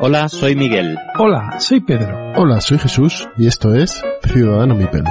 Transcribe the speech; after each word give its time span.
Hola, 0.00 0.28
soy 0.30 0.56
Miguel. 0.56 0.96
Hola, 1.18 1.60
soy 1.60 1.80
Pedro. 1.80 2.32
Hola, 2.34 2.62
soy 2.62 2.78
Jesús 2.78 3.28
y 3.36 3.46
esto 3.46 3.74
es 3.74 4.02
Ciudadano 4.22 4.74
Mipel. 4.74 5.04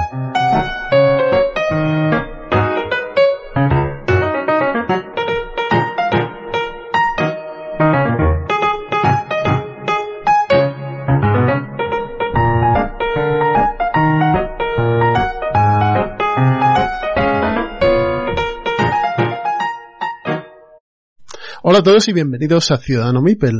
Hola 21.78 21.90
a 21.90 21.92
todos 21.92 22.08
y 22.08 22.12
bienvenidos 22.12 22.72
a 22.72 22.78
Ciudadano 22.78 23.22
Mipel. 23.22 23.54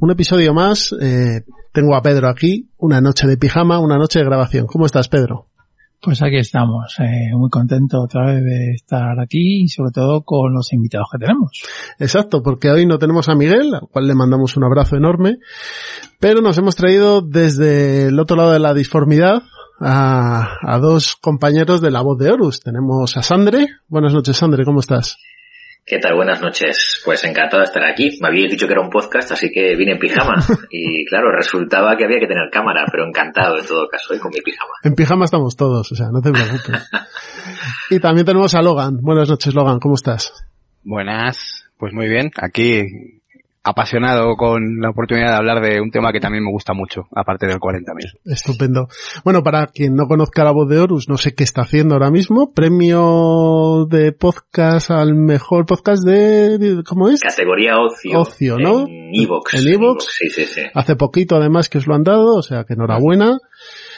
Un 0.00 0.10
episodio 0.10 0.52
más. 0.52 0.92
Eh, 1.00 1.44
tengo 1.72 1.94
a 1.94 2.02
Pedro 2.02 2.28
aquí, 2.28 2.68
una 2.76 3.00
noche 3.00 3.28
de 3.28 3.36
pijama, 3.36 3.78
una 3.78 3.98
noche 3.98 4.18
de 4.18 4.24
grabación. 4.24 4.66
¿Cómo 4.66 4.84
estás, 4.84 5.08
Pedro? 5.08 5.46
Pues 6.00 6.20
aquí 6.22 6.38
estamos, 6.38 6.96
eh, 6.98 7.30
muy 7.36 7.48
contento 7.50 8.02
otra 8.02 8.26
vez 8.26 8.42
de 8.42 8.72
estar 8.72 9.20
aquí 9.20 9.62
y 9.62 9.68
sobre 9.68 9.92
todo 9.92 10.22
con 10.24 10.52
los 10.52 10.72
invitados 10.72 11.06
que 11.12 11.18
tenemos. 11.18 11.62
Exacto, 12.00 12.42
porque 12.42 12.68
hoy 12.68 12.84
no 12.84 12.98
tenemos 12.98 13.28
a 13.28 13.36
Miguel, 13.36 13.72
al 13.72 13.86
cual 13.92 14.08
le 14.08 14.16
mandamos 14.16 14.56
un 14.56 14.64
abrazo 14.64 14.96
enorme, 14.96 15.38
pero 16.18 16.40
nos 16.40 16.58
hemos 16.58 16.74
traído 16.74 17.22
desde 17.22 18.06
el 18.06 18.18
otro 18.18 18.36
lado 18.36 18.50
de 18.50 18.58
la 18.58 18.74
disformidad 18.74 19.44
a, 19.78 20.56
a 20.66 20.78
dos 20.80 21.14
compañeros 21.14 21.80
de 21.80 21.92
la 21.92 22.02
voz 22.02 22.18
de 22.18 22.28
Horus. 22.28 22.58
Tenemos 22.58 23.16
a 23.16 23.22
Sandre. 23.22 23.68
Buenas 23.86 24.12
noches, 24.12 24.36
Sandre, 24.36 24.64
¿cómo 24.64 24.80
estás? 24.80 25.16
¿Qué 25.84 25.98
tal? 25.98 26.14
Buenas 26.14 26.40
noches. 26.40 27.02
Pues 27.04 27.24
encantado 27.24 27.58
de 27.58 27.64
estar 27.64 27.84
aquí. 27.84 28.16
Me 28.20 28.28
habíais 28.28 28.50
dicho 28.52 28.66
que 28.66 28.72
era 28.72 28.82
un 28.82 28.90
podcast, 28.90 29.32
así 29.32 29.50
que 29.50 29.74
vine 29.74 29.92
en 29.92 29.98
pijama. 29.98 30.34
Y 30.70 31.04
claro, 31.06 31.32
resultaba 31.36 31.96
que 31.96 32.04
había 32.04 32.20
que 32.20 32.26
tener 32.26 32.48
cámara, 32.50 32.86
pero 32.90 33.06
encantado 33.06 33.58
en 33.58 33.66
todo 33.66 33.88
caso, 33.88 34.14
¿eh? 34.14 34.18
con 34.18 34.30
mi 34.32 34.40
pijama. 34.40 34.72
En 34.84 34.94
pijama 34.94 35.24
estamos 35.24 35.56
todos, 35.56 35.90
o 35.90 35.94
sea, 35.94 36.06
no 36.12 36.22
te 36.22 36.30
preocupes. 36.30 36.88
y 37.90 37.98
también 37.98 38.24
tenemos 38.24 38.54
a 38.54 38.62
Logan. 38.62 38.98
Buenas 39.02 39.28
noches, 39.28 39.54
Logan, 39.54 39.80
¿cómo 39.80 39.96
estás? 39.96 40.32
Buenas, 40.84 41.68
pues 41.76 41.92
muy 41.92 42.08
bien. 42.08 42.30
Aquí 42.40 43.21
apasionado 43.64 44.34
con 44.36 44.80
la 44.80 44.90
oportunidad 44.90 45.30
de 45.30 45.36
hablar 45.36 45.62
de 45.62 45.80
un 45.80 45.90
tema 45.90 46.12
que 46.12 46.20
también 46.20 46.44
me 46.44 46.50
gusta 46.50 46.74
mucho, 46.74 47.02
aparte 47.14 47.46
del 47.46 47.58
40.000. 47.58 48.20
Estupendo. 48.24 48.88
Bueno, 49.24 49.42
para 49.42 49.66
quien 49.66 49.94
no 49.94 50.06
conozca 50.06 50.42
la 50.42 50.50
voz 50.50 50.68
de 50.68 50.80
Horus, 50.80 51.08
no 51.08 51.16
sé 51.16 51.34
qué 51.34 51.44
está 51.44 51.62
haciendo 51.62 51.94
ahora 51.94 52.10
mismo. 52.10 52.52
Premio 52.52 53.86
de 53.88 54.12
podcast 54.12 54.90
al 54.90 55.14
mejor 55.14 55.66
podcast 55.66 56.04
de, 56.04 56.82
¿cómo 56.86 57.08
es? 57.08 57.20
Categoría 57.20 57.78
ocio. 57.78 58.20
Ocio, 58.20 58.58
¿no? 58.58 58.80
En 58.88 59.10
Evox. 59.14 59.54
En 59.54 59.72
Evox. 59.72 60.06
Sí, 60.10 60.28
sí, 60.28 60.44
sí. 60.44 60.62
Hace 60.74 60.96
poquito 60.96 61.36
además 61.36 61.68
que 61.68 61.78
os 61.78 61.86
lo 61.86 61.94
han 61.94 62.02
dado, 62.02 62.34
o 62.34 62.42
sea 62.42 62.64
que 62.64 62.74
enhorabuena. 62.74 63.38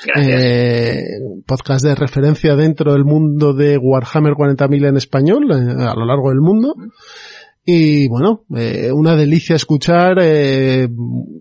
Gracias. 0.05 0.43
Eh, 0.43 1.03
podcast 1.47 1.85
de 1.85 1.95
referencia 1.95 2.55
dentro 2.55 2.93
del 2.93 3.05
mundo 3.05 3.55
de 3.55 3.79
Warhammer 3.79 4.35
40.000 4.35 4.89
en 4.89 4.97
español, 4.99 5.51
eh, 5.51 5.83
a 5.83 5.95
lo 5.95 6.05
largo 6.05 6.29
del 6.29 6.41
mundo. 6.41 6.75
Y 7.67 8.09
bueno, 8.09 8.45
eh, 8.55 8.93
una 8.93 9.17
delicia 9.17 9.57
escuchar 9.57 10.19
eh, 10.21 10.87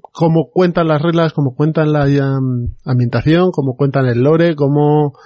cómo 0.01 0.49
cuentan 0.49 0.87
las 0.87 1.01
reglas, 1.01 1.33
cómo 1.33 1.53
cuentan 1.53 1.91
la 1.91 2.07
ambientación, 2.85 3.51
cómo 3.51 3.75
cuentan 3.75 4.05
el 4.05 4.23
lore, 4.23 4.55
cómo, 4.55 5.19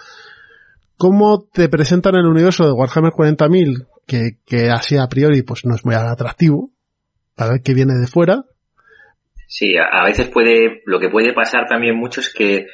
cómo 0.97 1.47
te 1.53 1.69
presentan 1.69 2.15
el 2.15 2.25
universo 2.25 2.65
de 2.65 2.71
Warhammer 2.71 3.11
40.000, 3.11 3.85
que, 4.07 4.37
que 4.43 4.71
así 4.71 4.97
a 4.97 5.07
priori 5.07 5.43
pues 5.43 5.65
no 5.65 5.75
es 5.75 5.85
muy 5.85 5.93
atractivo, 5.93 6.71
para 7.35 7.51
ver 7.51 7.61
qué 7.61 7.75
viene 7.75 7.93
de 7.93 8.07
fuera. 8.07 8.45
Sí, 9.45 9.77
a, 9.77 10.01
a 10.01 10.03
veces 10.03 10.29
puede, 10.29 10.81
lo 10.85 10.99
que 10.99 11.09
puede 11.09 11.31
pasar 11.33 11.67
también 11.69 11.95
mucho 11.95 12.21
es 12.21 12.33
que 12.33 12.65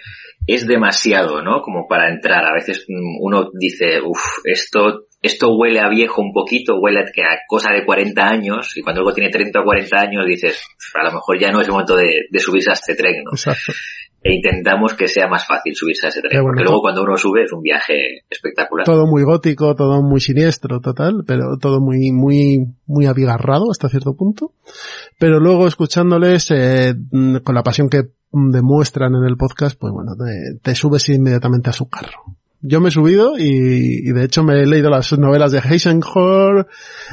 es 0.47 0.67
demasiado, 0.67 1.41
¿no? 1.41 1.61
Como 1.61 1.87
para 1.87 2.09
entrar. 2.09 2.43
A 2.45 2.53
veces 2.53 2.85
mm, 2.87 3.23
uno 3.23 3.49
dice, 3.53 4.01
uff, 4.05 4.39
esto, 4.43 5.07
esto 5.21 5.55
huele 5.55 5.79
a 5.79 5.89
viejo 5.89 6.21
un 6.21 6.33
poquito, 6.33 6.79
huele 6.79 6.99
a, 6.99 7.05
cosa 7.47 7.71
de 7.71 7.85
40 7.85 8.21
años, 8.21 8.75
y 8.77 8.81
cuando 8.81 9.01
algo 9.01 9.13
tiene 9.13 9.29
30 9.29 9.61
o 9.61 9.63
40 9.63 9.99
años 9.99 10.25
dices, 10.25 10.61
"Uf, 10.77 10.95
a 11.01 11.05
lo 11.05 11.13
mejor 11.13 11.39
ya 11.39 11.51
no 11.51 11.61
es 11.61 11.67
el 11.67 11.73
momento 11.73 11.95
de, 11.95 12.25
de 12.29 12.39
subirse 12.39 12.71
a 12.71 12.73
este 12.73 12.95
tren, 12.95 13.23
¿no? 13.23 13.31
Exacto. 13.31 13.73
E 14.25 14.35
intentamos 14.35 14.93
que 14.93 15.09
sea 15.09 15.27
más 15.27 15.45
fácil 15.45 15.75
subirse 15.75 16.05
a 16.05 16.09
ese 16.09 16.21
tren, 16.21 16.41
bueno, 16.41 16.47
porque 16.47 16.63
luego 16.63 16.81
cuando 16.81 17.03
uno 17.03 17.17
sube 17.17 17.43
es 17.43 17.51
un 17.51 17.61
viaje 17.61 18.21
espectacular. 18.29 18.85
Todo 18.85 19.05
muy 19.05 19.23
gótico, 19.23 19.75
todo 19.75 20.01
muy 20.01 20.21
siniestro, 20.21 20.79
total, 20.79 21.25
pero 21.27 21.57
todo 21.59 21.81
muy, 21.81 22.13
muy, 22.13 22.59
muy 22.85 23.05
abigarrado 23.05 23.69
hasta 23.69 23.89
cierto 23.89 24.15
punto. 24.15 24.53
Pero 25.19 25.41
luego 25.41 25.67
escuchándoles, 25.67 26.51
eh, 26.51 26.93
mm, 27.11 27.39
con 27.43 27.53
la 27.53 27.63
pasión 27.63 27.89
que 27.89 28.03
demuestran 28.33 29.13
en 29.15 29.23
el 29.23 29.37
podcast, 29.37 29.77
pues 29.79 29.93
bueno, 29.93 30.13
te, 30.15 30.59
te 30.61 30.75
subes 30.75 31.07
inmediatamente 31.09 31.69
a 31.69 31.73
su 31.73 31.87
carro. 31.87 32.35
Yo 32.61 32.79
me 32.79 32.89
he 32.89 32.91
subido 32.91 33.37
y, 33.37 34.09
y 34.09 34.11
de 34.13 34.23
hecho 34.23 34.41
me 34.41 34.59
he 34.61 34.65
leído 34.65 34.89
las 34.89 35.11
novelas 35.19 35.51
de 35.51 35.59
Heisenhower 35.59 36.65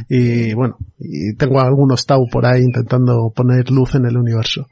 y 0.09 0.55
bueno, 0.55 0.77
y 0.99 1.35
tengo 1.35 1.61
algunos 1.61 2.07
Tau 2.07 2.29
por 2.31 2.47
ahí 2.47 2.63
intentando 2.63 3.33
poner 3.35 3.69
luz 3.71 3.97
en 3.97 4.07
el 4.07 4.17
universo. 4.17 4.69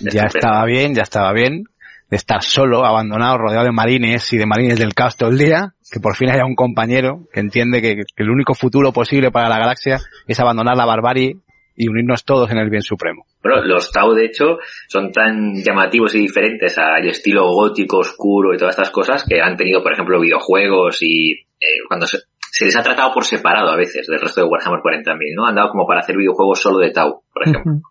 Ya 0.00 0.22
estaba 0.22 0.64
bien, 0.64 0.94
ya 0.94 1.02
estaba 1.02 1.32
bien 1.32 1.64
de 2.10 2.16
estar 2.16 2.42
solo, 2.42 2.84
abandonado, 2.84 3.38
rodeado 3.38 3.64
de 3.64 3.72
marines 3.72 4.32
y 4.32 4.38
de 4.38 4.46
marines 4.46 4.78
del 4.78 4.94
caos 4.94 5.16
todo 5.16 5.30
el 5.30 5.38
día, 5.38 5.74
que 5.90 6.00
por 6.00 6.14
fin 6.14 6.30
haya 6.30 6.44
un 6.46 6.54
compañero 6.54 7.26
que 7.32 7.40
entiende 7.40 7.82
que, 7.82 7.96
que 7.96 8.22
el 8.22 8.30
único 8.30 8.54
futuro 8.54 8.92
posible 8.92 9.30
para 9.30 9.48
la 9.48 9.58
galaxia 9.58 9.98
es 10.26 10.40
abandonar 10.40 10.76
la 10.76 10.86
barbarie 10.86 11.38
y 11.76 11.88
unirnos 11.88 12.24
todos 12.24 12.50
en 12.50 12.58
el 12.58 12.70
bien 12.70 12.82
supremo. 12.82 13.24
Bueno, 13.42 13.62
los 13.64 13.92
Tau, 13.92 14.12
de 14.14 14.26
hecho, 14.26 14.58
son 14.88 15.12
tan 15.12 15.54
llamativos 15.62 16.14
y 16.14 16.20
diferentes 16.20 16.76
al 16.78 17.06
estilo 17.06 17.52
gótico, 17.52 17.98
oscuro 17.98 18.54
y 18.54 18.58
todas 18.58 18.74
estas 18.74 18.90
cosas 18.90 19.24
que 19.28 19.40
han 19.40 19.56
tenido, 19.56 19.82
por 19.82 19.92
ejemplo, 19.92 20.20
videojuegos 20.20 20.98
y 21.02 21.32
eh, 21.32 21.80
cuando 21.86 22.06
se, 22.06 22.18
se 22.50 22.64
les 22.64 22.76
ha 22.76 22.82
tratado 22.82 23.12
por 23.12 23.24
separado 23.24 23.70
a 23.70 23.76
veces 23.76 24.06
del 24.06 24.20
resto 24.20 24.40
de 24.42 24.48
Warhammer 24.48 24.80
40.000, 24.80 25.16
¿no? 25.36 25.46
Han 25.46 25.54
dado 25.54 25.70
como 25.70 25.86
para 25.86 26.00
hacer 26.00 26.16
videojuegos 26.16 26.60
solo 26.60 26.78
de 26.78 26.90
Tau, 26.90 27.22
por 27.32 27.42
ejemplo, 27.42 27.72
Ujú. 27.72 27.82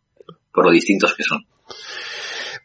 por 0.52 0.66
lo 0.66 0.72
distintos 0.72 1.16
que 1.16 1.24
son. 1.24 1.46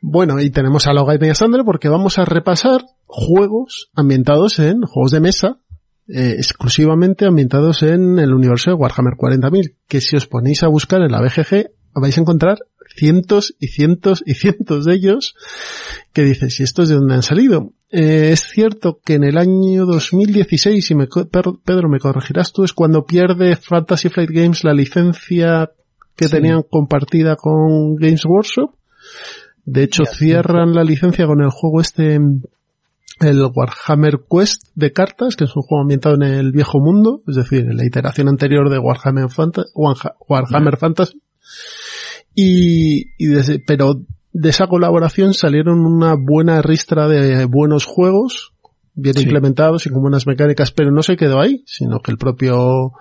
Bueno, 0.03 0.41
y 0.41 0.51
tenemos 0.51 0.87
a 0.87 0.95
Logan 0.95 1.23
y 1.23 1.35
Sandra 1.35 1.63
porque 1.63 1.91
vamos 1.91 2.19
a 2.19 2.25
repasar 2.25 2.81
juegos 3.05 3.91
ambientados 3.95 4.59
en 4.59 4.81
juegos 4.83 5.11
de 5.11 5.21
mesa, 5.21 5.57
eh, 6.13 6.35
exclusivamente 6.37 7.27
ambientados 7.27 7.83
en 7.83 8.19
el 8.19 8.33
universo 8.35 8.71
de 8.71 8.77
Warhammer 8.77 9.15
40.000, 9.15 9.75
que 9.89 10.01
si 10.01 10.17
os 10.17 10.27
ponéis 10.27 10.63
a 10.63 10.69
buscar 10.69 11.03
en 11.03 11.13
la 11.13 11.21
BGG 11.21 11.71
vais 11.95 12.17
a 12.17 12.21
encontrar 12.21 12.59
cientos 12.97 13.55
y 13.59 13.69
cientos 13.69 14.23
y 14.27 14.35
cientos 14.35 14.85
de 14.85 14.95
ellos 14.95 15.35
que 16.13 16.23
dices, 16.23 16.59
¿y 16.61 16.65
estos 16.65 16.89
de 16.89 16.97
dónde 16.97 17.15
han 17.15 17.23
salido? 17.23 17.73
Eh, 17.93 18.31
es 18.33 18.41
cierto 18.43 19.01
que 19.05 19.15
en 19.15 19.25
el 19.25 19.39
año 19.39 19.87
2016, 19.87 20.91
y 20.91 20.95
me, 20.95 21.07
Pedro 21.07 21.89
me 21.89 21.99
corregirás 21.99 22.53
tú, 22.53 22.65
es 22.65 22.73
cuando 22.73 23.05
pierde 23.05 23.57
Fantasy 23.57 24.09
Flight 24.09 24.31
Games 24.31 24.65
la 24.65 24.75
licencia 24.75 25.71
que 26.17 26.27
Sí. 26.27 26.33
tenían 26.33 26.63
compartida 26.69 27.37
con 27.37 27.97
Games 27.97 28.25
Workshop. 28.25 28.75
De 29.65 29.85
hecho, 29.85 30.05
cierran 30.05 30.75
la 30.75 30.85
licencia 30.85 31.27
con 31.27 31.41
el 31.41 31.51
juego 31.51 31.81
este, 31.81 32.19
el 33.21 33.43
Warhammer 33.55 34.21
Quest 34.31 34.69
de 34.75 34.93
cartas, 34.93 35.37
que 35.37 35.45
es 35.45 35.55
un 35.55 35.63
juego 35.63 35.83
ambientado 35.83 36.15
en 36.17 36.23
el 36.23 36.53
viejo 36.53 36.79
mundo, 36.81 37.23
es 37.29 37.37
decir, 37.37 37.61
en 37.67 37.77
la 37.77 37.85
iteración 37.85 38.29
anterior 38.29 38.71
de 38.71 38.79
Warhammer, 38.79 39.27
Fanta- 39.29 39.67
Warha- 39.75 40.15
Warhammer 40.29 40.77
Fantasy. 40.77 41.21
Y, 42.35 43.13
y 43.19 43.27
desde- 43.27 43.59
pero 43.67 43.95
de 44.33 44.49
esa 44.49 44.67
colaboración 44.69 45.35
salieron 45.35 45.81
una 45.81 46.15
buena 46.15 46.63
ristra 46.63 47.09
de 47.09 47.45
buenos 47.47 47.85
juegos, 47.85 48.53
bien 48.95 49.17
Sí. 49.17 49.23
implementados 49.25 49.87
y 49.87 49.91
con 49.91 50.03
buenas 50.03 50.27
mecánicas, 50.27 50.71
pero 50.71 50.91
no 50.93 51.03
se 51.03 51.17
quedó 51.17 51.41
ahí, 51.41 51.63
sino 51.67 52.01
que 52.01 52.11
el 52.13 52.19
propio 52.19 52.93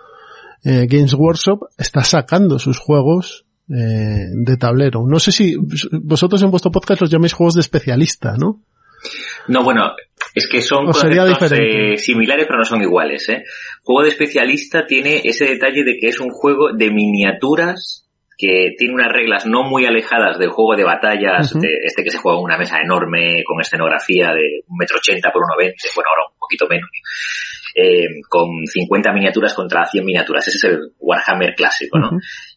eh, 0.65 0.87
Games 0.89 1.13
Workshop 1.13 1.67
está 1.77 2.03
sacando 2.03 2.59
sus 2.59 2.79
juegos 2.79 3.45
eh, 3.69 4.25
de 4.43 4.57
tablero. 4.57 5.05
No 5.07 5.19
sé 5.19 5.31
si 5.31 5.55
vosotros 6.03 6.41
en 6.41 6.49
vuestro 6.51 6.71
podcast 6.71 7.01
los 7.01 7.09
llamáis 7.11 7.33
juegos 7.33 7.53
de 7.53 7.61
especialista, 7.61 8.35
¿no? 8.35 8.61
No, 9.47 9.63
bueno, 9.63 9.83
es 10.35 10.47
que 10.47 10.61
son 10.61 10.87
O 10.87 10.91
conceptos 10.91 11.51
eh, 11.53 11.97
similares 11.97 12.45
pero 12.45 12.59
no 12.59 12.65
son 12.65 12.81
iguales. 12.81 13.27
¿eh? 13.29 13.43
Juego 13.83 14.03
de 14.03 14.09
especialista 14.09 14.85
tiene 14.85 15.21
ese 15.23 15.45
detalle 15.45 15.83
de 15.83 15.97
que 15.99 16.07
es 16.07 16.19
un 16.19 16.29
juego 16.29 16.73
de 16.73 16.91
miniaturas 16.91 18.05
que 18.37 18.73
tiene 18.77 18.93
unas 18.93 19.11
reglas 19.11 19.45
no 19.45 19.63
muy 19.63 19.85
alejadas 19.85 20.39
del 20.39 20.49
juego 20.49 20.77
de 20.77 20.85
batallas, 20.85 21.53
de 21.59 21.67
este 21.83 22.03
que 22.05 22.09
se 22.09 22.19
juega 22.19 22.37
en 22.37 22.45
una 22.45 22.57
mesa 22.57 22.77
enorme 22.81 23.43
con 23.45 23.59
escenografía 23.59 24.29
de 24.29 24.63
un 24.65 24.77
metro 24.77 24.97
ochenta 24.97 25.29
por 25.29 25.43
uno 25.43 25.57
veinte, 25.57 25.89
bueno, 25.93 26.09
ahora 26.09 26.31
un 26.31 26.39
poquito 26.39 26.65
menos, 26.69 26.89
eh, 27.75 28.21
con 28.29 28.47
50 28.65 29.11
miniaturas 29.11 29.53
contra 29.53 29.85
100 29.85 30.05
miniaturas. 30.05 30.47
Ese 30.47 30.57
es 30.57 30.63
el 30.73 30.79
Warhammer 30.99 31.53
clásico, 31.53 31.99
¿no? 31.99 32.11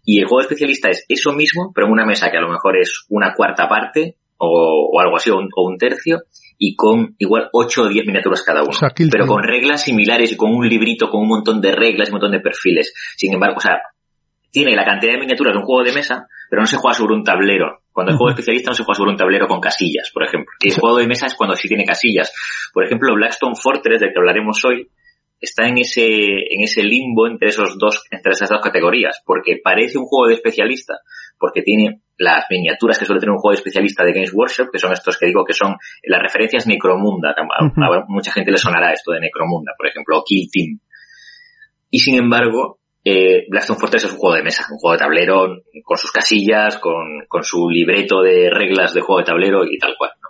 Y 0.04 0.20
el 0.20 0.26
juego 0.26 0.42
especialista 0.42 0.88
es 0.88 1.04
eso 1.08 1.32
mismo, 1.32 1.72
pero 1.74 1.88
en 1.88 1.92
una 1.92 2.06
mesa 2.06 2.30
que 2.30 2.38
a 2.38 2.42
lo 2.42 2.48
mejor 2.48 2.78
es 2.78 3.04
una 3.08 3.34
cuarta 3.34 3.68
parte 3.68 4.16
o, 4.38 5.00
algo 5.00 5.16
así, 5.16 5.30
o 5.30 5.36
un, 5.36 5.78
tercio, 5.78 6.22
y 6.64 6.76
con 6.76 7.16
igual 7.18 7.48
8 7.52 7.82
o 7.82 7.88
10 7.88 8.06
miniaturas 8.06 8.44
cada 8.44 8.62
uno. 8.62 8.70
pero 9.10 9.26
con 9.26 9.42
reglas 9.42 9.82
similares 9.82 10.30
y 10.30 10.36
con 10.36 10.54
un 10.54 10.68
librito 10.68 11.10
con 11.10 11.22
un 11.22 11.28
montón 11.28 11.60
de 11.60 11.72
reglas 11.72 12.06
y 12.06 12.12
un 12.12 12.20
montón 12.20 12.30
de 12.30 12.38
perfiles. 12.38 12.94
Sin 13.16 13.34
embargo, 13.34 13.56
o 13.56 13.60
sea, 13.60 13.80
tiene 14.52 14.76
la 14.76 14.84
cantidad 14.84 15.14
de 15.14 15.18
miniaturas 15.18 15.54
de 15.54 15.58
un 15.58 15.64
juego 15.64 15.82
de 15.82 15.92
mesa, 15.92 16.28
pero 16.48 16.62
no 16.62 16.68
se 16.68 16.76
juega 16.76 16.94
sobre 16.94 17.14
un 17.14 17.24
tablero. 17.24 17.80
Cuando 17.90 18.12
el 18.12 18.16
juego 18.16 18.30
especialista 18.30 18.70
no 18.70 18.76
se 18.76 18.84
juega 18.84 18.96
sobre 18.96 19.10
un 19.10 19.16
tablero 19.16 19.48
con 19.48 19.60
casillas, 19.60 20.12
por 20.14 20.22
ejemplo. 20.22 20.52
Y 20.60 20.68
el 20.68 20.78
juego 20.78 20.98
de 20.98 21.08
mesa 21.08 21.26
es 21.26 21.34
cuando 21.34 21.56
sí 21.56 21.66
tiene 21.66 21.84
casillas. 21.84 22.32
Por 22.72 22.84
ejemplo, 22.84 23.12
Blackstone 23.12 23.56
Fortress, 23.60 24.00
del 24.00 24.12
que 24.12 24.20
hablaremos 24.20 24.64
hoy, 24.64 24.88
está 25.42 25.66
en 25.66 25.78
ese, 25.78 26.06
en 26.06 26.62
ese 26.62 26.82
limbo 26.84 27.26
entre 27.26 27.48
esos 27.48 27.76
dos, 27.76 28.04
entre 28.10 28.32
esas 28.32 28.48
dos 28.48 28.60
categorías, 28.60 29.20
porque 29.26 29.60
parece 29.62 29.98
un 29.98 30.06
juego 30.06 30.28
de 30.28 30.34
especialista, 30.34 30.94
porque 31.38 31.62
tiene 31.62 32.00
las 32.16 32.46
miniaturas 32.48 32.96
que 32.96 33.04
suele 33.04 33.20
tener 33.20 33.32
un 33.32 33.40
juego 33.40 33.52
de 33.52 33.58
especialista 33.58 34.04
de 34.04 34.12
Games 34.12 34.32
Workshop, 34.32 34.68
que 34.72 34.78
son 34.78 34.92
estos 34.92 35.18
que 35.18 35.26
digo 35.26 35.44
que 35.44 35.52
son 35.52 35.74
las 36.04 36.22
referencias 36.22 36.68
Necromunda. 36.68 37.34
A 37.36 38.04
mucha 38.06 38.30
gente 38.30 38.52
le 38.52 38.58
sonará 38.58 38.92
esto 38.92 39.10
de 39.10 39.20
Necromunda, 39.20 39.72
por 39.76 39.88
ejemplo, 39.88 40.18
o 40.18 40.24
Kill 40.24 40.48
Team. 40.50 40.78
Y 41.90 41.98
sin 41.98 42.16
embargo, 42.16 42.78
eh, 43.04 43.44
Blackstone 43.48 43.80
Fortress 43.80 44.04
es 44.04 44.12
un 44.12 44.18
juego 44.18 44.36
de 44.36 44.44
mesa, 44.44 44.64
un 44.70 44.78
juego 44.78 44.92
de 44.92 44.98
tablero 44.98 45.62
con 45.82 45.96
sus 45.96 46.12
casillas, 46.12 46.78
con, 46.78 47.26
con 47.26 47.42
su 47.42 47.68
libreto 47.68 48.22
de 48.22 48.48
reglas 48.48 48.94
de 48.94 49.00
juego 49.00 49.18
de 49.18 49.26
tablero 49.26 49.64
y 49.64 49.76
tal 49.78 49.96
cual. 49.98 50.12
¿no? 50.22 50.28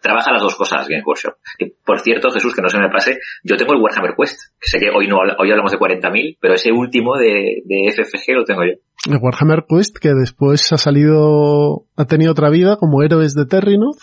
Trabaja 0.00 0.32
las 0.32 0.42
dos 0.42 0.56
cosas 0.56 0.88
Game 0.88 1.02
Workshop. 1.04 1.34
Que, 1.58 1.74
por 1.84 2.00
cierto, 2.00 2.30
Jesús, 2.30 2.54
que 2.54 2.62
no 2.62 2.68
se 2.68 2.78
me 2.78 2.88
pase, 2.88 3.18
yo 3.42 3.56
tengo 3.56 3.72
el 3.74 3.80
Warhammer 3.80 4.14
Quest, 4.16 4.40
que 4.60 4.68
sé 4.68 4.78
que 4.78 4.90
hoy 4.90 5.08
no 5.08 5.16
hoy 5.16 5.50
hablamos 5.50 5.72
de 5.72 5.78
40.000, 5.78 6.38
pero 6.40 6.54
ese 6.54 6.72
último 6.72 7.16
de, 7.16 7.62
de 7.64 7.92
FFG 7.92 8.34
lo 8.34 8.44
tengo 8.44 8.62
yo. 8.64 8.72
El 9.10 9.18
Warhammer 9.20 9.64
Quest, 9.68 9.98
que 9.98 10.14
después 10.14 10.72
ha 10.72 10.78
salido, 10.78 11.86
ha 11.96 12.04
tenido 12.04 12.32
otra 12.32 12.50
vida 12.50 12.76
como 12.76 13.02
Héroes 13.02 13.34
de 13.34 13.46
Terrinoth. 13.46 14.00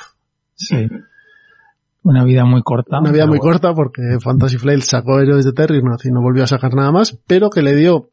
Sí. 0.55 0.87
Una 2.03 2.23
vida 2.23 2.45
muy 2.45 2.61
corta. 2.63 2.99
Una 2.99 3.11
vida 3.11 3.27
muy 3.27 3.39
corta 3.39 3.73
porque 3.73 4.01
Fantasy 4.21 4.57
Flight 4.57 4.81
sacó 4.81 5.19
Héroes 5.19 5.45
de 5.45 5.53
Terrinoth 5.53 6.05
y 6.05 6.11
no 6.11 6.21
volvió 6.21 6.43
a 6.43 6.47
sacar 6.47 6.73
nada 6.73 6.91
más, 6.91 7.19
pero 7.27 7.49
que 7.49 7.61
le 7.61 7.75
dio 7.75 8.09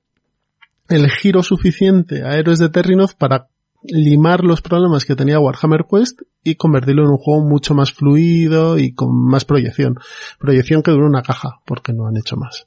el 0.88 1.10
giro 1.10 1.42
suficiente 1.42 2.22
a 2.24 2.36
Héroes 2.36 2.58
de 2.58 2.68
Terrinoth 2.68 3.14
para 3.16 3.48
limar 3.88 4.44
los 4.44 4.62
problemas 4.62 5.04
que 5.04 5.16
tenía 5.16 5.40
Warhammer 5.40 5.86
Quest 5.90 6.22
y 6.42 6.54
convertirlo 6.54 7.02
en 7.02 7.10
un 7.10 7.18
juego 7.18 7.44
mucho 7.44 7.74
más 7.74 7.92
fluido 7.92 8.78
y 8.78 8.92
con 8.94 9.14
más 9.14 9.44
proyección. 9.44 9.98
Proyección 10.38 10.82
que 10.82 10.90
duró 10.90 11.06
una 11.06 11.22
caja, 11.22 11.60
porque 11.64 11.92
no 11.92 12.06
han 12.06 12.16
hecho 12.16 12.36
más. 12.36 12.66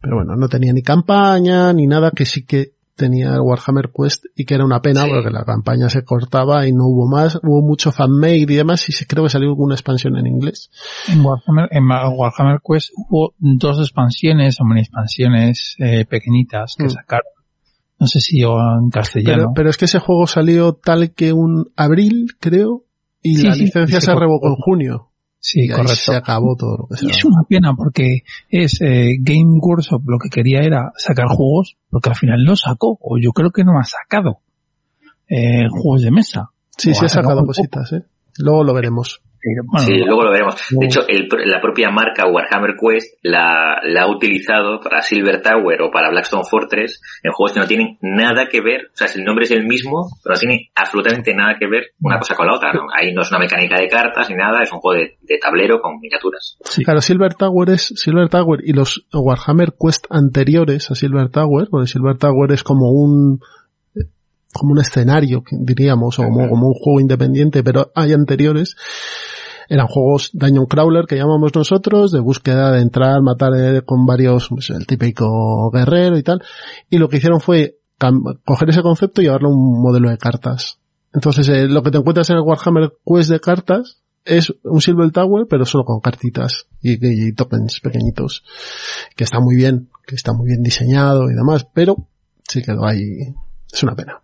Pero 0.00 0.16
bueno, 0.16 0.36
no 0.36 0.48
tenía 0.48 0.72
ni 0.72 0.82
campaña 0.82 1.72
ni 1.72 1.86
nada 1.86 2.10
que 2.10 2.24
sí 2.24 2.44
que 2.44 2.76
tenía 2.96 3.34
el 3.34 3.40
Warhammer 3.40 3.90
Quest 3.92 4.24
y 4.34 4.44
que 4.44 4.54
era 4.54 4.64
una 4.64 4.80
pena 4.80 5.04
porque 5.06 5.30
la 5.30 5.44
campaña 5.44 5.90
se 5.90 6.02
cortaba 6.02 6.66
y 6.66 6.72
no 6.72 6.86
hubo 6.86 7.06
más, 7.06 7.36
hubo 7.42 7.62
mucho 7.62 7.92
fanmade 7.92 8.38
y 8.38 8.46
demás 8.46 8.88
y 8.88 8.92
se 8.92 9.06
creo 9.06 9.24
que 9.24 9.30
salió 9.30 9.50
alguna 9.50 9.74
expansión 9.74 10.16
en 10.16 10.26
inglés. 10.26 10.70
En 11.08 11.24
Warhammer, 11.24 11.68
en 11.70 11.84
Warhammer 11.86 12.60
Quest 12.66 12.90
hubo 12.96 13.34
dos 13.38 13.78
expansiones 13.78 14.60
o 14.60 14.64
mini 14.64 14.80
expansiones 14.80 15.76
eh, 15.78 16.06
pequeñitas 16.06 16.74
que 16.76 16.86
mm. 16.86 16.90
sacaron. 16.90 17.35
No 17.98 18.06
sé 18.06 18.20
si 18.20 18.40
yo 18.40 18.58
en 18.58 18.90
castellano. 18.90 19.52
Pero, 19.54 19.70
es 19.70 19.76
que 19.76 19.86
ese 19.86 19.98
juego 19.98 20.26
salió 20.26 20.74
tal 20.74 21.12
que 21.12 21.32
un 21.32 21.70
abril, 21.76 22.36
creo, 22.38 22.84
y 23.22 23.38
la 23.38 23.54
licencia 23.54 24.00
se, 24.00 24.14
revocó 24.14 24.48
en 24.48 24.56
junio. 24.56 25.10
Sí, 25.38 25.68
correcto. 25.68 25.94
se 25.94 26.16
acabó 26.16 26.56
todo 26.56 26.76
lo 26.76 26.86
que. 26.88 27.06
Y 27.06 27.10
es 27.10 27.24
una 27.24 27.42
pena 27.48 27.74
porque 27.76 28.22
es 28.48 28.80
eh, 28.80 29.16
Game 29.20 29.58
Workshop 29.60 30.02
lo 30.06 30.18
que 30.18 30.28
quería 30.28 30.62
era 30.62 30.92
sacar 30.96 31.26
juegos, 31.28 31.76
porque 31.88 32.10
al 32.10 32.16
final 32.16 32.44
no 32.44 32.56
sacó, 32.56 32.98
o 33.00 33.18
yo 33.18 33.32
creo 33.32 33.50
que 33.50 33.64
no 33.64 33.78
ha 33.78 33.84
sacado 33.84 34.40
eh, 35.28 35.68
juegos 35.70 36.02
de 36.02 36.10
mesa. 36.10 36.50
Sí, 36.76 36.94
sí 36.94 37.04
ha 37.04 37.08
sacado 37.08 37.44
cositas, 37.44 37.92
¿eh? 37.92 38.02
Luego 38.38 38.64
lo 38.64 38.74
veremos 38.74 39.22
sí, 39.78 39.98
luego 40.04 40.24
lo 40.24 40.30
veremos. 40.30 40.56
De 40.70 40.86
hecho, 40.86 41.00
la 41.44 41.60
propia 41.60 41.90
marca 41.90 42.26
Warhammer 42.26 42.74
Quest 42.76 43.18
la, 43.22 43.78
ha 43.78 44.10
utilizado 44.10 44.80
para 44.80 45.02
Silver 45.02 45.42
Tower 45.42 45.82
o 45.82 45.90
para 45.90 46.10
Blackstone 46.10 46.44
Fortress 46.48 47.00
en 47.22 47.32
juegos 47.32 47.52
que 47.52 47.60
no 47.60 47.66
tienen 47.66 47.98
nada 48.00 48.46
que 48.50 48.60
ver, 48.60 48.86
o 48.92 48.96
sea, 48.96 49.08
el 49.14 49.24
nombre 49.24 49.44
es 49.44 49.50
el 49.50 49.66
mismo, 49.66 50.08
pero 50.22 50.34
no 50.34 50.40
tiene 50.40 50.70
absolutamente 50.74 51.34
nada 51.34 51.56
que 51.58 51.66
ver 51.66 51.90
una 52.00 52.18
cosa 52.18 52.34
con 52.34 52.46
la 52.46 52.54
otra. 52.54 52.72
Ahí 52.98 53.12
no 53.12 53.22
es 53.22 53.30
una 53.30 53.38
mecánica 53.38 53.80
de 53.80 53.88
cartas 53.88 54.28
ni 54.30 54.36
nada, 54.36 54.62
es 54.62 54.72
un 54.72 54.80
juego 54.80 55.00
de, 55.00 55.38
tablero 55.40 55.80
con 55.80 56.00
miniaturas. 56.00 56.56
Claro, 56.84 57.00
Silver 57.00 57.34
Tower 57.34 57.70
es 57.70 57.92
Silver 57.96 58.28
Tower 58.28 58.60
y 58.64 58.72
los 58.72 59.06
Warhammer 59.12 59.74
Quest 59.78 60.06
anteriores 60.10 60.90
a 60.90 60.94
Silver 60.94 61.28
Tower, 61.30 61.68
porque 61.70 61.86
Silver 61.86 62.16
Tower 62.16 62.52
es 62.52 62.62
como 62.62 62.90
un 62.90 63.40
como 64.56 64.72
un 64.72 64.80
escenario, 64.80 65.44
diríamos, 65.50 66.18
o 66.18 66.24
como, 66.24 66.48
como 66.48 66.68
un 66.68 66.74
juego 66.74 67.00
independiente, 67.00 67.62
pero 67.62 67.92
hay 67.94 68.12
anteriores 68.12 68.76
eran 69.68 69.86
juegos 69.86 70.30
Dungeon 70.32 70.66
Crawler 70.66 71.06
que 71.06 71.16
llamamos 71.16 71.54
nosotros, 71.54 72.12
de 72.12 72.20
búsqueda 72.20 72.72
de 72.72 72.80
entrar, 72.80 73.20
matar 73.22 73.52
eh, 73.56 73.82
con 73.82 74.06
varios, 74.06 74.48
pues, 74.48 74.70
el 74.70 74.86
típico 74.86 75.70
guerrero 75.70 76.16
y 76.16 76.22
tal. 76.22 76.42
Y 76.90 76.98
lo 76.98 77.08
que 77.08 77.16
hicieron 77.18 77.40
fue 77.40 77.78
coger 78.44 78.70
ese 78.70 78.82
concepto 78.82 79.20
y 79.20 79.24
llevarlo 79.24 79.48
a 79.48 79.52
un 79.52 79.82
modelo 79.82 80.10
de 80.10 80.18
cartas. 80.18 80.78
Entonces, 81.12 81.48
eh, 81.48 81.66
lo 81.66 81.82
que 81.82 81.90
te 81.90 81.98
encuentras 81.98 82.28
en 82.30 82.36
el 82.36 82.42
Warhammer 82.42 82.92
Quest 83.04 83.30
de 83.30 83.40
cartas 83.40 84.02
es 84.24 84.52
un 84.64 84.80
Silver 84.80 85.10
Tower, 85.12 85.46
pero 85.48 85.64
solo 85.64 85.84
con 85.84 86.00
cartitas 86.00 86.66
y, 86.82 87.32
tokens 87.32 87.80
pequeñitos. 87.80 88.44
Que 89.14 89.24
está 89.24 89.40
muy 89.40 89.56
bien, 89.56 89.88
que 90.06 90.16
está 90.16 90.32
muy 90.32 90.48
bien 90.48 90.62
diseñado 90.62 91.30
y 91.30 91.34
demás, 91.34 91.66
pero 91.72 91.96
sí 92.46 92.62
quedó 92.62 92.84
ahí. 92.84 93.34
Es 93.72 93.82
una 93.82 93.94
pena 93.94 94.20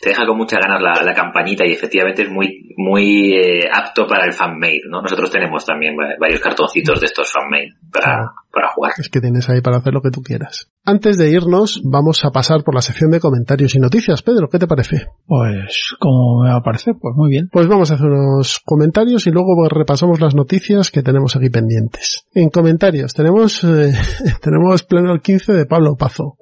te 0.00 0.10
deja 0.10 0.26
con 0.26 0.36
muchas 0.36 0.60
ganas 0.60 0.82
la, 0.82 1.02
la 1.02 1.14
campanita 1.14 1.66
y 1.66 1.72
efectivamente 1.72 2.22
es 2.22 2.30
muy 2.30 2.62
muy 2.76 3.34
eh, 3.34 3.68
apto 3.72 4.06
para 4.06 4.24
el 4.24 4.32
fanmade, 4.32 4.82
¿no? 4.88 5.02
Nosotros 5.02 5.30
tenemos 5.30 5.64
también 5.64 5.94
varios 6.18 6.40
cartoncitos 6.40 7.00
de 7.00 7.06
estos 7.06 7.30
fanmade 7.30 7.70
para, 7.90 8.32
para 8.52 8.68
jugar. 8.74 8.92
Es 8.98 9.08
que 9.08 9.20
tienes 9.20 9.48
ahí 9.48 9.60
para 9.60 9.78
hacer 9.78 9.92
lo 9.92 10.00
que 10.00 10.10
tú 10.10 10.22
quieras. 10.22 10.70
Antes 10.84 11.16
de 11.16 11.30
irnos, 11.30 11.80
vamos 11.84 12.24
a 12.24 12.30
pasar 12.30 12.64
por 12.64 12.74
la 12.74 12.82
sección 12.82 13.10
de 13.10 13.20
comentarios 13.20 13.74
y 13.74 13.78
noticias. 13.78 14.22
Pedro, 14.22 14.48
¿qué 14.48 14.58
te 14.58 14.66
parece? 14.66 15.06
Pues, 15.26 15.94
como 15.98 16.42
me 16.42 16.50
va 16.50 16.56
a 16.56 16.62
parecer, 16.62 16.94
pues 17.00 17.14
muy 17.16 17.30
bien. 17.30 17.48
Pues 17.52 17.68
vamos 17.68 17.90
a 17.90 17.94
hacer 17.94 18.06
unos 18.06 18.60
comentarios 18.64 19.26
y 19.26 19.30
luego 19.30 19.68
repasamos 19.68 20.20
las 20.20 20.34
noticias 20.34 20.90
que 20.90 21.02
tenemos 21.02 21.36
aquí 21.36 21.50
pendientes. 21.50 22.26
En 22.34 22.50
comentarios 22.50 23.14
tenemos, 23.14 23.62
eh, 23.64 23.92
tenemos 24.42 24.82
pleno 24.82 25.12
el 25.12 25.20
15 25.20 25.52
de 25.52 25.66
Pablo 25.66 25.94
Pazo 25.96 26.36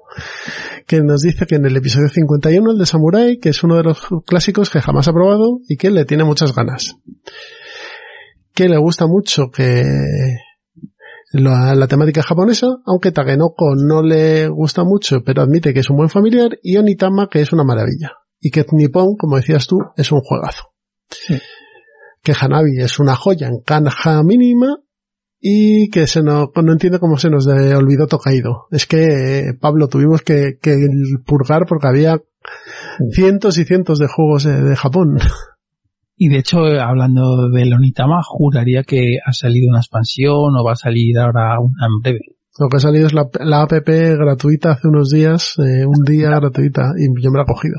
que 0.91 1.01
nos 1.01 1.21
dice 1.21 1.45
que 1.45 1.55
en 1.55 1.65
el 1.65 1.77
episodio 1.77 2.09
51, 2.09 2.71
el 2.71 2.77
de 2.77 2.85
Samurai, 2.85 3.37
que 3.37 3.47
es 3.47 3.63
uno 3.63 3.77
de 3.77 3.83
los 3.83 4.01
clásicos 4.25 4.69
que 4.69 4.81
jamás 4.81 5.07
ha 5.07 5.13
probado 5.13 5.59
y 5.65 5.77
que 5.77 5.89
le 5.89 6.03
tiene 6.03 6.25
muchas 6.25 6.53
ganas. 6.53 6.97
Que 8.53 8.67
le 8.67 8.77
gusta 8.77 9.07
mucho 9.07 9.51
que 9.51 9.85
la, 11.31 11.87
temática 11.87 12.21
japonesa, 12.21 12.67
aunque 12.85 13.13
Tagenoko 13.13 13.73
no 13.77 14.03
le 14.03 14.49
gusta 14.49 14.83
mucho, 14.83 15.23
pero 15.23 15.43
admite 15.43 15.73
que 15.73 15.79
es 15.79 15.89
un 15.89 15.95
buen 15.95 16.09
familiar, 16.09 16.59
y 16.61 16.75
Onitama 16.75 17.29
que 17.31 17.39
es 17.39 17.53
una 17.53 17.63
maravilla. 17.63 18.11
Y 18.41 18.51
que 18.51 18.65
Nippon, 18.69 19.15
como 19.15 19.37
decías 19.37 19.67
tú, 19.67 19.77
es 19.95 20.11
un 20.11 20.19
juegazo. 20.19 20.73
Que 22.21 22.33
Hanabi 22.37 22.81
es 22.81 22.99
una 22.99 23.15
joya 23.15 23.47
en 23.47 23.61
kanja 23.61 24.21
mínima 24.23 24.75
y 25.41 25.89
que 25.89 26.05
se 26.05 26.21
no, 26.21 26.51
no 26.55 26.71
entiende 26.71 26.99
cómo 26.99 27.17
se 27.17 27.31
nos 27.31 27.47
olvidó 27.47 28.05
Tokaido. 28.05 28.67
Es 28.69 28.85
que, 28.85 29.53
Pablo, 29.59 29.87
tuvimos 29.87 30.21
que, 30.21 30.59
que 30.61 30.77
purgar 31.25 31.65
porque 31.67 31.87
había 31.87 32.21
cientos 33.11 33.57
y 33.57 33.65
cientos 33.65 33.97
de 33.97 34.07
juegos 34.07 34.43
de, 34.43 34.75
Japón. 34.75 35.17
Y 36.15 36.29
de 36.29 36.37
hecho, 36.37 36.59
hablando 36.59 37.49
de 37.49 37.73
Onitama, 37.73 38.21
juraría 38.23 38.83
que 38.83 39.17
ha 39.25 39.33
salido 39.33 39.69
una 39.69 39.79
expansión 39.79 40.55
o 40.55 40.63
va 40.63 40.73
a 40.73 40.75
salir 40.75 41.17
ahora 41.17 41.59
una 41.59 41.87
en 41.87 41.99
breve. 42.03 42.35
Lo 42.59 42.67
que 42.69 42.77
ha 42.77 42.79
salido 42.79 43.07
es 43.07 43.13
la, 43.13 43.27
la 43.39 43.63
app 43.63 43.71
gratuita 43.71 44.73
hace 44.73 44.87
unos 44.87 45.09
días, 45.09 45.55
eh, 45.57 45.85
un 45.85 46.03
día 46.03 46.29
gratuita, 46.29 46.93
y 46.95 47.07
yo 47.19 47.31
me 47.31 47.37
la 47.37 47.43
he 47.43 47.47
cogido. 47.47 47.77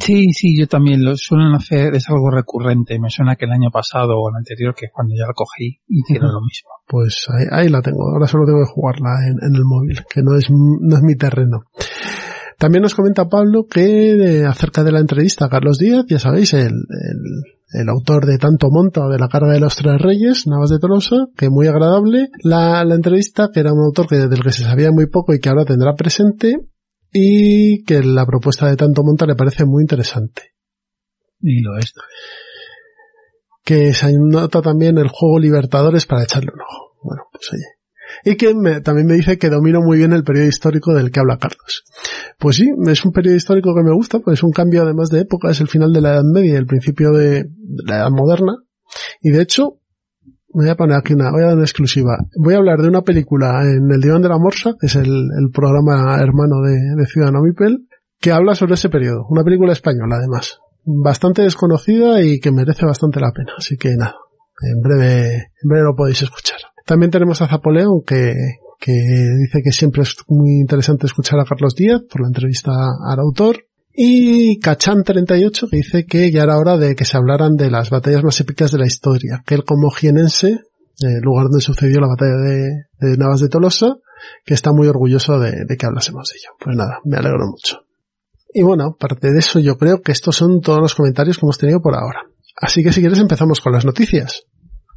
Sí, 0.00 0.32
sí, 0.32 0.58
yo 0.58 0.66
también 0.66 1.04
lo 1.04 1.14
suelen 1.16 1.54
hacer, 1.54 1.94
es 1.94 2.08
algo 2.08 2.30
recurrente. 2.30 2.98
Me 2.98 3.10
suena 3.10 3.36
que 3.36 3.44
el 3.44 3.52
año 3.52 3.70
pasado 3.70 4.18
o 4.18 4.30
el 4.30 4.36
anterior, 4.36 4.74
que 4.74 4.88
cuando 4.90 5.14
ya 5.14 5.26
la 5.26 5.34
cogí, 5.34 5.78
hicieron 5.88 6.32
lo 6.32 6.40
mismo. 6.40 6.70
Pues 6.86 7.26
ahí, 7.50 7.68
la 7.68 7.82
tengo, 7.82 8.10
ahora 8.10 8.26
solo 8.26 8.46
tengo 8.46 8.60
que 8.60 8.72
jugarla 8.72 9.10
en, 9.28 9.54
el 9.54 9.64
móvil, 9.64 10.00
que 10.12 10.22
no 10.22 10.36
es, 10.36 10.48
no 10.50 10.96
es 10.96 11.02
mi 11.02 11.16
terreno. 11.16 11.64
También 12.58 12.82
nos 12.82 12.94
comenta 12.94 13.28
Pablo 13.28 13.66
que 13.70 14.44
acerca 14.46 14.82
de 14.82 14.92
la 14.92 15.00
entrevista 15.00 15.46
a 15.46 15.48
Carlos 15.48 15.78
Díaz, 15.78 16.04
ya 16.08 16.18
sabéis, 16.18 16.54
el, 16.54 16.72
el, 17.72 17.88
autor 17.88 18.26
de 18.26 18.38
Tanto 18.38 18.68
Monta 18.70 19.06
o 19.06 19.08
de 19.08 19.18
La 19.18 19.28
Carga 19.28 19.52
de 19.52 19.60
los 19.60 19.76
Tres 19.76 20.00
Reyes, 20.00 20.46
Navas 20.46 20.70
de 20.70 20.78
Tolosa, 20.78 21.26
que 21.36 21.48
muy 21.48 21.68
agradable. 21.68 22.28
La, 22.42 22.84
la 22.84 22.94
entrevista, 22.94 23.48
que 23.52 23.60
era 23.60 23.72
un 23.72 23.84
autor 23.84 24.08
que, 24.08 24.16
del 24.28 24.42
que 24.42 24.52
se 24.52 24.64
sabía 24.64 24.90
muy 24.92 25.06
poco 25.06 25.32
y 25.32 25.40
que 25.40 25.48
ahora 25.48 25.64
tendrá 25.64 25.94
presente, 25.94 26.56
y 27.12 27.84
que 27.84 28.02
la 28.02 28.26
propuesta 28.26 28.68
de 28.68 28.76
Tanto 28.76 29.02
Monta 29.02 29.26
le 29.26 29.34
parece 29.34 29.64
muy 29.64 29.82
interesante. 29.82 30.54
Y 31.40 31.62
lo 31.62 31.78
es. 31.78 31.92
Que 33.64 33.92
se 33.92 34.06
anota 34.06 34.62
también 34.62 34.98
el 34.98 35.08
juego 35.08 35.38
Libertadores 35.38 36.06
para 36.06 36.22
echarle 36.22 36.50
un 36.52 36.60
ojo. 36.60 36.96
Bueno, 37.02 37.22
pues 37.32 37.48
oye. 37.52 37.64
Y 38.24 38.36
que 38.36 38.54
me, 38.54 38.80
también 38.80 39.06
me 39.06 39.14
dice 39.14 39.38
que 39.38 39.50
domino 39.50 39.80
muy 39.80 39.98
bien 39.98 40.12
el 40.12 40.24
periodo 40.24 40.48
histórico 40.48 40.92
del 40.94 41.10
que 41.10 41.20
habla 41.20 41.38
Carlos. 41.38 41.84
Pues 42.38 42.56
sí, 42.56 42.68
es 42.86 43.04
un 43.04 43.12
periodo 43.12 43.36
histórico 43.36 43.74
que 43.74 43.82
me 43.82 43.94
gusta, 43.94 44.18
pues 44.18 44.38
es 44.38 44.42
un 44.42 44.50
cambio 44.50 44.82
además 44.82 45.10
de 45.10 45.20
época, 45.20 45.50
es 45.50 45.60
el 45.60 45.68
final 45.68 45.92
de 45.92 46.00
la 46.00 46.14
Edad 46.14 46.24
Media 46.24 46.54
y 46.54 46.56
el 46.56 46.66
principio 46.66 47.12
de, 47.12 47.44
de 47.44 47.84
la 47.86 47.98
Edad 47.98 48.10
Moderna. 48.10 48.56
Y 49.22 49.30
de 49.30 49.42
hecho, 49.42 49.79
voy 50.52 50.68
a 50.68 50.76
poner 50.76 50.96
aquí 50.96 51.14
una, 51.14 51.30
voy 51.30 51.42
a 51.42 51.46
dar 51.46 51.54
una 51.54 51.64
exclusiva. 51.64 52.18
Voy 52.36 52.54
a 52.54 52.58
hablar 52.58 52.80
de 52.80 52.88
una 52.88 53.02
película 53.02 53.62
en 53.62 53.90
el 53.90 54.00
Diván 54.00 54.22
de 54.22 54.28
la 54.28 54.38
Morsa, 54.38 54.74
que 54.78 54.86
es 54.86 54.96
el, 54.96 55.28
programa 55.52 56.16
hermano 56.20 56.60
de, 56.62 56.76
de 56.96 57.06
Ciudadano 57.06 57.42
Mipel, 57.42 57.86
que 58.20 58.32
habla 58.32 58.54
sobre 58.54 58.74
ese 58.74 58.88
periodo. 58.88 59.26
Una 59.28 59.44
película 59.44 59.72
española, 59.72 60.16
además. 60.16 60.58
Bastante 60.84 61.42
desconocida 61.42 62.22
y 62.22 62.40
que 62.40 62.50
merece 62.50 62.86
bastante 62.86 63.20
la 63.20 63.32
pena. 63.32 63.52
Así 63.56 63.76
que 63.76 63.90
nada, 63.96 64.16
en 64.62 64.80
breve, 64.80 65.34
en 65.62 65.68
breve 65.68 65.84
lo 65.84 65.96
podéis 65.96 66.22
escuchar. 66.22 66.58
También 66.86 67.10
tenemos 67.10 67.40
a 67.40 67.48
Zapoleón, 67.48 68.02
que, 68.06 68.34
que 68.78 68.92
dice 68.92 69.62
que 69.62 69.72
siempre 69.72 70.02
es 70.02 70.16
muy 70.28 70.60
interesante 70.60 71.06
escuchar 71.06 71.38
a 71.38 71.44
Carlos 71.44 71.74
Díaz 71.74 72.02
por 72.10 72.22
la 72.22 72.28
entrevista 72.28 72.72
al 72.72 73.20
autor. 73.20 73.56
Y 74.02 74.58
Cachán38 74.60 75.68
que 75.68 75.76
dice 75.76 76.06
que 76.06 76.32
ya 76.32 76.44
era 76.44 76.56
hora 76.56 76.78
de 76.78 76.94
que 76.94 77.04
se 77.04 77.18
hablaran 77.18 77.56
de 77.56 77.70
las 77.70 77.90
batallas 77.90 78.24
más 78.24 78.40
épicas 78.40 78.72
de 78.72 78.78
la 78.78 78.86
historia, 78.86 79.42
que 79.44 79.54
él 79.54 79.64
como 79.66 79.90
jienense, 79.90 80.60
el 81.00 81.20
lugar 81.20 81.48
donde 81.48 81.60
sucedió 81.60 82.00
la 82.00 82.06
batalla 82.06 82.36
de, 82.36 82.86
de 82.98 83.16
Navas 83.18 83.40
de 83.40 83.50
Tolosa, 83.50 83.96
que 84.46 84.54
está 84.54 84.72
muy 84.72 84.88
orgulloso 84.88 85.38
de, 85.38 85.52
de, 85.68 85.76
que 85.76 85.84
hablásemos 85.84 86.30
de 86.30 86.38
ello. 86.38 86.56
Pues 86.58 86.74
nada, 86.78 87.00
me 87.04 87.18
alegro 87.18 87.46
mucho. 87.46 87.84
Y 88.54 88.62
bueno, 88.62 88.94
aparte 88.94 89.32
de 89.32 89.38
eso, 89.38 89.58
yo 89.60 89.76
creo 89.76 90.00
que 90.00 90.12
estos 90.12 90.34
son 90.34 90.62
todos 90.62 90.80
los 90.80 90.94
comentarios 90.94 91.36
que 91.36 91.44
hemos 91.44 91.58
tenido 91.58 91.82
por 91.82 91.94
ahora. 91.94 92.22
Así 92.56 92.82
que 92.82 92.94
si 92.94 93.02
quieres 93.02 93.18
empezamos 93.18 93.60
con 93.60 93.74
las 93.74 93.84
noticias. 93.84 94.44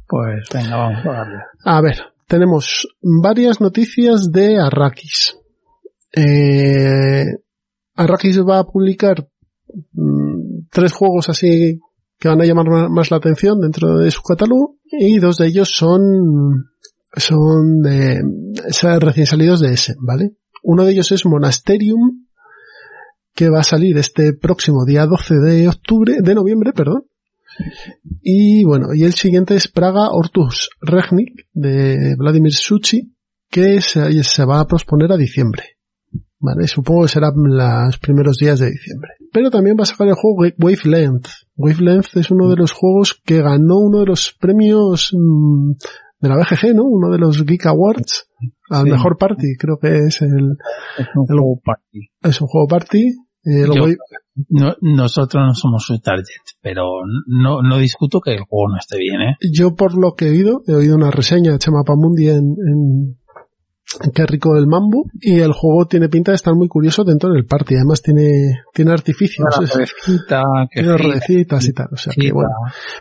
Pues 0.08 0.48
venga, 0.50 0.78
vamos 0.78 1.04
a 1.04 1.12
darle. 1.12 1.42
A 1.62 1.82
ver, 1.82 1.98
tenemos 2.26 2.88
varias 3.02 3.60
noticias 3.60 4.32
de 4.32 4.58
Arrakis. 4.58 5.36
Eh, 6.16 7.26
Arrakis 7.94 8.40
va 8.40 8.60
a 8.60 8.64
publicar 8.64 9.28
mmm, 9.92 10.66
tres 10.70 10.92
juegos 10.92 11.28
así 11.28 11.80
que 12.18 12.28
van 12.28 12.40
a 12.40 12.44
llamar 12.44 12.90
más 12.90 13.10
la 13.10 13.18
atención 13.18 13.60
dentro 13.60 13.98
de 13.98 14.10
su 14.10 14.22
catálogo 14.22 14.76
y 14.84 15.18
dos 15.18 15.38
de 15.38 15.48
ellos 15.48 15.70
son 15.70 16.70
son 17.16 17.80
de, 17.82 18.20
recién 19.00 19.26
salidos 19.26 19.60
de 19.60 19.72
ese, 19.72 19.94
¿vale? 20.00 20.36
Uno 20.62 20.84
de 20.84 20.92
ellos 20.92 21.12
es 21.12 21.24
Monasterium 21.26 22.26
que 23.34 23.50
va 23.50 23.60
a 23.60 23.64
salir 23.64 23.98
este 23.98 24.32
próximo 24.32 24.84
día 24.84 25.06
12 25.06 25.34
de 25.36 25.68
octubre, 25.68 26.16
de 26.22 26.34
noviembre, 26.34 26.72
perdón. 26.72 27.04
Y 28.22 28.64
bueno, 28.64 28.94
y 28.94 29.04
el 29.04 29.14
siguiente 29.14 29.54
es 29.54 29.68
Praga 29.68 30.10
Ortus 30.10 30.70
Regnik 30.80 31.46
de 31.52 32.16
Vladimir 32.16 32.52
Suchi 32.52 33.14
que 33.48 33.80
se, 33.80 34.22
se 34.24 34.44
va 34.44 34.60
a 34.60 34.66
posponer 34.66 35.12
a 35.12 35.16
diciembre. 35.16 35.76
Vale, 36.44 36.68
supongo 36.68 37.02
que 37.02 37.08
serán 37.08 37.32
los 37.36 37.98
primeros 37.98 38.36
días 38.36 38.58
de 38.58 38.70
diciembre. 38.70 39.12
Pero 39.32 39.50
también 39.50 39.76
va 39.78 39.84
a 39.84 39.86
sacar 39.86 40.08
el 40.08 40.14
juego 40.14 40.44
Wavelength. 40.58 41.26
Wavelength 41.56 42.16
es 42.18 42.30
uno 42.30 42.50
de 42.50 42.56
los 42.56 42.72
juegos 42.72 43.18
que 43.24 43.40
ganó 43.40 43.78
uno 43.78 44.00
de 44.00 44.06
los 44.06 44.36
premios 44.38 45.10
mmm, 45.14 45.72
de 46.20 46.28
la 46.28 46.36
BGG, 46.36 46.74
¿no? 46.74 46.84
Uno 46.84 47.10
de 47.10 47.18
los 47.18 47.46
Geek 47.46 47.64
Awards 47.64 48.28
al 48.68 48.84
sí. 48.84 48.90
mejor 48.90 49.16
party, 49.16 49.56
creo 49.58 49.78
que 49.80 49.88
es 50.06 50.20
el... 50.20 50.58
Es 50.98 51.06
un 51.14 51.26
el, 51.30 51.38
juego 51.38 51.60
party. 51.64 52.10
Es 52.22 52.40
un 52.42 52.46
juego 52.46 52.68
party. 52.68 53.06
Eh, 53.46 53.66
Yo, 53.66 53.86
no, 54.50 54.74
nosotros 54.82 55.42
no 55.46 55.54
somos 55.54 55.86
su 55.86 55.98
target, 56.00 56.44
pero 56.60 56.84
no, 57.26 57.62
no 57.62 57.78
discuto 57.78 58.20
que 58.20 58.32
el 58.32 58.44
juego 58.44 58.68
no 58.70 58.76
esté 58.78 58.98
bien, 58.98 59.20
¿eh? 59.22 59.36
Yo 59.50 59.74
por 59.74 59.96
lo 59.98 60.12
que 60.14 60.26
he 60.26 60.30
oído, 60.30 60.60
he 60.66 60.74
oído 60.74 60.96
una 60.96 61.10
reseña 61.10 61.52
de 61.52 61.58
Chema 61.58 61.84
Pamundi 61.86 62.28
en, 62.28 62.36
en 62.36 63.16
Qué 64.12 64.26
rico 64.26 64.56
el 64.56 64.66
mambo. 64.66 65.04
Y 65.20 65.40
el 65.40 65.52
juego 65.52 65.86
tiene 65.86 66.08
pinta 66.08 66.32
de 66.32 66.36
estar 66.36 66.54
muy 66.54 66.68
curioso 66.68 67.04
dentro 67.04 67.30
del 67.30 67.46
party. 67.46 67.76
Además 67.76 68.02
tiene, 68.02 68.62
tiene 68.72 68.92
artificios. 68.92 69.46
Una 69.56 69.66
redecita, 69.66 70.42
tiene 70.70 70.96
redecitas 70.96 71.68
y 71.68 71.72
tal. 71.72 71.88
O 71.92 71.96
sea 71.96 72.12
que 72.16 72.32
bueno. 72.32 72.50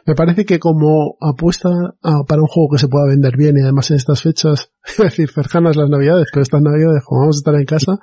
Me 0.05 0.13
parece 0.13 0.45
que 0.45 0.59
como 0.59 1.15
apuesta 1.19 1.69
a, 2.01 2.23
para 2.27 2.41
un 2.41 2.47
juego 2.47 2.69
que 2.73 2.79
se 2.79 2.87
pueda 2.87 3.07
vender 3.07 3.35
bien 3.37 3.57
y 3.57 3.61
además 3.61 3.89
en 3.91 3.97
estas 3.97 4.21
fechas, 4.21 4.71
es 4.85 4.97
decir, 4.97 5.29
cercanas 5.31 5.75
las 5.75 5.89
navidades, 5.89 6.27
pero 6.31 6.43
estas 6.43 6.61
navidades 6.61 7.03
como 7.05 7.21
vamos 7.21 7.37
a 7.37 7.39
estar 7.39 7.55
en 7.55 7.65
casa, 7.65 7.97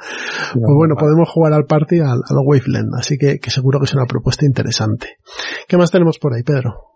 pues 0.53 0.75
bueno, 0.77 0.97
podemos 0.99 1.29
jugar 1.29 1.53
al 1.53 1.67
party 1.67 2.01
al, 2.01 2.21
al 2.29 2.45
Waveland. 2.45 2.95
Así 2.99 3.19
que, 3.19 3.39
que 3.39 3.51
seguro 3.51 3.79
que 3.79 3.85
es 3.85 3.95
una 3.95 4.07
propuesta 4.07 4.47
interesante. 4.47 5.19
¿Qué 5.69 5.77
más 5.77 5.91
tenemos 5.91 6.19
por 6.19 6.35
ahí, 6.35 6.43
Pedro? 6.43 6.91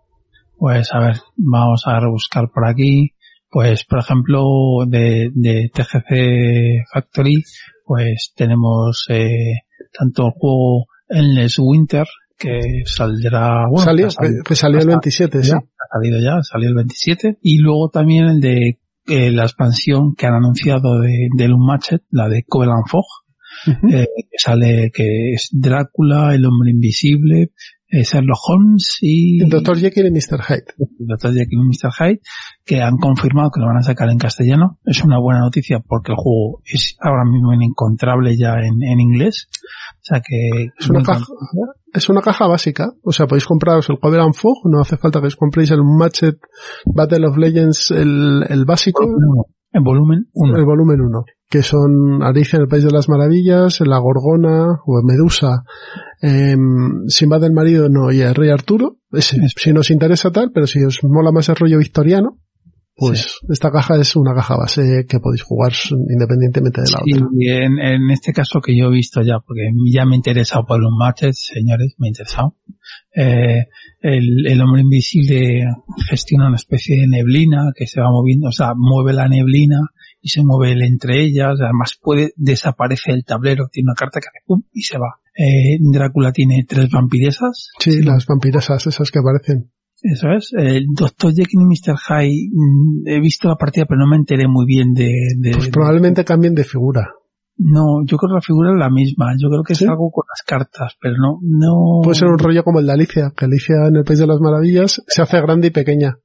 Pues 0.56 0.88
a 0.92 1.00
ver, 1.00 1.16
vamos 1.36 1.82
a 1.86 1.98
rebuscar 1.98 2.48
por 2.52 2.66
aquí 2.66 3.13
pues 3.54 3.84
por 3.84 4.00
ejemplo 4.00 4.42
de, 4.84 5.30
de 5.32 5.70
TGC 5.72 6.88
Factory 6.92 7.44
pues 7.84 8.32
tenemos 8.34 9.06
eh, 9.10 9.60
tanto 9.96 10.26
el 10.26 10.32
juego 10.32 10.86
Endless 11.08 11.60
Winter 11.60 12.04
que 12.36 12.82
saldrá 12.84 13.68
bueno 13.70 13.84
salió, 13.84 14.08
que, 14.08 14.40
que 14.44 14.56
salió 14.56 14.80
el 14.80 14.88
27 14.88 15.38
ya, 15.38 15.44
sí. 15.44 15.52
Ha 15.52 15.98
salido 15.98 16.20
ya 16.20 16.42
salió 16.42 16.68
el 16.68 16.74
27 16.74 17.38
y 17.42 17.58
luego 17.58 17.90
también 17.90 18.24
el 18.24 18.40
de 18.40 18.80
eh, 19.06 19.30
la 19.30 19.44
expansión 19.44 20.16
que 20.16 20.26
han 20.26 20.34
anunciado 20.34 20.98
de, 20.98 21.28
del 21.36 21.52
Unmatched 21.52 22.00
la 22.10 22.28
de 22.28 22.42
Covenant 22.42 22.88
Fog 22.88 23.04
uh 23.68 23.70
-huh. 23.70 23.94
eh, 23.94 24.08
que 24.16 24.36
sale 24.36 24.90
que 24.92 25.34
es 25.34 25.48
Drácula 25.52 26.34
el 26.34 26.44
hombre 26.44 26.72
invisible 26.72 27.52
Sherlock 28.02 28.38
Holmes 28.48 28.98
y... 29.00 29.42
El 29.42 29.48
Dr. 29.48 29.78
Jekyll 29.78 30.06
y 30.06 30.10
Mr. 30.10 30.42
Hyde. 30.42 30.64
El 30.78 31.06
Dr. 31.06 31.32
Jekyll 31.32 31.60
y 31.60 31.68
Mr. 31.68 31.92
Hyde, 31.92 32.20
que 32.64 32.82
han 32.82 32.96
confirmado 32.96 33.50
que 33.50 33.60
lo 33.60 33.66
van 33.66 33.76
a 33.76 33.82
sacar 33.82 34.08
en 34.10 34.18
castellano. 34.18 34.78
Es 34.84 35.02
una 35.04 35.18
buena 35.18 35.40
noticia 35.40 35.80
porque 35.80 36.12
el 36.12 36.16
juego 36.16 36.60
es 36.64 36.96
ahora 37.00 37.24
mismo 37.24 37.52
inencontrable 37.52 38.36
ya 38.36 38.54
en, 38.54 38.82
en 38.82 39.00
inglés. 39.00 39.48
O 39.50 40.02
sea 40.02 40.20
que... 40.20 40.70
Es 40.78 40.88
una, 40.90 41.02
caja, 41.02 41.24
es 41.92 42.08
una 42.08 42.20
caja 42.20 42.46
básica. 42.46 42.92
O 43.02 43.12
sea, 43.12 43.26
podéis 43.26 43.46
compraros 43.46 43.88
el 43.90 43.98
Covenant 43.98 44.34
Fog, 44.34 44.56
no 44.64 44.80
hace 44.80 44.96
falta 44.96 45.20
que 45.20 45.28
os 45.28 45.36
compréis 45.36 45.70
el 45.70 45.84
Matchet 45.84 46.38
Battle 46.86 47.26
of 47.28 47.36
Legends, 47.36 47.90
el, 47.90 48.44
el 48.48 48.64
básico. 48.64 49.06
No, 49.06 49.46
en 49.74 49.82
volumen 49.82 50.28
1. 50.32 50.56
El 50.56 50.64
volumen 50.64 51.00
1 51.02 51.24
que 51.54 51.62
son 51.62 52.20
Alicia 52.24 52.56
en 52.56 52.62
el 52.62 52.68
País 52.68 52.82
de 52.82 52.90
las 52.90 53.08
Maravillas, 53.08 53.78
La 53.86 53.98
Gorgona 53.98 54.80
o 54.84 55.02
Medusa, 55.04 55.62
eh, 56.20 56.56
Simba 57.06 57.38
del 57.38 57.52
Marido 57.52 57.88
no 57.88 58.10
y 58.10 58.22
el 58.22 58.34
Rey 58.34 58.50
Arturo. 58.50 58.96
Ese, 59.12 59.38
si 59.54 59.72
nos 59.72 59.92
interesa 59.92 60.32
tal, 60.32 60.50
pero 60.52 60.66
si 60.66 60.82
os 60.82 60.98
mola 61.04 61.30
más 61.30 61.48
el 61.48 61.54
rollo 61.54 61.78
victoriano, 61.78 62.38
pues 62.96 63.38
sí. 63.40 63.46
esta 63.50 63.70
caja 63.70 63.96
es 64.00 64.14
una 64.14 64.34
caja 64.34 64.56
base 64.56 65.04
que 65.08 65.18
podéis 65.18 65.42
jugar 65.42 65.72
independientemente 65.90 66.82
de 66.82 66.90
la 66.90 67.00
sí, 67.04 67.14
otra. 67.14 67.28
Y 67.32 67.48
en, 67.50 67.78
en, 67.78 68.10
este 68.10 68.32
caso 68.32 68.60
que 68.60 68.76
yo 68.76 68.86
he 68.86 68.90
visto 68.90 69.22
ya, 69.22 69.40
porque 69.40 69.62
ya 69.92 70.04
me 70.04 70.14
he 70.14 70.16
interesado 70.16 70.64
por 70.64 70.80
los 70.80 70.92
matches, 70.96 71.50
señores, 71.52 71.94
me 71.98 72.06
he 72.06 72.10
interesado. 72.10 72.56
Eh, 73.14 73.66
el, 74.00 74.46
el, 74.46 74.60
hombre 74.60 74.82
invisible 74.82 75.64
gestiona 76.08 76.48
una 76.48 76.56
especie 76.56 77.00
de 77.00 77.08
neblina 77.08 77.72
que 77.74 77.86
se 77.86 78.00
va 78.00 78.10
moviendo, 78.10 78.48
o 78.48 78.52
sea, 78.52 78.74
mueve 78.76 79.12
la 79.12 79.28
neblina 79.28 79.78
y 80.20 80.28
se 80.28 80.42
mueve 80.42 80.72
él 80.72 80.82
entre 80.82 81.22
ellas, 81.22 81.58
además 81.60 81.98
puede, 82.00 82.32
desaparece 82.36 83.12
el 83.12 83.24
tablero, 83.24 83.68
tiene 83.70 83.88
una 83.88 83.94
carta 83.94 84.20
que 84.20 84.28
hace 84.28 84.44
pum 84.46 84.62
y 84.72 84.82
se 84.82 84.98
va. 84.98 85.20
Eh, 85.36 85.78
Drácula 85.80 86.32
tiene 86.32 86.64
tres 86.66 86.88
vampiresas. 86.90 87.70
Sí, 87.78 87.92
sí, 87.92 88.02
las 88.02 88.24
vampiresas, 88.26 88.86
esas 88.86 89.10
que 89.10 89.18
aparecen. 89.18 89.70
Eso 90.04 90.28
es. 90.36 90.52
El 90.52 90.84
Dr. 90.94 91.32
Jekyll 91.32 91.62
y 91.62 91.64
Mr. 91.64 91.96
Hyde, 91.96 92.50
mm, 92.52 93.08
he 93.08 93.20
visto 93.20 93.48
la 93.48 93.56
partida 93.56 93.86
pero 93.86 94.00
no 94.00 94.06
me 94.06 94.16
enteré 94.16 94.46
muy 94.46 94.66
bien 94.66 94.92
de... 94.92 95.10
de 95.38 95.52
pues 95.52 95.68
probablemente 95.70 96.20
de... 96.20 96.24
cambien 96.26 96.54
de 96.54 96.64
figura. 96.64 97.14
No, 97.56 98.04
yo 98.04 98.18
creo 98.18 98.30
que 98.30 98.34
la 98.34 98.40
figura 98.42 98.72
es 98.72 98.78
la 98.78 98.90
misma. 98.90 99.32
Yo 99.40 99.48
creo 99.48 99.62
que 99.62 99.74
¿Sí? 99.74 99.84
es 99.84 99.90
algo 99.90 100.10
con 100.10 100.24
las 100.28 100.42
cartas, 100.44 100.96
pero 101.00 101.14
no, 101.16 101.38
no. 101.42 102.00
Puede 102.02 102.16
ser 102.16 102.28
un 102.28 102.38
rollo 102.38 102.64
como 102.64 102.80
el 102.80 102.86
de 102.86 102.92
Alicia, 102.92 103.32
que 103.34 103.46
Alicia 103.46 103.76
en 103.88 103.96
el 103.96 104.04
País 104.04 104.18
de 104.18 104.26
las 104.26 104.40
Maravillas 104.40 105.02
se 105.06 105.22
hace 105.22 105.40
grande 105.40 105.68
y 105.68 105.70
pequeña. 105.70 106.18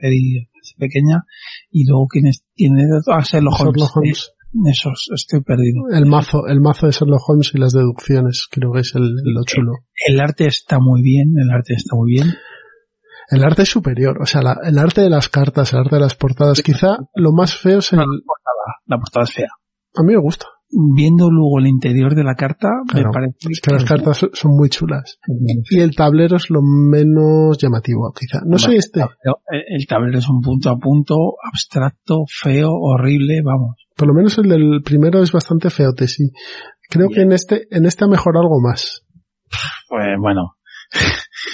Es 0.00 0.74
pequeña 0.78 1.24
y 1.70 1.86
luego 1.88 2.06
quienes 2.06 2.44
tiene 2.54 2.84
a 2.84 3.20
Sherlock 3.22 3.60
Holmes. 3.60 3.74
Sherlock 3.74 3.96
Holmes. 3.96 4.32
Eso, 4.64 4.90
estoy 5.14 5.42
perdido. 5.42 5.88
El 5.92 6.06
mazo, 6.06 6.46
el 6.46 6.60
mazo 6.60 6.86
de 6.86 6.92
Sherlock 6.92 7.28
Holmes 7.28 7.50
y 7.54 7.58
las 7.58 7.74
deducciones, 7.74 8.48
creo 8.50 8.72
que 8.72 8.80
es 8.80 8.94
el, 8.94 9.14
lo 9.24 9.44
chulo. 9.44 9.72
El, 10.06 10.14
el 10.14 10.20
arte 10.20 10.46
está 10.46 10.78
muy 10.80 11.02
bien, 11.02 11.34
el 11.36 11.50
arte 11.50 11.74
está 11.74 11.94
muy 11.94 12.12
bien. 12.12 12.28
El 13.30 13.44
arte 13.44 13.62
es 13.62 13.68
superior, 13.68 14.18
o 14.22 14.26
sea, 14.26 14.40
la, 14.40 14.58
el 14.64 14.78
arte 14.78 15.02
de 15.02 15.10
las 15.10 15.28
cartas, 15.28 15.72
el 15.72 15.80
arte 15.80 15.96
de 15.96 16.00
las 16.00 16.14
portadas, 16.14 16.62
quizá 16.62 16.96
lo 17.14 17.32
más 17.32 17.56
feo 17.56 17.80
es 17.80 17.92
el... 17.92 17.98
La 17.98 18.04
portada, 18.04 18.76
la 18.86 18.98
portada 18.98 19.24
es 19.24 19.32
fea. 19.32 19.50
A 19.96 20.02
mí 20.02 20.14
me 20.14 20.20
gusta. 20.20 20.46
Viendo 20.70 21.30
luego 21.30 21.60
el 21.60 21.66
interior 21.66 22.14
de 22.14 22.24
la 22.24 22.34
carta, 22.34 22.68
claro, 22.86 23.08
me 23.08 23.12
parece 23.12 23.36
es 23.50 23.60
que 23.62 23.72
las 23.72 23.84
cartas 23.84 24.26
son 24.34 24.50
muy 24.54 24.68
chulas. 24.68 25.18
Y 25.70 25.80
el 25.80 25.96
tablero 25.96 26.36
es 26.36 26.50
lo 26.50 26.60
menos 26.62 27.56
llamativo, 27.56 28.12
quizá. 28.12 28.40
No 28.44 28.58
soy 28.58 28.76
este. 28.76 29.02
El 29.50 29.86
tablero 29.86 30.18
es 30.18 30.28
un 30.28 30.42
punto 30.42 30.68
a 30.68 30.76
punto, 30.76 31.36
abstracto, 31.42 32.24
feo, 32.28 32.70
horrible, 32.70 33.40
vamos. 33.42 33.76
Por 33.96 34.08
lo 34.08 34.14
menos 34.14 34.36
el 34.36 34.48
del 34.48 34.82
primero 34.84 35.22
es 35.22 35.32
bastante 35.32 35.70
feote, 35.70 36.06
sí. 36.06 36.30
Creo 36.90 37.08
que 37.08 37.22
en 37.22 37.32
este, 37.32 37.66
en 37.70 37.86
este 37.86 38.04
ha 38.04 38.08
mejorado 38.08 38.42
algo 38.42 38.60
más. 38.60 39.06
Pues 39.88 40.06
bueno. 40.20 40.56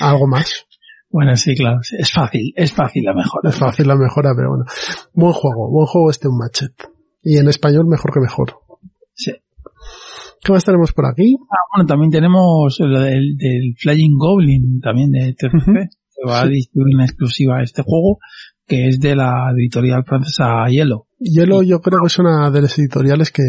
Algo 0.01 0.27
más. 0.27 0.67
Bueno, 1.15 1.37
sí, 1.37 1.55
claro. 1.55 1.79
Es 1.97 2.11
fácil, 2.11 2.53
es 2.57 2.73
fácil 2.73 3.05
la 3.05 3.15
mejora. 3.15 3.49
Es 3.49 3.57
fácil 3.57 3.87
la 3.87 3.95
mejora, 3.95 4.33
pero 4.35 4.49
bueno. 4.49 4.65
Buen 5.13 5.33
juego, 5.33 5.71
buen 5.71 5.87
juego 5.87 6.11
este 6.11 6.27
un 6.27 6.37
matchet. 6.37 6.73
Y 7.23 7.39
en 7.39 7.49
español 7.49 7.87
mejor 7.87 8.13
que 8.13 8.19
mejor. 8.19 8.57
Sí. 9.15 9.31
¿Qué 10.43 10.53
más 10.53 10.65
tenemos 10.65 10.93
por 10.93 11.07
aquí? 11.07 11.37
Ah, 11.49 11.63
bueno, 11.73 11.87
también 11.87 12.11
tenemos 12.11 12.79
lo 12.81 13.01
del, 13.01 13.37
del 13.37 13.77
Flying 13.79 14.19
Goblin, 14.19 14.81
también 14.81 15.13
de 15.13 15.37
Ujú. 15.47 15.73
que 15.73 16.29
va 16.29 16.41
a 16.41 16.49
distribuir 16.49 16.97
una 16.97 17.05
exclusiva 17.05 17.63
este 17.63 17.83
juego, 17.83 18.19
que 18.67 18.89
es 18.89 18.99
de 18.99 19.15
la 19.15 19.53
editorial 19.57 20.03
francesa 20.05 20.67
Yellow. 20.69 21.07
Hielo 21.21 21.63
yo 21.63 21.81
creo 21.81 22.01
que 22.01 22.09
es 22.09 22.19
una 22.19 22.51
de 22.51 22.61
las 22.61 22.77
editoriales 22.77 23.31
que, 23.31 23.45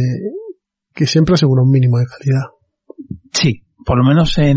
que 0.93 1.07
siempre 1.07 1.33
asegura 1.33 1.63
un 1.63 1.71
mínimo 1.71 1.97
de 1.97 2.05
calidad. 2.05 2.43
Sí, 3.31 3.63
por 3.83 3.97
lo 3.97 4.03
menos 4.03 4.37
en 4.37 4.55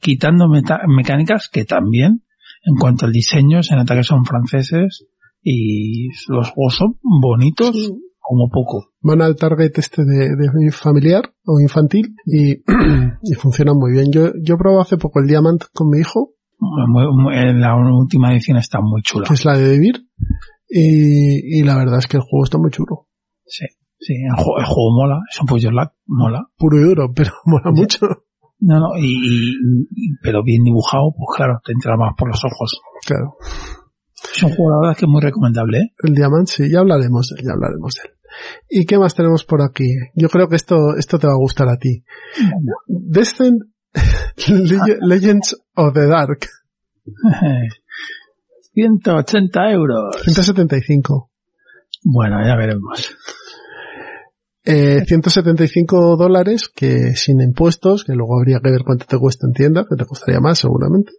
quitando 0.00 0.48
meta- 0.48 0.80
mecánicas 0.88 1.48
que 1.52 1.64
también 1.64 2.24
en 2.64 2.74
cuanto 2.78 3.06
al 3.06 3.12
diseño 3.12 3.62
se 3.62 3.74
nota 3.76 3.94
que 3.94 4.02
son 4.04 4.24
franceses 4.24 5.06
y 5.42 6.08
los 6.28 6.50
juegos 6.50 6.74
son 6.76 6.98
bonitos 7.02 7.92
como 8.20 8.48
poco. 8.50 8.90
Van 9.00 9.22
al 9.22 9.34
target 9.36 9.72
este 9.78 10.04
de, 10.04 10.36
de 10.36 10.70
familiar 10.72 11.32
o 11.46 11.58
infantil 11.60 12.14
y, 12.26 12.52
y 13.22 13.34
funcionan 13.34 13.76
muy 13.76 13.92
bien. 13.92 14.12
Yo, 14.12 14.32
yo 14.42 14.56
probé 14.58 14.80
hace 14.82 14.98
poco 14.98 15.20
el 15.20 15.26
Diamant 15.26 15.64
con 15.72 15.88
mi 15.88 15.98
hijo, 16.00 16.34
Muy- 16.58 17.58
la 17.58 17.74
última 17.76 18.32
edición 18.32 18.58
está 18.58 18.80
muy 18.82 19.00
chula. 19.02 19.26
que 19.26 19.34
es 19.34 19.44
la 19.46 19.56
de 19.56 19.72
Vivir, 19.78 20.06
y, 20.68 21.58
y 21.60 21.62
la 21.64 21.76
verdad 21.76 21.98
es 21.98 22.06
que 22.06 22.18
el 22.18 22.22
juego 22.22 22.44
está 22.44 22.58
muy 22.58 22.70
chulo. 22.70 23.08
Sí, 23.46 23.64
sí, 23.98 24.14
el 24.14 24.36
juego, 24.36 24.58
el 24.58 24.66
juego 24.66 24.92
mola, 24.94 25.20
es 25.32 25.40
un 25.40 25.46
pollo 25.46 25.70
lag, 25.70 25.92
mola. 26.06 26.46
Puro 26.56 26.78
y 26.78 26.82
duro, 26.84 27.12
pero 27.14 27.32
mola 27.46 27.72
mucho. 27.72 28.06
No, 28.60 28.78
no, 28.78 28.88
y, 28.98 29.54
y- 29.54 30.16
pero 30.22 30.42
bien 30.42 30.62
dibujado, 30.64 31.12
pues 31.16 31.36
claro, 31.36 31.60
te 31.64 31.72
entra 31.72 31.96
más 31.96 32.12
por 32.16 32.28
los 32.28 32.42
ojos. 32.44 32.80
Claro. 33.06 33.36
Es 34.34 34.42
un 34.42 34.50
juego, 34.50 34.70
la 34.72 34.80
verdad, 34.88 34.98
que 34.98 35.06
es 35.06 35.10
muy 35.10 35.22
recomendable, 35.22 35.78
¿eh? 35.78 35.92
El 36.04 36.14
Diamant, 36.14 36.46
sí, 36.46 36.70
ya 36.70 36.80
hablaremos 36.80 37.28
de 37.30 37.40
él, 37.40 37.46
ya 37.46 37.52
hablaremos 37.54 37.94
de 37.94 38.02
él. 38.08 38.14
¿Y 38.68 38.84
qué 38.86 38.98
más 38.98 39.14
tenemos 39.14 39.44
por 39.44 39.62
aquí? 39.62 39.92
Yo 40.14 40.28
creo 40.28 40.48
que 40.48 40.56
esto, 40.56 40.94
esto 40.96 41.18
te 41.18 41.26
va 41.26 41.32
a 41.32 41.36
gustar 41.38 41.68
a 41.68 41.76
ti. 41.78 42.04
Descent 42.86 43.62
Leg- 44.48 44.98
Legends 45.00 45.56
of 45.74 45.94
the 45.94 46.06
Dark, 46.06 46.46
180 48.74 49.70
euros. 49.72 50.16
175. 50.22 51.30
Bueno, 52.04 52.36
ya 52.46 52.56
veremos. 52.56 53.14
Eh, 54.64 55.02
175 55.06 56.16
dólares 56.16 56.70
que 56.74 57.14
sin 57.16 57.40
impuestos, 57.40 58.04
que 58.04 58.12
luego 58.12 58.38
habría 58.38 58.60
que 58.62 58.70
ver 58.70 58.82
cuánto 58.84 59.06
te 59.06 59.18
cuesta 59.18 59.46
en 59.46 59.54
tienda, 59.54 59.86
que 59.88 59.96
te 59.96 60.04
costaría 60.04 60.40
más 60.40 60.58
seguramente. 60.58 61.12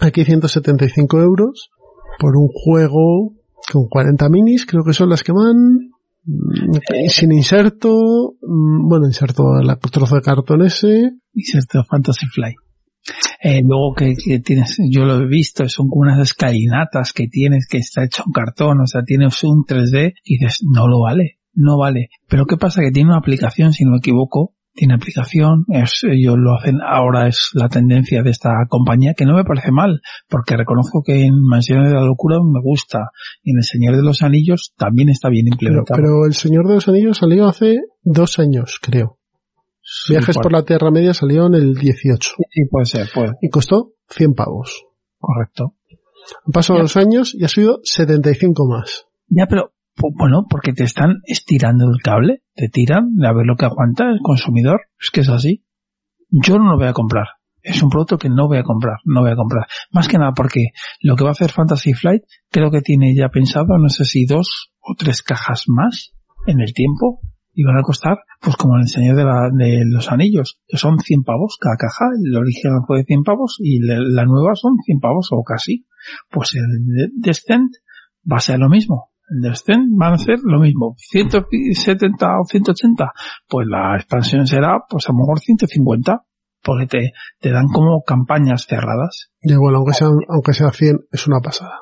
Aquí 0.00 0.24
175 0.24 1.20
euros 1.20 1.70
por 2.18 2.36
un 2.36 2.48
juego 2.48 3.34
con 3.72 3.88
40 3.88 4.28
minis, 4.28 4.66
creo 4.66 4.84
que 4.84 4.92
son 4.92 5.08
las 5.08 5.22
que 5.22 5.32
van. 5.32 5.90
mm, 6.24 6.76
y 7.04 7.08
sin 7.08 7.32
inserto, 7.32 8.36
mm, 8.40 8.88
bueno, 8.88 9.06
inserto 9.06 9.58
el 9.60 9.76
trozo 9.90 10.14
de 10.14 10.22
cartón 10.22 10.62
ese, 10.62 11.10
Inserto 11.34 11.84
Fantasy 11.84 12.26
Fly. 12.26 12.54
Eh, 13.42 13.60
luego 13.62 13.92
que, 13.94 14.14
que 14.14 14.38
tienes, 14.38 14.78
yo 14.90 15.04
lo 15.04 15.20
he 15.20 15.26
visto, 15.26 15.68
son 15.68 15.88
como 15.88 16.02
unas 16.02 16.20
escalinatas 16.20 17.12
que 17.12 17.28
tienes 17.28 17.66
que 17.68 17.78
está 17.78 18.04
hecho 18.04 18.22
en 18.24 18.32
cartón, 18.32 18.80
o 18.80 18.86
sea, 18.86 19.02
tienes 19.02 19.42
un 19.44 19.64
3D 19.64 20.14
y 20.24 20.38
dices, 20.38 20.60
no 20.62 20.88
lo 20.88 21.00
vale, 21.00 21.40
no 21.54 21.78
vale. 21.78 22.08
Pero 22.28 22.46
¿qué 22.46 22.56
pasa? 22.56 22.80
Que 22.82 22.90
tiene 22.90 23.10
una 23.10 23.18
aplicación, 23.18 23.72
si 23.72 23.84
no 23.84 23.92
me 23.92 23.98
equivoco, 23.98 24.54
tiene 24.76 24.94
aplicación, 24.94 25.64
es, 25.68 26.00
ellos 26.02 26.34
lo 26.36 26.56
hacen, 26.56 26.80
ahora 26.84 27.28
es 27.28 27.50
la 27.54 27.68
tendencia 27.68 28.24
de 28.24 28.30
esta 28.30 28.50
compañía, 28.68 29.14
que 29.16 29.24
no 29.24 29.36
me 29.36 29.44
parece 29.44 29.70
mal, 29.70 30.00
porque 30.28 30.56
reconozco 30.56 31.02
que 31.06 31.24
en 31.26 31.34
Mansiones 31.48 31.90
de 31.90 31.94
la 31.94 32.04
Locura 32.04 32.38
me 32.42 32.60
gusta, 32.60 33.10
y 33.44 33.52
en 33.52 33.58
El 33.58 33.62
Señor 33.62 33.94
de 33.96 34.02
los 34.02 34.22
Anillos 34.22 34.72
también 34.76 35.10
está 35.10 35.28
bien 35.28 35.46
implementado. 35.46 35.96
pero 35.96 36.26
El 36.26 36.34
Señor 36.34 36.66
de 36.66 36.74
los 36.74 36.88
Anillos 36.88 37.18
salió 37.18 37.46
hace 37.46 37.78
dos 38.02 38.40
años, 38.40 38.78
creo. 38.82 39.18
Sí, 39.80 40.14
Viajes 40.14 40.34
por 40.34 40.44
por- 40.44 40.52
la 40.52 40.64
Tierra 40.64 40.90
Media 40.90 41.14
salió 41.14 41.46
en 41.46 41.54
el 41.54 41.74
18 41.74 42.30
Sí, 42.50 42.62
puede 42.68 42.86
ser, 42.86 43.06
puede, 43.14 43.34
y 43.42 43.50
costó 43.50 43.92
100 44.08 44.34
pavos. 44.34 44.86
correcto. 45.18 45.74
Han 46.46 46.52
pasado 46.52 46.78
Ya. 46.78 46.82
los 46.84 46.96
años 46.96 47.34
y 47.34 47.44
ha 47.44 47.48
subido 47.48 47.78
75 47.84 48.66
más. 48.66 49.06
Ya, 49.28 49.46
pero 49.46 49.72
pu- 49.96 50.12
bueno, 50.16 50.46
porque 50.48 50.72
te 50.72 50.84
están 50.84 51.20
estirando 51.24 51.84
el 51.90 52.00
cable, 52.02 52.42
te 52.54 52.68
tiran 52.68 53.10
a 53.24 53.32
ver 53.32 53.46
lo 53.46 53.56
que 53.56 53.64
aguanta 53.66 54.04
el 54.10 54.18
consumidor. 54.22 54.82
Es 55.00 55.10
que 55.10 55.20
es 55.20 55.28
así. 55.28 55.64
Yo 56.30 56.58
no 56.58 56.70
lo 56.72 56.78
voy 56.78 56.88
a 56.88 56.92
comprar. 56.92 57.26
Es 57.62 57.82
un 57.82 57.88
producto 57.88 58.18
que 58.18 58.28
no 58.28 58.46
voy 58.46 58.58
a 58.58 58.62
comprar, 58.62 58.96
no 59.04 59.22
voy 59.22 59.30
a 59.30 59.36
comprar. 59.36 59.66
Más 59.90 60.06
que 60.06 60.18
nada 60.18 60.32
porque 60.34 60.66
lo 61.00 61.16
que 61.16 61.24
va 61.24 61.30
a 61.30 61.32
hacer 61.32 61.50
Fantasy 61.50 61.94
Flight 61.94 62.22
creo 62.50 62.70
que 62.70 62.82
tiene 62.82 63.14
ya 63.16 63.30
pensado, 63.30 63.78
no 63.78 63.88
sé 63.88 64.04
si 64.04 64.26
dos 64.26 64.72
o 64.80 64.94
tres 64.98 65.22
cajas 65.22 65.64
más 65.68 66.12
en 66.46 66.60
el 66.60 66.74
tiempo 66.74 67.20
y 67.54 67.62
van 67.64 67.78
a 67.78 67.82
costar, 67.82 68.18
pues 68.42 68.56
como 68.56 68.76
el 68.76 68.86
Señor 68.88 69.16
de, 69.16 69.24
la- 69.24 69.48
de 69.50 69.82
los 69.86 70.10
Anillos, 70.12 70.58
que 70.66 70.76
son 70.76 70.98
100 70.98 71.22
pavos 71.22 71.56
cada 71.58 71.76
caja, 71.76 72.04
el 72.22 72.36
original 72.36 72.80
fue 72.86 72.98
de 72.98 73.04
100 73.04 73.22
pavos 73.22 73.56
y 73.60 73.80
la, 73.80 73.96
la 73.98 74.26
nueva 74.26 74.54
son 74.56 74.72
100 74.84 74.98
pavos 75.00 75.28
o 75.30 75.42
casi. 75.42 75.86
Pues 76.30 76.52
el 76.56 76.84
de- 76.84 77.08
Descent 77.16 77.70
va 78.30 78.36
a 78.38 78.40
ser 78.40 78.58
lo 78.58 78.68
mismo. 78.68 79.10
Descent 79.28 79.86
van 79.96 80.14
a 80.14 80.18
ser 80.18 80.38
lo 80.42 80.60
mismo. 80.60 80.94
170 80.98 82.26
o 82.40 82.44
180, 82.44 83.12
pues 83.48 83.66
la 83.68 83.96
expansión 83.96 84.46
será, 84.46 84.80
pues 84.88 85.08
a 85.08 85.12
lo 85.12 85.18
mejor 85.18 85.40
150, 85.40 86.22
porque 86.62 86.86
te, 86.86 87.12
te 87.40 87.50
dan 87.50 87.68
como 87.68 88.02
campañas 88.02 88.66
cerradas. 88.66 89.30
Y 89.40 89.52
igual, 89.52 89.76
aunque 89.76 89.94
sea, 89.94 90.08
aunque 90.28 90.52
sea 90.52 90.70
100, 90.70 90.98
es 91.12 91.26
una 91.26 91.40
pasada. 91.40 91.80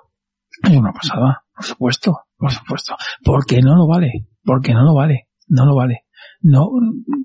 Es 0.62 0.76
una 0.76 0.92
pasada, 0.92 1.44
por 1.54 1.64
supuesto, 1.64 2.18
por 2.36 2.52
supuesto. 2.52 2.94
Porque 3.24 3.60
no 3.60 3.74
lo 3.76 3.88
vale, 3.88 4.28
porque 4.44 4.74
no 4.74 4.84
lo 4.84 4.94
vale, 4.94 5.28
no 5.48 5.66
lo 5.66 5.74
vale. 5.74 6.04
No, 6.40 6.68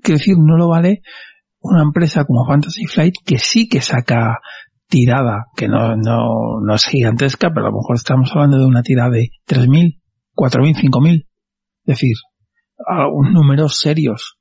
quiero 0.02 0.18
decir, 0.18 0.36
no 0.38 0.56
lo 0.56 0.68
vale 0.68 1.02
una 1.60 1.82
empresa 1.82 2.24
como 2.24 2.46
Fantasy 2.46 2.86
Flight 2.86 3.14
que 3.24 3.38
sí 3.38 3.68
que 3.68 3.80
saca 3.80 4.38
tirada, 4.88 5.46
que 5.56 5.68
no, 5.68 5.96
no, 5.96 6.60
no 6.64 6.74
es 6.74 6.84
gigantesca, 6.86 7.50
pero 7.52 7.66
a 7.66 7.70
lo 7.70 7.76
mejor 7.76 7.96
estamos 7.96 8.30
hablando 8.32 8.58
de 8.58 8.66
una 8.66 8.82
tirada 8.82 9.10
de 9.10 9.30
3.000, 9.46 10.00
4.000, 10.38 10.74
5.000. 10.90 11.14
Es 11.20 11.26
decir, 11.84 12.14
a 12.86 13.08
un 13.08 13.32
números 13.32 13.78
serios. 13.78 14.36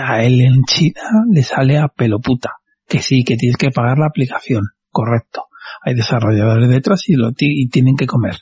A 0.00 0.22
él 0.24 0.40
en 0.40 0.62
China 0.64 1.02
le 1.30 1.42
sale 1.42 1.78
a 1.78 1.88
pelo 1.88 2.20
puta. 2.20 2.52
Que 2.86 3.00
sí, 3.00 3.24
que 3.24 3.36
tienes 3.36 3.56
que 3.56 3.70
pagar 3.70 3.98
la 3.98 4.06
aplicación. 4.06 4.64
Correcto 4.90 5.42
hay 5.82 5.94
desarrolladores 5.94 6.68
detrás 6.68 7.08
y 7.08 7.14
lo 7.14 7.30
y 7.38 7.68
tienen 7.68 7.96
que 7.96 8.06
comer. 8.06 8.36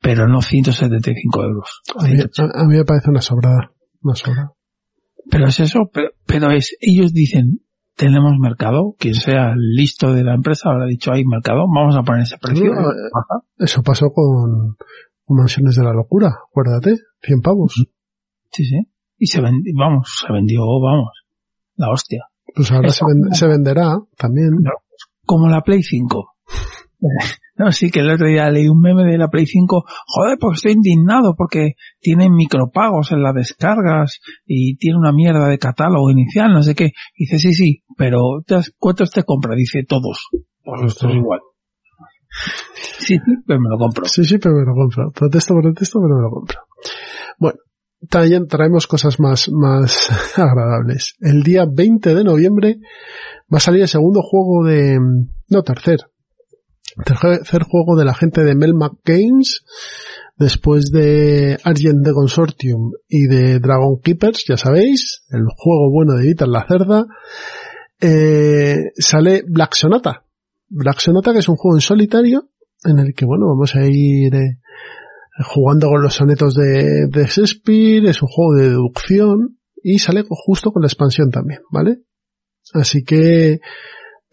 Pero 0.00 0.28
no 0.28 0.42
175 0.42 1.42
euros. 1.42 1.82
A 1.98 2.06
mí, 2.06 2.18
a- 2.20 2.60
a 2.62 2.64
mí 2.66 2.76
me 2.76 2.84
parece 2.84 3.10
una 3.10 3.20
sobrada. 3.22 3.70
Una 4.02 4.14
sobrada. 4.14 4.52
Pero 5.30 5.46
es 5.48 5.60
eso, 5.60 5.90
pero, 5.92 6.10
pero 6.26 6.50
es, 6.50 6.76
ellos 6.80 7.12
dicen, 7.12 7.60
tenemos 7.96 8.32
mercado, 8.38 8.94
quien 8.98 9.14
sea 9.14 9.52
el 9.52 9.74
listo 9.74 10.12
de 10.12 10.22
la 10.22 10.34
empresa 10.34 10.70
habrá 10.70 10.86
dicho, 10.86 11.12
hay 11.12 11.24
mercado, 11.24 11.66
vamos 11.72 11.96
a 11.96 12.02
poner 12.02 12.22
ese 12.22 12.38
precio. 12.38 12.66
No, 12.72 12.82
Eso 13.58 13.82
pasó 13.82 14.06
con 14.10 14.76
Mansiones 15.28 15.74
de 15.76 15.82
la 15.84 15.92
Locura, 15.92 16.30
acuérdate, 16.48 16.96
100 17.22 17.40
pavos. 17.40 17.74
Sí, 18.52 18.64
sí. 18.64 18.78
Y 19.18 19.26
se 19.26 19.40
vendió, 19.40 19.72
vamos, 19.76 20.24
se 20.26 20.32
vendió, 20.32 20.60
vamos, 20.80 21.10
la 21.76 21.90
hostia. 21.90 22.24
Pues 22.54 22.70
ahora 22.70 22.90
se, 22.90 23.04
ven- 23.04 23.34
se 23.34 23.46
venderá 23.46 23.96
también. 24.16 24.50
No. 24.60 24.70
Como 25.24 25.48
la 25.48 25.62
Play 25.62 25.82
5. 25.82 26.32
No, 27.58 27.72
sí, 27.72 27.90
que 27.90 28.00
el 28.00 28.10
otro 28.10 28.26
día 28.26 28.50
leí 28.50 28.68
un 28.68 28.80
meme 28.80 29.04
de 29.04 29.16
la 29.16 29.28
Play 29.28 29.46
5. 29.46 29.84
Joder, 30.08 30.36
pues 30.38 30.56
estoy 30.58 30.72
indignado 30.72 31.34
porque 31.36 31.72
tiene 32.00 32.28
micropagos 32.28 33.12
en 33.12 33.22
las 33.22 33.34
descargas 33.34 34.20
y 34.44 34.76
tiene 34.76 34.98
una 34.98 35.10
mierda 35.12 35.48
de 35.48 35.58
catálogo 35.58 36.10
inicial, 36.10 36.52
no 36.52 36.62
sé 36.62 36.74
qué. 36.74 36.90
Dice, 37.16 37.38
sí, 37.38 37.54
sí, 37.54 37.82
pero 37.96 38.42
¿te 38.46 38.56
has- 38.56 38.72
¿cuántos 38.78 39.10
te 39.10 39.24
compra? 39.24 39.54
Dice, 39.54 39.84
todos. 39.88 40.28
Pues 40.64 40.82
esto 40.92 41.08
es 41.08 41.14
igual. 41.16 41.40
Sí, 42.98 43.18
pero 43.46 43.60
me 43.60 43.68
lo 43.68 43.78
compro. 43.78 44.06
Sí, 44.06 44.24
sí, 44.24 44.38
pero 44.38 44.54
me 44.54 44.64
lo 44.64 44.74
compro. 44.74 45.10
Protesto, 45.12 45.54
protesto, 45.54 46.00
pero 46.00 46.16
me 46.16 46.22
lo 46.22 46.30
compro. 46.30 46.58
Bueno, 47.38 47.58
también 48.08 48.46
traemos 48.46 48.86
cosas 48.86 49.18
más, 49.20 49.48
más 49.50 50.08
agradables. 50.36 51.14
El 51.20 51.42
día 51.42 51.66
20 51.70 52.14
de 52.14 52.24
noviembre 52.24 52.78
va 53.52 53.58
a 53.58 53.60
salir 53.60 53.82
el 53.82 53.88
segundo 53.88 54.22
juego 54.22 54.64
de, 54.64 54.98
no, 55.48 55.62
tercer. 55.62 56.00
Tercer 57.04 57.62
juego 57.64 57.96
de 57.96 58.04
la 58.04 58.14
gente 58.14 58.42
de 58.42 58.54
Melmac 58.54 58.94
Games. 59.04 59.64
Después 60.38 60.90
de 60.90 61.56
Argent 61.64 62.04
de 62.04 62.12
Consortium 62.12 62.92
y 63.08 63.26
de 63.26 63.58
Dragon 63.58 63.98
Keepers, 64.02 64.44
ya 64.46 64.58
sabéis, 64.58 65.24
el 65.30 65.44
juego 65.56 65.90
bueno 65.90 66.12
de 66.12 66.26
Vital 66.26 66.52
la 66.52 66.66
Cerda, 66.68 67.06
eh, 68.02 68.76
sale 68.98 69.44
Black 69.48 69.74
Sonata. 69.74 70.25
Black 70.68 70.98
Sonata 71.00 71.32
que 71.32 71.40
es 71.40 71.48
un 71.48 71.56
juego 71.56 71.76
en 71.76 71.80
solitario 71.80 72.50
en 72.84 72.98
el 72.98 73.14
que, 73.14 73.24
bueno, 73.24 73.46
vamos 73.46 73.74
a 73.74 73.86
ir 73.86 74.34
eh, 74.34 74.58
jugando 75.44 75.88
con 75.88 76.02
los 76.02 76.14
sonetos 76.14 76.54
de, 76.54 77.06
de 77.08 77.26
Shakespeare, 77.26 78.08
es 78.08 78.22
un 78.22 78.28
juego 78.28 78.54
de 78.54 78.68
deducción 78.70 79.58
y 79.82 79.98
sale 79.98 80.24
justo 80.28 80.72
con 80.72 80.82
la 80.82 80.88
expansión 80.88 81.30
también, 81.30 81.60
¿vale? 81.70 82.02
Así 82.74 83.04
que 83.04 83.60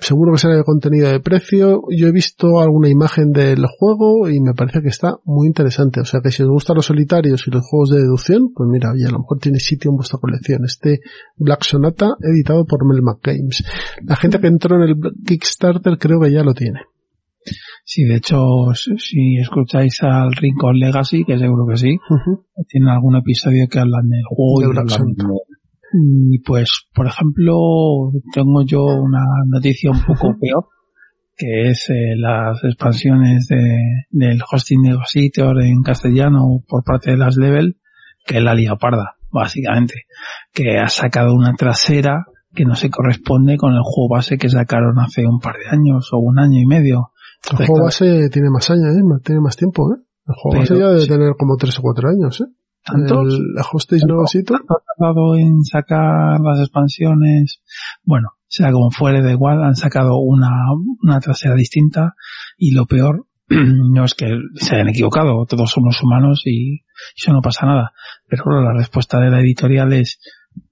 seguro 0.04 0.34
que 0.34 0.38
sale 0.38 0.58
de 0.58 0.64
contenido 0.64 1.10
de 1.10 1.20
precio. 1.20 1.82
Yo 1.90 2.08
he 2.08 2.12
visto 2.12 2.60
alguna 2.60 2.90
imagen 2.90 3.32
del 3.32 3.66
juego 3.66 4.30
y 4.30 4.40
me 4.40 4.54
parece 4.54 4.82
que 4.82 4.90
está 4.90 5.18
muy 5.26 5.48
interesante. 5.48 6.02
O 6.02 6.06
sea 6.06 6.22
que 6.22 6.32
si 6.32 6.44
os 6.44 6.50
gustan 6.50 6.76
los 6.76 6.86
solitarios 6.86 7.48
y 7.48 7.52
los 7.52 7.66
juegos 7.66 7.90
de 7.90 8.02
deducción, 8.02 8.52
pues 8.54 8.70
mira, 8.70 8.94
ya 8.98 9.08
a 9.08 9.12
lo 9.12 9.20
mejor 9.20 9.40
tiene 9.40 9.60
sitio 9.60 9.92
en 9.92 9.98
vuestra 9.98 10.20
colección. 10.20 10.66
Este 10.66 11.00
Black 11.38 11.64
Sonata, 11.64 12.16
editado 12.22 12.66
por 12.66 12.86
Melmac 12.86 13.20
Games. 13.24 13.64
La 14.06 14.16
gente 14.16 14.40
que 14.40 14.48
entró 14.48 14.76
en 14.76 14.90
el 14.90 14.96
Kickstarter 15.26 15.98
creo 15.98 16.20
que 16.20 16.32
ya 16.32 16.44
lo 16.44 16.54
tiene. 16.54 16.82
Sí, 17.86 18.06
de 18.06 18.16
hecho, 18.16 18.38
si 18.74 19.38
escucháis 19.38 20.02
al 20.04 20.32
Rincón 20.34 20.80
Legacy, 20.80 21.26
que 21.26 21.38
seguro 21.38 21.66
que 21.68 21.78
sí, 21.78 21.98
tiene 22.70 22.92
algún 22.92 23.18
episodio 23.18 23.68
que 23.70 23.80
hablan 23.80 24.08
del 24.08 24.24
juego 24.26 24.62
y 24.62 24.66
hablan 24.66 24.88
y 25.94 26.40
pues, 26.40 26.88
por 26.94 27.08
ejemplo, 27.08 28.12
tengo 28.34 28.64
yo 28.66 28.84
una 28.84 29.24
noticia 29.48 29.92
un 29.92 30.04
poco 30.04 30.36
peor, 30.40 30.68
que 31.36 31.70
es 31.70 31.90
eh, 31.90 32.16
las 32.18 32.64
expansiones 32.64 33.48
de, 33.48 34.06
del 34.10 34.42
hosting 34.50 34.82
Negotiator 34.82 35.62
en 35.62 35.82
castellano 35.84 36.64
por 36.68 36.84
parte 36.84 37.12
de 37.12 37.18
las 37.18 37.38
Level, 37.38 37.78
que 38.26 38.38
es 38.38 38.44
la 38.44 38.56
Liga 38.56 38.76
Parda, 38.78 39.18
básicamente, 39.32 40.06
que 40.52 40.78
ha 40.78 40.90
sacado 40.90 41.36
una 41.36 41.54
trasera 41.54 42.26
que 42.54 42.66
no 42.66 42.76
se 42.76 42.90
corresponde 42.90 43.58
con 43.58 43.74
el 43.74 43.82
juego 43.84 44.16
base 44.16 44.38
que 44.38 44.50
sacaron 44.50 45.00
hace 45.00 45.26
un 45.26 45.40
par 45.40 45.56
de 45.56 45.70
años 45.70 46.10
o 46.12 46.20
un 46.20 46.40
año 46.40 46.60
y 46.60 46.66
medio. 46.66 47.12
El 47.50 47.58
juego 47.58 47.86
base 47.86 48.30
tiene 48.30 48.50
más 48.50 48.70
años, 48.70 48.96
¿eh? 48.96 49.02
tiene 49.24 49.42
más 49.42 49.58
tiempo, 49.58 49.94
¿eh? 49.94 50.02
El 50.28 50.36
juego 50.36 50.60
base 50.60 50.78
ya 50.78 50.88
debe 50.88 51.08
tener 51.08 51.34
como 51.38 51.56
tres 51.58 51.78
o 51.80 51.82
cuatro 51.82 52.10
años, 52.10 52.42
¿eh? 52.42 52.46
¿Tantos? 52.84 53.34
El 53.34 53.56
Hostage 53.72 54.06
Nuevosito. 54.06 54.56
Ha 54.56 54.98
tardado 54.98 55.36
en 55.36 55.64
sacar 55.64 56.40
las 56.42 56.60
expansiones. 56.60 57.62
Bueno, 58.04 58.30
sea 58.48 58.72
como 58.72 58.92
fuere, 58.92 59.22
da 59.22 59.32
igual, 59.32 59.64
han 59.64 59.76
sacado 59.76 60.18
una, 60.18 60.52
una 61.02 61.20
trasera 61.20 61.56
distinta 61.56 62.14
y 62.58 62.74
lo 62.74 62.86
peor 62.86 63.26
no 63.50 64.06
es 64.06 64.14
que 64.14 64.28
se 64.56 64.76
hayan 64.76 64.90
equivocado, 64.90 65.46
todos 65.46 65.72
somos 65.72 66.02
humanos 66.02 66.44
y 66.46 66.84
eso 67.16 67.34
no 67.34 67.42
pasa 67.42 67.66
nada. 67.66 67.94
Pero 68.28 68.44
bueno, 68.46 68.62
la 68.62 68.74
respuesta 68.74 69.20
de 69.20 69.30
la 69.30 69.40
editorial 69.40 69.94
es 69.94 70.20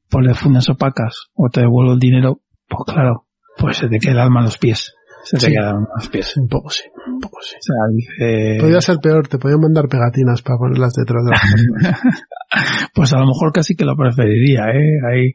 ponle 0.10 0.34
fundas 0.34 0.70
opacas 0.70 1.30
o 1.34 1.50
te 1.50 1.62
devuelvo 1.62 1.94
el 1.94 2.00
dinero, 2.00 2.42
pues 2.68 2.84
claro, 2.94 3.28
pues 3.58 3.78
se 3.78 3.88
te 3.88 4.00
queda 4.00 4.14
el 4.14 4.20
alma 4.20 4.42
a 4.42 4.44
los 4.44 4.58
pies. 4.58 4.94
Se 5.24 5.38
te 5.38 5.48
Sí. 5.48 5.56
los 5.56 6.10
pies. 6.10 6.38
Un 6.38 6.48
poco 6.48 6.70
sí, 6.70 6.84
un 7.08 7.20
poco 7.20 7.40
sí. 7.42 7.56
O 7.56 7.62
sea, 7.62 7.76
dice, 7.94 8.58
Podría 8.60 8.82
ser 8.82 8.98
peor, 8.98 9.28
te 9.28 9.38
podían 9.38 9.60
mandar 9.62 9.88
pegatinas 9.88 10.42
para 10.42 10.58
ponerlas 10.58 10.94
detrás 10.94 11.24
de 11.24 11.32
la 11.32 12.00
pues 12.94 13.14
a 13.14 13.20
lo 13.20 13.28
mejor 13.28 13.52
casi 13.54 13.76
que 13.76 13.86
lo 13.86 13.96
preferiría, 13.96 14.66
¿eh? 14.70 15.00
Ahí, 15.10 15.32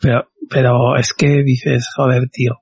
pero, 0.00 0.24
pero 0.48 0.96
es 0.96 1.14
que 1.14 1.42
dices, 1.42 1.88
joder, 1.96 2.28
tío. 2.30 2.52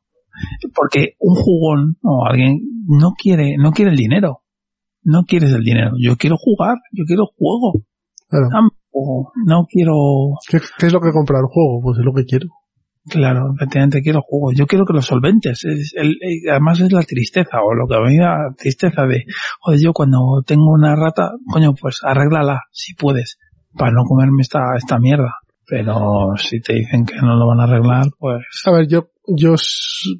Porque 0.74 1.14
un 1.18 1.34
jugón 1.34 1.96
o 2.02 2.24
alguien 2.26 2.60
no 2.86 3.12
quiere, 3.20 3.56
no 3.58 3.72
quiere 3.72 3.90
el 3.90 3.96
dinero. 3.96 4.42
No 5.02 5.24
quieres 5.24 5.52
el 5.52 5.64
dinero. 5.64 5.92
Yo 6.00 6.16
quiero 6.16 6.36
jugar, 6.38 6.76
yo 6.92 7.04
quiero 7.06 7.24
juego. 7.36 7.84
Claro. 8.28 8.48
No 9.46 9.64
quiero, 9.70 9.94
¿Qué, 10.48 10.58
qué 10.78 10.86
es 10.86 10.92
lo 10.92 11.00
que 11.00 11.12
compra 11.12 11.38
el 11.38 11.46
juego? 11.46 11.80
Pues 11.82 11.98
es 11.98 12.04
lo 12.04 12.12
que 12.12 12.24
quiero. 12.24 12.48
Claro, 13.08 13.52
efectivamente 13.56 14.02
quiero 14.02 14.20
juego. 14.22 14.52
Yo 14.52 14.66
quiero 14.66 14.84
que 14.86 14.92
lo 14.92 15.02
solventes. 15.02 15.64
Es 15.64 15.92
el, 15.96 16.12
eh, 16.22 16.50
además 16.50 16.80
es 16.80 16.92
la 16.92 17.02
tristeza 17.02 17.62
o 17.62 17.74
lo 17.74 17.86
que 17.86 17.96
a 17.96 18.00
mí 18.00 18.16
me 18.16 18.24
da 18.24 18.54
tristeza 18.56 19.02
de, 19.06 19.24
joder, 19.60 19.80
yo 19.80 19.92
cuando 19.92 20.18
tengo 20.46 20.70
una 20.72 20.94
rata, 20.96 21.32
coño, 21.52 21.74
pues 21.80 22.00
arréglala 22.02 22.60
si 22.72 22.94
puedes 22.94 23.38
para 23.76 23.92
no 23.92 24.04
comerme 24.04 24.42
esta, 24.42 24.60
esta 24.76 24.98
mierda. 24.98 25.34
Pero 25.66 26.32
si 26.38 26.60
te 26.60 26.74
dicen 26.74 27.04
que 27.04 27.16
no 27.20 27.36
lo 27.36 27.46
van 27.46 27.60
a 27.60 27.64
arreglar, 27.64 28.06
pues 28.18 28.42
A 28.64 28.70
ver, 28.72 28.86
yo, 28.88 29.08
yo 29.36 29.54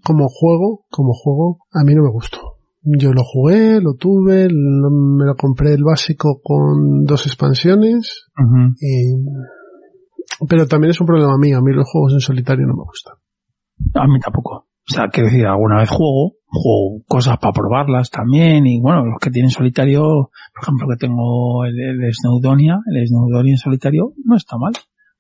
como 0.05 0.27
juego, 0.29 0.85
como 0.91 1.13
juego, 1.15 1.59
a 1.73 1.85
mí 1.85 1.95
no 1.95 2.03
me 2.03 2.11
gustó. 2.11 2.57
Yo 2.83 3.13
lo 3.13 3.23
jugué, 3.25 3.81
lo 3.81 3.95
tuve, 3.99 4.47
lo- 4.51 4.91
me 4.91 5.25
lo 5.27 5.35
compré 5.37 5.73
el 5.75 5.85
básico 5.85 6.41
con 6.43 7.05
dos 7.05 7.27
expansiones 7.27 8.27
y... 8.81 9.15
Pero 10.47 10.67
también 10.67 10.91
es 10.91 11.01
un 11.01 11.07
problema 11.07 11.37
mío, 11.39 11.59
a 11.59 11.63
mí 11.63 11.73
los 11.73 11.89
juegos 11.91 12.13
en 12.13 12.21
solitario 12.21 12.67
no 12.67 12.75
me 12.75 12.85
gustan. 12.85 13.15
a 13.95 14.07
mí 14.07 14.21
tampoco. 14.21 14.67
O 14.91 14.95
sea, 14.95 15.09
quiero 15.09 15.29
decir, 15.29 15.47
alguna 15.47 15.79
vez 15.79 15.91
juego, 15.91 16.37
juego 16.47 17.03
cosas 17.07 17.37
para 17.39 17.53
probarlas 17.53 18.11
también 18.11 18.67
y 18.67 18.81
bueno, 18.81 19.05
los 19.05 19.19
que 19.21 19.31
tienen 19.31 19.51
solitario, 19.51 20.31
por 20.55 20.63
ejemplo, 20.63 20.87
que 20.89 20.97
tengo 20.97 21.65
el, 21.67 21.79
el 21.79 22.15
Snowdonia, 22.15 22.79
el 22.87 23.07
Snowdonia 23.07 23.53
en 23.53 23.59
solitario, 23.59 24.13
no 24.25 24.37
está 24.37 24.57
mal. 24.57 24.73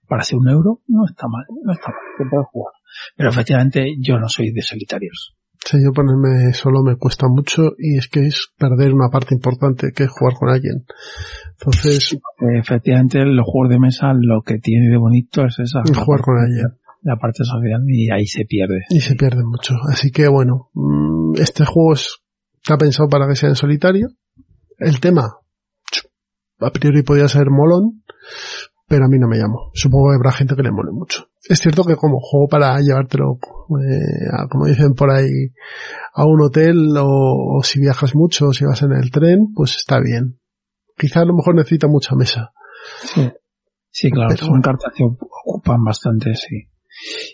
Para 0.07 0.22
ser 0.22 0.38
un 0.38 0.48
euro, 0.48 0.81
no 0.88 1.04
está 1.04 1.28
mal, 1.28 1.44
no 1.62 1.70
está 1.70 1.88
mal, 1.88 2.00
se 2.16 2.24
puede 2.24 2.44
jugar. 2.50 2.72
Pero 3.14 3.28
efectivamente 3.28 3.94
yo 4.00 4.18
no 4.18 4.28
soy 4.31 4.52
de 4.52 4.62
solitarios. 4.62 5.38
Si 5.68 5.83
yo 5.83 5.92
ponerme 5.92 6.54
solo 6.54 6.83
me 6.83 6.96
cuesta 6.96 7.26
mucho 7.28 7.74
y 7.78 7.98
es 7.98 8.09
que 8.09 8.26
es 8.26 8.48
perder 8.57 8.94
una 8.94 9.11
parte 9.11 9.35
importante 9.35 9.92
que 9.94 10.04
es 10.04 10.11
jugar 10.11 10.35
con 10.35 10.48
alguien. 10.48 10.87
Entonces, 11.59 12.18
Efectivamente, 12.40 13.24
los 13.24 13.44
juegos 13.46 13.70
de 13.70 13.81
mesa 13.81 14.12
lo 14.14 14.42
que 14.42 14.59
tiene 14.59 14.88
de 14.88 14.96
bonito 14.96 15.44
es 15.44 15.59
esa. 15.59 15.83
Jugar 15.83 16.20
con 16.20 16.38
alguien. 16.38 16.78
La 17.02 17.16
parte 17.16 17.44
social 17.44 17.83
y 17.87 18.11
ahí 18.11 18.26
se 18.26 18.44
pierde. 18.44 18.85
y 18.90 19.00
se 19.00 19.14
pierde 19.14 19.44
mucho. 19.44 19.74
Así 19.90 20.11
que 20.11 20.28
bueno, 20.28 20.70
mm, 20.74 21.35
este 21.37 21.64
juego 21.64 21.94
es, 21.94 22.18
está 22.57 22.76
pensado 22.76 23.09
para 23.09 23.28
que 23.28 23.37
sea 23.37 23.48
en 23.48 23.57
solitario. 23.57 24.09
El 24.78 25.00
tema, 25.00 25.38
a 26.61 26.70
priori 26.70 27.02
podría 27.02 27.28
ser 27.28 27.50
molón, 27.50 28.04
pero 28.88 29.05
a 29.05 29.09
mí 29.09 29.18
no 29.18 29.29
me 29.29 29.37
llamo. 29.37 29.70
Supongo 29.74 30.11
que 30.11 30.16
habrá 30.16 30.33
gente 30.33 30.57
que 30.57 30.62
le 30.62 30.72
mole 30.72 30.90
mucho. 30.92 31.27
Es 31.48 31.59
cierto 31.61 31.85
que 31.85 31.94
como 31.96 32.18
juego 32.20 32.48
para 32.48 32.79
llevártelo, 32.81 33.35
eh, 33.35 34.27
a- 34.33 34.48
como 34.48 34.66
dicen 34.66 34.94
por 34.94 35.11
ahí, 35.11 35.29
a 36.14 36.24
un 36.27 36.40
hotel 36.40 36.96
o, 36.98 37.59
o 37.59 37.62
si 37.62 37.81
viajas 37.81 38.14
mucho 38.14 38.48
o 38.48 38.53
si 38.53 38.64
vas 38.64 38.83
en 38.83 38.92
el 38.92 39.11
tren, 39.11 39.48
pues 39.55 39.77
está 39.77 40.01
bien. 40.01 40.38
Quizá 40.96 41.20
a 41.20 41.24
lo 41.27 41.35
mejor 41.35 41.55
necesita 41.55 41.87
mucha 41.87 42.16
mesa. 42.16 42.51
Sí, 43.03 43.31
sí 43.90 44.11
claro, 44.11 44.31
Pero 44.31 44.46
son 44.46 44.61
cartas 44.62 44.92
que 44.96 45.05
ocupan 45.05 45.85
bastante, 45.85 46.35
sí. 46.35 46.68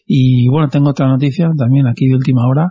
Y 0.07 0.49
bueno, 0.51 0.69
tengo 0.69 0.91
otra 0.91 1.07
noticia 1.09 1.49
también 1.57 1.87
aquí 1.87 2.09
de 2.09 2.17
última 2.17 2.47
hora, 2.47 2.69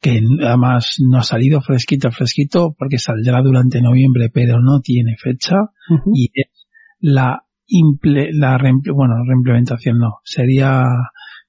que 0.00 0.20
además 0.44 0.96
no 1.00 1.18
ha 1.18 1.22
salido 1.22 1.60
fresquito, 1.62 2.10
fresquito, 2.10 2.74
porque 2.78 2.98
saldrá 2.98 3.40
durante 3.42 3.80
noviembre, 3.80 4.30
pero 4.32 4.60
no 4.60 4.80
tiene 4.80 5.16
fecha, 5.18 5.56
y 6.14 6.30
es 6.34 6.66
la 7.00 7.45
imple, 7.66 8.30
la 8.32 8.56
reimple- 8.58 8.94
bueno, 8.94 9.14
reimplementación 9.26 9.98
no, 9.98 10.18
sería 10.24 10.84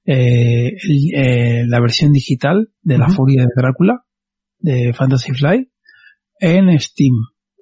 eh, 0.05 0.69
el- 0.69 1.13
eh, 1.15 1.63
la 1.67 1.79
versión 1.81 2.11
digital 2.13 2.69
de 2.81 2.97
la 2.97 3.07
furia 3.09 3.41
de 3.43 3.49
Drácula, 3.55 4.03
de 4.59 4.93
Fantasy 4.93 5.33
Flight, 5.33 5.67
en 6.39 6.79
Steam. 6.79 7.13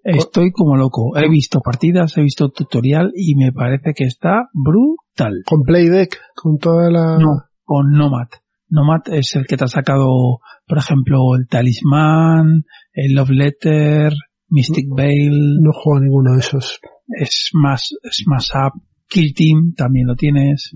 Estoy 0.04 0.52
como 0.52 0.76
loco. 0.76 1.18
He 1.18 1.28
visto 1.28 1.60
partidas, 1.62 2.16
he 2.18 2.22
visto 2.22 2.50
tutorial 2.50 3.12
y 3.16 3.36
me 3.36 3.52
parece 3.52 3.94
que 3.96 4.04
está 4.04 4.50
brutal. 4.54 5.42
Con 5.46 5.64
Playdeck, 5.64 6.20
con 6.36 6.60
toda 6.60 6.92
la... 6.92 7.18
No, 7.18 7.42
con 7.64 7.90
Nomad. 7.92 8.28
Nomad 8.70 9.02
es 9.12 9.36
el 9.36 9.48
que 9.48 9.58
te 9.58 9.64
ha 9.64 9.68
sacado, 9.68 10.40
por 10.68 10.78
ejemplo, 10.78 11.18
el 11.36 11.48
Talismán, 11.48 12.66
el 12.94 13.14
Love 13.16 13.32
Letter, 13.32 14.14
Mystic 14.50 14.86
Veil, 14.96 15.58
no 15.62 15.72
juego 15.74 15.98
a 15.98 16.02
ninguno 16.02 16.34
de 16.34 16.40
esos. 16.40 16.80
Es 17.08 17.50
más, 17.54 17.90
es 18.04 18.24
más 18.28 18.50
up. 18.56 18.82
Kill 19.08 19.34
Team 19.34 19.74
también 19.78 20.08
lo 20.08 20.16
tienes. 20.16 20.76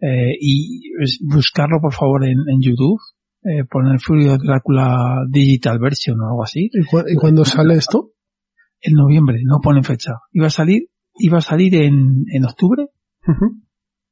Eh, 0.00 0.32
y 0.40 0.82
buscarlo 1.22 1.80
por 1.80 1.92
favor 1.92 2.24
en, 2.24 2.38
en 2.48 2.60
YouTube. 2.60 3.00
Eh, 3.42 3.64
poner 3.70 4.00
Fury 4.00 4.28
of 4.28 4.38
Drácula 4.42 5.24
Digital 5.28 5.78
Version 5.78 6.20
o 6.20 6.26
algo 6.28 6.44
así. 6.44 6.70
¿Y, 6.72 6.84
cu- 6.84 7.04
y 7.08 7.14
cuándo 7.16 7.44
sale 7.44 7.74
esto? 7.74 8.10
En 8.80 8.94
noviembre, 8.94 9.40
no 9.44 9.58
pone 9.60 9.82
fecha. 9.82 10.12
Iba 10.32 10.46
a 10.46 10.50
salir, 10.50 10.82
iba 11.18 11.38
a 11.38 11.42
salir 11.42 11.74
en, 11.74 12.24
en 12.32 12.44
octubre 12.44 12.86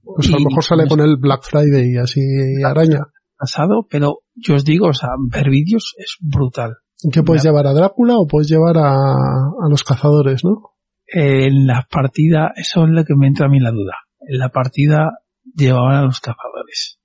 Pues 0.03 0.29
a 0.29 0.39
lo 0.39 0.41
mejor 0.49 0.65
sale 0.65 0.87
con 0.89 1.01
el 1.01 1.17
Black 1.19 1.43
Friday 1.45 1.93
y 1.93 1.97
así 1.99 2.21
araña. 2.65 3.07
pasado, 3.39 3.87
pero 3.89 4.21
yo 4.35 4.55
os 4.55 4.65
digo, 4.65 4.89
o 4.89 4.93
sea, 4.95 5.11
ver 5.33 5.51
vídeos 5.51 5.95
es 5.99 6.17
brutal. 6.21 6.75
¿Y 7.03 7.11
¿Qué 7.11 7.23
puedes 7.23 7.43
llevar 7.45 7.67
a 7.67 7.73
Drácula 7.75 8.15
o 8.17 8.27
puedes 8.27 8.49
llevar 8.49 8.77
a, 8.79 9.03
a 9.05 9.69
los 9.69 9.85
cazadores, 9.85 10.45
no? 10.45 10.71
En 11.07 11.67
la 11.67 11.87
partida, 11.91 12.53
eso 12.57 12.85
es 12.85 12.91
lo 12.91 13.05
que 13.05 13.15
me 13.15 13.27
entra 13.27 13.47
a 13.47 13.49
mí 13.49 13.61
la 13.61 13.71
duda. 13.71 13.95
En 14.21 14.39
la 14.39 14.49
partida 14.49 15.21
llevaban 15.55 15.97
a 15.97 16.03
los 16.03 16.21
cazadores. 16.21 16.99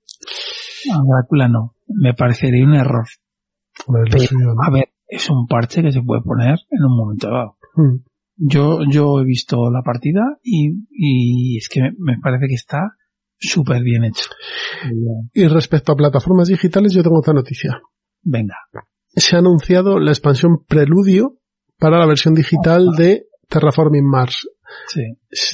A 0.92 1.00
Drácula 1.06 1.48
no. 1.48 1.76
Me 1.88 2.14
parecería 2.14 2.64
un 2.64 2.74
error. 2.74 3.06
Pero, 3.86 4.54
a 4.60 4.70
ver, 4.70 4.88
es 5.06 5.30
un 5.30 5.46
parche 5.46 5.82
que 5.82 5.92
se 5.92 6.02
puede 6.02 6.22
poner 6.22 6.58
en 6.70 6.84
un 6.84 6.96
momento 6.96 7.28
dado. 7.28 7.56
Mm. 7.74 8.04
Yo, 8.36 8.80
yo 8.90 9.20
he 9.20 9.24
visto 9.24 9.70
la 9.70 9.82
partida 9.82 10.22
y, 10.42 10.86
y 10.90 11.58
es 11.58 11.68
que 11.68 11.80
me, 11.80 11.92
me 11.98 12.18
parece 12.18 12.46
que 12.48 12.54
está 12.54 12.96
súper 13.38 13.82
bien 13.82 14.04
hecho. 14.04 14.24
Y 15.32 15.46
respecto 15.48 15.92
a 15.92 15.96
plataformas 15.96 16.48
digitales, 16.48 16.92
yo 16.92 17.02
tengo 17.02 17.18
otra 17.18 17.34
noticia. 17.34 17.80
Venga. 18.22 18.56
Se 19.08 19.36
ha 19.36 19.40
anunciado 19.40 19.98
la 19.98 20.12
expansión 20.12 20.64
Preludio 20.66 21.38
para 21.78 21.98
la 21.98 22.06
versión 22.06 22.34
digital 22.34 22.92
de 22.96 23.26
Terraforming 23.52 24.04
Mars. 24.08 24.48
Sí. 24.88 25.02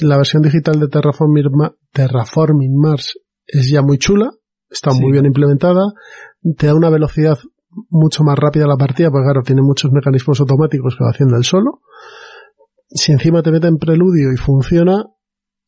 La 0.05 0.17
versión 0.17 0.41
digital 0.41 0.79
de 0.79 0.87
Terraforming, 0.87 1.45
Ma- 1.51 1.73
Terraforming 1.91 2.75
Mars 2.79 3.19
es 3.45 3.69
ya 3.69 3.81
muy 3.81 3.97
chula, 3.97 4.29
está 4.69 4.91
Sí. 4.91 5.01
muy 5.01 5.11
bien 5.11 5.25
implementada, 5.25 5.81
te 6.57 6.67
da 6.67 6.75
una 6.75 6.89
velocidad 6.89 7.37
mucho 7.89 8.23
más 8.23 8.37
rápida 8.37 8.65
la 8.67 8.77
partida, 8.77 9.09
porque 9.11 9.25
claro, 9.25 9.41
tiene 9.43 9.61
muchos 9.61 9.91
mecanismos 9.91 10.39
automáticos 10.39 10.95
que 10.97 11.03
va 11.03 11.11
haciendo 11.11 11.35
él 11.37 11.43
solo. 11.43 11.81
Si 12.89 13.11
encima 13.11 13.43
te 13.43 13.51
mete 13.51 13.67
en 13.67 13.77
preludio 13.77 14.31
y 14.33 14.37
funciona, 14.37 15.03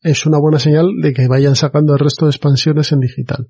es 0.00 0.26
una 0.26 0.38
buena 0.40 0.58
señal 0.58 0.86
de 1.00 1.12
que 1.12 1.28
vayan 1.28 1.54
sacando 1.54 1.92
el 1.92 2.00
resto 2.00 2.24
de 2.26 2.30
expansiones 2.30 2.90
en 2.90 2.98
digital. 3.00 3.48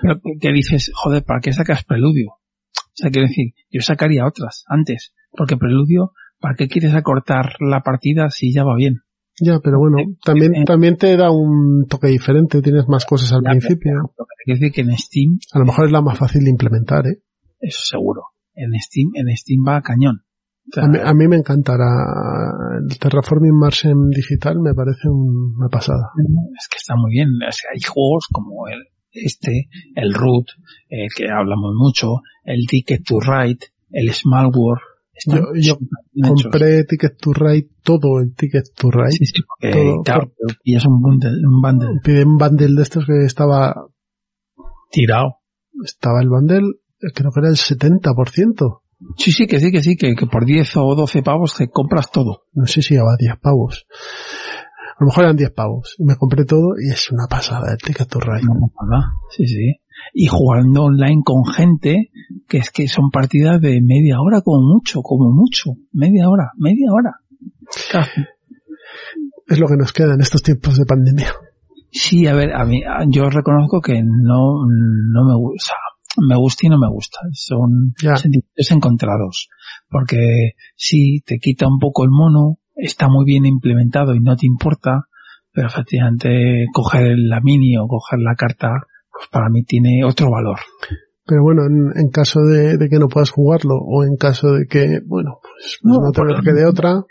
Pero 0.00 0.20
que 0.40 0.52
dices, 0.52 0.90
joder, 0.94 1.22
¿para 1.24 1.40
qué 1.40 1.52
sacas 1.52 1.84
Preludio? 1.84 2.30
O 2.30 2.92
sea, 2.94 3.10
quiero 3.10 3.28
decir, 3.28 3.52
yo 3.70 3.82
sacaría 3.82 4.26
otras 4.26 4.64
antes, 4.66 5.12
porque 5.32 5.56
Preludio, 5.58 6.12
¿para 6.40 6.54
qué 6.56 6.68
quieres 6.68 6.94
acortar 6.94 7.52
la 7.60 7.80
partida 7.82 8.30
si 8.30 8.52
ya 8.52 8.64
va 8.64 8.74
bien? 8.76 9.02
Ya, 9.42 9.58
pero 9.62 9.78
bueno, 9.78 9.96
también, 10.24 10.64
también 10.64 10.96
te 10.96 11.16
da 11.16 11.30
un 11.30 11.86
toque 11.88 12.08
diferente, 12.08 12.60
tienes 12.60 12.86
más 12.88 13.06
cosas 13.06 13.32
al 13.32 13.42
Ya, 13.44 13.50
principio. 13.50 13.92
Quiere 14.44 14.60
decir 14.60 14.72
que 14.72 14.80
en 14.82 14.96
Steam, 14.98 15.38
A 15.52 15.58
lo 15.60 15.64
mejor 15.66 15.86
es 15.86 15.92
la 15.92 16.02
más 16.02 16.18
fácil 16.18 16.44
de 16.44 16.50
implementar, 16.50 17.06
¿eh? 17.06 17.22
eso 17.60 17.80
seguro. 17.82 18.22
En 18.54 18.72
Steam, 18.80 19.10
en 19.14 19.34
Steam 19.36 19.64
va 19.66 19.76
a 19.76 19.82
cañón. 19.82 20.22
O 20.68 20.72
sea, 20.74 20.84
A 20.84 20.88
mí, 20.88 20.98
a 21.02 21.14
mí 21.14 21.26
me 21.28 21.36
encantará 21.36 21.86
el 22.80 22.98
Terraforming 22.98 23.56
Mars 23.58 23.84
en 23.86 24.10
digital, 24.10 24.60
me 24.60 24.74
parece 24.74 25.08
un- 25.08 25.54
una 25.56 25.68
pasada. 25.68 26.10
es 26.58 26.68
que 26.68 26.76
está 26.76 26.94
muy 26.96 27.12
bien. 27.12 27.28
O 27.46 27.52
sea, 27.52 27.70
hay 27.74 27.80
juegos 27.80 28.26
como 28.30 28.68
el, 28.68 28.80
este, 29.12 29.68
el 29.94 30.12
Root, 30.14 30.46
eh, 30.90 31.06
que 31.16 31.30
hablamos 31.30 31.72
mucho, 31.76 32.16
el 32.44 32.66
Ticket 32.68 33.04
to 33.04 33.20
Ride, 33.20 33.66
el 33.90 34.12
Smallworld. 34.12 34.82
Están 35.24 35.40
Yo- 35.54 35.76
yo. 35.76 35.78
Compré 36.28 36.84
Ticket 36.84 37.18
to 37.18 37.32
Ride, 37.32 37.68
todo 37.84 38.20
el 38.20 38.34
Ticket 38.34 38.74
to 38.74 38.90
Ride. 38.90 39.12
Sí, 39.12 39.26
sí, 39.26 39.42
porque 39.46 39.72
todo, 39.72 40.02
claro, 40.02 40.32
y 40.64 40.76
es 40.76 40.84
un 40.86 41.00
bundle, 41.00 41.32
un 41.46 41.60
bundle 41.60 42.00
Pide 42.02 42.24
un 42.24 42.38
bundle 42.38 42.74
de 42.74 42.82
estos 42.82 43.04
que 43.06 43.24
estaba, 43.26 43.74
tirado. 44.90 45.36
estaba 45.84 46.20
el 46.20 46.28
bundle, 46.28 46.62
creo 47.14 47.30
que 47.32 47.40
era 47.40 47.48
el 47.50 47.56
70%. 47.56 48.82
Sí, 49.16 49.32
sí, 49.32 49.46
que 49.46 49.60
sí, 49.60 49.70
que 49.72 49.82
sí, 49.82 49.96
que, 49.96 50.14
que 50.14 50.26
por 50.26 50.44
10 50.44 50.76
o 50.76 50.94
12 50.94 51.22
pavos 51.22 51.54
te 51.56 51.68
compras 51.70 52.10
todo. 52.10 52.42
No 52.52 52.66
sé 52.66 52.82
si 52.82 52.94
llevaba 52.94 53.16
10 53.18 53.34
pavos. 53.40 53.86
A 54.98 55.02
lo 55.04 55.06
mejor 55.06 55.24
eran 55.24 55.36
10 55.36 55.52
pavos. 55.52 55.94
Y 55.98 56.04
me 56.04 56.16
compré 56.16 56.44
todo 56.44 56.74
y 56.78 56.90
es 56.92 57.10
una 57.10 57.26
pasada 57.26 57.72
el 57.72 57.78
Ticket 57.78 58.08
to 58.08 58.20
Ride. 58.20 58.42
No 58.44 58.68
pasa 58.74 58.90
nada. 58.90 59.12
Sí, 59.34 59.46
sí. 59.46 59.74
Y 60.12 60.26
jugando 60.26 60.84
online 60.84 61.22
con 61.24 61.44
gente 61.44 62.10
que 62.48 62.58
es 62.58 62.70
que 62.70 62.88
son 62.88 63.10
partidas 63.10 63.60
de 63.60 63.80
media 63.82 64.20
hora 64.20 64.40
como 64.42 64.60
mucho, 64.74 65.00
como 65.02 65.30
mucho. 65.32 65.70
Media 65.92 66.28
hora, 66.28 66.50
media 66.56 66.90
hora. 66.92 67.12
Casi. 67.92 68.20
Es 69.46 69.58
lo 69.58 69.66
que 69.66 69.76
nos 69.76 69.92
queda 69.92 70.14
en 70.14 70.20
estos 70.20 70.42
tiempos 70.42 70.76
de 70.76 70.84
pandemia. 70.84 71.32
Sí, 71.92 72.26
a 72.26 72.34
ver, 72.34 72.54
a 72.54 72.64
mí, 72.64 72.82
yo 73.08 73.28
reconozco 73.30 73.80
que 73.80 74.00
no, 74.02 74.64
no 74.64 75.24
me 75.24 75.34
gusta, 75.34 75.74
me 76.28 76.36
gusta 76.36 76.66
y 76.66 76.70
no 76.70 76.78
me 76.78 76.88
gusta. 76.88 77.18
Son 77.32 77.94
Ya. 78.00 78.16
sentimientos 78.16 78.70
encontrados. 78.70 79.48
Porque 79.88 80.52
sí, 80.76 81.20
te 81.26 81.38
quita 81.38 81.66
un 81.66 81.78
poco 81.80 82.04
el 82.04 82.10
mono, 82.10 82.58
está 82.76 83.08
muy 83.08 83.24
bien 83.24 83.44
implementado 83.44 84.14
y 84.14 84.20
no 84.20 84.36
te 84.36 84.46
importa, 84.46 85.04
pero 85.52 85.66
efectivamente 85.66 86.66
coger 86.72 87.14
la 87.16 87.40
mini 87.40 87.76
o 87.76 87.86
coger 87.88 88.20
la 88.20 88.36
carta, 88.36 88.68
pues 89.20 89.28
para 89.30 89.50
mí 89.50 89.64
tiene 89.64 90.02
otro 90.02 90.30
valor. 90.30 90.60
Pero 91.26 91.42
bueno, 91.42 91.62
en, 91.66 91.92
en 91.94 92.08
caso 92.08 92.40
de, 92.40 92.78
de 92.78 92.88
que 92.88 92.98
no 92.98 93.08
puedas 93.08 93.30
jugarlo 93.30 93.74
o 93.76 94.02
en 94.02 94.16
caso 94.16 94.54
de 94.54 94.64
que, 94.66 95.00
bueno, 95.04 95.38
pues, 95.42 95.78
pues 95.82 95.94
No, 95.94 96.00
no, 96.00 96.10
te 96.10 96.42
quede 96.42 96.64
otra, 96.64 97.04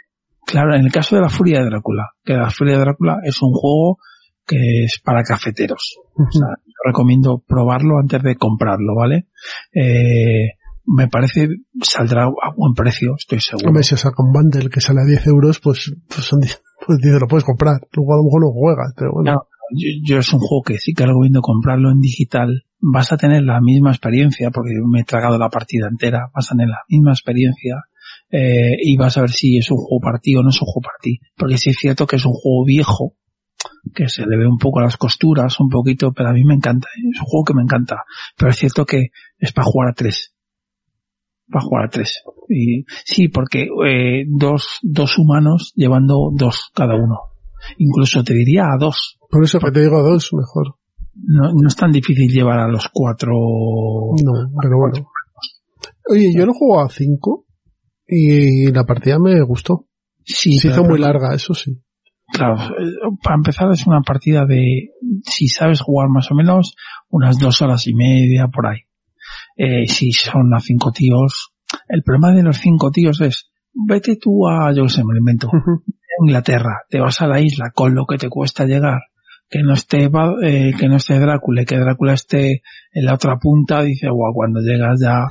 Claro, 0.49 0.75
en 0.75 0.85
el 0.85 0.91
caso 0.91 1.15
de 1.15 1.21
la 1.21 1.29
Furia 1.29 1.59
de 1.59 1.69
Drácula, 1.69 2.09
que 2.23 2.33
la 2.33 2.49
Furia 2.49 2.73
de 2.73 2.79
Drácula 2.79 3.17
es 3.23 3.39
un 3.43 3.53
juego 3.53 3.99
que 4.47 4.85
es 4.85 4.99
para 5.03 5.21
cafeteros. 5.21 5.97
O 6.15 6.31
sea, 6.31 6.47
yo 6.65 6.73
recomiendo 6.83 7.43
probarlo 7.47 7.99
antes 7.99 8.23
de 8.23 8.35
comprarlo, 8.35 8.95
¿vale? 8.95 9.27
Eh, 9.71 10.57
me 10.87 11.07
parece, 11.07 11.49
saldrá 11.83 12.23
a 12.23 12.53
buen 12.57 12.73
precio, 12.73 13.13
estoy 13.15 13.39
seguro. 13.41 13.67
Hombre, 13.67 13.83
si 13.83 13.95
saca 13.95 14.23
un 14.23 14.31
bundle 14.31 14.71
que 14.71 14.81
sale 14.81 15.01
a 15.01 15.05
10 15.05 15.27
euros, 15.27 15.59
pues, 15.59 15.93
pues 16.07 16.25
son 16.25 16.39
10, 16.39 16.59
pues 16.87 16.99
lo 17.03 17.27
puedes 17.27 17.45
comprar. 17.45 17.81
Luego 17.93 18.13
a 18.15 18.17
lo 18.17 18.23
mejor 18.23 18.41
no 18.41 18.51
juegas, 18.51 18.93
pero 18.97 19.11
bueno. 19.11 19.25
Claro, 19.25 19.47
yo, 19.71 19.89
yo 20.03 20.19
es 20.19 20.33
un 20.33 20.39
juego 20.39 20.63
que 20.63 20.77
sí 20.77 20.93
que 20.93 21.05
recomiendo 21.05 21.41
comprarlo 21.41 21.91
en 21.91 21.99
digital. 21.99 22.65
Vas 22.79 23.11
a 23.11 23.17
tener 23.17 23.43
la 23.43 23.59
misma 23.61 23.91
experiencia, 23.91 24.51
porque 24.51 24.71
me 24.85 25.01
he 25.01 25.03
tragado 25.03 25.37
la 25.37 25.49
partida 25.49 25.87
entera, 25.89 26.29
vas 26.33 26.51
a 26.51 26.55
tener 26.55 26.69
la 26.69 26.81
misma 26.87 27.11
experiencia, 27.11 27.83
eh, 28.31 28.77
y 28.81 28.95
vas 28.97 29.17
a 29.17 29.21
ver 29.21 29.31
si 29.31 29.57
es 29.57 29.69
un 29.71 29.77
juego 29.77 30.01
para 30.01 30.19
ti 30.19 30.35
o 30.35 30.43
no 30.43 30.49
es 30.49 30.61
un 30.61 30.67
juego 30.67 30.81
para 30.81 30.97
ti. 31.01 31.19
Porque 31.35 31.57
sí 31.57 31.71
es 31.71 31.77
cierto 31.77 32.07
que 32.07 32.17
es 32.17 32.25
un 32.25 32.33
juego 32.33 32.65
viejo, 32.65 33.15
que 33.93 34.07
se 34.09 34.25
le 34.25 34.37
ve 34.37 34.47
un 34.47 34.57
poco 34.57 34.79
a 34.79 34.83
las 34.83 34.97
costuras, 34.97 35.59
un 35.59 35.69
poquito, 35.69 36.13
pero 36.13 36.29
a 36.29 36.33
mí 36.33 36.43
me 36.43 36.55
encanta, 36.55 36.87
¿eh? 36.89 37.09
es 37.13 37.19
un 37.19 37.25
juego 37.25 37.45
que 37.45 37.53
me 37.53 37.63
encanta. 37.63 38.03
Pero 38.37 38.51
es 38.51 38.57
cierto 38.57 38.85
que 38.85 39.07
es 39.37 39.51
para 39.51 39.65
jugar 39.65 39.89
a 39.89 39.93
tres. 39.93 40.33
Para 41.49 41.65
jugar 41.65 41.85
a 41.85 41.89
tres. 41.89 42.23
Y 42.47 42.85
sí, 43.05 43.27
porque 43.27 43.67
eh, 43.85 44.25
dos, 44.27 44.79
dos 44.81 45.17
humanos 45.17 45.73
llevando 45.75 46.31
dos 46.33 46.71
cada 46.73 46.95
uno. 46.95 47.19
Incluso 47.77 48.23
te 48.23 48.33
diría 48.33 48.65
a 48.65 48.77
dos. 48.79 49.18
Por 49.29 49.43
eso 49.43 49.59
que 49.59 49.71
te 49.71 49.81
digo 49.81 50.01
dos, 50.01 50.31
mejor. 50.33 50.75
No, 51.15 51.51
no 51.53 51.67
es 51.67 51.75
tan 51.75 51.91
difícil 51.91 52.31
llevar 52.31 52.59
a 52.59 52.67
los 52.67 52.89
cuatro. 52.91 53.31
No, 53.31 54.33
pero 54.61 54.77
bueno. 54.77 55.09
Oye, 56.09 56.33
yo 56.33 56.45
lo 56.45 56.53
juego 56.53 56.81
a 56.81 56.89
5 56.89 57.45
y 58.07 58.71
la 58.71 58.83
partida 58.85 59.19
me 59.19 59.41
gustó. 59.43 59.85
Sí, 60.25 60.57
Se 60.57 60.69
hizo 60.69 60.83
muy 60.83 60.99
larga, 60.99 61.33
eso 61.33 61.53
sí. 61.53 61.79
Claro, 62.31 62.55
eh, 62.55 62.91
para 63.23 63.35
empezar 63.35 63.71
es 63.71 63.85
una 63.87 64.01
partida 64.01 64.45
de, 64.45 64.89
si 65.23 65.47
sabes 65.47 65.81
jugar 65.81 66.09
más 66.09 66.31
o 66.31 66.35
menos, 66.35 66.75
unas 67.09 67.39
dos 67.39 67.61
horas 67.61 67.87
y 67.87 67.93
media 67.93 68.47
por 68.47 68.67
ahí. 68.67 68.81
Eh, 69.57 69.87
si 69.87 70.11
son 70.11 70.53
a 70.53 70.59
cinco 70.59 70.91
tíos, 70.91 71.51
el 71.87 72.03
problema 72.03 72.31
de 72.31 72.43
los 72.43 72.57
cinco 72.57 72.91
tíos 72.91 73.21
es, 73.21 73.51
vete 73.73 74.17
tú 74.17 74.47
a, 74.47 74.71
yo 74.73 74.87
sé, 74.89 75.03
me 75.03 75.13
lo 75.13 75.19
invento, 75.19 75.49
Inglaterra, 76.23 76.81
te 76.89 76.99
vas 76.99 77.21
a 77.21 77.27
la 77.27 77.41
isla 77.41 77.71
con 77.73 77.95
lo 77.95 78.05
que 78.05 78.17
te 78.17 78.29
cuesta 78.29 78.65
llegar, 78.65 79.01
que 79.49 79.63
no 79.63 79.73
esté, 79.73 80.09
eh, 80.43 80.71
que 80.79 80.87
no 80.87 80.97
esté 80.97 81.19
Drácula, 81.19 81.63
y 81.63 81.65
que 81.65 81.77
Drácula 81.77 82.13
esté 82.13 82.61
en 82.93 83.05
la 83.05 83.15
otra 83.15 83.37
punta, 83.37 83.81
dice, 83.83 84.07
guau, 84.09 84.33
cuando 84.33 84.59
llegas 84.61 84.99
ya, 85.01 85.21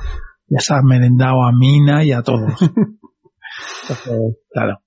ya 0.47 0.59
se 0.59 0.73
has 0.73 0.83
merendado 0.83 1.43
a 1.43 1.51
Mina 1.51 2.03
y 2.03 2.11
a 2.11 2.21
todos. 2.21 2.53
Entonces, 3.81 4.37
claro. 4.51 4.79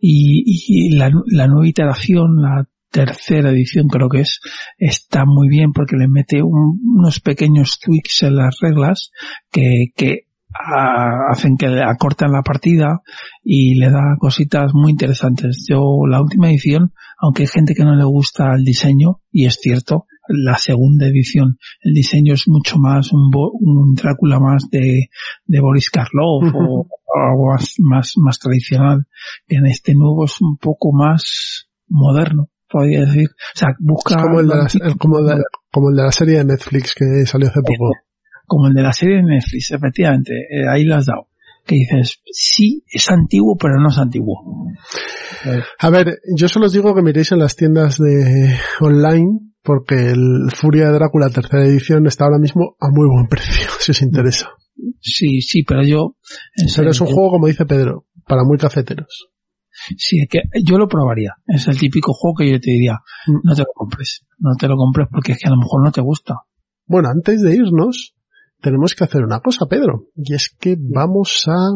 Y, 0.00 0.44
y 0.68 0.96
la, 0.96 1.10
nu- 1.10 1.24
la 1.26 1.46
nueva 1.48 1.66
iteración, 1.66 2.42
la 2.42 2.68
tercera 2.90 3.50
edición 3.50 3.88
creo 3.88 4.08
que 4.08 4.20
es, 4.20 4.40
está 4.78 5.24
muy 5.26 5.48
bien 5.48 5.72
porque 5.72 5.96
le 5.96 6.06
mete 6.08 6.42
un- 6.42 6.78
unos 6.96 7.20
pequeños 7.20 7.78
tweaks 7.80 8.22
en 8.24 8.36
las 8.36 8.58
reglas 8.60 9.10
que, 9.50 9.86
que 9.96 10.26
ah, 10.54 11.30
hacen 11.30 11.56
que 11.56 11.66
acortan 11.82 12.32
la 12.32 12.42
partida 12.42 13.00
y 13.42 13.74
le 13.78 13.90
da 13.90 14.16
cositas 14.18 14.72
muy 14.74 14.92
interesantes. 14.92 15.66
Yo, 15.68 15.80
la 16.08 16.20
última 16.20 16.50
edición, 16.50 16.92
aunque 17.18 17.42
hay 17.42 17.48
gente 17.48 17.74
que 17.74 17.84
no 17.84 17.94
le 17.94 18.04
gusta 18.04 18.54
el 18.56 18.64
diseño, 18.64 19.20
y 19.30 19.46
es 19.46 19.58
cierto, 19.60 20.06
la 20.28 20.56
segunda 20.56 21.06
edición, 21.06 21.58
el 21.82 21.92
diseño 21.92 22.32
es 22.34 22.44
mucho 22.46 22.78
más 22.78 23.12
un, 23.12 23.30
un 23.34 23.94
Drácula 23.94 24.40
más 24.40 24.68
de, 24.70 25.08
de 25.44 25.60
Boris 25.60 25.90
Karloff 25.90 26.54
o, 26.54 26.80
o 26.80 26.86
algo 27.30 27.52
más, 27.52 27.74
más, 27.78 28.12
más 28.16 28.38
tradicional, 28.38 29.04
que 29.46 29.56
en 29.56 29.66
este 29.66 29.94
nuevo 29.94 30.24
es 30.24 30.40
un 30.40 30.56
poco 30.56 30.92
más 30.92 31.66
moderno, 31.88 32.48
podría 32.68 33.00
decir. 33.00 33.28
O 33.28 33.58
sea, 33.58 33.68
busca 33.78 34.16
como 34.22 34.40
el 34.40 34.48
de 34.48 34.54
la, 34.56 34.68
el- 34.86 34.96
como 34.98 35.20
de- 35.22 35.42
como 35.70 35.90
el 35.90 35.96
de 35.96 36.02
la 36.04 36.12
serie 36.12 36.38
de 36.38 36.44
Netflix 36.44 36.94
que 36.94 37.26
salió 37.26 37.48
hace 37.48 37.60
poco. 37.60 37.90
Como 38.46 38.68
el 38.68 38.74
de 38.74 38.82
la 38.82 38.92
serie 38.92 39.16
de 39.16 39.22
Netflix, 39.22 39.70
efectivamente, 39.72 40.32
eh, 40.50 40.68
ahí 40.68 40.84
lo 40.84 40.96
has 40.96 41.06
dado. 41.06 41.28
Que 41.66 41.76
dices, 41.76 42.20
sí, 42.30 42.84
es 42.86 43.10
antiguo, 43.10 43.56
pero 43.56 43.80
no 43.80 43.88
es 43.88 43.96
antiguo. 43.98 44.68
A 45.78 45.90
ver, 45.90 46.18
yo 46.36 46.46
solo 46.48 46.66
os 46.66 46.72
digo 46.72 46.94
que 46.94 47.02
miréis 47.02 47.32
en 47.32 47.38
las 47.38 47.56
tiendas 47.56 47.98
de 47.98 48.54
online 48.80 49.40
porque 49.62 50.10
el 50.10 50.50
Furia 50.54 50.86
de 50.88 50.92
Drácula 50.92 51.30
tercera 51.30 51.64
edición 51.64 52.06
está 52.06 52.24
ahora 52.24 52.38
mismo 52.38 52.76
a 52.80 52.88
muy 52.90 53.08
buen 53.08 53.28
precio, 53.28 53.68
si 53.80 53.92
os 53.92 54.02
interesa. 54.02 54.50
Sí, 55.00 55.40
sí, 55.40 55.62
pero 55.62 55.82
yo... 55.82 56.16
en 56.56 56.66
Pero 56.76 56.90
es 56.90 57.00
un 57.00 57.06
juego, 57.06 57.30
como 57.30 57.46
dice 57.46 57.64
Pedro, 57.64 58.06
para 58.26 58.44
muy 58.44 58.58
cafeteros. 58.58 59.28
Sí, 59.96 60.20
es 60.20 60.28
que 60.28 60.40
yo 60.64 60.76
lo 60.76 60.86
probaría. 60.86 61.32
Es 61.46 61.66
el 61.68 61.78
típico 61.78 62.12
juego 62.12 62.34
que 62.36 62.50
yo 62.50 62.60
te 62.60 62.70
diría, 62.70 62.98
Mm. 63.26 63.40
no 63.42 63.54
te 63.54 63.62
lo 63.62 63.68
compres. 63.74 64.24
No 64.38 64.50
te 64.58 64.68
lo 64.68 64.76
compres 64.76 65.08
porque 65.10 65.32
es 65.32 65.38
que 65.38 65.48
a 65.48 65.50
lo 65.50 65.56
mejor 65.56 65.82
no 65.82 65.90
te 65.92 66.02
gusta. 66.02 66.34
Bueno, 66.86 67.08
antes 67.08 67.40
de 67.40 67.54
irnos, 67.56 68.13
tenemos 68.64 68.94
que 68.94 69.04
hacer 69.04 69.22
una 69.22 69.38
cosa, 69.40 69.66
Pedro, 69.68 70.06
y 70.16 70.34
es 70.34 70.48
que 70.58 70.76
vamos 70.80 71.44
a 71.46 71.70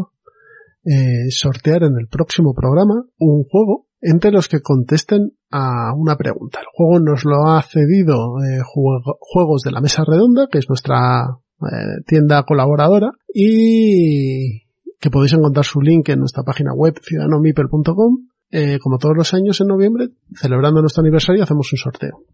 eh, 0.85 1.31
sortear 1.31 1.83
en 1.85 1.95
el 2.01 2.09
próximo 2.09 2.55
programa 2.55 3.05
un 3.19 3.45
juego 3.45 3.87
entre 4.01 4.31
los 4.33 4.49
que 4.49 4.61
contesten 4.61 5.33
a 5.51 5.93
una 5.95 6.17
pregunta. 6.17 6.61
El 6.61 6.67
juego 6.73 7.01
nos 7.01 7.25
lo 7.25 7.47
ha 7.49 7.63
cedido 7.63 8.37
eh, 8.43 8.61
Juego- 8.65 9.19
Juegos 9.21 9.63
de 9.63 9.73
la 9.73 9.81
Mesa 9.81 10.05
Redonda, 10.07 10.47
que 10.51 10.59
es 10.59 10.69
nuestra 10.69 11.25
eh, 11.61 12.03
tienda 12.07 12.43
colaboradora, 12.45 13.11
y 13.35 14.63
que 15.01 15.11
podéis 15.11 15.33
encontrar 15.35 15.65
su 15.65 15.81
link 15.81 16.09
en 16.09 16.21
nuestra 16.21 16.43
página 16.43 16.73
web 16.75 16.95
ciudadanomipel.com 17.03 18.29
eh, 18.51 18.79
como 18.81 18.99
todos 18.99 19.15
los 19.17 19.35
años 19.35 19.61
en 19.61 19.67
noviembre, 19.69 20.09
celebrando 20.35 20.81
nuestro 20.81 21.03
aniversario, 21.03 21.43
hacemos 21.43 21.71
un 21.73 21.79
sorteo. 21.79 22.25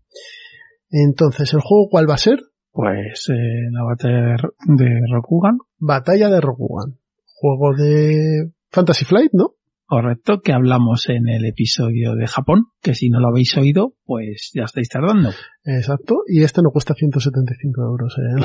Entonces, 0.90 1.52
¿el 1.54 1.60
juego 1.60 1.88
cuál 1.90 2.08
va 2.08 2.14
a 2.14 2.18
ser? 2.18 2.38
Pues 2.74 3.28
eh, 3.30 3.70
la 3.70 3.84
batalla 3.84 4.36
de, 4.66 4.84
de 4.84 5.00
Rokugan. 5.12 5.58
Batalla 5.78 6.28
de 6.28 6.40
Rokugan. 6.40 6.98
Juego 7.24 7.72
de 7.76 8.50
Fantasy 8.70 9.04
Flight, 9.04 9.30
¿no? 9.32 9.50
Correcto, 9.86 10.40
que 10.42 10.52
hablamos 10.52 11.08
en 11.08 11.28
el 11.28 11.44
episodio 11.44 12.16
de 12.16 12.26
Japón, 12.26 12.64
que 12.82 12.94
si 12.94 13.10
no 13.10 13.20
lo 13.20 13.28
habéis 13.28 13.56
oído, 13.56 13.94
pues 14.04 14.50
ya 14.52 14.64
estáis 14.64 14.88
tardando. 14.88 15.30
Exacto, 15.62 16.22
y 16.26 16.42
este 16.42 16.62
no 16.62 16.70
cuesta 16.70 16.94
175 16.94 17.82
euros. 17.82 18.16
¿eh? 18.18 18.44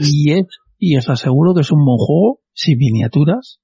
Y, 0.00 0.32
es, 0.32 0.46
y 0.78 0.96
os 0.96 1.10
aseguro 1.10 1.52
que 1.52 1.60
es 1.60 1.70
un 1.70 1.84
buen 1.84 1.98
juego, 1.98 2.40
sin 2.54 2.78
miniaturas, 2.78 3.60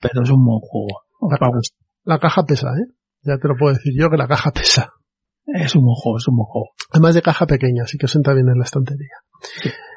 pero 0.00 0.22
es 0.22 0.30
un 0.30 0.44
buen 0.44 0.60
juego. 0.60 1.00
Os 1.18 1.32
va 1.32 1.48
a 1.48 1.50
gustar. 1.50 1.78
La 2.04 2.18
caja 2.20 2.44
pesa, 2.44 2.68
¿eh? 2.68 2.94
Ya 3.22 3.38
te 3.38 3.48
lo 3.48 3.56
puedo 3.58 3.74
decir 3.74 3.92
yo 3.98 4.08
que 4.08 4.16
la 4.16 4.28
caja 4.28 4.52
pesa. 4.52 4.92
Es 5.46 5.74
un 5.74 5.82
juego, 5.94 6.18
es 6.18 6.28
un 6.28 6.36
juego. 6.36 6.70
Además 6.90 7.14
de 7.14 7.22
caja 7.22 7.46
pequeña, 7.46 7.84
así 7.84 7.96
que 7.98 8.04
os 8.06 8.16
entra 8.16 8.34
bien 8.34 8.48
en 8.48 8.58
la 8.58 8.64
estantería. 8.64 9.16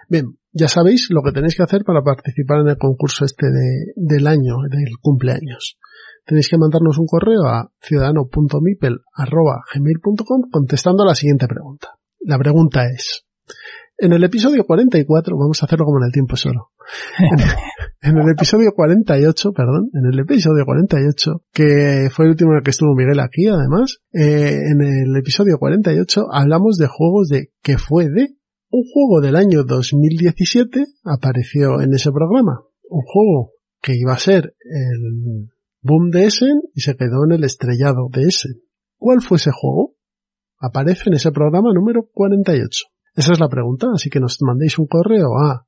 Bien, 0.09 0.37
ya 0.51 0.67
sabéis 0.67 1.07
lo 1.09 1.23
que 1.23 1.31
tenéis 1.31 1.55
que 1.55 1.63
hacer 1.63 1.83
para 1.83 2.01
participar 2.01 2.59
en 2.61 2.67
el 2.69 2.77
concurso 2.77 3.25
este 3.25 3.47
de, 3.47 3.93
del 3.95 4.27
año, 4.27 4.57
del 4.69 4.97
cumpleaños. 5.01 5.79
Tenéis 6.25 6.49
que 6.49 6.57
mandarnos 6.57 6.97
un 6.97 7.05
correo 7.05 7.45
a 7.45 7.69
ciudadano.mipel.gmail.com 7.81 10.41
contestando 10.51 11.03
a 11.03 11.07
la 11.07 11.15
siguiente 11.15 11.47
pregunta. 11.47 11.89
La 12.21 12.39
pregunta 12.39 12.85
es, 12.85 13.25
en 13.97 14.13
el 14.13 14.23
episodio 14.23 14.65
44, 14.65 15.37
vamos 15.37 15.61
a 15.61 15.65
hacerlo 15.65 15.85
como 15.85 15.99
en 15.99 16.05
el 16.05 16.11
tiempo 16.11 16.35
solo. 16.35 16.71
En, 18.05 18.19
el 18.19 18.29
episodio 18.29 18.71
48, 18.75 19.51
perdón, 19.51 19.89
en 19.93 20.05
el 20.13 20.19
episodio 20.19 20.63
48, 20.63 21.41
que 21.51 22.09
fue 22.11 22.25
el 22.25 22.31
último 22.31 22.51
en 22.51 22.57
el 22.57 22.63
que 22.63 22.69
estuvo 22.69 22.93
Miguel 22.93 23.19
aquí, 23.19 23.47
además, 23.47 23.97
eh, 24.13 24.59
en 24.71 24.81
el 24.81 25.17
episodio 25.17 25.57
48 25.57 26.27
hablamos 26.31 26.77
de 26.77 26.85
juegos 26.85 27.29
de 27.29 27.49
que 27.63 27.79
fue 27.79 28.07
de 28.09 28.35
un 28.69 28.83
juego 28.83 29.21
del 29.21 29.35
año 29.35 29.63
2017 29.63 30.85
apareció 31.03 31.81
en 31.81 31.95
ese 31.95 32.11
programa. 32.11 32.61
Un 32.89 33.01
juego 33.01 33.53
que 33.81 33.95
iba 33.95 34.13
a 34.13 34.19
ser 34.19 34.53
el 34.59 35.49
boom 35.81 36.11
de 36.11 36.25
Essen 36.25 36.61
y 36.75 36.81
se 36.81 36.95
quedó 36.95 37.25
en 37.25 37.31
el 37.31 37.43
estrellado 37.43 38.09
de 38.11 38.23
Essen. 38.27 38.61
¿Cuál 38.97 39.21
fue 39.21 39.37
ese 39.37 39.49
juego? 39.51 39.95
Aparece 40.59 41.09
en 41.09 41.15
ese 41.15 41.31
programa 41.31 41.73
número 41.73 42.07
48. 42.13 42.85
Esa 43.15 43.33
es 43.33 43.39
la 43.39 43.49
pregunta, 43.49 43.87
así 43.95 44.11
que 44.11 44.19
nos 44.19 44.37
mandéis 44.41 44.77
un 44.77 44.85
correo 44.85 45.39
a 45.41 45.64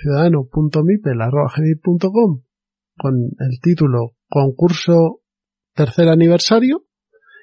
ciudadano.mipel.com 0.00 2.42
con 2.96 3.14
el 3.38 3.60
título 3.60 4.14
concurso 4.28 5.20
tercer 5.74 6.08
aniversario 6.08 6.80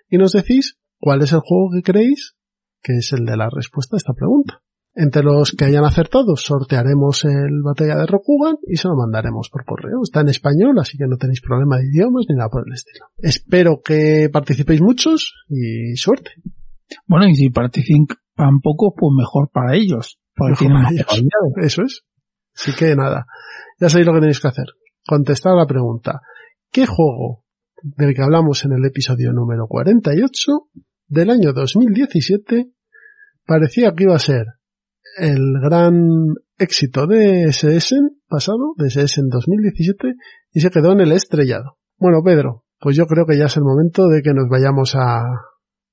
y 0.09 0.17
nos 0.17 0.33
decís 0.33 0.77
cuál 0.99 1.21
es 1.21 1.31
el 1.33 1.39
juego 1.39 1.69
que 1.73 1.81
creéis 1.81 2.35
que 2.81 2.97
es 2.97 3.11
el 3.13 3.25
de 3.25 3.35
la 3.35 3.49
respuesta 3.49 3.95
a 3.95 3.97
esta 3.97 4.13
pregunta. 4.13 4.61
Entre 4.93 5.23
los 5.23 5.51
que 5.51 5.65
hayan 5.65 5.83
acertado 5.83 6.37
sortearemos 6.37 7.25
el 7.25 7.63
batalla 7.63 7.97
de 7.97 8.05
Rokugan 8.05 8.55
y 8.65 8.77
se 8.77 8.87
lo 8.87 8.95
mandaremos 8.95 9.49
por 9.49 9.65
correo. 9.65 10.03
Está 10.03 10.21
en 10.21 10.29
español, 10.29 10.79
así 10.79 10.97
que 10.97 11.07
no 11.07 11.17
tenéis 11.17 11.41
problema 11.41 11.77
de 11.77 11.87
idiomas 11.87 12.27
ni 12.29 12.35
nada 12.35 12.49
por 12.49 12.63
el 12.65 12.73
estilo. 12.73 13.07
Espero 13.17 13.81
que 13.83 14.29
participéis 14.31 14.81
muchos 14.81 15.33
y 15.49 15.97
suerte. 15.97 16.31
Bueno, 17.07 17.27
y 17.27 17.35
si 17.35 17.49
participan 17.49 18.61
poco, 18.61 18.93
pues 18.95 19.11
mejor 19.17 19.49
para 19.51 19.75
ellos. 19.75 20.17
Porque 20.33 20.69
Mejor 20.69 20.87
tienen 20.87 21.05
para 21.05 21.17
ellos. 21.17 21.27
Eso 21.61 21.81
es. 21.81 22.05
Así 22.55 22.73
que 22.73 22.95
nada, 22.95 23.25
ya 23.79 23.89
sabéis 23.89 24.07
lo 24.07 24.13
que 24.13 24.19
tenéis 24.21 24.39
que 24.39 24.47
hacer. 24.47 24.67
Contestar 25.05 25.53
a 25.53 25.57
la 25.57 25.67
pregunta. 25.67 26.21
¿Qué 26.71 26.85
juego 26.85 27.43
del 27.81 28.15
que 28.15 28.23
hablamos 28.23 28.65
en 28.65 28.73
el 28.73 28.85
episodio 28.85 29.31
número 29.31 29.67
48 29.67 30.51
del 31.07 31.29
año 31.29 31.53
2017 31.53 32.71
parecía 33.45 33.93
que 33.93 34.03
iba 34.03 34.15
a 34.15 34.19
ser 34.19 34.45
el 35.17 35.39
gran 35.61 35.93
éxito 36.57 37.05
de 37.07 37.43
Essen 37.43 38.17
pasado, 38.27 38.73
de 38.77 38.87
Essen 38.87 39.29
2017, 39.29 40.15
y 40.51 40.59
se 40.59 40.69
quedó 40.69 40.93
en 40.93 41.01
el 41.01 41.11
estrellado? 41.11 41.77
Bueno, 41.97 42.21
Pedro, 42.23 42.65
pues 42.79 42.95
yo 42.95 43.05
creo 43.05 43.25
que 43.25 43.37
ya 43.37 43.45
es 43.45 43.57
el 43.57 43.63
momento 43.63 44.07
de 44.07 44.21
que 44.21 44.33
nos 44.33 44.49
vayamos 44.49 44.95
a, 44.95 45.21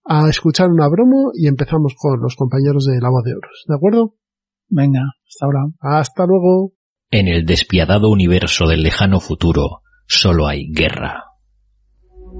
a 0.04 0.28
escuchar 0.28 0.70
una 0.70 0.88
bromo 0.88 1.30
y 1.34 1.46
empezamos 1.46 1.94
con 1.96 2.20
los 2.20 2.36
compañeros 2.36 2.86
de 2.86 3.00
La 3.00 3.10
Voz 3.10 3.24
de 3.24 3.34
Oros, 3.34 3.64
¿de 3.68 3.74
acuerdo? 3.74 4.14
Venga, 4.74 5.02
hasta 5.28 5.44
ahora. 5.44 5.60
Hasta 5.80 6.24
luego. 6.26 6.72
En 7.10 7.28
el 7.28 7.44
despiadado 7.44 8.08
universo 8.08 8.66
del 8.66 8.82
lejano 8.82 9.20
futuro, 9.20 9.82
solo 10.06 10.48
hay 10.48 10.72
guerra. 10.72 11.24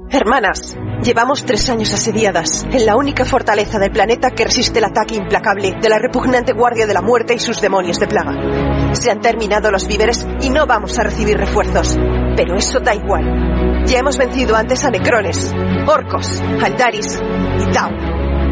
Hermanas, 0.08 0.78
llevamos 1.04 1.44
tres 1.44 1.68
años 1.68 1.92
asediadas 1.92 2.64
en 2.70 2.86
la 2.86 2.96
única 2.96 3.26
fortaleza 3.26 3.78
del 3.78 3.92
planeta 3.92 4.30
que 4.30 4.44
resiste 4.44 4.78
el 4.78 4.86
ataque 4.86 5.16
implacable 5.16 5.74
de 5.80 5.88
la 5.90 5.98
repugnante 5.98 6.54
Guardia 6.54 6.86
de 6.86 6.94
la 6.94 7.02
Muerte 7.02 7.34
y 7.34 7.38
sus 7.38 7.60
demonios 7.60 7.98
de 8.00 8.06
plaga. 8.06 8.94
Se 8.94 9.10
han 9.10 9.20
terminado 9.20 9.70
los 9.70 9.86
víveres 9.86 10.26
y 10.40 10.48
no 10.48 10.66
vamos 10.66 10.98
a 10.98 11.02
recibir 11.02 11.36
refuerzos. 11.36 11.98
Pero 12.34 12.56
eso 12.56 12.80
da 12.80 12.94
igual. 12.94 13.84
Ya 13.84 13.98
hemos 13.98 14.16
vencido 14.16 14.56
antes 14.56 14.82
a 14.84 14.90
Necrones, 14.90 15.54
Orcos, 15.86 16.40
Aldaris 16.62 17.22
y 17.60 17.70
Tau. 17.72 17.90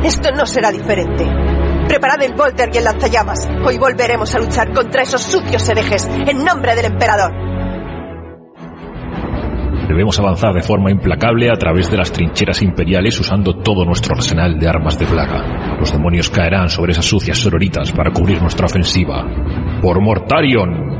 Esto 0.04 0.32
no 0.32 0.44
será 0.44 0.70
diferente. 0.70 1.49
Preparad 1.90 2.22
el 2.22 2.34
Volter 2.34 2.70
y 2.72 2.78
el 2.78 2.84
lanzallamas. 2.84 3.48
Hoy 3.64 3.76
volveremos 3.76 4.32
a 4.32 4.38
luchar 4.38 4.72
contra 4.72 5.02
esos 5.02 5.22
sucios 5.22 5.68
herejes 5.68 6.06
en 6.06 6.44
nombre 6.44 6.76
del 6.76 6.84
emperador. 6.84 7.32
Debemos 9.88 10.16
avanzar 10.20 10.54
de 10.54 10.62
forma 10.62 10.92
implacable 10.92 11.50
a 11.50 11.58
través 11.58 11.90
de 11.90 11.96
las 11.96 12.12
trincheras 12.12 12.62
imperiales 12.62 13.18
usando 13.18 13.56
todo 13.56 13.84
nuestro 13.84 14.14
arsenal 14.14 14.56
de 14.56 14.68
armas 14.68 15.00
de 15.00 15.06
plaga. 15.06 15.78
Los 15.80 15.90
demonios 15.90 16.30
caerán 16.30 16.68
sobre 16.68 16.92
esas 16.92 17.06
sucias 17.06 17.38
sororitas 17.38 17.90
para 17.90 18.12
cubrir 18.12 18.40
nuestra 18.40 18.66
ofensiva. 18.66 19.26
¡Por 19.82 20.00
Mortarion! 20.00 20.99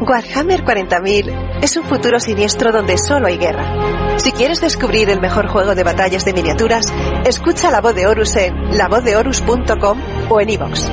Warhammer 0.00 0.62
40.000 0.62 1.60
es 1.62 1.76
un 1.76 1.84
futuro 1.84 2.20
siniestro 2.20 2.70
donde 2.70 2.98
solo 2.98 3.28
hay 3.28 3.38
guerra. 3.38 4.18
Si 4.18 4.30
quieres 4.32 4.60
descubrir 4.60 5.08
el 5.08 5.20
mejor 5.20 5.48
juego 5.48 5.74
de 5.74 5.84
batallas 5.84 6.24
de 6.24 6.34
miniaturas, 6.34 6.92
escucha 7.24 7.70
La 7.70 7.80
Voz 7.80 7.94
de 7.94 8.06
Horus 8.06 8.36
en 8.36 8.76
lavozdehorus.com 8.76 10.00
o 10.28 10.40
en 10.40 10.50
iVoox. 10.50 10.88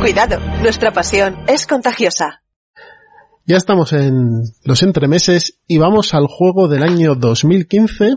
Cuidado, 0.00 0.38
nuestra 0.62 0.92
pasión 0.92 1.36
es 1.48 1.66
contagiosa. 1.66 2.42
Ya 3.44 3.56
estamos 3.56 3.92
en 3.92 4.42
los 4.62 4.82
entremeses 4.82 5.58
y 5.66 5.78
vamos 5.78 6.14
al 6.14 6.26
juego 6.26 6.68
del 6.68 6.82
año 6.82 7.14
2015, 7.16 8.14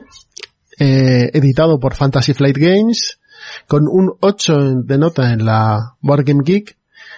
eh, 0.80 1.32
editado 1.34 1.80
por 1.80 1.96
Fantasy 1.96 2.34
Flight 2.34 2.58
Games, 2.58 3.20
con 3.68 3.88
un 3.88 4.14
8 4.22 4.54
de 4.86 4.98
nota 4.98 5.34
en 5.34 5.46
la 5.46 5.96
Board 6.02 6.26
Game 6.26 6.44
Geek 6.46 6.77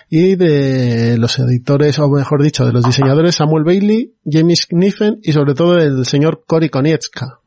y 0.10 0.36
de 0.36 1.18
los 1.18 1.38
editores, 1.38 2.00
o 2.00 2.10
mejor 2.10 2.42
dicho, 2.42 2.66
de 2.66 2.74
los 2.74 2.84
diseñadores 2.84 3.36
Samuel 3.36 3.64
Bailey, 3.64 4.16
James 4.26 4.66
Kniffen 4.66 5.20
y 5.22 5.34
sobre 5.34 5.54
todo 5.54 5.78
el 5.78 6.06
señor 6.06 6.44
Cory 6.48 6.70
Konietzka. 6.70 7.40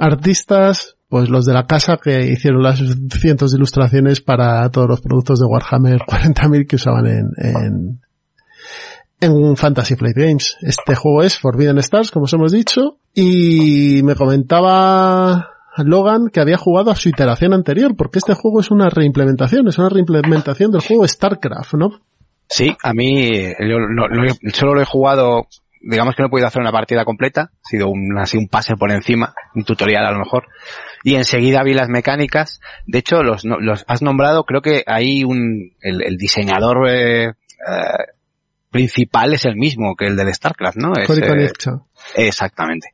Artistas, 0.00 0.96
pues 1.08 1.28
los 1.28 1.44
de 1.44 1.52
la 1.52 1.66
casa 1.66 1.98
que 2.02 2.26
hicieron 2.26 2.62
las 2.62 2.80
cientos 3.20 3.52
de 3.52 3.58
ilustraciones 3.58 4.22
para 4.22 4.68
todos 4.70 4.88
los 4.88 5.00
productos 5.02 5.38
de 5.38 5.46
Warhammer 5.46 5.98
40.000 6.08 6.66
que 6.66 6.76
usaban 6.76 7.06
en, 7.06 7.30
en, 7.36 8.00
en 9.20 9.56
Fantasy 9.56 9.96
Flight 9.96 10.16
Games. 10.16 10.56
Este 10.62 10.94
juego 10.94 11.22
es 11.22 11.38
Forbidden 11.38 11.78
Stars, 11.78 12.10
como 12.10 12.24
os 12.24 12.32
hemos 12.32 12.52
dicho, 12.52 12.98
y 13.12 14.00
me 14.02 14.14
comentaba 14.14 15.53
Logan 15.78 16.28
que 16.32 16.40
había 16.40 16.56
jugado 16.56 16.90
a 16.90 16.96
su 16.96 17.08
iteración 17.08 17.52
anterior, 17.52 17.96
porque 17.96 18.18
este 18.18 18.34
juego 18.34 18.60
es 18.60 18.70
una 18.70 18.90
reimplementación, 18.90 19.66
es 19.68 19.78
una 19.78 19.88
reimplementación 19.88 20.70
del 20.70 20.82
juego 20.82 21.06
StarCraft, 21.08 21.74
¿no? 21.74 22.00
Sí, 22.48 22.76
a 22.82 22.92
mí 22.92 23.30
yo 23.58 23.78
lo- 23.78 24.08
lo- 24.08 24.34
solo 24.52 24.74
lo 24.74 24.82
he 24.82 24.84
jugado, 24.84 25.46
digamos 25.80 26.14
que 26.14 26.22
no 26.22 26.28
he 26.28 26.30
podido 26.30 26.46
hacer 26.46 26.60
una 26.62 26.70
partida 26.72 27.04
completa, 27.04 27.50
ha 27.52 27.68
sido 27.68 27.88
un, 27.88 28.16
así 28.18 28.36
un 28.38 28.48
pase 28.48 28.74
por 28.76 28.92
encima, 28.92 29.34
un 29.54 29.64
tutorial 29.64 30.04
a 30.06 30.12
lo 30.12 30.18
mejor, 30.18 30.44
y 31.02 31.14
enseguida 31.16 31.62
vi 31.62 31.74
las 31.74 31.88
mecánicas. 31.88 32.60
De 32.86 32.98
hecho, 32.98 33.22
los, 33.22 33.44
los 33.44 33.84
has 33.88 34.02
nombrado, 34.02 34.44
creo 34.44 34.60
que 34.60 34.84
hay 34.86 35.24
un, 35.24 35.72
el, 35.80 36.02
el 36.04 36.16
diseñador 36.16 36.88
eh, 36.88 37.28
eh, 37.28 37.32
principal 38.70 39.32
es 39.34 39.44
el 39.46 39.56
mismo 39.56 39.94
que 39.96 40.06
el 40.06 40.16
del 40.16 40.32
StarCraft, 40.34 40.76
¿no? 40.76 40.92
Es, 40.96 41.06
eh. 41.34 41.48
Exactamente. 42.16 42.88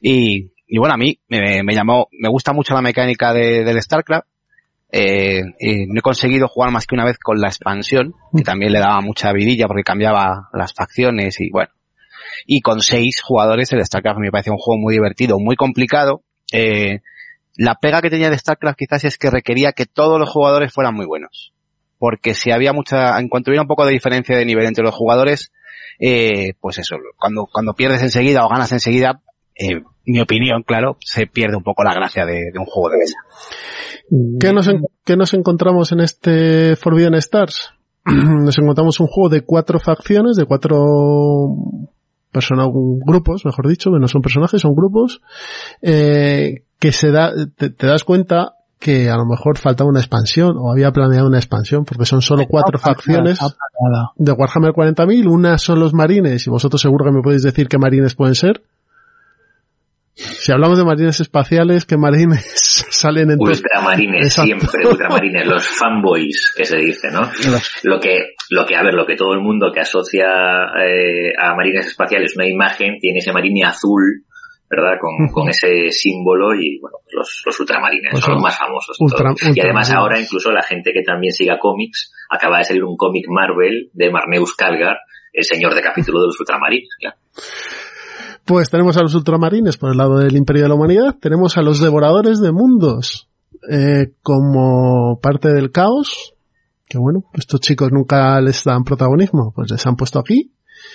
Y, 0.00 0.50
y 0.68 0.78
bueno, 0.78 0.94
a 0.94 0.98
mí 0.98 1.18
me, 1.28 1.62
me 1.62 1.74
llamó, 1.74 2.08
me 2.12 2.28
gusta 2.28 2.52
mucho 2.52 2.74
la 2.74 2.82
mecánica 2.82 3.32
de, 3.32 3.64
del 3.64 3.82
StarCraft. 3.82 4.28
Eh, 4.90 5.42
y 5.60 5.86
no 5.86 5.98
he 5.98 6.02
conseguido 6.02 6.48
jugar 6.48 6.70
más 6.70 6.86
que 6.86 6.94
una 6.94 7.04
vez 7.04 7.18
con 7.18 7.38
la 7.40 7.48
expansión, 7.48 8.14
que 8.34 8.42
también 8.42 8.72
le 8.72 8.78
daba 8.78 9.00
mucha 9.00 9.32
vidilla 9.32 9.66
porque 9.66 9.82
cambiaba 9.82 10.48
las 10.52 10.72
facciones 10.74 11.40
y 11.40 11.50
bueno. 11.50 11.70
Y 12.46 12.60
con 12.60 12.80
seis 12.80 13.20
jugadores 13.22 13.72
el 13.72 13.84
StarCraft 13.84 14.18
me 14.20 14.30
parece 14.30 14.50
un 14.50 14.58
juego 14.58 14.80
muy 14.80 14.94
divertido, 14.94 15.38
muy 15.38 15.56
complicado. 15.56 16.22
Eh, 16.52 17.00
la 17.56 17.74
pega 17.74 18.00
que 18.00 18.10
tenía 18.10 18.30
de 18.30 18.38
StarCraft 18.38 18.78
quizás 18.78 19.04
es 19.04 19.18
que 19.18 19.30
requería 19.30 19.72
que 19.72 19.86
todos 19.86 20.18
los 20.18 20.30
jugadores 20.30 20.72
fueran 20.72 20.94
muy 20.94 21.06
buenos. 21.06 21.52
Porque 21.98 22.34
si 22.34 22.50
había 22.50 22.72
mucha, 22.72 23.18
en 23.18 23.28
cuanto 23.28 23.50
hubiera 23.50 23.62
un 23.62 23.68
poco 23.68 23.84
de 23.84 23.92
diferencia 23.92 24.36
de 24.36 24.44
nivel 24.44 24.66
entre 24.66 24.84
los 24.84 24.94
jugadores, 24.94 25.50
eh, 25.98 26.52
pues 26.60 26.78
eso, 26.78 26.96
cuando, 27.16 27.48
cuando 27.52 27.74
pierdes 27.74 28.02
enseguida 28.02 28.44
o 28.44 28.48
ganas 28.48 28.70
enseguida, 28.72 29.20
en 29.58 29.84
mi 30.08 30.20
opinión, 30.20 30.62
claro, 30.62 30.96
se 31.00 31.26
pierde 31.26 31.56
un 31.56 31.62
poco 31.62 31.84
la 31.84 31.94
gracia 31.94 32.24
de, 32.26 32.50
de 32.52 32.58
un 32.58 32.64
juego 32.66 32.90
de 32.90 32.98
mesa. 32.98 33.16
¿Qué 34.40 34.52
nos, 34.52 34.66
en- 34.68 34.82
qué 35.04 35.16
nos 35.16 35.34
encontramos 35.34 35.92
en 35.92 36.00
este 36.00 36.76
Forbidden 36.76 37.14
Stars? 37.14 37.72
nos 38.04 38.56
encontramos 38.58 39.00
un 39.00 39.06
juego 39.06 39.28
de 39.28 39.42
cuatro 39.42 39.78
facciones, 39.80 40.36
de 40.36 40.46
cuatro 40.46 40.78
personas, 42.32 42.68
grupos, 43.06 43.44
mejor 43.44 43.68
dicho, 43.68 43.90
que 43.90 43.98
no 43.98 44.08
son 44.08 44.22
personajes, 44.22 44.60
son 44.60 44.74
grupos, 44.74 45.20
eh, 45.82 46.64
que 46.78 46.92
se 46.92 47.10
da, 47.10 47.32
te, 47.56 47.70
te 47.70 47.86
das 47.86 48.04
cuenta 48.04 48.54
que 48.78 49.10
a 49.10 49.16
lo 49.16 49.26
mejor 49.26 49.58
faltaba 49.58 49.90
una 49.90 49.98
expansión, 49.98 50.56
o 50.56 50.70
había 50.70 50.92
planeado 50.92 51.26
una 51.26 51.38
expansión, 51.38 51.84
porque 51.84 52.04
son 52.04 52.22
solo 52.22 52.44
cuatro 52.48 52.78
facciones 52.78 53.32
Está 53.32 53.46
de 54.16 54.32
Warhammer 54.32 54.70
40.000, 54.72 55.26
una 55.28 55.58
son 55.58 55.80
los 55.80 55.94
marines, 55.94 56.46
y 56.46 56.50
vosotros 56.50 56.80
seguro 56.80 57.04
que 57.04 57.10
me 57.10 57.20
podéis 57.22 57.42
decir 57.42 57.66
qué 57.68 57.76
marines 57.78 58.14
pueden 58.14 58.34
ser. 58.36 58.62
Si 60.18 60.50
hablamos 60.52 60.78
de 60.78 60.84
marines 60.84 61.20
espaciales, 61.20 61.84
¿qué 61.84 61.96
marines 61.96 62.84
salen 62.90 63.30
en? 63.30 63.36
Ultramarines, 63.40 64.26
Exacto. 64.26 64.46
siempre 64.46 64.88
ultramarines, 64.88 65.46
los 65.46 65.64
fanboys 65.66 66.52
que 66.56 66.64
se 66.64 66.76
dice, 66.78 67.10
¿no? 67.10 67.20
Lo 67.84 68.00
que, 68.00 68.34
lo 68.50 68.66
que, 68.66 68.76
a 68.76 68.82
ver, 68.82 68.94
lo 68.94 69.06
que 69.06 69.14
todo 69.16 69.32
el 69.32 69.40
mundo 69.40 69.70
que 69.72 69.80
asocia 69.80 70.26
eh, 70.84 71.32
a 71.38 71.54
marines 71.54 71.86
espaciales 71.86 72.34
una 72.36 72.46
imagen 72.48 72.98
tiene 73.00 73.20
ese 73.20 73.32
marine 73.32 73.64
azul, 73.64 74.24
¿verdad? 74.68 74.98
Con, 75.00 75.28
con 75.32 75.48
ese 75.48 75.90
símbolo 75.90 76.52
y, 76.54 76.78
bueno, 76.80 76.96
los, 77.12 77.42
los 77.46 77.60
ultramarines 77.60 78.10
Pues 78.10 78.24
son 78.24 78.34
los 78.34 78.42
más 78.42 78.58
famosos. 78.58 78.96
ultra- 78.98 79.32
y 79.54 79.60
además 79.60 79.90
ahora 79.92 80.18
incluso 80.20 80.50
la 80.50 80.62
gente 80.62 80.92
que 80.92 81.02
también 81.02 81.32
siga 81.32 81.58
cómics, 81.60 82.12
acaba 82.28 82.58
de 82.58 82.64
salir 82.64 82.82
un 82.84 82.96
cómic 82.96 83.24
Marvel 83.28 83.88
de 83.92 84.10
Marneus 84.10 84.54
Calgar, 84.56 84.96
el 85.32 85.44
señor 85.44 85.74
de 85.74 85.82
capítulo 85.82 86.20
de 86.22 86.26
los 86.26 86.40
ultramarines, 86.40 86.88
claro. 86.98 87.16
Pues 88.48 88.70
tenemos 88.70 88.96
a 88.96 89.02
los 89.02 89.14
ultramarines 89.14 89.76
por 89.76 89.90
el 89.90 89.98
lado 89.98 90.20
del 90.20 90.34
Imperio 90.34 90.62
de 90.62 90.70
la 90.70 90.74
Humanidad, 90.74 91.16
tenemos 91.20 91.58
a 91.58 91.62
los 91.62 91.82
devoradores 91.82 92.40
de 92.40 92.50
mundos 92.50 93.28
eh, 93.70 94.14
como 94.22 95.20
parte 95.20 95.52
del 95.52 95.70
caos, 95.70 96.32
que 96.88 96.96
bueno, 96.96 97.24
estos 97.34 97.60
chicos 97.60 97.90
nunca 97.92 98.40
les 98.40 98.64
dan 98.64 98.84
protagonismo, 98.84 99.52
pues 99.54 99.70
les 99.70 99.86
han 99.86 99.96
puesto 99.96 100.18
aquí. 100.18 100.50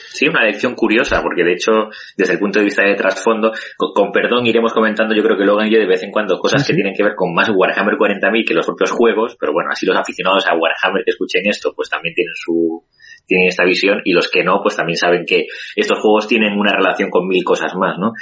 Sí, 0.08 0.28
una 0.28 0.46
lección 0.46 0.74
curiosa, 0.74 1.22
porque 1.22 1.44
de 1.44 1.54
hecho, 1.54 1.72
desde 2.18 2.34
el 2.34 2.40
punto 2.40 2.58
de 2.58 2.66
vista 2.66 2.84
de 2.84 2.96
trasfondo, 2.96 3.52
con, 3.78 3.94
con 3.94 4.12
perdón 4.12 4.48
iremos 4.48 4.74
comentando, 4.74 5.14
yo 5.14 5.22
creo 5.22 5.38
que 5.38 5.46
Logan 5.46 5.68
y 5.68 5.74
yo 5.74 5.80
de 5.80 5.86
vez 5.86 6.02
en 6.02 6.10
cuando 6.10 6.40
cosas 6.40 6.66
Sí, 6.66 6.72
que 6.72 6.78
tienen 6.78 6.96
que 6.98 7.04
ver 7.04 7.14
con 7.16 7.36
más 7.36 7.52
Warhammer 7.54 7.98
40.000 7.98 8.48
que 8.48 8.56
los 8.56 8.66
propios 8.66 8.90
juegos, 8.90 9.38
pero 9.40 9.54
bueno, 9.54 9.70
así 9.72 9.86
los 9.86 9.96
aficionados 9.96 10.48
a 10.48 10.58
Warhammer 10.58 11.04
que 11.06 11.12
escuchen 11.12 11.44
esto, 11.46 11.72
pues 11.76 11.88
también 11.88 12.16
tienen 12.16 12.34
su, 12.34 12.84
tienen 13.26 13.48
esta 13.48 13.64
visión, 13.64 14.02
y 14.04 14.14
los 14.14 14.30
que 14.30 14.44
no, 14.44 14.60
pues 14.62 14.76
también 14.76 14.98
saben 14.98 15.26
que 15.26 15.48
estos 15.76 16.00
juegos 16.00 16.28
tienen 16.28 16.58
una 16.58 16.74
relación 16.74 17.10
con 17.10 17.28
mil 17.28 17.44
cosas 17.44 17.76
más, 17.76 17.98
¿no? 17.98 18.14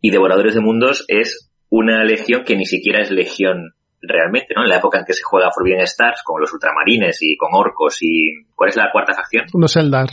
Y 0.00 0.10
Devoradores 0.10 0.54
de 0.54 0.60
Mundos 0.60 1.04
es 1.08 1.50
una 1.70 2.04
legión 2.04 2.44
que 2.44 2.56
ni 2.56 2.64
siquiera 2.64 3.00
es 3.00 3.10
legión 3.10 3.74
realmente, 4.00 4.54
¿no? 4.54 4.62
En 4.62 4.68
la 4.68 4.76
época 4.76 5.00
en 5.00 5.04
que 5.04 5.12
se 5.12 5.22
juega 5.24 5.50
Forbidden 5.52 5.80
Stars, 5.82 6.22
con 6.24 6.40
los 6.40 6.52
ultramarines 6.52 7.18
y 7.22 7.36
con 7.36 7.50
orcos 7.52 7.98
y... 8.00 8.44
¿Cuál 8.54 8.70
es 8.70 8.76
la 8.76 8.90
cuarta 8.92 9.14
facción? 9.14 9.46
Unos 9.52 9.76
Eldar, 9.76 10.08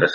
los, 0.00 0.12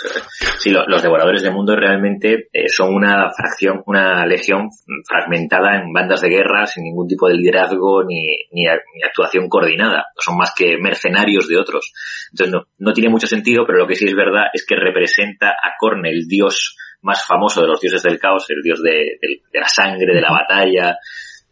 sí, 0.58 0.70
lo- 0.70 0.86
los 0.86 1.02
devoradores 1.02 1.42
de 1.42 1.50
mundo 1.50 1.76
realmente 1.76 2.48
eh, 2.52 2.68
son 2.68 2.94
una 2.94 3.28
fracción, 3.36 3.82
una 3.86 4.24
legión 4.26 4.68
fragmentada 5.06 5.76
en 5.76 5.92
bandas 5.92 6.20
de 6.22 6.28
guerra 6.30 6.66
sin 6.66 6.84
ningún 6.84 7.06
tipo 7.06 7.28
de 7.28 7.34
liderazgo 7.34 8.02
ni, 8.04 8.26
ni, 8.52 8.66
a- 8.66 8.80
ni 8.94 9.02
actuación 9.04 9.48
coordinada. 9.48 10.06
Son 10.18 10.36
más 10.36 10.54
que 10.56 10.78
mercenarios 10.78 11.48
de 11.48 11.58
otros. 11.58 11.92
Entonces 12.32 12.52
no, 12.54 12.66
no 12.78 12.92
tiene 12.92 13.10
mucho 13.10 13.26
sentido, 13.26 13.64
pero 13.66 13.78
lo 13.78 13.86
que 13.86 13.94
sí 13.96 14.06
es 14.06 14.14
verdad 14.14 14.44
es 14.52 14.64
que 14.66 14.76
representa 14.76 15.48
a 15.50 15.74
Korn, 15.78 16.06
el 16.06 16.26
dios 16.26 16.76
más 17.02 17.24
famoso 17.26 17.60
de 17.60 17.68
los 17.68 17.80
dioses 17.80 18.02
del 18.02 18.18
caos, 18.18 18.46
el 18.48 18.62
dios 18.62 18.82
de, 18.82 19.18
de- 19.20 19.42
de 19.52 19.60
la 19.60 19.68
sangre, 19.68 20.14
de 20.14 20.20
la 20.20 20.32
batalla. 20.32 20.96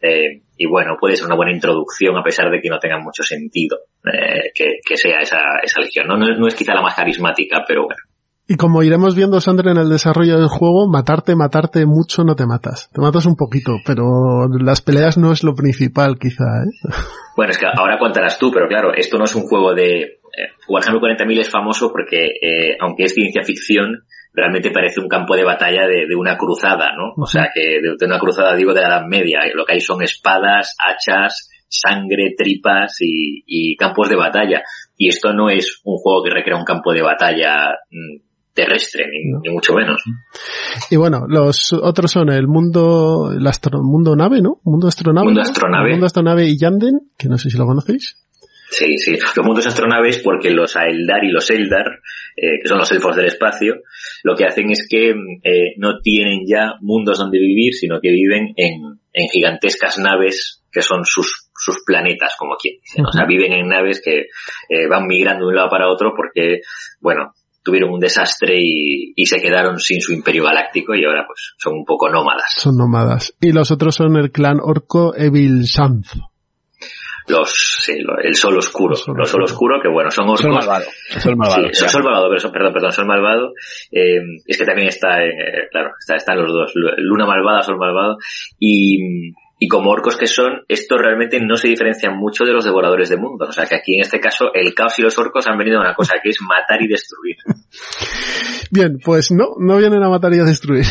Eh, 0.05 0.42
y 0.57 0.66
bueno, 0.66 0.96
puede 1.00 1.16
ser 1.16 1.26
una 1.26 1.36
buena 1.36 1.52
introducción 1.52 2.16
a 2.16 2.22
pesar 2.22 2.50
de 2.50 2.61
que 2.61 2.68
no 2.68 2.78
tenga 2.78 2.98
mucho 2.98 3.22
sentido 3.22 3.78
eh, 4.05 4.50
que, 4.55 4.80
que 4.86 4.96
sea 4.96 5.20
esa, 5.20 5.40
esa 5.62 5.80
legión. 5.80 6.07
¿no? 6.07 6.16
No 6.16 6.46
es 6.46 6.55
quizá 6.55 6.74
la 6.74 6.82
más 6.82 6.94
carismática, 6.94 7.64
pero 7.66 7.84
bueno. 7.84 8.00
Y 8.46 8.57
como 8.57 8.82
iremos 8.82 9.16
viendo, 9.16 9.40
Sandra, 9.40 9.70
en 9.70 9.78
el 9.78 9.88
desarrollo 9.88 10.38
del 10.38 10.48
juego, 10.48 10.86
matarte, 10.86 11.34
matarte 11.34 11.86
mucho 11.86 12.24
no 12.24 12.36
te 12.36 12.44
matas. 12.44 12.90
Te 12.92 13.00
matas 13.00 13.24
un 13.24 13.36
poquito, 13.36 13.76
pero 13.86 14.48
las 14.61 14.82
peleas 14.82 15.16
no 15.16 15.32
es 15.32 15.42
lo 15.42 15.55
principal, 15.55 16.18
quizá, 16.18 16.44
¿eh? 16.44 16.90
Bueno, 17.36 17.50
es 17.50 17.59
que 17.59 17.66
ahora 17.66 17.98
contarás 17.98 18.38
tú, 18.38 18.52
pero 18.52 18.68
claro, 18.68 18.92
esto 18.94 19.18
no 19.18 19.24
es 19.24 19.34
un 19.34 19.42
juego 19.42 19.74
de... 19.74 20.02
eh, 20.02 20.52
Warhammer 20.68 21.00
40.000 21.00 21.40
es 21.40 21.50
famoso 21.50 21.90
porque, 21.90 22.26
eh, 22.26 22.76
aunque 22.80 23.05
es 23.05 23.14
ciencia 23.14 23.42
ficción, 23.42 24.05
realmente 24.35 24.70
parece 24.70 25.01
un 25.01 25.09
campo 25.09 25.37
de 25.37 25.45
batalla 25.45 25.87
de, 25.87 26.07
de 26.09 26.16
una 26.16 26.37
cruzada, 26.37 26.93
¿no? 26.97 27.12
O 27.16 27.26
sea, 27.26 27.51
que 27.55 27.61
de, 27.80 27.95
de 27.99 28.07
una 28.07 28.18
cruzada, 28.18 28.55
digo, 28.57 28.74
de 28.74 28.82
la 28.82 28.89
Edad 28.89 29.07
Media. 29.07 29.41
Lo 29.55 29.64
que 29.64 29.74
hay 29.74 29.80
son 29.80 30.03
espadas, 30.03 30.74
hachas, 30.85 31.49
sangre, 31.68 32.35
tripas 32.37 32.97
y, 33.01 33.45
y 33.47 33.76
campos 33.76 34.09
de 34.09 34.16
batalla. 34.16 34.62
Y 34.97 35.09
esto 35.09 35.32
no 35.32 35.51
es 35.51 35.80
un 35.85 35.97
juego 35.99 36.22
que 36.24 36.30
recrea 36.30 36.57
un 36.59 36.64
campo 36.64 36.93
de 36.93 37.03
batalla 37.03 37.70
mm, 37.91 38.22
terrestre, 38.53 39.07
ni, 39.11 39.30
No. 39.30 39.41
ni 39.43 39.51
mucho 39.51 39.74
menos. 39.74 40.03
Y 40.91 40.97
bueno, 40.97 41.26
los 41.28 41.72
otros 41.72 42.11
son 42.11 42.30
el 42.30 42.47
mundo, 42.49 43.32
el 43.37 43.47
astro, 43.47 43.82
mundo 43.82 44.14
nave, 44.16 44.41
¿no? 44.41 44.59
Mundo 44.64 44.89
astronave. 44.89 45.26
Mundo 45.26 45.41
¿no? 45.41 45.49
astronave. 45.51 45.87
El 45.87 45.93
mundo 45.93 46.07
astronave 46.07 46.47
y 46.47 46.59
Yanden, 46.59 47.01
que 47.18 47.28
no 47.28 47.39
sé 47.39 47.51
si 47.51 47.59
lo 47.59 47.66
conocéis. 47.66 48.16
Sí, 48.74 48.98
sí. 48.98 49.16
Los 49.36 49.46
mundos 49.46 49.66
astronaves, 49.66 50.18
porque 50.18 50.50
los 50.50 50.74
Aeldar 50.74 51.22
y 51.22 51.30
los 51.30 51.48
Eldar, 51.48 52.00
eh, 52.36 52.58
que 52.60 52.68
son 52.68 52.78
los 52.78 52.90
elfos 52.90 53.14
del 53.14 53.26
espacio, 53.26 53.82
lo 54.24 54.34
que 54.34 54.46
hacen 54.46 54.70
es 54.70 54.86
que 54.88 55.10
eh, 55.10 55.74
no 55.76 56.00
tienen 56.00 56.40
ya 56.44 56.74
mundos 56.80 57.18
donde 57.18 57.38
vivir, 57.38 57.72
sino 57.74 58.00
que 58.00 58.10
viven 58.10 58.52
en, 58.56 58.98
en 59.12 59.28
gigantescas 59.28 59.98
naves 59.98 60.62
que 60.72 60.82
son 60.82 61.04
sus, 61.04 61.50
sus 61.54 61.84
planetas, 61.86 62.34
como 62.36 62.56
quien 62.56 62.74
dice. 62.80 63.00
O 63.06 63.12
sea, 63.12 63.26
viven 63.26 63.52
en 63.52 63.68
naves 63.68 64.02
que 64.04 64.26
eh, 64.68 64.88
van 64.90 65.06
migrando 65.06 65.44
de 65.44 65.50
un 65.50 65.56
lado 65.56 65.70
para 65.70 65.88
otro 65.88 66.12
porque, 66.16 66.62
bueno, 67.00 67.32
tuvieron 67.62 67.92
un 67.92 68.00
desastre 68.00 68.58
y, 68.60 69.12
y 69.14 69.26
se 69.26 69.40
quedaron 69.40 69.78
sin 69.78 70.00
su 70.00 70.12
imperio 70.12 70.42
galáctico 70.42 70.96
y 70.96 71.04
ahora 71.04 71.24
pues 71.28 71.54
son 71.58 71.74
un 71.74 71.84
poco 71.84 72.10
nómadas. 72.10 72.54
Son 72.56 72.76
nómadas. 72.76 73.34
Y 73.40 73.52
los 73.52 73.70
otros 73.70 73.94
son 73.94 74.16
el 74.16 74.32
clan 74.32 74.58
orco 74.60 75.14
Evil 75.16 75.68
Sanz. 75.68 76.12
Los, 77.26 77.80
sí, 77.82 77.94
el 78.22 78.34
sol 78.34 78.58
oscuro. 78.58 78.94
El 78.94 79.00
sol 79.00 79.14
Los 79.16 79.30
sol 79.30 79.42
oscuro, 79.42 79.80
que 79.80 79.88
bueno, 79.88 80.10
son 80.10 80.24
orcos. 80.28 80.42
Sol 80.42 80.52
malvado. 80.52 80.84
Sol 81.18 81.36
malvado. 81.36 81.68
Sí, 81.72 81.88
Sol 81.88 82.02
Malvado, 82.02 82.28
pero 82.28 82.40
son- 82.40 82.52
perdón, 82.52 82.72
perdón, 82.74 82.92
Sol 82.92 83.06
Malvado. 83.06 83.52
Eh, 83.90 84.20
es 84.46 84.58
que 84.58 84.64
también 84.64 84.88
está, 84.88 85.24
eh, 85.24 85.68
claro, 85.70 85.90
está, 85.98 86.16
están 86.16 86.36
los 86.38 86.52
dos, 86.52 86.72
Lu- 86.74 86.90
Luna 86.98 87.24
Malvada, 87.26 87.62
Sol 87.62 87.78
Malvado. 87.78 88.18
Y, 88.58 89.32
y 89.58 89.68
como 89.68 89.90
orcos 89.90 90.16
que 90.18 90.26
son, 90.26 90.64
estos 90.68 91.00
realmente 91.00 91.40
no 91.40 91.56
se 91.56 91.68
diferencian 91.68 92.14
mucho 92.16 92.44
de 92.44 92.52
los 92.52 92.64
devoradores 92.64 93.08
de 93.08 93.16
mundos. 93.16 93.48
O 93.48 93.52
sea 93.52 93.64
que 93.66 93.76
aquí 93.76 93.94
en 93.94 94.02
este 94.02 94.20
caso 94.20 94.52
el 94.52 94.74
caos 94.74 94.98
y 94.98 95.02
los 95.02 95.16
orcos 95.18 95.46
han 95.46 95.56
venido 95.56 95.78
a 95.78 95.80
una 95.82 95.94
cosa 95.94 96.16
que 96.22 96.28
es 96.30 96.36
matar 96.42 96.82
y 96.82 96.88
destruir. 96.88 97.36
Bien, 98.70 98.98
pues 99.02 99.30
no, 99.30 99.54
no 99.58 99.76
vienen 99.78 100.02
a 100.02 100.08
matar 100.10 100.34
y 100.34 100.40
a 100.40 100.44
destruir. 100.44 100.84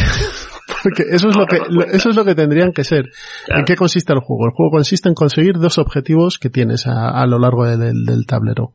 Porque 0.83 1.03
eso 1.09 1.29
es 1.29 1.35
No, 1.35 1.41
lo 1.41 1.47
que, 1.47 1.59
no 1.69 1.81
eso 1.83 2.09
es 2.09 2.15
lo 2.15 2.25
que 2.25 2.35
tendrían 2.35 2.73
que 2.73 2.83
ser. 2.83 3.09
Claro. 3.45 3.59
¿En 3.59 3.65
qué 3.65 3.75
consiste 3.75 4.13
el 4.13 4.19
juego? 4.19 4.45
El 4.45 4.51
juego 4.51 4.71
consiste 4.71 5.07
en 5.09 5.15
conseguir 5.15 5.57
dos 5.57 5.77
objetivos 5.77 6.37
que 6.37 6.49
tienes 6.49 6.87
a, 6.87 7.09
a 7.09 7.25
lo 7.25 7.39
largo 7.39 7.65
del, 7.65 8.25
tablero. 8.27 8.73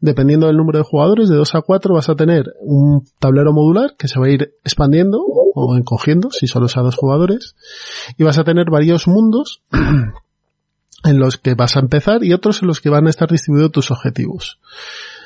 Dependiendo 0.00 0.46
del 0.46 0.56
número 0.56 0.78
de 0.78 0.84
jugadores, 0.84 1.28
de 1.28 1.36
2 1.36 1.54
a 1.54 1.62
4 1.62 1.94
vas 1.94 2.08
a 2.08 2.14
tener 2.14 2.44
un 2.60 3.04
tablero 3.18 3.52
modular 3.52 3.94
que 3.98 4.08
se 4.08 4.18
va 4.20 4.26
a 4.26 4.30
ir 4.30 4.52
expandiendo 4.64 5.18
o 5.20 5.76
encogiendo 5.76 6.30
si 6.30 6.46
solo 6.46 6.66
es 6.66 6.76
a 6.76 6.82
dos 6.82 6.96
jugadores. 6.96 7.56
Y 8.16 8.24
vas 8.24 8.38
a 8.38 8.44
tener 8.44 8.70
varios 8.70 9.08
mundos 9.08 9.62
en 11.04 11.18
los 11.18 11.38
que 11.38 11.54
vas 11.54 11.76
a 11.76 11.80
empezar 11.80 12.22
y 12.24 12.32
otros 12.32 12.62
en 12.62 12.68
los 12.68 12.80
que 12.80 12.90
van 12.90 13.06
a 13.06 13.10
estar 13.10 13.28
distribuidos 13.28 13.72
tus 13.72 13.90
objetivos. 13.90 14.58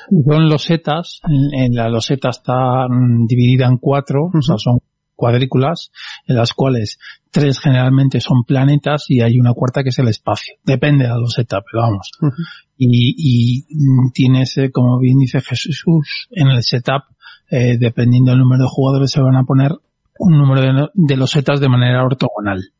Son 0.09 0.49
losetas, 0.49 1.19
en, 1.27 1.59
en 1.59 1.75
la 1.75 1.89
loseta 1.89 2.29
está 2.29 2.87
mm, 2.87 3.25
dividida 3.25 3.65
en 3.65 3.77
cuatro, 3.77 4.25
o 4.25 4.41
sea, 4.41 4.57
son 4.57 4.79
cuadrículas, 5.15 5.91
en 6.27 6.35
las 6.35 6.53
cuales 6.53 6.99
tres 7.31 7.59
generalmente 7.59 8.19
son 8.21 8.43
planetas 8.43 9.05
y 9.09 9.21
hay 9.21 9.39
una 9.39 9.53
cuarta 9.53 9.83
que 9.83 9.89
es 9.89 9.99
el 9.99 10.07
espacio. 10.07 10.55
Depende 10.63 11.05
de 11.05 11.09
la 11.09 11.17
loseta, 11.17 11.61
pero 11.61 11.83
vamos. 11.83 12.11
Ujú. 12.21 12.33
Y, 12.77 13.15
y 13.17 13.65
tienes, 14.13 14.55
como 14.71 14.99
bien 14.99 15.17
dice 15.19 15.41
Jesús, 15.41 16.27
en 16.31 16.47
el 16.47 16.61
setup, 16.63 17.03
eh, 17.49 17.77
dependiendo 17.77 18.31
del 18.31 18.39
número 18.39 18.63
de 18.63 18.69
jugadores, 18.69 19.11
se 19.11 19.21
van 19.21 19.35
a 19.35 19.43
poner 19.43 19.71
un 20.17 20.37
número 20.37 20.61
de, 20.61 20.89
de 20.93 21.17
losetas 21.17 21.59
de 21.59 21.69
manera 21.69 22.03
ortogonal. 22.03 22.71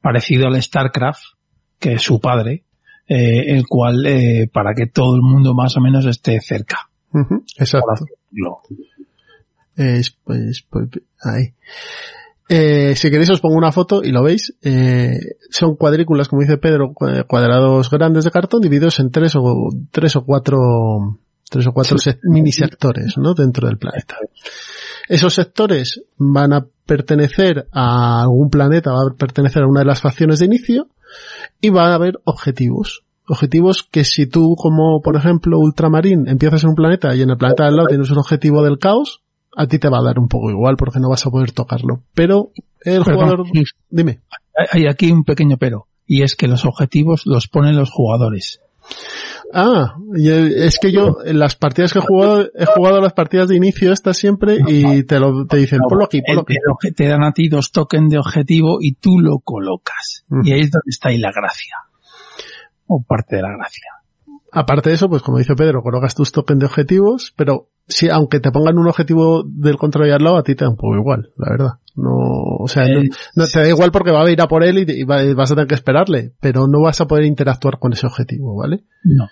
Parecido 0.00 0.46
al 0.46 0.60
StarCraft, 0.62 1.20
que 1.78 1.94
es 1.94 2.02
su 2.02 2.20
padre, 2.20 2.64
eh, 3.08 3.54
el 3.54 3.66
cual, 3.66 4.06
eh, 4.06 4.48
para 4.52 4.72
que 4.74 4.86
todo 4.86 5.16
el 5.16 5.22
mundo 5.22 5.54
más 5.54 5.76
o 5.76 5.80
menos 5.80 6.06
esté 6.06 6.40
cerca. 6.40 6.90
Exacto. 7.58 8.04
Pues, 10.24 10.62
pues, 10.68 10.88
ahí. 11.22 11.54
Eh, 12.48 12.94
si 12.96 13.10
queréis 13.10 13.30
os 13.30 13.40
pongo 13.40 13.56
una 13.56 13.70
foto 13.70 14.02
y 14.02 14.10
lo 14.10 14.22
veis. 14.24 14.54
Eh, 14.62 15.18
son 15.50 15.76
cuadrículas, 15.76 16.28
como 16.28 16.42
dice 16.42 16.58
Pedro, 16.58 16.92
cua- 16.92 17.24
cuadrados 17.26 17.88
grandes 17.90 18.24
de 18.24 18.30
cartón 18.30 18.60
divididos 18.60 18.98
en 18.98 19.10
tres 19.10 19.34
o, 19.36 19.68
tres 19.92 20.16
o 20.16 20.24
cuatro 20.24 20.58
tres 21.48 21.66
o 21.66 21.72
cuatro 21.72 21.96
mini 22.24 22.52
sectores, 22.52 23.16
¿no? 23.18 23.34
Dentro 23.34 23.66
del 23.68 23.78
planeta. 23.78 24.16
Esos 25.08 25.34
sectores 25.34 26.02
van 26.16 26.52
a 26.52 26.66
pertenecer 26.86 27.66
a 27.72 28.22
algún 28.22 28.50
planeta, 28.50 28.92
va 28.92 29.02
a 29.10 29.16
pertenecer 29.16 29.62
a 29.62 29.68
una 29.68 29.80
de 29.80 29.86
las 29.86 30.00
facciones 30.00 30.38
de 30.38 30.46
inicio 30.46 30.88
y 31.60 31.70
va 31.70 31.88
a 31.88 31.94
haber 31.94 32.20
objetivos. 32.24 33.02
Objetivos 33.28 33.82
que 33.88 34.04
si 34.04 34.26
tú, 34.26 34.54
como 34.56 35.00
por 35.02 35.16
ejemplo 35.16 35.58
Ultramarín, 35.58 36.28
empiezas 36.28 36.62
en 36.64 36.70
un 36.70 36.74
planeta 36.76 37.14
y 37.14 37.22
en 37.22 37.30
el 37.30 37.36
planeta 37.36 37.64
del 37.64 37.76
lado 37.76 37.88
tienes 37.88 38.10
un 38.10 38.18
objetivo 38.18 38.62
del 38.62 38.78
caos, 38.78 39.22
a 39.60 39.66
ti 39.66 39.78
te 39.78 39.90
va 39.90 39.98
a 39.98 40.02
dar 40.02 40.18
un 40.18 40.26
poco 40.26 40.50
igual 40.50 40.76
porque 40.78 41.00
no 41.00 41.10
vas 41.10 41.26
a 41.26 41.30
poder 41.30 41.52
tocarlo. 41.52 42.02
Pero 42.14 42.50
el 42.80 43.04
jugador, 43.04 43.44
dime. 43.90 44.20
Hay 44.72 44.86
aquí 44.86 45.12
un 45.12 45.24
pequeño 45.24 45.58
pero, 45.58 45.86
y 46.06 46.22
es 46.22 46.34
que 46.34 46.48
los 46.48 46.64
objetivos 46.64 47.26
los 47.26 47.46
ponen 47.46 47.76
los 47.76 47.90
jugadores. 47.90 48.60
Ah, 49.52 49.96
es 50.16 50.78
que 50.80 50.92
yo 50.92 51.18
en 51.24 51.38
las 51.38 51.56
partidas 51.56 51.92
que 51.92 51.98
he 51.98 52.02
jugado, 52.02 52.48
he 52.54 52.64
jugado 52.64 53.00
las 53.02 53.12
partidas 53.12 53.48
de 53.48 53.56
inicio 53.56 53.92
estas 53.92 54.16
siempre 54.16 54.58
y 54.66 55.04
te 55.04 55.18
lo 55.18 55.44
te 55.44 55.58
dicen, 55.58 55.80
ponlo 55.86 56.04
aquí, 56.04 56.22
ponlo 56.22 56.42
aquí. 56.42 56.92
Te 56.92 57.06
dan 57.06 57.22
a 57.22 57.32
ti 57.32 57.48
dos 57.48 57.70
tokens 57.70 58.10
de 58.10 58.18
objetivo 58.18 58.78
y 58.80 58.94
tú 58.94 59.18
lo 59.18 59.40
colocas. 59.40 60.24
Y 60.42 60.52
ahí 60.52 60.60
es 60.60 60.70
donde 60.70 60.88
está 60.88 61.10
ahí 61.10 61.18
la 61.18 61.32
gracia. 61.32 61.76
O 62.86 63.02
parte 63.02 63.36
de 63.36 63.42
la 63.42 63.52
gracia. 63.56 63.99
Aparte 64.52 64.90
de 64.90 64.96
eso, 64.96 65.08
pues 65.08 65.22
como 65.22 65.38
dice 65.38 65.54
Pedro, 65.54 65.82
colocas 65.82 66.14
tus 66.14 66.32
tokens 66.32 66.60
de 66.60 66.66
objetivos, 66.66 67.32
pero 67.36 67.68
si 67.86 68.08
aunque 68.08 68.40
te 68.40 68.50
pongan 68.50 68.78
un 68.78 68.88
objetivo 68.88 69.42
del 69.44 69.76
control 69.76 70.12
al 70.12 70.22
lado, 70.22 70.36
a 70.36 70.42
ti 70.42 70.54
te 70.54 70.64
da 70.64 70.70
un 70.70 70.76
poco 70.76 70.96
igual, 70.96 71.32
la 71.36 71.50
verdad. 71.50 71.72
No, 71.96 72.16
o 72.58 72.68
sea, 72.68 72.84
no, 72.86 73.44
te 73.46 73.60
da 73.60 73.68
igual 73.68 73.90
porque 73.92 74.10
va 74.10 74.22
a 74.22 74.30
ir 74.30 74.40
a 74.40 74.48
por 74.48 74.64
él 74.64 74.78
y, 74.78 75.04
vas 75.04 75.50
a 75.50 75.54
tener 75.54 75.68
que 75.68 75.74
esperarle, 75.74 76.32
pero 76.40 76.66
no 76.66 76.80
vas 76.82 77.00
a 77.00 77.06
poder 77.06 77.24
interactuar 77.24 77.78
con 77.78 77.92
ese 77.92 78.06
objetivo, 78.06 78.56
¿vale? 78.56 78.84
No. 79.04 79.28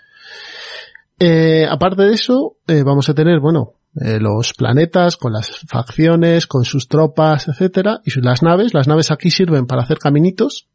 Eh, 1.18 1.66
aparte 1.68 2.02
de 2.02 2.12
eso, 2.14 2.56
eh, 2.66 2.82
vamos 2.84 3.08
a 3.08 3.14
tener, 3.14 3.40
bueno, 3.40 3.74
eh, 4.00 4.18
los 4.20 4.52
planetas 4.52 5.16
con 5.16 5.32
las 5.32 5.60
facciones, 5.66 6.46
con 6.46 6.64
sus 6.64 6.88
tropas, 6.88 7.48
etcétera, 7.48 8.00
y 8.04 8.20
las 8.20 8.42
naves. 8.42 8.74
Las 8.74 8.86
naves 8.86 9.10
aquí 9.10 9.30
sirven 9.30 9.66
para 9.66 9.82
hacer 9.82 9.98
caminitos. 9.98 10.68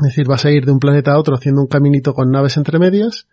Es 0.00 0.08
decir, 0.08 0.26
vas 0.26 0.44
a 0.44 0.50
ir 0.50 0.64
de 0.64 0.72
un 0.72 0.78
planeta 0.78 1.12
a 1.12 1.18
otro 1.18 1.34
haciendo 1.34 1.60
un 1.60 1.68
caminito 1.68 2.14
con 2.14 2.30
naves 2.30 2.56
entre 2.56 2.78
medias. 2.78 3.26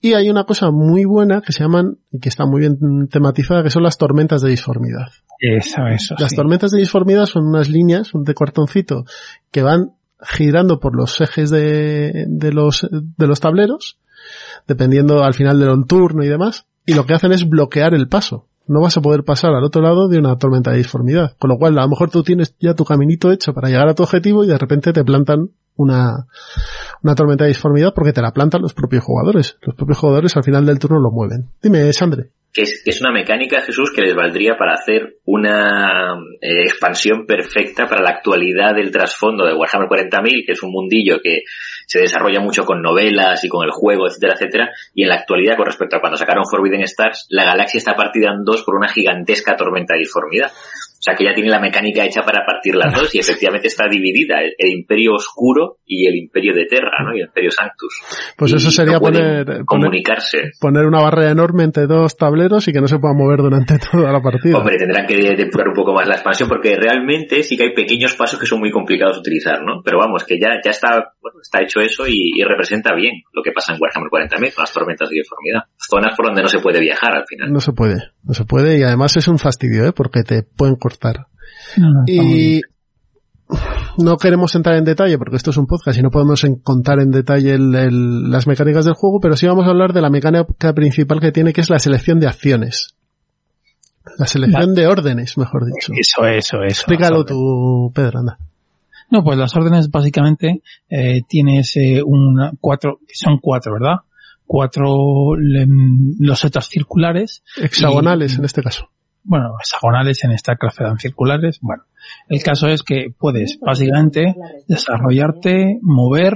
Y 0.00 0.14
hay 0.14 0.30
una 0.30 0.44
cosa 0.44 0.70
muy 0.70 1.04
buena 1.04 1.42
que 1.42 1.52
se 1.52 1.62
llaman, 1.62 1.98
y 2.10 2.20
que 2.20 2.28
está 2.28 2.46
muy 2.46 2.60
bien 2.60 3.08
tematizada, 3.10 3.62
que 3.62 3.70
son 3.70 3.82
las 3.82 3.98
tormentas 3.98 4.40
de 4.40 4.50
disformidad. 4.50 5.08
Eso, 5.38 5.82
eso. 5.92 6.14
Las 6.18 6.34
tormentas 6.34 6.70
de 6.70 6.78
disformidad 6.78 7.26
son 7.26 7.46
unas 7.46 7.68
líneas 7.68 8.10
de 8.14 8.34
cartoncito 8.34 9.04
que 9.50 9.62
van 9.62 9.92
girando 10.22 10.80
por 10.80 10.96
los 10.96 11.20
ejes 11.20 11.50
de, 11.50 12.26
de 12.28 12.52
los, 12.52 12.86
de 12.90 13.26
los 13.26 13.40
tableros 13.40 13.98
dependiendo 14.66 15.24
al 15.24 15.34
final 15.34 15.58
del 15.58 15.86
turno 15.86 16.22
y 16.22 16.28
demás, 16.28 16.66
y 16.86 16.94
lo 16.94 17.04
que 17.04 17.14
hacen 17.14 17.32
es 17.32 17.48
bloquear 17.48 17.94
el 17.94 18.08
paso. 18.08 18.46
No 18.66 18.80
vas 18.80 18.96
a 18.96 19.00
poder 19.00 19.24
pasar 19.24 19.52
al 19.52 19.64
otro 19.64 19.82
lado 19.82 20.08
de 20.08 20.18
una 20.18 20.36
tormenta 20.38 20.70
de 20.70 20.78
disformidad. 20.78 21.34
Con 21.38 21.50
lo 21.50 21.58
cual, 21.58 21.76
a 21.78 21.82
lo 21.82 21.88
mejor 21.88 22.10
tú 22.10 22.22
tienes 22.22 22.54
ya 22.60 22.74
tu 22.74 22.84
caminito 22.84 23.32
hecho 23.32 23.52
para 23.52 23.68
llegar 23.68 23.88
a 23.88 23.94
tu 23.94 24.04
objetivo 24.04 24.44
y 24.44 24.46
de 24.46 24.58
repente 24.58 24.92
te 24.92 25.04
plantan 25.04 25.50
una, 25.80 26.26
una 27.02 27.14
tormenta 27.14 27.44
de 27.44 27.48
disformidad 27.48 27.92
porque 27.94 28.12
te 28.12 28.22
la 28.22 28.32
plantan 28.32 28.62
los 28.62 28.74
propios 28.74 29.04
jugadores. 29.04 29.58
Los 29.62 29.74
propios 29.74 29.98
jugadores 29.98 30.36
al 30.36 30.44
final 30.44 30.66
del 30.66 30.78
turno 30.78 31.00
lo 31.00 31.10
mueven. 31.10 31.50
Dime, 31.62 31.92
Sandre 31.92 32.30
que 32.52 32.62
es, 32.62 33.00
una 33.00 33.12
mecánica, 33.12 33.62
Jesús, 33.62 33.92
que 33.94 34.02
les 34.02 34.14
valdría 34.14 34.56
para 34.58 34.74
hacer 34.74 35.18
una 35.24 36.14
eh, 36.40 36.62
expansión 36.64 37.24
perfecta 37.24 37.86
para 37.86 38.02
la 38.02 38.10
actualidad 38.10 38.74
del 38.74 38.90
trasfondo 38.90 39.46
de 39.46 39.54
Warhammer 39.54 39.88
40.000, 39.88 40.44
que 40.44 40.52
es 40.52 40.62
un 40.62 40.72
mundillo 40.72 41.20
que 41.22 41.42
se 41.86 42.00
desarrolla 42.00 42.40
mucho 42.40 42.64
con 42.64 42.82
novelas 42.82 43.44
y 43.44 43.48
con 43.48 43.64
el 43.64 43.70
juego, 43.70 44.08
etcétera, 44.08 44.34
etcétera, 44.34 44.70
y 44.94 45.04
en 45.04 45.10
la 45.10 45.16
actualidad, 45.16 45.56
con 45.56 45.66
respecto 45.66 45.96
a 45.96 46.00
cuando 46.00 46.16
sacaron 46.16 46.44
Forbidden 46.50 46.82
Stars, 46.82 47.26
la 47.30 47.44
galaxia 47.44 47.78
está 47.78 47.94
partida 47.94 48.32
en 48.32 48.44
dos 48.44 48.64
por 48.64 48.74
una 48.74 48.88
gigantesca 48.88 49.56
tormenta 49.56 49.94
de 49.94 50.00
disformidad. 50.00 50.50
O 51.00 51.02
sea 51.02 51.14
que 51.14 51.24
ya 51.24 51.32
tiene 51.32 51.48
la 51.48 51.60
mecánica 51.60 52.04
hecha 52.04 52.20
para 52.20 52.44
partir 52.44 52.74
las 52.74 52.92
dos 52.92 53.14
y 53.14 53.20
efectivamente 53.20 53.68
está 53.68 53.88
dividida 53.88 54.36
el, 54.42 54.70
imperio 54.70 55.14
oscuro 55.14 55.78
y 55.86 56.06
el 56.06 56.14
imperio 56.14 56.52
de 56.52 56.66
Terra, 56.66 56.90
¿no? 57.02 57.16
Y 57.16 57.20
el 57.20 57.26
imperio 57.28 57.50
Sanctus. 57.50 58.02
Pues 58.36 58.52
eso 58.52 58.70
sería 58.70 59.00
poner, 59.00 59.64
comunicarse. 59.64 60.50
Poner 60.60 60.84
una 60.84 61.00
barrera 61.00 61.30
enorme 61.30 61.64
entre 61.64 61.86
dos 61.86 62.18
tableros 62.18 62.68
y 62.68 62.74
que 62.74 62.82
no 62.82 62.86
se 62.86 62.98
pueda 62.98 63.14
mover 63.14 63.38
durante 63.38 63.78
toda 63.90 64.12
la 64.12 64.20
partida. 64.20 64.58
Hombre, 64.58 64.76
tendrán 64.76 65.06
que 65.06 65.16
depurar 65.34 65.68
un 65.68 65.74
poco 65.74 65.94
más 65.94 66.06
la 66.06 66.16
expansión 66.16 66.50
porque 66.50 66.76
realmente 66.76 67.42
sí 67.44 67.56
que 67.56 67.64
hay 67.64 67.72
pequeños 67.72 68.14
pasos 68.14 68.38
que 68.38 68.44
son 68.44 68.60
muy 68.60 68.70
complicados 68.70 69.16
de 69.16 69.20
utilizar, 69.20 69.62
¿no? 69.62 69.80
Pero 69.82 70.00
vamos, 70.00 70.24
que 70.24 70.38
ya, 70.38 70.60
ya 70.62 70.70
está, 70.70 71.14
bueno, 71.22 71.38
está 71.40 71.62
hecho 71.62 71.80
eso 71.80 72.04
y, 72.06 72.42
representa 72.42 72.94
bien 72.94 73.22
lo 73.32 73.42
que 73.42 73.52
pasa 73.52 73.72
en 73.72 73.78
Warhammer 73.80 74.10
40.000 74.10 74.54
con 74.54 74.62
las 74.62 74.72
tormentas 74.72 75.08
de 75.08 75.16
deformidad. 75.16 75.62
Zonas 75.90 76.14
por 76.16 76.26
donde 76.26 76.42
no 76.42 76.48
se 76.48 76.60
puede 76.60 76.80
viajar 76.80 77.14
al 77.14 77.24
final. 77.26 77.52
No 77.52 77.60
se 77.60 77.72
puede, 77.72 77.98
no 78.22 78.34
se 78.34 78.44
puede 78.44 78.78
y 78.78 78.82
además 78.82 79.16
es 79.16 79.28
un 79.28 79.38
fastidio, 79.38 79.86
¿eh? 79.86 79.92
Porque 79.92 80.22
te 80.22 80.42
pueden 80.42 80.76
y 82.06 82.60
no 83.98 84.16
queremos 84.16 84.54
entrar 84.54 84.76
en 84.76 84.84
detalle 84.84 85.18
porque 85.18 85.36
esto 85.36 85.50
es 85.50 85.56
un 85.56 85.66
podcast 85.66 85.98
y 85.98 86.02
no 86.02 86.10
podemos 86.10 86.44
contar 86.62 87.00
en 87.00 87.10
detalle 87.10 87.58
las 87.58 88.46
mecánicas 88.46 88.84
del 88.84 88.94
juego, 88.94 89.18
pero 89.20 89.36
sí 89.36 89.46
vamos 89.46 89.66
a 89.66 89.70
hablar 89.70 89.92
de 89.92 90.00
la 90.00 90.10
mecánica 90.10 90.72
principal 90.72 91.20
que 91.20 91.32
tiene, 91.32 91.52
que 91.52 91.60
es 91.60 91.70
la 91.70 91.78
selección 91.78 92.20
de 92.20 92.28
acciones. 92.28 92.94
La 94.18 94.26
selección 94.26 94.74
de 94.74 94.86
órdenes, 94.86 95.36
mejor 95.36 95.66
dicho. 95.66 95.92
Eso, 95.94 96.24
eso, 96.26 96.56
eso. 96.58 96.64
Explícalo 96.64 97.24
tú, 97.24 97.92
Pedro, 97.94 98.20
anda. 98.20 98.38
No, 99.10 99.24
pues 99.24 99.36
las 99.36 99.54
órdenes 99.56 99.90
básicamente 99.90 100.62
eh, 100.88 101.22
tienes 101.28 101.76
eh, 101.76 102.00
un 102.04 102.56
cuatro, 102.60 103.00
son 103.12 103.38
cuatro, 103.40 103.72
¿verdad? 103.72 103.96
Cuatro 104.52 105.36
los 105.36 106.40
setas 106.40 106.66
circulares. 106.66 107.44
Hexagonales 107.56 108.36
en 108.36 108.44
este 108.44 108.62
caso 108.62 108.90
bueno, 109.22 109.54
hexagonales 109.60 110.24
en 110.24 110.36
StarCraft 110.36 110.80
eran 110.80 110.98
circulares. 110.98 111.58
Bueno, 111.60 111.84
el 112.28 112.42
caso 112.42 112.68
es 112.68 112.82
que 112.82 113.14
puedes 113.16 113.58
básicamente 113.60 114.34
desarrollarte, 114.66 115.78
mover, 115.82 116.34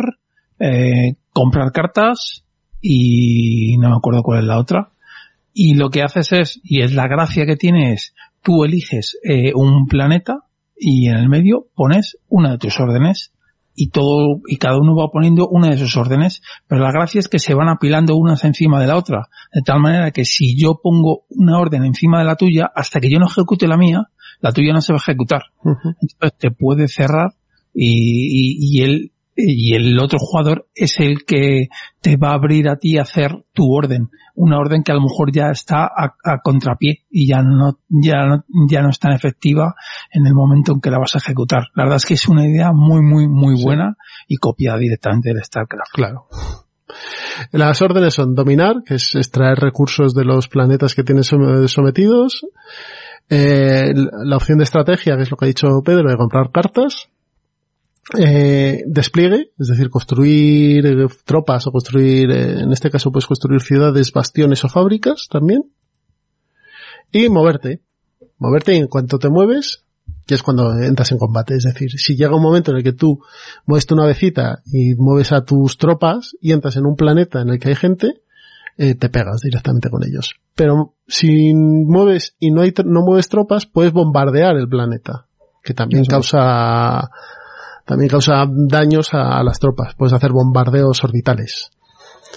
eh, 0.58 1.16
comprar 1.32 1.72
cartas 1.72 2.44
y 2.80 3.76
no 3.78 3.90
me 3.90 3.96
acuerdo 3.96 4.22
cuál 4.22 4.40
es 4.40 4.44
la 4.44 4.58
otra. 4.58 4.90
Y 5.52 5.74
lo 5.74 5.90
que 5.90 6.02
haces 6.02 6.32
es, 6.32 6.60
y 6.62 6.82
es 6.82 6.94
la 6.94 7.06
gracia 7.06 7.46
que 7.46 7.56
tienes, 7.56 8.14
tú 8.42 8.64
eliges 8.64 9.18
eh, 9.22 9.52
un 9.54 9.86
planeta 9.86 10.40
y 10.76 11.08
en 11.08 11.16
el 11.16 11.28
medio 11.28 11.66
pones 11.74 12.18
una 12.28 12.52
de 12.52 12.58
tus 12.58 12.78
órdenes 12.80 13.32
y 13.74 13.90
todo, 13.90 14.40
y 14.46 14.56
cada 14.56 14.78
uno 14.78 14.94
va 14.94 15.08
poniendo 15.12 15.48
una 15.48 15.68
de 15.68 15.76
sus 15.76 15.96
órdenes, 15.96 16.42
pero 16.68 16.82
la 16.82 16.92
gracia 16.92 17.18
es 17.18 17.28
que 17.28 17.38
se 17.38 17.54
van 17.54 17.68
apilando 17.68 18.16
unas 18.16 18.44
encima 18.44 18.80
de 18.80 18.86
la 18.86 18.96
otra, 18.96 19.28
de 19.52 19.62
tal 19.62 19.80
manera 19.80 20.10
que 20.12 20.24
si 20.24 20.56
yo 20.56 20.80
pongo 20.82 21.24
una 21.30 21.58
orden 21.58 21.84
encima 21.84 22.18
de 22.18 22.24
la 22.24 22.36
tuya, 22.36 22.70
hasta 22.74 23.00
que 23.00 23.10
yo 23.10 23.18
no 23.18 23.26
ejecute 23.26 23.66
la 23.66 23.76
mía, 23.76 24.08
la 24.40 24.52
tuya 24.52 24.72
no 24.72 24.80
se 24.80 24.92
va 24.92 24.98
a 24.98 25.02
ejecutar. 25.02 25.42
Entonces 25.64 26.38
te 26.38 26.50
puede 26.50 26.88
cerrar 26.88 27.32
y, 27.72 27.88
y, 27.88 28.78
y 28.78 28.82
él 28.82 29.12
y 29.36 29.74
el 29.74 29.98
otro 29.98 30.18
jugador 30.18 30.68
es 30.74 31.00
el 31.00 31.24
que 31.24 31.68
te 32.00 32.16
va 32.16 32.30
a 32.30 32.34
abrir 32.34 32.68
a 32.68 32.76
ti 32.76 32.98
a 32.98 33.02
hacer 33.02 33.44
tu 33.52 33.72
orden, 33.72 34.10
una 34.34 34.58
orden 34.58 34.82
que 34.82 34.92
a 34.92 34.94
lo 34.94 35.02
mejor 35.02 35.32
ya 35.32 35.50
está 35.50 35.84
a, 35.84 36.40
contrapié 36.42 37.04
y 37.10 37.28
ya 37.28 37.42
no, 37.42 37.78
ya 37.88 38.26
no, 38.26 38.44
ya 38.68 38.82
no 38.82 38.90
es 38.90 38.98
tan 38.98 39.12
efectiva 39.12 39.74
en 40.12 40.26
el 40.26 40.34
momento 40.34 40.72
en 40.72 40.80
que 40.80 40.90
la 40.90 40.98
vas 40.98 41.14
a 41.14 41.18
ejecutar. 41.18 41.64
La 41.74 41.84
verdad 41.84 41.96
es 41.96 42.06
que 42.06 42.14
es 42.14 42.28
una 42.28 42.46
idea 42.46 42.72
muy, 42.72 43.02
muy, 43.02 43.28
muy 43.28 43.60
buena 43.60 43.96
y 44.28 44.36
copiada 44.36 44.78
directamente 44.78 45.30
del 45.30 45.42
StarCraft. 45.42 45.92
Claro. 45.92 46.26
Las 47.50 47.82
órdenes 47.82 48.14
son 48.14 48.34
dominar, 48.34 48.82
que 48.84 48.94
es 48.94 49.14
extraer 49.14 49.58
recursos 49.58 50.14
de 50.14 50.24
los 50.24 50.48
planetas 50.48 50.94
que 50.94 51.02
tienes 51.02 51.26
sometidos. 51.66 52.46
Eh, 53.28 53.92
la 53.94 54.36
opción 54.36 54.58
de 54.58 54.64
estrategia, 54.64 55.16
que 55.16 55.22
es 55.22 55.30
lo 55.30 55.36
que 55.36 55.46
ha 55.46 55.48
dicho 55.48 55.66
Pedro, 55.84 56.10
de 56.10 56.16
comprar 56.16 56.50
cartas 56.52 57.08
eh, 58.18 58.82
despliegue, 58.86 59.52
es 59.58 59.68
decir, 59.68 59.88
construir 59.88 60.86
eh, 60.86 61.06
tropas 61.24 61.66
o 61.66 61.72
construir, 61.72 62.30
eh, 62.30 62.60
en 62.60 62.72
este 62.72 62.90
caso 62.90 63.10
puedes 63.10 63.26
construir 63.26 63.62
ciudades, 63.62 64.12
bastiones 64.12 64.64
o 64.64 64.68
fábricas 64.68 65.28
también. 65.30 65.70
Y 67.10 67.28
moverte. 67.28 67.82
Moverte 68.38 68.74
y 68.74 68.78
en 68.78 68.88
cuanto 68.88 69.18
te 69.18 69.30
mueves, 69.30 69.84
que 70.26 70.34
es 70.34 70.42
cuando 70.42 70.72
entras 70.78 71.12
en 71.12 71.18
combate. 71.18 71.54
Es 71.54 71.64
decir, 71.64 71.90
si 71.92 72.16
llega 72.16 72.36
un 72.36 72.42
momento 72.42 72.72
en 72.72 72.78
el 72.78 72.82
que 72.82 72.92
tú 72.92 73.20
mueves 73.66 73.86
tu 73.86 73.96
navecita 73.96 74.62
y 74.66 74.94
mueves 74.96 75.32
a 75.32 75.44
tus 75.44 75.78
tropas 75.78 76.36
y 76.40 76.52
entras 76.52 76.76
en 76.76 76.86
un 76.86 76.96
planeta 76.96 77.40
en 77.40 77.50
el 77.50 77.58
que 77.58 77.68
hay 77.68 77.76
gente, 77.76 78.22
eh, 78.76 78.96
te 78.96 79.08
pegas 79.08 79.40
directamente 79.40 79.88
con 79.88 80.02
ellos. 80.04 80.34
Pero 80.54 80.94
si 81.06 81.54
mueves 81.54 82.34
y 82.38 82.50
no 82.50 82.62
hay, 82.62 82.74
no 82.84 83.02
mueves 83.02 83.28
tropas, 83.28 83.66
puedes 83.66 83.92
bombardear 83.92 84.56
el 84.56 84.68
planeta, 84.68 85.26
que 85.62 85.74
también 85.74 86.04
causa 86.04 87.08
también 87.84 88.08
causa 88.08 88.46
daños 88.48 89.10
a, 89.12 89.42
las 89.42 89.58
tropas. 89.58 89.94
Puedes 89.94 90.12
hacer 90.12 90.32
bombardeos 90.32 91.04
orbitales. 91.04 91.70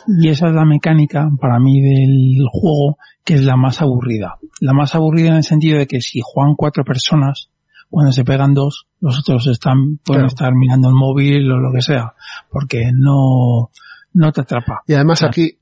Y 0.08 0.30
esa 0.30 0.48
es 0.48 0.54
la 0.54 0.66
mecánica 0.66 1.30
para 1.40 1.60
mí 1.60 1.82
del 1.82 2.46
juego 2.52 2.98
que 3.24 3.36
es 3.36 3.44
la 3.44 3.58
más 3.58 3.82
aburrida. 3.82 4.38
La 4.62 4.74
más 4.74 4.96
aburrida 4.96 5.30
en 5.30 5.36
el 5.36 5.44
sentido 5.44 5.78
de 5.80 5.88
que 5.88 6.02
si 6.02 6.22
juegan 6.24 6.56
cuatro 6.56 6.86
personas, 6.86 7.50
cuando 7.90 8.12
se 8.12 8.24
pegan 8.24 8.54
dos, 8.54 8.88
los 9.02 9.20
otros 9.20 9.48
están, 9.48 9.98
pueden 10.04 10.26
estar 10.26 10.54
mirando 10.54 10.90
el 10.90 10.96
móvil 10.96 11.52
o 11.52 11.58
lo 11.58 11.74
que 11.74 11.82
sea, 11.82 12.14
porque 12.50 12.92
no, 12.94 13.70
no 14.14 14.32
te 14.32 14.42
atrapa. 14.42 14.82
Y 14.88 14.94
además 14.94 15.24
aquí, 15.24 15.58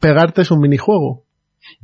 pegarte 0.00 0.42
es 0.42 0.50
un 0.50 0.60
minijuego. 0.60 1.24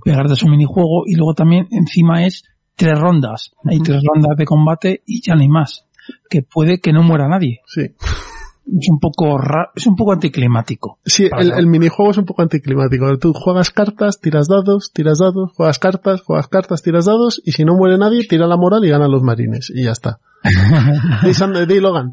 Pegarte 0.05 0.35
es 0.35 0.43
un 0.43 0.53
minijuego 0.53 1.05
y 1.07 1.15
luego 1.17 1.35
también 1.35 1.69
encima 1.71 2.25
es 2.25 2.45
tres 2.77 2.99
rondas. 2.99 3.53
Hay 3.65 3.81
tres 3.81 4.03
rondas 4.05 4.37
de 4.37 4.45
combate 4.45 5.03
y 5.07 5.23
ya 5.23 5.35
no 5.35 5.43
hay 5.43 5.49
más. 5.49 5.87
Que 6.29 6.43
puede 6.43 6.79
que 6.81 6.93
no 6.93 7.03
muera 7.03 7.29
nadie. 7.29 7.61
Sí. 7.67 7.83
Es 7.83 8.89
un 8.89 9.01
poco 9.01 9.39
ra- 9.39 9.71
es 9.75 9.87
un 9.89 9.97
poco 9.97 10.13
anticlimático. 10.13 10.99
Sí, 11.05 11.29
el, 11.37 11.53
el 11.53 11.67
minijuego 11.67 12.13
es 12.13 12.17
un 12.19 12.25
poco 12.25 12.43
anticlimático. 12.43 13.19
Tú 13.19 13.33
juegas 13.35 13.71
cartas, 13.71 14.21
tiras 14.21 14.47
dados, 14.49 14.93
tiras 14.93 15.19
dados, 15.19 15.51
juegas 15.57 15.79
cartas, 15.81 16.21
juegas 16.23 16.47
cartas, 16.49 16.81
tiras 16.83 17.07
dados, 17.07 17.43
y 17.45 17.53
si 17.53 17.65
no 17.65 17.75
muere 17.75 17.99
nadie, 17.99 18.27
tira 18.29 18.47
la 18.47 18.57
moral 18.57 18.85
y 18.85 18.89
ganan 18.91 19.11
los 19.11 19.23
marines. 19.23 19.71
Y 19.75 19.85
ya 19.85 19.91
está. 19.93 20.21
Logan. 21.81 22.13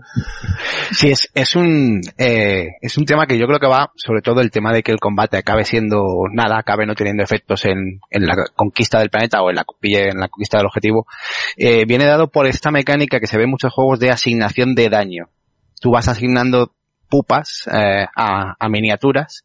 Sí, 0.92 1.12
es, 1.12 1.30
es 1.34 1.56
un, 1.56 2.02
eh, 2.18 2.68
es 2.82 2.98
un 2.98 3.06
tema 3.06 3.26
que 3.26 3.38
yo 3.38 3.48
creo 3.48 3.60
que 3.60 3.68
va 3.68 3.92
sobre 3.96 4.22
todo 4.22 4.42
el 4.42 4.52
tema 4.52 4.74
de 4.74 4.84
que 4.84 4.92
el 4.92 5.00
combate 5.00 5.38
acabe 5.38 5.66
siendo 5.66 6.04
nada, 6.32 6.60
acabe 6.60 6.86
no 6.86 6.96
teniendo 6.96 7.24
efectos 7.24 7.66
en, 7.66 8.00
en 8.10 8.26
la 8.26 8.36
conquista 8.56 9.00
del 9.00 9.10
planeta 9.10 9.42
o 9.42 9.50
en 9.50 9.56
la, 9.56 9.66
en 9.82 10.20
la 10.20 10.28
conquista 10.28 10.58
del 10.58 10.68
objetivo, 10.68 11.08
eh, 11.58 11.86
viene 11.86 12.06
dado 12.06 12.30
por 12.30 12.46
esta 12.46 12.72
mecánica 12.72 13.20
que 13.20 13.28
se 13.28 13.38
ve 13.38 13.44
en 13.44 13.52
muchos 13.52 13.74
juegos 13.74 14.00
de 14.00 14.12
asignación 14.12 14.76
de 14.76 14.90
daño. 14.90 15.30
Tú 15.82 15.92
vas 15.92 16.08
asignando 16.08 16.74
pupas 17.10 17.68
eh, 17.72 18.06
a, 18.16 18.56
a 18.60 18.70
miniaturas 18.70 19.44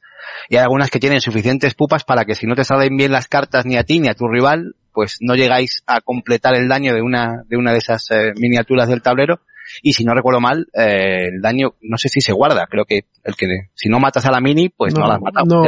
y 0.48 0.56
hay 0.56 0.62
algunas 0.62 0.90
que 0.90 1.00
tienen 1.00 1.20
suficientes 1.20 1.74
pupas 1.74 2.04
para 2.04 2.24
que 2.24 2.34
si 2.34 2.46
no 2.46 2.54
te 2.54 2.64
salen 2.64 2.96
bien 2.96 3.12
las 3.12 3.28
cartas 3.28 3.64
ni 3.64 3.76
a 3.76 3.84
ti 3.84 4.00
ni 4.00 4.08
a 4.08 4.14
tu 4.14 4.26
rival, 4.28 4.74
pues 4.94 5.18
no 5.20 5.34
llegáis 5.34 5.82
a 5.86 6.00
completar 6.00 6.56
el 6.56 6.68
daño 6.68 6.94
de 6.94 7.02
una, 7.02 7.42
de 7.46 7.56
una 7.58 7.72
de 7.72 7.78
esas 7.78 8.10
eh, 8.10 8.32
miniaturas 8.36 8.88
del 8.88 9.02
tablero 9.02 9.40
y 9.82 9.92
si 9.92 10.04
no 10.04 10.14
recuerdo 10.14 10.40
mal, 10.40 10.66
eh, 10.74 11.28
el 11.34 11.40
daño, 11.40 11.74
no 11.82 11.96
sé 11.98 12.08
si 12.08 12.20
se 12.20 12.32
guarda, 12.32 12.66
creo 12.70 12.84
que 12.84 13.06
el 13.24 13.34
que, 13.36 13.46
si 13.74 13.88
no 13.88 13.98
matas 14.00 14.26
a 14.26 14.30
la 14.30 14.40
mini, 14.40 14.68
pues 14.68 14.94
no, 14.94 15.00
No, 15.00 15.06
la 15.08 15.14
has 15.14 15.20
matado. 15.22 15.46
no, 15.46 15.62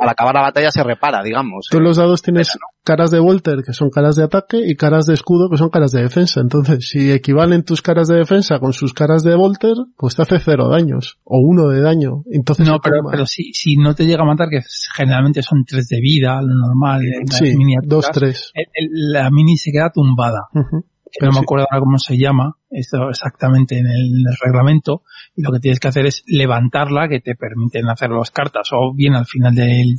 al 0.00 0.08
acabar 0.08 0.34
la 0.34 0.40
batalla 0.42 0.70
se 0.70 0.82
repara, 0.82 1.22
digamos. 1.22 1.66
Tú 1.70 1.78
en 1.78 1.84
los 1.84 1.96
dados 1.96 2.22
tienes 2.22 2.56
caras 2.84 3.10
de 3.10 3.20
Volter, 3.20 3.62
que 3.64 3.72
son 3.74 3.90
caras 3.90 4.16
de 4.16 4.24
ataque, 4.24 4.58
y 4.64 4.74
caras 4.76 5.06
de 5.06 5.14
escudo, 5.14 5.48
que 5.50 5.56
son 5.56 5.68
caras 5.68 5.92
de 5.92 6.02
defensa. 6.02 6.40
Entonces, 6.40 6.88
si 6.88 7.12
equivalen 7.12 7.62
tus 7.64 7.82
caras 7.82 8.08
de 8.08 8.16
defensa 8.16 8.58
con 8.58 8.72
sus 8.72 8.92
caras 8.94 9.22
de 9.22 9.34
Volter, 9.36 9.74
pues 9.96 10.16
te 10.16 10.22
hace 10.22 10.38
cero 10.40 10.68
daños, 10.68 11.18
o 11.24 11.38
uno 11.38 11.68
de 11.68 11.80
daño. 11.80 12.22
Entonces, 12.32 12.66
No, 12.66 12.78
pero, 12.82 12.96
pero 13.10 13.26
si, 13.26 13.52
si 13.52 13.76
no 13.76 13.94
te 13.94 14.06
llega 14.06 14.22
a 14.22 14.26
matar, 14.26 14.48
que 14.48 14.60
generalmente 14.96 15.42
son 15.42 15.64
tres 15.66 15.88
de 15.88 16.00
vida, 16.00 16.40
lo 16.42 16.54
normal, 16.54 17.02
en 17.04 17.26
las 17.28 17.38
sí, 17.38 17.56
miniaturas, 17.56 17.88
dos, 17.88 18.10
tres. 18.12 18.50
el- 18.54 18.66
el- 18.74 19.12
la 19.12 19.30
mini 19.30 19.56
se 19.56 19.70
queda 19.70 19.90
tumbada. 19.90 20.48
Que 20.52 21.26
no 21.26 21.32
me 21.32 21.38
Sí. 21.38 21.42
acuerdo 21.42 21.66
ahora 21.70 21.84
cómo 21.84 21.98
se 21.98 22.16
llama, 22.16 22.56
esto 22.72 23.08
exactamente 23.10 23.78
en 23.78 23.86
el 23.86 24.24
reglamento, 24.42 25.02
y 25.36 25.42
lo 25.42 25.52
que 25.52 25.60
tienes 25.60 25.80
que 25.80 25.88
hacer 25.88 26.06
es 26.06 26.22
levantarla, 26.26 27.08
que 27.08 27.20
te 27.20 27.34
permiten 27.34 27.88
hacer 27.88 28.10
las 28.10 28.30
cartas, 28.30 28.68
o 28.72 28.94
bien 28.94 29.14
al 29.14 29.26
final 29.26 29.54
del, 29.54 29.96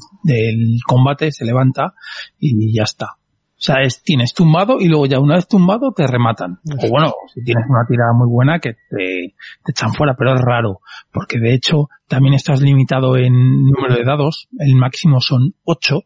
combate 0.85 1.31
se 1.31 1.45
levanta 1.45 1.93
y 2.39 2.75
ya 2.75 2.83
está. 2.83 3.07
O 3.15 3.65
sea, 3.65 3.81
es, 3.81 4.03
tienes 4.03 4.33
tumbado 4.33 4.77
y 4.79 4.89
luego 4.89 5.05
ya 5.05 5.19
una 5.19 5.35
vez 5.35 5.47
tumbado 5.47 5.93
te 5.95 6.05
rematan. 6.05 6.59
O 6.83 6.89
bueno, 6.89 7.13
si 7.33 7.41
tienes 7.43 7.63
una 7.69 7.85
tirada 7.87 8.11
muy 8.13 8.27
buena 8.27 8.59
que 8.59 8.73
te, 8.73 9.35
te 9.63 9.71
echan 9.71 9.93
fuera, 9.93 10.15
pero 10.17 10.35
es 10.35 10.41
raro, 10.41 10.81
porque 11.13 11.39
de 11.39 11.53
hecho 11.53 11.87
también 12.07 12.33
estás 12.33 12.61
limitado 12.61 13.15
en 13.15 13.33
número 13.63 13.95
de 13.95 14.03
dados, 14.03 14.49
el 14.59 14.75
máximo 14.75 15.21
son 15.21 15.53
8, 15.63 16.01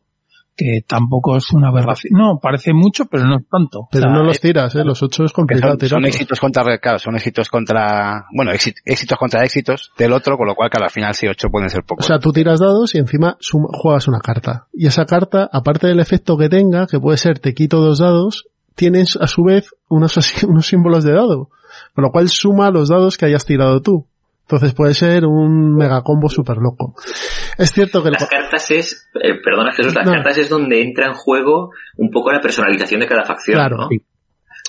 que 0.57 0.81
tampoco 0.87 1.37
es 1.37 1.51
una 1.53 1.67
aberración. 1.69 2.13
No, 2.19 2.39
parece 2.41 2.73
mucho, 2.73 3.05
pero 3.05 3.25
no 3.25 3.37
es 3.37 3.45
tanto. 3.49 3.87
Pero 3.91 4.07
O 4.07 4.09
sea, 4.09 4.17
no 4.17 4.23
los 4.25 4.39
tiras, 4.41 4.73
¿eh? 4.75 4.83
Los 4.83 5.03
ocho 5.03 5.23
es 5.23 5.31
Que 5.31 5.35
complicado 5.35 5.77
son, 5.79 5.89
son 5.89 6.05
éxitos 6.05 6.39
contra, 6.39 6.77
claro, 6.79 6.97
son 6.99 7.15
éxitos 7.15 7.47
contra, 7.49 8.25
bueno, 8.35 8.51
éxit- 8.51 8.75
éxitos 8.83 9.17
contra 9.19 9.43
éxitos 9.43 9.91
del 9.97 10.11
otro, 10.13 10.35
con 10.35 10.47
lo 10.47 10.55
cual, 10.55 10.69
claro, 10.71 10.85
al 10.85 10.91
final 10.91 11.13
sí, 11.13 11.27
ocho 11.27 11.49
pueden 11.49 11.69
ser 11.69 11.81
O 11.81 11.85
pocos. 11.85 12.05
sea, 12.07 12.17
tú 12.19 12.33
tiras 12.33 12.59
dados 12.59 12.95
y 12.95 12.97
encima 12.97 13.37
juegas 13.71 14.07
una 14.07 14.19
carta. 14.19 14.67
Y 14.73 14.87
esa 14.87 15.05
carta, 15.05 15.47
aparte 15.53 15.87
del 15.87 15.99
efecto 15.99 16.37
que 16.37 16.49
tenga, 16.49 16.87
que 16.87 16.99
puede 16.99 17.17
ser 17.17 17.37
te 17.39 17.53
quito 17.53 17.79
dos 17.79 17.99
dados, 17.99 18.47
tienes 18.75 19.15
a 19.15 19.27
su 19.27 19.43
vez 19.43 19.69
unos, 19.89 20.17
así- 20.17 20.45
unos 20.49 20.65
símbolos 20.65 21.03
de 21.03 21.13
dado. 21.13 21.49
Con 21.93 22.03
lo 22.03 22.11
cual 22.11 22.27
suma 22.29 22.71
los 22.71 22.89
dados 22.89 23.17
que 23.17 23.25
hayas 23.27 23.45
tirado 23.45 23.81
tú. 23.81 24.07
Entonces 24.49 24.73
puede 24.73 24.93
ser 24.93 25.25
un 25.25 25.75
megacombo 25.75 26.29
súper 26.29 26.57
loco. 26.57 26.95
Es 27.57 27.73
cierto 27.73 28.01
que 28.01 28.07
el, 28.09 28.13
Las 28.13 28.29
cartas 28.29 28.71
es, 28.71 29.09
eh, 29.21 29.33
perdona 29.43 29.73
Jesús, 29.73 29.93
las 29.93 30.05
No. 30.05 30.13
cartas 30.13 30.37
es 30.37 30.47
donde 30.47 30.81
entra 30.81 31.07
en 31.07 31.13
juego 31.13 31.71
un 31.97 32.09
poco 32.11 32.31
la 32.31 32.39
personalización 32.39 33.01
de 33.01 33.07
cada 33.07 33.25
facción, 33.25 33.55
Claro. 33.57 33.75
¿no? 33.77 33.89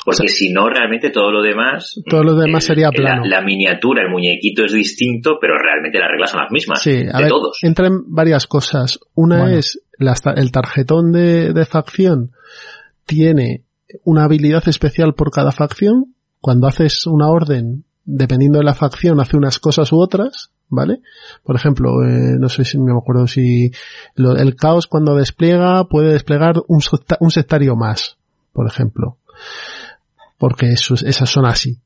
Porque 0.04 0.28
si 0.28 0.52
no, 0.52 0.68
realmente 0.68 1.10
todo 1.10 1.30
lo 1.30 1.42
demás... 1.42 1.94
Todo 2.08 2.22
lo 2.24 2.34
demás 2.34 2.64
el- 2.64 2.68
sería 2.68 2.86
la- 2.86 2.92
plano. 2.92 3.24
La, 3.26 3.40
miniatura, 3.42 4.02
el 4.02 4.10
muñequito 4.10 4.64
es 4.64 4.72
distinto, 4.72 5.38
pero 5.40 5.54
realmente 5.58 5.98
las 5.98 6.08
reglas 6.10 6.30
son 6.30 6.40
las 6.40 6.50
mismas. 6.50 6.82
Sí, 6.82 6.90
a 7.12 7.16
de 7.18 7.22
ver, 7.24 7.28
todos. 7.28 7.58
entran 7.62 8.00
varias 8.08 8.46
cosas. 8.46 8.98
Una 9.14 9.40
Bueno. 9.42 9.58
es 9.58 9.80
ta- 10.22 10.32
el 10.32 10.50
tarjetón 10.50 11.12
de, 11.12 11.52
de 11.52 11.64
facción 11.66 12.30
tiene 13.06 13.64
una 14.04 14.24
habilidad 14.24 14.66
especial 14.68 15.14
por 15.14 15.30
cada 15.30 15.52
facción. 15.52 16.14
Cuando 16.40 16.66
haces 16.68 17.06
una 17.06 17.28
orden, 17.28 17.84
dependiendo 18.10 18.58
de 18.58 18.64
la 18.64 18.74
facción, 18.74 19.20
hace 19.20 19.36
unas 19.36 19.58
cosas 19.58 19.92
u 19.92 19.98
otras, 20.00 20.50
¿vale? 20.70 21.02
Por 21.44 21.56
ejemplo, 21.56 22.02
eh, 22.04 22.36
no 22.38 22.48
sé 22.48 22.64
si 22.64 22.78
me 22.78 22.92
acuerdo 22.92 23.26
si 23.26 23.70
el 24.16 24.56
caos 24.56 24.86
cuando 24.86 25.14
despliega 25.14 25.84
puede 25.84 26.12
desplegar 26.12 26.56
un, 26.68 26.80
secta- 26.80 27.18
un 27.20 27.30
sectario 27.30 27.76
más, 27.76 28.16
por 28.54 28.66
ejemplo. 28.66 29.18
Porque 30.38 30.72
esas 30.72 31.28
son 31.28 31.44
así. 31.44 31.78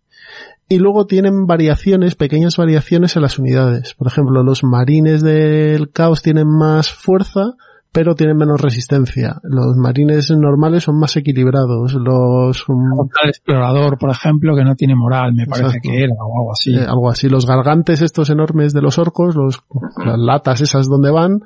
Y 0.69 0.79
luego 0.79 1.07
tienen 1.07 1.47
variaciones, 1.47 2.15
pequeñas 2.15 2.57
variaciones 2.57 3.17
en 3.17 3.23
las 3.23 3.39
unidades. 3.39 3.95
Por 3.95 4.07
ejemplo, 4.07 4.43
los 4.45 4.63
marines 4.63 5.23
del 5.23 5.91
caos 5.91 6.23
tienen 6.23 6.47
más 6.47 6.91
fuerza, 6.91 7.55
pero 7.93 8.15
tienen 8.15 8.37
menos 8.39 8.61
resistencia. 8.61 9.37
Los 9.43 9.77
marines 9.77 10.31
normales 10.31 10.85
son 10.85 10.99
más 10.99 11.15
equilibrados. 11.17 11.93
Los, 11.95 12.69
um, 12.69 13.09
el 13.23 13.29
explorador, 13.29 13.99
por 13.99 14.11
ejemplo, 14.11 14.57
que 14.57 14.65
no 14.65 14.75
tiene 14.75 14.95
moral, 14.97 15.35
me 15.35 15.47
parece 15.47 15.67
Exacto. 15.77 15.89
que 15.91 15.99
era, 15.99 16.15
o 16.19 16.39
algo 16.41 16.53
así. 16.53 16.75
eh, 16.75 16.87
algo 16.89 17.11
así. 17.11 17.29
Los 17.29 17.47
gargantes 17.47 18.01
estos 18.01 18.31
enormes 18.31 18.73
de 18.73 18.81
los 18.81 18.99
orcos, 18.99 19.37
los, 19.37 19.63
las 20.05 20.19
latas 20.19 20.61
esas 20.63 20.89
donde 20.89 21.11
van, 21.11 21.41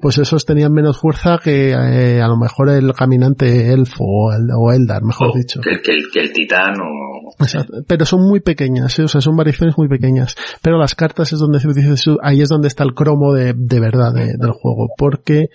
pues 0.00 0.18
esos 0.18 0.46
tenían 0.46 0.72
menos 0.72 0.98
fuerza 0.98 1.38
que 1.42 1.72
eh, 1.72 2.22
a 2.22 2.28
lo 2.28 2.36
mejor 2.38 2.70
el 2.70 2.92
caminante 2.94 3.72
elfo 3.72 4.02
o, 4.04 4.32
el, 4.32 4.48
o 4.56 4.72
Eldar, 4.72 5.02
mejor 5.02 5.28
O 5.28 5.36
dicho. 5.36 5.60
que, 5.60 5.70
el- 5.70 5.82
que 5.82 5.92
el, 5.92 6.04
que 6.12 6.20
el 6.20 6.32
titán 6.32 6.74
o... 6.80 7.30
Exacto. 7.38 7.74
Pero 7.86 8.04
son 8.06 8.22
muy 8.26 8.40
pequeñas, 8.40 8.98
¿eh? 8.98 9.04
o 9.04 9.08
sea, 9.08 9.20
son 9.20 9.36
variaciones 9.36 9.76
muy 9.78 9.88
pequeñas. 9.88 10.34
Pero 10.62 10.78
las 10.78 10.94
cartas 10.94 11.32
es 11.32 11.38
donde 11.38 11.58
ahí 12.22 12.40
es 12.40 12.48
donde 12.48 12.68
está 12.68 12.84
el 12.84 12.94
cromo 12.94 13.32
de, 13.32 13.52
de 13.56 13.80
verdad 13.80 14.12
de- 14.12 14.34
del 14.36 14.50
juego, 14.52 14.88
porque 14.96 15.48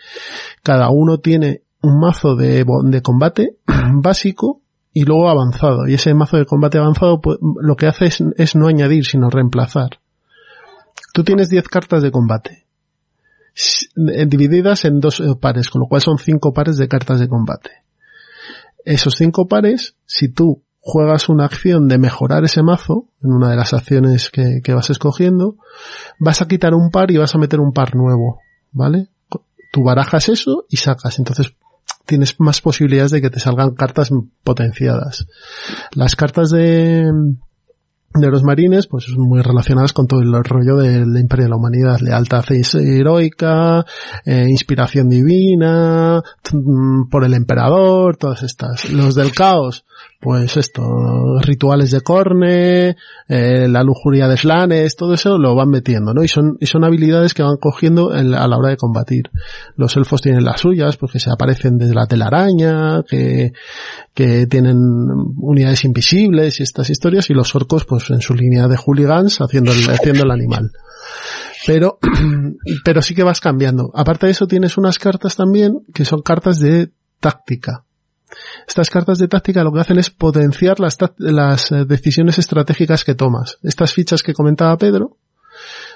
cada 0.64 0.90
uno 0.90 1.20
tiene 1.20 1.62
un 1.82 2.00
mazo 2.00 2.36
de, 2.36 2.66
de 2.84 3.02
combate 3.02 3.58
básico 3.94 4.62
y 4.94 5.04
luego 5.04 5.30
avanzado. 5.30 5.88
Y 5.88 5.94
ese 5.94 6.14
mazo 6.14 6.38
de 6.38 6.46
combate 6.46 6.78
avanzado 6.78 7.22
pues, 7.22 7.38
lo 7.42 7.76
que 7.76 7.88
hace 7.88 8.06
es, 8.06 8.24
es 8.38 8.56
no 8.56 8.68
añadir, 8.68 9.06
sino 9.06 9.30
reemplazar. 9.30 10.00
Tú 11.14 11.24
tienes 11.24 11.50
10 11.50 11.68
cartas 11.68 12.02
de 12.02 12.12
combate. 12.12 12.66
eh, 14.14 14.26
Divididas 14.26 14.86
en 14.86 15.00
dos 15.00 15.20
eh, 15.20 15.36
pares, 15.40 15.70
con 15.70 15.82
lo 15.82 15.88
cual 15.88 16.02
son 16.02 16.18
5 16.18 16.54
pares 16.54 16.78
de 16.78 16.88
cartas 16.88 17.20
de 17.20 17.28
combate. 17.28 17.72
Esos 18.86 19.16
5 19.16 19.48
pares, 19.48 19.96
si 20.06 20.30
tú 20.30 20.64
juegas 20.80 21.30
una 21.30 21.46
acción 21.46 21.88
de 21.88 21.98
mejorar 21.98 22.46
ese 22.46 22.64
mazo, 22.64 23.10
en 23.22 23.34
una 23.34 23.50
de 23.50 23.56
las 23.56 23.74
acciones 23.74 24.30
que, 24.30 24.62
que 24.64 24.74
vas 24.74 24.90
escogiendo, 24.90 25.58
vas 26.20 26.42
a 26.42 26.48
quitar 26.48 26.74
un 26.74 26.92
par 26.92 27.12
y 27.12 27.18
vas 27.18 27.34
a 27.34 27.40
meter 27.40 27.60
un 27.60 27.74
par 27.74 27.96
nuevo, 27.96 28.40
¿vale? 28.72 29.10
Tú 29.76 29.84
barajas 29.84 30.30
eso 30.30 30.64
y 30.70 30.78
sacas, 30.78 31.20
entonces 31.20 31.54
tienes 32.06 32.40
más 32.40 32.62
posibilidades 32.62 33.12
de 33.12 33.22
que 33.22 33.30
te 33.30 33.42
salgan 33.42 33.76
cartas 33.76 34.10
potenciadas. 34.42 35.28
Las 35.94 36.16
cartas 36.16 36.50
de, 36.50 37.04
de 38.14 38.32
los 38.32 38.42
marines, 38.42 38.88
pues 38.88 39.10
muy 39.18 39.42
relacionadas 39.42 39.92
con 39.92 40.08
todo 40.08 40.22
el 40.22 40.34
rollo 40.46 40.78
del 40.78 41.18
Imperio 41.18 41.44
de 41.44 41.50
la 41.50 41.58
Humanidad, 41.58 42.00
lealtad 42.00 42.46
heroica, 42.50 43.86
eh, 44.24 44.46
inspiración 44.48 45.10
divina, 45.10 46.24
mm, 46.54 47.10
por 47.10 47.26
el 47.26 47.34
emperador, 47.34 48.16
todas 48.16 48.44
estas. 48.44 48.90
Los 48.92 49.14
del 49.14 49.34
caos, 49.34 49.84
pues 50.26 50.58
esto, 50.58 51.38
rituales 51.40 51.92
de 51.92 52.02
Corne, 52.02 52.96
eh, 53.28 53.68
la 53.70 53.84
lujuria 53.84 54.28
de 54.28 54.38
Slanes, 54.38 54.96
todo 54.96 55.14
eso 55.14 55.38
lo 55.38 55.54
van 55.54 55.70
metiendo, 55.70 56.16
¿no? 56.16 56.24
Y 56.24 56.28
son, 56.28 56.58
y 56.60 56.66
son 56.66 56.84
habilidades 56.84 57.36
que 57.36 57.44
van 57.44 57.58
cogiendo 57.58 58.10
a 58.10 58.24
la 58.24 58.58
hora 58.58 58.70
de 58.70 58.78
combatir. 58.78 59.30
Los 59.76 59.96
elfos 59.98 60.24
tienen 60.24 60.44
las 60.44 60.62
suyas, 60.62 60.98
porque 60.98 61.20
se 61.20 61.30
aparecen 61.30 61.78
desde 61.78 61.94
la 61.94 62.08
telaraña, 62.08 63.04
que, 63.08 63.54
que 64.16 64.48
tienen 64.48 64.78
unidades 65.38 65.86
invisibles 65.86 66.60
y 66.60 66.64
estas 66.64 66.90
historias, 66.90 67.30
y 67.30 67.36
los 67.36 67.54
orcos, 67.54 67.86
pues 67.86 68.10
en 68.10 68.22
su 68.22 68.34
línea 68.34 68.68
de 68.68 68.78
hooligans, 68.78 69.38
haciendo 69.42 69.74
haciendo 69.74 70.24
el 70.24 70.32
animal. 70.32 70.72
Pero, 71.68 72.00
pero 72.84 73.04
sí 73.04 73.14
que 73.14 73.22
vas 73.22 73.42
cambiando. 73.42 73.92
Aparte 73.94 74.26
de 74.26 74.32
eso 74.32 74.48
tienes 74.48 74.76
unas 74.80 74.98
cartas 74.98 75.36
también 75.36 75.86
que 75.94 76.04
son 76.04 76.24
cartas 76.24 76.58
de 76.60 76.90
táctica. 77.20 77.85
Estas 78.68 78.90
cartas 78.90 79.18
de 79.18 79.28
táctica 79.28 79.64
lo 79.64 79.72
que 79.72 79.80
hacen 79.80 80.00
es 80.00 80.10
potenciar 80.10 80.78
las, 80.80 80.98
eh, 81.72 81.86
decisiones 81.86 82.38
estratégicas 82.38 83.04
que 83.04 83.16
tomas. 83.16 83.58
Estas 83.64 83.94
fichas 83.94 84.24
que 84.24 84.34
comentaba 84.34 84.78
Pedro, 84.78 85.18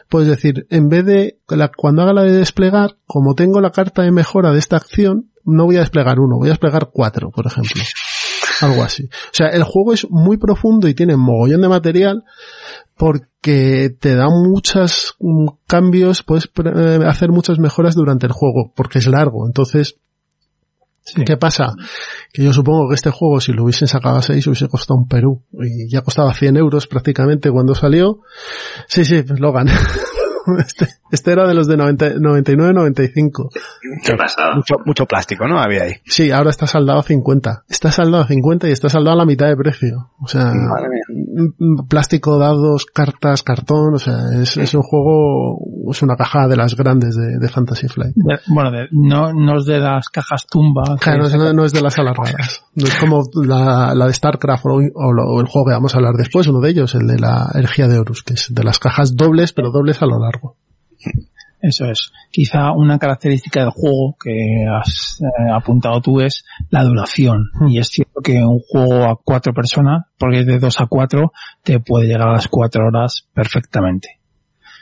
puedes 0.08 0.28
decir, 0.28 0.68
en 0.70 0.90
vez 0.90 1.06
de, 1.06 1.40
cuando 1.76 2.04
haga 2.04 2.14
la 2.14 2.24
de 2.24 2.34
desplegar, 2.34 2.98
como 3.06 3.36
tengo 3.36 3.62
la 3.62 3.72
carta 3.72 4.04
de 4.04 4.12
mejora 4.12 4.52
de 4.52 4.60
esta 4.60 4.78
acción, 4.78 5.32
no 5.46 5.66
voy 5.66 5.78
a 5.78 5.82
desplegar 5.82 6.20
uno, 6.20 6.38
voy 6.38 6.50
a 6.50 6.52
desplegar 6.52 6.90
cuatro, 6.92 7.32
por 7.32 7.48
ejemplo. 7.48 7.82
Algo 8.62 8.84
así. 8.84 9.06
O 9.06 9.34
sea, 9.34 9.48
el 9.48 9.64
juego 9.64 9.94
es 9.94 10.08
muy 10.10 10.38
profundo 10.38 10.88
y 10.88 10.94
tiene 10.94 11.16
mogollón 11.16 11.62
de 11.62 11.70
material 11.70 12.24
porque 12.98 13.96
te 14.00 14.16
da 14.16 14.28
muchos 14.30 15.16
mm, 15.20 15.48
cambios, 15.66 16.24
puedes 16.24 16.50
eh, 16.66 17.00
hacer 17.08 17.30
muchas 17.30 17.58
mejoras 17.58 17.96
durante 17.96 18.26
el 18.28 18.34
juego, 18.34 18.74
porque 18.76 19.00
es 19.00 19.08
largo. 19.08 19.48
Entonces, 19.48 19.96
¿Qué 21.26 21.38
pasa? 21.38 21.74
Que 22.32 22.44
yo 22.44 22.54
supongo 22.54 22.90
que 22.90 22.96
este 22.96 23.10
juego, 23.10 23.40
si 23.40 23.52
lo 23.54 23.64
hubiesen 23.64 23.88
sacado 23.88 24.18
a 24.18 24.22
6, 24.22 24.48
hubiese 24.48 24.68
costado 24.68 25.00
un 25.00 25.08
Perú. 25.08 25.44
Y 25.54 25.90
ya 25.90 26.02
costaba 26.02 26.34
100 26.34 26.58
euros 26.58 26.88
prácticamente 26.88 27.52
cuando 27.52 27.76
salió. 27.76 28.22
Sí, 28.88 29.06
sí, 29.06 29.24
pues 29.24 29.40
Logan. 29.40 29.68
Este, 30.58 30.88
este, 31.12 31.32
era 31.32 31.48
de 31.48 31.54
los 31.54 31.68
de 31.68 31.78
99-95. 31.78 33.50
¿Qué 34.04 34.16
pasaba? 34.16 34.56
Mucho, 34.56 34.76
mucho 34.86 35.06
plástico, 35.06 35.48
¿no? 35.48 35.60
Había 35.60 35.84
ahí. 35.84 35.94
Sí, 36.06 36.32
ahora 36.32 36.50
está 36.50 36.66
saldado 36.66 37.00
a 37.00 37.04
50. 37.04 37.66
Está 37.70 37.92
saldado 37.92 38.24
a 38.24 38.28
50 38.28 38.68
y 38.68 38.72
está 38.72 38.90
saldado 38.90 39.16
a 39.16 39.18
la 39.18 39.26
mitad 39.26 39.48
de 39.48 39.56
precio. 39.56 40.10
O 40.20 40.28
sea, 40.28 40.52
plástico, 41.88 42.38
dados, 42.38 42.86
cartas, 42.86 43.44
cartón. 43.44 43.96
O 43.96 44.00
sea, 44.00 44.18
es, 44.42 44.58
es, 44.58 44.74
un 44.74 44.82
juego, 44.82 45.60
es 45.92 46.02
una 46.02 46.16
caja 46.16 46.48
de 46.48 46.56
las 46.56 46.76
grandes 46.76 47.16
de, 47.16 47.40
de 47.40 47.50
Fantasy 47.50 47.88
Flight. 47.88 48.16
bueno, 48.48 48.72
no, 48.92 49.34
no 49.34 49.58
es 49.58 49.66
de 49.66 49.80
las 49.80 50.10
cajas 50.10 50.46
tumba. 50.48 50.98
Claro, 51.00 51.30
no, 51.30 51.54
no, 51.54 51.66
es 51.66 51.74
de 51.74 51.82
las 51.82 51.98
alargadas. 51.98 52.64
No 52.76 52.88
es 52.88 52.96
como 53.00 53.24
la, 53.34 53.94
la 53.96 54.08
de 54.08 54.14
StarCraft 54.14 54.66
o, 54.66 54.70
o, 54.70 55.42
el 55.42 55.48
juego 55.48 55.66
que 55.68 55.74
vamos 55.74 55.94
a 55.94 55.98
hablar 55.98 56.16
después, 56.16 56.48
uno 56.48 56.60
de 56.60 56.70
ellos, 56.70 56.96
el 56.96 57.08
de 57.08 57.20
la 57.20 57.50
energía 57.54 57.88
de 57.88 58.00
Horus, 58.00 58.24
que 58.24 58.34
es 58.34 58.48
de 58.50 58.64
las 58.64 58.80
cajas 58.80 59.16
dobles, 59.16 59.54
pero 59.54 59.72
dobles 59.72 60.02
a 60.02 60.06
lo 60.06 60.20
largo. 60.20 60.56
Eso 61.62 61.86
es. 61.86 62.12
Quizá 62.32 62.72
una 62.72 62.98
característica 62.98 63.60
del 63.62 63.72
juego 63.72 64.16
que 64.22 64.66
has 64.70 65.22
eh, 65.22 65.52
apuntado 65.54 66.00
tú 66.02 66.22
es 66.22 66.46
la 66.70 66.84
duración. 66.84 67.50
Y 67.70 67.80
es 67.80 67.88
cierto 67.90 68.22
que 68.22 68.42
un 68.42 68.60
juego 68.60 69.04
a 69.04 69.20
cuatro 69.22 69.54
personas, 69.54 70.06
porque 70.18 70.46
de 70.46 70.60
dos 70.60 70.80
a 70.80 70.88
cuatro, 70.88 71.34
te 71.64 71.80
puede 71.80 72.08
llegar 72.08 72.30
a 72.30 72.34
las 72.34 72.48
cuatro 72.48 72.88
horas 72.88 73.28
perfectamente. 73.34 74.20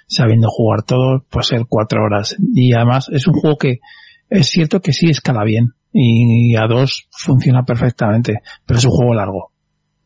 Sabiendo 0.08 0.48
jugar 0.50 0.84
todo, 0.84 1.26
puede 1.30 1.46
ser 1.46 1.66
cuatro 1.68 2.04
horas. 2.04 2.36
Y 2.54 2.74
además 2.74 3.10
es 3.12 3.28
un 3.28 3.34
juego 3.34 3.58
que 3.58 3.80
es 4.30 4.48
cierto 4.48 4.80
que 4.80 4.94
sí 4.94 5.10
escala 5.10 5.44
bien. 5.44 5.74
Y 5.92 6.56
a 6.56 6.68
dos 6.68 7.08
funciona 7.10 7.64
perfectamente. 7.64 8.42
Pero 8.66 8.78
es 8.78 8.86
un 8.86 8.92
juego 8.92 9.14
largo 9.16 9.52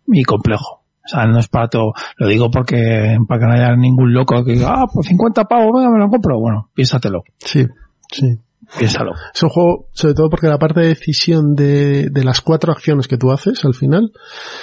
y 0.07 0.23
complejo. 0.23 0.80
O 1.03 1.07
sea, 1.07 1.25
no 1.25 1.39
es 1.39 1.47
para 1.47 1.67
todo. 1.67 1.93
Lo 2.17 2.27
digo 2.27 2.51
porque, 2.51 3.17
para 3.27 3.39
que 3.39 3.47
no 3.47 3.53
haya 3.53 3.75
ningún 3.75 4.13
loco 4.13 4.43
que 4.43 4.53
diga, 4.53 4.73
ah, 4.75 4.85
por 4.91 5.05
50 5.05 5.45
pavos, 5.45 5.71
venga, 5.75 5.89
me 5.89 5.99
lo 5.99 6.09
compro. 6.09 6.39
Bueno, 6.39 6.69
piénsatelo. 6.73 7.23
Sí, 7.39 7.65
sí. 8.09 8.39
Piénsalo. 8.77 9.13
Es 9.33 9.43
un 9.43 9.49
juego, 9.49 9.87
sobre 9.91 10.13
todo 10.13 10.29
porque 10.29 10.47
la 10.47 10.57
parte 10.57 10.79
de 10.81 10.87
decisión 10.87 11.55
de, 11.55 12.09
de 12.09 12.23
las 12.23 12.41
cuatro 12.41 12.71
acciones 12.71 13.07
que 13.07 13.17
tú 13.17 13.31
haces 13.31 13.65
al 13.65 13.73
final, 13.73 14.11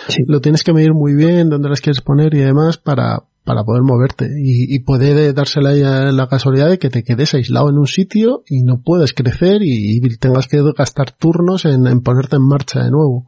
sí. 0.08 0.22
lo 0.26 0.40
tienes 0.40 0.64
que 0.64 0.72
medir 0.72 0.94
muy 0.94 1.14
bien, 1.14 1.50
dónde 1.50 1.68
las 1.68 1.80
quieres 1.80 2.00
poner 2.00 2.34
y 2.34 2.38
demás 2.38 2.78
para, 2.78 3.24
para 3.44 3.64
poder 3.64 3.82
moverte. 3.82 4.26
Y, 4.26 4.74
y 4.74 4.78
puede 4.80 5.32
darse 5.32 5.60
la, 5.60 6.12
la, 6.12 6.28
casualidad 6.28 6.68
de 6.68 6.78
que 6.78 6.90
te 6.90 7.02
quedes 7.02 7.34
aislado 7.34 7.68
en 7.70 7.78
un 7.78 7.86
sitio 7.86 8.44
y 8.46 8.62
no 8.62 8.80
puedes 8.82 9.12
crecer 9.12 9.62
y, 9.62 9.98
y 9.98 10.16
tengas 10.16 10.46
que 10.46 10.62
gastar 10.76 11.10
turnos 11.12 11.64
en, 11.64 11.86
en 11.86 12.00
ponerte 12.00 12.36
en 12.36 12.46
marcha 12.46 12.84
de 12.84 12.90
nuevo. 12.90 13.26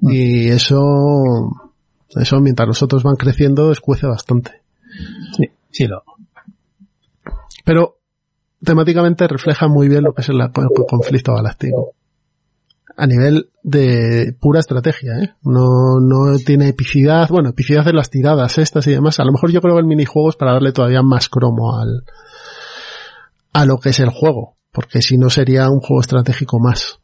Mm. 0.00 0.10
Y 0.12 0.48
eso, 0.48 0.80
eso 2.16 2.40
mientras 2.40 2.66
los 2.68 2.82
otros 2.82 3.02
van 3.02 3.16
creciendo 3.16 3.70
escuece 3.70 4.06
bastante. 4.06 4.62
Sí, 5.36 5.44
sí 5.70 5.86
lo. 5.86 6.02
Pero 7.64 7.98
temáticamente 8.64 9.28
refleja 9.28 9.68
muy 9.68 9.88
bien 9.88 10.04
lo 10.04 10.12
que 10.14 10.22
es 10.22 10.28
el, 10.28 10.40
el 10.40 10.86
conflicto 10.88 11.34
galáctico. 11.34 11.92
A 12.96 13.06
nivel 13.06 13.50
de 13.62 14.34
pura 14.40 14.58
estrategia, 14.58 15.12
¿eh? 15.22 15.34
No, 15.42 16.00
no 16.00 16.36
tiene 16.44 16.68
epicidad, 16.68 17.28
bueno, 17.28 17.50
epicidad 17.50 17.86
en 17.86 17.94
las 17.94 18.10
tiradas 18.10 18.58
estas 18.58 18.86
y 18.88 18.92
demás. 18.92 19.20
A 19.20 19.24
lo 19.24 19.30
mejor 19.30 19.52
yo 19.52 19.60
creo 19.60 19.74
que 19.74 19.80
el 19.80 19.86
minijuego 19.86 20.30
es 20.30 20.36
para 20.36 20.52
darle 20.52 20.72
todavía 20.72 21.02
más 21.02 21.28
cromo 21.28 21.78
al, 21.78 22.04
a 23.52 23.66
lo 23.66 23.78
que 23.78 23.90
es 23.90 24.00
el 24.00 24.10
juego. 24.10 24.56
Porque 24.72 25.00
si 25.00 25.16
no 25.16 25.30
sería 25.30 25.68
un 25.70 25.80
juego 25.80 26.00
estratégico 26.00 26.58
más. 26.58 27.00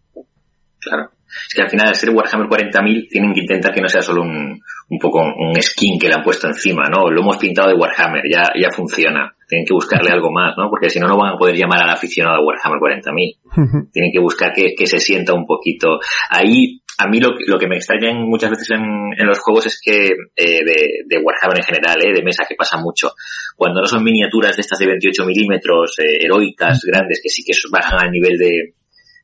Claro. 0.80 1.10
Es 1.54 1.58
que 1.58 1.62
al 1.62 1.70
final, 1.70 1.86
al 1.86 1.94
ser 1.94 2.10
Warhammer 2.10 2.48
40.000, 2.48 3.08
tienen 3.08 3.32
que 3.32 3.42
intentar 3.42 3.72
que 3.72 3.80
no 3.80 3.88
sea 3.88 4.02
solo 4.02 4.22
un, 4.22 4.60
un 4.88 4.98
poco 4.98 5.20
un 5.22 5.54
skin 5.62 6.00
que 6.00 6.08
le 6.08 6.14
han 6.14 6.24
puesto 6.24 6.48
encima, 6.48 6.88
¿no? 6.90 7.08
Lo 7.08 7.20
hemos 7.20 7.36
pintado 7.36 7.68
de 7.68 7.76
Warhammer, 7.76 8.24
ya, 8.28 8.42
ya 8.60 8.70
funciona. 8.74 9.32
Tienen 9.48 9.64
que 9.64 9.72
buscarle 9.72 10.10
algo 10.10 10.32
más, 10.32 10.54
¿no? 10.58 10.68
Porque 10.68 10.90
si 10.90 10.98
no, 10.98 11.06
no 11.06 11.16
van 11.16 11.34
a 11.34 11.38
poder 11.38 11.54
llamar 11.54 11.80
al 11.80 11.90
aficionado 11.90 12.38
a 12.38 12.44
Warhammer 12.44 12.80
40.000. 12.80 13.90
Tienen 13.92 14.10
que 14.10 14.18
buscar 14.18 14.52
que, 14.52 14.74
que, 14.76 14.88
se 14.88 14.98
sienta 14.98 15.32
un 15.32 15.46
poquito. 15.46 16.00
Ahí, 16.28 16.80
a 16.98 17.06
mí 17.06 17.20
lo, 17.20 17.36
lo 17.46 17.56
que 17.56 17.68
me 17.68 17.76
extraña 17.76 18.12
muchas 18.14 18.50
veces 18.50 18.72
en, 18.72 18.82
en 19.16 19.24
los 19.24 19.38
juegos 19.38 19.66
es 19.66 19.80
que, 19.80 20.06
eh, 20.34 20.64
de, 20.64 21.04
de, 21.06 21.18
Warhammer 21.22 21.58
en 21.58 21.64
general, 21.64 21.98
eh, 22.02 22.12
de 22.12 22.24
mesa, 22.24 22.46
que 22.48 22.56
pasa 22.56 22.78
mucho. 22.78 23.12
Cuando 23.54 23.80
no 23.80 23.86
son 23.86 24.02
miniaturas 24.02 24.56
de 24.56 24.62
estas 24.62 24.80
de 24.80 24.88
28 24.88 25.24
milímetros, 25.24 26.00
eh, 26.00 26.24
heroicas, 26.24 26.80
grandes, 26.84 27.20
que 27.22 27.28
sí 27.28 27.44
que 27.44 27.52
bajan 27.70 28.00
al 28.02 28.10
nivel 28.10 28.36
de, 28.38 28.74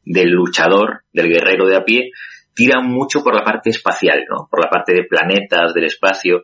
del 0.05 0.31
luchador, 0.31 1.03
del 1.13 1.29
guerrero 1.29 1.67
de 1.67 1.77
a 1.77 1.85
pie, 1.85 2.11
tiran 2.55 2.87
mucho 2.87 3.23
por 3.23 3.35
la 3.35 3.45
parte 3.45 3.71
espacial, 3.71 4.25
¿no? 4.29 4.49
Por 4.51 4.63
la 4.65 4.71
parte 4.71 4.93
de 4.93 5.05
planetas, 5.05 5.73
del 5.75 5.85
espacio. 5.85 6.43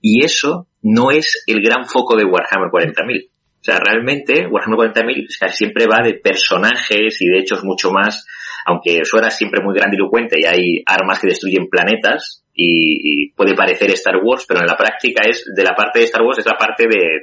Y 0.00 0.24
eso 0.24 0.68
no 0.82 1.10
es 1.10 1.42
el 1.46 1.60
gran 1.60 1.84
foco 1.86 2.16
de 2.16 2.24
Warhammer 2.24 2.70
40.000. 2.70 3.28
O 3.60 3.64
sea, 3.64 3.80
realmente 3.80 4.46
Warhammer 4.46 4.92
40.000 4.92 5.26
o 5.26 5.30
sea, 5.30 5.48
siempre 5.48 5.86
va 5.86 6.02
de 6.02 6.14
personajes 6.14 7.20
y 7.20 7.28
de 7.28 7.38
hecho 7.40 7.56
es 7.56 7.64
mucho 7.64 7.90
más, 7.90 8.24
aunque 8.66 9.04
suena 9.04 9.30
siempre 9.30 9.62
muy 9.62 9.74
grandilocuente 9.74 10.36
y 10.38 10.46
hay 10.46 10.82
armas 10.86 11.18
que 11.18 11.28
destruyen 11.28 11.68
planetas 11.68 12.44
y, 12.60 13.30
puede 13.30 13.54
parecer 13.54 13.90
Star 13.92 14.16
Wars, 14.16 14.44
pero 14.46 14.60
en 14.60 14.66
la 14.66 14.76
práctica 14.76 15.22
es, 15.28 15.44
de 15.54 15.62
la 15.62 15.76
parte 15.76 16.00
de 16.00 16.06
Star 16.06 16.22
Wars 16.22 16.38
es 16.38 16.46
la 16.46 16.58
parte 16.58 16.88
de, 16.88 17.20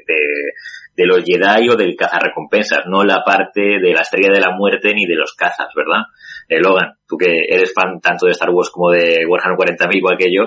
de, 0.96 1.06
los 1.06 1.24
Jedi 1.26 1.70
o 1.70 1.76
del 1.76 1.96
cazarrecompensas, 1.96 2.86
no 2.88 3.04
la 3.04 3.22
parte 3.24 3.62
de 3.62 3.94
la 3.94 4.02
estrella 4.02 4.32
de 4.32 4.40
la 4.40 4.52
muerte 4.52 4.94
ni 4.94 5.06
de 5.06 5.16
los 5.16 5.34
cazas, 5.34 5.68
¿verdad? 5.76 6.04
Eh, 6.48 6.60
Logan, 6.60 6.94
tú 7.06 7.18
que 7.18 7.46
eres 7.50 7.74
fan 7.74 8.00
tanto 8.00 8.28
de 8.28 8.32
Star 8.32 8.50
Wars 8.50 8.70
como 8.70 8.92
de 8.92 9.26
Warhammer 9.28 9.58
40.000 9.58 9.98
igual 9.98 10.18
que 10.18 10.34
yo, 10.34 10.44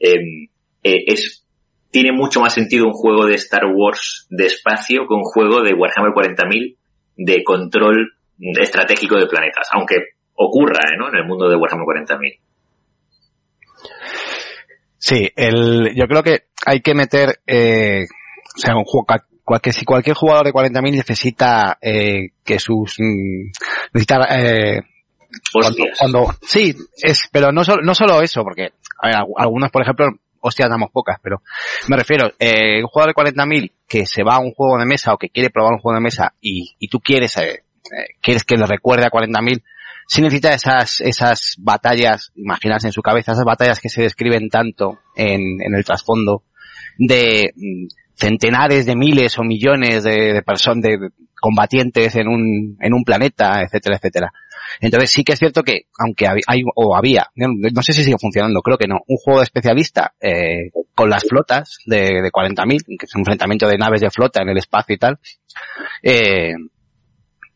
eh, 0.00 0.20
eh, 0.82 1.04
es, 1.06 1.46
tiene 1.90 2.12
mucho 2.12 2.40
más 2.40 2.52
sentido 2.52 2.86
un 2.86 2.92
juego 2.92 3.24
de 3.24 3.36
Star 3.36 3.64
Wars 3.74 4.26
de 4.28 4.46
espacio 4.46 5.06
que 5.08 5.14
un 5.14 5.24
juego 5.24 5.62
de 5.62 5.72
Warhammer 5.72 6.12
40.000 6.12 6.76
de 7.16 7.42
control 7.42 8.12
estratégico 8.60 9.16
de 9.16 9.28
planetas, 9.28 9.68
aunque 9.72 9.96
ocurra 10.34 10.80
¿eh? 10.92 10.96
¿no? 10.98 11.08
en 11.08 11.16
el 11.16 11.24
mundo 11.24 11.48
de 11.48 11.56
Warhammer 11.56 11.86
40.000. 11.86 12.38
Sí, 14.98 15.30
el, 15.36 15.94
yo 15.94 16.06
creo 16.06 16.22
que 16.22 16.44
hay 16.64 16.80
que 16.80 16.94
meter, 16.94 17.40
eh, 17.46 18.04
o 18.56 18.58
sea, 18.58 18.76
un 18.76 18.84
juego, 18.84 19.06
cualquier, 19.44 19.74
si 19.74 19.84
cualquier 19.84 20.16
jugador 20.16 20.46
de 20.46 20.52
40.000 20.52 20.90
necesita 20.90 21.78
eh, 21.80 22.30
que 22.44 22.58
sus, 22.58 22.96
mm, 22.98 23.50
necesita, 23.92 24.26
eh, 24.30 24.82
cuando, 25.52 25.84
cuando, 25.98 26.34
sí, 26.42 26.74
es, 27.02 27.28
pero 27.30 27.52
no 27.52 27.64
solo, 27.64 27.82
no 27.82 27.94
solo 27.94 28.22
eso, 28.22 28.42
porque, 28.42 28.70
a 29.02 29.08
ver, 29.08 29.16
algunos, 29.36 29.70
por 29.70 29.82
ejemplo, 29.82 30.08
hostias 30.40 30.68
damos 30.68 30.90
pocas, 30.90 31.18
pero 31.22 31.42
me 31.88 31.96
refiero, 31.96 32.30
eh, 32.38 32.80
un 32.82 32.88
jugador 32.88 33.14
de 33.14 33.32
40.000 33.32 33.72
que 33.86 34.06
se 34.06 34.22
va 34.22 34.36
a 34.36 34.40
un 34.40 34.52
juego 34.52 34.78
de 34.78 34.86
mesa 34.86 35.12
o 35.12 35.18
que 35.18 35.28
quiere 35.28 35.50
probar 35.50 35.74
un 35.74 35.80
juego 35.80 35.96
de 35.96 36.02
mesa 36.02 36.34
y, 36.40 36.74
y 36.78 36.88
tú 36.88 37.00
quieres, 37.00 37.36
eh, 37.36 37.64
eh, 37.84 38.14
quieres 38.20 38.44
que 38.44 38.56
le 38.56 38.66
recuerde 38.66 39.06
a 39.06 39.10
40.000, 39.10 39.62
sí 40.06 40.22
necesita 40.22 40.54
esas, 40.54 41.00
esas 41.00 41.56
batallas, 41.58 42.32
imaginarse 42.36 42.88
en 42.88 42.92
su 42.92 43.02
cabeza, 43.02 43.32
esas 43.32 43.44
batallas 43.44 43.80
que 43.80 43.88
se 43.88 44.02
describen 44.02 44.48
tanto 44.48 44.98
en, 45.14 45.60
en 45.60 45.74
el 45.74 45.84
trasfondo 45.84 46.44
de 46.98 47.52
mm, 47.54 47.86
centenares 48.16 48.86
de 48.86 48.96
miles 48.96 49.38
o 49.38 49.42
millones 49.42 50.04
de, 50.04 50.42
personas, 50.44 50.82
de 50.82 51.10
combatientes 51.38 52.16
en 52.16 52.28
un, 52.28 52.76
en 52.80 52.94
un 52.94 53.04
planeta, 53.04 53.60
etcétera, 53.62 53.96
etcétera. 53.96 54.32
Entonces 54.80 55.10
sí 55.10 55.22
que 55.22 55.34
es 55.34 55.38
cierto 55.38 55.62
que, 55.62 55.82
aunque 55.98 56.26
hay, 56.26 56.62
o 56.74 56.96
había, 56.96 57.28
no 57.34 57.82
sé 57.82 57.92
si 57.92 58.04
sigue 58.04 58.16
funcionando, 58.18 58.62
creo 58.62 58.78
que 58.78 58.88
no, 58.88 58.96
un 59.06 59.16
juego 59.16 59.40
de 59.40 59.44
especialista 59.44 60.14
eh, 60.20 60.70
con 60.94 61.08
las 61.08 61.24
flotas 61.24 61.78
de, 61.86 62.22
de 62.22 62.30
40.000, 62.32 62.84
que 62.98 63.06
es 63.06 63.14
un 63.14 63.20
enfrentamiento 63.20 63.68
de 63.68 63.78
naves 63.78 64.00
de 64.00 64.10
flota 64.10 64.42
en 64.42 64.48
el 64.48 64.58
espacio 64.58 64.94
y 64.94 64.98
tal, 64.98 65.18
eh, 66.02 66.54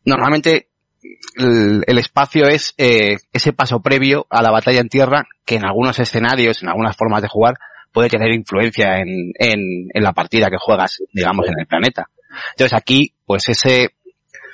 normalmente 0.05 0.70
el, 1.37 1.85
el, 1.87 1.99
espacio 1.99 2.47
es 2.47 2.75
eh, 2.77 3.17
ese 3.33 3.53
paso 3.53 3.81
previo 3.81 4.27
a 4.31 4.43
la 4.43 4.51
batalla 4.51 4.81
en 4.81 4.89
tierra 4.89 5.25
que 5.45 5.57
en 5.57 5.65
algunos 5.65 5.99
escenarios, 5.99 6.63
en 6.63 6.69
algunas 6.69 6.97
formas 6.97 7.23
de 7.23 7.29
jugar, 7.29 7.55
puede 7.93 8.09
tener 8.09 8.33
influencia 8.33 9.01
en, 9.01 9.33
en, 9.39 9.89
la 9.95 10.13
partida 10.13 10.49
que 10.49 10.59
juegas, 10.59 11.03
digamos, 11.13 11.47
en 11.49 11.59
el 11.59 11.67
planeta. 11.67 12.09
Entonces 12.53 12.77
aquí, 12.79 13.15
pues 13.27 13.49
ese, 13.49 13.91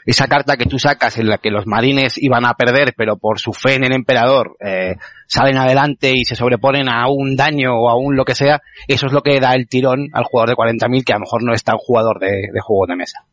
esa 0.07 0.27
carta 0.27 0.57
que 0.57 0.67
tú 0.67 0.79
sacas 0.79 1.19
en 1.19 1.29
la 1.29 1.39
que 1.39 1.51
los 1.51 1.67
marines 1.67 2.17
iban 2.17 2.47
a 2.47 2.55
perder, 2.55 2.95
pero 2.97 3.19
por 3.19 3.39
su 3.39 3.53
fe 3.53 3.75
en 3.75 3.85
el 3.85 3.93
emperador 3.93 4.57
eh, 4.65 4.95
salen 5.27 5.59
adelante 5.59 6.13
y 6.15 6.25
se 6.25 6.37
sobreponen 6.37 6.89
a 6.89 7.09
un 7.09 7.37
daño 7.37 7.75
o 7.75 7.91
a 7.91 7.97
un 7.97 8.17
lo 8.17 8.25
que 8.25 8.35
sea, 8.35 8.63
eso 8.89 9.07
es 9.07 9.13
lo 9.13 9.23
que 9.23 9.39
da 9.41 9.55
el 9.55 9.69
tirón 9.69 10.09
al 10.13 10.25
jugador 10.25 10.51
de 10.51 10.57
40.000 10.57 11.05
que 11.05 11.13
a 11.13 11.17
lo 11.17 11.21
mejor 11.21 11.43
no 11.43 11.53
es 11.53 11.63
tan 11.63 11.77
jugador 11.77 12.21
de 12.21 12.61
juego 12.61 12.87
de 12.87 12.97
mesa. 12.97 13.27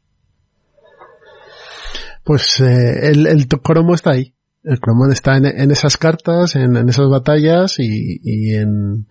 Pues 2.24 2.59
eh, 2.61 3.09
el, 3.09 3.28
el 3.28 3.47
cromo 3.47 3.93
está 3.93 4.11
ahí. 4.11 4.34
El 4.63 4.80
cromo 4.80 5.07
está 5.11 5.36
en, 5.36 5.45
en 5.45 5.71
esas 5.71 5.97
cartas, 5.97 6.55
en, 6.55 6.78
en, 6.78 6.88
esas 6.88 7.09
batallas 7.09 7.80
y, 7.80 8.19
y 8.24 8.53
en, 8.55 9.07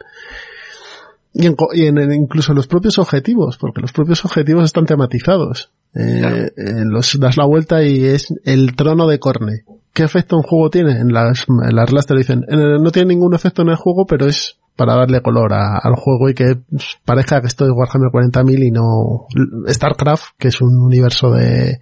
y, 1.35 1.47
en, 1.47 1.57
y 1.75 1.87
en, 1.87 2.13
incluso 2.13 2.55
los 2.55 2.67
propios 2.67 2.99
objetivos, 2.99 3.59
porque 3.59 3.83
los 3.83 3.93
propios 3.93 4.25
objetivos 4.25 4.65
están 4.65 4.87
tematizados. 4.87 5.71
Eh, 5.95 6.19
claro. 6.21 6.37
eh, 6.37 6.85
los 6.87 7.21
das 7.21 7.37
la 7.37 7.45
vuelta 7.45 7.83
y 7.83 8.05
es 8.05 8.33
el 8.45 8.75
trono 8.77 9.07
de 9.07 9.19
Corne. 9.19 9.65
¿Qué 9.93 10.05
efecto 10.05 10.37
un 10.37 10.43
juego 10.43 10.71
tiene? 10.71 10.93
En 10.93 11.13
las, 11.13 11.45
en 11.49 11.77
las 11.77 11.87
reglas 11.87 12.07
te 12.07 12.17
dicen, 12.17 12.47
no 12.49 12.91
tiene 12.91 13.09
ningún 13.09 13.35
efecto 13.35 13.61
en 13.61 13.69
el 13.69 13.77
juego, 13.77 14.07
pero 14.07 14.27
es 14.27 14.57
para 14.75 14.97
darle 14.97 15.21
color 15.21 15.53
a, 15.53 15.77
al 15.77 15.97
juego 15.97 16.31
y 16.31 16.35
que 16.35 16.57
parezca 17.05 17.43
que 17.43 17.47
esto 17.47 17.67
es 17.67 17.73
Warhammer 17.73 18.09
40.000 18.11 18.67
y 18.67 18.71
no 18.71 19.27
StarCraft, 19.69 20.31
que 20.39 20.49
es 20.49 20.63
un 20.63 20.79
universo 20.79 21.31
de 21.33 21.81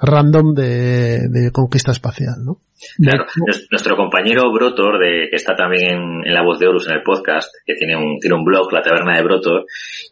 random 0.00 0.54
de, 0.54 1.50
conquista 1.52 1.92
espacial, 1.92 2.44
¿no? 2.44 2.60
Claro, 2.96 3.26
nuestro 3.70 3.96
compañero 3.96 4.52
Brotor, 4.52 4.98
de, 5.00 5.28
que 5.30 5.36
está 5.36 5.56
también 5.56 5.90
en, 5.90 6.26
en, 6.26 6.32
La 6.32 6.44
Voz 6.44 6.60
de 6.60 6.68
Horus 6.68 6.86
en 6.88 6.94
el 6.94 7.02
podcast, 7.02 7.52
que 7.66 7.74
tiene 7.74 7.96
un, 7.96 8.18
tiene 8.20 8.36
un 8.36 8.44
blog, 8.44 8.72
La 8.72 8.82
Taberna 8.82 9.16
de 9.16 9.24
Brotor, 9.24 9.66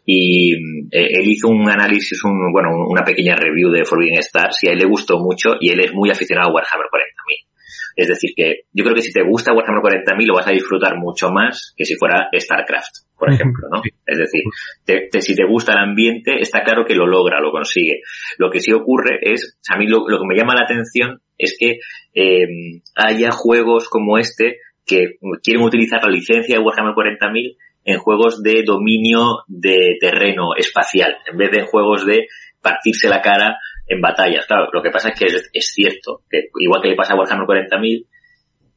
y 0.05 0.53
eh, 0.91 1.07
él 1.19 1.27
hizo 1.27 1.47
un 1.47 1.69
análisis, 1.69 2.21
un, 2.25 2.51
bueno, 2.51 2.69
una 2.89 3.03
pequeña 3.03 3.35
review 3.35 3.71
de 3.71 3.85
Forbidden 3.85 4.19
Stars, 4.19 4.63
y 4.63 4.67
a 4.67 4.73
él 4.73 4.79
le 4.79 4.85
gustó 4.85 5.17
mucho, 5.19 5.55
y 5.61 5.71
él 5.71 5.79
es 5.79 5.93
muy 5.93 6.09
aficionado 6.09 6.49
a 6.49 6.53
Warhammer 6.53 6.87
40.000. 6.87 7.47
Es 7.95 8.07
decir, 8.09 8.31
que 8.35 8.61
yo 8.73 8.83
creo 8.83 8.95
que 8.95 9.01
si 9.01 9.11
te 9.11 9.23
gusta 9.23 9.53
Warhammer 9.53 9.81
40.000 9.81 10.25
lo 10.27 10.35
vas 10.35 10.47
a 10.47 10.51
disfrutar 10.51 10.97
mucho 10.97 11.29
más 11.31 11.73
que 11.75 11.85
si 11.85 11.95
fuera 11.95 12.27
StarCraft, 12.37 13.06
por 13.17 13.33
ejemplo, 13.33 13.67
¿no? 13.71 13.81
Es 14.05 14.17
decir, 14.17 14.41
te, 14.85 15.07
te, 15.11 15.21
si 15.21 15.35
te 15.35 15.45
gusta 15.45 15.73
el 15.73 15.79
ambiente, 15.79 16.39
está 16.39 16.63
claro 16.63 16.85
que 16.85 16.95
lo 16.95 17.07
logra, 17.07 17.39
lo 17.39 17.51
consigue. 17.51 18.01
Lo 18.37 18.49
que 18.49 18.59
sí 18.59 18.71
ocurre 18.71 19.19
es, 19.21 19.57
a 19.69 19.77
mí 19.77 19.87
lo, 19.87 20.07
lo 20.07 20.19
que 20.19 20.25
me 20.25 20.35
llama 20.35 20.55
la 20.55 20.63
atención 20.63 21.19
es 21.37 21.57
que 21.59 21.79
eh, 22.13 22.47
haya 22.95 23.31
juegos 23.31 23.89
como 23.89 24.17
este 24.17 24.57
que 24.85 25.17
quieren 25.43 25.63
utilizar 25.63 26.03
la 26.03 26.11
licencia 26.11 26.57
de 26.57 26.63
Warhammer 26.63 26.93
40.000 26.93 27.57
en 27.83 27.99
juegos 27.99 28.41
de 28.43 28.63
dominio 28.65 29.43
de 29.47 29.97
terreno 29.99 30.55
espacial, 30.55 31.17
en 31.29 31.37
vez 31.37 31.51
de 31.51 31.59
en 31.59 31.65
juegos 31.65 32.05
de 32.05 32.27
partirse 32.61 33.07
la 33.07 33.21
cara 33.21 33.57
en 33.87 34.01
batallas. 34.01 34.45
Claro, 34.45 34.67
lo 34.71 34.81
que 34.81 34.91
pasa 34.91 35.09
es 35.09 35.19
que 35.19 35.25
es, 35.25 35.49
es 35.53 35.73
cierto, 35.73 36.21
que 36.29 36.49
igual 36.59 36.81
que 36.81 36.89
le 36.89 36.95
pasa 36.95 37.13
a 37.13 37.17
Warhammer 37.17 37.47
40.000, 37.47 38.05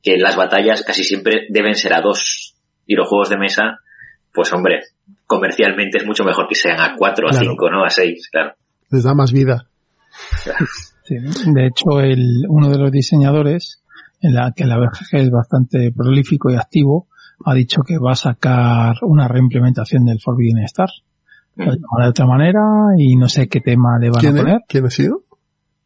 que 0.03 0.17
las 0.17 0.37
batallas 0.37 0.83
casi 0.83 1.05
siempre 1.05 1.47
deben 1.49 1.75
ser 1.75 1.95
a 1.95 2.01
dos. 2.01 2.57
Y 2.87 2.95
los 2.95 3.09
juegos 3.09 3.31
de 3.31 3.39
mesa, 3.39 3.81
pues 4.33 4.53
hombre, 4.53 4.81
comercialmente 5.27 5.99
es 5.99 6.07
mucho 6.07 6.25
mejor 6.25 6.47
que 6.49 6.55
sean 6.55 6.81
a 6.81 6.95
cuatro, 6.97 7.29
claro. 7.29 7.47
a 7.47 7.49
cinco, 7.51 7.71
¿no? 7.71 7.85
A 7.85 7.91
seis, 7.91 8.29
claro. 8.31 8.55
Les 8.91 9.05
da 9.05 9.15
más 9.15 9.33
vida. 9.33 9.67
Claro. 10.45 10.67
Sí, 11.03 11.17
de 11.17 11.67
hecho, 11.67 11.99
el, 12.01 12.45
uno 12.49 12.71
de 12.71 12.79
los 12.79 12.93
diseñadores, 12.93 13.83
en 14.21 14.33
la 14.33 14.53
que 14.55 14.65
la 14.65 14.79
BGG 14.79 15.17
es 15.17 15.31
bastante 15.33 15.91
prolífico 15.91 16.53
y 16.53 16.55
activo, 16.55 17.09
ha 17.45 17.55
dicho 17.55 17.83
que 17.83 17.99
va 17.99 18.13
a 18.13 18.15
sacar 18.15 18.95
una 19.03 19.27
reimplementación 19.27 20.05
del 20.05 20.21
Forbidden 20.21 20.63
Stars 20.67 21.03
de 21.57 22.09
otra 22.09 22.27
manera 22.27 22.61
y 22.97 23.17
no 23.17 23.29
sé 23.29 23.49
qué 23.49 23.61
tema 23.61 23.99
le 23.99 24.11
van 24.11 24.27
a 24.27 24.31
poner. 24.31 24.57
Es? 24.57 24.63
¿Quién 24.69 24.87
ha 24.87 24.91
sido? 24.91 25.25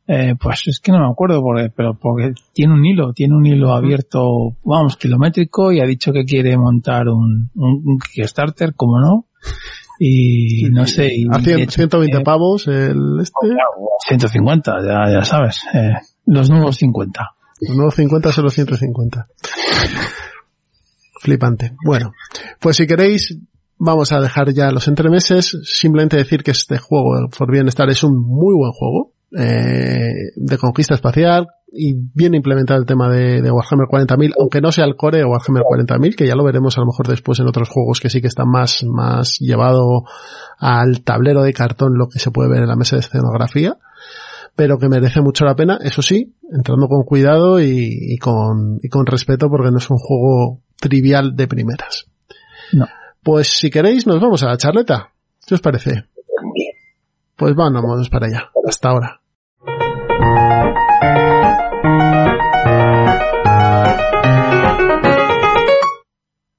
Eh, 0.07 0.35
pues 0.39 0.65
es 0.67 0.81
que 0.81 0.93
no 0.93 0.99
me 0.99 1.11
acuerdo, 1.11 1.41
porque, 1.41 1.71
pero 1.75 1.99
porque 1.99 2.35
tiene 2.53 2.75
un 2.75 2.85
hilo, 2.85 3.13
tiene 3.15 3.35
un 3.35 3.47
hilo 3.47 3.73
abierto, 3.73 4.57
vamos, 4.63 4.97
kilométrico 4.97 5.73
y 5.73 5.81
ha 5.81 5.87
dicho 5.87 6.13
que 6.13 6.25
quiere 6.25 6.57
montar 6.59 7.09
un, 7.09 7.51
un, 7.55 7.83
un 7.85 7.99
Kickstarter, 7.99 8.75
como 8.75 9.01
no. 9.01 9.27
Y 9.99 10.69
no 10.71 10.87
sé. 10.87 11.09
Y 11.15 11.27
a 11.31 11.41
100, 11.41 11.61
hecho, 11.61 11.71
120 11.73 12.17
eh, 12.17 12.21
pavos 12.23 12.67
el 12.67 13.21
este. 13.21 13.33
Oh, 13.35 13.49
claro, 13.49 13.97
150, 14.07 14.73
ya, 14.85 15.13
ya 15.13 15.25
sabes. 15.25 15.61
Eh, 15.73 15.93
los 16.27 16.51
nuevos 16.51 16.77
50. 16.77 17.31
Los 17.61 17.77
nuevos 17.77 17.95
50 17.95 18.33
son 18.33 18.45
los 18.45 18.55
150. 18.55 19.27
Flipante. 21.21 21.73
Bueno, 21.87 22.13
pues 22.61 22.77
si 22.77 22.87
queréis, 22.87 23.39
vamos 23.79 24.13
a 24.13 24.21
dejar 24.21 24.53
ya 24.53 24.71
los 24.71 24.89
entremeses. 24.89 25.59
Simplemente 25.65 26.17
decir 26.17 26.43
que 26.43 26.51
este 26.51 26.79
juego, 26.79 27.29
Forbidden 27.31 27.69
Star, 27.69 27.89
es 27.89 28.03
un 28.05 28.21
muy 28.21 28.55
buen 28.55 28.73
juego. 28.73 29.14
Eh, 29.37 30.30
de 30.37 30.59
conquista 30.59 30.95
espacial 30.95 31.49
y 31.72 31.93
bien 31.93 32.35
implementado 32.35 32.78
el 32.78 32.87
tema 32.87 33.11
de, 33.11 33.43
de 33.43 33.51
Warhammer 33.51 33.89
40.000, 33.89 34.35
aunque 34.39 34.61
no 34.61 34.70
sea 34.70 34.85
el 34.85 34.95
core 34.95 35.24
o 35.24 35.30
Warhammer 35.30 35.64
40.000, 35.64 36.14
que 36.14 36.28
ya 36.28 36.37
lo 36.37 36.45
veremos 36.45 36.78
a 36.78 36.82
lo 36.82 36.87
mejor 36.87 37.09
después 37.09 37.41
en 37.41 37.49
otros 37.49 37.68
juegos 37.68 37.99
que 37.99 38.11
sí 38.11 38.20
que 38.20 38.28
está 38.28 38.45
más, 38.45 38.85
más 38.85 39.41
llevado 39.41 40.05
al 40.59 41.03
tablero 41.03 41.43
de 41.43 41.53
cartón 41.53 41.99
lo 41.99 42.09
que 42.09 42.20
se 42.20 42.30
puede 42.30 42.49
ver 42.49 42.62
en 42.62 42.68
la 42.68 42.76
mesa 42.76 42.95
de 42.95 43.01
escenografía, 43.01 43.76
pero 44.55 44.78
que 44.78 44.89
merece 44.89 45.20
mucho 45.20 45.45
la 45.45 45.57
pena, 45.57 45.80
eso 45.82 46.01
sí, 46.01 46.37
entrando 46.53 46.87
con 46.87 47.03
cuidado 47.03 47.61
y, 47.61 47.89
y 48.14 48.18
con, 48.18 48.78
y 48.80 48.89
con 48.89 49.05
respeto 49.05 49.51
porque 49.51 49.72
no 49.72 49.78
es 49.78 49.91
un 49.91 49.99
juego 49.99 50.61
trivial 50.78 51.35
de 51.35 51.49
primeras. 51.49 52.07
No. 52.72 52.87
Pues 53.20 53.49
si 53.49 53.68
queréis 53.68 54.07
nos 54.07 54.20
vamos 54.20 54.45
a 54.45 54.47
la 54.47 54.59
charleta. 54.59 55.11
¿Qué 55.45 55.57
os 55.57 55.61
parece? 55.61 56.05
Pues 57.35 57.55
vamos 57.57 58.09
para 58.09 58.26
allá. 58.26 58.51
Hasta 58.66 58.91
ahora. 58.91 59.20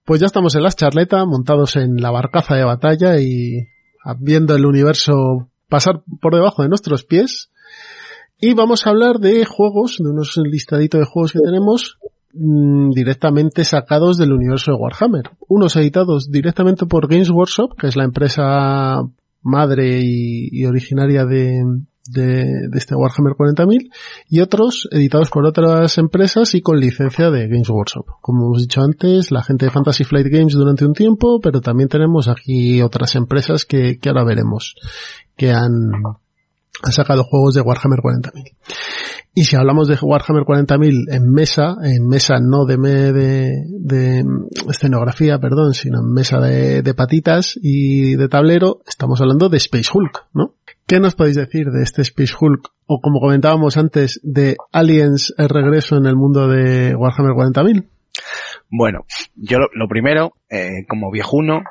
Pues 0.05 0.21
ya 0.21 0.27
estamos 0.27 0.53
en 0.55 0.61
la 0.61 0.71
charleta, 0.71 1.25
montados 1.25 1.75
en 1.77 1.97
la 1.97 2.11
barcaza 2.11 2.53
de 2.55 2.63
batalla 2.63 3.19
y 3.19 3.67
viendo 4.19 4.55
el 4.55 4.67
universo 4.67 5.49
pasar 5.67 6.03
por 6.21 6.35
debajo 6.35 6.61
de 6.61 6.69
nuestros 6.69 7.03
pies. 7.03 7.49
Y 8.39 8.53
vamos 8.53 8.85
a 8.85 8.91
hablar 8.91 9.17
de 9.17 9.43
juegos, 9.45 9.97
de 9.97 10.07
unos 10.07 10.37
listaditos 10.37 10.99
de 10.99 11.07
juegos 11.07 11.31
que 11.31 11.39
tenemos 11.39 11.97
mmm, 12.33 12.91
directamente 12.91 13.63
sacados 13.63 14.17
del 14.17 14.33
universo 14.33 14.73
de 14.73 14.77
Warhammer. 14.77 15.31
Unos 15.47 15.75
editados 15.75 16.29
directamente 16.29 16.85
por 16.85 17.07
Games 17.07 17.31
Workshop, 17.31 17.75
que 17.75 17.87
es 17.87 17.95
la 17.95 18.03
empresa 18.03 19.01
madre 19.41 20.01
y 20.03 20.65
originaria 20.65 21.25
de, 21.25 21.63
de, 22.07 22.67
de, 22.69 22.77
este 22.77 22.95
Warhammer 22.95 23.33
40.000 23.33 23.91
y 24.29 24.39
otros 24.41 24.87
editados 24.91 25.29
por 25.29 25.45
otras 25.45 25.97
empresas 25.97 26.53
y 26.55 26.61
con 26.61 26.79
licencia 26.79 27.29
de 27.31 27.47
Games 27.47 27.69
Workshop. 27.69 28.05
Como 28.21 28.45
hemos 28.45 28.61
dicho 28.61 28.81
antes, 28.81 29.31
la 29.31 29.43
gente 29.43 29.65
de 29.65 29.71
Fantasy 29.71 30.03
Flight 30.03 30.27
Games 30.27 30.53
durante 30.53 30.85
un 30.85 30.93
tiempo, 30.93 31.39
pero 31.41 31.61
también 31.61 31.89
tenemos 31.89 32.27
aquí 32.27 32.81
otras 32.81 33.15
empresas 33.15 33.65
que, 33.65 33.99
que 33.99 34.09
ahora 34.09 34.23
veremos 34.23 34.75
que 35.35 35.51
han, 35.51 35.91
sacado 36.91 37.23
juegos 37.23 37.55
de 37.55 37.61
Warhammer 37.61 37.99
40.000. 37.99 38.55
Y 39.33 39.43
si 39.45 39.55
hablamos 39.55 39.87
de 39.87 39.97
Warhammer 40.01 40.43
40.000 40.43 41.13
en 41.13 41.29
mesa, 41.29 41.75
en 41.83 42.07
mesa 42.07 42.35
no 42.39 42.65
de, 42.65 42.77
de, 42.77 43.51
de, 43.69 44.25
escenografía, 44.69 45.39
perdón, 45.39 45.73
sino 45.73 45.99
en 45.99 46.13
mesa 46.13 46.39
de, 46.39 46.81
de 46.81 46.93
patitas 46.93 47.59
y 47.61 48.15
de 48.15 48.29
tablero, 48.29 48.81
estamos 48.87 49.19
hablando 49.19 49.49
de 49.49 49.57
Space 49.57 49.89
Hulk, 49.93 50.27
¿no? 50.33 50.53
¿Qué 50.87 50.99
nos 50.99 51.15
podéis 51.15 51.35
decir 51.35 51.71
de 51.71 51.81
este 51.81 52.03
Space 52.03 52.35
Hulk? 52.39 52.69
O 52.85 53.01
como 53.01 53.19
comentábamos 53.19 53.75
antes, 53.75 54.19
de 54.21 54.55
Aliens 54.71 55.33
el 55.37 55.49
regreso 55.49 55.97
en 55.97 56.05
el 56.05 56.15
mundo 56.15 56.47
de 56.47 56.95
Warhammer 56.95 57.31
40.000? 57.31 57.87
Bueno, 58.69 59.05
yo 59.35 59.57
lo, 59.57 59.87
primero, 59.87 60.33
eh, 60.47 60.85
como 60.87 61.09
viejuno, 61.09 61.63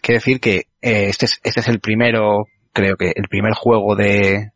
quiero 0.00 0.20
decir 0.20 0.40
que 0.40 0.68
eh, 0.80 1.08
este, 1.08 1.26
es, 1.26 1.40
este 1.44 1.60
es 1.60 1.68
el 1.68 1.80
primero, 1.80 2.46
creo 2.72 2.96
que 2.96 3.12
el 3.14 3.28
primer 3.28 3.52
juego 3.52 3.94
de... 3.94 4.52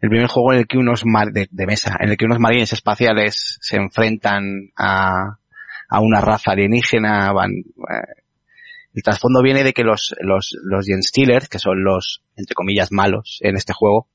El 0.00 0.10
primer 0.10 0.28
juego 0.28 0.52
en 0.52 0.58
el 0.60 0.66
que 0.66 0.78
unos 0.78 1.04
mar 1.04 1.32
de, 1.32 1.48
de, 1.50 1.66
mesa, 1.66 1.96
en 2.00 2.10
el 2.10 2.16
que 2.16 2.24
unos 2.24 2.38
marines 2.38 2.72
espaciales 2.72 3.58
se 3.60 3.76
enfrentan 3.76 4.70
a, 4.76 5.38
a 5.88 6.00
una 6.00 6.20
raza 6.20 6.52
alienígena, 6.52 7.32
van, 7.32 7.50
eh, 7.50 8.22
el 8.98 9.04
trasfondo 9.04 9.42
viene 9.42 9.62
de 9.62 9.72
que 9.72 9.84
los, 9.84 10.12
los, 10.18 10.56
los 10.60 10.84
Gen 10.84 11.04
Stealers, 11.04 11.48
que 11.48 11.60
son 11.60 11.84
los, 11.84 12.24
entre 12.34 12.56
comillas, 12.56 12.90
malos 12.90 13.38
en 13.42 13.56
este 13.56 13.72
juego, 13.72 14.08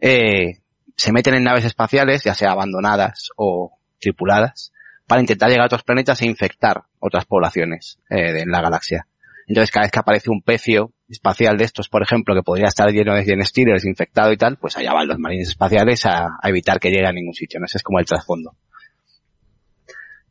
eh, 0.00 0.60
se 0.96 1.12
meten 1.12 1.34
en 1.34 1.44
naves 1.44 1.66
espaciales, 1.66 2.24
ya 2.24 2.32
sea 2.32 2.52
abandonadas 2.52 3.28
o 3.36 3.76
tripuladas, 4.00 4.72
para 5.06 5.20
intentar 5.20 5.50
llegar 5.50 5.64
a 5.64 5.66
otros 5.66 5.82
planetas 5.82 6.22
e 6.22 6.26
infectar 6.26 6.84
otras 6.98 7.26
poblaciones 7.26 7.98
eh, 8.08 8.40
en 8.40 8.50
la 8.50 8.62
galaxia. 8.62 9.06
Entonces 9.46 9.70
cada 9.70 9.84
vez 9.84 9.92
que 9.92 9.98
aparece 9.98 10.30
un 10.30 10.40
pecio 10.40 10.94
espacial 11.10 11.58
de 11.58 11.64
estos, 11.64 11.90
por 11.90 12.02
ejemplo, 12.02 12.34
que 12.34 12.42
podría 12.42 12.68
estar 12.68 12.90
lleno 12.90 13.14
de 13.14 13.24
Gen 13.24 13.44
Stealers, 13.44 13.84
infectado 13.84 14.32
y 14.32 14.38
tal, 14.38 14.56
pues 14.56 14.78
allá 14.78 14.94
van 14.94 15.08
los 15.08 15.18
marines 15.18 15.50
espaciales 15.50 16.06
a, 16.06 16.38
a 16.40 16.48
evitar 16.48 16.80
que 16.80 16.88
llegue 16.88 17.06
a 17.06 17.12
ningún 17.12 17.34
sitio. 17.34 17.60
¿no? 17.60 17.66
Ese 17.66 17.76
es 17.76 17.82
como 17.82 18.00
el 18.00 18.06
trasfondo. 18.06 18.56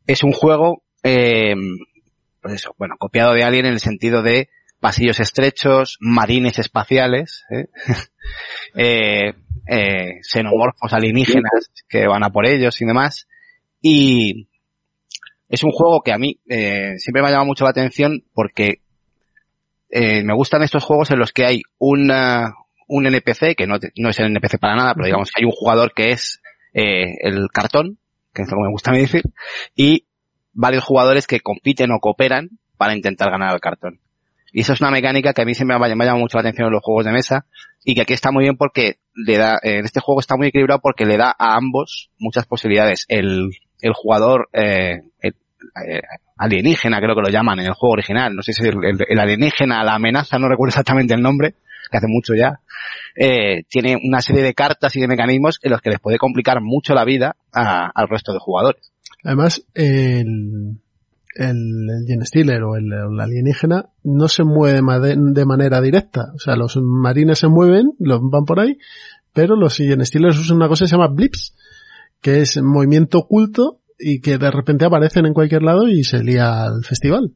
Es 0.08 0.24
un 0.24 0.32
juego, 0.32 0.82
eh, 1.04 1.54
pues 2.46 2.62
eso, 2.62 2.74
bueno, 2.78 2.94
copiado 2.96 3.34
de 3.34 3.42
Alien 3.42 3.66
en 3.66 3.72
el 3.72 3.80
sentido 3.80 4.22
de 4.22 4.50
pasillos 4.78 5.18
estrechos, 5.18 5.96
marines 5.98 6.60
espaciales, 6.60 7.44
¿eh? 7.50 7.66
eh, 8.76 9.34
eh, 9.66 10.20
xenomorfos 10.22 10.92
alienígenas 10.92 11.72
que 11.88 12.06
van 12.06 12.22
a 12.22 12.30
por 12.30 12.46
ellos 12.46 12.80
y 12.80 12.84
demás. 12.84 13.26
Y 13.82 14.48
es 15.48 15.64
un 15.64 15.72
juego 15.72 16.02
que 16.02 16.12
a 16.12 16.18
mí 16.18 16.38
eh, 16.48 16.92
siempre 16.98 17.20
me 17.20 17.28
ha 17.28 17.30
llamado 17.32 17.46
mucho 17.46 17.64
la 17.64 17.70
atención 17.70 18.22
porque 18.32 18.80
eh, 19.90 20.22
me 20.22 20.34
gustan 20.34 20.62
estos 20.62 20.84
juegos 20.84 21.10
en 21.10 21.18
los 21.18 21.32
que 21.32 21.46
hay 21.46 21.62
una, 21.78 22.54
un 22.86 23.06
NPC, 23.06 23.56
que 23.56 23.66
no, 23.66 23.78
no 23.96 24.10
es 24.10 24.18
el 24.20 24.26
NPC 24.26 24.60
para 24.60 24.76
nada, 24.76 24.94
pero 24.94 25.06
digamos 25.06 25.32
que 25.32 25.40
hay 25.40 25.46
un 25.46 25.52
jugador 25.52 25.92
que 25.94 26.12
es 26.12 26.40
eh, 26.74 27.16
el 27.22 27.48
cartón, 27.52 27.98
que 28.32 28.42
es 28.42 28.48
lo 28.48 28.58
que 28.58 28.62
me 28.62 28.70
gusta 28.70 28.92
a 28.92 28.94
mí 28.94 29.00
decir, 29.00 29.22
y 29.74 30.06
varios 30.56 30.84
jugadores 30.84 31.26
que 31.26 31.40
compiten 31.40 31.92
o 31.92 32.00
cooperan 32.00 32.50
para 32.76 32.94
intentar 32.94 33.30
ganar 33.30 33.50
al 33.50 33.60
cartón. 33.60 34.00
Y 34.52 34.62
eso 34.62 34.72
es 34.72 34.80
una 34.80 34.90
mecánica 34.90 35.32
que 35.32 35.42
a 35.42 35.44
mí 35.44 35.54
siempre 35.54 35.78
me 35.78 35.84
ha 35.84 35.88
llamado 35.88 36.16
mucho 36.16 36.38
la 36.38 36.40
atención 36.40 36.68
en 36.68 36.72
los 36.72 36.82
juegos 36.82 37.04
de 37.04 37.12
mesa 37.12 37.46
y 37.84 37.94
que 37.94 38.02
aquí 38.02 38.14
está 38.14 38.32
muy 38.32 38.44
bien 38.44 38.56
porque 38.56 38.96
le 39.14 39.36
da, 39.36 39.58
en 39.62 39.84
este 39.84 40.00
juego 40.00 40.20
está 40.20 40.36
muy 40.36 40.48
equilibrado 40.48 40.80
porque 40.80 41.04
le 41.04 41.16
da 41.16 41.34
a 41.38 41.56
ambos 41.56 42.10
muchas 42.18 42.46
posibilidades. 42.46 43.04
El, 43.08 43.50
el 43.80 43.92
jugador 43.92 44.48
eh, 44.52 45.02
el, 45.20 45.34
eh, 45.86 46.00
alienígena, 46.38 47.00
creo 47.00 47.14
que 47.14 47.22
lo 47.22 47.28
llaman 47.28 47.60
en 47.60 47.66
el 47.66 47.74
juego 47.74 47.92
original, 47.92 48.34
no 48.34 48.42
sé 48.42 48.52
si 48.52 48.62
es 48.62 48.68
el, 48.68 48.78
el, 49.06 49.18
alienígena, 49.18 49.84
la 49.84 49.94
amenaza, 49.94 50.38
no 50.38 50.48
recuerdo 50.48 50.70
exactamente 50.70 51.14
el 51.14 51.22
nombre, 51.22 51.54
que 51.90 51.98
hace 51.98 52.08
mucho 52.08 52.34
ya, 52.34 52.60
eh, 53.14 53.64
tiene 53.68 53.98
una 54.02 54.20
serie 54.20 54.42
de 54.42 54.54
cartas 54.54 54.94
y 54.96 55.00
de 55.00 55.08
mecanismos 55.08 55.58
en 55.62 55.72
los 55.72 55.80
que 55.80 55.90
les 55.90 56.00
puede 56.00 56.18
complicar 56.18 56.60
mucho 56.60 56.94
la 56.94 57.04
vida 57.04 57.36
a, 57.52 57.90
al 57.94 58.08
resto 58.08 58.32
de 58.32 58.38
jugadores. 58.38 58.92
Además, 59.24 59.64
el, 59.74 60.78
el, 61.34 61.90
el 61.90 62.06
Gen 62.06 62.24
Stealer 62.24 62.62
o 62.62 62.76
el, 62.76 62.92
el, 62.92 63.20
alienígena 63.20 63.86
no 64.04 64.28
se 64.28 64.44
mueve 64.44 64.80
de 64.80 65.44
manera 65.44 65.80
directa. 65.80 66.32
O 66.34 66.38
sea, 66.38 66.56
los 66.56 66.76
marines 66.76 67.38
se 67.38 67.48
mueven, 67.48 67.92
los 67.98 68.20
van 68.22 68.44
por 68.44 68.60
ahí, 68.60 68.78
pero 69.32 69.56
los 69.56 69.76
Gen 69.76 70.04
Stealers 70.04 70.38
usan 70.38 70.56
una 70.56 70.68
cosa 70.68 70.84
que 70.84 70.88
se 70.88 70.96
llama 70.96 71.08
blips, 71.08 71.54
que 72.20 72.40
es 72.40 72.60
movimiento 72.62 73.18
oculto 73.18 73.80
y 73.98 74.20
que 74.20 74.38
de 74.38 74.50
repente 74.50 74.84
aparecen 74.84 75.26
en 75.26 75.34
cualquier 75.34 75.62
lado 75.62 75.88
y 75.88 76.04
se 76.04 76.22
lía 76.22 76.64
al 76.64 76.84
festival. 76.84 77.32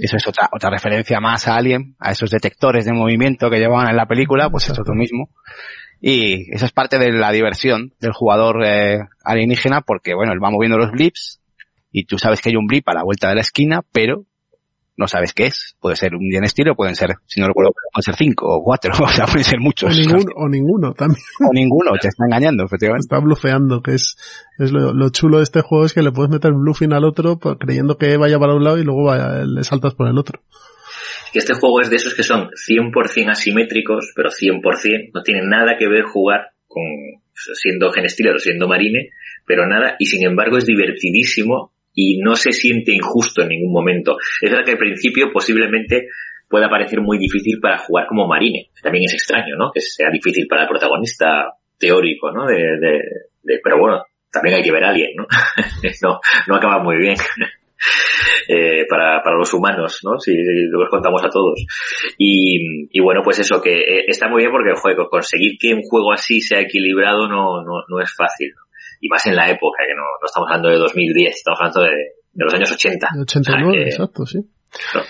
Eso 0.00 0.16
es 0.16 0.26
otra, 0.26 0.48
otra 0.52 0.70
referencia 0.70 1.20
más 1.20 1.46
a 1.46 1.56
Alien, 1.56 1.94
a 1.98 2.12
esos 2.12 2.30
detectores 2.30 2.86
de 2.86 2.92
movimiento 2.92 3.50
que 3.50 3.58
llevaban 3.58 3.88
en 3.88 3.96
la 3.96 4.06
película, 4.06 4.48
pues 4.50 4.64
Exacto. 4.64 4.80
es 4.80 4.84
otro 4.84 4.94
mismo. 4.94 5.28
Y 6.06 6.54
eso 6.54 6.66
es 6.66 6.72
parte 6.72 6.98
de 6.98 7.12
la 7.12 7.32
diversión 7.32 7.94
del 7.98 8.12
jugador 8.12 8.62
eh, 8.62 8.98
alienígena 9.24 9.80
porque, 9.80 10.12
bueno, 10.12 10.34
él 10.34 10.38
va 10.44 10.50
moviendo 10.50 10.76
los 10.76 10.90
blips 10.90 11.40
y 11.90 12.04
tú 12.04 12.18
sabes 12.18 12.42
que 12.42 12.50
hay 12.50 12.56
un 12.56 12.66
blip 12.66 12.86
a 12.90 12.92
la 12.92 13.02
vuelta 13.02 13.30
de 13.30 13.36
la 13.36 13.40
esquina, 13.40 13.80
pero 13.90 14.26
no 14.98 15.08
sabes 15.08 15.32
qué 15.32 15.46
es. 15.46 15.76
Puede 15.80 15.96
ser 15.96 16.14
un 16.14 16.28
bien 16.28 16.44
estilo, 16.44 16.74
pueden 16.74 16.94
ser, 16.94 17.14
si 17.24 17.40
no 17.40 17.46
recuerdo, 17.46 17.72
pueden 17.90 18.02
ser 18.02 18.16
cinco 18.16 18.54
o 18.54 18.62
cuatro, 18.62 18.92
o 19.02 19.08
sea, 19.08 19.24
pueden 19.24 19.44
ser 19.44 19.60
muchos. 19.60 19.90
O 19.90 19.98
ninguno, 19.98 20.32
o 20.36 20.46
ninguno 20.46 20.92
también. 20.92 21.24
O 21.40 21.54
ninguno, 21.54 21.92
te 21.98 22.08
está 22.08 22.26
engañando, 22.26 22.64
efectivamente. 22.64 23.06
Está 23.06 23.20
blufeando, 23.20 23.80
que 23.80 23.94
es, 23.94 24.18
es 24.58 24.72
lo, 24.72 24.92
lo, 24.92 25.08
chulo 25.08 25.38
de 25.38 25.44
este 25.44 25.62
juego 25.62 25.86
es 25.86 25.94
que 25.94 26.02
le 26.02 26.12
puedes 26.12 26.30
meter 26.30 26.52
bluffing 26.52 26.92
al 26.92 27.04
otro 27.04 27.38
pues, 27.38 27.56
creyendo 27.58 27.96
que 27.96 28.18
vaya 28.18 28.38
para 28.38 28.52
un 28.52 28.62
lado 28.62 28.76
y 28.76 28.84
luego 28.84 29.04
vaya, 29.04 29.42
le 29.46 29.64
saltas 29.64 29.94
por 29.94 30.06
el 30.06 30.18
otro. 30.18 30.42
Que 31.34 31.40
este 31.40 31.54
juego 31.54 31.80
es 31.80 31.90
de 31.90 31.96
esos 31.96 32.14
que 32.14 32.22
son 32.22 32.48
100% 32.50 33.28
asimétricos, 33.28 34.12
pero 34.14 34.30
100%, 34.30 35.10
no 35.12 35.22
tiene 35.24 35.42
nada 35.42 35.76
que 35.76 35.88
ver 35.88 36.04
jugar 36.04 36.50
con 36.68 36.84
siendo 37.34 37.90
genestiller 37.90 38.36
o 38.36 38.38
siendo 38.38 38.68
marine, 38.68 39.10
pero 39.44 39.66
nada, 39.66 39.96
y 39.98 40.06
sin 40.06 40.24
embargo 40.24 40.58
es 40.58 40.64
divertidísimo 40.64 41.72
y 41.92 42.20
no 42.20 42.36
se 42.36 42.52
siente 42.52 42.92
injusto 42.92 43.42
en 43.42 43.48
ningún 43.48 43.72
momento. 43.72 44.16
Es 44.40 44.48
verdad 44.48 44.64
que 44.64 44.72
al 44.72 44.78
principio 44.78 45.32
posiblemente 45.32 46.06
pueda 46.48 46.68
parecer 46.68 47.00
muy 47.00 47.18
difícil 47.18 47.58
para 47.60 47.78
jugar 47.78 48.06
como 48.06 48.28
marine. 48.28 48.70
También 48.80 49.06
es 49.06 49.14
extraño, 49.14 49.56
¿no? 49.56 49.72
Que 49.72 49.80
sea 49.80 50.10
difícil 50.10 50.46
para 50.46 50.62
el 50.62 50.68
protagonista 50.68 51.52
teórico, 51.76 52.30
¿no? 52.30 52.46
De 52.46 53.10
pero 53.62 53.78
bueno, 53.78 54.04
también 54.30 54.56
hay 54.56 54.62
que 54.62 54.72
ver 54.72 54.84
a 54.84 54.90
alguien, 54.90 55.10
¿no? 55.16 55.26
no, 56.02 56.20
no 56.46 56.54
acaba 56.54 56.82
muy 56.82 56.96
bien. 56.96 57.16
Eh, 58.48 58.84
para, 58.88 59.22
para 59.22 59.36
los 59.36 59.52
humanos, 59.54 60.00
¿no? 60.02 60.18
Si 60.18 60.32
lo 60.34 60.88
contamos 60.90 61.22
a 61.24 61.28
todos. 61.28 61.64
Y, 62.18 62.88
y 62.90 63.00
bueno, 63.00 63.22
pues 63.24 63.38
eso, 63.38 63.60
que 63.60 63.72
eh, 63.72 64.04
está 64.06 64.28
muy 64.28 64.42
bien 64.42 64.52
porque, 64.52 64.78
joder, 64.78 64.96
conseguir 65.10 65.56
que 65.58 65.72
un 65.72 65.82
juego 65.82 66.12
así 66.12 66.40
sea 66.40 66.60
equilibrado 66.60 67.26
no, 67.26 67.62
no, 67.62 67.84
no 67.88 68.00
es 68.00 68.14
fácil, 68.14 68.52
¿no? 68.54 68.64
y 69.04 69.08
más 69.08 69.24
en 69.26 69.36
la 69.36 69.50
época, 69.50 69.82
que 69.86 69.94
no, 69.94 70.02
no 70.02 70.26
estamos 70.26 70.48
hablando 70.48 70.70
de 70.70 70.78
2010, 70.78 71.36
estamos 71.36 71.60
hablando 71.60 71.80
de, 71.82 72.14
de 72.32 72.44
los 72.44 72.54
años 72.54 72.72
80. 72.72 73.08
89, 73.20 73.68
o 73.68 73.72
sea 73.72 73.82
que, 73.82 73.90
exacto, 73.90 74.26
sí. 74.26 74.38
No. 74.94 75.02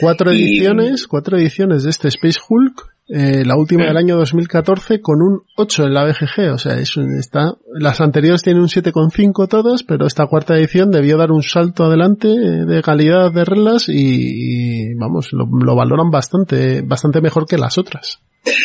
Cuatro 0.00 0.30
ediciones, 0.32 1.04
y, 1.04 1.06
cuatro 1.06 1.38
ediciones 1.38 1.84
de 1.84 1.90
este 1.90 2.08
Space 2.08 2.40
Hulk, 2.48 2.88
eh, 3.12 3.44
la 3.44 3.56
última 3.56 3.82
sí. 3.82 3.88
del 3.88 3.96
año 3.96 4.16
2014 4.16 5.00
con 5.00 5.20
un 5.20 5.42
8 5.56 5.84
en 5.84 5.94
la 5.94 6.04
BGG, 6.04 6.52
o 6.52 6.58
sea, 6.58 6.78
es 6.78 6.96
un, 6.96 7.18
está, 7.18 7.54
las 7.74 8.00
anteriores 8.00 8.42
tienen 8.42 8.62
un 8.62 8.68
7,5 8.68 9.48
todas, 9.48 9.82
pero 9.82 10.06
esta 10.06 10.26
cuarta 10.26 10.56
edición 10.56 10.90
debió 10.90 11.16
dar 11.16 11.32
un 11.32 11.42
salto 11.42 11.84
adelante 11.84 12.28
de 12.28 12.82
calidad 12.82 13.32
de 13.32 13.44
reglas 13.44 13.88
y, 13.88 14.92
y 14.92 14.94
vamos, 14.94 15.32
lo, 15.32 15.46
lo 15.46 15.74
valoran 15.74 16.10
bastante, 16.10 16.82
bastante 16.82 17.20
mejor 17.20 17.46
que 17.46 17.58
las 17.58 17.78
otras 17.78 18.20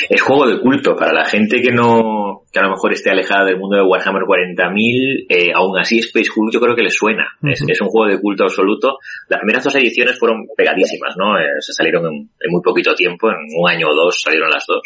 es 0.10 0.22
juego 0.22 0.48
de 0.48 0.60
culto 0.62 0.96
para 0.96 1.12
la 1.14 1.26
gente 1.26 1.62
que 1.62 1.72
no 1.72 2.44
que 2.52 2.60
a 2.60 2.64
lo 2.64 2.70
mejor 2.72 2.94
esté 2.94 3.10
alejada 3.10 3.46
del 3.46 3.60
mundo 3.60 3.76
de 3.76 3.84
Warhammer 3.84 4.24
40.000 4.24 5.26
eh, 5.28 5.52
aún 5.54 5.78
así 5.78 6.00
Space 6.00 6.30
Hulk 6.34 6.54
yo 6.54 6.60
creo 6.62 6.76
que 6.76 6.84
le 6.84 6.90
suena. 6.90 7.28
Uh 7.42 7.48
-huh. 7.48 7.52
es, 7.52 7.64
es, 7.68 7.82
un 7.82 7.90
juego 7.90 8.10
de 8.10 8.22
culto 8.22 8.44
absoluto. 8.44 8.98
Las 9.28 9.40
primeras 9.40 9.64
dos 9.64 9.76
ediciones 9.76 10.18
fueron 10.18 10.48
pegadísimas 10.56 11.16
no 11.18 11.38
eh, 11.38 11.60
se 11.60 11.74
salieron 11.74 12.06
en, 12.06 12.14
en, 12.40 12.52
muy 12.52 12.62
poquito 12.62 12.96
tiempo 12.96 13.30
en 13.30 13.38
un 13.58 13.70
año 13.70 13.88
o 13.90 13.96
dos 13.96 14.22
salieron 14.22 14.50
las 14.50 14.66
dos. 14.66 14.84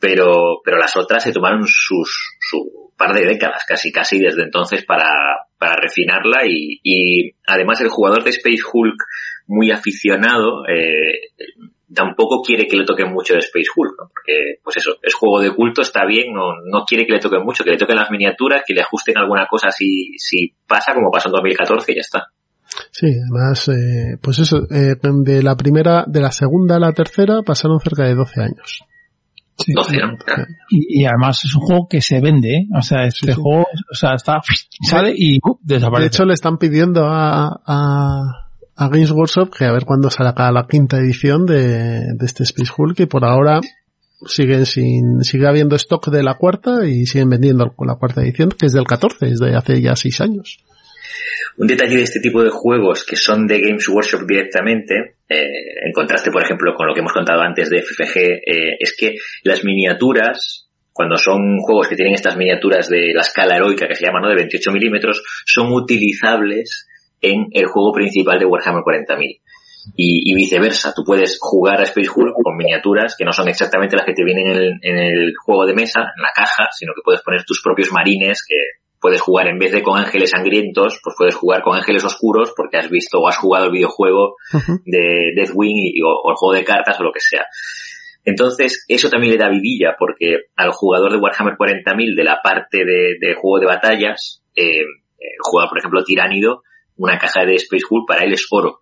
Pero 0.00 0.60
pero 0.64 0.78
las 0.78 0.96
otras 0.96 1.22
se 1.22 1.32
tomaron 1.32 1.64
sus 1.66 2.36
su 2.40 2.90
par 2.96 3.12
de 3.14 3.26
décadas 3.26 3.64
casi 3.66 3.92
casi 3.92 4.18
desde 4.18 4.42
entonces 4.42 4.84
para 4.84 5.10
para 5.58 5.76
refinarla 5.76 6.46
y, 6.46 6.80
y 6.82 7.32
además 7.46 7.80
el 7.80 7.88
jugador 7.88 8.22
de 8.22 8.30
Space 8.30 8.62
Hulk 8.72 8.96
muy 9.46 9.70
aficionado 9.70 10.66
eh, 10.66 11.30
tampoco 11.94 12.42
quiere 12.42 12.66
que 12.66 12.76
le 12.76 12.84
toquen 12.84 13.12
mucho 13.12 13.34
de 13.34 13.40
Space 13.40 13.68
Hulk, 13.74 13.94
¿no? 13.98 14.10
porque 14.12 14.58
pues 14.62 14.76
eso, 14.76 14.96
es 15.02 15.14
juego 15.14 15.40
de 15.40 15.54
culto, 15.54 15.82
está 15.82 16.04
bien, 16.06 16.32
no, 16.32 16.52
no 16.64 16.84
quiere 16.84 17.06
que 17.06 17.12
le 17.12 17.20
toquen 17.20 17.44
mucho, 17.44 17.64
que 17.64 17.70
le 17.70 17.78
toquen 17.78 17.96
las 17.96 18.10
miniaturas, 18.10 18.62
que 18.66 18.74
le 18.74 18.82
ajusten 18.82 19.16
alguna 19.18 19.46
cosa 19.46 19.70
si, 19.70 20.18
si 20.18 20.52
pasa, 20.66 20.94
como 20.94 21.10
pasó 21.10 21.28
en 21.28 21.34
2014 21.34 21.92
y 21.92 21.94
ya 21.94 22.00
está. 22.00 22.26
Sí, 22.90 23.06
además, 23.06 23.68
eh, 23.68 24.18
pues 24.20 24.38
eso, 24.38 24.66
eh, 24.70 24.96
de 25.00 25.42
la 25.42 25.56
primera, 25.56 26.04
de 26.06 26.20
la 26.20 26.32
segunda 26.32 26.76
a 26.76 26.80
la 26.80 26.92
tercera 26.92 27.42
pasaron 27.42 27.78
cerca 27.80 28.04
de 28.04 28.14
12 28.14 28.40
años. 28.40 28.84
Sí, 29.56 29.72
12, 29.72 29.96
¿no? 29.98 30.16
y, 30.68 31.02
y, 31.02 31.06
además 31.06 31.40
es 31.44 31.54
un 31.54 31.62
juego 31.62 31.86
que 31.88 32.00
se 32.00 32.20
vende, 32.20 32.48
¿eh? 32.48 32.66
o 32.76 32.82
sea, 32.82 33.04
este 33.04 33.32
sí, 33.32 33.40
juego, 33.40 33.62
o 33.62 33.94
sea, 33.94 34.14
está, 34.14 34.40
sale 34.82 35.14
y 35.16 35.36
uh, 35.36 35.58
desaparece. 35.62 36.00
De 36.02 36.06
hecho, 36.08 36.24
le 36.24 36.34
están 36.34 36.58
pidiendo 36.58 37.06
a, 37.06 37.60
a 37.64 38.43
a 38.76 38.88
Games 38.88 39.10
Workshop 39.10 39.50
que 39.56 39.64
a 39.64 39.72
ver 39.72 39.84
cuándo 39.84 40.10
salga 40.10 40.50
la 40.50 40.66
quinta 40.68 40.98
edición 40.98 41.46
de, 41.46 42.14
de 42.14 42.26
este 42.26 42.42
Space 42.42 42.72
Hulk 42.76 43.00
y 43.00 43.06
por 43.06 43.24
ahora 43.24 43.60
siguen 44.26 44.66
sin, 44.66 45.22
sigue 45.22 45.46
habiendo 45.46 45.76
stock 45.76 46.08
de 46.08 46.22
la 46.22 46.34
cuarta 46.34 46.86
y 46.86 47.06
siguen 47.06 47.30
vendiendo 47.30 47.74
la 47.86 47.94
cuarta 47.96 48.22
edición 48.22 48.50
que 48.50 48.66
es 48.66 48.72
del 48.72 48.86
14, 48.86 49.26
es 49.26 49.38
de 49.38 49.54
hace 49.56 49.80
ya 49.80 49.96
seis 49.96 50.20
años. 50.20 50.58
Un 51.56 51.68
detalle 51.68 51.96
de 51.96 52.02
este 52.02 52.20
tipo 52.20 52.42
de 52.42 52.50
juegos 52.50 53.04
que 53.04 53.16
son 53.16 53.46
de 53.46 53.60
Games 53.60 53.88
Workshop 53.88 54.26
directamente, 54.26 55.16
eh, 55.28 55.86
en 55.86 55.92
contraste 55.92 56.32
por 56.32 56.42
ejemplo 56.42 56.74
con 56.74 56.88
lo 56.88 56.94
que 56.94 57.00
hemos 57.00 57.12
contado 57.12 57.42
antes 57.42 57.70
de 57.70 57.82
FFG, 57.82 58.18
eh, 58.18 58.76
es 58.80 58.96
que 58.98 59.14
las 59.44 59.62
miniaturas 59.64 60.68
cuando 60.92 61.16
son 61.16 61.58
juegos 61.58 61.88
que 61.88 61.96
tienen 61.96 62.14
estas 62.14 62.36
miniaturas 62.36 62.88
de 62.88 63.12
la 63.12 63.22
escala 63.22 63.56
heroica 63.56 63.88
que 63.88 63.96
se 63.96 64.06
llama, 64.06 64.20
¿no? 64.20 64.28
De 64.28 64.36
28 64.36 64.70
milímetros, 64.70 65.24
son 65.44 65.72
utilizables 65.72 66.86
en 67.24 67.48
el 67.52 67.66
juego 67.66 67.92
principal 67.92 68.38
de 68.38 68.46
Warhammer 68.46 68.82
40.000. 68.82 69.40
Y, 69.96 70.30
y, 70.30 70.34
viceversa, 70.34 70.94
tú 70.94 71.04
puedes 71.04 71.38
jugar 71.40 71.80
a 71.80 71.84
Space 71.84 72.08
Hulk 72.14 72.34
con 72.42 72.56
miniaturas 72.56 73.14
que 73.18 73.24
no 73.24 73.32
son 73.32 73.48
exactamente 73.48 73.96
las 73.96 74.06
que 74.06 74.14
te 74.14 74.24
vienen 74.24 74.46
en 74.46 74.56
el, 74.56 74.72
en 74.80 74.96
el, 74.96 75.34
juego 75.44 75.66
de 75.66 75.74
mesa, 75.74 76.00
en 76.00 76.22
la 76.22 76.30
caja, 76.34 76.68
sino 76.72 76.92
que 76.94 77.02
puedes 77.04 77.20
poner 77.20 77.44
tus 77.44 77.60
propios 77.62 77.92
marines 77.92 78.42
que 78.48 78.56
puedes 78.98 79.20
jugar 79.20 79.48
en 79.48 79.58
vez 79.58 79.72
de 79.72 79.82
con 79.82 79.98
ángeles 79.98 80.30
sangrientos, 80.30 80.98
pues 81.04 81.14
puedes 81.18 81.34
jugar 81.34 81.60
con 81.62 81.76
ángeles 81.76 82.02
oscuros 82.02 82.54
porque 82.56 82.78
has 82.78 82.88
visto 82.88 83.18
o 83.18 83.28
has 83.28 83.36
jugado 83.36 83.66
el 83.66 83.72
videojuego 83.72 84.36
uh 84.54 84.56
-huh. 84.56 84.80
de 84.86 85.32
Deathwing 85.36 85.92
y, 85.94 86.00
o, 86.00 86.08
o 86.08 86.30
el 86.30 86.36
juego 86.36 86.54
de 86.54 86.64
cartas 86.64 86.98
o 87.00 87.02
lo 87.02 87.12
que 87.12 87.20
sea. 87.20 87.44
Entonces, 88.24 88.86
eso 88.88 89.10
también 89.10 89.32
le 89.34 89.38
da 89.38 89.50
vidilla 89.50 89.96
porque 89.98 90.46
al 90.56 90.72
jugador 90.72 91.12
de 91.12 91.18
Warhammer 91.18 91.56
40.000 91.56 92.16
de 92.16 92.24
la 92.24 92.40
parte 92.42 92.78
de, 92.78 93.16
de, 93.20 93.34
juego 93.34 93.60
de 93.60 93.66
batallas, 93.66 94.42
eh, 94.56 94.84
juega, 95.40 95.68
por 95.68 95.78
ejemplo, 95.78 96.02
Tiránido, 96.04 96.62
una 96.96 97.18
caja 97.18 97.44
de 97.44 97.54
Space 97.56 97.84
Hulk 97.88 98.06
para 98.06 98.24
él 98.24 98.32
es 98.32 98.46
oro. 98.50 98.78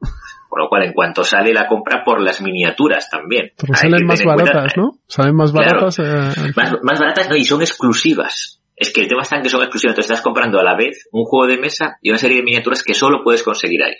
Con 0.49 0.61
lo 0.61 0.69
cual, 0.69 0.85
en 0.85 0.93
cuanto 0.93 1.25
sale 1.25 1.53
la 1.53 1.67
compra 1.67 2.05
por 2.05 2.21
las 2.21 2.43
miniaturas 2.43 3.09
también. 3.09 3.53
Pero 3.57 3.75
salen 3.75 4.07
más 4.07 4.23
baratas, 4.23 4.75
cuenta, 4.75 4.81
¿no? 4.81 4.99
Salen 5.07 5.35
más 5.35 5.53
baratas. 5.53 5.97
Claro, 5.97 6.13
eh, 6.13 6.53
más, 6.55 6.73
más, 6.83 7.01
baratas, 7.01 7.31
no, 7.31 7.37
y 7.37 7.45
son 7.45 7.63
exclusivas. 7.63 8.61
Es 8.77 8.93
que 8.93 9.01
el 9.01 9.09
tema 9.09 9.23
está 9.23 9.37
en 9.37 9.43
que 9.43 9.49
son 9.49 9.63
exclusivas. 9.63 9.93
Entonces 9.93 10.11
estás 10.11 10.23
comprando 10.23 10.61
a 10.61 10.63
la 10.63 10.77
vez 10.77 11.09
un 11.11 11.25
juego 11.25 11.51
de 11.51 11.59
mesa 11.59 11.97
y 12.03 12.11
una 12.11 12.19
serie 12.19 12.39
de 12.39 12.43
miniaturas 12.43 12.83
que 12.83 12.93
solo 12.93 13.23
puedes 13.25 13.43
conseguir 13.43 13.83
ahí. 13.83 13.95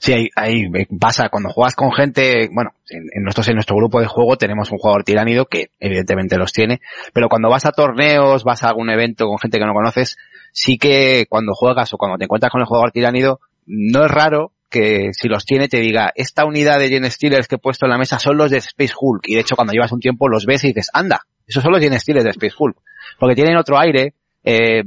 Sí, 0.00 0.12
ahí, 0.12 0.28
ahí 0.36 0.86
pasa, 0.98 1.28
cuando 1.28 1.50
juegas 1.50 1.74
con 1.74 1.92
gente, 1.92 2.48
bueno, 2.52 2.70
en, 2.88 3.02
en, 3.12 3.22
nosotros 3.22 3.48
en 3.48 3.54
nuestro 3.54 3.76
grupo 3.76 4.00
de 4.00 4.06
juego 4.06 4.36
tenemos 4.36 4.70
un 4.70 4.78
jugador 4.78 5.04
tiránido 5.04 5.46
que 5.46 5.70
evidentemente 5.78 6.36
los 6.36 6.52
tiene, 6.52 6.80
pero 7.12 7.28
cuando 7.28 7.48
vas 7.48 7.64
a 7.66 7.72
torneos, 7.72 8.44
vas 8.44 8.62
a 8.62 8.68
algún 8.68 8.90
evento 8.90 9.26
con 9.26 9.38
gente 9.38 9.58
que 9.58 9.64
no 9.64 9.74
conoces, 9.74 10.16
sí 10.52 10.78
que 10.78 11.26
cuando 11.28 11.52
juegas 11.54 11.92
o 11.94 11.98
cuando 11.98 12.18
te 12.18 12.24
encuentras 12.24 12.50
con 12.50 12.60
el 12.60 12.66
jugador 12.66 12.90
tiránido, 12.90 13.40
no 13.66 14.04
es 14.04 14.10
raro 14.10 14.52
que 14.70 15.10
si 15.12 15.28
los 15.28 15.44
tiene 15.44 15.68
te 15.68 15.78
diga, 15.80 16.12
esta 16.14 16.44
unidad 16.44 16.78
de 16.78 16.88
Gen 16.88 17.10
Steelers 17.10 17.48
que 17.48 17.56
he 17.56 17.58
puesto 17.58 17.86
en 17.86 17.90
la 17.90 17.98
mesa 17.98 18.18
son 18.18 18.36
los 18.36 18.50
de 18.50 18.58
Space 18.58 18.92
Hulk, 18.98 19.28
y 19.28 19.34
de 19.34 19.40
hecho 19.40 19.56
cuando 19.56 19.72
llevas 19.72 19.92
un 19.92 20.00
tiempo 20.00 20.28
los 20.28 20.46
ves 20.46 20.64
y 20.64 20.68
dices, 20.68 20.90
anda, 20.92 21.22
esos 21.46 21.62
son 21.62 21.72
los 21.72 21.80
Gen 21.80 21.98
Steelers 21.98 22.24
de 22.24 22.30
Space 22.30 22.54
Hulk, 22.58 22.76
porque 23.18 23.34
tienen 23.34 23.56
otro 23.56 23.78
aire, 23.78 24.14
eh, 24.44 24.82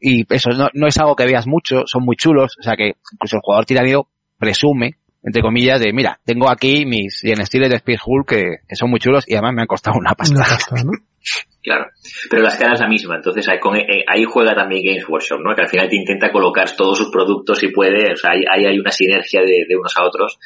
y 0.00 0.24
eso 0.32 0.50
no, 0.50 0.68
no, 0.72 0.86
es 0.86 0.98
algo 0.98 1.14
que 1.14 1.26
veas 1.26 1.46
mucho, 1.46 1.82
son 1.86 2.04
muy 2.04 2.16
chulos, 2.16 2.56
o 2.58 2.62
sea 2.62 2.74
que 2.76 2.94
incluso 3.12 3.36
el 3.36 3.42
jugador 3.42 3.66
tiránido 3.66 4.08
presume, 4.38 4.96
entre 5.22 5.42
comillas, 5.42 5.80
de 5.80 5.92
mira, 5.92 6.18
tengo 6.24 6.50
aquí 6.50 6.86
mis 6.86 7.20
Gen 7.20 7.44
Steelers 7.44 7.70
de 7.70 7.76
Space 7.76 8.00
Hulk 8.04 8.28
que, 8.28 8.44
que, 8.66 8.76
son 8.76 8.90
muy 8.90 8.98
chulos 8.98 9.24
y 9.28 9.34
además 9.34 9.54
me 9.54 9.62
han 9.62 9.68
costado 9.68 9.98
una 9.98 10.14
pasta. 10.14 10.34
Una 10.34 10.44
pasta 10.48 10.76
¿no? 10.82 10.92
Claro, 11.62 11.90
pero 12.30 12.42
la 12.42 12.48
escala 12.48 12.72
es 12.72 12.80
la 12.80 12.88
misma, 12.88 13.16
entonces 13.16 13.46
ahí, 13.46 13.58
con, 13.60 13.76
eh, 13.76 14.02
ahí, 14.06 14.24
juega 14.24 14.54
también 14.54 14.82
Games 14.82 15.06
Workshop, 15.06 15.40
¿no? 15.40 15.54
Que 15.54 15.60
al 15.60 15.68
final 15.68 15.90
te 15.90 15.96
intenta 15.96 16.32
colocar 16.32 16.74
todos 16.74 16.96
sus 16.96 17.10
productos 17.10 17.58
si 17.58 17.68
puede, 17.68 18.14
o 18.14 18.16
sea, 18.16 18.30
ahí, 18.30 18.44
ahí 18.50 18.64
hay 18.64 18.78
una 18.78 18.90
sinergia 18.90 19.42
de, 19.42 19.66
de, 19.68 19.76
unos 19.76 19.94
a 19.98 20.06
otros 20.06 20.38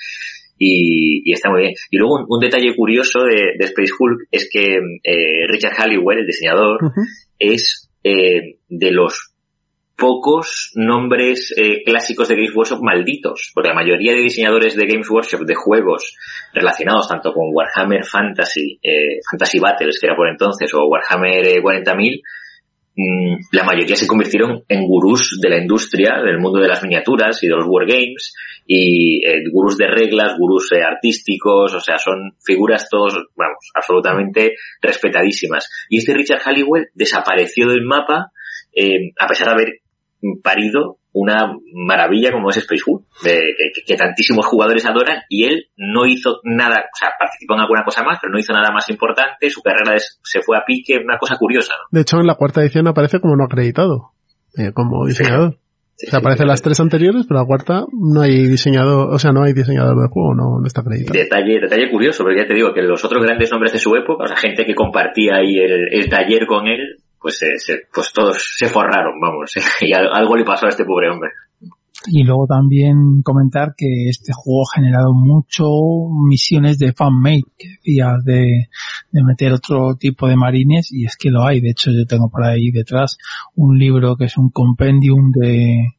y, 0.59 1.23
y, 1.25 1.33
está 1.33 1.51
muy 1.51 1.61
bien. 1.61 1.75
Y 1.91 1.99
luego 1.99 2.17
un, 2.17 2.27
un 2.29 2.41
detalle 2.41 2.75
curioso 2.75 3.21
de, 3.21 3.53
de, 3.57 3.65
Space 3.65 3.93
Hulk 3.97 4.27
es 4.33 4.49
que 4.51 4.79
eh, 5.05 5.47
Richard 5.47 5.75
Halliwell, 5.79 6.19
el 6.19 6.27
diseñador, 6.27 6.83
uh 6.83 6.89
-huh. 6.89 7.07
es 7.39 7.89
eh, 8.03 8.59
de 8.69 8.91
los 8.91 9.34
pocos 9.97 10.73
nombres 10.75 11.55
eh, 11.57 11.83
clásicos 11.85 12.29
de 12.29 12.35
Games 12.35 12.55
Workshop 12.55 12.83
malditos, 12.83 13.53
porque 13.55 13.69
la 13.69 13.75
mayoría 13.75 14.13
de 14.13 14.23
diseñadores 14.23 14.75
de 14.75 14.87
Games 14.87 15.09
Workshop 15.09 15.47
de 15.47 15.55
juegos 15.55 16.17
relacionados 16.53 17.09
tanto 17.09 17.33
con 17.33 17.51
Warhammer 17.53 18.05
Fantasy, 18.05 18.79
eh, 18.83 19.21
Fantasy 19.31 19.61
Battles, 19.61 19.99
que 20.01 20.07
era 20.07 20.17
por 20.17 20.29
entonces, 20.29 20.73
o 20.75 20.87
Warhammer 20.87 21.47
eh, 21.47 21.63
40.000, 21.63 22.23
mmm, 22.97 23.37
la 23.53 23.63
mayoría 23.63 23.95
se 23.95 24.09
convirtieron 24.09 24.65
en 24.69 24.85
gurús 24.85 25.39
de 25.41 25.49
la 25.49 25.59
industria, 25.59 26.21
del 26.25 26.41
mundo 26.41 26.61
de 26.61 26.69
las 26.69 26.83
miniaturas 26.83 27.41
y 27.45 27.47
de 27.47 27.55
los 27.55 27.67
wargames, 27.69 28.35
y 28.67 29.25
eh, 29.25 29.45
gurús 29.53 29.77
de 29.77 29.87
reglas, 29.87 30.37
gurús 30.37 30.71
artísticos, 30.73 31.73
o 31.73 31.81
sea, 31.81 31.99
son 31.99 32.35
figuras 32.45 32.89
todos, 32.91 33.15
vamos, 33.37 33.71
absolutamente 33.75 34.57
respetadísimas. 34.83 35.71
Y 35.89 35.99
este 35.99 36.15
Richard 36.15 36.41
Halliwell 36.41 36.89
desapareció 36.95 37.69
del 37.69 37.85
mapa, 37.85 38.33
a 39.21 39.27
pesar 39.29 39.47
de 39.47 39.53
haber 39.53 39.84
parido 40.43 40.99
una 41.15 41.55
maravilla 41.73 42.33
como 42.33 42.51
es 42.51 42.57
Space 42.57 42.83
Hulk, 42.85 43.05
de, 43.23 43.39
que, 43.73 43.83
que, 43.87 43.97
tantísimos 43.97 44.45
jugadores 44.47 44.85
adoran, 44.85 45.23
y 45.29 45.45
él 45.45 45.67
no 45.77 46.07
hizo 46.07 46.41
nada, 46.43 46.81
o 46.93 46.97
sea, 46.99 47.11
participó 47.17 47.55
en 47.55 47.61
alguna 47.61 47.85
cosa 47.85 48.03
más, 48.03 48.19
pero 48.21 48.33
no 48.33 48.39
hizo 48.39 48.53
nada 48.53 48.73
más 48.73 48.91
importante, 48.91 49.49
su 49.49 49.63
carrera 49.63 49.97
se 49.97 50.43
fue 50.43 50.59
a 50.59 50.65
pique, 50.67 50.99
una 50.99 51.17
cosa 51.19 51.37
curiosa. 51.39 51.73
¿no? 51.75 51.97
De 51.97 52.03
hecho, 52.03 52.19
en 52.19 52.27
la 52.27 52.35
cuarta 52.35 52.63
edición 52.63 52.89
aparece 52.89 53.21
como 53.21 53.37
no 53.37 53.45
acreditado, 53.45 54.11
eh, 54.59 54.73
como 54.75 55.07
diseñador. 55.07 55.59
Sí, 55.97 56.09
o 56.09 56.11
sea, 56.11 56.19
aparecen 56.19 56.47
sí, 56.47 56.51
las 56.51 56.63
tres 56.63 56.81
anteriores, 56.81 57.27
pero 57.29 57.39
la 57.39 57.47
cuarta 57.47 57.85
no 57.93 58.21
hay 58.21 58.49
diseñador, 58.49 59.15
o 59.15 59.19
sea, 59.21 59.31
no 59.31 59.45
hay 59.45 59.53
diseñador 59.53 59.97
del 59.97 60.09
juego, 60.09 60.35
no, 60.35 60.59
no 60.59 60.67
está 60.67 60.81
acreditado. 60.81 61.17
Detalle, 61.17 61.61
detalle 61.61 61.89
curioso, 61.93 62.25
porque 62.25 62.41
ya 62.41 62.49
te 62.49 62.55
digo 62.55 62.75
que 62.75 62.83
los 62.83 63.05
otros 63.05 63.23
grandes 63.23 63.53
nombres 63.53 63.73
de 63.73 63.79
su 63.79 63.95
época, 63.95 64.25
o 64.25 64.27
sea, 64.27 64.37
gente 64.37 64.65
que 64.67 64.75
compartía 64.75 65.37
ahí 65.37 65.57
el, 65.57 65.87
el 65.93 66.09
taller 66.11 66.47
con 66.47 66.67
él, 66.67 67.04
pues, 67.25 67.43
eh, 67.43 67.87
pues 67.91 68.13
todos 68.13 68.37
se 68.59 68.69
forraron, 68.69 69.19
vamos, 69.19 69.51
y 69.81 69.95
algo 69.95 70.37
le 70.37 70.45
pasó 70.45 70.67
a 70.67 70.69
este 70.69 70.85
pobre 70.85 71.09
hombre. 71.09 71.31
Y 72.07 72.23
luego 72.23 72.47
también 72.47 73.23
comentar 73.23 73.73
que 73.75 74.11
este 74.11 74.35
juego 74.35 74.65
ha 74.65 74.79
generado 74.79 75.15
mucho 75.15 75.65
misiones 76.29 76.79
de 76.79 76.93
fanmade, 76.93 77.45
que 77.57 77.69
decías, 77.69 78.23
de, 78.27 78.69
de 79.11 79.25
meter 79.25 79.55
otro 79.55 79.97
tipo 79.97 80.29
de 80.29 80.37
marines, 80.37 80.93
y 80.93 81.07
es 81.07 81.17
que 81.17 81.31
lo 81.31 81.47
hay. 81.47 81.63
De 81.63 81.71
hecho, 81.71 81.91
yo 81.93 82.05
tengo 82.05 82.29
por 82.29 82.45
ahí 82.45 82.71
detrás 82.71 83.17
un 83.55 83.79
libro 83.79 84.17
que 84.17 84.27
es 84.27 84.37
un 84.37 84.51
compendium 84.51 85.31
de, 85.33 85.94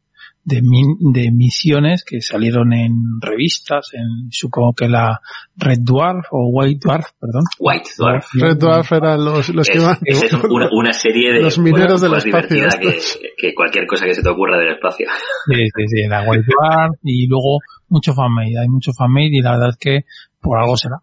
de, 0.46 0.62
de 0.62 1.32
misiones 1.32 2.06
que 2.06 2.22
salieron 2.22 2.72
en 2.72 2.94
revistas, 3.20 3.90
en 3.94 4.32
supongo 4.32 4.74
que 4.74 4.88
la 4.88 5.20
Red 5.58 5.80
Dwarf 5.82 6.28
o 6.32 6.50
White 6.52 6.82
Dwarf, 6.84 7.08
perdón. 7.20 7.44
White 7.60 7.90
Dwarf. 7.98 8.28
Red 8.36 8.58
Dwarf 8.58 8.92
eran 8.92 9.26
los, 9.26 9.50
los 9.50 9.68
que 9.68 9.78
iban. 9.80 9.98
Es, 10.04 10.24
es 10.24 10.34
una, 10.34 10.70
una, 10.72 10.94
serie 10.94 11.34
de 11.34 11.42
los 11.42 11.58
mineros 11.58 12.00
bueno, 12.00 12.16
del 12.16 12.28
espacio. 12.28 12.68
Que, 12.80 13.00
que, 13.36 13.56
cualquier 13.56 13.88
cosa 13.88 14.06
que 14.06 14.14
se 14.14 14.22
te 14.22 14.30
ocurra 14.30 14.60
del 14.60 14.76
espacio. 14.76 15.08
Sí, 15.48 15.66
sí, 15.76 15.88
sí, 15.88 16.08
la 16.08 16.22
White 16.22 16.46
Dwarf 16.48 17.00
y 17.04 17.28
luego 17.28 17.60
mucho 17.90 18.14
fanmade, 18.14 18.60
hay 18.62 18.68
mucho 18.68 18.92
fanmade 18.94 19.32
y 19.32 19.42
la 19.42 19.54
verdad 19.54 19.70
es 19.70 19.78
que 19.78 20.00
por 20.40 20.60
algo 20.60 20.78
será. 20.78 20.98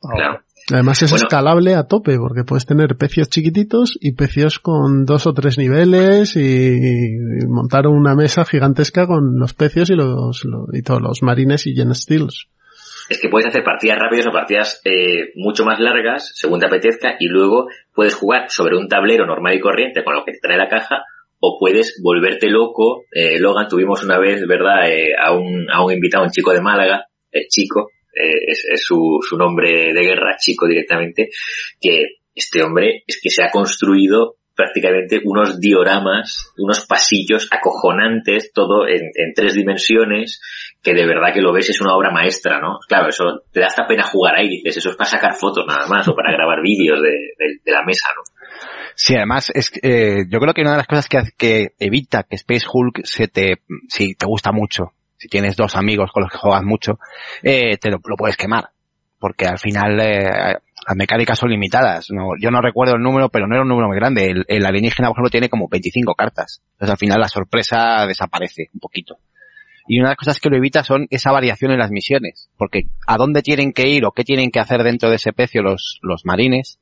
Por 0.00 0.14
claro. 0.14 0.30
Algo. 0.32 0.44
Además 0.72 1.02
es 1.02 1.10
bueno, 1.10 1.24
escalable 1.24 1.74
a 1.74 1.84
tope 1.84 2.16
porque 2.18 2.44
puedes 2.44 2.66
tener 2.66 2.96
pecios 2.96 3.28
chiquititos 3.28 3.98
y 4.00 4.12
pecios 4.12 4.58
con 4.58 5.04
dos 5.04 5.26
o 5.26 5.34
tres 5.34 5.58
niveles 5.58 6.36
y 6.36 6.78
montar 7.48 7.86
una 7.86 8.14
mesa 8.14 8.44
gigantesca 8.44 9.06
con 9.06 9.38
los 9.38 9.54
pecios 9.54 9.90
y 9.90 9.94
los, 9.94 10.44
los 10.44 10.68
y 10.72 10.82
todos 10.82 11.00
los 11.00 11.22
marines 11.22 11.66
y 11.66 11.74
gen 11.74 11.94
steels. 11.94 12.48
Es 13.08 13.20
que 13.20 13.28
puedes 13.28 13.48
hacer 13.48 13.64
partidas 13.64 13.98
rápidas 13.98 14.26
o 14.26 14.32
partidas 14.32 14.80
eh, 14.84 15.32
mucho 15.34 15.64
más 15.64 15.80
largas 15.80 16.30
según 16.34 16.60
te 16.60 16.66
apetezca 16.66 17.16
y 17.18 17.26
luego 17.26 17.66
puedes 17.92 18.14
jugar 18.14 18.50
sobre 18.50 18.76
un 18.76 18.88
tablero 18.88 19.26
normal 19.26 19.54
y 19.54 19.60
corriente 19.60 20.04
con 20.04 20.14
lo 20.14 20.24
que 20.24 20.32
te 20.32 20.38
trae 20.40 20.56
la 20.56 20.68
caja 20.68 21.02
o 21.40 21.58
puedes 21.58 22.00
volverte 22.02 22.48
loco. 22.48 23.04
Eh, 23.10 23.40
Logan 23.40 23.66
tuvimos 23.66 24.04
una 24.04 24.18
vez, 24.18 24.46
¿verdad?, 24.46 24.88
eh, 24.88 25.14
a, 25.18 25.32
un, 25.32 25.68
a 25.70 25.84
un 25.84 25.92
invitado, 25.92 26.22
un 26.22 26.30
chico 26.30 26.52
de 26.52 26.60
Málaga, 26.60 27.06
chico, 27.48 27.88
eh, 28.14 28.44
es, 28.46 28.82
su, 28.84 29.18
su, 29.28 29.36
nombre 29.36 29.92
de 29.92 30.02
guerra, 30.02 30.36
chico 30.38 30.66
directamente, 30.66 31.30
que 31.80 32.20
este 32.34 32.62
hombre 32.62 33.04
es 33.06 33.20
que 33.22 33.30
se 33.30 33.42
ha 33.42 33.50
construido 33.50 34.36
prácticamente 34.60 35.20
unos 35.24 35.58
dioramas, 35.58 36.52
unos 36.58 36.84
pasillos 36.86 37.48
acojonantes, 37.50 38.52
todo 38.52 38.86
en, 38.86 39.10
en, 39.14 39.32
tres 39.34 39.54
dimensiones, 39.54 40.40
que 40.82 40.92
de 40.92 41.06
verdad 41.06 41.32
que 41.32 41.40
lo 41.40 41.52
ves 41.52 41.70
es 41.70 41.80
una 41.80 41.96
obra 41.96 42.10
maestra, 42.10 42.60
¿no? 42.60 42.78
Claro, 42.86 43.08
eso 43.08 43.44
te 43.52 43.60
da 43.60 43.68
hasta 43.68 43.86
pena 43.86 44.02
jugar 44.02 44.36
ahí, 44.36 44.48
dices, 44.48 44.76
eso 44.76 44.90
es 44.90 44.96
para 44.96 45.08
sacar 45.08 45.34
fotos 45.34 45.64
nada 45.66 45.86
más, 45.86 46.06
o 46.08 46.14
para 46.14 46.32
grabar 46.32 46.60
vídeos 46.62 47.00
de, 47.00 47.08
de, 47.08 47.60
de, 47.64 47.72
la 47.72 47.82
mesa, 47.84 48.08
¿no? 48.14 48.22
Sí, 48.94 49.14
además, 49.16 49.50
es, 49.54 49.72
eh, 49.82 50.24
yo 50.28 50.38
creo 50.40 50.52
que 50.52 50.60
una 50.60 50.72
de 50.72 50.78
las 50.78 50.86
cosas 50.86 51.08
que, 51.08 51.18
que 51.38 51.68
evita 51.78 52.24
que 52.24 52.36
Space 52.36 52.66
Hulk 52.70 53.00
se 53.04 53.28
te, 53.28 53.62
si 53.88 54.14
te 54.14 54.26
gusta 54.26 54.52
mucho, 54.52 54.92
si 55.20 55.28
tienes 55.28 55.54
dos 55.54 55.76
amigos 55.76 56.10
con 56.12 56.22
los 56.22 56.32
que 56.32 56.38
juegas 56.38 56.64
mucho, 56.64 56.98
eh, 57.42 57.76
te 57.76 57.90
lo, 57.90 58.00
lo, 58.02 58.16
puedes 58.16 58.38
quemar. 58.38 58.70
Porque 59.18 59.46
al 59.46 59.58
final 59.58 60.00
eh, 60.00 60.56
las 60.86 60.96
mecánicas 60.96 61.38
son 61.38 61.50
limitadas. 61.50 62.06
No, 62.10 62.30
yo 62.40 62.50
no 62.50 62.62
recuerdo 62.62 62.94
el 62.94 63.02
número, 63.02 63.28
pero 63.28 63.46
no 63.46 63.54
era 63.54 63.62
un 63.62 63.68
número 63.68 63.88
muy 63.88 63.98
grande. 63.98 64.44
El, 64.48 64.64
alienígena, 64.64 65.08
por 65.08 65.16
ejemplo, 65.16 65.30
tiene 65.30 65.50
como 65.50 65.68
25 65.68 66.14
cartas. 66.14 66.62
Entonces 66.72 66.92
al 66.92 66.96
final 66.96 67.20
la 67.20 67.28
sorpresa 67.28 68.06
desaparece 68.06 68.70
un 68.72 68.80
poquito. 68.80 69.18
Y 69.86 69.98
una 69.98 70.08
de 70.08 70.12
las 70.12 70.18
cosas 70.18 70.40
que 70.40 70.48
lo 70.48 70.56
evita 70.56 70.84
son 70.84 71.06
esa 71.10 71.32
variación 71.32 71.70
en 71.72 71.80
las 71.80 71.90
misiones. 71.90 72.48
Porque 72.56 72.84
a 73.06 73.18
dónde 73.18 73.42
tienen 73.42 73.74
que 73.74 73.88
ir 73.88 74.06
o 74.06 74.12
qué 74.12 74.24
tienen 74.24 74.50
que 74.50 74.60
hacer 74.60 74.82
dentro 74.82 75.10
de 75.10 75.16
ese 75.16 75.34
pecio 75.34 75.62
los, 75.62 75.98
los 76.00 76.24
marines 76.24 76.78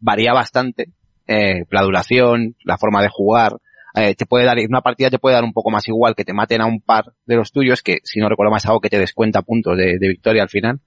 varía 0.00 0.32
bastante. 0.32 0.88
Eh, 1.26 1.66
la 1.70 1.82
duración, 1.82 2.56
la 2.64 2.78
forma 2.78 3.02
de 3.02 3.08
jugar, 3.10 3.52
eh, 3.94 4.14
te 4.14 4.26
puede 4.26 4.44
dar, 4.44 4.58
una 4.68 4.80
partida 4.80 5.10
te 5.10 5.18
puede 5.18 5.34
dar 5.34 5.44
un 5.44 5.52
poco 5.52 5.70
más 5.70 5.86
igual 5.88 6.14
que 6.14 6.24
te 6.24 6.32
maten 6.32 6.60
a 6.60 6.66
un 6.66 6.80
par 6.80 7.12
de 7.26 7.36
los 7.36 7.52
tuyos, 7.52 7.82
que 7.82 7.98
si 8.04 8.20
no 8.20 8.28
recuerdo 8.28 8.50
más 8.50 8.66
algo 8.66 8.80
que 8.80 8.90
te 8.90 8.98
descuenta 8.98 9.42
puntos 9.42 9.76
de, 9.76 9.98
de 9.98 10.08
victoria 10.08 10.42
al 10.42 10.48
final, 10.48 10.80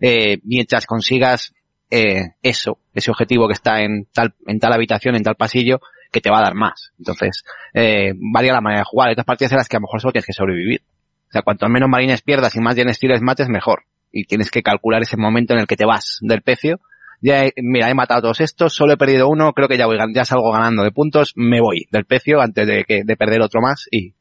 eh, 0.00 0.38
mientras 0.44 0.86
consigas 0.86 1.54
eh, 1.90 2.34
eso, 2.42 2.78
ese 2.94 3.10
objetivo 3.10 3.46
que 3.46 3.54
está 3.54 3.82
en 3.82 4.06
tal, 4.12 4.34
en 4.46 4.58
tal 4.58 4.72
habitación, 4.72 5.14
en 5.14 5.22
tal 5.22 5.36
pasillo, 5.36 5.80
que 6.10 6.20
te 6.20 6.30
va 6.30 6.38
a 6.38 6.42
dar 6.42 6.54
más. 6.54 6.92
Entonces, 6.98 7.44
eh, 7.74 8.12
varía 8.16 8.52
la 8.52 8.60
manera 8.60 8.80
de 8.80 8.86
jugar. 8.86 9.10
Otras 9.10 9.26
partidas 9.26 9.52
en 9.52 9.58
las 9.58 9.68
que 9.68 9.76
a 9.76 9.80
lo 9.80 9.82
mejor 9.82 10.00
solo 10.00 10.12
tienes 10.12 10.26
que 10.26 10.32
sobrevivir. 10.32 10.82
O 11.28 11.32
sea, 11.32 11.42
cuanto 11.42 11.68
menos 11.68 11.88
marines 11.88 12.22
pierdas 12.22 12.54
y 12.56 12.60
más 12.60 12.74
tienes 12.74 12.98
tiros 12.98 13.20
mates, 13.22 13.48
mejor. 13.48 13.84
Y 14.10 14.24
tienes 14.24 14.50
que 14.50 14.62
calcular 14.62 15.02
ese 15.02 15.16
momento 15.16 15.54
en 15.54 15.60
el 15.60 15.66
que 15.66 15.76
te 15.76 15.86
vas 15.86 16.18
del 16.20 16.42
pecio 16.42 16.80
ya 17.22 17.44
he, 17.44 17.52
mira, 17.62 17.88
he 17.88 17.94
matado 17.94 18.22
todos 18.22 18.40
estos, 18.40 18.74
solo 18.74 18.92
he 18.92 18.96
perdido 18.96 19.28
uno, 19.28 19.52
creo 19.52 19.68
que 19.68 19.78
ya 19.78 19.86
voy, 19.86 19.96
ya 20.12 20.24
salgo 20.24 20.52
ganando 20.52 20.82
de 20.82 20.90
puntos, 20.90 21.32
me 21.36 21.60
voy 21.60 21.86
del 21.90 22.04
precio 22.04 22.40
antes 22.40 22.66
de 22.66 22.84
que, 22.84 23.04
de 23.04 23.16
perder 23.16 23.40
otro 23.40 23.60
más 23.60 23.86
y 23.90 24.14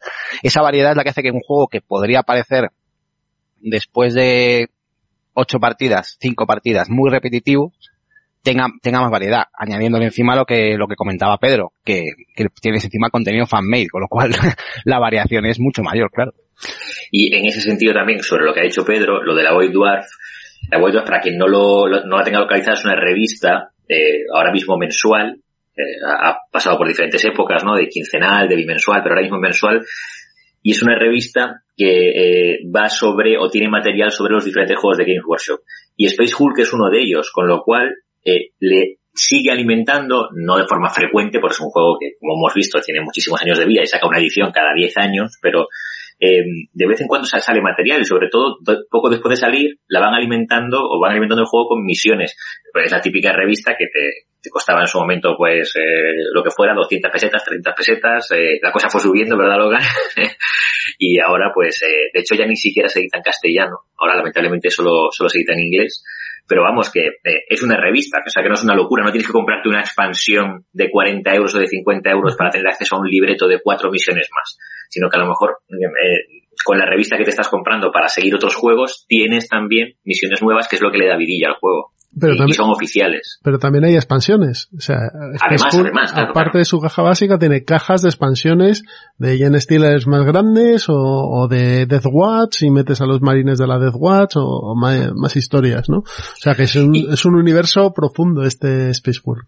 esa 0.44 0.62
variedad 0.62 0.92
es 0.92 0.98
la 0.98 1.04
que 1.04 1.10
hace 1.10 1.24
que 1.24 1.32
un 1.32 1.42
juego 1.42 1.68
que 1.68 1.82
podría 1.82 2.22
parecer 2.22 2.70
después 3.60 4.14
de 4.14 4.70
ocho 5.34 5.60
partidas, 5.60 6.18
cinco 6.20 6.46
partidas, 6.46 6.90
muy 6.90 7.10
repetitivo, 7.10 7.74
tenga, 8.44 8.68
tenga 8.82 9.02
más 9.02 9.12
variedad, 9.12 9.46
añadiéndole 9.54 10.06
encima 10.06 10.36
lo 10.36 10.46
que, 10.46 10.78
lo 10.78 10.88
que 10.88 10.96
comentaba 10.96 11.38
Pedro, 11.38 11.74
que, 11.84 12.04
que 12.36 12.48
tienes 12.62 12.84
encima 12.84 13.10
contenido 13.10 13.48
fan-made, 13.48 13.90
con 13.90 14.02
lo 14.02 14.08
cual 14.08 14.32
la 14.86 15.00
variación 15.00 15.46
es 15.46 15.60
mucho 15.60 15.82
mayor, 15.82 16.12
claro. 16.12 16.34
Y 17.10 17.36
en 17.36 17.46
ese 17.46 17.62
sentido 17.62 17.94
también, 17.94 18.22
sobre 18.22 18.46
lo 18.46 18.54
que 18.54 18.62
ha 18.62 18.64
dicho 18.64 18.86
Pedro, 18.86 19.24
lo 19.24 19.36
de 19.36 19.44
la 19.44 19.54
Void 19.54 19.72
Dwarf, 19.72 20.06
White 20.78 20.94
Dwarf, 20.94 21.08
para 21.08 21.22
quien 21.22 21.38
no, 21.38 21.48
lo, 21.48 21.88
lo, 21.88 22.06
no 22.06 22.18
la 22.18 22.24
tenga 22.24 22.40
localizada, 22.40 22.78
es 22.78 22.86
una 22.86 22.96
revista, 22.96 23.72
eh, 23.88 24.24
ahora 24.34 24.52
mismo 24.52 24.78
mensual, 24.78 25.38
eh, 25.76 25.84
ha 26.06 26.38
pasado 26.52 26.78
por 26.78 26.88
diferentes 26.88 27.24
épocas, 27.26 27.64
¿no? 27.64 27.76
De 27.76 27.88
quincenal, 27.88 28.48
de 28.48 28.56
bimensual, 28.56 29.02
pero 29.02 29.16
ahora 29.16 29.24
mismo 29.24 29.40
mensual, 29.40 29.82
y 30.64 30.72
es 30.72 30.84
una 30.84 30.96
revista 30.96 31.64
que 31.76 32.10
eh, 32.10 32.60
va 32.76 32.90
sobre 32.90 33.38
o 33.38 33.50
tiene 33.50 33.70
material 33.70 34.12
sobre 34.12 34.34
los 34.34 34.46
diferentes 34.46 34.78
juegos 34.78 34.98
de 34.98 35.06
Games 35.06 35.26
Workshop. 35.26 35.62
Y 35.98 36.06
Space 36.08 36.36
Hulk 36.38 36.60
es 36.60 36.74
uno 36.74 36.90
de 36.90 37.02
ellos, 37.02 37.32
con 37.32 37.48
lo 37.48 37.64
cual 37.64 37.96
eh, 38.24 38.52
le 38.60 38.98
sigue 39.14 39.52
alimentando, 39.52 40.30
no 40.34 40.58
de 40.58 40.68
forma 40.68 40.90
frecuente, 40.90 41.40
porque 41.40 41.56
es 41.56 41.62
un 41.62 41.70
juego 41.70 41.98
que, 42.00 42.14
como 42.20 42.34
hemos 42.36 42.54
visto, 42.54 42.80
tiene 42.80 43.02
muchísimos 43.02 43.42
años 43.42 43.58
de 43.58 43.66
vida 43.66 43.82
y 43.82 43.88
saca 43.88 44.08
una 44.08 44.20
edición 44.20 44.52
cada 44.52 44.74
10 44.74 44.98
años, 44.98 45.38
pero 45.42 45.68
eh, 46.24 46.44
de 46.72 46.88
vez 46.88 47.02
en 47.02 47.08
cuando 47.08 47.26
sale 47.26 47.62
material 47.62 48.00
y 48.02 48.06
sobre 48.06 48.30
todo 48.30 48.60
poco 48.92 49.10
después 49.10 49.32
de 49.32 49.42
salir 49.42 49.80
la 49.88 50.00
van 50.00 50.14
alimentando 50.14 50.78
o 50.80 51.00
van 51.00 51.14
alimentando 51.14 51.42
el 51.42 51.48
juego 51.48 51.70
con 51.70 51.84
misiones. 51.84 52.38
Pues 52.72 52.86
es 52.86 52.92
la 52.92 53.02
típica 53.02 53.32
revista 53.34 53.76
que 53.76 53.88
te, 53.88 54.50
costaba 54.52 54.82
en 54.82 54.88
su 54.88 55.00
momento 55.00 55.36
pues 55.36 55.76
eh, 55.76 56.14
lo 56.32 56.44
que 56.44 56.52
fuera 56.52 56.76
200 56.76 57.12
pesetas, 57.12 57.44
30 57.44 57.74
pesetas, 57.74 58.32
eh, 58.32 58.60
la 58.62 58.72
cosa 58.72 58.88
fue 58.90 59.02
subiendo, 59.02 59.36
¿verdad 59.36 59.58
Logan? 59.58 59.82
y 61.00 61.20
ahora 61.20 61.52
pues 61.54 61.82
eh, 61.82 62.12
de 62.14 62.20
hecho 62.20 62.36
ya 62.36 62.46
ni 62.46 62.56
siquiera 62.56 62.88
se 62.88 63.00
edita 63.00 63.18
en 63.18 63.24
castellano, 63.24 63.78
ahora 63.98 64.16
lamentablemente 64.16 64.70
solo, 64.70 65.10
solo 65.12 65.28
se 65.28 65.40
edita 65.40 65.54
en 65.54 65.62
inglés 65.62 66.04
pero 66.48 66.64
vamos, 66.64 66.92
que 66.92 67.08
eh, 67.08 67.44
es 67.48 67.62
una 67.64 67.78
revista, 67.78 68.20
o 68.26 68.30
sea 68.30 68.44
que 68.44 68.50
no 68.50 68.56
es 68.56 68.64
una 68.64 68.76
locura, 68.76 69.04
no 69.04 69.12
tienes 69.12 69.28
que 69.28 69.34
comprarte 69.34 69.70
una 69.70 69.82
expansión 69.82 70.66
de 70.72 70.90
40 70.90 71.34
euros 71.34 71.56
o 71.56 71.60
de 71.60 71.68
50 71.68 72.10
euros 72.10 72.36
para 72.36 72.50
tener 72.50 72.68
acceso 72.68 72.96
a 72.96 73.00
un 73.00 73.08
libreto 73.08 73.48
de 73.48 73.62
cuatro 73.62 73.92
misiones 73.92 74.30
más, 74.34 74.58
sino 74.90 75.10
que 75.10 75.18
a 75.18 75.22
lo 75.22 75.28
mejor 75.28 75.60
eh, 75.70 76.44
con 76.64 76.78
la 76.78 76.86
revista 76.86 77.18
que 77.18 77.24
te 77.24 77.30
estás 77.30 77.50
comprando 77.50 77.92
para 77.92 78.08
seguir 78.08 78.36
otros 78.36 78.56
juegos, 78.56 79.06
tienes 79.08 79.48
también 79.48 79.96
misiones 80.04 80.42
nuevas, 80.42 80.68
que 80.68 80.76
es 80.76 80.82
lo 80.82 80.92
que 80.92 80.98
le 80.98 81.08
da 81.08 81.18
vidilla 81.18 81.50
al 81.50 81.56
juego 81.56 81.94
pero 82.20 82.36
también, 82.36 82.56
son 82.56 82.70
oficiales. 82.70 83.40
Pero 83.42 83.58
también 83.58 83.86
hay 83.86 83.96
expansiones. 83.96 84.70
O 84.76 84.82
sea, 84.82 84.98
además, 85.40 85.74
además 85.74 86.14
aparte 86.16 86.58
de 86.58 86.66
su 86.66 86.80
caja 86.80 87.02
básica, 87.02 87.40
tiene 87.40 87.64
cajas 87.64 88.02
de 88.02 88.10
expansiones 88.10 88.84
de 89.18 89.38
Gen 89.38 89.60
Steelers 89.60 90.08
más 90.08 90.26
grandes 90.26 90.90
o, 90.90 90.96
o, 90.96 91.48
de 91.48 91.86
Death 91.86 92.08
Watch 92.12 92.64
y 92.64 92.70
metes 92.70 93.00
a 93.02 93.06
los 93.06 93.22
marines 93.22 93.60
de 93.60 93.68
la 93.68 93.80
Death 93.80 93.96
Watch 93.96 94.34
o, 94.36 94.76
más, 94.76 95.12
más, 95.16 95.36
historias, 95.38 95.90
¿no? 95.90 96.00
O 96.00 96.40
sea 96.40 96.54
que 96.56 96.64
es 96.64 96.76
un, 96.76 96.96
es 96.96 97.24
un 97.26 97.36
universo 97.36 97.94
profundo 97.94 98.44
este 98.44 98.90
Space 98.90 99.22
World. 99.24 99.46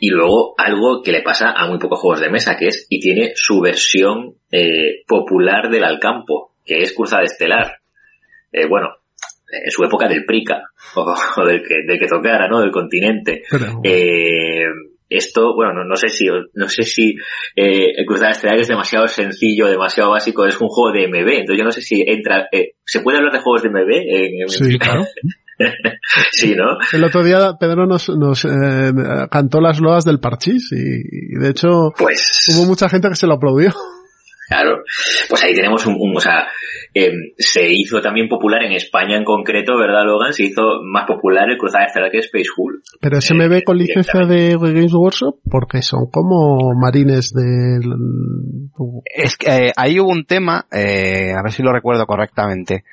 Y 0.00 0.10
luego 0.10 0.54
algo 0.58 1.02
que 1.02 1.10
le 1.10 1.22
pasa 1.22 1.52
a 1.56 1.66
muy 1.68 1.78
pocos 1.78 2.00
juegos 2.00 2.20
de 2.20 2.30
mesa, 2.30 2.56
que 2.56 2.68
es, 2.68 2.86
y 2.88 3.00
tiene 3.00 3.32
su 3.34 3.60
versión 3.60 4.34
eh, 4.52 5.02
popular 5.06 5.70
del 5.70 5.84
Alcampo, 5.84 6.52
que 6.64 6.82
es 6.82 6.92
Cruzada 6.92 7.24
Estelar. 7.24 7.78
Eh, 8.52 8.68
bueno, 8.68 8.88
en 9.50 9.70
su 9.70 9.84
época 9.84 10.08
del 10.08 10.24
Prica, 10.24 10.62
o, 10.94 11.44
del, 11.44 11.62
que, 11.62 11.76
del 11.86 11.98
que 11.98 12.06
tocara, 12.06 12.48
¿no? 12.48 12.60
Del 12.60 12.70
continente. 12.70 13.42
Eh, 13.82 14.64
esto, 15.08 15.54
bueno, 15.54 15.72
no, 15.72 15.84
no, 15.84 15.96
sé 15.96 16.08
si, 16.08 16.26
no 16.26 16.68
sé 16.68 16.82
si 16.82 17.14
eh, 17.56 17.92
el 17.96 18.04
Cruzada 18.04 18.32
Estelar 18.32 18.58
es 18.58 18.68
demasiado 18.68 19.08
sencillo, 19.08 19.66
demasiado 19.66 20.10
básico, 20.10 20.44
es 20.44 20.60
un 20.60 20.68
juego 20.68 20.92
de 20.92 21.08
MB, 21.08 21.28
entonces 21.28 21.58
yo 21.58 21.64
no 21.64 21.72
sé 21.72 21.80
si 21.80 22.04
entra, 22.06 22.48
eh, 22.52 22.72
¿se 22.84 23.00
puede 23.00 23.18
hablar 23.18 23.32
de 23.32 23.40
juegos 23.40 23.62
de 23.62 23.70
MB? 23.70 23.90
En, 23.90 24.48
sí, 24.48 24.78
claro. 24.78 25.06
sí, 26.30 26.54
¿no? 26.54 26.78
El 26.92 27.04
otro 27.04 27.24
día 27.24 27.54
Pedro 27.58 27.86
nos, 27.86 28.08
nos 28.10 28.44
eh, 28.44 28.92
cantó 29.30 29.60
las 29.60 29.80
loas 29.80 30.04
del 30.04 30.20
parchís 30.20 30.70
y, 30.72 31.36
y, 31.36 31.40
de 31.40 31.50
hecho 31.50 31.90
pues... 31.96 32.54
hubo 32.54 32.66
mucha 32.66 32.88
gente 32.88 33.08
que 33.08 33.16
se 33.16 33.26
lo 33.26 33.34
aplaudió. 33.34 33.72
Claro, 34.48 34.82
pues 35.28 35.44
ahí 35.44 35.54
tenemos 35.54 35.84
un, 35.84 35.96
un 35.98 36.16
o 36.16 36.20
sea, 36.20 36.48
eh, 36.94 37.12
se 37.36 37.68
hizo 37.70 38.00
también 38.00 38.28
popular 38.28 38.62
en 38.62 38.72
España 38.72 39.18
en 39.18 39.24
concreto, 39.24 39.76
¿verdad, 39.76 40.06
Logan? 40.06 40.32
Se 40.32 40.44
hizo 40.44 40.62
más 40.82 41.06
popular 41.06 41.50
el 41.50 41.58
Cruzada 41.58 41.84
Estelar 41.84 42.10
que 42.10 42.20
Space 42.20 42.48
Hulk. 42.56 42.82
Pero 42.98 43.18
ese 43.18 43.34
me 43.34 43.46
ve 43.46 43.62
con 43.62 43.76
licencia 43.76 44.24
de 44.26 44.56
Games 44.56 44.94
Workshop 44.94 45.40
porque 45.50 45.82
son 45.82 46.10
como 46.10 46.72
marines 46.74 47.32
del... 47.34 47.82
Es 49.04 49.36
que 49.36 49.50
eh, 49.50 49.72
ahí 49.76 50.00
hubo 50.00 50.10
un 50.10 50.24
tema, 50.24 50.66
eh, 50.72 51.32
a 51.36 51.42
ver 51.42 51.52
si 51.52 51.62
lo 51.62 51.70
recuerdo 51.70 52.06
correctamente, 52.06 52.84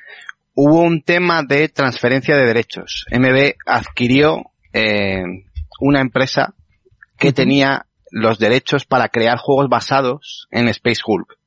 hubo 0.54 0.82
un 0.82 1.00
tema 1.02 1.42
de 1.42 1.70
transferencia 1.70 2.36
de 2.36 2.44
derechos. 2.44 3.06
MB 3.10 3.54
adquirió 3.64 4.42
eh, 4.74 5.22
una 5.80 6.00
empresa 6.00 6.54
que 7.18 7.28
uh 7.28 7.30
-huh. 7.30 7.34
tenía 7.34 7.86
los 8.10 8.38
derechos 8.38 8.84
para 8.84 9.08
crear 9.08 9.38
juegos 9.38 9.68
basados 9.70 10.48
en 10.50 10.68
Space 10.68 11.00
Hulk. 11.04 11.38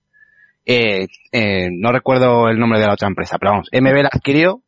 Eh, 0.72 1.08
eh, 1.32 1.70
no 1.72 1.92
recuerdo 1.92 2.48
el 2.48 2.60
nombre 2.60 2.80
de 2.80 2.86
la 2.86 2.94
otra 2.94 3.08
empresa, 3.08 3.40
pero 3.40 3.54
vamos, 3.54 3.70
MB 3.74 4.04
la 4.04 4.10
adquirió. 4.12 4.62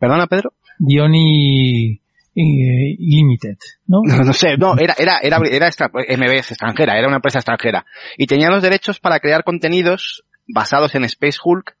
¿Perdona, 0.00 0.26
Pedro? 0.26 0.54
Diony 0.80 2.00
eh, 2.34 2.96
Limited, 2.98 3.56
¿no? 3.86 4.00
¿no? 4.04 4.24
No, 4.24 4.32
sé, 4.32 4.56
no, 4.56 4.76
era, 4.76 4.96
era, 4.98 5.20
era, 5.22 5.38
era 5.48 5.68
extra, 5.68 5.90
MB 5.92 6.32
es 6.32 6.50
extranjera, 6.50 6.98
era 6.98 7.06
una 7.06 7.18
empresa 7.18 7.38
extranjera. 7.38 7.86
Y 8.16 8.26
tenía 8.26 8.50
los 8.50 8.64
derechos 8.64 8.98
para 8.98 9.20
crear 9.20 9.44
contenidos 9.44 10.24
basados 10.48 10.96
en 10.96 11.04
Space 11.04 11.38
Hulk 11.44 11.76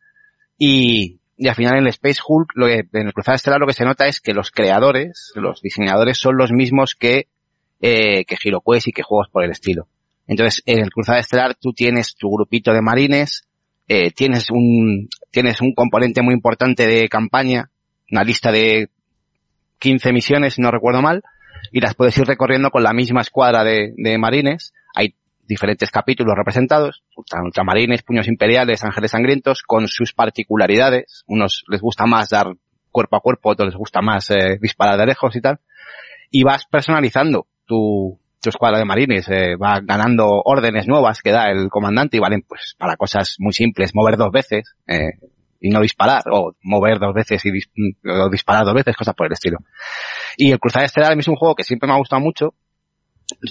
y, 0.56 1.18
y 1.36 1.48
al 1.48 1.56
final 1.56 1.78
en 1.78 1.82
el 1.82 1.88
Space 1.88 2.20
Hulk, 2.24 2.52
lo 2.54 2.68
que, 2.68 2.84
en 2.92 3.08
el 3.08 3.12
Cruzada 3.12 3.34
Estelar 3.34 3.58
lo 3.58 3.66
que 3.66 3.72
se 3.72 3.84
nota 3.84 4.06
es 4.06 4.20
que 4.20 4.34
los 4.34 4.52
creadores, 4.52 5.32
los 5.34 5.62
diseñadores 5.62 6.16
son 6.16 6.36
los 6.36 6.52
mismos 6.52 6.94
que, 6.94 7.26
eh, 7.80 8.24
que 8.24 8.36
HeroQuest 8.40 8.86
y 8.86 8.92
que 8.92 9.02
juegos 9.02 9.28
por 9.32 9.42
el 9.42 9.50
estilo. 9.50 9.88
Entonces, 10.28 10.62
en 10.66 10.78
el 10.78 10.90
Cruzada 10.90 11.18
Estelar 11.18 11.56
tú 11.56 11.72
tienes 11.72 12.14
tu 12.14 12.30
grupito 12.30 12.72
de 12.72 12.82
marines, 12.82 13.47
eh, 13.88 14.10
tienes 14.10 14.50
un, 14.50 15.08
tienes 15.30 15.62
un 15.62 15.72
componente 15.72 16.20
muy 16.20 16.34
importante 16.34 16.86
de 16.86 17.08
campaña, 17.08 17.70
una 18.10 18.22
lista 18.22 18.52
de 18.52 18.90
15 19.78 20.12
misiones, 20.12 20.54
si 20.54 20.62
no 20.62 20.70
recuerdo 20.70 21.00
mal, 21.00 21.22
y 21.72 21.80
las 21.80 21.94
puedes 21.94 22.16
ir 22.18 22.26
recorriendo 22.26 22.70
con 22.70 22.82
la 22.82 22.92
misma 22.92 23.22
escuadra 23.22 23.64
de, 23.64 24.18
marines. 24.18 24.74
Hay 24.94 25.14
diferentes 25.46 25.90
capítulos 25.90 26.34
representados, 26.36 27.02
ultramarines, 27.16 28.02
puños 28.02 28.28
imperiales, 28.28 28.84
ángeles 28.84 29.12
sangrientos, 29.12 29.62
con 29.62 29.88
sus 29.88 30.12
particularidades. 30.12 31.24
Unos 31.26 31.64
les 31.68 31.80
gusta 31.80 32.04
más 32.04 32.28
dar 32.28 32.54
cuerpo 32.90 33.16
a 33.16 33.20
cuerpo, 33.20 33.50
otros 33.50 33.68
les 33.68 33.76
gusta 33.76 34.02
más 34.02 34.30
eh, 34.30 34.58
disparar 34.60 34.98
de 34.98 35.06
lejos 35.06 35.34
y 35.34 35.40
tal. 35.40 35.60
Y 36.30 36.42
vas 36.42 36.66
personalizando 36.66 37.46
tu, 37.64 38.18
tu 38.40 38.50
escuadra 38.50 38.78
de 38.78 38.84
marines 38.84 39.28
eh, 39.28 39.56
va 39.56 39.80
ganando 39.82 40.42
órdenes 40.44 40.86
nuevas 40.86 41.20
que 41.22 41.32
da 41.32 41.50
el 41.50 41.68
comandante 41.68 42.16
y 42.16 42.20
valen 42.20 42.42
pues 42.46 42.74
para 42.78 42.96
cosas 42.96 43.36
muy 43.38 43.52
simples, 43.52 43.94
mover 43.94 44.16
dos 44.16 44.30
veces 44.30 44.74
eh, 44.86 45.12
y 45.60 45.70
no 45.70 45.80
disparar, 45.80 46.22
o 46.30 46.52
mover 46.62 46.98
dos 47.00 47.12
veces 47.14 47.44
y 47.44 47.50
dis 47.50 47.68
o 48.04 48.30
disparar 48.30 48.64
dos 48.64 48.74
veces, 48.74 48.96
cosas 48.96 49.14
por 49.14 49.26
el 49.26 49.32
estilo. 49.32 49.58
Y 50.36 50.52
el 50.52 50.60
Cruzada 50.60 50.84
Estelar 50.84 51.18
es 51.18 51.26
un 51.26 51.34
juego 51.34 51.56
que 51.56 51.64
siempre 51.64 51.88
me 51.88 51.94
ha 51.94 51.98
gustado 51.98 52.22
mucho. 52.22 52.54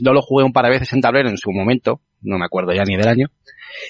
Yo 0.02 0.14
lo 0.14 0.22
jugué 0.22 0.46
un 0.46 0.54
par 0.54 0.66
de 0.66 0.72
veces 0.72 0.92
en 0.94 1.02
tablero 1.02 1.30
en 1.30 1.38
su 1.38 1.52
momento, 1.52 2.00
no 2.22 2.38
me 2.38 2.46
acuerdo 2.46 2.74
ya 2.74 2.84
ni 2.84 2.96
del 2.96 3.10
año, 3.10 3.28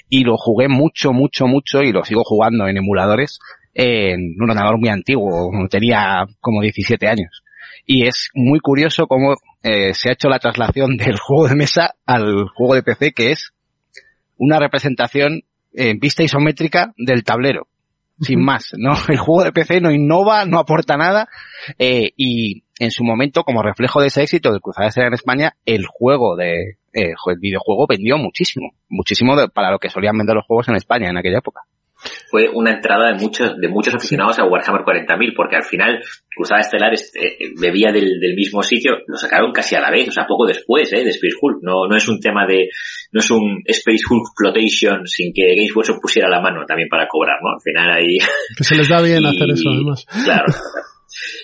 y 0.08 0.24
lo 0.24 0.36
jugué 0.36 0.68
mucho, 0.68 1.12
mucho, 1.12 1.46
mucho 1.46 1.82
y 1.82 1.92
lo 1.92 2.04
sigo 2.04 2.24
jugando 2.24 2.66
en 2.66 2.76
emuladores 2.76 3.38
en 3.72 4.34
un 4.36 4.50
ordenador 4.50 4.78
muy 4.78 4.88
antiguo, 4.88 5.50
tenía 5.70 6.26
como 6.40 6.60
17 6.60 7.06
años 7.06 7.42
y 7.90 8.06
es 8.06 8.28
muy 8.34 8.60
curioso 8.60 9.06
cómo 9.06 9.34
eh, 9.62 9.94
se 9.94 10.10
ha 10.10 10.12
hecho 10.12 10.28
la 10.28 10.38
traslación 10.38 10.98
del 10.98 11.18
juego 11.18 11.48
de 11.48 11.56
mesa 11.56 11.94
al 12.04 12.46
juego 12.54 12.74
de 12.74 12.82
PC, 12.82 13.12
que 13.12 13.32
es 13.32 13.54
una 14.36 14.60
representación 14.60 15.40
en 15.72 15.98
vista 15.98 16.22
isométrica 16.22 16.92
del 16.98 17.24
tablero. 17.24 17.66
Sin 18.20 18.44
más, 18.44 18.72
¿no? 18.76 18.92
El 19.08 19.16
juego 19.16 19.44
de 19.44 19.52
PC 19.52 19.80
no 19.80 19.92
innova, 19.92 20.44
no 20.44 20.58
aporta 20.58 20.96
nada, 20.96 21.28
eh, 21.78 22.10
y 22.16 22.64
en 22.78 22.90
su 22.90 23.04
momento, 23.04 23.44
como 23.44 23.62
reflejo 23.62 24.00
de 24.00 24.08
ese 24.08 24.22
éxito 24.22 24.52
de 24.52 24.60
Cruzada 24.60 24.90
en 25.06 25.14
España, 25.14 25.54
el 25.64 25.86
juego 25.86 26.36
de, 26.36 26.78
eh, 26.92 27.14
el 27.26 27.38
videojuego 27.38 27.86
vendió 27.88 28.18
muchísimo, 28.18 28.72
muchísimo 28.88 29.36
de, 29.36 29.48
para 29.48 29.70
lo 29.70 29.78
que 29.78 29.88
solían 29.88 30.18
vender 30.18 30.34
los 30.34 30.46
juegos 30.46 30.68
en 30.68 30.74
España 30.74 31.08
en 31.08 31.16
aquella 31.16 31.38
época 31.38 31.60
fue 32.30 32.48
una 32.52 32.74
entrada 32.74 33.12
de 33.12 33.18
muchos 33.18 33.58
de 33.58 33.68
muchos 33.68 33.94
aficionados 33.94 34.38
a 34.38 34.44
Warhammer 34.44 34.82
40.000 34.82 35.32
porque 35.34 35.56
al 35.56 35.64
final 35.64 36.00
Cruzada 36.34 36.60
Estelar 36.60 36.92
eh, 36.94 37.50
bebía 37.60 37.90
del, 37.92 38.20
del, 38.20 38.34
mismo 38.34 38.62
sitio 38.62 38.98
lo 39.06 39.16
sacaron 39.16 39.52
casi 39.52 39.74
a 39.74 39.80
la 39.80 39.90
vez 39.90 40.08
o 40.08 40.12
sea 40.12 40.26
poco 40.26 40.46
después 40.46 40.92
eh, 40.92 41.02
de 41.02 41.10
Space 41.10 41.34
Hulk. 41.40 41.58
No 41.62 41.88
no 41.88 41.96
es 41.96 42.08
un 42.08 42.20
tema 42.20 42.46
de 42.46 42.68
no 43.12 43.20
es 43.20 43.30
un 43.30 43.62
Space 43.64 44.02
Hulk 44.08 44.28
flotation 44.36 45.06
sin 45.06 45.32
que 45.32 45.54
Games 45.56 45.74
Workshop 45.74 46.00
pusiera 46.00 46.28
la 46.28 46.40
mano 46.40 46.64
también 46.66 46.88
para 46.88 47.08
cobrar 47.08 47.38
no 47.42 47.50
al 47.50 47.60
final 47.60 47.90
ahí 47.90 48.18
que 48.56 48.64
se 48.64 48.76
les 48.76 48.88
da 48.88 49.02
bien 49.02 49.22
y, 49.22 49.26
hacer 49.26 49.50
eso 49.50 49.70
además. 49.70 50.06
claro. 50.24 50.46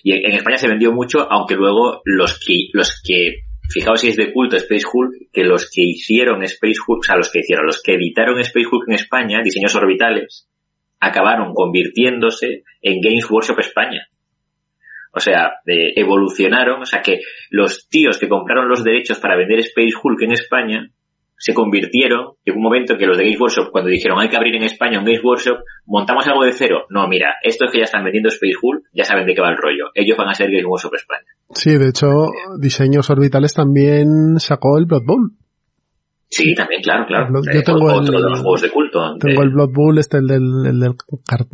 Y 0.02 0.12
en 0.12 0.32
España 0.32 0.58
se 0.58 0.68
vendió 0.68 0.92
mucho 0.92 1.26
aunque 1.30 1.54
luego 1.56 2.02
los 2.04 2.38
que 2.38 2.68
los 2.72 3.02
que 3.02 3.44
Fijaos 3.70 4.00
si 4.00 4.08
es 4.08 4.16
de 4.16 4.32
culto 4.32 4.56
Space 4.56 4.84
Hulk, 4.92 5.30
que 5.32 5.44
los 5.44 5.70
que 5.70 5.82
hicieron 5.82 6.42
Space 6.44 6.78
Hulk, 6.86 7.00
o 7.00 7.02
sea, 7.02 7.16
los 7.16 7.30
que 7.30 7.40
hicieron, 7.40 7.66
los 7.66 7.82
que 7.82 7.94
editaron 7.94 8.38
Space 8.40 8.66
Hulk 8.70 8.88
en 8.88 8.94
España, 8.94 9.42
diseños 9.42 9.74
orbitales, 9.74 10.48
acabaron 11.00 11.52
convirtiéndose 11.54 12.64
en 12.82 13.00
Games 13.00 13.30
Workshop 13.30 13.60
España. 13.60 14.06
O 15.12 15.20
sea, 15.20 15.54
evolucionaron, 15.66 16.82
o 16.82 16.86
sea 16.86 17.00
que 17.00 17.20
los 17.50 17.88
tíos 17.88 18.18
que 18.18 18.28
compraron 18.28 18.68
los 18.68 18.82
derechos 18.82 19.18
para 19.20 19.36
vender 19.36 19.60
Space 19.60 19.92
Hulk 20.02 20.22
en 20.22 20.32
España 20.32 20.90
se 21.44 21.52
convirtieron, 21.52 22.36
en 22.46 22.56
un 22.56 22.62
momento 22.62 22.94
en 22.94 22.98
que 22.98 23.06
los 23.06 23.18
de 23.18 23.24
Games 23.24 23.38
Workshop, 23.38 23.70
cuando 23.70 23.90
dijeron 23.90 24.18
hay 24.18 24.30
que 24.30 24.36
abrir 24.38 24.54
en 24.56 24.62
España 24.62 24.98
un 24.98 25.04
Games 25.04 25.22
Workshop, 25.22 25.58
montamos 25.84 26.26
algo 26.26 26.42
de 26.42 26.52
cero. 26.52 26.86
No, 26.88 27.06
mira, 27.06 27.34
estos 27.42 27.70
que 27.70 27.78
ya 27.80 27.84
están 27.84 28.02
vendiendo 28.02 28.30
Space 28.30 28.54
Hulk, 28.62 28.84
ya 28.94 29.04
saben 29.04 29.26
de 29.26 29.34
qué 29.34 29.42
va 29.42 29.50
el 29.50 29.58
rollo. 29.58 29.90
Ellos 29.94 30.16
van 30.16 30.28
a 30.30 30.34
ser 30.34 30.46
Games 30.50 30.64
Workshop 30.64 30.94
España. 30.94 31.26
Sí, 31.50 31.76
de 31.76 31.88
hecho, 31.88 32.08
diseños 32.58 33.10
orbitales 33.10 33.52
también 33.52 34.38
sacó 34.38 34.78
el 34.78 34.86
Blood 34.86 35.02
Bowl. 35.04 35.32
Sí, 36.30 36.54
también, 36.54 36.80
claro, 36.82 37.04
claro. 37.06 37.26
Blood- 37.28 37.48
Eh, 37.48 37.54
yo 37.56 37.62
tengo 37.62 37.84
otro 37.92 38.16
el- 38.16 38.22
de 38.24 38.30
los 38.30 38.40
juegos 38.40 38.62
de 38.62 38.70
culto. 38.70 38.98
Tengo 39.20 39.40
de- 39.42 39.46
el 39.46 39.52
Blood 39.52 39.70
Bowl, 39.72 39.98
este, 39.98 40.16
el 40.18 40.26
del, 40.26 40.42
el 40.66 40.80
del, 40.80 40.94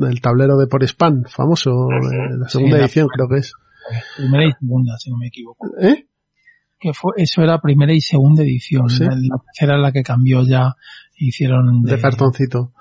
el 0.09 0.21
tablero 0.21 0.57
de 0.57 0.69
por 0.69 0.85
spam, 0.85 1.25
famoso, 1.29 1.71
de 1.91 2.39
la 2.39 2.49
segunda 2.49 2.79
edición 2.79 3.09
creo 3.09 3.29
que 3.29 3.39
es. 3.41 3.53
Primera 4.17 4.45
y 4.47 4.53
segunda, 4.53 4.93
si 4.99 5.11
no 5.11 5.17
me 5.19 5.27
equivoco. 5.27 5.67
¿Eh? 5.83 6.07
Que 6.81 6.93
fue, 6.95 7.13
eso 7.17 7.43
era 7.43 7.61
primera 7.61 7.93
y 7.93 8.01
segunda 8.01 8.43
edición. 8.43 8.89
Sí. 8.89 9.05
La, 9.05 9.11
la 9.15 9.39
tercera 9.45 9.79
la 9.79 9.93
que 9.93 10.03
cambió 10.03 10.43
ya, 10.43 10.75
hicieron 11.17 11.83
de, 11.83 11.97
de 11.97 12.01
cartoncito. 12.01 12.73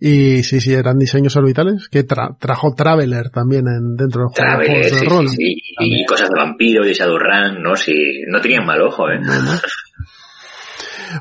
Y 0.00 0.42
sí, 0.42 0.60
sí, 0.60 0.72
eran 0.72 0.98
diseños 0.98 1.36
orbitales 1.36 1.88
que 1.88 2.04
tra- 2.04 2.36
trajo 2.38 2.74
Traveler 2.74 3.30
también 3.30 3.68
en, 3.68 3.94
dentro 3.96 4.22
de 4.22 4.24
los 4.24 4.34
Traveler, 4.34 4.66
juegos 4.66 4.90
de 4.92 4.98
sí, 4.98 5.04
rol. 5.06 5.28
sí, 5.28 5.36
sí, 5.36 5.74
y, 5.78 6.04
cosas 6.06 6.28
de 6.30 6.34
vampiro 6.40 6.84
y 6.84 6.88
de 6.88 6.94
Shadowrun, 6.94 7.62
¿no? 7.62 7.76
Sí, 7.76 7.94
no 8.28 8.40
tenían 8.40 8.66
mal 8.66 8.82
ojo, 8.82 9.08
¿eh? 9.10 9.20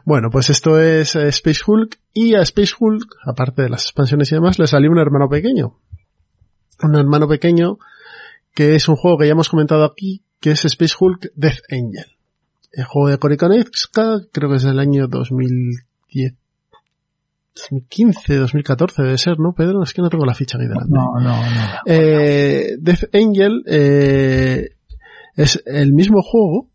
Bueno, 0.06 0.30
pues 0.32 0.50
esto 0.50 0.80
es 0.80 1.16
eh, 1.16 1.28
Space 1.28 1.62
Hulk 1.68 2.00
y 2.14 2.36
a 2.36 2.42
Space 2.42 2.74
Hulk, 2.80 3.18
aparte 3.26 3.64
de 3.64 3.70
las 3.70 3.84
expansiones 3.84 4.32
y 4.32 4.36
demás, 4.36 4.58
le 4.58 4.66
salió 4.68 4.90
un 4.90 5.00
hermano 5.00 5.28
pequeño. 5.30 5.78
Un 6.82 6.96
hermano 6.96 7.28
pequeño 7.28 7.78
que 8.54 8.76
es 8.76 8.88
un 8.90 8.96
juego 8.96 9.18
que 9.18 9.28
ya 9.28 9.34
hemos 9.34 9.50
comentado 9.50 9.86
aquí, 9.86 10.24
que 10.42 10.52
es 10.52 10.66
Space 10.66 10.96
Hulk 11.00 11.32
Death 11.36 11.62
Angel. 11.72 12.18
El 12.74 12.84
juego 12.86 13.10
de 13.10 13.18
Cory 13.18 13.38
creo 13.38 14.50
que 14.50 14.56
es 14.56 14.64
del 14.64 14.80
año 14.80 15.08
2010. 15.08 16.34
2015, 17.54 18.38
2014 18.38 19.04
debe 19.04 19.18
ser, 19.18 19.40
¿no, 19.40 19.54
Pedro? 19.54 19.84
Es 19.84 19.94
que 19.94 20.02
no 20.02 20.10
tengo 20.10 20.26
la 20.26 20.34
ficha 20.34 20.58
aquí 20.58 20.68
delante. 20.68 20.90
No, 20.90 21.20
no, 21.20 21.36
no. 21.36 21.66
Eh, 21.86 22.76
Death 22.80 23.14
Angel 23.14 23.64
eh, 23.68 24.70
es 25.36 25.62
el 25.66 25.94
mismo 25.94 26.22
juego, 26.24 26.70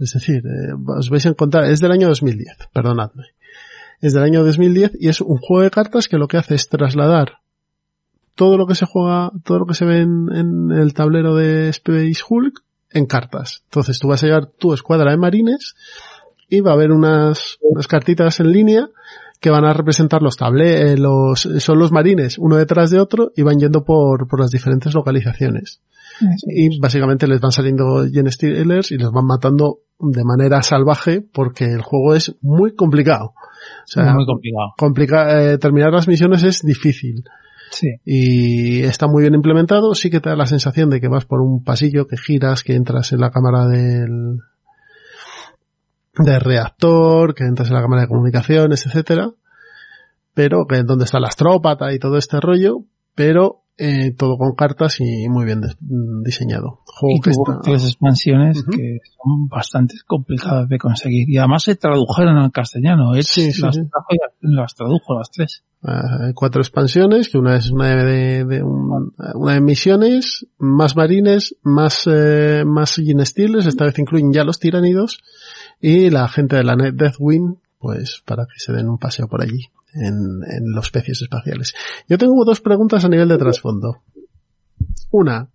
es 0.00 0.14
decir, 0.14 0.42
eh, 0.44 0.72
os 0.86 1.10
vais 1.10 1.24
a 1.26 1.28
encontrar, 1.28 1.64
es 1.64 1.80
del 1.80 1.92
año 1.92 2.08
2010, 2.08 2.70
perdonadme. 2.72 3.24
Es 4.00 4.14
del 4.14 4.24
año 4.24 4.42
2010 4.42 4.92
y 4.98 5.08
es 5.08 5.20
un 5.20 5.36
juego 5.36 5.62
de 5.62 5.70
cartas 5.70 6.08
que 6.08 6.18
lo 6.18 6.26
que 6.26 6.38
hace 6.38 6.56
es 6.56 6.68
trasladar 6.68 7.38
todo 8.34 8.56
lo 8.56 8.66
que 8.66 8.74
se 8.74 8.86
juega, 8.86 9.30
todo 9.44 9.60
lo 9.60 9.66
que 9.66 9.74
se 9.74 9.84
ve 9.84 9.98
en, 9.98 10.26
en 10.32 10.72
el 10.72 10.94
tablero 10.94 11.36
de 11.36 11.68
Space 11.68 12.22
Hulk 12.26 12.64
en 12.92 13.06
cartas. 13.06 13.62
Entonces 13.64 13.98
tú 13.98 14.08
vas 14.08 14.22
a 14.22 14.26
llevar 14.26 14.46
tu 14.46 14.72
escuadra 14.74 15.10
de 15.10 15.16
marines 15.16 15.74
y 16.48 16.60
va 16.60 16.72
a 16.72 16.74
haber 16.74 16.92
unas, 16.92 17.56
unas 17.60 17.86
cartitas 17.86 18.40
en 18.40 18.52
línea 18.52 18.88
que 19.40 19.50
van 19.50 19.64
a 19.64 19.72
representar 19.72 20.22
los 20.22 20.36
table, 20.36 20.92
eh, 20.92 20.96
los, 20.96 21.48
son 21.58 21.78
los 21.78 21.90
marines 21.90 22.38
uno 22.38 22.56
detrás 22.56 22.90
de 22.90 23.00
otro 23.00 23.32
y 23.34 23.42
van 23.42 23.58
yendo 23.58 23.84
por, 23.84 24.28
por 24.28 24.38
las 24.40 24.50
diferentes 24.52 24.94
localizaciones. 24.94 25.80
Y 26.46 26.78
básicamente 26.78 27.26
les 27.26 27.40
van 27.40 27.50
saliendo 27.52 28.04
Gen 28.08 28.30
Stealers 28.30 28.92
y 28.92 28.98
los 28.98 29.10
van 29.12 29.26
matando 29.26 29.78
de 29.98 30.22
manera 30.24 30.62
salvaje 30.62 31.22
porque 31.22 31.64
el 31.64 31.80
juego 31.82 32.14
es 32.14 32.36
muy 32.42 32.74
complicado. 32.74 33.32
O 33.34 33.86
sea, 33.86 34.12
muy 34.14 34.26
complicado. 34.26 34.72
complica- 34.78 35.42
eh, 35.52 35.58
terminar 35.58 35.92
las 35.92 36.06
misiones 36.08 36.42
es 36.44 36.60
difícil 36.62 37.24
Sí. 37.72 37.88
y 38.04 38.82
está 38.82 39.06
muy 39.06 39.22
bien 39.22 39.34
implementado. 39.34 39.94
Sí 39.94 40.10
que 40.10 40.20
te 40.20 40.28
da 40.28 40.36
la 40.36 40.46
sensación 40.46 40.90
de 40.90 41.00
que 41.00 41.08
vas 41.08 41.24
por 41.24 41.40
un 41.40 41.64
pasillo, 41.64 42.06
que 42.06 42.18
giras, 42.18 42.62
que 42.62 42.74
entras 42.74 43.12
en 43.12 43.20
la 43.20 43.30
cámara 43.30 43.66
del, 43.66 44.40
del 46.18 46.40
reactor, 46.40 47.34
que 47.34 47.44
entras 47.44 47.68
en 47.68 47.74
la 47.74 47.80
cámara 47.80 48.02
de 48.02 48.08
comunicaciones, 48.08 48.86
etcétera. 48.86 49.30
Pero 50.34 50.66
que 50.66 50.82
donde 50.82 51.04
está 51.04 51.18
la 51.18 51.28
astrópata 51.28 51.92
y 51.92 51.98
todo 51.98 52.18
este 52.18 52.40
rollo, 52.40 52.84
pero 53.14 53.61
eh, 53.78 54.12
todo 54.16 54.36
con 54.36 54.54
cartas 54.54 55.00
y 55.00 55.28
muy 55.28 55.44
bien 55.44 55.60
diseñado. 56.22 56.80
Juego 56.86 57.16
Y 57.16 57.20
que 57.20 57.30
tuvo 57.32 57.50
está- 57.52 57.60
tres 57.62 57.84
expansiones 57.84 58.62
que 58.64 58.98
son 59.16 59.48
bastante 59.48 59.94
complicadas 60.06 60.68
de 60.68 60.78
conseguir. 60.78 61.28
Y 61.30 61.38
además 61.38 61.62
se 61.64 61.76
tradujeron 61.76 62.36
al 62.36 62.52
castellano. 62.52 63.14
Él 63.14 63.24
Sí, 63.24 63.50
sí, 63.52 63.62
las, 63.62 63.74
sí. 63.76 63.82
las 64.42 64.74
tradujo 64.74 65.18
las 65.18 65.30
tres. 65.30 65.64
Hay 65.84 66.32
cuatro 66.34 66.60
expansiones, 66.62 67.28
que 67.28 67.38
una 67.38 67.56
es 67.56 67.70
una 67.72 68.04
de, 68.04 68.44
de 68.44 68.62
un- 68.62 69.12
una 69.34 69.54
de 69.54 69.60
misiones, 69.60 70.46
más 70.58 70.94
marines, 70.94 71.56
más, 71.62 72.04
eh, 72.06 72.62
más 72.64 72.94
Gene 72.94 73.26
Stealers, 73.26 73.66
esta 73.66 73.86
vez 73.86 73.98
incluyen 73.98 74.32
ya 74.32 74.44
los 74.44 74.60
tiránidos, 74.60 75.18
y 75.80 76.10
la 76.10 76.28
gente 76.28 76.54
de 76.56 76.62
la 76.62 76.76
Net 76.76 76.94
Deathwing, 76.94 77.58
pues 77.80 78.22
para 78.24 78.44
que 78.44 78.58
se 78.60 78.72
den 78.72 78.88
un 78.88 78.98
paseo 78.98 79.26
por 79.26 79.42
allí, 79.42 79.70
en, 79.94 80.72
los 80.74 80.86
especies 80.86 81.22
espaciales. 81.22 81.74
Yo 82.08 82.18
tengo 82.18 82.44
dos 82.44 82.60
preguntas 82.60 83.04
a 83.04 83.08
nivel 83.08 83.28
de 83.28 83.38
trasfondo. 83.38 84.02
Una, 85.10 85.48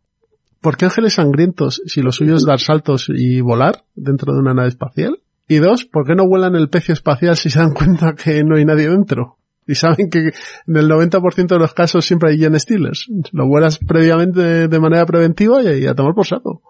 ¿por 0.61 0.77
qué 0.77 0.85
ángeles 0.85 1.13
sangrientos 1.13 1.81
si 1.85 2.01
lo 2.01 2.11
suyo 2.11 2.35
es 2.35 2.45
dar 2.45 2.59
saltos 2.59 3.07
y 3.09 3.41
volar 3.41 3.83
dentro 3.95 4.33
de 4.33 4.39
una 4.39 4.53
nave 4.53 4.69
espacial? 4.69 5.19
Y 5.47 5.57
dos, 5.57 5.85
¿por 5.85 6.05
qué 6.05 6.15
no 6.15 6.27
vuelan 6.27 6.55
el 6.55 6.69
pecio 6.69 6.93
espacial 6.93 7.37
si 7.37 7.49
se 7.49 7.59
dan 7.59 7.73
cuenta 7.73 8.13
que 8.13 8.43
no 8.43 8.57
hay 8.57 8.65
nadie 8.65 8.89
dentro? 8.89 9.37
Y 9.65 9.75
saben 9.75 10.09
que 10.09 10.19
en 10.67 10.77
el 10.77 10.89
90% 10.89 11.47
de 11.47 11.59
los 11.59 11.73
casos 11.73 12.05
siempre 12.05 12.31
hay 12.31 12.37
Gen 12.37 12.57
Stealers. 12.57 13.07
Lo 13.33 13.47
vuelas 13.47 13.79
previamente 13.79 14.67
de 14.69 14.79
manera 14.79 15.05
preventiva 15.05 15.61
y, 15.61 15.83
y 15.83 15.87
a 15.87 15.93
tomar 15.93 16.13
por 16.13 16.25
saco. 16.25 16.61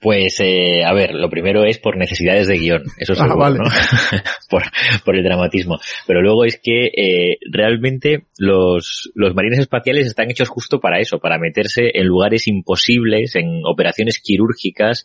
Pues, 0.00 0.40
eh, 0.40 0.82
a 0.82 0.94
ver, 0.94 1.12
lo 1.12 1.28
primero 1.28 1.66
es 1.66 1.78
por 1.78 1.98
necesidades 1.98 2.48
de 2.48 2.56
guion, 2.56 2.84
eso 2.96 3.12
Ah, 3.12 3.16
seguro, 3.16 3.36
vale. 3.36 3.58
¿no? 3.58 3.64
por, 4.50 4.62
por 5.04 5.14
el 5.14 5.22
dramatismo. 5.22 5.78
Pero 6.06 6.22
luego 6.22 6.46
es 6.46 6.58
que 6.58 6.86
eh, 6.86 7.36
realmente 7.50 8.24
los, 8.38 9.10
los 9.14 9.34
marines 9.34 9.58
espaciales 9.58 10.06
están 10.06 10.30
hechos 10.30 10.48
justo 10.48 10.80
para 10.80 11.00
eso, 11.00 11.18
para 11.18 11.38
meterse 11.38 11.90
en 11.92 12.06
lugares 12.06 12.48
imposibles, 12.48 13.36
en 13.36 13.60
operaciones 13.70 14.20
quirúrgicas, 14.20 15.04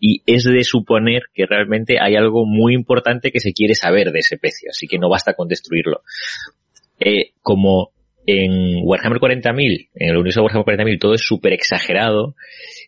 y 0.00 0.22
es 0.26 0.42
de 0.42 0.64
suponer 0.64 1.22
que 1.32 1.46
realmente 1.46 1.98
hay 2.00 2.16
algo 2.16 2.44
muy 2.44 2.74
importante 2.74 3.30
que 3.30 3.38
se 3.38 3.52
quiere 3.52 3.76
saber 3.76 4.10
de 4.10 4.18
ese 4.18 4.38
pecio, 4.38 4.70
así 4.70 4.88
que 4.88 4.98
no 4.98 5.08
basta 5.08 5.34
con 5.34 5.46
destruirlo. 5.46 6.02
Eh, 6.98 7.30
como 7.42 7.91
en 8.26 8.80
Warhammer 8.84 9.18
40.000, 9.18 9.88
en 9.94 10.08
el 10.08 10.16
universo 10.16 10.40
de 10.40 10.44
Warhammer 10.44 10.78
40.000 10.78 10.98
todo 11.00 11.14
es 11.14 11.22
súper 11.22 11.52
exagerado, 11.52 12.34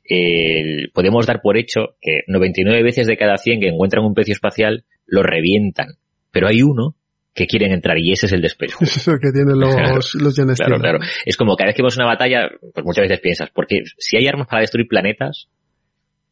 eh, 0.09 0.89
podemos 0.93 1.27
dar 1.27 1.41
por 1.43 1.57
hecho 1.57 1.97
que 2.01 2.21
99 2.27 2.83
veces 2.83 3.07
de 3.07 3.17
cada 3.17 3.37
100 3.37 3.61
que 3.61 3.69
encuentran 3.69 4.05
un 4.05 4.15
pecio 4.15 4.33
espacial 4.33 4.85
lo 5.07 5.23
revientan. 5.23 5.97
Pero 6.31 6.49
hay 6.49 6.63
uno 6.63 6.97
que 7.35 7.47
quieren 7.47 7.73
entrar 7.73 7.99
y 7.99 8.13
ese 8.13 8.27
es 8.27 8.33
el 8.33 8.43
despejo. 8.43 8.85
Ese 8.85 8.99
es 9.01 9.09
el 9.09 9.19
que 9.19 9.33
tienen 9.33 9.59
los, 9.59 10.15
los 10.15 10.37
Gen 10.37 10.55
Claro, 10.55 10.79
claro. 10.79 10.99
Es 11.25 11.37
como 11.37 11.57
cada 11.57 11.69
vez 11.69 11.77
que 11.77 11.83
vemos 11.83 11.97
una 11.97 12.07
batalla, 12.07 12.49
pues 12.73 12.85
muchas 12.85 13.03
veces 13.03 13.21
piensas, 13.21 13.51
porque 13.53 13.83
si 13.99 14.17
hay 14.17 14.27
armas 14.27 14.47
para 14.47 14.61
destruir 14.61 14.87
planetas 14.89 15.49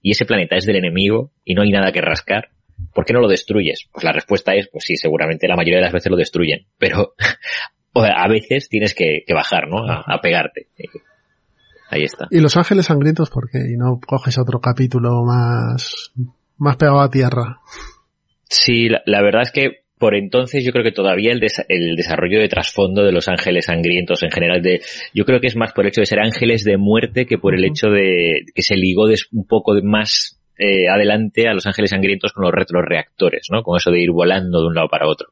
y 0.01 0.13
ese 0.13 0.25
planeta 0.25 0.57
es 0.57 0.67
del 0.67 0.77
enemigo 0.77 1.33
y 1.45 1.55
no 1.55 1.63
hay 1.63 1.71
nada 1.71 1.93
que 1.93 2.01
rascar, 2.01 2.51
¿por 2.95 3.05
qué 3.05 3.13
no 3.13 3.21
lo 3.21 3.29
destruyes? 3.29 3.89
Pues 3.93 4.05
la 4.05 4.13
respuesta 4.13 4.55
es, 4.55 4.69
pues 4.69 4.85
sí, 4.85 4.97
seguramente 4.97 5.49
la 5.49 5.57
mayoría 5.57 5.79
de 5.79 5.85
las 5.85 5.93
veces 5.93 6.11
lo 6.11 6.17
destruyen, 6.17 6.67
pero 6.79 7.15
o 7.95 8.03
a 8.03 8.29
veces 8.29 8.69
tienes 8.69 8.95
que, 8.95 9.23
que 9.27 9.35
bajar, 9.35 9.69
¿no? 9.69 9.87
A, 9.89 10.03
a 10.07 10.21
pegarte. 10.21 10.69
Ahí 11.91 12.05
está. 12.05 12.27
Y 12.31 12.41
los 12.41 12.57
ángeles 12.57 12.87
sangrientos, 12.87 13.29
¿por 13.31 13.51
qué? 13.51 13.59
Y 13.59 13.77
no 13.77 14.01
coges 14.07 14.39
otro 14.39 14.61
capítulo 14.61 15.25
más, 15.25 16.13
más 16.57 16.77
pegado 16.77 17.01
a 17.01 17.11
tierra. 17.11 17.61
Sí, 18.49 18.89
la, 18.89 19.03
la 19.07 19.23
verdad 19.23 19.43
es 19.43 19.51
que 19.51 19.83
por 19.99 20.15
entonces 20.17 20.65
yo 20.65 20.73
creo 20.73 20.83
que 20.85 20.91
todavía 20.91 21.33
el, 21.33 21.39
des- 21.39 21.65
el 21.69 21.95
desarrollo 21.95 22.41
de 22.41 22.49
trasfondo 22.49 23.05
de 23.05 23.13
los 23.13 23.29
ángeles 23.29 23.67
sangrientos 23.67 24.23
en 24.25 24.33
general 24.33 24.61
de 24.61 24.81
yo 25.15 25.25
creo 25.25 25.41
que 25.41 25.47
es 25.47 25.55
más 25.55 25.73
por 25.73 25.85
el 25.85 25.91
hecho 25.91 26.01
de 26.01 26.07
ser 26.07 26.19
ángeles 26.19 26.65
de 26.65 26.77
muerte 26.77 27.25
que 27.25 27.39
por 27.39 27.55
el 27.55 27.65
hecho 27.65 27.89
de 27.89 28.41
que 28.53 28.63
se 28.63 28.75
ligó 28.75 29.05
un 29.33 29.47
poco 29.47 29.75
más 29.85 30.41
eh, 30.59 30.89
adelante 30.89 31.47
a 31.47 31.55
los 31.55 31.67
ángeles 31.67 31.91
sangrientos 31.91 32.33
con 32.33 32.43
los 32.45 32.53
retroreactores, 32.53 33.47
¿no? 33.53 33.63
Con 33.63 33.77
eso 33.77 33.91
de 33.93 34.01
ir 34.01 34.11
volando 34.11 34.61
de 34.61 34.67
un 34.67 34.75
lado 34.75 34.89
para 34.89 35.07
otro. 35.09 35.29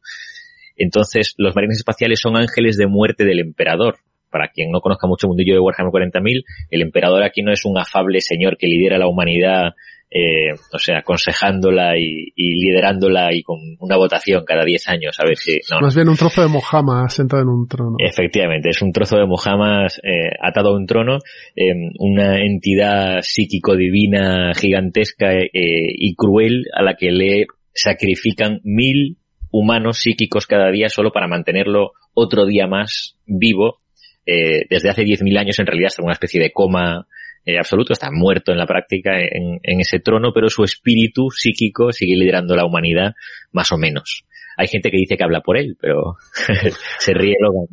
Entonces, 0.80 1.34
los 1.36 1.54
marines 1.54 1.78
espaciales 1.78 2.20
son 2.20 2.36
ángeles 2.36 2.76
de 2.76 2.86
muerte 2.86 3.24
del 3.24 3.40
emperador. 3.40 3.96
Para 4.30 4.48
quien 4.48 4.70
no 4.70 4.80
conozca 4.80 5.08
mucho 5.08 5.26
el 5.26 5.30
mundillo 5.30 5.54
de 5.54 5.60
Warhammer 5.60 5.92
40.000, 5.92 6.44
el 6.70 6.82
emperador 6.82 7.22
aquí 7.22 7.42
no 7.42 7.52
es 7.52 7.64
un 7.64 7.78
afable 7.78 8.20
señor 8.20 8.56
que 8.56 8.68
lidera 8.68 8.96
la 8.96 9.08
humanidad 9.08 9.72
eh, 10.10 10.52
o 10.72 10.78
sea, 10.78 10.98
aconsejándola 10.98 11.96
y, 11.96 12.32
y 12.34 12.64
liderándola 12.64 13.32
y 13.32 13.42
con 13.42 13.58
una 13.78 13.96
votación 13.96 14.44
cada 14.44 14.64
10 14.64 14.88
años 14.88 15.20
a 15.20 15.24
ver 15.24 15.36
si... 15.36 15.58
No, 15.70 15.76
no. 15.76 15.86
Más 15.86 15.94
bien 15.94 16.08
un 16.08 16.16
trozo 16.16 16.42
de 16.42 16.48
Mojama 16.48 17.08
sentado 17.08 17.42
en 17.42 17.48
un 17.48 17.68
trono. 17.68 17.96
Efectivamente, 17.98 18.70
es 18.70 18.82
un 18.82 18.92
trozo 18.92 19.16
de 19.16 19.26
Muhammad 19.26 19.86
eh, 20.02 20.30
atado 20.42 20.70
a 20.70 20.76
un 20.76 20.86
trono, 20.86 21.18
eh, 21.54 21.74
una 21.98 22.38
entidad 22.38 23.20
psíquico-divina 23.20 24.52
gigantesca 24.54 25.32
eh, 25.32 25.48
y 25.52 26.14
cruel 26.16 26.64
a 26.74 26.82
la 26.82 26.94
que 26.94 27.12
le 27.12 27.46
sacrifican 27.72 28.60
mil 28.64 29.16
humanos 29.50 29.98
psíquicos 29.98 30.46
cada 30.46 30.70
día 30.70 30.88
solo 30.88 31.12
para 31.12 31.28
mantenerlo 31.28 31.92
otro 32.14 32.46
día 32.46 32.66
más 32.66 33.16
vivo. 33.26 33.80
Eh, 34.26 34.66
desde 34.68 34.90
hace 34.90 35.02
10.000 35.02 35.38
años 35.38 35.58
en 35.58 35.66
realidad 35.66 35.88
está 35.88 36.02
en 36.02 36.06
una 36.06 36.12
especie 36.12 36.40
de 36.40 36.52
coma 36.52 37.06
eh, 37.44 37.58
absoluto, 37.58 37.92
está 37.92 38.10
muerto 38.12 38.52
en 38.52 38.58
la 38.58 38.66
práctica 38.66 39.18
en, 39.18 39.58
en 39.62 39.80
ese 39.80 39.98
trono, 39.98 40.32
pero 40.34 40.48
su 40.48 40.62
espíritu 40.62 41.30
psíquico 41.30 41.90
sigue 41.90 42.16
liderando 42.16 42.54
la 42.54 42.66
humanidad 42.66 43.14
más 43.50 43.72
o 43.72 43.78
menos. 43.78 44.24
Hay 44.60 44.68
gente 44.68 44.90
que 44.90 44.98
dice 44.98 45.16
que 45.16 45.24
habla 45.24 45.40
por 45.40 45.56
él, 45.56 45.78
pero 45.80 46.16
se 46.98 47.14
ríe 47.14 47.34
luego. 47.40 47.66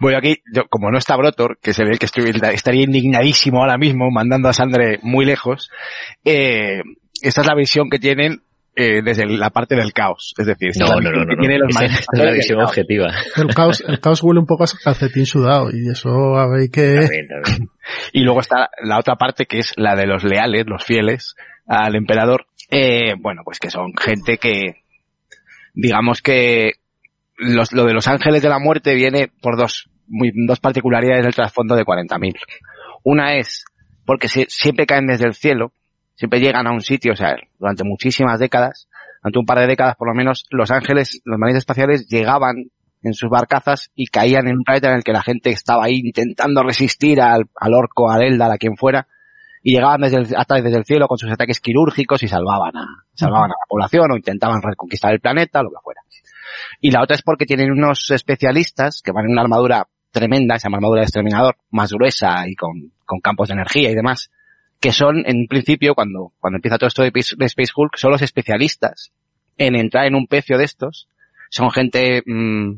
Voy 0.00 0.14
aquí, 0.14 0.36
yo, 0.52 0.66
como 0.68 0.90
no 0.90 0.98
está 0.98 1.16
Brotor, 1.16 1.58
que 1.62 1.72
se 1.72 1.82
ve 1.84 1.96
que 1.98 2.04
estoy, 2.04 2.30
estaría 2.52 2.82
indignadísimo 2.82 3.60
ahora 3.60 3.78
mismo, 3.78 4.10
mandando 4.10 4.50
a 4.50 4.52
Sandre 4.52 4.98
muy 5.00 5.24
lejos, 5.24 5.70
eh, 6.26 6.82
esta 7.22 7.40
es 7.40 7.46
la 7.46 7.54
visión 7.54 7.88
que 7.88 7.98
tienen 7.98 8.42
eh, 8.76 9.00
desde 9.02 9.26
la 9.26 9.50
parte 9.50 9.74
del 9.74 9.92
caos. 9.92 10.34
Es 10.38 10.46
decir, 10.46 10.70
no, 10.78 10.86
no, 11.00 11.10
no, 11.10 11.24
no, 11.24 11.36
tiene 11.40 11.58
los 11.58 11.70
Esa 11.70 11.84
es 11.86 12.06
la 12.12 12.30
visión 12.32 12.60
objetiva. 12.60 13.06
El 13.36 13.54
caos, 13.54 13.82
el 13.86 13.98
caos 14.00 14.22
huele 14.22 14.38
un 14.40 14.46
poco 14.46 14.64
a 14.64 14.66
calcetín 14.84 15.24
sudado 15.26 15.70
y 15.72 15.88
eso. 15.90 16.10
También, 17.00 17.26
también. 17.28 17.68
Y 18.12 18.20
luego 18.22 18.40
está 18.40 18.68
la 18.82 18.98
otra 18.98 19.16
parte 19.16 19.46
que 19.46 19.58
es 19.58 19.72
la 19.76 19.96
de 19.96 20.06
los 20.06 20.22
leales, 20.24 20.64
los 20.66 20.84
fieles 20.84 21.34
al 21.66 21.96
emperador. 21.96 22.46
Eh, 22.70 23.14
bueno, 23.18 23.42
pues 23.44 23.58
que 23.58 23.70
son 23.70 23.92
gente 23.96 24.38
que, 24.38 24.82
digamos 25.74 26.22
que 26.22 26.72
los, 27.38 27.72
lo 27.72 27.84
de 27.84 27.94
los 27.94 28.08
ángeles 28.08 28.42
de 28.42 28.48
la 28.48 28.58
muerte 28.58 28.94
viene 28.94 29.30
por 29.40 29.56
dos, 29.56 29.88
muy, 30.06 30.32
dos 30.46 30.60
particularidades 30.60 31.24
del 31.24 31.34
trasfondo 31.34 31.76
de 31.76 31.84
40.000. 31.84 32.34
Una 33.04 33.36
es 33.36 33.64
porque 34.04 34.28
si- 34.28 34.46
siempre 34.48 34.86
caen 34.86 35.06
desde 35.06 35.26
el 35.26 35.34
cielo, 35.34 35.72
siempre 36.16 36.40
llegan 36.40 36.66
a 36.66 36.72
un 36.72 36.80
sitio, 36.80 37.12
o 37.12 37.16
sea, 37.16 37.36
durante 37.58 37.84
muchísimas 37.84 38.40
décadas, 38.40 38.88
durante 39.22 39.38
un 39.38 39.46
par 39.46 39.60
de 39.60 39.66
décadas 39.66 39.96
por 39.96 40.08
lo 40.08 40.14
menos, 40.14 40.46
los 40.50 40.70
ángeles, 40.70 41.20
los 41.24 41.38
marines 41.38 41.58
espaciales 41.58 42.08
llegaban 42.08 42.70
en 43.02 43.14
sus 43.14 43.30
barcazas 43.30 43.90
y 43.94 44.06
caían 44.06 44.48
en 44.48 44.56
un 44.56 44.64
planeta 44.64 44.90
en 44.90 44.96
el 44.96 45.04
que 45.04 45.12
la 45.12 45.22
gente 45.22 45.50
estaba 45.50 45.84
ahí 45.84 46.00
intentando 46.02 46.62
resistir 46.62 47.20
al, 47.20 47.44
al 47.54 47.74
orco, 47.74 48.10
al 48.10 48.22
Eldar, 48.22 48.50
a 48.50 48.58
quien 48.58 48.76
fuera, 48.76 49.06
y 49.62 49.74
llegaban 49.74 50.00
desde 50.00 50.18
el, 50.18 50.36
hasta 50.36 50.56
desde 50.56 50.78
el 50.78 50.84
cielo 50.84 51.06
con 51.06 51.18
sus 51.18 51.30
ataques 51.30 51.60
quirúrgicos 51.60 52.22
y 52.22 52.28
salvaban 52.28 52.76
a, 52.76 52.86
salvaban 53.14 53.50
a 53.50 53.54
la 53.54 53.66
población 53.68 54.10
o 54.10 54.16
intentaban 54.16 54.62
reconquistar 54.62 55.12
el 55.12 55.20
planeta, 55.20 55.62
lo 55.62 55.70
que 55.70 55.76
fuera. 55.82 56.00
Y 56.80 56.90
la 56.90 57.02
otra 57.02 57.16
es 57.16 57.22
porque 57.22 57.46
tienen 57.46 57.70
unos 57.70 58.10
especialistas 58.10 59.02
que 59.02 59.12
van 59.12 59.24
en 59.26 59.32
una 59.32 59.42
armadura 59.42 59.86
tremenda, 60.10 60.56
llama 60.56 60.76
armadura 60.76 61.00
de 61.00 61.06
exterminador, 61.06 61.56
más 61.70 61.92
gruesa 61.92 62.48
y 62.48 62.54
con, 62.54 62.92
con 63.04 63.20
campos 63.20 63.48
de 63.48 63.54
energía 63.54 63.90
y 63.90 63.94
demás, 63.94 64.30
que 64.86 64.92
son, 64.92 65.24
en 65.26 65.48
principio, 65.48 65.96
cuando, 65.96 66.32
cuando 66.38 66.58
empieza 66.58 66.78
todo 66.78 66.86
esto 66.86 67.02
de, 67.02 67.08
Space- 67.08 67.34
de 67.36 67.46
Space 67.46 67.72
Hulk, 67.74 67.96
son 67.96 68.12
los 68.12 68.22
especialistas 68.22 69.10
en 69.58 69.74
entrar 69.74 70.06
en 70.06 70.14
un 70.14 70.28
pecio 70.28 70.58
de 70.58 70.64
estos. 70.64 71.08
Son 71.50 71.72
gente 71.72 72.22
mm, 72.24 72.74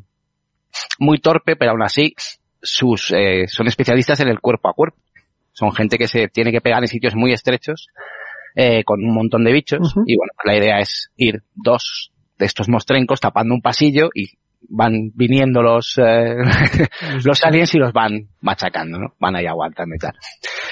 muy 1.01 1.19
torpe, 1.19 1.55
pero 1.55 1.73
aún 1.73 1.83
así 1.83 2.15
sus, 2.63 3.11
eh, 3.15 3.47
son 3.47 3.67
especialistas 3.67 4.21
en 4.21 4.29
el 4.29 4.41
cuerpo 4.41 4.71
a 4.71 4.73
cuerpo. 4.73 4.97
Son 5.53 5.71
gente 5.75 5.99
que 5.99 6.09
se 6.09 6.29
tiene 6.29 6.51
que 6.51 6.63
pegar 6.63 6.83
en 6.83 6.89
sitios 6.89 7.15
muy 7.15 7.33
estrechos, 7.35 7.89
eh, 8.55 8.85
con 8.85 9.05
un 9.05 9.13
montón 9.13 9.45
de 9.45 9.53
bichos, 9.53 9.93
y 10.07 10.17
bueno, 10.17 10.33
la 10.45 10.57
idea 10.57 10.79
es 10.81 11.11
ir 11.19 11.43
dos 11.55 12.11
de 12.39 12.47
estos 12.47 12.71
mostrencos 12.71 13.21
tapando 13.21 13.53
un 13.53 13.61
pasillo 13.61 14.09
y 14.15 14.38
van 14.69 15.11
viniendo 15.15 15.63
los, 15.63 15.99
eh, 15.99 16.37
los 17.25 17.45
aliens 17.45 17.75
y 17.75 17.79
los 17.79 17.93
van 17.93 18.29
machacando, 18.41 18.99
¿no? 18.99 19.15
Van 19.19 19.37
ahí 19.37 19.47
aguantando 19.47 19.95
y 19.95 19.99
tal. 19.99 20.15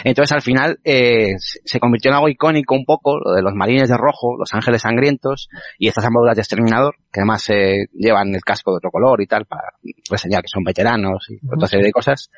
Entonces 0.04 0.32
al 0.32 0.42
final 0.42 0.78
eh, 0.84 1.34
se 1.38 1.80
convirtió 1.80 2.10
en 2.10 2.16
algo 2.16 2.28
icónico 2.28 2.74
un 2.74 2.84
poco, 2.84 3.18
lo 3.18 3.34
de 3.34 3.42
los 3.42 3.54
marines 3.54 3.88
de 3.88 3.96
rojo, 3.96 4.36
los 4.38 4.52
ángeles 4.52 4.82
sangrientos 4.82 5.48
y 5.78 5.88
estas 5.88 6.04
armaduras 6.04 6.36
de 6.36 6.42
exterminador, 6.42 6.96
que 7.12 7.20
además 7.20 7.48
eh, 7.50 7.86
llevan 7.92 8.34
el 8.34 8.42
casco 8.42 8.72
de 8.72 8.78
otro 8.78 8.90
color 8.90 9.20
y 9.22 9.26
tal, 9.26 9.46
para 9.46 9.72
reseñar 10.10 10.42
que 10.42 10.48
son 10.48 10.64
veteranos 10.64 11.26
y 11.30 11.38
otra 11.46 11.68
serie 11.68 11.86
de 11.86 11.92
cosas. 11.92 12.30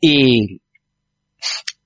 Y 0.00 0.60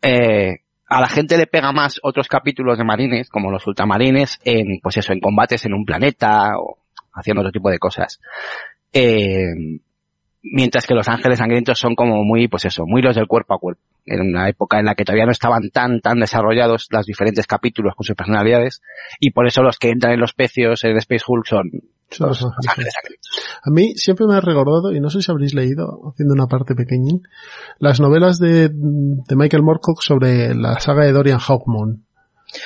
eh, 0.02 0.60
a 0.88 1.00
la 1.00 1.08
gente 1.08 1.36
le 1.36 1.46
pega 1.46 1.72
más 1.72 1.98
otros 2.02 2.28
capítulos 2.28 2.78
de 2.78 2.84
marines, 2.84 3.28
como 3.28 3.50
los 3.50 3.66
ultramarines, 3.66 4.38
en, 4.44 4.80
pues 4.82 4.96
eso, 4.96 5.12
en 5.12 5.20
combates 5.20 5.64
en 5.64 5.74
un 5.74 5.84
planeta 5.84 6.58
o 6.58 6.78
haciendo 7.12 7.40
otro 7.40 7.52
tipo 7.52 7.70
de 7.70 7.78
cosas. 7.78 8.20
Eh, 8.98 9.80
mientras 10.42 10.86
que 10.86 10.94
los 10.94 11.08
ángeles 11.08 11.38
sangrientos 11.38 11.78
son 11.78 11.94
como 11.94 12.22
muy, 12.24 12.48
pues 12.48 12.64
eso, 12.64 12.84
muy 12.86 13.02
los 13.02 13.16
del 13.16 13.26
cuerpo 13.26 13.54
a 13.54 13.58
cuerpo. 13.58 13.82
En 14.06 14.20
una 14.20 14.48
época 14.48 14.78
en 14.78 14.86
la 14.86 14.94
que 14.94 15.04
todavía 15.04 15.26
no 15.26 15.32
estaban 15.32 15.70
tan, 15.70 16.00
tan 16.00 16.20
desarrollados 16.20 16.86
los 16.90 17.06
diferentes 17.06 17.46
capítulos 17.46 17.94
con 17.96 18.04
sus 18.04 18.14
personalidades, 18.14 18.80
y 19.20 19.32
por 19.32 19.46
eso 19.46 19.62
los 19.62 19.78
que 19.78 19.90
entran 19.90 20.14
en 20.14 20.20
los 20.20 20.32
pecios 20.32 20.84
en 20.84 20.96
Space 20.96 21.24
Hulk 21.26 21.46
son 21.46 21.70
los 22.20 22.40
los 22.40 22.68
ángeles 22.68 22.94
sangrientos. 22.94 23.30
A 23.64 23.70
mí 23.70 23.94
siempre 23.96 24.26
me 24.26 24.36
ha 24.36 24.40
recordado, 24.40 24.92
y 24.92 25.00
no 25.00 25.10
sé 25.10 25.20
si 25.20 25.30
habréis 25.30 25.54
leído, 25.54 26.12
haciendo 26.12 26.34
una 26.34 26.46
parte 26.46 26.74
pequeñín, 26.74 27.22
las 27.80 28.00
novelas 28.00 28.38
de, 28.38 28.68
de 28.68 29.36
Michael 29.36 29.64
Moorcock 29.64 30.00
sobre 30.00 30.54
la 30.54 30.78
saga 30.78 31.04
de 31.04 31.12
Dorian 31.12 31.40
Hawkmoon. 31.40 32.05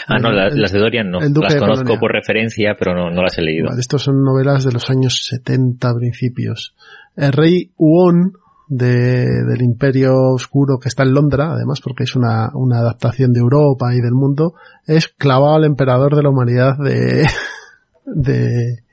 Ah, 0.07 0.19
no, 0.19 0.31
la- 0.31 0.51
las 0.51 0.73
de 0.73 0.78
Dorian 0.78 1.11
no. 1.11 1.20
Las 1.20 1.55
conozco 1.57 1.98
por 1.98 2.12
referencia, 2.12 2.74
pero 2.78 2.94
no, 2.94 3.11
no 3.11 3.23
las 3.23 3.39
he 3.39 3.43
leído. 3.43 3.69
Vale, 3.69 3.81
estos 3.81 4.02
son 4.02 4.23
novelas 4.23 4.65
de 4.65 4.73
los 4.73 4.89
años 4.90 5.24
70 5.27 5.94
principios. 5.94 6.74
El 7.16 7.32
rey 7.32 7.73
Huon 7.77 8.32
de, 8.69 9.27
del 9.48 9.62
Imperio 9.62 10.15
Oscuro 10.32 10.78
que 10.78 10.89
está 10.89 11.02
en 11.02 11.12
Londres, 11.15 11.47
además 11.51 11.81
porque 11.81 12.05
es 12.05 12.15
una, 12.15 12.51
una 12.55 12.78
adaptación 12.78 13.32
de 13.32 13.40
Europa 13.40 13.93
y 13.94 14.01
del 14.01 14.12
mundo, 14.12 14.55
es 14.86 15.09
clavado 15.09 15.57
al 15.57 15.65
emperador 15.65 16.15
de 16.15 16.23
la 16.23 16.28
humanidad 16.31 16.77
de, 16.78 17.27
de, 18.05 18.85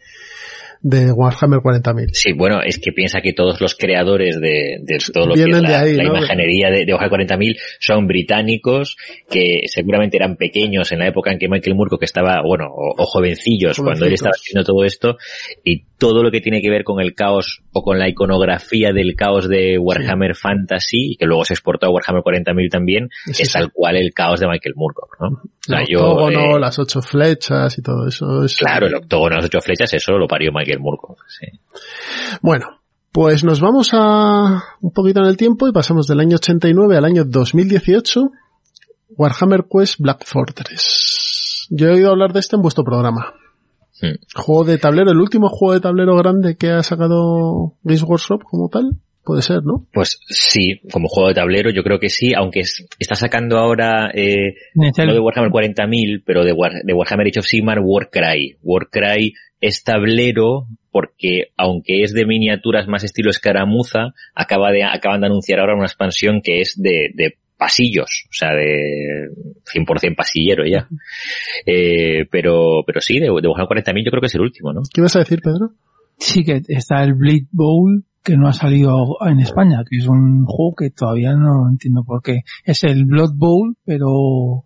de 0.89 1.11
Warhammer 1.11 1.59
40.000. 1.59 2.09
Sí, 2.13 2.31
bueno, 2.33 2.61
es 2.63 2.79
que 2.79 2.91
piensa 2.93 3.19
que 3.21 3.33
todos 3.33 3.59
los 3.59 3.75
creadores 3.75 4.39
de, 4.39 4.77
de 4.81 4.97
todo 5.13 5.27
lo 5.27 5.33
Vienen 5.35 5.51
que 5.51 5.57
es 5.57 5.63
de 5.63 5.69
la, 5.69 5.79
ahí, 5.81 5.95
la 5.95 6.03
¿no? 6.03 6.09
imaginería 6.17 6.69
de, 6.69 6.85
de 6.85 6.93
Warhammer 6.93 7.27
40.000 7.27 7.55
son 7.79 8.07
británicos 8.07 8.95
que 9.29 9.61
seguramente 9.67 10.17
eran 10.17 10.37
pequeños 10.37 10.91
en 10.91 10.99
la 10.99 11.07
época 11.07 11.31
en 11.31 11.39
que 11.39 11.49
Michael 11.49 11.75
Moorcock 11.75 12.03
estaba, 12.03 12.41
bueno, 12.45 12.67
o, 12.69 12.95
o 13.01 13.05
jovencillos 13.05 13.77
cuando 13.79 14.05
él 14.05 14.13
estaba 14.13 14.31
haciendo 14.35 14.63
todo 14.63 14.85
esto 14.85 15.17
y 15.63 15.83
todo 15.97 16.23
lo 16.23 16.31
que 16.31 16.41
tiene 16.41 16.61
que 16.61 16.69
ver 16.69 16.83
con 16.83 17.01
el 17.01 17.13
caos 17.15 17.61
o 17.73 17.81
con 17.81 17.99
la 17.99 18.07
iconografía 18.07 18.91
del 18.93 19.15
caos 19.15 19.49
de 19.49 19.77
Warhammer 19.77 20.35
Fantasy 20.35 21.15
que 21.19 21.25
luego 21.25 21.43
se 21.43 21.53
exportó 21.53 21.87
a 21.87 21.89
Warhammer 21.89 22.23
40.000 22.23 22.69
también 22.69 23.09
Sí, 23.25 23.31
es 23.43 23.49
sí. 23.49 23.53
tal 23.53 23.71
cual 23.73 23.97
el 23.97 24.13
caos 24.13 24.39
de 24.39 24.47
Michael 24.47 24.75
Moorcock, 24.75 25.17
¿no? 25.19 25.41
Sea, 25.67 25.81
El 25.81 25.87
yo, 25.89 25.99
octógono, 25.99 26.55
eh, 26.55 26.59
las 26.59 26.79
ocho 26.79 27.01
flechas 27.01 27.77
y 27.77 27.81
todo 27.81 28.07
eso. 28.07 28.43
Es, 28.45 28.57
Claro, 28.57 28.87
el 28.87 28.95
octógono, 28.95 29.35
las 29.35 29.45
ocho 29.45 29.59
flechas, 29.59 29.93
eso 29.93 30.13
lo 30.13 30.27
parió 30.27 30.51
Michael 30.53 30.79
Moorcock. 30.79 31.19
Sí. 31.27 31.47
Bueno, 32.41 32.81
pues 33.11 33.43
nos 33.43 33.59
vamos 33.59 33.89
a 33.93 34.63
un 34.81 34.91
poquito 34.91 35.19
en 35.19 35.27
el 35.27 35.35
tiempo 35.37 35.67
y 35.67 35.73
pasamos 35.73 36.07
del 36.07 36.21
año 36.21 36.37
89 36.37 36.97
al 36.97 37.05
año 37.05 37.23
2018. 37.25 38.21
Warhammer 39.17 39.65
Quest 39.69 39.99
Black 39.99 40.23
Fortress. 40.25 41.67
Yo 41.69 41.87
he 41.87 41.93
oído 41.93 42.11
hablar 42.11 42.31
de 42.31 42.39
este 42.39 42.55
en 42.55 42.61
vuestro 42.61 42.83
programa. 42.83 43.33
Hmm. 44.01 44.15
Juego 44.35 44.63
de 44.63 44.77
tablero, 44.77 45.11
el 45.11 45.17
último 45.17 45.49
juego 45.49 45.73
de 45.73 45.81
tablero 45.81 46.15
grande 46.15 46.55
que 46.55 46.69
ha 46.69 46.83
sacado 46.83 47.73
Games 47.83 48.03
Workshop 48.03 48.43
como 48.43 48.69
tal. 48.69 48.91
Puede 49.27 49.41
ser, 49.41 49.61
¿no? 49.63 49.85
Pues 49.93 50.19
sí, 50.29 50.79
como 50.91 51.07
juego 51.09 51.27
de 51.29 51.35
tablero 51.35 51.69
yo 51.69 51.83
creo 51.83 51.99
que 51.99 52.09
sí, 52.09 52.33
aunque 52.33 52.61
es- 52.61 52.87
está 52.97 53.15
sacando 53.15 53.57
ahora 53.57 54.09
eh, 54.13 54.55
Nechel, 54.73 55.07
no 55.07 55.13
de 55.13 55.19
Warhammer 55.19 55.51
40.000, 55.51 56.23
pero 56.25 56.45
de, 56.45 56.53
War- 56.53 56.81
de 56.81 56.93
Warhammer 56.93 57.27
Age 57.27 57.39
of 57.41 57.45
Sigmar 57.45 57.79
Warcry. 57.83 58.57
Warcry 58.63 59.33
es 59.59 59.83
tablero 59.83 60.67
porque 60.91 61.47
aunque 61.57 62.03
es 62.03 62.13
de 62.13 62.25
miniaturas 62.25 62.87
más 62.87 63.03
estilo 63.03 63.29
escaramuza, 63.29 64.13
acaba 64.33 64.71
de, 64.71 64.83
acaban 64.83 65.19
de 65.21 65.27
anunciar 65.27 65.59
ahora 65.59 65.75
una 65.75 65.85
expansión 65.85 66.41
que 66.41 66.61
es 66.61 66.75
de, 66.81 67.09
de 67.13 67.35
pasillos, 67.57 68.25
o 68.29 68.33
sea, 68.33 68.53
de 68.53 69.27
100% 69.75 70.15
pasillero 70.15 70.63
ya. 70.65 70.87
Eh, 71.65 72.25
pero, 72.31 72.83
pero 72.85 73.01
sí, 73.01 73.15
de, 73.19 73.25
de 73.25 73.29
Warhammer 73.47 73.83
40.000 73.83 74.05
yo 74.05 74.11
creo 74.11 74.21
que 74.21 74.27
es 74.27 74.35
el 74.35 74.41
último, 74.41 74.73
¿no? 74.73 74.81
¿Qué 74.93 75.01
ibas 75.01 75.15
a 75.15 75.19
decir, 75.19 75.41
Pedro? 75.41 75.71
Sí 76.19 76.43
que 76.43 76.61
está 76.67 77.03
el 77.03 77.13
Bleed 77.13 77.43
Bowl 77.51 78.03
que 78.27 78.37
no 78.37 78.47
ha 78.49 78.53
salido 78.53 79.17
en 79.25 79.39
España, 79.39 79.83
que 79.89 79.97
es 79.97 80.07
un 80.07 80.45
juego 80.45 80.75
que 80.75 80.89
todavía 80.89 81.31
no 81.33 81.69
entiendo 81.69 82.03
por 82.03 82.21
qué. 82.21 82.41
Es 82.65 82.83
el 82.83 83.05
Blood 83.05 83.31
Bowl, 83.35 83.75
pero 83.85 84.65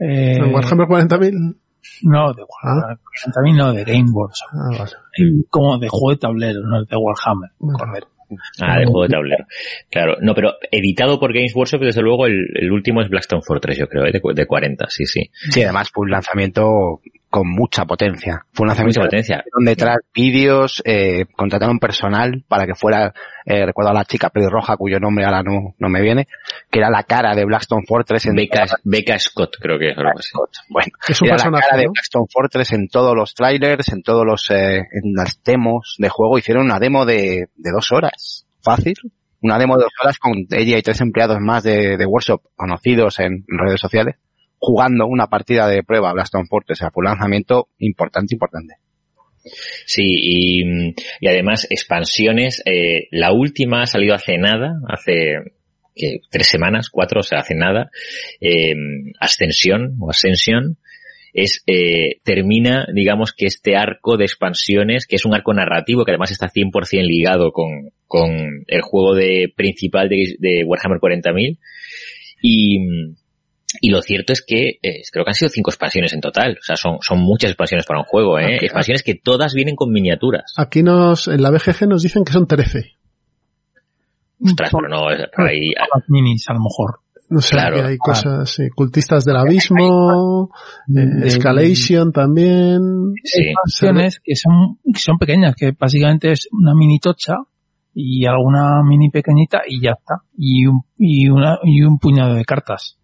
eh, 0.00 0.38
¿En 0.38 0.52
Warhammer 0.52 0.86
40.000? 0.88 1.56
no 2.02 2.32
de 2.34 2.42
Warhammer, 2.42 2.98
también 3.32 3.56
no 3.56 3.72
de 3.72 3.84
Game 3.84 4.10
Workshop, 4.12 4.48
Ah, 4.52 4.76
vale. 4.78 5.44
como 5.48 5.78
de 5.78 5.88
juego 5.88 6.10
de 6.10 6.16
tablero, 6.16 6.60
no 6.62 6.84
de 6.84 6.96
Warhammer. 6.96 7.50
Correcto. 7.58 8.10
Ah, 8.60 8.80
de 8.80 8.86
juego 8.86 9.04
de 9.04 9.08
tablero. 9.10 9.44
Claro, 9.88 10.16
no, 10.20 10.34
pero 10.34 10.54
editado 10.72 11.20
por 11.20 11.32
Games 11.32 11.54
Workshop, 11.54 11.80
desde 11.82 12.02
luego, 12.02 12.26
el, 12.26 12.44
el 12.56 12.72
último 12.72 13.00
es 13.02 13.08
Blackstone 13.08 13.42
Fortress, 13.46 13.78
yo 13.78 13.86
creo, 13.86 14.04
¿eh? 14.04 14.10
de, 14.12 14.20
de 14.34 14.46
40, 14.46 14.86
sí, 14.88 15.06
sí. 15.06 15.30
Sí, 15.50 15.62
además 15.62 15.90
fue 15.94 16.02
un 16.06 16.10
lanzamiento 16.10 17.00
con 17.30 17.48
mucha 17.48 17.84
potencia. 17.84 18.44
Fue 18.52 18.64
un 18.64 18.68
lanzamiento 18.68 19.00
Mucha 19.00 19.08
potencia. 19.08 19.44
Detrás 19.58 19.96
vídeos, 20.14 20.82
eh, 20.84 21.26
contrataron 21.36 21.78
personal 21.78 22.44
para 22.48 22.66
que 22.66 22.74
fuera, 22.74 23.12
eh, 23.44 23.66
recuerdo 23.66 23.90
a 23.90 23.94
la 23.94 24.04
chica 24.04 24.30
pelirroja 24.30 24.76
cuyo 24.76 24.98
nombre 25.00 25.24
ahora 25.24 25.42
no, 25.42 25.74
no 25.78 25.88
me 25.88 26.00
viene, 26.00 26.26
que 26.70 26.78
era 26.78 26.90
la 26.90 27.02
cara 27.02 27.34
de 27.34 27.44
Blackstone 27.44 27.84
Fortress 27.86 28.26
en 28.26 28.36
Becca, 28.36 28.66
Becca 28.84 29.18
Scott, 29.18 29.56
creo 29.60 29.78
que 29.78 29.90
es 29.90 29.98
algo 29.98 30.10
así. 30.18 30.30
Bueno, 30.68 30.88
Es 31.08 31.20
un 31.20 31.28
era 31.28 31.36
la 31.36 31.60
cara 31.60 31.76
de. 31.76 31.88
Blackstone 31.88 32.26
Fortress 32.32 32.72
en 32.72 32.88
todos 32.88 33.14
los 33.14 33.34
trailers, 33.34 33.88
en 33.88 34.02
todos 34.02 34.24
los, 34.24 34.50
eh, 34.50 34.78
en 34.78 35.12
las 35.14 35.42
demos 35.42 35.96
de 35.98 36.08
juego. 36.08 36.38
Hicieron 36.38 36.64
una 36.64 36.78
demo 36.78 37.04
de, 37.04 37.48
de 37.56 37.70
dos 37.70 37.92
horas. 37.92 38.46
Fácil. 38.62 38.94
Una 39.42 39.58
demo 39.58 39.76
de 39.76 39.84
dos 39.84 39.92
horas 40.02 40.18
con 40.18 40.32
ella 40.50 40.78
y 40.78 40.82
tres 40.82 41.00
empleados 41.00 41.38
más 41.40 41.62
de, 41.62 41.96
de 41.96 42.06
Workshop 42.06 42.42
conocidos 42.56 43.20
en 43.20 43.44
redes 43.46 43.80
sociales 43.80 44.16
jugando 44.58 45.06
una 45.06 45.26
partida 45.26 45.68
de 45.68 45.82
prueba 45.82 46.10
a 46.10 46.14
Blackstone 46.14 46.46
Fortress. 46.48 46.80
O 46.80 46.82
sea, 46.82 46.90
fue 46.90 47.02
un 47.02 47.10
lanzamiento 47.10 47.68
importante, 47.78 48.34
importante. 48.34 48.74
Sí, 49.86 50.02
y, 50.04 50.94
y 51.20 51.28
además 51.28 51.66
expansiones, 51.70 52.62
eh, 52.64 53.08
la 53.12 53.32
última 53.32 53.82
ha 53.82 53.86
salido 53.86 54.14
hace 54.14 54.38
nada, 54.38 54.80
hace 54.88 55.36
tres 56.30 56.48
semanas, 56.48 56.90
cuatro, 56.90 57.20
o 57.20 57.22
sea, 57.22 57.40
hace 57.40 57.54
nada, 57.54 57.90
eh, 58.40 58.74
Ascensión 59.20 59.96
o 60.00 60.10
Ascensión, 60.10 60.78
es 61.32 61.62
eh, 61.66 62.20
termina, 62.24 62.86
digamos, 62.94 63.32
que 63.32 63.46
este 63.46 63.76
arco 63.76 64.16
de 64.16 64.24
expansiones, 64.24 65.06
que 65.06 65.16
es 65.16 65.26
un 65.26 65.34
arco 65.34 65.52
narrativo 65.52 66.04
que 66.04 66.12
además 66.12 66.30
está 66.30 66.48
100% 66.48 67.06
ligado 67.06 67.52
con, 67.52 67.90
con 68.06 68.64
el 68.66 68.80
juego 68.80 69.14
de 69.14 69.52
principal 69.54 70.08
de, 70.08 70.36
de 70.38 70.64
Warhammer 70.64 70.98
40.000 70.98 71.58
y, 72.40 72.78
y 73.80 73.90
lo 73.90 74.02
cierto 74.02 74.32
es 74.32 74.42
que 74.46 74.78
eh, 74.82 75.02
creo 75.10 75.24
que 75.24 75.30
han 75.30 75.34
sido 75.34 75.48
cinco 75.48 75.70
expansiones 75.70 76.12
en 76.12 76.20
total. 76.20 76.56
O 76.60 76.64
sea, 76.64 76.76
son, 76.76 76.98
son 77.00 77.18
muchas 77.18 77.50
expansiones 77.50 77.86
para 77.86 78.00
un 78.00 78.04
juego, 78.06 78.38
¿eh? 78.38 78.56
Expansiones 78.60 79.02
que 79.02 79.14
todas 79.14 79.54
vienen 79.54 79.76
con 79.76 79.90
miniaturas. 79.92 80.52
Aquí 80.56 80.82
nos, 80.82 81.28
en 81.28 81.42
la 81.42 81.50
BGG 81.50 81.88
nos 81.88 82.02
dicen 82.02 82.24
que 82.24 82.32
son 82.32 82.46
13. 82.46 82.96
Ostras, 84.44 84.70
pero 84.70 84.88
no, 84.88 85.08
hay, 85.08 85.70
Las 85.70 86.08
minis, 86.08 86.44
a 86.48 86.52
lo 86.52 86.60
mejor. 86.60 87.00
No 87.28 87.40
sé, 87.40 87.56
Claro, 87.56 87.76
hay 87.78 87.96
claro. 87.98 87.98
cosas, 87.98 88.50
sí, 88.50 88.68
cultistas 88.74 89.24
del 89.24 89.36
abismo, 89.36 90.50
eh, 90.96 91.26
Escalation 91.26 92.12
también. 92.12 93.14
sí. 93.24 93.48
expansiones 93.48 94.20
que 94.22 94.36
son, 94.36 94.78
que 94.92 95.00
son 95.00 95.18
pequeñas, 95.18 95.54
que 95.56 95.72
básicamente 95.72 96.30
es 96.30 96.46
una 96.52 96.72
mini 96.74 97.00
tocha 97.00 97.34
y 97.94 98.26
alguna 98.26 98.82
mini 98.84 99.10
pequeñita 99.10 99.62
y 99.66 99.80
ya 99.82 99.92
está. 99.98 100.22
Y 100.36 100.66
un, 100.66 100.82
y 100.98 101.28
una, 101.28 101.58
y 101.64 101.82
un 101.82 101.98
puñado 101.98 102.34
de 102.34 102.44
cartas. 102.44 102.98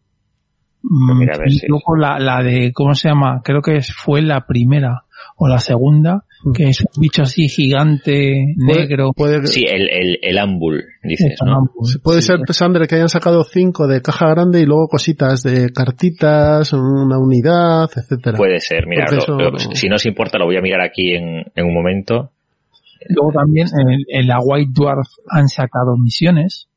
Mm, 0.83 1.19
mira, 1.19 1.35
a 1.37 1.39
ver 1.39 1.49
y 1.49 1.59
si- 1.59 1.67
luego 1.69 1.97
la, 1.97 2.19
la 2.19 2.43
de, 2.43 2.73
¿cómo 2.73 2.95
se 2.95 3.09
llama? 3.09 3.41
Creo 3.45 3.63
que 3.63 3.81
fue 3.83 4.21
la 4.23 4.47
primera 4.47 5.03
o 5.37 5.47
la 5.49 5.59
segunda, 5.61 6.25
Mm. 6.45 6.53
que 6.53 6.65
es 6.71 6.81
un 6.81 7.01
bicho 7.01 7.23
así 7.23 7.49
gigante, 7.49 8.55
negro. 8.57 9.13
Puede, 9.15 9.47
Sí, 9.47 9.65
el, 9.69 9.89
el, 9.89 10.19
el 10.23 10.39
Ambul, 10.39 10.83
dices, 11.05 11.39
¿no? 11.47 11.71
puede 12.03 12.21
Sí, 12.21 12.27
ser, 12.27 12.41
Sandre, 12.49 12.89
que 12.89 12.97
hayan 12.97 13.09
sacado 13.09 13.45
cinco 13.45 13.87
de 13.87 14.03
caja 14.03 14.29
grande 14.31 14.61
y 14.61 14.67
luego 14.67 14.89
cositas 14.89 15.43
de 15.45 15.71
cartitas, 15.73 16.73
una 16.73 17.19
unidad, 17.19 17.89
etcétera. 17.95 18.37
Puede 18.37 18.59
ser, 18.61 18.87
mira, 18.89 19.05
Porque 19.09 19.17
lo- 19.17 19.51
eso- 19.57 19.69
lo- 19.69 19.75
si 19.77 19.89
no 19.89 19.95
os 19.97 20.07
importa 20.07 20.39
lo 20.39 20.47
voy 20.47 20.57
a 20.57 20.61
mirar 20.61 20.81
aquí 20.81 21.15
en, 21.15 21.45
en 21.55 21.65
un 21.65 21.75
momento. 21.75 22.31
Luego 23.09 23.33
también 23.33 23.69
en, 23.79 24.01
en 24.09 24.27
la 24.27 24.39
White 24.41 24.71
Dwarf 24.75 25.07
han 25.31 25.49
sacado 25.49 25.97
misiones. 25.97 26.69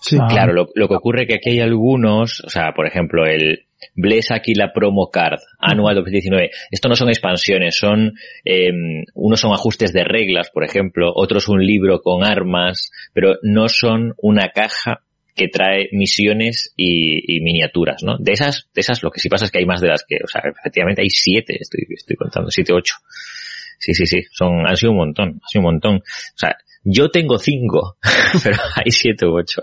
Sí. 0.00 0.16
Ah. 0.20 0.26
Claro, 0.28 0.52
lo, 0.52 0.68
lo 0.74 0.88
que 0.88 0.94
ocurre 0.94 1.26
que 1.26 1.34
aquí 1.34 1.50
hay 1.50 1.60
algunos, 1.60 2.40
o 2.40 2.48
sea, 2.48 2.72
por 2.74 2.86
ejemplo, 2.86 3.26
el 3.26 3.66
Bless 3.94 4.30
aquí 4.30 4.54
la 4.54 4.72
promo 4.72 5.10
card 5.10 5.40
anual 5.58 5.96
2019. 5.96 6.50
Esto 6.70 6.88
no 6.88 6.96
son 6.96 7.08
expansiones, 7.08 7.76
son 7.76 8.14
eh, 8.44 8.70
unos 9.14 9.40
son 9.40 9.52
ajustes 9.52 9.92
de 9.92 10.04
reglas, 10.04 10.50
por 10.50 10.64
ejemplo, 10.64 11.12
otros 11.14 11.48
un 11.48 11.64
libro 11.64 12.00
con 12.00 12.24
armas, 12.24 12.90
pero 13.12 13.36
no 13.42 13.68
son 13.68 14.14
una 14.18 14.50
caja 14.50 15.02
que 15.34 15.48
trae 15.48 15.88
misiones 15.92 16.72
y, 16.76 17.36
y 17.36 17.40
miniaturas, 17.40 18.02
¿no? 18.02 18.18
De 18.18 18.32
esas, 18.32 18.68
de 18.74 18.80
esas 18.80 19.02
lo 19.02 19.10
que 19.10 19.20
sí 19.20 19.28
pasa 19.28 19.46
es 19.46 19.50
que 19.50 19.58
hay 19.58 19.66
más 19.66 19.80
de 19.80 19.88
las 19.88 20.04
que, 20.06 20.16
o 20.22 20.28
sea, 20.28 20.42
efectivamente 20.44 21.02
hay 21.02 21.10
siete, 21.10 21.56
estoy, 21.58 21.86
estoy 21.94 22.16
contando, 22.16 22.50
siete, 22.50 22.72
ocho. 22.72 22.96
Sí, 23.78 23.94
sí, 23.94 24.04
sí, 24.04 24.22
son, 24.30 24.66
han 24.66 24.76
sido 24.76 24.92
un 24.92 24.98
montón, 24.98 25.40
ha 25.42 25.48
sido 25.48 25.60
un 25.60 25.72
montón. 25.72 25.96
O 25.96 26.36
sea, 26.38 26.54
yo 26.82 27.10
tengo 27.10 27.38
cinco, 27.38 27.96
pero 28.42 28.56
hay 28.76 28.90
siete 28.90 29.26
u 29.26 29.36
ocho. 29.38 29.60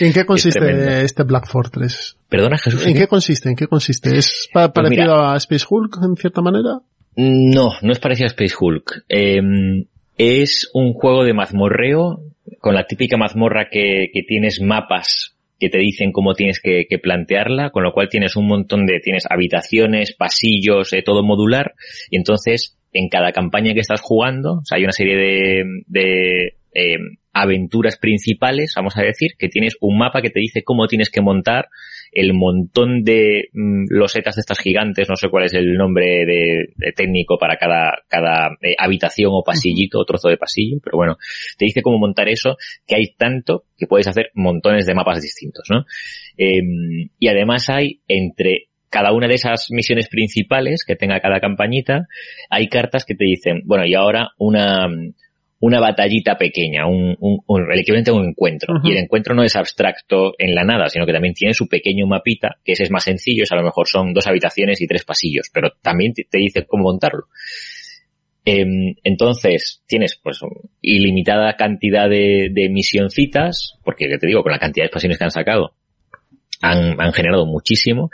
¿En 0.00 0.12
qué 0.12 0.24
consiste 0.24 1.02
este 1.04 1.22
Black 1.24 1.46
Fortress? 1.46 2.16
Perdona, 2.28 2.56
Jesús. 2.58 2.86
¿En 2.86 2.94
qué 2.94 3.06
consiste? 3.06 3.48
¿En 3.48 3.56
qué 3.56 3.66
consiste? 3.66 4.16
¿Es 4.16 4.48
pa- 4.52 4.72
Pues 4.72 4.84
parecido 4.84 5.16
mira. 5.16 5.32
a 5.32 5.36
Space 5.36 5.66
Hulk 5.68 5.98
en 6.02 6.16
cierta 6.16 6.40
manera? 6.40 6.80
No, 7.16 7.72
no 7.82 7.92
es 7.92 7.98
parecido 7.98 8.26
a 8.26 8.28
Space 8.28 8.54
Hulk. 8.58 9.04
Eh, 9.08 9.40
es 10.16 10.70
un 10.72 10.92
juego 10.94 11.24
de 11.24 11.34
mazmorreo 11.34 12.22
con 12.60 12.74
la 12.74 12.86
típica 12.86 13.16
mazmorra 13.16 13.68
que, 13.70 14.08
que 14.12 14.22
tienes 14.26 14.60
mapas 14.60 15.36
que 15.58 15.68
te 15.68 15.78
dicen 15.78 16.10
cómo 16.10 16.34
tienes 16.34 16.58
que, 16.60 16.86
que 16.88 16.98
plantearla, 16.98 17.70
con 17.70 17.84
lo 17.84 17.92
cual 17.92 18.08
tienes 18.08 18.34
un 18.34 18.48
montón 18.48 18.84
de, 18.84 18.98
tienes 18.98 19.24
habitaciones, 19.30 20.12
pasillos, 20.12 20.92
eh, 20.92 21.02
todo 21.04 21.22
modular, 21.22 21.74
y 22.10 22.16
entonces 22.16 22.76
en 22.92 23.08
cada 23.08 23.32
campaña 23.32 23.74
que 23.74 23.80
estás 23.80 24.00
jugando, 24.00 24.58
o 24.58 24.64
sea, 24.64 24.76
hay 24.76 24.84
una 24.84 24.92
serie 24.92 25.16
de, 25.16 25.64
de 25.86 26.56
eh, 26.74 26.98
aventuras 27.32 27.98
principales, 27.98 28.74
vamos 28.76 28.96
a 28.96 29.02
decir, 29.02 29.32
que 29.38 29.48
tienes 29.48 29.76
un 29.80 29.98
mapa 29.98 30.20
que 30.20 30.30
te 30.30 30.40
dice 30.40 30.62
cómo 30.62 30.86
tienes 30.86 31.10
que 31.10 31.22
montar 31.22 31.68
el 32.12 32.34
montón 32.34 33.04
de 33.04 33.48
mm, 33.54 33.86
losetas 33.88 34.36
de 34.36 34.40
estas 34.40 34.58
gigantes, 34.58 35.08
no 35.08 35.16
sé 35.16 35.28
cuál 35.30 35.44
es 35.44 35.54
el 35.54 35.74
nombre 35.74 36.26
de, 36.26 36.72
de 36.76 36.92
técnico 36.92 37.38
para 37.38 37.56
cada, 37.56 38.02
cada 38.06 38.50
eh, 38.60 38.74
habitación 38.78 39.30
o 39.32 39.42
pasillito 39.42 39.98
o 39.98 40.04
trozo 40.04 40.28
de 40.28 40.36
pasillo, 40.36 40.76
pero 40.84 40.98
bueno, 40.98 41.16
te 41.56 41.64
dice 41.64 41.80
cómo 41.80 41.98
montar 41.98 42.28
eso, 42.28 42.58
que 42.86 42.96
hay 42.96 43.14
tanto 43.16 43.64
que 43.78 43.86
puedes 43.86 44.08
hacer 44.08 44.30
montones 44.34 44.84
de 44.84 44.94
mapas 44.94 45.22
distintos, 45.22 45.64
¿no? 45.70 45.86
Eh, 46.36 46.60
y 47.18 47.28
además 47.28 47.70
hay 47.70 48.00
entre 48.08 48.68
cada 48.92 49.12
una 49.12 49.26
de 49.26 49.34
esas 49.34 49.68
misiones 49.70 50.08
principales 50.08 50.84
que 50.86 50.94
tenga 50.96 51.18
cada 51.20 51.40
campañita, 51.40 52.06
hay 52.50 52.68
cartas 52.68 53.04
que 53.04 53.14
te 53.16 53.24
dicen, 53.24 53.62
bueno, 53.64 53.84
y 53.86 53.94
ahora 53.94 54.32
una, 54.38 54.86
una 55.60 55.80
batallita 55.80 56.36
pequeña, 56.36 56.86
un, 56.86 57.16
un- 57.18 57.40
un- 57.46 57.72
el 57.72 57.80
equivalente 57.80 58.10
a 58.10 58.14
un 58.14 58.28
encuentro. 58.28 58.74
Y 58.84 58.92
el 58.92 58.98
encuentro 58.98 59.34
no 59.34 59.42
es 59.44 59.56
abstracto 59.56 60.34
en 60.38 60.54
la 60.54 60.64
nada, 60.64 60.88
sino 60.88 61.06
que 61.06 61.12
también 61.12 61.34
tiene 61.34 61.54
su 61.54 61.68
pequeño 61.68 62.06
mapita, 62.06 62.58
que 62.64 62.72
ese 62.72 62.82
es 62.82 62.90
más 62.90 63.04
sencillo, 63.04 63.44
es 63.44 63.52
a 63.52 63.56
lo 63.56 63.62
mejor 63.62 63.88
son 63.88 64.12
dos 64.12 64.26
habitaciones 64.26 64.80
y 64.82 64.86
tres 64.86 65.04
pasillos, 65.04 65.48
pero 65.52 65.70
también 65.80 66.12
te 66.12 66.24
te 66.30 66.38
dice 66.38 66.66
cómo 66.66 66.84
montarlo. 66.84 67.24
Em, 68.44 68.96
entonces, 69.04 69.82
tienes 69.86 70.18
pues 70.20 70.40
ilimitada 70.80 71.54
cantidad 71.56 72.08
de, 72.10 72.48
de 72.50 72.68
misioncitas, 72.70 73.78
porque 73.84 74.10
ya 74.10 74.18
te 74.18 74.26
digo, 74.26 74.42
con 74.42 74.50
la 74.52 74.58
cantidad 74.58 74.82
de 74.82 74.86
expansiones 74.88 75.16
que 75.16 75.24
han 75.24 75.30
sacado, 75.30 75.74
han, 76.60 77.00
han 77.00 77.12
generado 77.12 77.46
muchísimo, 77.46 78.10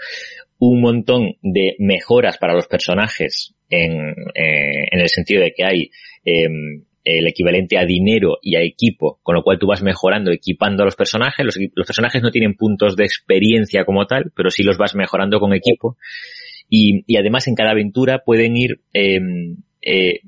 un 0.59 0.81
montón 0.81 1.37
de 1.43 1.77
mejoras 1.79 2.39
para 2.39 2.55
los 2.55 2.67
personajes 2.67 3.55
en, 3.71 4.11
eh, 4.35 4.89
en 4.91 5.01
el 5.01 5.09
sentido 5.09 5.43
de 5.43 5.53
que 5.53 5.65
hay 5.65 5.91
em, 6.25 6.83
el 7.05 7.27
equivalente 7.27 7.79
a 7.79 7.85
dinero 7.87 8.39
y 8.43 8.57
a 8.57 8.61
equipo, 8.63 9.19
con 9.23 9.35
lo 9.35 9.43
cual 9.43 9.59
tú 9.59 9.67
vas 9.67 9.83
mejorando, 9.83 10.31
equipando 10.31 10.83
a 10.83 10.87
los 10.87 10.97
personajes. 10.97 11.45
Los, 11.45 11.57
los 11.75 11.87
personajes 11.87 12.23
no 12.23 12.31
tienen 12.31 12.55
puntos 12.55 12.97
de 12.97 13.05
experiencia 13.05 13.85
como 13.85 14.07
tal, 14.07 14.33
pero 14.35 14.51
sí 14.51 14.63
los 14.63 14.77
vas 14.77 14.95
mejorando 14.95 15.41
con 15.41 15.55
equipo. 15.55 15.97
Y, 16.69 17.05
y 17.07 17.17
además 17.17 17.47
en 17.49 17.55
cada 17.55 17.71
aventura 17.71 18.23
pueden 18.27 18.57
ir 18.59 18.81
em, 18.93 19.57
eh, 19.81 20.21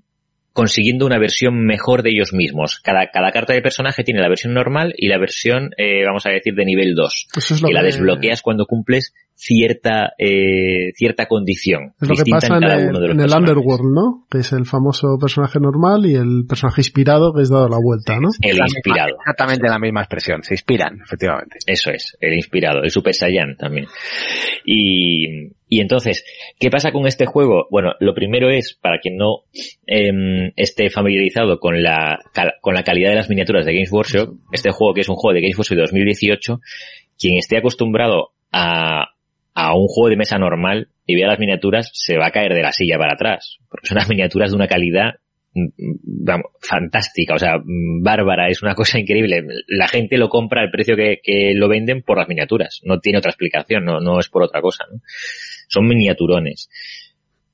consiguiendo 0.52 1.07
una 1.07 1.19
versión 1.19 1.65
mejor 1.65 2.02
de 2.02 2.11
ellos 2.11 2.32
mismos. 2.32 2.81
Cada, 2.81 3.11
cada 3.11 3.31
carta 3.31 3.52
de 3.52 3.62
personaje 3.62 4.02
tiene 4.02 4.20
la 4.20 4.28
versión 4.28 4.55
normal 4.55 4.94
y 4.97 5.09
la 5.09 5.19
versión, 5.19 5.70
eh, 5.77 6.05
vamos 6.07 6.24
a 6.27 6.31
decir, 6.31 6.55
de 6.55 6.65
nivel 6.65 6.94
2 6.94 7.28
Eso 7.36 7.55
es 7.55 7.62
lo 7.62 7.69
que 7.69 7.74
la 7.74 7.81
que- 7.81 7.86
desbloqueas 7.86 8.43
cuando 8.43 8.66
cumples 8.66 9.12
cierta 9.42 10.12
eh, 10.18 10.92
cierta 10.96 11.24
condición 11.26 11.94
Es 12.00 12.08
lo 12.08 12.14
que 12.14 12.24
distinta 12.24 12.40
pasa 12.40 12.56
en 12.58 12.62
en 12.62 12.68
cada 12.68 12.80
el, 12.82 12.88
uno 12.90 13.00
de 13.00 13.08
los 13.08 13.16
en 13.16 13.20
el. 13.22 13.34
Underworld, 13.38 13.94
¿no? 13.94 14.26
Que 14.30 14.38
es 14.38 14.52
el 14.52 14.66
famoso 14.66 15.16
personaje 15.18 15.58
normal 15.58 16.04
y 16.04 16.14
el 16.14 16.44
personaje 16.46 16.82
inspirado 16.82 17.32
que 17.32 17.40
es 17.42 17.48
dado 17.48 17.66
la 17.68 17.78
vuelta, 17.82 18.20
¿no? 18.20 18.28
El 18.42 18.58
inspirado, 18.58 19.16
exactamente 19.18 19.66
la 19.68 19.78
misma 19.78 20.02
expresión. 20.02 20.42
Se 20.42 20.52
inspiran, 20.54 21.00
efectivamente. 21.02 21.56
eso 21.66 21.90
es, 21.90 22.18
el 22.20 22.34
inspirado, 22.34 22.82
el 22.82 22.90
Super 22.90 23.14
Saiyan 23.14 23.56
también. 23.56 23.86
Y, 24.64 25.52
y 25.68 25.80
entonces, 25.80 26.24
¿qué 26.58 26.70
pasa 26.70 26.92
con 26.92 27.06
este 27.06 27.26
juego? 27.26 27.66
Bueno, 27.70 27.92
lo 28.00 28.14
primero 28.14 28.50
es, 28.50 28.78
para 28.80 28.98
quien 28.98 29.16
no 29.16 29.44
em, 29.86 30.52
esté 30.56 30.90
familiarizado 30.90 31.58
con 31.58 31.82
la, 31.82 32.18
cal- 32.34 32.54
con 32.60 32.74
la 32.74 32.82
calidad 32.82 33.10
de 33.10 33.16
las 33.16 33.30
miniaturas 33.30 33.64
de 33.64 33.72
Games 33.72 33.92
Workshop, 33.92 34.34
este 34.52 34.70
juego 34.70 34.92
que 34.94 35.00
es 35.00 35.08
un 35.08 35.16
juego 35.16 35.34
de 35.34 35.40
Games 35.40 35.56
Workshop 35.56 35.76
de 35.76 35.82
2018, 35.82 36.60
quien 37.18 37.38
esté 37.38 37.56
acostumbrado 37.56 38.30
a, 38.52 39.09
a 39.60 39.74
un 39.74 39.88
juego 39.88 40.08
de 40.08 40.16
mesa 40.16 40.38
normal 40.38 40.88
y 41.04 41.16
vea 41.16 41.28
las 41.28 41.38
miniaturas, 41.38 41.90
se 41.92 42.16
va 42.16 42.28
a 42.28 42.30
caer 42.30 42.54
de 42.54 42.62
la 42.62 42.72
silla 42.72 42.96
para 42.96 43.12
atrás. 43.12 43.58
Porque 43.68 43.86
son 43.86 43.98
unas 43.98 44.08
miniaturas 44.08 44.50
de 44.50 44.56
una 44.56 44.68
calidad 44.68 45.16
mm, 45.54 45.64
mm, 45.64 46.24
vamos, 46.24 46.46
fantástica, 46.60 47.34
o 47.34 47.38
sea, 47.38 47.58
mm, 47.58 48.02
bárbara, 48.02 48.48
es 48.48 48.62
una 48.62 48.74
cosa 48.74 48.98
increíble. 48.98 49.44
La 49.68 49.86
gente 49.86 50.16
lo 50.16 50.30
compra 50.30 50.62
al 50.62 50.70
precio 50.70 50.96
que, 50.96 51.20
que 51.22 51.52
lo 51.54 51.68
venden 51.68 52.02
por 52.02 52.16
las 52.16 52.28
miniaturas, 52.28 52.80
no 52.84 53.00
tiene 53.00 53.18
otra 53.18 53.30
explicación, 53.30 53.84
no, 53.84 54.00
no 54.00 54.18
es 54.18 54.28
por 54.28 54.42
otra 54.42 54.62
cosa. 54.62 54.86
¿no? 54.90 55.00
Son 55.68 55.86
miniaturones. 55.86 56.70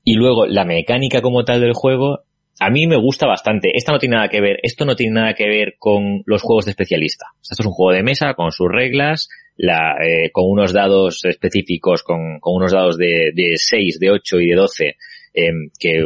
Y 0.05 0.13
luego, 0.13 0.45
la 0.45 0.63
mecánica 0.63 1.21
como 1.21 1.43
tal 1.43 1.59
del 1.59 1.73
juego, 1.73 2.23
a 2.61 2.69
mí 2.69 2.87
me 2.87 2.95
gusta 2.95 3.27
bastante. 3.27 3.71
Esta 3.75 3.91
no 3.91 3.99
tiene 3.99 4.15
nada 4.15 4.29
que 4.29 4.39
ver, 4.39 4.59
esto 4.63 4.85
no 4.85 4.95
tiene 4.95 5.15
nada 5.15 5.33
que 5.33 5.47
ver 5.47 5.75
con 5.77 6.23
los 6.25 6.41
juegos 6.41 6.63
de 6.63 6.71
especialista. 6.71 7.25
Esto 7.41 7.55
es 7.59 7.65
un 7.65 7.73
juego 7.73 7.91
de 7.91 8.03
mesa 8.03 8.33
con 8.33 8.53
sus 8.53 8.69
reglas, 8.71 9.27
la, 9.57 9.95
eh, 10.05 10.29
con 10.31 10.45
unos 10.49 10.71
dados 10.73 11.25
específicos, 11.25 12.03
con, 12.03 12.39
con 12.39 12.55
unos 12.55 12.71
dados 12.71 12.97
de, 12.97 13.31
de 13.33 13.53
6, 13.57 13.99
de 13.99 14.11
8 14.11 14.39
y 14.39 14.47
de 14.49 14.55
12, 14.55 14.85
eh, 15.33 15.51
que 15.79 16.05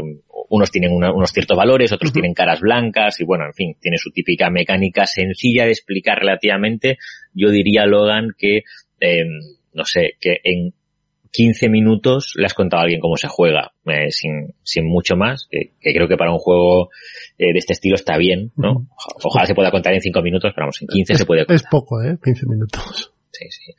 unos 0.49 0.71
tienen 0.71 0.91
una- 0.91 1.13
unos 1.13 1.31
ciertos 1.31 1.55
valores, 1.57 1.91
otros 1.91 2.11
tienen 2.13 2.33
caras 2.33 2.59
blancas 2.61 3.19
y 3.21 3.25
bueno, 3.25 3.45
en 3.45 3.53
fin, 3.53 3.75
tiene 3.79 3.97
su 3.97 4.11
típica 4.11 4.49
mecánica 4.49 5.05
sencilla 5.05 5.65
de 5.65 5.71
explicar 5.71 6.19
relativamente. 6.19 6.97
Yo 7.33 7.49
diría, 7.49 7.85
Logan, 7.85 8.29
que, 8.37 8.63
eh, 8.99 9.23
no 9.73 9.85
sé, 9.85 10.11
que 10.19 10.37
en 10.43 10.73
15 11.33 11.69
minutos 11.69 12.33
le 12.35 12.45
has 12.45 12.53
contado 12.53 12.81
a 12.81 12.83
alguien 12.83 12.99
cómo 12.99 13.15
se 13.15 13.29
juega, 13.29 13.71
eh, 13.85 14.11
sin, 14.11 14.53
sin 14.63 14.85
mucho 14.85 15.15
más, 15.15 15.47
que, 15.49 15.71
que 15.79 15.93
creo 15.93 16.09
que 16.09 16.17
para 16.17 16.33
un 16.33 16.39
juego 16.39 16.89
eh, 17.37 17.53
de 17.53 17.59
este 17.59 17.71
estilo 17.71 17.95
está 17.95 18.17
bien, 18.17 18.51
¿no? 18.57 18.87
Ojalá 19.23 19.45
se 19.45 19.55
pueda 19.55 19.71
contar 19.71 19.93
en 19.93 20.01
5 20.01 20.21
minutos, 20.21 20.51
pero 20.53 20.65
vamos, 20.65 20.81
en 20.81 20.89
15 20.89 21.15
se 21.15 21.25
puede 21.25 21.45
Es 21.47 21.63
poco, 21.71 22.01
¿eh? 22.03 22.17
15 22.21 22.45
minutos. 22.47 23.10
Sí, 23.49 23.61
sí. 23.65 23.73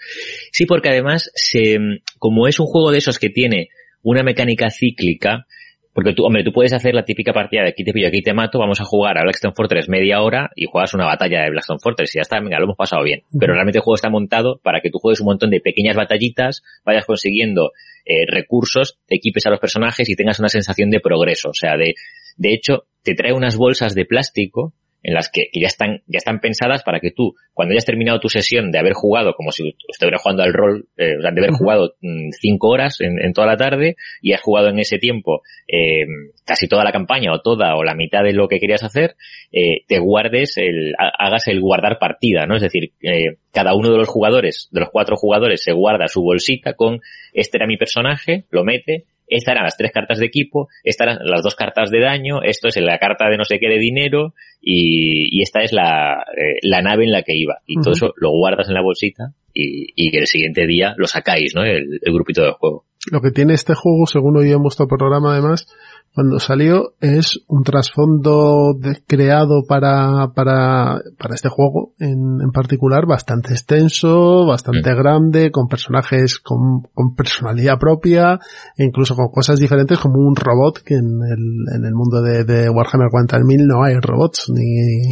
Sí, 0.50 0.66
porque 0.66 0.88
además, 0.88 1.30
se, 1.34 1.78
como 2.18 2.48
es 2.48 2.58
un 2.60 2.66
juego 2.66 2.90
de 2.90 2.98
esos 2.98 3.18
que 3.18 3.30
tiene 3.30 3.68
una 4.02 4.22
mecánica 4.22 4.70
cíclica, 4.70 5.46
porque 5.92 6.14
tú, 6.14 6.24
hombre, 6.24 6.42
tú 6.42 6.52
puedes 6.52 6.72
hacer 6.72 6.94
la 6.94 7.04
típica 7.04 7.32
partida 7.32 7.62
de 7.62 7.68
aquí 7.68 7.84
te 7.84 7.92
pillo, 7.92 8.08
aquí 8.08 8.22
te 8.22 8.32
mato, 8.32 8.58
vamos 8.58 8.80
a 8.80 8.84
jugar 8.84 9.18
a 9.18 9.22
Blackstone 9.22 9.54
Fortress 9.54 9.88
media 9.88 10.22
hora 10.22 10.50
y 10.56 10.64
juegas 10.64 10.94
una 10.94 11.04
batalla 11.04 11.42
de 11.42 11.50
Blackstone 11.50 11.80
Fortress 11.80 12.14
y 12.14 12.18
ya 12.18 12.22
está, 12.22 12.40
venga, 12.40 12.58
lo 12.58 12.64
hemos 12.64 12.76
pasado 12.76 13.02
bien. 13.02 13.24
Pero 13.38 13.52
realmente 13.52 13.78
el 13.78 13.82
juego 13.82 13.96
está 13.96 14.08
montado 14.08 14.58
para 14.62 14.80
que 14.80 14.90
tú 14.90 14.98
juegues 14.98 15.20
un 15.20 15.26
montón 15.26 15.50
de 15.50 15.60
pequeñas 15.60 15.96
batallitas, 15.96 16.62
vayas 16.84 17.04
consiguiendo 17.04 17.72
eh, 18.06 18.24
recursos, 18.26 18.98
te 19.06 19.16
equipes 19.16 19.46
a 19.46 19.50
los 19.50 19.60
personajes 19.60 20.08
y 20.08 20.16
tengas 20.16 20.38
una 20.38 20.48
sensación 20.48 20.90
de 20.90 21.00
progreso. 21.00 21.50
O 21.50 21.54
sea, 21.54 21.76
de, 21.76 21.94
de 22.36 22.54
hecho, 22.54 22.86
te 23.02 23.14
trae 23.14 23.34
unas 23.34 23.56
bolsas 23.56 23.94
de 23.94 24.06
plástico 24.06 24.72
en 25.02 25.14
las 25.14 25.30
que, 25.30 25.48
que, 25.52 25.60
ya 25.60 25.66
están 25.66 26.02
ya 26.06 26.18
están 26.18 26.40
pensadas 26.40 26.82
para 26.82 27.00
que 27.00 27.10
tú 27.10 27.34
cuando 27.52 27.72
hayas 27.72 27.84
terminado 27.84 28.20
tu 28.20 28.28
sesión 28.28 28.70
de 28.70 28.78
haber 28.78 28.92
jugado 28.92 29.34
como 29.34 29.50
si 29.50 29.74
estuviera 29.88 30.18
jugando 30.18 30.42
al 30.42 30.52
rol 30.52 30.86
eh, 30.96 31.16
de 31.20 31.28
haber 31.28 31.50
jugado 31.50 31.94
mm, 32.00 32.30
cinco 32.40 32.68
horas 32.68 33.00
en, 33.00 33.18
en, 33.20 33.32
toda 33.32 33.46
la 33.46 33.56
tarde 33.56 33.96
y 34.20 34.32
has 34.32 34.40
jugado 34.40 34.68
en 34.68 34.78
ese 34.78 34.98
tiempo 34.98 35.42
eh, 35.66 36.06
casi 36.44 36.68
toda 36.68 36.84
la 36.84 36.92
campaña 36.92 37.32
o 37.32 37.40
toda 37.40 37.76
o 37.76 37.84
la 37.84 37.94
mitad 37.94 38.22
de 38.22 38.32
lo 38.32 38.48
que 38.48 38.60
querías 38.60 38.84
hacer 38.84 39.16
eh, 39.52 39.84
te 39.86 39.98
guardes 39.98 40.56
el 40.56 40.94
hagas 40.96 41.48
el 41.48 41.60
guardar 41.60 41.98
partida 41.98 42.46
no 42.46 42.56
es 42.56 42.62
decir 42.62 42.92
eh, 43.02 43.36
cada 43.52 43.74
uno 43.74 43.90
de 43.90 43.98
los 43.98 44.08
jugadores 44.08 44.68
de 44.70 44.80
los 44.80 44.90
cuatro 44.90 45.16
jugadores 45.16 45.62
se 45.62 45.72
guarda 45.72 46.08
su 46.08 46.22
bolsita 46.22 46.74
con 46.74 47.00
este 47.32 47.58
era 47.58 47.66
mi 47.66 47.76
personaje 47.76 48.44
lo 48.50 48.64
mete 48.64 49.04
estas 49.36 49.52
eran 49.52 49.64
las 49.64 49.76
tres 49.76 49.92
cartas 49.92 50.18
de 50.18 50.26
equipo, 50.26 50.68
estas 50.84 51.06
eran 51.06 51.18
las 51.24 51.42
dos 51.42 51.54
cartas 51.54 51.90
de 51.90 52.00
daño, 52.00 52.42
esto 52.42 52.68
es 52.68 52.76
la 52.80 52.98
carta 52.98 53.28
de 53.28 53.36
no 53.36 53.44
sé 53.44 53.58
qué 53.58 53.68
de 53.68 53.78
dinero 53.78 54.34
y, 54.60 55.38
y 55.38 55.42
esta 55.42 55.62
es 55.62 55.72
la, 55.72 56.24
eh, 56.36 56.58
la, 56.62 56.82
nave 56.82 57.04
en 57.04 57.12
la 57.12 57.22
que 57.22 57.36
iba. 57.36 57.58
Y 57.66 57.76
uh 57.76 57.80
-huh. 57.80 57.84
todo 57.84 57.94
eso 57.94 58.14
lo 58.16 58.30
guardas 58.30 58.68
en 58.68 58.74
la 58.74 58.82
bolsita 58.82 59.32
y, 59.54 59.92
y 59.96 60.16
el 60.16 60.26
siguiente 60.26 60.66
día 60.66 60.94
lo 60.96 61.06
sacáis, 61.06 61.54
¿no? 61.54 61.62
El, 61.64 62.00
el 62.02 62.12
grupito 62.12 62.42
de 62.42 62.52
juego. 62.52 62.84
Lo 63.10 63.20
que 63.20 63.32
tiene 63.32 63.54
este 63.54 63.74
juego, 63.74 64.06
según 64.06 64.36
hoy 64.36 64.52
en 64.52 64.62
vuestro 64.62 64.86
programa 64.86 65.32
además, 65.32 65.66
cuando 66.14 66.38
salió 66.40 66.94
es 67.00 67.40
un 67.46 67.62
trasfondo 67.62 68.74
creado 69.06 69.62
para, 69.66 70.28
para, 70.34 71.00
para 71.18 71.34
este 71.34 71.48
juego 71.48 71.94
en, 71.98 72.40
en 72.42 72.50
particular 72.52 73.06
bastante 73.06 73.52
extenso, 73.52 74.44
bastante 74.46 74.92
mm. 74.92 74.96
grande, 74.96 75.50
con 75.50 75.68
personajes 75.68 76.38
con, 76.38 76.82
con, 76.92 77.14
personalidad 77.14 77.78
propia 77.78 78.38
e 78.76 78.84
incluso 78.84 79.14
con 79.14 79.28
cosas 79.30 79.58
diferentes 79.58 79.98
como 79.98 80.20
un 80.20 80.36
robot 80.36 80.82
que 80.82 80.94
en 80.94 81.20
el, 81.22 81.76
en 81.76 81.84
el 81.86 81.94
mundo 81.94 82.20
de, 82.20 82.44
de 82.44 82.68
Warhammer 82.68 83.08
40.000 83.08 83.66
no 83.66 83.82
hay 83.82 83.94
robots, 83.98 84.50
ni 84.50 85.10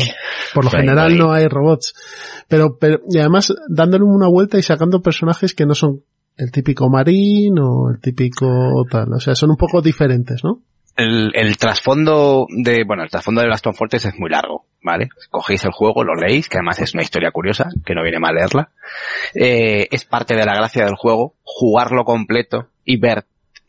por 0.54 0.64
lo 0.64 0.70
general 0.80 1.16
no 1.16 1.32
hay 1.32 1.48
robots. 1.48 1.94
Pero, 2.46 2.76
pero, 2.78 3.00
y 3.08 3.18
además 3.18 3.54
dándole 3.68 4.04
una 4.04 4.28
vuelta 4.28 4.58
y 4.58 4.62
sacando 4.62 5.00
personajes 5.00 5.54
que 5.54 5.64
no 5.64 5.74
son 5.74 6.02
el 6.36 6.50
típico 6.50 6.90
marín 6.90 7.58
o 7.58 7.90
el 7.90 8.00
típico 8.00 8.84
tal, 8.90 9.12
o 9.14 9.20
sea, 9.20 9.34
son 9.34 9.50
un 9.50 9.56
poco 9.56 9.80
diferentes, 9.80 10.42
¿no? 10.44 10.62
El, 10.96 11.30
el 11.34 11.56
trasfondo 11.56 12.46
de, 12.50 12.84
bueno, 12.84 13.02
el 13.02 13.10
trasfondo 13.10 13.40
de 13.40 13.48
Gaston 13.48 13.74
Fortes 13.74 14.04
es 14.04 14.18
muy 14.18 14.30
largo, 14.30 14.66
¿vale? 14.82 15.08
Cogéis 15.30 15.64
el 15.64 15.72
juego, 15.72 16.04
lo 16.04 16.14
leéis, 16.14 16.48
que 16.48 16.58
además 16.58 16.80
es 16.80 16.94
una 16.94 17.02
historia 17.02 17.30
curiosa, 17.30 17.68
que 17.84 17.94
no 17.94 18.02
viene 18.02 18.18
mal 18.18 18.34
leerla. 18.34 18.70
Eh, 19.34 19.88
es 19.90 20.04
parte 20.04 20.34
de 20.34 20.44
la 20.44 20.54
gracia 20.54 20.84
del 20.84 20.96
juego, 20.96 21.34
jugarlo 21.42 22.04
completo 22.04 22.68
y 22.84 22.98
ver, 22.98 23.24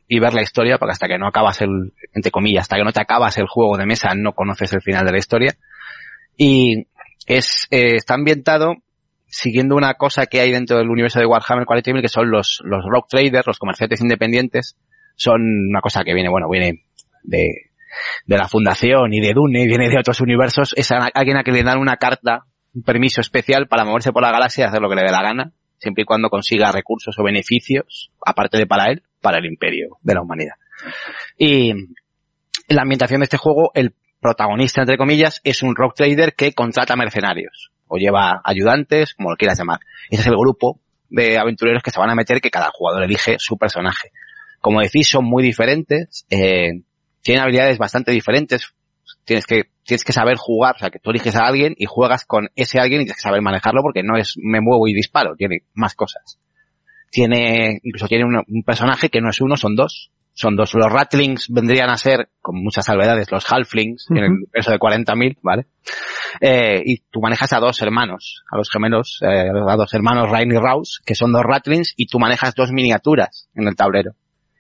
y 0.08 0.20
ver 0.20 0.34
la 0.34 0.42
historia, 0.42 0.78
porque 0.78 0.94
hasta 0.94 1.08
que 1.08 1.18
no 1.18 1.28
acabas 1.28 1.62
el, 1.62 1.94
entre 2.14 2.32
comillas, 2.32 2.64
hasta 2.64 2.78
que 2.78 2.84
no 2.84 2.92
te 2.92 3.02
acabas 3.02 3.38
el 3.38 3.48
juego 3.48 3.78
de 3.78 3.86
mesa, 3.86 4.14
no 4.16 4.34
conoces 4.34 4.74
el 4.74 4.82
final 4.82 5.06
de 5.06 5.12
la 5.12 5.20
historia. 5.20 5.56
Y 6.38 6.88
es, 7.28 7.68
eh, 7.72 7.96
está 7.96 8.16
ambientado 8.16 8.76
siguiendo 9.28 9.76
una 9.76 9.94
cosa 9.94 10.26
que 10.26 10.42
hay 10.42 10.52
dentro 10.52 10.78
del 10.78 10.90
universo 10.90 11.20
de 11.20 11.26
Warhammer 11.26 11.66
40.000, 11.66 12.02
que 12.02 12.10
son 12.10 12.30
los, 12.30 12.62
los 12.66 12.84
rock 12.84 13.08
traders, 13.10 13.48
los 13.48 13.60
comerciantes 13.60 14.02
independientes, 14.02 14.76
son 15.16 15.42
una 15.70 15.82
cosa 15.82 16.04
que 16.04 16.14
viene, 16.14 16.30
bueno, 16.30 16.50
viene 16.50 16.84
de, 17.24 17.72
de 18.26 18.38
la 18.38 18.48
fundación 18.48 19.14
y 19.14 19.20
de 19.20 19.34
Dune, 19.34 19.66
viene 19.68 19.90
de 19.90 20.00
otros 20.00 20.22
universos, 20.22 20.74
es 20.78 20.92
alguien 20.92 21.38
a 21.38 21.44
quien 21.44 21.56
le 21.56 21.64
dan 21.64 21.80
una 21.80 21.98
carta, 21.98 22.46
un 22.74 22.84
permiso 22.84 23.22
especial 23.22 23.68
para 23.68 23.86
moverse 23.86 24.12
por 24.12 24.24
la 24.24 24.32
galaxia 24.32 24.66
y 24.66 24.68
hacer 24.68 24.82
lo 24.82 24.90
que 24.90 24.96
le 24.96 25.04
dé 25.04 25.12
la 25.12 25.22
gana, 25.22 25.52
siempre 25.78 26.04
y 26.04 26.06
cuando 26.06 26.30
consiga 26.30 26.72
recursos 26.72 27.18
o 27.18 27.24
beneficios, 27.24 28.12
aparte 28.26 28.58
de 28.58 28.68
para 28.68 28.92
él, 28.92 29.04
para 29.20 29.40
el 29.40 29.46
imperio 29.46 29.98
de 30.02 30.14
la 30.14 30.22
humanidad. 30.22 30.56
Y 31.38 31.74
la 32.68 32.84
ambientación 32.84 33.20
de 33.20 33.26
este 33.26 33.38
juego, 33.38 33.72
el 33.74 33.94
protagonista, 34.20 34.82
entre 34.82 34.98
comillas, 34.98 35.42
es 35.44 35.64
un 35.64 35.76
rock 35.76 35.96
trader 35.96 36.36
que 36.36 36.54
contrata 36.54 36.96
mercenarios, 36.96 37.72
o 37.88 37.98
lleva 37.98 38.42
ayudantes, 38.44 39.16
como 39.16 39.32
lo 39.32 39.36
quieras 39.36 39.58
llamar. 39.58 39.80
Ese 40.10 40.22
es 40.22 40.28
el 40.28 40.38
grupo 40.38 40.80
de 41.10 41.38
aventureros 41.38 41.84
que 41.84 41.92
se 41.92 42.00
van 42.00 42.10
a 42.10 42.16
meter 42.16 42.40
que 42.40 42.52
cada 42.52 42.70
jugador 42.72 43.04
elige 43.04 43.36
su 43.40 43.58
personaje. 43.58 44.12
Como 44.62 44.80
decís, 44.80 45.10
son 45.10 45.26
muy 45.26 45.44
diferentes, 45.44 46.26
eh, 46.30 46.84
tienen 47.22 47.44
habilidades 47.44 47.78
bastante 47.78 48.12
diferentes. 48.12 48.74
Tienes 49.26 49.46
que, 49.46 49.64
tienes 49.84 50.04
que 50.04 50.14
saber 50.14 50.38
jugar, 50.38 50.76
o 50.76 50.80
sea, 50.80 50.90
que 50.90 51.00
tú 51.00 51.12
eliges 51.12 51.36
a 51.36 51.46
alguien 51.46 51.76
y 51.78 51.86
juegas 51.86 52.26
con 52.26 52.50
ese 52.56 52.80
alguien 52.80 53.02
y 53.02 53.06
tienes 53.06 53.18
que 53.18 53.28
saber 53.28 53.42
manejarlo 53.42 53.82
porque 53.82 54.04
no 54.04 54.18
es 54.18 54.36
me 54.38 54.62
muevo 54.62 54.88
y 54.88 54.94
disparo, 54.94 55.36
tiene 55.36 55.64
más 55.74 55.96
cosas. 55.96 56.40
Tiene, 57.10 57.80
incluso 57.84 58.08
tiene 58.08 58.26
un, 58.26 58.36
un 58.36 58.64
personaje 58.64 59.10
que 59.10 59.22
no 59.22 59.30
es 59.30 59.42
uno, 59.42 59.58
son 59.58 59.76
dos. 59.76 60.12
Son 60.34 60.56
dos. 60.56 60.74
Los 60.74 60.92
Ratlings 60.92 61.50
vendrían 61.50 61.90
a 61.90 61.98
ser, 61.98 62.30
con 62.40 62.56
muchas 62.64 62.86
salvedades, 62.86 63.32
los 63.32 63.46
Halflings, 63.52 64.10
uh 64.10 64.14
-huh. 64.14 64.18
en 64.18 64.24
el 64.24 64.32
peso 64.52 64.72
de 64.72 64.80
40.000, 64.80 65.38
¿vale? 65.42 65.66
Eh, 66.40 66.82
y 66.86 67.00
tú 67.12 67.20
manejas 67.20 67.52
a 67.54 67.60
dos 67.60 67.82
hermanos, 67.82 68.44
a 68.50 68.58
los 68.58 68.70
gemelos, 68.70 69.20
eh, 69.22 69.50
a 69.50 69.76
dos 69.76 69.94
hermanos 69.94 70.30
Ryan 70.30 70.52
y 70.52 70.58
Rouse, 70.58 71.02
que 71.06 71.16
son 71.16 71.34
dos 71.34 71.44
Ratlings, 71.44 71.94
y 71.98 72.08
tú 72.08 72.18
manejas 72.18 72.56
dos 72.56 72.72
miniaturas 72.72 73.50
en 73.56 73.68
el 73.68 73.76
tablero. 73.76 74.14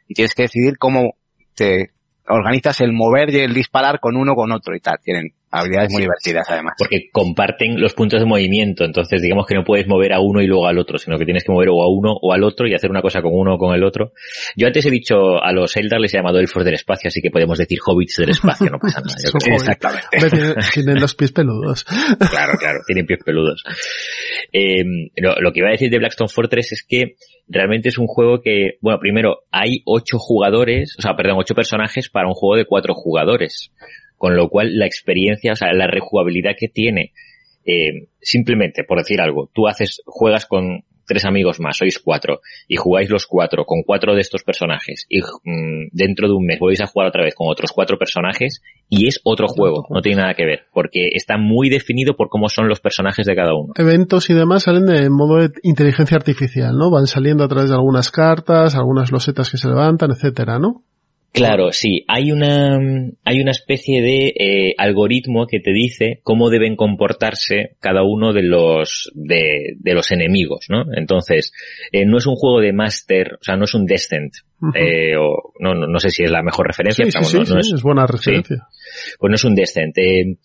Y 0.07 0.13
tienes 0.13 0.35
que 0.35 0.43
decidir 0.43 0.77
cómo 0.77 1.15
te, 1.55 1.91
organizas 2.31 2.81
el 2.81 2.93
mover 2.93 3.29
y 3.29 3.39
el 3.39 3.53
disparar 3.53 3.99
con 3.99 4.15
uno 4.15 4.35
con 4.35 4.51
otro 4.51 4.75
y 4.75 4.79
tal. 4.79 4.99
Tienen 5.03 5.33
habilidades 5.51 5.91
muy 5.91 6.01
divertidas 6.01 6.47
además. 6.49 6.75
Porque 6.77 7.09
comparten 7.11 7.79
los 7.79 7.93
puntos 7.93 8.19
de 8.19 8.25
movimiento, 8.25 8.85
entonces 8.85 9.21
digamos 9.21 9.45
que 9.45 9.55
no 9.55 9.63
puedes 9.63 9.87
mover 9.87 10.13
a 10.13 10.19
uno 10.19 10.41
y 10.41 10.47
luego 10.47 10.67
al 10.67 10.79
otro, 10.79 10.97
sino 10.97 11.17
que 11.17 11.25
tienes 11.25 11.43
que 11.43 11.51
mover 11.51 11.69
o 11.69 11.83
a 11.83 11.89
uno 11.89 12.13
o 12.21 12.33
al 12.33 12.43
otro 12.43 12.67
y 12.67 12.73
hacer 12.73 12.89
una 12.89 13.01
cosa 13.01 13.21
con 13.21 13.31
uno 13.33 13.55
o 13.55 13.57
con 13.57 13.75
el 13.75 13.83
otro. 13.83 14.13
Yo 14.55 14.67
antes 14.67 14.85
he 14.85 14.91
dicho 14.91 15.41
a 15.41 15.51
los 15.51 15.75
Eldar 15.75 15.99
les 15.99 16.13
he 16.13 16.17
llamado 16.17 16.39
elfos 16.39 16.63
del 16.63 16.75
espacio, 16.75 17.09
así 17.09 17.21
que 17.21 17.29
podemos 17.29 17.57
decir 17.57 17.79
hobbits 17.85 18.17
del 18.17 18.29
espacio, 18.29 18.69
no 18.71 18.79
pasa 18.79 19.01
nada. 19.01 19.15
Yo 19.23 19.31
creo. 19.39 19.55
Exactamente. 19.55 20.07
Tienen, 20.11 20.55
tienen 20.73 20.99
los 20.99 21.15
pies 21.15 21.31
peludos. 21.31 21.83
claro, 21.83 22.53
claro, 22.57 22.79
tienen 22.87 23.05
pies 23.05 23.19
peludos. 23.23 23.63
Eh, 24.53 24.83
lo, 25.17 25.35
lo 25.39 25.51
que 25.51 25.59
iba 25.59 25.69
a 25.69 25.71
decir 25.71 25.89
de 25.89 25.99
Blackstone 25.99 26.29
Fortress 26.29 26.71
es 26.71 26.85
que 26.87 27.15
realmente 27.47 27.89
es 27.89 27.97
un 27.97 28.07
juego 28.07 28.41
que, 28.41 28.77
bueno, 28.81 28.99
primero, 28.99 29.43
hay 29.51 29.81
ocho 29.85 30.17
jugadores, 30.17 30.95
o 30.97 31.01
sea, 31.01 31.15
perdón, 31.15 31.37
ocho 31.39 31.53
personajes 31.53 32.09
para 32.09 32.27
un 32.27 32.33
juego 32.33 32.55
de 32.55 32.65
cuatro 32.65 32.93
jugadores. 32.93 33.71
Con 34.21 34.35
lo 34.35 34.49
cual, 34.49 34.77
la 34.77 34.85
experiencia, 34.85 35.53
o 35.53 35.55
sea, 35.55 35.73
la 35.73 35.87
rejugabilidad 35.87 36.51
que 36.55 36.67
tiene, 36.67 37.11
eh, 37.65 38.05
simplemente, 38.21 38.83
por 38.83 38.99
decir 38.99 39.19
algo, 39.19 39.49
tú 39.51 39.67
haces, 39.67 40.03
juegas 40.05 40.45
con 40.45 40.83
tres 41.07 41.25
amigos 41.25 41.59
más, 41.59 41.77
sois 41.77 41.97
cuatro, 41.97 42.41
y 42.67 42.75
jugáis 42.75 43.09
los 43.09 43.25
cuatro 43.25 43.65
con 43.65 43.81
cuatro 43.81 44.13
de 44.13 44.21
estos 44.21 44.43
personajes, 44.43 45.07
y 45.09 45.21
mmm, 45.21 45.87
dentro 45.91 46.27
de 46.27 46.35
un 46.35 46.45
mes 46.45 46.59
volvéis 46.59 46.81
a 46.81 46.85
jugar 46.85 47.07
otra 47.07 47.23
vez 47.23 47.33
con 47.33 47.47
otros 47.49 47.71
cuatro 47.71 47.97
personajes, 47.97 48.61
y 48.89 49.07
es 49.07 49.19
otro 49.23 49.47
juego, 49.47 49.87
no 49.89 50.01
tiene 50.01 50.21
nada 50.21 50.35
que 50.35 50.45
ver, 50.45 50.65
porque 50.71 51.09
está 51.13 51.39
muy 51.39 51.71
definido 51.71 52.15
por 52.15 52.29
cómo 52.29 52.47
son 52.47 52.69
los 52.69 52.79
personajes 52.79 53.25
de 53.25 53.35
cada 53.35 53.55
uno. 53.55 53.73
Eventos 53.75 54.29
y 54.29 54.35
demás 54.35 54.61
salen 54.61 54.85
de 54.85 55.09
modo 55.09 55.39
de 55.39 55.49
inteligencia 55.63 56.15
artificial, 56.15 56.77
¿no? 56.77 56.91
Van 56.91 57.07
saliendo 57.07 57.43
a 57.43 57.47
través 57.47 57.71
de 57.71 57.75
algunas 57.75 58.11
cartas, 58.11 58.75
algunas 58.75 59.11
losetas 59.11 59.49
que 59.49 59.57
se 59.57 59.67
levantan, 59.67 60.11
etcétera, 60.11 60.59
¿no? 60.59 60.83
Claro, 61.33 61.71
sí. 61.71 62.03
Hay 62.09 62.31
una, 62.31 62.77
hay 63.23 63.41
una 63.41 63.51
especie 63.51 64.01
de 64.01 64.33
eh, 64.37 64.75
algoritmo 64.77 65.47
que 65.47 65.61
te 65.61 65.71
dice 65.71 66.19
cómo 66.23 66.49
deben 66.49 66.75
comportarse 66.75 67.77
cada 67.79 68.03
uno 68.03 68.33
de 68.33 68.43
los, 68.43 69.09
de, 69.15 69.75
de 69.77 69.93
los 69.93 70.11
enemigos, 70.11 70.65
¿no? 70.69 70.83
Entonces, 70.93 71.53
eh, 71.93 72.05
no 72.05 72.17
es 72.17 72.27
un 72.27 72.35
juego 72.35 72.59
de 72.59 72.73
Master, 72.73 73.37
o 73.39 73.43
sea, 73.43 73.55
no 73.55 73.63
es 73.63 73.73
un 73.73 73.85
Descent, 73.85 74.33
uh 74.61 74.65
-huh. 74.67 74.77
eh, 74.77 75.15
o, 75.17 75.53
no, 75.59 75.73
no, 75.73 75.87
no, 75.87 75.99
sé 75.99 76.09
si 76.09 76.23
es 76.23 76.31
la 76.31 76.43
mejor 76.43 76.67
referencia, 76.67 77.05
sí, 77.05 77.11
pero 77.13 77.25
sí, 77.25 77.37
no, 77.37 77.45
sí, 77.45 77.53
no 77.53 77.59
es, 77.59 77.71
es, 77.71 77.81
buena 77.81 78.05
referencia. 78.05 78.67
Pues 79.17 79.29
no 79.29 79.35
es 79.35 79.43
un 79.45 79.55
Descent. 79.55 79.97
Eh, 79.97 80.35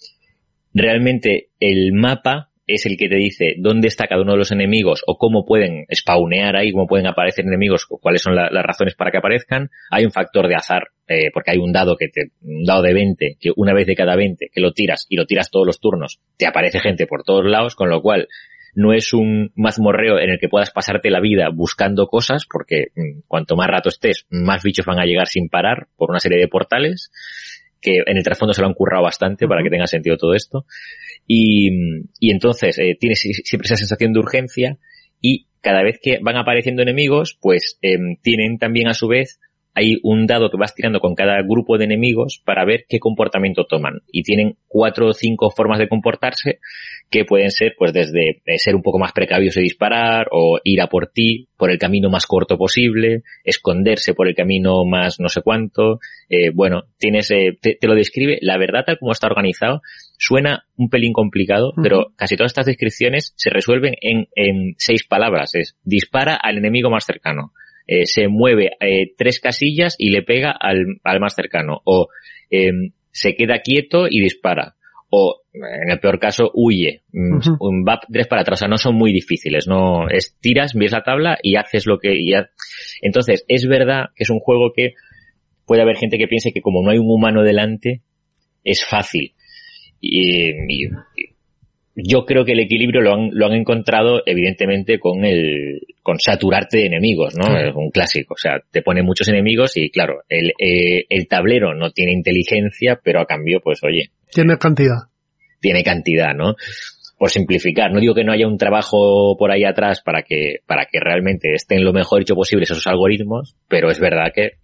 realmente 0.72 1.48
el 1.58 1.92
mapa 1.94 2.50
es 2.66 2.86
el 2.86 2.97
que 2.97 3.09
te 3.09 3.16
dice 3.16 3.55
dónde 3.59 3.88
está 3.88 4.06
cada 4.06 4.22
uno 4.22 4.32
de 4.32 4.38
los 4.38 4.51
enemigos 4.51 5.02
o 5.06 5.16
cómo 5.16 5.44
pueden 5.44 5.86
spawnear 5.94 6.56
ahí, 6.56 6.72
cómo 6.72 6.86
pueden 6.86 7.06
aparecer 7.06 7.44
enemigos, 7.44 7.86
o 7.88 7.98
cuáles 7.98 8.22
son 8.22 8.34
la, 8.34 8.51
las 8.51 8.64
razones 8.64 8.94
para 8.94 9.10
que 9.10 9.18
aparezcan. 9.18 9.70
Hay 9.90 10.05
un 10.05 10.10
factor 10.10 10.48
de 10.48 10.56
azar, 10.56 10.88
eh, 11.06 11.30
porque 11.32 11.52
hay 11.52 11.59
un 11.59 11.72
dado 11.72 11.97
que 11.97 12.09
te, 12.09 12.32
un 12.43 12.64
dado 12.64 12.82
de 12.82 12.93
20, 12.93 13.36
que 13.40 13.51
una 13.56 13.72
vez 13.72 13.86
de 13.86 13.94
cada 13.94 14.16
20 14.16 14.51
que 14.52 14.60
lo 14.60 14.72
tiras 14.72 15.06
y 15.09 15.16
lo 15.16 15.26
tiras 15.26 15.51
todos 15.51 15.66
los 15.66 15.80
turnos, 15.80 16.20
te 16.36 16.47
aparece 16.47 16.80
gente 16.80 17.06
por 17.06 17.22
todos 17.22 17.44
lados, 17.44 17.76
con 17.76 17.88
lo 17.88 18.02
cual 18.02 18.28
no 18.74 18.93
es 18.93 19.14
un 19.14 19.52
mazmorreo 19.55 20.18
en 20.18 20.30
el 20.30 20.38
que 20.38 20.51
puedas 20.51 20.70
pasarte 20.70 21.10
la 21.10 21.20
vida 21.20 21.48
buscando 21.52 22.09
cosas, 22.09 22.44
porque 22.51 22.88
mmm, 22.94 23.20
cuanto 23.26 23.56
más 23.56 23.68
rato 23.68 23.88
estés, 23.88 24.26
más 24.28 24.62
bichos 24.62 24.84
van 24.84 24.98
a 24.98 25.06
llegar 25.06 25.28
sin 25.28 25.48
parar 25.48 25.88
por 25.97 26.10
una 26.10 26.20
serie 26.20 26.38
de 26.38 26.48
portales, 26.48 27.10
que 27.86 28.02
en 28.04 28.16
el 28.16 28.24
trasfondo 28.24 28.52
se 28.52 28.60
lo 28.60 28.66
han 28.66 28.74
currado 28.74 29.04
bastante 29.04 29.44
uh 29.44 29.46
-huh. 29.46 29.50
para 29.50 29.62
que 29.62 29.70
tenga 29.70 29.86
sentido 29.86 30.16
todo 30.16 30.34
esto. 30.34 30.66
Y, 31.26 31.70
y 32.18 32.32
entonces 32.32 32.78
eh, 32.78 32.96
tienes 32.98 33.20
siempre 33.20 33.66
esa 33.66 33.76
sensación 33.76 34.12
de 34.12 34.18
urgencia 34.18 34.78
y 35.20 35.46
cada 35.60 35.82
vez 35.82 35.98
que 36.02 36.18
van 36.20 36.36
apareciendo 36.36 36.82
enemigos, 36.82 37.38
pues 37.40 37.78
em, 37.82 38.16
tienen 38.22 38.58
también 38.58 38.88
a 38.88 38.94
su 38.94 39.06
vez 39.06 39.38
hay 39.77 39.98
un 40.03 40.27
dado 40.27 40.51
que 40.51 40.57
vas 40.57 40.74
tirando 40.74 41.01
con 41.01 41.15
cada 41.15 41.43
grupo 41.43 41.77
de 41.77 41.85
enemigos 41.85 42.40
para 42.43 42.65
ver 42.65 42.86
qué 42.89 42.98
comportamiento 42.98 43.66
toman. 43.66 44.01
Y 44.11 44.23
tienen 44.23 44.57
cuatro 44.66 45.09
o 45.09 45.12
cinco 45.12 45.51
formas 45.51 45.78
de 45.78 45.86
comportarse 45.86 46.61
que 47.11 47.27
pueden 47.27 47.51
ser, 47.51 47.74
pues, 47.78 47.93
desde 47.93 48.40
eh, 48.47 48.59
ser 48.59 48.74
un 48.74 48.81
poco 48.81 48.98
más 48.98 49.12
precavidos 49.12 49.59
y 49.59 49.61
disparar, 49.61 50.28
o 50.32 50.59
ir 50.65 50.81
a 50.81 50.86
por 50.86 51.09
ti 51.09 51.48
por 51.59 51.70
el 51.70 51.78
camino 51.78 52.09
más 52.09 52.24
corto 52.24 52.57
posible, 52.57 53.23
esconderse 53.44 54.15
por 54.15 54.28
el 54.28 54.35
camino 54.35 54.86
más 54.86 55.20
no 55.20 55.28
sé 55.28 55.43
cuánto. 55.43 56.01
Eh, 56.31 56.51
bueno, 56.55 56.85
tienes, 56.97 57.31
eh, 57.31 57.59
te, 57.61 57.78
lo 57.82 57.94
describe, 57.94 58.39
la 58.40 58.57
verdad 58.57 58.85
tal 58.86 58.98
como 58.98 59.12
está 59.12 59.27
organizado, 59.27 59.82
suena 60.16 60.65
un 60.77 60.89
pelín 60.89 61.12
complicado, 61.12 61.74
pero 61.82 62.12
casi 62.16 62.36
todas 62.36 62.53
estas 62.53 62.66
descripciones 62.66 63.35
se 63.36 63.51
resuelven 63.51 63.94
en, 64.01 64.28
en 64.36 64.74
seis 64.78 65.07
palabras. 65.07 65.55
Es 65.55 65.77
dispara 65.85 66.35
al 66.35 66.57
enemigo 66.57 66.89
más 66.89 67.05
cercano 67.05 67.53
eh, 67.86 68.06
se 68.06 68.28
mueve 68.28 68.72
eh, 68.80 69.12
tres 69.16 69.40
casillas 69.40 69.94
y 69.98 70.10
le 70.10 70.22
pega 70.22 70.50
al, 70.50 71.00
al 71.04 71.20
más 71.20 71.34
cercano. 71.34 71.80
O 71.84 72.08
em, 72.50 72.92
se 73.10 73.34
queda 73.34 73.60
quieto 73.60 74.06
y 74.08 74.20
dispara. 74.20 74.76
O, 75.08 75.42
en 75.54 75.90
el 75.90 76.00
peor 76.00 76.18
caso, 76.18 76.50
huye. 76.52 77.02
Va 77.14 78.00
tres 78.12 78.26
para 78.26 78.42
atrás. 78.42 78.58
O 78.58 78.60
sea, 78.60 78.68
no 78.68 78.76
son 78.76 78.96
muy 78.96 79.12
difíciles. 79.12 79.66
No, 79.66 80.08
es 80.08 80.36
tiras, 80.40 80.74
ves 80.74 80.92
la 80.92 81.02
tabla 81.02 81.38
y 81.42 81.56
haces 81.56 81.86
lo 81.86 81.98
que. 81.98 82.18
Entonces, 83.00 83.44
es 83.48 83.66
verdad 83.66 84.06
que 84.14 84.24
es 84.24 84.30
un 84.30 84.40
juego 84.40 84.72
que 84.74 84.94
puede 85.64 85.82
haber 85.82 85.96
gente 85.96 86.18
que 86.18 86.28
piense 86.28 86.52
que 86.52 86.60
como 86.60 86.82
no 86.82 86.90
hay 86.90 86.98
un 86.98 87.10
humano 87.10 87.42
delante, 87.42 88.02
es 88.64 88.84
fácil. 88.84 89.34
y, 90.00 90.52
yo 91.97 92.27
creo 92.27 92.44
que 92.44 92.52
el 92.52 92.60
equilibrio 92.60 93.01
lo 93.01 93.14
han, 93.14 93.31
lo 93.32 93.47
han 93.47 93.55
encontrado 93.55 94.23
evidentemente 94.27 94.98
con 94.98 95.24
el 95.24 95.81
con 96.02 96.20
saturarte 96.20 96.77
de 96.78 96.86
enemigos, 96.86 97.35
¿no? 97.35 97.56
Es 97.59 97.74
un 97.74 97.90
clásico, 97.90 98.35
o 98.35 98.36
sea, 98.36 98.60
te 98.70 98.82
pone 98.82 99.02
muchos 99.02 99.28
enemigos 99.28 99.77
y 99.77 99.90
claro, 99.90 100.23
el, 100.28 100.52
eh, 100.59 101.06
el 101.09 101.27
tablero 101.27 101.74
no 101.74 101.90
tiene 101.90 102.12
inteligencia, 102.12 103.01
pero 103.02 103.20
a 103.20 103.27
cambio, 103.27 103.60
pues 103.64 103.82
oye. 103.82 104.10
Tiene 104.31 104.59
cantidad. 104.59 105.09
Tiene 105.60 105.82
cantidad, 105.82 106.35
¿no? 106.35 106.55
Por 107.18 107.31
simplificar, 107.31 107.90
no 107.90 107.98
digo 107.98 108.14
que 108.14 108.24
no 108.24 108.32
haya 108.32 108.47
un 108.47 108.59
trabajo 108.59 109.35
por 109.39 109.51
ahí 109.51 109.64
atrás 109.64 110.02
para 110.02 110.23
que, 110.23 110.56
para 110.66 110.85
que 110.85 111.01
realmente 111.01 111.55
estén 111.55 111.82
lo 111.82 111.94
mejor 111.94 112.20
hecho 112.20 112.35
posible 112.35 112.64
esos 112.64 112.86
algoritmos, 112.86 113.56
pero 113.68 113.90
es 113.90 113.98
verdad 113.98 114.32
que 114.35 114.59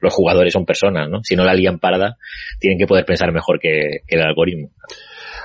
los 0.00 0.12
jugadores 0.12 0.52
son 0.52 0.66
personas, 0.66 1.08
¿no? 1.08 1.22
Si 1.22 1.36
no 1.36 1.44
la 1.44 1.54
lían 1.54 1.78
parda, 1.78 2.16
tienen 2.58 2.78
que 2.78 2.86
poder 2.86 3.04
pensar 3.04 3.32
mejor 3.32 3.60
que, 3.60 4.00
que 4.06 4.16
el 4.16 4.22
algoritmo 4.22 4.70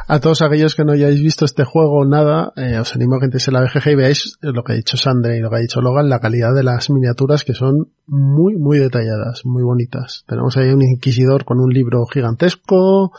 a 0.08 0.20
todos 0.20 0.42
aquellos 0.42 0.76
que 0.76 0.84
no 0.84 0.94
hayáis 0.94 1.22
visto 1.22 1.46
este 1.46 1.64
juego 1.64 2.06
nada, 2.06 2.52
eh, 2.56 2.80
os 2.80 2.96
animo 2.96 3.16
a 3.16 3.20
que 3.20 3.26
entréis 3.26 3.48
en 3.48 3.54
la 3.54 3.62
BGG 3.62 3.88
y 3.92 3.96
veáis 3.96 4.38
lo 4.42 4.64
que 4.64 4.74
ha 4.74 4.76
dicho 4.76 4.98
Sandra 4.98 5.36
y 5.36 5.40
lo 5.40 5.50
que 5.50 5.58
ha 5.58 5.60
dicho 5.60 5.82
Logan, 5.82 6.10
la 6.10 6.20
calidad 6.20 6.54
de 6.54 6.64
las 6.64 6.90
miniaturas 6.90 7.44
que 7.44 7.54
son 7.54 7.92
muy, 8.08 8.56
muy 8.56 8.80
detalladas, 8.80 9.46
muy 9.46 9.64
bonitas. 9.64 10.24
Tenemos 10.28 10.58
ahí 10.58 10.70
un 10.70 10.82
inquisidor 10.82 11.46
con 11.46 11.60
un 11.60 11.72
libro 11.72 12.06
gigantesco, 12.06 13.12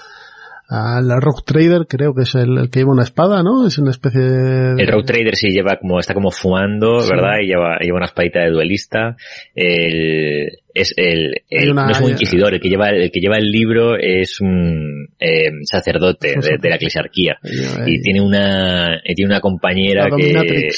al 0.71 1.21
Rogue 1.21 1.43
Trader 1.45 1.87
creo 1.89 2.15
que 2.15 2.23
es 2.23 2.35
el, 2.37 2.71
que 2.71 2.79
lleva 2.79 2.93
una 2.93 3.03
espada, 3.03 3.43
¿no? 3.43 3.67
Es 3.67 3.77
una 3.79 3.91
especie 3.91 4.21
de... 4.21 4.81
El 4.81 4.87
Rogue 4.87 5.05
Trader 5.05 5.35
sí 5.35 5.49
lleva 5.49 5.77
como, 5.81 5.99
está 5.99 6.15
como 6.15 6.31
fumando, 6.31 6.99
¿verdad? 7.09 7.39
Y 7.43 7.49
lleva, 7.49 7.79
lleva 7.81 7.97
una 7.97 8.07
espadita 8.07 8.41
de 8.41 8.51
duelista. 8.51 9.17
El, 9.53 10.49
es 10.73 10.95
el, 10.97 11.43
no 11.75 11.91
es 11.91 12.01
un 12.01 12.11
inquisidor, 12.11 12.55
el 12.55 12.61
que 12.61 12.69
lleva, 12.69 12.91
el 12.91 13.11
que 13.11 13.21
lleva 13.21 13.37
el 13.37 13.51
libro 13.51 13.97
es 13.99 14.41
un 14.41 15.09
eh, 15.19 15.51
sacerdote 15.65 16.37
de, 16.37 16.69
la 16.69 16.77
eclesiarquía. 16.77 17.39
Y 17.85 18.01
tiene 18.01 18.21
una, 18.21 19.01
tiene 19.05 19.29
una 19.29 19.41
compañera 19.41 20.07
que, 20.17 20.69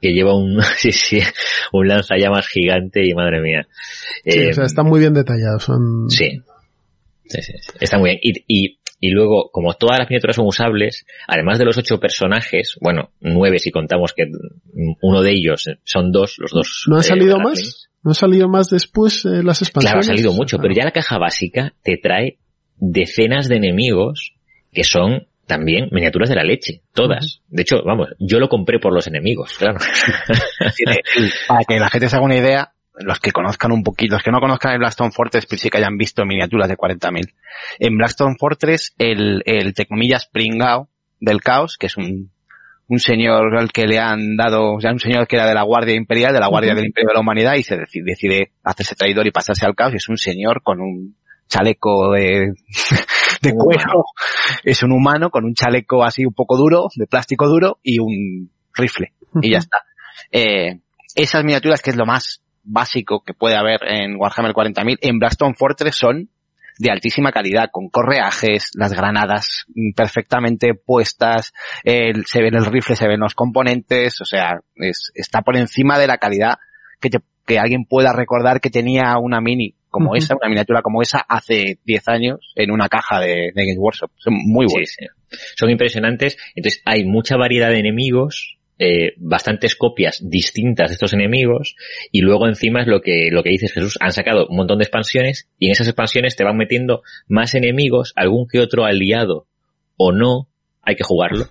que, 0.00 0.12
lleva 0.12 0.36
un, 0.36 0.62
sí, 0.76 0.92
sí, 0.92 1.18
un 1.72 1.88
lanzallamas 1.88 2.46
gigante 2.46 3.04
y 3.04 3.12
madre 3.12 3.40
mía. 3.40 3.66
Sí, 4.24 4.38
o 4.50 4.52
sea, 4.52 4.62
eh, 4.62 4.66
están 4.66 4.86
muy 4.86 5.00
bien 5.00 5.14
detallados, 5.14 5.64
son... 5.64 6.08
Sí. 6.08 6.42
Sí, 7.30 7.42
sí, 7.42 7.52
Está 7.80 7.96
muy 7.98 8.10
bien. 8.10 8.18
Y, 8.22 8.44
y 8.48 8.79
y 9.00 9.10
luego, 9.10 9.50
como 9.50 9.72
todas 9.74 9.98
las 9.98 10.10
miniaturas 10.10 10.36
son 10.36 10.46
usables, 10.46 11.06
además 11.26 11.58
de 11.58 11.64
los 11.64 11.78
ocho 11.78 11.98
personajes, 11.98 12.76
bueno, 12.80 13.10
nueve 13.20 13.58
si 13.58 13.70
contamos 13.70 14.12
que 14.12 14.30
uno 15.00 15.22
de 15.22 15.32
ellos 15.32 15.64
son 15.84 16.12
dos, 16.12 16.36
los 16.38 16.52
dos. 16.52 16.84
¿No 16.86 16.98
ha 16.98 17.02
salido 17.02 17.38
más? 17.38 17.88
¿No 18.02 18.12
ha 18.12 18.14
salido 18.14 18.48
más 18.48 18.68
después 18.70 19.24
eh, 19.24 19.42
las 19.42 19.62
expansiones? 19.62 19.92
Claro, 19.92 20.00
ha 20.00 20.16
salido 20.16 20.32
mucho, 20.34 20.58
pero 20.58 20.74
ya 20.74 20.84
la 20.84 20.92
caja 20.92 21.18
básica 21.18 21.74
te 21.82 21.96
trae 21.96 22.38
decenas 22.76 23.48
de 23.48 23.56
enemigos 23.56 24.34
que 24.72 24.84
son 24.84 25.26
también 25.46 25.88
miniaturas 25.90 26.28
de 26.28 26.36
la 26.36 26.44
leche, 26.44 26.82
todas. 26.94 27.42
De 27.48 27.62
hecho, 27.62 27.82
vamos, 27.84 28.10
yo 28.20 28.38
lo 28.38 28.48
compré 28.48 28.78
por 28.78 28.94
los 28.94 29.06
enemigos, 29.06 29.54
claro. 29.58 29.78
Para 31.48 31.64
que 31.66 31.78
la 31.78 31.90
gente 31.90 32.08
se 32.08 32.16
haga 32.16 32.24
una 32.24 32.36
idea, 32.36 32.72
los 33.00 33.20
que 33.20 33.32
conozcan 33.32 33.72
un 33.72 33.82
poquito, 33.82 34.14
los 34.14 34.22
que 34.22 34.30
no 34.30 34.40
conozcan 34.40 34.72
el 34.72 34.78
Blackstone 34.78 35.12
Fortress, 35.12 35.46
pero 35.46 35.58
sí 35.58 35.70
que 35.70 35.78
hayan 35.78 35.96
visto 35.96 36.24
miniaturas 36.24 36.68
de 36.68 36.76
40.000. 36.76 37.32
En 37.78 37.96
Blackstone 37.96 38.36
Fortress, 38.38 38.94
el, 38.98 39.42
el 39.46 39.74
te 39.74 39.86
comillas 39.86 40.26
pringao 40.26 40.88
del 41.18 41.40
caos, 41.40 41.76
que 41.78 41.86
es 41.86 41.96
un, 41.96 42.30
un 42.90 42.98
señor 42.98 43.56
al 43.56 43.70
que 43.70 43.86
le 43.86 43.98
han 43.98 44.36
dado, 44.36 44.74
o 44.74 44.80
sea, 44.80 44.92
un 44.92 44.98
señor 44.98 45.28
que 45.28 45.36
era 45.36 45.46
de 45.46 45.54
la 45.54 45.62
Guardia 45.62 45.94
Imperial, 45.94 46.32
de 46.32 46.40
la 46.40 46.48
Guardia 46.48 46.74
del 46.74 46.86
Imperio 46.86 47.08
de 47.08 47.14
la 47.14 47.20
Humanidad, 47.20 47.54
y 47.54 47.62
se 47.62 47.76
decide, 47.76 48.04
decide 48.04 48.52
hacerse 48.64 48.96
traidor 48.96 49.26
y 49.26 49.30
pasarse 49.30 49.64
al 49.64 49.76
caos, 49.76 49.92
y 49.92 49.96
es 49.96 50.08
un 50.08 50.16
señor 50.16 50.62
con 50.62 50.80
un 50.80 51.16
chaleco 51.48 52.12
de, 52.12 52.52
de 53.42 53.52
cuero, 53.52 54.04
es 54.64 54.82
un 54.82 54.92
humano 54.92 55.30
con 55.30 55.44
un 55.44 55.54
chaleco 55.54 56.02
así 56.02 56.24
un 56.24 56.34
poco 56.34 56.56
duro, 56.56 56.88
de 56.96 57.06
plástico 57.06 57.48
duro, 57.48 57.78
y 57.82 58.00
un 58.00 58.50
rifle, 58.74 59.12
y 59.40 59.52
ya 59.52 59.58
está. 59.58 59.78
Eh, 60.32 60.80
esas 61.14 61.44
miniaturas 61.44 61.82
que 61.82 61.90
es 61.90 61.96
lo 61.96 62.06
más 62.06 62.42
básico 62.62 63.22
que 63.24 63.34
puede 63.34 63.56
haber 63.56 63.80
en 63.86 64.16
Warhammer 64.16 64.52
40.000, 64.52 64.98
en 65.00 65.18
Blackstone 65.18 65.54
Fortress 65.54 65.96
son 65.96 66.30
de 66.78 66.90
altísima 66.90 67.30
calidad, 67.30 67.68
con 67.70 67.90
correajes, 67.90 68.70
las 68.74 68.94
granadas 68.94 69.66
perfectamente 69.94 70.72
puestas, 70.74 71.52
el, 71.84 72.24
se 72.24 72.40
ven 72.40 72.54
el 72.54 72.64
rifle, 72.64 72.96
se 72.96 73.06
ven 73.06 73.20
los 73.20 73.34
componentes, 73.34 74.20
o 74.22 74.24
sea, 74.24 74.60
es, 74.76 75.12
está 75.14 75.42
por 75.42 75.58
encima 75.58 75.98
de 75.98 76.06
la 76.06 76.16
calidad 76.16 76.58
que, 76.98 77.10
que 77.46 77.58
alguien 77.58 77.84
pueda 77.84 78.14
recordar 78.14 78.62
que 78.62 78.70
tenía 78.70 79.18
una 79.18 79.42
mini 79.42 79.74
como 79.90 80.14
esa, 80.14 80.36
una 80.36 80.48
miniatura 80.48 80.82
como 80.82 81.02
esa 81.02 81.18
hace 81.28 81.78
10 81.84 82.08
años 82.08 82.52
en 82.54 82.70
una 82.70 82.88
caja 82.88 83.20
de, 83.20 83.52
Games 83.54 83.76
Workshop. 83.76 84.10
Son 84.16 84.34
muy 84.34 84.66
buenos. 84.66 84.96
Son 85.56 85.68
impresionantes. 85.68 86.36
Entonces 86.54 86.80
hay 86.84 87.04
mucha 87.04 87.36
variedad 87.36 87.68
de 87.68 87.80
enemigos, 87.80 88.58
eh, 88.82 89.12
bastantes 89.18 89.76
copias 89.76 90.18
distintas 90.22 90.88
de 90.88 90.94
estos 90.94 91.12
enemigos 91.12 91.76
y 92.10 92.22
luego 92.22 92.48
encima 92.48 92.80
es 92.80 92.86
lo 92.86 93.02
que, 93.02 93.28
lo 93.30 93.42
que 93.42 93.50
dices 93.50 93.74
Jesús, 93.74 93.98
han 94.00 94.12
sacado 94.12 94.46
un 94.48 94.56
montón 94.56 94.78
de 94.78 94.84
expansiones 94.84 95.50
y 95.58 95.66
en 95.66 95.72
esas 95.72 95.86
expansiones 95.86 96.34
te 96.34 96.44
van 96.44 96.56
metiendo 96.56 97.02
más 97.28 97.54
enemigos, 97.54 98.14
algún 98.16 98.48
que 98.48 98.58
otro 98.58 98.86
aliado 98.86 99.46
o 99.98 100.12
no, 100.12 100.48
hay 100.82 100.96
que 100.96 101.04
jugarlo. 101.04 101.44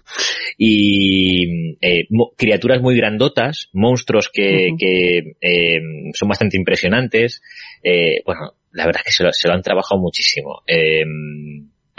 Y 0.57 1.75
eh, 1.81 2.07
criaturas 2.35 2.81
muy 2.81 2.97
grandotas, 2.97 3.69
monstruos 3.73 4.29
que, 4.33 4.71
que 4.77 5.35
eh, 5.39 5.81
son 6.13 6.29
bastante 6.29 6.57
impresionantes. 6.57 7.43
Eh, 7.83 8.23
bueno, 8.25 8.55
la 8.71 8.87
verdad 8.87 9.03
es 9.05 9.05
que 9.05 9.17
se 9.17 9.23
lo, 9.23 9.31
se 9.31 9.47
lo 9.47 9.53
han 9.53 9.61
trabajado 9.61 10.01
muchísimo. 10.01 10.63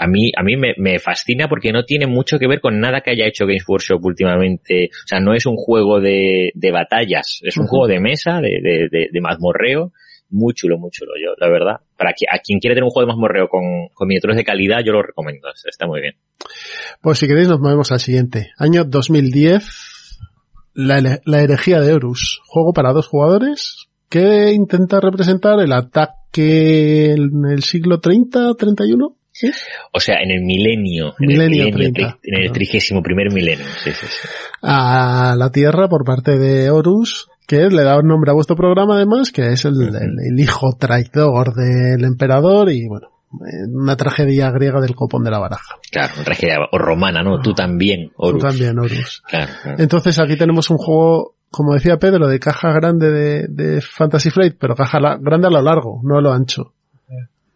A 0.00 0.06
mí, 0.06 0.32
a 0.36 0.42
mí 0.42 0.56
me, 0.56 0.74
me, 0.78 0.98
fascina 0.98 1.48
porque 1.48 1.72
no 1.72 1.84
tiene 1.84 2.06
mucho 2.06 2.38
que 2.38 2.48
ver 2.48 2.60
con 2.60 2.80
nada 2.80 3.02
que 3.02 3.10
haya 3.10 3.26
hecho 3.26 3.46
Games 3.46 3.64
Workshop 3.68 4.04
últimamente. 4.04 4.88
O 4.92 5.06
sea, 5.06 5.20
no 5.20 5.34
es 5.34 5.46
un 5.46 5.56
juego 5.56 6.00
de, 6.00 6.50
de 6.54 6.72
batallas, 6.72 7.40
es 7.42 7.56
un 7.56 7.66
juego 7.66 7.86
de 7.86 8.00
mesa, 8.00 8.40
de, 8.40 8.88
de, 8.90 9.08
de, 9.12 9.20
mazmorreo. 9.20 9.92
Muy 10.30 10.54
chulo, 10.54 10.78
muy 10.78 10.90
chulo, 10.90 11.12
yo, 11.22 11.34
la 11.38 11.50
verdad. 11.50 11.80
Para 11.96 12.10
a 12.10 12.38
quien 12.38 12.60
quiere 12.60 12.74
tener 12.74 12.84
un 12.84 12.90
juego 12.90 13.06
de 13.06 13.12
mazmorreo 13.12 13.48
con, 13.48 13.88
con 13.92 14.08
miniaturas 14.08 14.36
de 14.36 14.44
calidad, 14.44 14.80
yo 14.84 14.92
lo 14.92 15.02
recomiendo. 15.02 15.48
Está 15.68 15.86
muy 15.86 16.00
bien. 16.00 16.14
Pues 17.02 17.18
si 17.18 17.26
queréis 17.26 17.48
nos 17.48 17.60
movemos 17.60 17.92
al 17.92 18.00
siguiente. 18.00 18.52
Año 18.56 18.84
2010, 18.84 20.18
la, 20.74 21.20
la 21.24 21.42
herejía 21.42 21.80
de 21.80 21.92
Horus. 21.92 22.40
Juego 22.46 22.72
para 22.72 22.92
dos 22.92 23.06
jugadores 23.06 23.88
que 24.08 24.52
intenta 24.52 25.00
representar 25.00 25.60
el 25.60 25.72
ataque 25.72 27.12
en 27.12 27.44
el 27.50 27.62
siglo 27.62 28.00
30, 28.00 28.54
31 28.54 29.19
o 29.92 30.00
sea, 30.00 30.16
en 30.22 30.30
el 30.30 30.42
milenio, 30.42 31.14
en 31.18 31.30
el, 31.30 32.52
trigésimo 32.52 33.02
primer 33.02 33.32
milenio. 33.32 33.66
A 34.62 35.34
la 35.36 35.50
Tierra 35.50 35.88
por 35.88 36.04
parte 36.04 36.38
de 36.38 36.70
Horus, 36.70 37.28
que 37.46 37.68
le 37.68 37.82
da 37.82 37.98
un 37.98 38.06
nombre 38.06 38.30
a 38.30 38.34
vuestro 38.34 38.56
programa 38.56 38.96
además, 38.96 39.32
que 39.32 39.48
es 39.48 39.64
el, 39.64 39.74
hijo 40.38 40.76
traidor 40.78 41.54
del 41.54 42.04
emperador 42.04 42.70
y 42.70 42.86
bueno, 42.86 43.08
una 43.72 43.96
tragedia 43.96 44.50
griega 44.50 44.80
del 44.80 44.94
copón 44.94 45.24
de 45.24 45.30
la 45.30 45.38
baraja. 45.38 45.76
Claro, 45.90 46.14
una 46.16 46.24
tragedia 46.24 46.58
romana, 46.72 47.22
¿no? 47.22 47.40
Tú 47.40 47.54
también, 47.54 48.12
Horus. 48.16 48.42
Tú 48.42 48.48
también, 48.48 48.78
Horus. 48.78 49.22
Entonces 49.78 50.18
aquí 50.18 50.36
tenemos 50.36 50.70
un 50.70 50.78
juego, 50.78 51.34
como 51.50 51.74
decía 51.74 51.96
Pedro, 51.98 52.28
de 52.28 52.38
caja 52.38 52.72
grande 52.72 53.10
de, 53.10 53.46
de 53.48 53.80
Fantasy 53.80 54.30
Flight, 54.30 54.56
pero 54.58 54.74
caja 54.74 54.98
grande 55.20 55.46
a 55.46 55.50
lo 55.50 55.62
largo, 55.62 56.00
no 56.04 56.18
a 56.18 56.20
lo 56.20 56.32
ancho. 56.32 56.74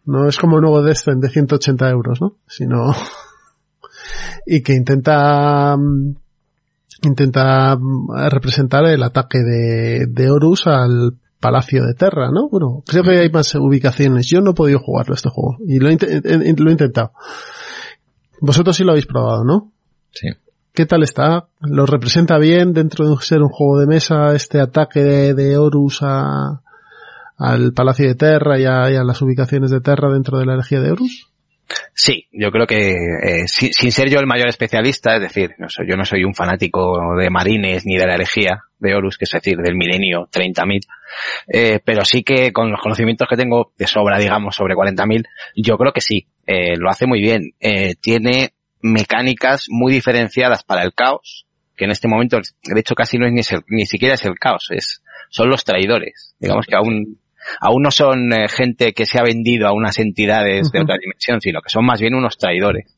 No 0.05 0.27
es 0.27 0.37
como 0.37 0.55
un 0.57 0.61
nuevo 0.61 0.81
Descent 0.83 1.21
de 1.21 1.29
180 1.29 1.89
euros, 1.89 2.21
¿no? 2.21 2.37
Sino, 2.47 2.93
y 4.45 4.61
que 4.61 4.73
intenta 4.73 5.75
mm, 5.77 6.15
intenta 7.03 7.75
mm, 7.75 8.29
representar 8.29 8.85
el 8.85 9.03
ataque 9.03 9.39
de, 9.39 10.05
de 10.07 10.29
Horus 10.29 10.67
al 10.67 11.17
Palacio 11.39 11.83
de 11.85 11.93
Terra, 11.93 12.29
¿no? 12.31 12.49
Bueno, 12.49 12.83
creo 12.87 13.03
que 13.03 13.19
hay 13.19 13.29
más 13.29 13.53
ubicaciones. 13.55 14.27
Yo 14.27 14.41
no 14.41 14.51
he 14.51 14.55
podido 14.55 14.79
jugarlo 14.79 15.13
este 15.15 15.29
juego 15.29 15.57
y 15.67 15.79
lo 15.79 15.89
he- 15.89 16.53
lo 16.57 16.69
he 16.69 16.71
intentado. 16.71 17.11
Vosotros 18.41 18.75
sí 18.75 18.83
lo 18.83 18.91
habéis 18.91 19.05
probado, 19.05 19.43
¿no? 19.43 19.71
Sí. 20.11 20.27
¿Qué 20.73 20.85
tal 20.85 21.03
está? 21.03 21.47
¿Lo 21.61 21.85
representa 21.85 22.37
bien 22.37 22.73
dentro 22.73 23.09
de 23.09 23.15
ser 23.21 23.41
un 23.41 23.49
juego 23.49 23.79
de 23.79 23.87
mesa 23.87 24.33
este 24.35 24.59
ataque 24.59 25.01
de, 25.03 25.33
de 25.33 25.57
Horus 25.57 25.99
a, 26.01 26.61
al 27.37 27.73
Palacio 27.73 28.07
de 28.07 28.15
Terra 28.15 28.59
y 28.59 28.65
a, 28.65 28.91
y 28.91 28.95
a 28.95 29.03
las 29.03 29.21
ubicaciones 29.21 29.71
de 29.71 29.81
Terra 29.81 30.09
dentro 30.09 30.37
de 30.39 30.45
la 30.45 30.53
herejía 30.53 30.79
de 30.81 30.91
Horus? 30.91 31.31
Sí, 31.93 32.27
yo 32.31 32.51
creo 32.51 32.67
que 32.67 32.91
eh, 32.91 33.47
sin, 33.47 33.91
ser 33.91 34.09
yo 34.09 34.19
el 34.19 34.27
mayor 34.27 34.47
especialista, 34.49 35.15
es 35.15 35.21
decir, 35.21 35.55
no 35.57 35.67
soy, 35.67 35.89
yo 35.89 35.97
no 35.97 36.05
soy 36.05 36.23
un 36.23 36.35
fanático 36.35 37.15
de 37.17 37.29
marines 37.31 37.85
ni 37.85 37.97
de 37.97 38.05
la 38.05 38.13
herejía 38.15 38.59
de 38.77 38.93
Horus, 38.93 39.17
que 39.17 39.25
es 39.25 39.31
decir, 39.31 39.57
del 39.57 39.75
milenio 39.75 40.29
30.000, 40.31 40.81
eh, 41.47 41.79
pero 41.83 42.05
sí 42.05 42.23
que 42.23 42.53
con 42.53 42.69
los 42.71 42.79
conocimientos 42.79 43.27
que 43.27 43.35
tengo 43.35 43.71
de 43.77 43.87
sobra, 43.87 44.19
digamos, 44.19 44.55
sobre 44.55 44.75
40.000, 44.75 45.25
yo 45.55 45.77
creo 45.77 45.91
que 45.91 46.01
sí, 46.01 46.27
eh, 46.45 46.77
lo 46.77 46.89
hace 46.89 47.07
muy 47.07 47.19
bien. 47.19 47.53
Eh, 47.59 47.95
tiene 47.99 48.53
mecánicas 48.81 49.65
muy 49.69 49.91
diferenciadas 49.91 50.63
para 50.63 50.83
el 50.83 50.93
caos, 50.93 51.47
que 51.75 51.85
en 51.85 51.91
este 51.91 52.07
momento, 52.07 52.37
de 52.37 52.79
hecho, 52.79 52.93
casi 52.93 53.17
no 53.17 53.25
es 53.25 53.33
ni, 53.33 53.39
es 53.39 53.51
el- 53.51 53.63
ni 53.67 53.85
siquiera 53.87 54.13
es 54.13 54.23
el 54.25 54.35
caos, 54.35 54.67
es, 54.69 55.01
son 55.29 55.49
los 55.49 55.63
traidores. 55.65 56.35
Digamos 56.39 56.67
que 56.67 56.75
aún, 56.75 57.19
aún 57.59 57.83
no 57.83 57.91
son 57.91 58.31
eh, 58.33 58.47
gente 58.47 58.93
que 58.93 59.05
se 59.05 59.19
ha 59.19 59.23
vendido 59.23 59.67
a 59.67 59.73
unas 59.73 59.99
entidades 59.99 60.71
de 60.71 60.81
otra 60.81 60.97
dimensión, 60.97 61.41
sino 61.41 61.61
que 61.61 61.69
son 61.69 61.85
más 61.85 61.99
bien 61.99 62.15
unos 62.15 62.37
traidores. 62.37 62.95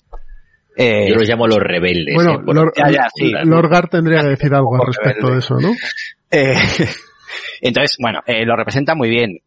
Eh, 0.78 1.10
Yo 1.10 1.16
los 1.16 1.28
llamo 1.28 1.48
los 1.48 1.58
rebeldes. 1.58 2.14
Bueno, 2.14 2.36
eh, 2.36 2.54
Lord, 2.54 2.74
ya, 2.78 2.92
ya, 2.92 3.08
sí. 3.16 3.32
Lorgar 3.46 3.90
tendría 3.90 4.22
que 4.22 4.30
decir 4.30 4.54
algo 4.54 4.76
al 4.76 4.88
respecto 4.88 5.28
rebelde. 5.28 5.34
de 5.34 5.40
eso, 5.40 5.56
¿no? 5.60 5.74
Eh, 6.30 6.56
entonces, 7.62 7.96
bueno, 8.00 8.20
eh, 8.26 8.46
lo 8.46 8.58
representa 8.58 8.96
muy 8.96 9.10
bien. 9.10 9.40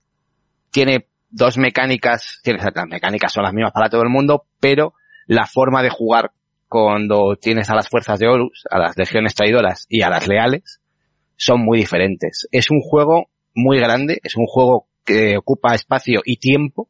Tiene 0.70 1.08
dos 1.28 1.58
mecánicas, 1.58 2.40
tiene, 2.42 2.58
las 2.58 2.86
mecánicas 2.88 3.32
son 3.32 3.44
las 3.44 3.52
mismas 3.52 3.72
para 3.72 3.90
todo 3.90 4.02
el 4.02 4.08
mundo, 4.08 4.46
pero 4.60 4.94
la 5.26 5.46
forma 5.46 5.82
de 5.82 5.90
jugar 5.90 6.32
cuando 6.68 7.36
tienes 7.36 7.68
a 7.68 7.74
las 7.74 7.88
fuerzas 7.88 8.18
de 8.18 8.28
Horus, 8.28 8.64
a 8.70 8.78
las 8.78 8.96
legiones 8.96 9.34
traidoras 9.34 9.86
y 9.88 10.02
a 10.02 10.08
las 10.08 10.26
leales, 10.26 10.80
son 11.36 11.60
muy 11.60 11.78
diferentes. 11.78 12.48
Es 12.50 12.70
un 12.70 12.80
juego 12.80 13.28
muy 13.54 13.78
grande, 13.78 14.20
es 14.22 14.36
un 14.36 14.46
juego 14.46 14.86
que 15.04 15.36
ocupa 15.36 15.74
espacio 15.74 16.20
y 16.24 16.36
tiempo, 16.36 16.88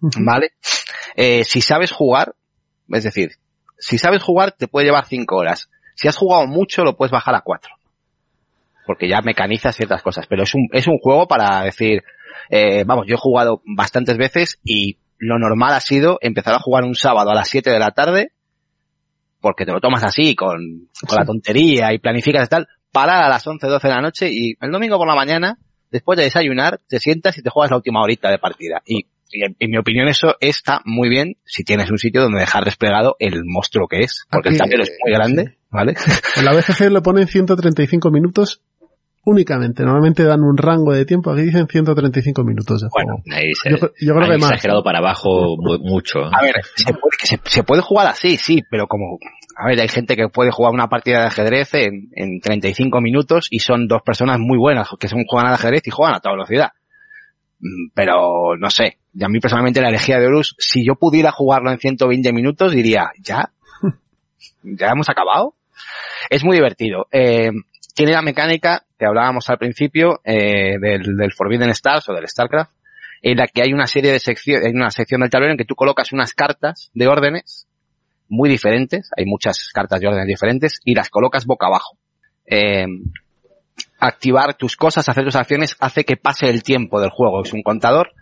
¿vale? 0.00 0.52
Eh, 1.16 1.44
si 1.44 1.60
sabes 1.60 1.92
jugar, 1.92 2.34
es 2.88 3.04
decir, 3.04 3.32
si 3.78 3.98
sabes 3.98 4.22
jugar 4.22 4.52
te 4.52 4.68
puede 4.68 4.86
llevar 4.86 5.06
cinco 5.06 5.36
horas. 5.36 5.70
Si 5.94 6.08
has 6.08 6.16
jugado 6.16 6.46
mucho 6.46 6.84
lo 6.84 6.96
puedes 6.96 7.12
bajar 7.12 7.34
a 7.34 7.42
cuatro. 7.42 7.74
Porque 8.86 9.08
ya 9.08 9.22
mecaniza 9.22 9.72
ciertas 9.72 10.02
cosas. 10.02 10.26
Pero 10.26 10.42
es 10.42 10.54
un, 10.54 10.68
es 10.72 10.86
un 10.86 10.98
juego 10.98 11.26
para 11.26 11.62
decir, 11.62 12.02
eh, 12.50 12.84
vamos, 12.84 13.06
yo 13.06 13.14
he 13.14 13.18
jugado 13.18 13.62
bastantes 13.64 14.16
veces 14.18 14.58
y 14.64 14.98
lo 15.18 15.38
normal 15.38 15.72
ha 15.74 15.80
sido 15.80 16.18
empezar 16.20 16.54
a 16.54 16.58
jugar 16.58 16.84
un 16.84 16.94
sábado 16.94 17.30
a 17.30 17.34
las 17.34 17.48
7 17.48 17.70
de 17.70 17.78
la 17.78 17.92
tarde, 17.92 18.32
porque 19.40 19.64
te 19.64 19.72
lo 19.72 19.80
tomas 19.80 20.04
así, 20.04 20.34
con, 20.34 20.88
con 21.06 21.18
la 21.18 21.24
tontería 21.24 21.92
y 21.92 21.98
planificas 21.98 22.46
y 22.46 22.50
tal, 22.50 22.68
parar 22.92 23.22
a 23.22 23.28
las 23.28 23.46
11, 23.46 23.66
12 23.66 23.88
de 23.88 23.94
la 23.94 24.00
noche 24.00 24.28
y 24.30 24.54
el 24.60 24.70
domingo 24.70 24.98
por 24.98 25.08
la 25.08 25.14
mañana, 25.14 25.58
después 25.94 26.16
de 26.16 26.24
desayunar, 26.24 26.80
te 26.88 26.98
sientas 26.98 27.38
y 27.38 27.42
te 27.42 27.50
juegas 27.50 27.70
la 27.70 27.76
última 27.76 28.02
horita 28.02 28.28
de 28.28 28.38
partida. 28.38 28.82
Y, 28.84 29.06
y 29.30 29.44
en, 29.44 29.54
en 29.60 29.70
mi 29.70 29.78
opinión 29.78 30.08
eso 30.08 30.34
está 30.40 30.80
muy 30.84 31.08
bien 31.08 31.36
si 31.44 31.62
tienes 31.62 31.88
un 31.88 31.98
sitio 31.98 32.20
donde 32.20 32.40
dejar 32.40 32.64
desplegado 32.64 33.14
el 33.20 33.44
monstruo 33.44 33.86
que 33.86 34.00
es, 34.00 34.26
porque 34.28 34.48
el 34.48 34.58
tablero 34.58 34.82
es 34.82 34.90
muy 35.04 35.14
grande, 35.14 35.56
¿vale? 35.70 35.94
En 36.36 36.44
la 36.44 36.52
BGG 36.52 36.90
le 36.90 37.00
ponen 37.00 37.28
135 37.28 38.10
minutos 38.10 38.60
únicamente. 39.24 39.82
Normalmente 39.82 40.24
dan 40.24 40.42
un 40.42 40.56
rango 40.56 40.92
de 40.92 41.04
tiempo. 41.04 41.30
Aquí 41.32 41.42
dicen 41.42 41.66
135 41.68 42.44
minutos 42.44 42.80
de 42.82 42.88
juego. 42.90 43.20
Bueno, 43.24 43.36
Ahí 43.36 43.52
se, 43.54 43.70
yo, 43.70 43.76
yo 44.00 44.14
creo 44.14 44.30
que 44.30 44.38
más. 44.38 44.50
exagerado 44.52 44.82
para 44.82 44.98
abajo 44.98 45.56
mu- 45.58 45.78
mucho. 45.78 46.20
A 46.24 46.42
ver, 46.42 46.54
se 46.76 46.92
puede, 46.92 47.16
que 47.18 47.26
se, 47.26 47.40
se 47.44 47.62
puede 47.64 47.82
jugar 47.82 48.06
así, 48.06 48.36
sí, 48.36 48.62
pero 48.70 48.86
como, 48.86 49.18
a 49.56 49.66
ver, 49.68 49.80
hay 49.80 49.88
gente 49.88 50.16
que 50.16 50.28
puede 50.28 50.50
jugar 50.50 50.72
una 50.72 50.88
partida 50.88 51.20
de 51.20 51.26
ajedrez 51.26 51.74
en, 51.74 52.10
en 52.14 52.40
35 52.40 53.00
minutos 53.00 53.48
y 53.50 53.60
son 53.60 53.86
dos 53.88 54.02
personas 54.02 54.38
muy 54.38 54.58
buenas 54.58 54.88
que 54.98 55.08
son, 55.08 55.24
juegan 55.26 55.48
al 55.48 55.54
ajedrez 55.54 55.82
y 55.86 55.90
juegan 55.90 56.14
a 56.16 56.20
toda 56.20 56.34
velocidad. 56.34 56.68
Mm, 57.60 57.90
Pero, 57.94 58.56
no 58.58 58.70
sé, 58.70 58.98
y 59.14 59.24
a 59.24 59.28
mí 59.28 59.40
personalmente 59.40 59.80
la 59.80 59.88
elegía 59.88 60.18
de 60.18 60.26
Horus, 60.26 60.54
si 60.58 60.84
yo 60.84 60.96
pudiera 60.96 61.30
jugarlo 61.32 61.70
en 61.70 61.78
120 61.78 62.32
minutos, 62.32 62.72
diría, 62.72 63.10
¿ya? 63.22 63.50
¿Ya 64.62 64.88
hemos 64.90 65.08
acabado? 65.08 65.54
Es 66.30 66.44
muy 66.44 66.56
divertido. 66.56 67.06
Eh, 67.12 67.50
tiene 67.94 68.12
la 68.12 68.22
mecánica 68.22 68.83
que 68.98 69.06
hablábamos 69.06 69.48
al 69.50 69.58
principio 69.58 70.20
eh, 70.24 70.78
del, 70.80 71.16
del 71.16 71.32
Forbidden 71.32 71.70
Stars 71.70 72.08
o 72.08 72.14
del 72.14 72.28
StarCraft, 72.28 72.70
en 73.22 73.38
la 73.38 73.46
que 73.46 73.62
hay 73.62 73.72
una 73.72 73.86
serie 73.86 74.12
de 74.12 74.18
secciones, 74.20 74.66
hay 74.66 74.72
una 74.72 74.90
sección 74.90 75.20
del 75.22 75.30
tablero 75.30 75.52
en 75.52 75.58
que 75.58 75.64
tú 75.64 75.74
colocas 75.74 76.12
unas 76.12 76.34
cartas 76.34 76.90
de 76.94 77.06
órdenes 77.08 77.66
muy 78.28 78.48
diferentes, 78.48 79.10
hay 79.16 79.24
muchas 79.26 79.70
cartas 79.72 80.00
de 80.00 80.06
órdenes 80.08 80.26
diferentes, 80.26 80.80
y 80.84 80.94
las 80.94 81.08
colocas 81.10 81.46
boca 81.46 81.66
abajo. 81.66 81.96
Eh, 82.46 82.86
activar 83.98 84.54
tus 84.54 84.76
cosas, 84.76 85.08
hacer 85.08 85.24
tus 85.24 85.36
acciones, 85.36 85.76
hace 85.80 86.04
que 86.04 86.16
pase 86.16 86.48
el 86.50 86.62
tiempo 86.62 87.00
del 87.00 87.10
juego. 87.10 87.42
Es 87.42 87.52
un 87.52 87.62
contador. 87.62 88.12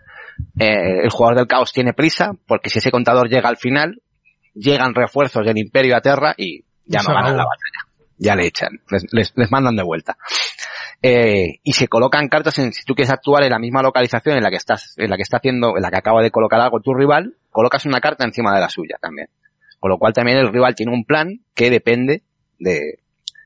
Eh, 0.57 1.01
el 1.03 1.09
jugador 1.09 1.37
del 1.37 1.47
caos 1.47 1.71
tiene 1.73 1.93
prisa, 1.93 2.31
porque 2.47 2.69
si 2.69 2.79
ese 2.79 2.91
contador 2.91 3.29
llega 3.29 3.49
al 3.49 3.57
final, 3.57 4.01
llegan 4.53 4.95
refuerzos 4.95 5.45
del 5.45 5.57
Imperio 5.57 5.95
a 5.95 6.01
Terra 6.01 6.33
y 6.37 6.63
ya 6.85 6.99
no 7.01 7.13
ganan 7.13 7.37
la 7.37 7.45
batalla. 7.45 7.93
Ya 8.17 8.35
le 8.35 8.45
echan, 8.47 8.79
les, 8.89 9.05
les- 9.11 9.33
les 9.35 9.51
mandan 9.51 9.75
de 9.75 9.83
vuelta. 9.83 10.15
Eh, 11.05 11.59
y 11.63 11.73
se 11.73 11.89
colocan 11.89 12.29
cartas 12.29 12.57
en, 12.59 12.71
si 12.71 12.85
tú 12.85 12.95
quieres 12.95 13.11
actuar 13.11 13.43
en 13.43 13.49
la 13.49 13.59
misma 13.59 13.81
localización 13.81 14.37
en 14.37 14.43
la 14.43 14.49
que 14.49 14.55
estás, 14.55 14.93
en 14.97 15.09
la 15.09 15.17
que 15.17 15.23
está 15.23 15.35
haciendo, 15.35 15.75
en 15.75 15.81
la 15.81 15.91
que 15.91 15.97
acaba 15.97 16.21
de 16.21 16.31
colocar 16.31 16.61
algo 16.61 16.79
tu 16.79 16.93
rival, 16.93 17.35
colocas 17.51 17.85
una 17.85 17.99
carta 17.99 18.23
encima 18.23 18.55
de 18.55 18.61
la 18.61 18.69
suya 18.69 18.97
también. 19.01 19.27
Con 19.81 19.89
lo 19.89 19.97
cual 19.97 20.13
también 20.13 20.37
el 20.37 20.47
rival 20.47 20.75
tiene 20.75 20.93
un 20.93 21.03
plan 21.03 21.41
que 21.53 21.69
depende 21.69 22.23
de, 22.57 22.99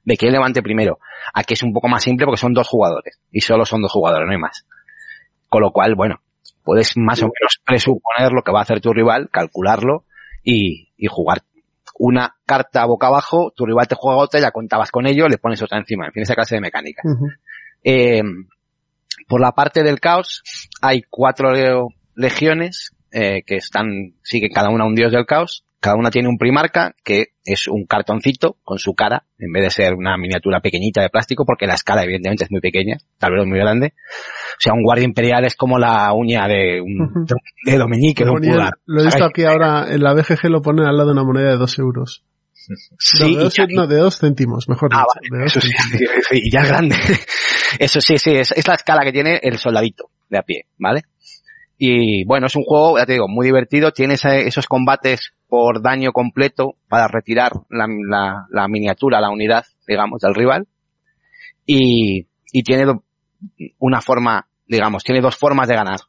de 0.06 0.18
quién 0.18 0.34
levante 0.34 0.62
primero. 0.62 1.00
Aquí 1.34 1.56
es 1.56 1.64
un 1.64 1.74
poco 1.74 1.88
más 1.88 2.04
simple 2.04 2.28
porque 2.28 2.40
son 2.40 2.54
dos 2.54 2.68
jugadores. 2.68 3.20
Y 3.32 3.42
solo 3.42 3.66
son 3.66 3.82
dos 3.82 3.92
jugadores, 3.92 4.28
no 4.28 4.34
hay 4.34 4.40
más. 4.40 4.68
Con 5.50 5.64
lo 5.64 5.72
cual, 5.72 5.96
bueno, 5.96 6.22
puedes 6.64 6.96
más 6.96 7.24
o 7.24 7.26
menos 7.26 7.60
presuponer 7.66 8.34
lo 8.34 8.44
que 8.44 8.52
va 8.52 8.60
a 8.60 8.62
hacer 8.62 8.82
tu 8.82 8.94
rival, 8.94 9.30
calcularlo 9.32 10.04
y, 10.44 10.90
y 10.96 11.08
jugar 11.08 11.42
una 12.00 12.36
carta 12.46 12.86
boca 12.86 13.08
abajo, 13.08 13.52
tu 13.56 13.66
rival 13.66 13.88
te 13.88 13.96
juega 13.96 14.20
otra, 14.20 14.40
ya 14.40 14.52
contabas 14.52 14.92
con 14.92 15.08
ello, 15.08 15.28
le 15.28 15.38
pones 15.38 15.62
otra 15.62 15.78
encima. 15.78 16.08
En 16.08 16.14
fin, 16.14 16.24
esa 16.24 16.36
clase 16.36 16.56
de 16.56 16.62
mecánica. 16.62 17.02
Eh, 17.90 18.22
por 19.30 19.40
la 19.40 19.54
parte 19.54 19.82
del 19.82 20.02
caos, 20.02 20.44
hay 20.82 21.04
cuatro 21.10 21.54
legiones 22.16 22.92
eh, 23.14 23.44
que 23.46 23.56
están, 23.56 24.16
siguen 24.24 24.52
cada 24.54 24.70
una 24.70 24.86
un 24.86 24.94
dios 24.94 25.14
del 25.14 25.26
caos. 25.26 25.64
Cada 25.80 25.96
una 25.96 26.10
tiene 26.10 26.28
un 26.28 26.38
primarca, 26.38 26.96
que 27.06 27.28
es 27.46 27.70
un 27.70 27.86
cartoncito 27.86 28.58
con 28.64 28.78
su 28.78 28.94
cara, 28.94 29.24
en 29.38 29.54
vez 29.54 29.64
de 29.64 29.70
ser 29.70 29.94
una 29.94 30.18
miniatura 30.18 30.60
pequeñita 30.60 31.02
de 31.02 31.10
plástico, 31.10 31.46
porque 31.46 31.68
la 31.68 31.76
escala 31.76 32.04
evidentemente 32.04 32.44
es 32.44 32.52
muy 32.52 32.60
pequeña, 32.60 32.98
tal 33.20 33.34
vez 33.34 33.44
es 33.44 33.48
muy 33.48 33.60
grande. 33.60 33.94
O 33.96 34.60
sea, 34.60 34.74
un 34.74 34.84
guardia 34.84 35.06
imperial 35.06 35.46
es 35.46 35.56
como 35.56 35.78
la 35.78 36.12
uña 36.14 36.48
de 36.48 36.82
un 36.82 37.26
de 37.26 37.76
un 37.76 37.92
de 38.26 38.50
pulgar. 38.50 38.74
lo 38.86 39.02
he 39.02 39.06
visto 39.06 39.24
aquí 39.24 39.44
ahora 39.46 39.86
en 39.88 40.04
la 40.04 40.14
BGG 40.14 40.50
lo 40.50 40.62
ponen 40.62 40.88
al 40.88 40.98
lado 40.98 41.10
de 41.10 41.14
una 41.14 41.24
moneda 41.24 41.52
de 41.52 41.58
2 41.58 41.80
euros. 41.80 42.26
Sí, 43.00 43.24
no, 43.24 43.38
de 43.38 43.44
dos, 43.44 43.56
no, 43.74 43.88
de 43.88 43.96
dos 43.98 44.20
céntimos, 44.20 44.68
mejor 44.70 44.90
Ah, 44.94 45.04
dicho. 45.22 45.34
vale, 45.36 45.46
eso 45.46 45.62
sí, 45.62 45.72
céntimos. 45.72 46.14
sí, 46.30 46.42
y 46.44 46.52
ya 46.52 46.62
es 46.62 46.68
grande. 46.68 46.96
Eso 47.80 48.00
sí, 48.00 48.18
sí, 48.18 48.32
es, 48.32 48.52
es 48.54 48.66
la 48.68 48.76
escala 48.76 49.04
que 49.04 49.12
tiene 49.12 49.40
el 49.44 49.58
soldadito 49.58 50.10
de 50.30 50.38
a 50.38 50.42
pie, 50.42 50.68
¿vale? 50.78 51.02
Y 51.78 52.24
bueno, 52.26 52.48
es 52.48 52.56
un 52.56 52.64
juego, 52.64 52.98
ya 52.98 53.06
te 53.06 53.12
digo, 53.14 53.28
muy 53.28 53.46
divertido. 53.46 53.92
Tiene 53.92 54.16
esos 54.16 54.66
combates 54.68 55.34
por 55.48 55.82
daño 55.82 56.12
completo 56.14 56.76
para 56.88 57.08
retirar 57.10 57.52
la, 57.70 57.86
la- 58.10 58.46
la 58.50 58.68
miniatura, 58.70 59.20
la 59.22 59.30
unidad, 59.30 59.66
digamos, 59.86 60.22
del 60.22 60.34
rival. 60.34 60.66
Y, 61.66 62.28
y 62.54 62.64
tiene 62.64 62.86
una 63.80 64.02
forma, 64.02 64.48
digamos, 64.66 65.04
tiene 65.04 65.22
dos 65.22 65.36
formas 65.36 65.68
de 65.68 65.76
ganar. 65.76 66.00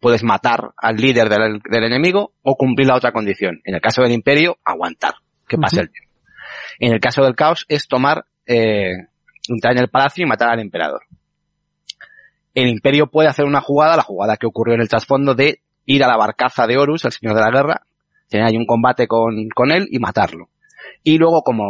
Puedes 0.00 0.22
matar 0.22 0.70
al 0.76 0.96
líder 0.96 1.28
del, 1.28 1.60
del 1.68 1.84
enemigo 1.84 2.32
o 2.42 2.56
cumplir 2.56 2.86
la 2.88 2.96
otra 2.96 3.12
condición. 3.12 3.60
En 3.64 3.74
el 3.74 3.80
caso 3.80 4.02
del 4.02 4.12
imperio, 4.12 4.58
aguantar 4.64 5.14
que 5.50 5.58
pase 5.58 5.80
el 5.80 5.90
tiempo. 5.90 6.10
En 6.78 6.92
el 6.92 7.00
caso 7.00 7.22
del 7.22 7.34
caos 7.34 7.66
es 7.68 7.88
tomar, 7.88 8.24
eh, 8.46 8.92
entrar 9.48 9.74
en 9.74 9.80
el 9.80 9.88
palacio 9.88 10.24
y 10.24 10.28
matar 10.28 10.48
al 10.48 10.60
emperador. 10.60 11.02
El 12.54 12.68
imperio 12.68 13.08
puede 13.08 13.28
hacer 13.28 13.44
una 13.44 13.60
jugada, 13.60 13.96
la 13.96 14.02
jugada 14.02 14.36
que 14.36 14.46
ocurrió 14.46 14.74
en 14.74 14.80
el 14.80 14.88
trasfondo 14.88 15.34
de 15.34 15.60
ir 15.84 16.04
a 16.04 16.08
la 16.08 16.16
barcaza 16.16 16.66
de 16.66 16.78
Horus, 16.78 17.04
el 17.04 17.12
señor 17.12 17.34
de 17.34 17.42
la 17.42 17.50
guerra, 17.50 17.82
tener 18.28 18.46
ahí 18.46 18.56
un 18.56 18.66
combate 18.66 19.06
con, 19.08 19.48
con 19.54 19.72
él 19.72 19.88
y 19.90 19.98
matarlo. 19.98 20.48
Y 21.02 21.18
luego 21.18 21.42
como 21.42 21.64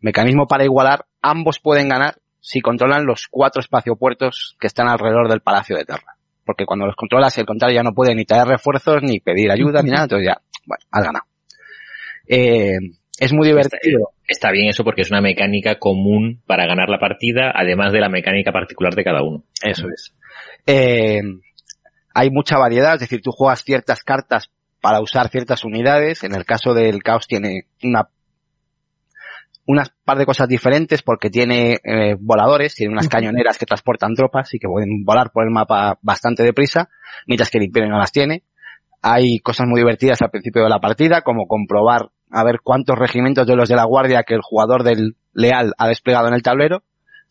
mecanismo 0.00 0.46
para 0.46 0.64
igualar, 0.64 1.06
ambos 1.20 1.58
pueden 1.58 1.88
ganar 1.88 2.16
si 2.40 2.60
controlan 2.60 3.06
los 3.06 3.26
cuatro 3.30 3.60
espaciopuertos 3.60 4.56
que 4.60 4.66
están 4.66 4.86
alrededor 4.86 5.28
del 5.28 5.40
Palacio 5.40 5.76
de 5.76 5.84
Terra. 5.84 6.16
Porque 6.44 6.66
cuando 6.66 6.86
los 6.86 6.94
controlas, 6.94 7.36
el 7.38 7.46
contrario 7.46 7.76
ya 7.76 7.82
no 7.82 7.94
puede 7.94 8.14
ni 8.14 8.24
traer 8.24 8.46
refuerzos, 8.46 9.02
ni 9.02 9.18
pedir 9.18 9.50
ayuda, 9.50 9.82
ni 9.82 9.90
nada, 9.90 10.04
entonces 10.04 10.28
ya, 10.28 10.40
bueno, 10.66 10.84
has 10.90 11.04
ganado. 11.04 11.24
Eh, 12.26 12.78
es 13.18 13.32
muy 13.32 13.46
divertido. 13.46 14.10
está 14.26 14.50
bien 14.50 14.68
eso 14.68 14.82
porque 14.84 15.02
es 15.02 15.10
una 15.10 15.20
mecánica 15.20 15.78
común 15.78 16.42
para 16.46 16.66
ganar 16.66 16.88
la 16.88 16.98
partida, 16.98 17.52
además 17.54 17.92
de 17.92 18.00
la 18.00 18.08
mecánica 18.08 18.52
particular 18.52 18.94
de 18.94 19.04
cada 19.04 19.22
uno. 19.22 19.44
Eso 19.62 19.86
es. 19.88 20.14
Eh, 20.66 21.20
hay 22.14 22.30
mucha 22.30 22.58
variedad, 22.58 22.94
es 22.94 23.00
decir, 23.00 23.20
tú 23.22 23.30
juegas 23.30 23.62
ciertas 23.62 24.02
cartas 24.02 24.50
para 24.80 25.00
usar 25.00 25.28
ciertas 25.28 25.64
unidades. 25.64 26.24
En 26.24 26.34
el 26.34 26.44
caso 26.44 26.74
del 26.74 27.02
caos 27.02 27.26
tiene 27.26 27.66
una 27.82 28.08
unas 29.66 29.90
par 30.04 30.18
de 30.18 30.26
cosas 30.26 30.46
diferentes 30.48 31.02
porque 31.02 31.30
tiene 31.30 31.80
eh, 31.84 32.16
voladores, 32.18 32.74
tiene 32.74 32.92
unas 32.92 33.08
cañoneras 33.08 33.56
que 33.56 33.64
transportan 33.64 34.14
tropas 34.14 34.52
y 34.52 34.58
que 34.58 34.68
pueden 34.68 35.04
volar 35.04 35.30
por 35.32 35.44
el 35.44 35.50
mapa 35.50 35.98
bastante 36.02 36.42
deprisa, 36.42 36.90
mientras 37.26 37.50
que 37.50 37.58
el 37.58 37.64
Imperio 37.64 37.88
no 37.88 37.98
las 37.98 38.12
tiene. 38.12 38.42
Hay 39.06 39.38
cosas 39.40 39.66
muy 39.68 39.80
divertidas 39.80 40.22
al 40.22 40.30
principio 40.30 40.62
de 40.62 40.70
la 40.70 40.78
partida, 40.78 41.20
como 41.20 41.46
comprobar 41.46 42.08
a 42.30 42.42
ver 42.42 42.60
cuántos 42.62 42.98
regimientos 42.98 43.46
de 43.46 43.54
los 43.54 43.68
de 43.68 43.76
la 43.76 43.84
guardia 43.84 44.22
que 44.26 44.34
el 44.34 44.40
jugador 44.42 44.82
del 44.82 45.16
leal 45.34 45.74
ha 45.76 45.88
desplegado 45.88 46.28
en 46.28 46.34
el 46.34 46.42
tablero 46.42 46.82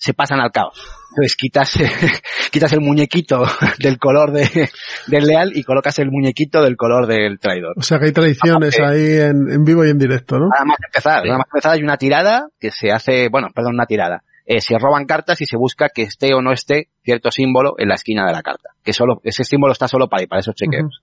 se 0.04 0.14
pasan 0.14 0.42
al 0.42 0.52
caos. 0.52 0.86
Entonces 1.12 1.38
quitas, 1.38 1.80
quitas 2.52 2.74
el 2.74 2.82
muñequito 2.82 3.46
del 3.80 3.98
color 3.98 4.34
de, 4.34 4.70
del 5.08 5.26
leal 5.26 5.52
y 5.56 5.64
colocas 5.64 5.98
el 6.00 6.12
muñequito 6.12 6.62
del 6.62 6.76
color 6.76 7.08
del 7.08 7.40
traidor. 7.40 7.74
O 7.78 7.82
sea 7.82 8.00
que 8.00 8.08
hay 8.08 8.12
tradiciones 8.12 8.78
ahí 8.82 9.20
en, 9.20 9.50
en, 9.50 9.64
vivo 9.64 9.86
y 9.86 9.92
en 9.92 9.98
directo, 9.98 10.40
¿no? 10.40 10.50
Nada 10.50 10.66
más 10.66 10.78
empezar, 10.86 11.24
nada 11.26 11.38
más 11.38 11.48
empezar 11.48 11.72
hay 11.74 11.84
una 11.84 11.96
tirada 11.96 12.50
que 12.60 12.72
se 12.72 12.92
hace, 12.92 13.30
bueno, 13.30 13.48
perdón, 13.56 13.76
una 13.76 13.86
tirada. 13.86 14.24
Eh, 14.46 14.60
se 14.60 14.78
roban 14.78 15.06
cartas 15.06 15.40
y 15.40 15.46
se 15.46 15.56
busca 15.56 15.88
que 15.88 16.02
esté 16.02 16.34
o 16.34 16.42
no 16.42 16.52
esté 16.52 16.90
cierto 17.04 17.32
símbolo 17.32 17.76
en 17.78 17.88
la 17.88 17.96
esquina 17.96 18.26
de 18.26 18.34
la 18.34 18.42
carta. 18.42 18.72
Que 18.84 18.92
solo, 18.92 19.22
ese 19.24 19.46
símbolo 19.46 19.72
está 19.72 19.88
solo 19.88 20.10
para, 20.10 20.28
para 20.28 20.42
esos 20.42 20.56
chequeos. 20.56 21.02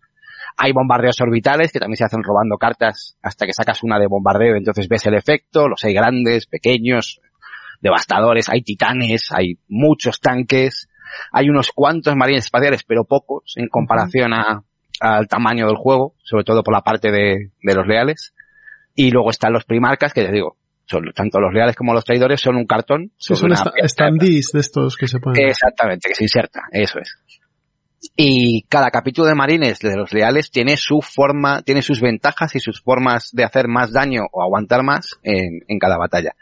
Hay 0.57 0.73
bombardeos 0.73 1.21
orbitales 1.21 1.73
que 1.73 1.79
también 1.79 1.97
se 1.97 2.05
hacen 2.05 2.23
robando 2.23 2.57
cartas 2.59 3.17
hasta 3.23 3.47
que 3.47 3.53
sacas 3.53 3.83
una 3.83 3.99
de 3.99 4.07
bombardeo, 4.07 4.57
entonces 4.57 4.89
ves 4.89 5.07
el 5.07 5.15
efecto, 5.15 5.69
los 5.69 5.83
hay 5.85 5.95
grandes, 5.95 6.47
pequeños, 6.47 7.21
devastadores, 7.81 8.49
hay 8.49 8.63
titanes, 8.63 9.29
hay 9.33 9.59
muchos 9.69 10.21
tanques, 10.21 10.89
hay 11.33 11.49
unos 11.49 11.73
cuantos 11.73 12.15
marines 12.17 12.45
espaciales, 12.45 12.85
pero 12.85 13.05
pocos 13.05 13.55
en 13.57 13.69
comparación 13.69 14.33
a, 14.35 14.63
al 15.01 15.29
tamaño 15.29 15.67
del 15.67 15.77
juego, 15.77 16.15
sobre 16.23 16.45
todo 16.45 16.63
por 16.63 16.75
la 16.75 16.83
parte 16.83 17.11
de, 17.11 17.51
de 17.63 17.75
los 17.75 17.87
leales. 17.87 18.35
Y 18.95 19.11
luego 19.11 19.31
están 19.31 19.53
los 19.53 19.65
primarcas, 19.65 20.13
que 20.13 20.23
les 20.23 20.33
digo, 20.33 20.57
son, 20.91 21.05
tanto 21.15 21.41
los 21.41 21.55
leales 21.55 21.77
como 21.77 21.95
los 21.95 22.05
traidores 22.05 22.41
son 22.41 22.57
un 22.57 22.67
cartón. 22.67 23.13
Sí, 23.17 23.35
son 23.35 23.53
standees 23.55 24.51
de 24.53 24.61
estos 24.61 24.97
que 24.97 25.07
se 25.07 25.21
ponen. 25.21 25.49
Exactamente, 25.49 26.09
que 26.09 26.15
se 26.15 26.25
inserta, 26.25 26.63
eso 26.73 26.99
es. 26.99 27.17
Y 28.17 28.63
cada 28.63 28.91
capítulo 28.91 29.29
de 29.29 29.35
marines 29.35 29.79
de 29.79 29.97
los 29.97 30.13
leales 30.13 30.51
tiene 30.51 30.77
su 30.77 31.03
forma, 31.03 31.63
tiene 31.63 31.83
sus 31.83 32.01
ventajas 32.01 32.55
y 32.57 32.61
sus 32.61 32.81
formas 32.81 33.31
de 33.33 33.45
hacer 33.45 33.69
más 33.69 33.93
daño 33.93 34.23
o 34.33 34.43
aguantar 34.43 34.83
más 34.83 35.19
en, 35.23 35.61
en 35.69 35.79
cada 35.79 35.99
batalla. 35.99 36.35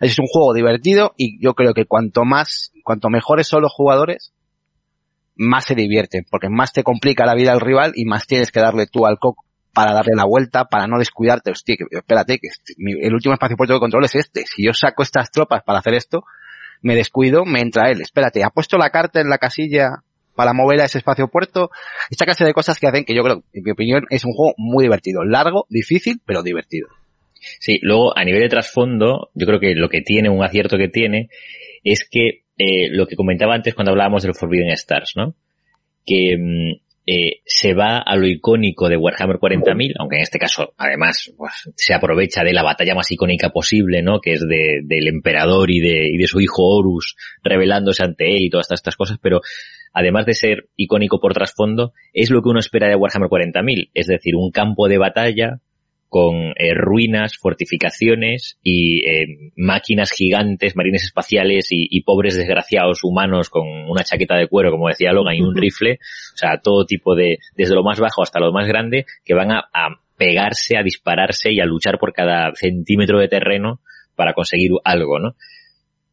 Es 0.00 0.18
un 0.18 0.26
juego 0.26 0.54
divertido 0.54 1.14
y 1.16 1.42
yo 1.44 1.54
creo 1.54 1.74
que 1.74 1.86
cuanto 1.86 2.24
más, 2.24 2.72
cuanto 2.84 3.08
mejores 3.08 3.48
son 3.48 3.62
los 3.62 3.72
jugadores, 3.72 4.32
más 5.36 5.64
se 5.64 5.74
divierten, 5.74 6.26
porque 6.30 6.48
más 6.48 6.72
te 6.72 6.84
complica 6.84 7.26
la 7.26 7.34
vida 7.34 7.52
al 7.52 7.60
rival 7.60 7.92
y 7.94 8.04
más 8.04 8.26
tienes 8.26 8.52
que 8.52 8.60
darle 8.60 8.86
tú 8.86 9.06
al 9.06 9.18
coco 9.18 9.44
para 9.72 9.92
darle 9.94 10.14
la 10.14 10.24
vuelta, 10.24 10.66
para 10.66 10.86
no 10.86 10.98
descuidarte. 10.98 11.50
Hostia, 11.50 11.76
espérate, 11.90 12.38
que 12.38 12.48
el 12.76 13.14
último 13.14 13.34
espacio 13.34 13.56
puerto 13.56 13.74
de 13.74 13.80
control 13.80 14.04
es 14.04 14.14
este. 14.16 14.44
Si 14.46 14.64
yo 14.64 14.72
saco 14.74 15.02
estas 15.02 15.30
tropas 15.30 15.62
para 15.64 15.78
hacer 15.78 15.94
esto, 15.94 16.24
me 16.82 16.94
descuido, 16.94 17.44
me 17.44 17.60
entra 17.60 17.90
él. 17.90 18.00
Espérate, 18.00 18.44
ha 18.44 18.50
puesto 18.50 18.76
la 18.78 18.90
carta 18.90 19.20
en 19.20 19.28
la 19.28 19.38
casilla 19.38 20.02
para 20.40 20.54
mover 20.54 20.80
a 20.80 20.86
ese 20.86 20.96
espacio 20.96 21.28
puerto. 21.28 21.70
Esta 22.08 22.24
clase 22.24 22.46
de 22.46 22.54
cosas 22.54 22.80
que 22.80 22.86
hacen 22.86 23.04
que 23.04 23.14
yo 23.14 23.22
creo, 23.22 23.44
en 23.52 23.62
mi 23.62 23.72
opinión, 23.72 24.06
es 24.08 24.24
un 24.24 24.32
juego 24.32 24.54
muy 24.56 24.84
divertido. 24.84 25.22
Largo, 25.22 25.66
difícil, 25.68 26.22
pero 26.24 26.42
divertido. 26.42 26.88
Sí, 27.58 27.78
luego 27.82 28.16
a 28.16 28.24
nivel 28.24 28.40
de 28.40 28.48
trasfondo, 28.48 29.28
yo 29.34 29.46
creo 29.46 29.60
que 29.60 29.74
lo 29.74 29.90
que 29.90 30.00
tiene, 30.00 30.30
un 30.30 30.42
acierto 30.42 30.78
que 30.78 30.88
tiene, 30.88 31.28
es 31.84 32.08
que 32.10 32.44
eh, 32.56 32.88
lo 32.90 33.06
que 33.06 33.16
comentaba 33.16 33.54
antes 33.54 33.74
cuando 33.74 33.90
hablábamos 33.90 34.22
de 34.22 34.28
los 34.28 34.38
Forbidden 34.38 34.70
Stars, 34.70 35.12
¿no? 35.14 35.34
Que 36.06 36.38
mm, 36.38 36.80
eh, 37.06 37.40
se 37.44 37.74
va 37.74 37.98
a 37.98 38.16
lo 38.16 38.26
icónico 38.26 38.88
de 38.88 38.96
Warhammer 38.96 39.36
40.000, 39.36 39.92
aunque 39.98 40.16
en 40.16 40.22
este 40.22 40.38
caso, 40.38 40.72
además, 40.78 41.30
pues, 41.36 41.52
se 41.76 41.92
aprovecha 41.92 42.44
de 42.44 42.54
la 42.54 42.62
batalla 42.62 42.94
más 42.94 43.12
icónica 43.12 43.50
posible, 43.50 44.00
¿no? 44.00 44.20
Que 44.20 44.32
es 44.32 44.40
de, 44.40 44.80
del 44.84 45.08
emperador 45.08 45.70
y 45.70 45.80
de, 45.80 46.08
y 46.08 46.16
de 46.16 46.26
su 46.26 46.40
hijo 46.40 46.62
Horus 46.62 47.16
revelándose 47.42 48.04
ante 48.04 48.36
él 48.36 48.44
y 48.44 48.48
todas 48.48 48.64
estas, 48.64 48.78
estas 48.78 48.96
cosas, 48.96 49.18
pero 49.20 49.42
además 49.92 50.26
de 50.26 50.34
ser 50.34 50.68
icónico 50.76 51.20
por 51.20 51.34
trasfondo, 51.34 51.92
es 52.12 52.30
lo 52.30 52.42
que 52.42 52.48
uno 52.48 52.60
espera 52.60 52.88
de 52.88 52.96
Warhammer 52.96 53.28
40.000, 53.28 53.90
es 53.94 54.06
decir, 54.06 54.36
un 54.36 54.50
campo 54.50 54.88
de 54.88 54.98
batalla 54.98 55.60
con 56.10 56.52
eh, 56.56 56.74
ruinas, 56.74 57.36
fortificaciones 57.38 58.58
y 58.64 59.08
eh, 59.08 59.52
máquinas 59.56 60.10
gigantes, 60.10 60.74
marines 60.74 61.04
espaciales 61.04 61.68
y, 61.70 61.86
y, 61.88 62.02
pobres 62.02 62.36
desgraciados 62.36 63.04
humanos 63.04 63.48
con 63.48 63.68
una 63.88 64.02
chaqueta 64.02 64.36
de 64.36 64.48
cuero, 64.48 64.72
como 64.72 64.88
decía 64.88 65.12
Logan, 65.12 65.36
y 65.36 65.40
un 65.40 65.54
rifle, 65.54 66.00
o 66.34 66.36
sea, 66.36 66.60
todo 66.60 66.84
tipo 66.84 67.14
de, 67.14 67.38
desde 67.54 67.76
lo 67.76 67.84
más 67.84 68.00
bajo 68.00 68.22
hasta 68.22 68.40
lo 68.40 68.52
más 68.52 68.66
grande, 68.66 69.06
que 69.24 69.34
van 69.34 69.52
a, 69.52 69.68
a 69.72 70.00
pegarse, 70.16 70.76
a 70.76 70.82
dispararse 70.82 71.52
y 71.52 71.60
a 71.60 71.64
luchar 71.64 71.98
por 72.00 72.12
cada 72.12 72.52
centímetro 72.56 73.20
de 73.20 73.28
terreno 73.28 73.80
para 74.16 74.34
conseguir 74.34 74.72
algo, 74.84 75.20
¿no? 75.20 75.36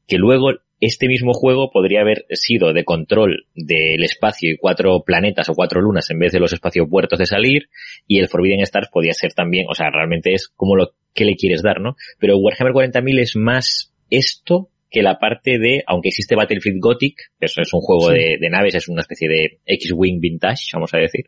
Que 0.07 0.17
luego 0.17 0.53
este 0.79 1.07
mismo 1.07 1.33
juego 1.33 1.71
podría 1.71 2.01
haber 2.01 2.25
sido 2.31 2.73
de 2.73 2.83
control 2.83 3.47
del 3.55 4.03
espacio 4.03 4.51
y 4.51 4.57
cuatro 4.57 5.03
planetas 5.03 5.49
o 5.49 5.55
cuatro 5.55 5.81
lunas 5.81 6.09
en 6.11 6.19
vez 6.19 6.31
de 6.31 6.39
los 6.39 6.53
espaciopuertos 6.53 7.17
de 7.17 7.25
salir 7.25 7.69
y 8.07 8.19
el 8.19 8.27
Forbidden 8.27 8.61
Stars 8.61 8.89
podía 8.91 9.13
ser 9.13 9.33
también, 9.33 9.65
o 9.69 9.73
sea, 9.73 9.89
realmente 9.89 10.33
es 10.33 10.47
como 10.47 10.75
lo 10.75 10.93
que 11.13 11.25
le 11.25 11.35
quieres 11.35 11.63
dar, 11.63 11.81
¿no? 11.81 11.95
Pero 12.19 12.37
Warhammer 12.37 12.73
40.000 12.73 13.19
es 13.19 13.35
más 13.35 13.93
esto 14.09 14.69
que 14.89 15.01
la 15.01 15.19
parte 15.19 15.59
de, 15.59 15.83
aunque 15.85 16.09
existe 16.09 16.35
Battlefield 16.35 16.79
Gothic, 16.79 17.15
eso 17.39 17.61
es 17.61 17.73
un 17.73 17.81
juego 17.81 18.11
sí. 18.11 18.19
de, 18.19 18.37
de, 18.39 18.49
naves, 18.49 18.75
es 18.75 18.87
una 18.87 19.01
especie 19.01 19.27
de 19.27 19.59
X-Wing 19.65 20.19
vintage, 20.19 20.69
vamos 20.73 20.93
a 20.93 20.99
decir, 20.99 21.25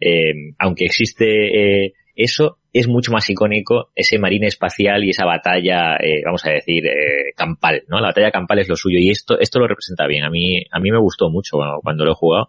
eh, 0.00 0.34
aunque 0.58 0.84
existe 0.84 1.84
eh, 1.84 1.94
eso, 2.14 2.58
es 2.72 2.88
mucho 2.88 3.12
más 3.12 3.28
icónico 3.28 3.90
ese 3.94 4.18
marine 4.18 4.46
espacial 4.46 5.04
y 5.04 5.10
esa 5.10 5.26
batalla, 5.26 5.96
eh, 5.96 6.22
vamos 6.24 6.44
a 6.46 6.50
decir, 6.50 6.86
eh, 6.86 7.32
campal, 7.36 7.82
¿no? 7.88 8.00
La 8.00 8.08
batalla 8.08 8.30
campal 8.30 8.60
es 8.60 8.68
lo 8.68 8.76
suyo 8.76 8.98
y 8.98 9.10
esto, 9.10 9.38
esto 9.38 9.58
lo 9.58 9.68
representa 9.68 10.06
bien. 10.06 10.24
A 10.24 10.30
mí, 10.30 10.62
a 10.70 10.80
mí 10.80 10.90
me 10.90 10.98
gustó 10.98 11.28
mucho 11.28 11.58
cuando, 11.82 12.04
lo 12.04 12.12
he 12.12 12.14
jugado. 12.14 12.48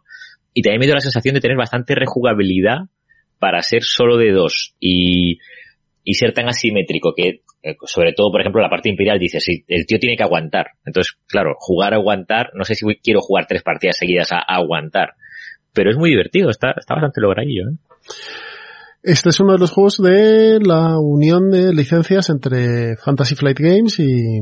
Y 0.54 0.62
también 0.62 0.80
me 0.80 0.86
dio 0.86 0.96
la 0.96 1.02
sensación 1.02 1.36
de 1.36 1.42
tener 1.42 1.58
bastante 1.58 1.94
rejugabilidad 1.96 2.84
para 3.38 3.62
ser 3.62 3.84
solo 3.84 4.18
de 4.18 4.32
dos 4.32 4.76
y, 4.80 5.40
y 6.06 6.14
ser 6.14 6.32
tan 6.32 6.48
asimétrico 6.48 7.14
que, 7.14 7.42
eh, 7.62 7.76
sobre 7.84 8.14
todo, 8.14 8.32
por 8.32 8.40
ejemplo, 8.40 8.62
la 8.62 8.70
parte 8.70 8.88
imperial 8.88 9.20
dice, 9.20 9.42
si 9.42 9.66
el 9.68 9.86
tío 9.86 10.00
tiene 10.00 10.16
que 10.16 10.24
aguantar. 10.24 10.68
Entonces, 10.86 11.18
claro, 11.28 11.56
jugar 11.58 11.94
a 11.94 11.98
aguantar, 11.98 12.52
no 12.54 12.64
sé 12.64 12.76
si 12.76 12.86
quiero 13.04 13.20
jugar 13.20 13.46
tres 13.46 13.62
partidas 13.62 13.98
seguidas 13.98 14.32
a, 14.32 14.38
a 14.38 14.56
aguantar, 14.56 15.16
pero 15.74 15.90
es 15.90 15.98
muy 15.98 16.12
divertido, 16.12 16.50
está, 16.50 16.72
está 16.78 16.94
bastante 16.94 17.20
logradillo, 17.20 17.64
¿eh? 17.64 17.76
Este 19.04 19.30
es 19.30 19.40
uno 19.42 19.52
de 19.52 19.60
los 19.60 19.72
juegos 19.72 19.98
de 19.98 20.60
la 20.62 20.98
unión 20.98 21.52
de 21.52 21.74
licencias 21.74 22.30
entre 22.30 22.96
Fantasy 22.96 23.36
Flight 23.36 23.60
Games 23.60 24.00
y, 24.00 24.40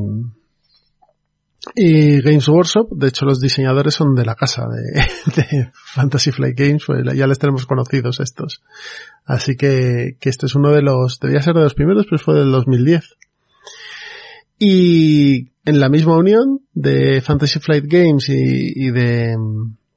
y 1.73 2.21
Games 2.21 2.47
Workshop. 2.47 2.89
De 2.91 3.07
hecho, 3.07 3.25
los 3.25 3.41
diseñadores 3.41 3.95
son 3.95 4.13
de 4.13 4.23
la 4.23 4.35
casa 4.35 4.67
de, 4.67 5.71
Fantasy 5.73 6.31
Flight 6.31 6.55
Games, 6.55 6.83
pues 6.85 7.03
ya 7.15 7.25
les 7.25 7.39
tenemos 7.39 7.65
conocidos 7.65 8.19
estos. 8.19 8.61
Así 9.25 9.55
que, 9.55 10.17
que 10.19 10.29
este 10.29 10.45
es 10.45 10.53
uno 10.53 10.71
de 10.71 10.83
los, 10.83 11.19
debía 11.19 11.41
ser 11.41 11.55
de 11.55 11.63
los 11.63 11.73
primeros, 11.73 12.05
pero 12.05 12.19
fue 12.19 12.35
del 12.35 12.51
2010. 12.51 13.17
Y 14.59 15.49
en 15.65 15.79
la 15.79 15.89
misma 15.89 16.17
unión 16.17 16.59
de 16.75 17.19
Fantasy 17.21 17.59
Flight 17.59 17.85
Games 17.87 18.29
y 18.29 18.91
de, 18.91 19.35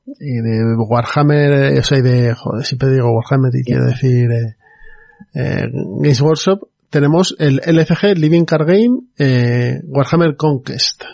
y 0.06 0.40
de 0.40 0.76
Warhammer, 0.76 1.78
o 1.78 1.82
sea, 1.82 1.98
y 1.98 2.02
de, 2.02 2.34
joder, 2.34 2.64
siempre 2.64 2.90
digo 2.90 3.12
Warhammer 3.12 3.54
y 3.54 3.64
quiero 3.64 3.86
decir, 3.86 4.30
eh, 4.30 4.56
eh, 5.34 5.68
Games 5.72 6.20
Workshop, 6.20 6.68
tenemos 6.90 7.34
el 7.38 7.60
LCG 7.64 8.16
Living 8.16 8.44
Card 8.44 8.66
Game 8.66 9.00
eh, 9.18 9.80
Warhammer 9.84 10.36
Conquest. 10.36 11.04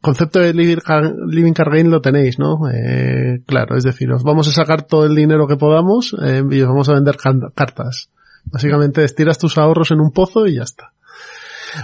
Concepto 0.00 0.40
de 0.40 0.52
Living 0.52 0.80
Card, 0.84 1.14
Living 1.28 1.52
Card 1.52 1.72
Game 1.72 1.88
lo 1.88 2.02
tenéis, 2.02 2.38
¿no? 2.38 2.68
Eh, 2.70 3.42
claro, 3.46 3.76
es 3.76 3.84
decir, 3.84 4.10
os 4.12 4.22
vamos 4.22 4.48
a 4.48 4.52
sacar 4.52 4.82
todo 4.82 5.06
el 5.06 5.14
dinero 5.14 5.46
que 5.46 5.56
podamos 5.56 6.14
y 6.50 6.60
os 6.60 6.68
vamos 6.68 6.88
a 6.90 6.94
vender 6.94 7.16
cartas. 7.16 8.10
Básicamente 8.44 9.02
estiras 9.02 9.38
tus 9.38 9.56
ahorros 9.56 9.92
en 9.92 10.00
un 10.00 10.10
pozo 10.10 10.46
y 10.46 10.56
ya 10.56 10.62
está. 10.62 10.93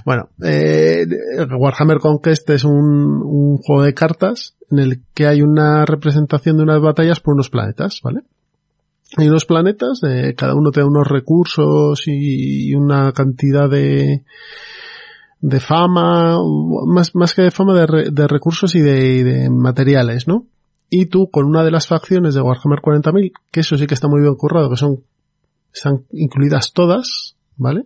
Bueno, 0.05 0.29
eh, 0.43 1.07
Warhammer 1.59 1.99
Conquest 1.99 2.49
es 2.51 2.65
un, 2.65 3.23
un, 3.23 3.59
juego 3.59 3.83
de 3.83 3.95
cartas 3.95 4.57
en 4.71 4.79
el 4.79 5.03
que 5.15 5.27
hay 5.27 5.43
una 5.43 5.85
representación 5.85 6.57
de 6.57 6.63
unas 6.63 6.81
batallas 6.81 7.21
por 7.21 7.35
unos 7.35 7.51
planetas, 7.51 8.01
¿vale? 8.03 8.21
Hay 9.17 9.29
unos 9.29 9.45
planetas, 9.45 10.01
eh, 10.05 10.35
cada 10.37 10.55
uno 10.55 10.71
te 10.71 10.81
da 10.81 10.87
unos 10.87 11.09
recursos 11.09 12.03
y 12.07 12.73
una 12.75 13.13
cantidad 13.13 13.69
de, 13.69 14.25
de 15.41 15.61
fama, 15.61 16.39
más, 16.87 17.15
más 17.15 17.35
que 17.35 17.43
de 17.43 17.51
fama, 17.51 17.75
de, 17.75 18.11
de 18.11 18.29
recursos 18.29 18.75
y 18.75 18.81
de, 18.81 19.17
y 19.17 19.23
de, 19.23 19.51
materiales, 19.51 20.29
¿no? 20.29 20.47
Y 20.91 21.07
tú 21.07 21.31
con 21.31 21.47
una 21.47 21.63
de 21.63 21.71
las 21.71 21.87
facciones 21.87 22.35
de 22.35 22.43
Warhammer 22.43 22.81
40.000, 22.81 23.33
que 23.51 23.61
eso 23.61 23.79
sí 23.79 23.87
que 23.87 23.95
está 23.95 24.09
muy 24.09 24.21
bien 24.21 24.35
currado, 24.35 24.69
que 24.69 24.77
son, 24.77 25.05
están 25.73 26.05
incluidas 26.13 26.73
todas, 26.73 27.37
¿vale? 27.57 27.85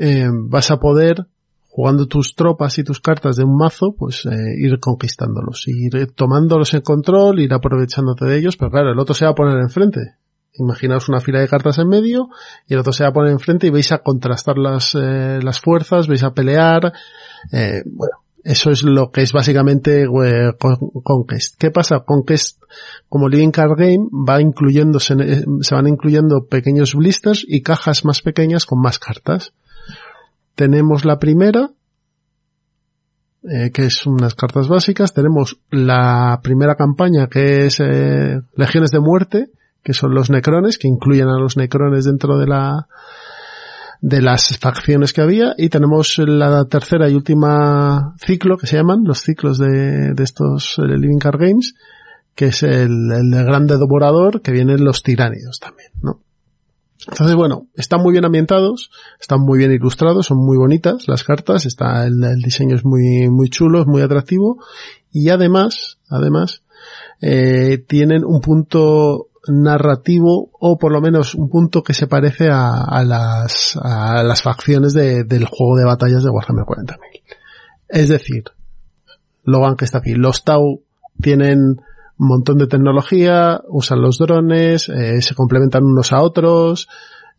Eh, 0.00 0.28
vas 0.32 0.70
a 0.70 0.78
poder 0.78 1.26
jugando 1.68 2.06
tus 2.06 2.34
tropas 2.34 2.78
y 2.78 2.84
tus 2.84 3.00
cartas 3.00 3.36
de 3.36 3.44
un 3.44 3.56
mazo, 3.56 3.94
pues 3.96 4.26
eh, 4.26 4.54
ir 4.58 4.80
conquistándolos, 4.80 5.68
ir 5.68 6.12
tomándolos 6.14 6.74
en 6.74 6.80
control, 6.80 7.40
ir 7.40 7.52
aprovechándote 7.52 8.24
de 8.24 8.38
ellos, 8.38 8.56
pero 8.56 8.70
claro, 8.70 8.90
el 8.90 8.98
otro 8.98 9.14
se 9.14 9.24
va 9.24 9.32
a 9.32 9.34
poner 9.34 9.58
enfrente. 9.58 10.16
Imaginaos 10.54 11.08
una 11.08 11.20
fila 11.20 11.40
de 11.40 11.48
cartas 11.48 11.78
en 11.78 11.88
medio 11.88 12.28
y 12.66 12.74
el 12.74 12.80
otro 12.80 12.92
se 12.92 13.04
va 13.04 13.10
a 13.10 13.12
poner 13.12 13.30
enfrente 13.30 13.68
y 13.68 13.70
vais 13.70 13.92
a 13.92 13.98
contrastar 13.98 14.58
las, 14.58 14.96
eh, 14.96 15.38
las 15.42 15.60
fuerzas, 15.60 16.08
vais 16.08 16.24
a 16.24 16.34
pelear. 16.34 16.92
Eh, 17.52 17.82
bueno, 17.86 18.16
eso 18.42 18.70
es 18.70 18.82
lo 18.82 19.10
que 19.10 19.22
es 19.22 19.32
básicamente 19.32 20.04
eh, 20.04 20.52
Conquest. 21.02 21.56
¿Qué 21.58 21.70
pasa? 21.70 22.00
Conquest, 22.00 22.62
como 23.08 23.28
Living 23.28 23.50
Card 23.50 23.76
Game, 23.76 24.08
va 24.10 24.40
incluyéndose, 24.40 25.14
eh, 25.20 25.44
se 25.60 25.74
van 25.74 25.86
incluyendo 25.86 26.46
pequeños 26.46 26.94
blisters 26.94 27.44
y 27.46 27.62
cajas 27.62 28.04
más 28.04 28.22
pequeñas 28.22 28.64
con 28.64 28.80
más 28.80 28.98
cartas. 28.98 29.52
Tenemos 30.60 31.06
la 31.06 31.18
primera, 31.18 31.70
eh, 33.44 33.70
que 33.72 33.86
es 33.86 34.04
unas 34.04 34.34
cartas 34.34 34.68
básicas. 34.68 35.14
Tenemos 35.14 35.58
la 35.70 36.38
primera 36.42 36.74
campaña, 36.74 37.28
que 37.28 37.64
es 37.64 37.80
eh, 37.80 38.42
Legiones 38.56 38.90
de 38.90 39.00
Muerte, 39.00 39.46
que 39.82 39.94
son 39.94 40.14
los 40.14 40.28
necrones, 40.28 40.76
que 40.76 40.86
incluyen 40.86 41.28
a 41.28 41.38
los 41.38 41.56
necrones 41.56 42.04
dentro 42.04 42.36
de 42.36 42.46
la 42.46 42.88
de 44.02 44.20
las 44.20 44.58
facciones 44.58 45.14
que 45.14 45.22
había 45.22 45.54
y 45.56 45.70
tenemos 45.70 46.18
la 46.18 46.66
tercera 46.66 47.08
y 47.08 47.14
última 47.14 48.14
ciclo 48.18 48.58
que 48.58 48.66
se 48.66 48.76
llaman 48.76 49.04
los 49.04 49.20
ciclos 49.22 49.56
de, 49.56 50.12
de 50.12 50.22
estos 50.22 50.76
eh, 50.78 50.82
Living 50.82 51.18
Card 51.18 51.40
Games 51.40 51.74
que 52.34 52.46
es 52.46 52.62
el, 52.62 53.12
el 53.12 53.30
de 53.30 53.44
grande 53.44 53.78
devorador 53.78 54.42
que 54.42 54.52
vienen 54.52 54.84
los 54.84 55.02
tiránidos 55.02 55.58
también, 55.58 55.90
¿no? 56.02 56.20
Entonces, 57.08 57.34
bueno, 57.34 57.66
están 57.74 58.02
muy 58.02 58.12
bien 58.12 58.24
ambientados, 58.24 58.90
están 59.20 59.40
muy 59.40 59.58
bien 59.58 59.72
ilustrados, 59.72 60.26
son 60.26 60.38
muy 60.38 60.56
bonitas 60.56 61.08
las 61.08 61.24
cartas, 61.24 61.66
está 61.66 62.06
el, 62.06 62.20
diseño 62.42 62.76
es 62.76 62.84
muy, 62.84 63.28
muy 63.30 63.48
chulo, 63.48 63.80
es 63.80 63.86
muy 63.86 64.02
atractivo 64.02 64.62
y 65.10 65.30
además, 65.30 65.98
además, 66.08 66.62
eh, 67.20 67.78
tienen 67.86 68.24
un 68.24 68.40
punto 68.40 69.28
narrativo 69.48 70.50
o 70.58 70.78
por 70.78 70.92
lo 70.92 71.00
menos 71.00 71.34
un 71.34 71.48
punto 71.48 71.82
que 71.82 71.94
se 71.94 72.06
parece 72.06 72.50
a, 72.50 72.82
a 72.82 73.04
las, 73.04 73.78
a 73.82 74.22
las 74.22 74.42
facciones 74.42 74.92
de, 74.92 75.24
del 75.24 75.46
juego 75.46 75.76
de 75.76 75.84
batallas 75.84 76.22
de 76.22 76.30
Warhammer 76.30 76.64
40.000. 76.64 76.98
Es 77.88 78.08
decir, 78.08 78.44
Logan 79.44 79.76
que 79.76 79.84
está 79.84 79.98
aquí, 79.98 80.14
los 80.14 80.44
Tau 80.44 80.82
tienen 81.20 81.80
un 82.20 82.28
montón 82.28 82.58
de 82.58 82.66
tecnología, 82.66 83.62
usan 83.68 84.02
los 84.02 84.18
drones, 84.18 84.90
eh, 84.90 85.22
se 85.22 85.34
complementan 85.34 85.84
unos 85.84 86.12
a 86.12 86.20
otros, 86.20 86.86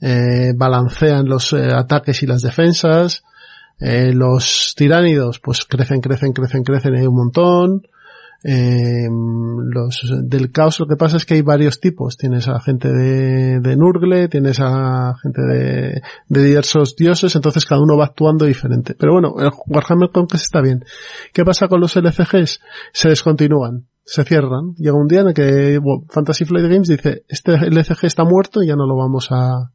eh, 0.01 0.53
balancean 0.55 1.27
los 1.27 1.53
eh, 1.53 1.71
ataques 1.71 2.23
y 2.23 2.27
las 2.27 2.41
defensas, 2.41 3.23
los 3.79 4.75
tiránidos 4.77 5.39
pues 5.39 5.65
crecen, 5.65 6.01
crecen, 6.01 6.33
crecen, 6.33 6.61
crecen 6.63 6.93
hay 6.93 7.07
un 7.07 7.15
montón, 7.15 7.87
los 8.43 10.03
del 10.23 10.51
caos 10.51 10.79
lo 10.79 10.85
que 10.85 10.95
pasa 10.97 11.17
es 11.17 11.25
que 11.25 11.33
hay 11.33 11.41
varios 11.41 11.79
tipos. 11.79 12.15
Tienes 12.15 12.47
a 12.47 12.59
gente 12.59 12.89
de, 12.91 13.75
Nurgle 13.75 14.27
tienes 14.27 14.59
a 14.59 15.15
gente 15.23 15.41
de, 15.41 16.01
de 16.27 16.43
diversos 16.43 16.95
dioses 16.95 17.35
entonces 17.35 17.65
cada 17.65 17.81
uno 17.81 17.97
va 17.97 18.05
actuando 18.05 18.45
diferente. 18.45 18.93
Pero 18.93 19.13
bueno 19.13 19.33
el 19.39 19.49
Warhammer 19.65 20.11
Conquest 20.11 20.43
está 20.43 20.61
bien. 20.61 20.85
¿qué 21.33 21.43
pasa 21.43 21.67
con 21.67 21.81
los 21.81 21.95
LCGs? 21.95 22.61
se 22.93 23.09
descontinúan 23.09 23.87
se 24.11 24.23
cierran 24.25 24.75
llega 24.75 24.97
un 24.97 25.07
día 25.07 25.21
en 25.21 25.29
el 25.29 25.33
que 25.33 25.77
bueno, 25.79 26.03
Fantasy 26.09 26.45
Flight 26.45 26.69
Games 26.69 26.87
dice 26.87 27.23
este 27.27 27.53
LCG 27.53 28.05
está 28.05 28.25
muerto 28.25 28.61
y 28.61 28.67
ya 28.67 28.75
no 28.75 28.85
lo 28.85 28.97
vamos 28.97 29.29
a 29.31 29.71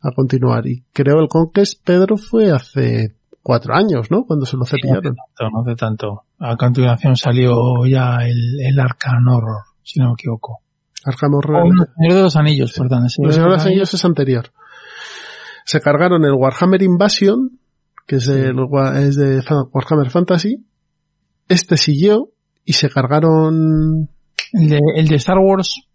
a 0.00 0.10
continuar 0.14 0.66
y 0.66 0.84
creo 0.92 1.20
el 1.20 1.28
Conquest 1.28 1.84
Pedro 1.84 2.16
fue 2.16 2.50
hace 2.50 3.16
cuatro 3.42 3.74
años, 3.74 4.10
¿no? 4.10 4.24
Cuando 4.24 4.44
se 4.44 4.56
lo 4.56 4.64
cepillaron. 4.64 5.04
No 5.04 5.10
hace 5.10 5.36
tanto, 5.36 5.50
no 5.52 5.60
hace 5.60 5.76
tanto. 5.76 6.22
A 6.40 6.56
continuación 6.56 7.14
salió 7.14 7.86
ya 7.86 8.16
el, 8.24 8.58
el 8.60 8.80
Arcan 8.80 9.26
Horror, 9.28 9.62
si 9.84 10.00
no 10.00 10.06
me 10.08 10.12
equivoco. 10.14 10.62
Arkham 11.04 11.34
Horror. 11.34 11.62
Oh, 11.62 11.66
el 11.68 11.86
Señor 11.96 12.14
de 12.14 12.22
los 12.22 12.36
Anillos, 12.36 12.72
perdón. 12.72 13.04
El 13.04 13.10
Señor 13.10 13.32
de 13.32 13.56
los 13.56 13.64
Anillos 13.64 13.94
es 13.94 14.04
anterior. 14.04 14.50
Se 15.64 15.80
cargaron 15.80 16.24
el 16.24 16.32
Warhammer 16.32 16.82
Invasion, 16.82 17.60
que 18.04 18.16
es, 18.16 18.26
el, 18.26 18.56
es 18.96 19.14
de 19.14 19.40
Warhammer 19.72 20.10
Fantasy. 20.10 20.66
Este 21.48 21.76
siguió 21.76 22.30
y 22.66 22.74
se 22.74 22.90
cargaron... 22.90 24.10
El 24.52 24.68
de, 24.68 24.80
el 24.96 25.08
de 25.08 25.16
Star 25.16 25.38
Wars. 25.38 25.86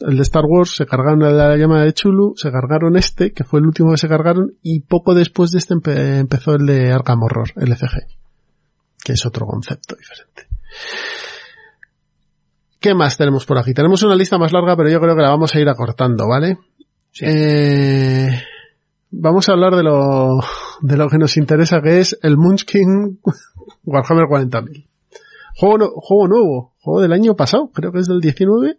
El 0.00 0.16
de 0.16 0.22
Star 0.22 0.44
Wars 0.46 0.76
se 0.76 0.84
cargaron 0.84 1.20
la 1.20 1.56
llamada 1.56 1.84
de 1.84 1.94
Chulu, 1.94 2.34
se 2.36 2.50
cargaron 2.50 2.96
este, 2.96 3.32
que 3.32 3.44
fue 3.44 3.60
el 3.60 3.66
último 3.66 3.92
que 3.92 3.96
se 3.96 4.08
cargaron, 4.08 4.56
y 4.62 4.80
poco 4.80 5.14
después 5.14 5.52
de 5.52 5.58
este 5.58 5.72
empe 5.72 6.18
empezó 6.18 6.52
el 6.52 6.66
de 6.66 6.92
Arkham 6.92 7.22
Horror, 7.22 7.52
LCG, 7.56 8.06
que 9.02 9.12
es 9.12 9.24
otro 9.24 9.46
concepto 9.46 9.96
diferente. 9.96 10.48
¿Qué 12.78 12.94
más 12.94 13.16
tenemos 13.16 13.46
por 13.46 13.58
aquí? 13.58 13.72
Tenemos 13.72 14.02
una 14.02 14.16
lista 14.16 14.36
más 14.36 14.52
larga, 14.52 14.76
pero 14.76 14.90
yo 14.90 15.00
creo 15.00 15.16
que 15.16 15.22
la 15.22 15.30
vamos 15.30 15.54
a 15.54 15.60
ir 15.60 15.68
acortando, 15.68 16.28
¿vale? 16.28 16.58
Sí. 17.12 17.24
Eh, 17.26 18.28
vamos 19.10 19.48
a 19.48 19.52
hablar 19.52 19.74
de 19.76 19.82
lo, 19.82 20.40
de 20.82 20.96
lo 20.96 21.08
que 21.08 21.18
nos 21.18 21.38
interesa, 21.38 21.80
que 21.80 22.00
es 22.00 22.18
el 22.22 22.36
Munchkin 22.36 23.20
Warhammer 23.84 24.26
40.000. 24.26 24.85
Juego, 25.58 25.78
no, 25.78 25.88
juego 25.96 26.28
nuevo, 26.28 26.74
juego 26.80 27.00
del 27.00 27.12
año 27.12 27.34
pasado, 27.34 27.70
creo 27.72 27.90
que 27.92 28.00
es 28.00 28.06
del 28.06 28.20
19, 28.20 28.78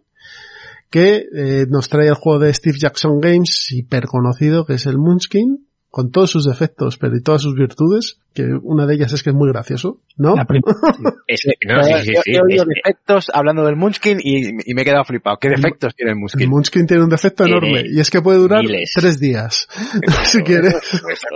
que 0.90 1.24
eh, 1.36 1.66
nos 1.68 1.88
trae 1.88 2.06
el 2.08 2.14
juego 2.14 2.38
de 2.38 2.54
Steve 2.54 2.78
Jackson 2.78 3.18
Games, 3.20 3.68
hiper 3.72 4.06
conocido, 4.06 4.64
que 4.64 4.74
es 4.74 4.86
el 4.86 4.96
Munchkin, 4.96 5.66
con 5.90 6.10
todos 6.10 6.30
sus 6.30 6.44
defectos, 6.44 6.98
pero 6.98 7.16
y 7.16 7.22
todas 7.22 7.40
sus 7.42 7.54
virtudes, 7.54 8.20
que 8.34 8.44
una 8.62 8.86
de 8.86 8.94
ellas 8.94 9.12
es 9.12 9.22
que 9.22 9.30
es 9.30 9.34
muy 9.36 9.48
gracioso, 9.50 10.00
¿no? 10.16 10.36
La 10.36 10.44
primera. 10.44 10.76
Es- 11.26 11.46
no, 11.66 11.82
sí, 11.82 11.92
sí, 12.04 12.12
sí, 12.24 12.32
yo 12.32 12.40
he 12.40 12.52
oído 12.52 12.64
defectos 12.64 13.30
hablando 13.34 13.64
del 13.64 13.76
Munchkin 13.76 14.18
y, 14.22 14.70
y 14.70 14.74
me 14.74 14.82
he 14.82 14.84
quedado 14.84 15.04
flipado. 15.04 15.36
¿Qué 15.40 15.48
defectos 15.48 15.94
tiene 15.94 16.12
el 16.12 16.16
El 16.16 16.20
Munchkin? 16.20 16.48
Munchkin 16.48 16.86
tiene 16.86 17.02
un 17.02 17.10
defecto 17.10 17.44
enorme, 17.44 17.82
y 17.90 17.98
es 18.00 18.10
que 18.10 18.22
puede 18.22 18.38
durar 18.38 18.62
miles. 18.62 18.92
tres 18.94 19.18
días, 19.18 19.66
si 20.24 20.42
quieres. 20.42 20.74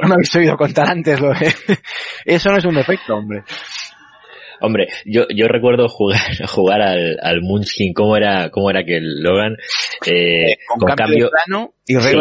No 0.02 0.08
me 0.08 0.14
habéis 0.14 0.34
oído 0.36 0.56
contar 0.56 0.88
antes 0.88 1.20
lo 1.20 1.28
de... 1.30 1.52
Eso 2.24 2.50
no 2.50 2.58
es 2.58 2.64
un 2.64 2.74
defecto, 2.74 3.14
hombre. 3.16 3.42
Hombre, 4.62 4.88
yo, 5.04 5.26
yo 5.34 5.48
recuerdo 5.48 5.88
jugar, 5.88 6.20
jugar 6.48 6.80
al, 6.82 7.18
al 7.22 7.40
Munchkin, 7.42 7.92
cómo 7.94 8.16
era, 8.16 8.50
cómo 8.50 8.70
era 8.70 8.84
que 8.84 8.96
el 8.96 9.22
Logan, 9.22 9.56
eh, 10.06 10.56
Con, 10.68 10.78
con 10.80 10.88
cambio, 10.88 10.96
cambio, 11.06 11.24
de 11.26 11.30
plano 11.44 11.74
y 11.86 11.94
sí, 11.96 12.16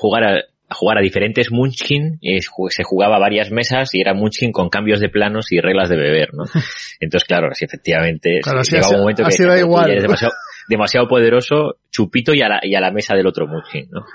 jugar 0.00 0.24
a, 0.24 0.36
a 0.68 0.74
jugar 0.74 0.98
a 0.98 1.02
diferentes 1.02 1.50
Munchkin, 1.52 2.18
eh, 2.22 2.40
se 2.40 2.82
jugaba 2.84 3.18
varias 3.18 3.50
mesas 3.50 3.94
y 3.94 4.00
era 4.00 4.14
Munchkin 4.14 4.52
con 4.52 4.68
cambios 4.70 5.00
de 5.00 5.08
planos 5.10 5.52
y 5.52 5.60
reglas 5.60 5.88
de 5.90 5.96
beber, 5.96 6.32
¿no? 6.34 6.44
Entonces, 7.00 7.26
claro, 7.28 7.48
si 7.54 7.64
efectivamente 7.66 8.40
Claro, 8.42 8.64
sí, 8.64 8.76
así 8.76 8.76
llega 8.76 8.86
ha- 8.86 8.94
un 8.96 9.00
momento 9.02 9.22
que 9.22 9.28
así 9.28 9.44
da 9.44 9.58
igual. 9.58 9.90
eres 9.90 10.02
demasiado, 10.02 10.32
demasiado 10.68 11.08
poderoso, 11.08 11.76
chupito 11.90 12.32
y 12.34 12.40
a 12.42 12.48
la, 12.48 12.60
y 12.62 12.74
a 12.74 12.80
la 12.80 12.90
mesa 12.90 13.14
del 13.14 13.26
otro 13.26 13.46
Munchkin, 13.46 13.88
¿no? 13.90 14.06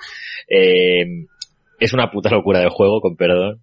Eh, 0.49 1.05
es 1.79 1.93
una 1.93 2.09
puta 2.09 2.29
locura 2.31 2.59
de 2.59 2.69
juego, 2.69 3.01
con 3.01 3.15
perdón. 3.15 3.61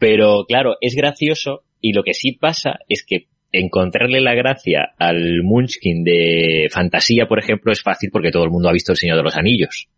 Pero 0.00 0.44
claro, 0.48 0.76
es 0.80 0.94
gracioso 0.96 1.62
y 1.80 1.92
lo 1.92 2.02
que 2.02 2.12
sí 2.12 2.32
pasa 2.32 2.80
es 2.88 3.04
que 3.06 3.26
encontrarle 3.58 4.20
la 4.20 4.34
gracia 4.34 4.90
al 4.98 5.42
Munchkin 5.42 6.04
de 6.04 6.68
fantasía, 6.70 7.26
por 7.26 7.38
ejemplo, 7.38 7.72
es 7.72 7.82
fácil 7.82 8.10
porque 8.12 8.30
todo 8.30 8.44
el 8.44 8.50
mundo 8.50 8.68
ha 8.68 8.72
visto 8.72 8.92
El 8.92 8.98
Señor 8.98 9.16
de 9.16 9.22
los 9.22 9.36
Anillos. 9.36 9.88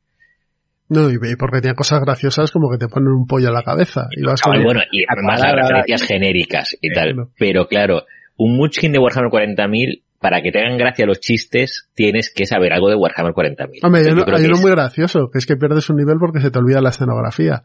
No, 0.91 1.11
y 1.11 1.19
porque 1.39 1.61
tiene 1.61 1.75
cosas 1.75 2.01
graciosas 2.01 2.51
como 2.51 2.71
que 2.71 2.79
te 2.79 2.89
ponen 2.89 3.09
un 3.11 3.27
pollo 3.27 3.49
a 3.49 3.53
la 3.53 3.63
cabeza. 3.63 4.09
Y 4.17 4.23
vas 4.23 4.41
Y 4.41 4.51
con- 4.51 4.63
bueno, 4.65 4.81
y 4.91 5.05
además 5.07 5.41
las 5.41 5.55
referencias 5.55 6.03
genéricas 6.03 6.77
y 6.81 6.91
tal. 6.93 7.29
Pero 7.39 7.67
claro, 7.69 8.05
un 8.37 8.57
Munchkin 8.57 8.93
de 8.93 8.99
Warhammer 8.99 9.31
40.000, 9.31 10.03
para 10.19 10.41
que 10.41 10.51
te 10.51 10.61
hagan 10.61 10.79
gracia 10.79 11.05
los 11.05 11.21
chistes, 11.21 11.91
tienes 11.95 12.33
que 12.35 12.47
saber 12.47 12.73
algo 12.73 12.89
de 12.89 12.97
Warhammer 12.97 13.35
40.000. 13.35 13.81
Hombre, 13.83 14.01
hay 14.01 14.47
uno, 14.47 14.57
muy 14.57 14.71
gracioso, 14.71 15.31
que 15.31 15.39
es 15.39 15.47
que 15.47 15.57
pierdes 15.57 15.91
un 15.91 15.97
nivel 15.97 16.17
porque 16.19 16.41
se 16.41 16.51
te 16.51 16.59
olvida 16.59 16.81
la 16.81 16.89
escenografía. 16.89 17.63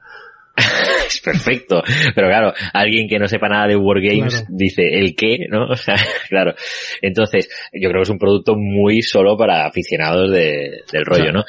es 1.08 1.20
perfecto. 1.24 1.82
Pero 2.16 2.28
claro, 2.28 2.54
alguien 2.74 3.08
que 3.08 3.20
no 3.20 3.28
sepa 3.28 3.50
nada 3.50 3.68
de 3.68 3.76
Wargames 3.76 4.34
Claro. 4.34 4.48
dice, 4.50 4.84
¿el 5.00 5.16
qué? 5.16 5.46
¿No? 5.50 5.68
O 5.74 5.76
sea, 5.76 5.96
claro. 6.30 6.54
Entonces, 7.02 7.50
yo 7.74 7.90
creo 7.90 8.02
que 8.02 8.04
es 8.04 8.10
un 8.10 8.20
producto 8.20 8.56
muy 8.56 9.02
solo 9.02 9.38
para 9.38 9.66
aficionados 9.66 10.32
de- 10.32 10.82
del 10.92 11.06
rollo, 11.06 11.24
Claro. 11.24 11.40
¿no? 11.40 11.46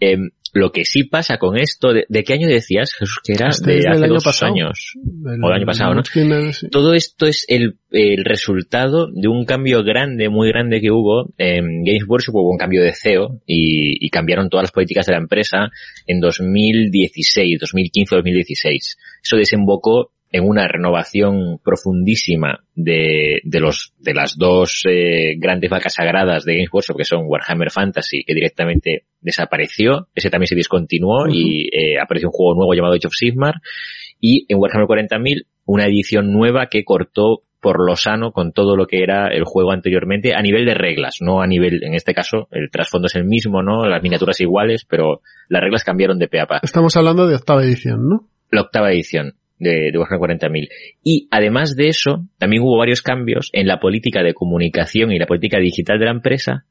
Em, 0.00 0.30
lo 0.52 0.70
que 0.70 0.84
sí 0.84 1.04
pasa 1.04 1.38
con 1.38 1.56
esto, 1.56 1.92
¿de, 1.92 2.04
de 2.08 2.24
qué 2.24 2.34
año 2.34 2.46
decías, 2.46 2.94
Jesús, 2.94 3.20
que 3.24 3.32
era? 3.32 3.48
Este 3.48 3.72
de 3.72 3.88
hace 3.88 4.04
año 4.04 4.14
dos 4.14 4.24
pasado. 4.24 4.52
años. 4.52 4.94
O 5.42 5.48
el 5.48 5.52
año 5.52 5.66
pasado, 5.66 5.94
¿no? 5.94 6.02
Sí. 6.04 6.68
Todo 6.70 6.92
esto 6.92 7.26
es 7.26 7.46
el, 7.48 7.76
el 7.90 8.24
resultado 8.24 9.08
de 9.10 9.28
un 9.28 9.44
cambio 9.46 9.82
grande, 9.82 10.28
muy 10.28 10.48
grande 10.48 10.80
que 10.80 10.90
hubo. 10.90 11.32
En 11.38 11.84
Games 11.84 12.04
Workshop 12.06 12.34
hubo 12.34 12.50
un 12.50 12.58
cambio 12.58 12.82
de 12.82 12.92
CEO 12.92 13.40
y, 13.46 14.04
y 14.04 14.10
cambiaron 14.10 14.50
todas 14.50 14.64
las 14.64 14.72
políticas 14.72 15.06
de 15.06 15.12
la 15.12 15.18
empresa 15.18 15.70
en 16.06 16.20
2016, 16.20 17.58
2015-2016. 17.60 18.96
Eso 19.22 19.36
desembocó 19.36 20.12
en 20.32 20.44
una 20.44 20.66
renovación 20.66 21.60
profundísima 21.62 22.64
de, 22.74 23.40
de 23.44 23.60
los 23.60 23.92
de 23.98 24.14
las 24.14 24.36
dos 24.36 24.82
eh, 24.88 25.36
grandes 25.38 25.70
vacas 25.70 25.94
sagradas 25.94 26.44
de 26.44 26.54
Games 26.54 26.70
Workshop 26.72 26.96
que 26.96 27.04
son 27.04 27.26
Warhammer 27.26 27.70
Fantasy 27.70 28.24
que 28.24 28.34
directamente 28.34 29.04
desapareció 29.20 30.08
ese 30.14 30.30
también 30.30 30.48
se 30.48 30.54
discontinuó 30.54 31.28
y 31.28 31.68
eh, 31.68 32.00
apareció 32.02 32.28
un 32.28 32.32
juego 32.32 32.54
nuevo 32.54 32.74
llamado 32.74 32.94
Age 32.94 33.06
of 33.06 33.14
Sigmar 33.14 33.56
y 34.18 34.46
en 34.48 34.58
Warhammer 34.58 34.88
40.000 34.88 35.46
una 35.66 35.84
edición 35.84 36.32
nueva 36.32 36.66
que 36.68 36.84
cortó 36.84 37.42
por 37.60 37.86
lo 37.86 37.94
sano 37.94 38.32
con 38.32 38.52
todo 38.52 38.74
lo 38.76 38.86
que 38.86 39.04
era 39.04 39.28
el 39.28 39.44
juego 39.44 39.70
anteriormente 39.70 40.34
a 40.34 40.42
nivel 40.42 40.66
de 40.66 40.74
reglas, 40.74 41.18
no 41.20 41.42
a 41.42 41.46
nivel, 41.46 41.84
en 41.84 41.94
este 41.94 42.12
caso, 42.12 42.48
el 42.50 42.70
trasfondo 42.72 43.06
es 43.06 43.14
el 43.14 43.24
mismo, 43.24 43.62
¿no? 43.62 43.86
Las 43.86 44.02
miniaturas 44.02 44.40
iguales, 44.40 44.84
pero 44.84 45.20
las 45.48 45.62
reglas 45.62 45.84
cambiaron 45.84 46.18
de 46.18 46.26
pe 46.26 46.40
a 46.40 46.46
pa. 46.46 46.58
Estamos 46.60 46.96
hablando 46.96 47.28
de 47.28 47.36
octava 47.36 47.62
edición, 47.62 48.08
¿no? 48.08 48.26
La 48.50 48.62
octava 48.62 48.90
edición 48.90 49.36
de, 49.62 49.90
de 49.92 49.98
Warhammer 49.98 50.38
40.000. 50.38 50.68
Y 51.02 51.28
además 51.30 51.76
de 51.76 51.88
eso, 51.88 52.26
también 52.38 52.62
hubo 52.62 52.76
varios 52.76 53.02
cambios 53.02 53.50
en 53.52 53.66
la 53.66 53.80
política 53.80 54.22
de 54.22 54.34
comunicación 54.34 55.12
y 55.12 55.18
la 55.18 55.26
política 55.26 55.58
digital 55.58 55.98
de 55.98 56.04
la 56.04 56.12
empresa. 56.12 56.64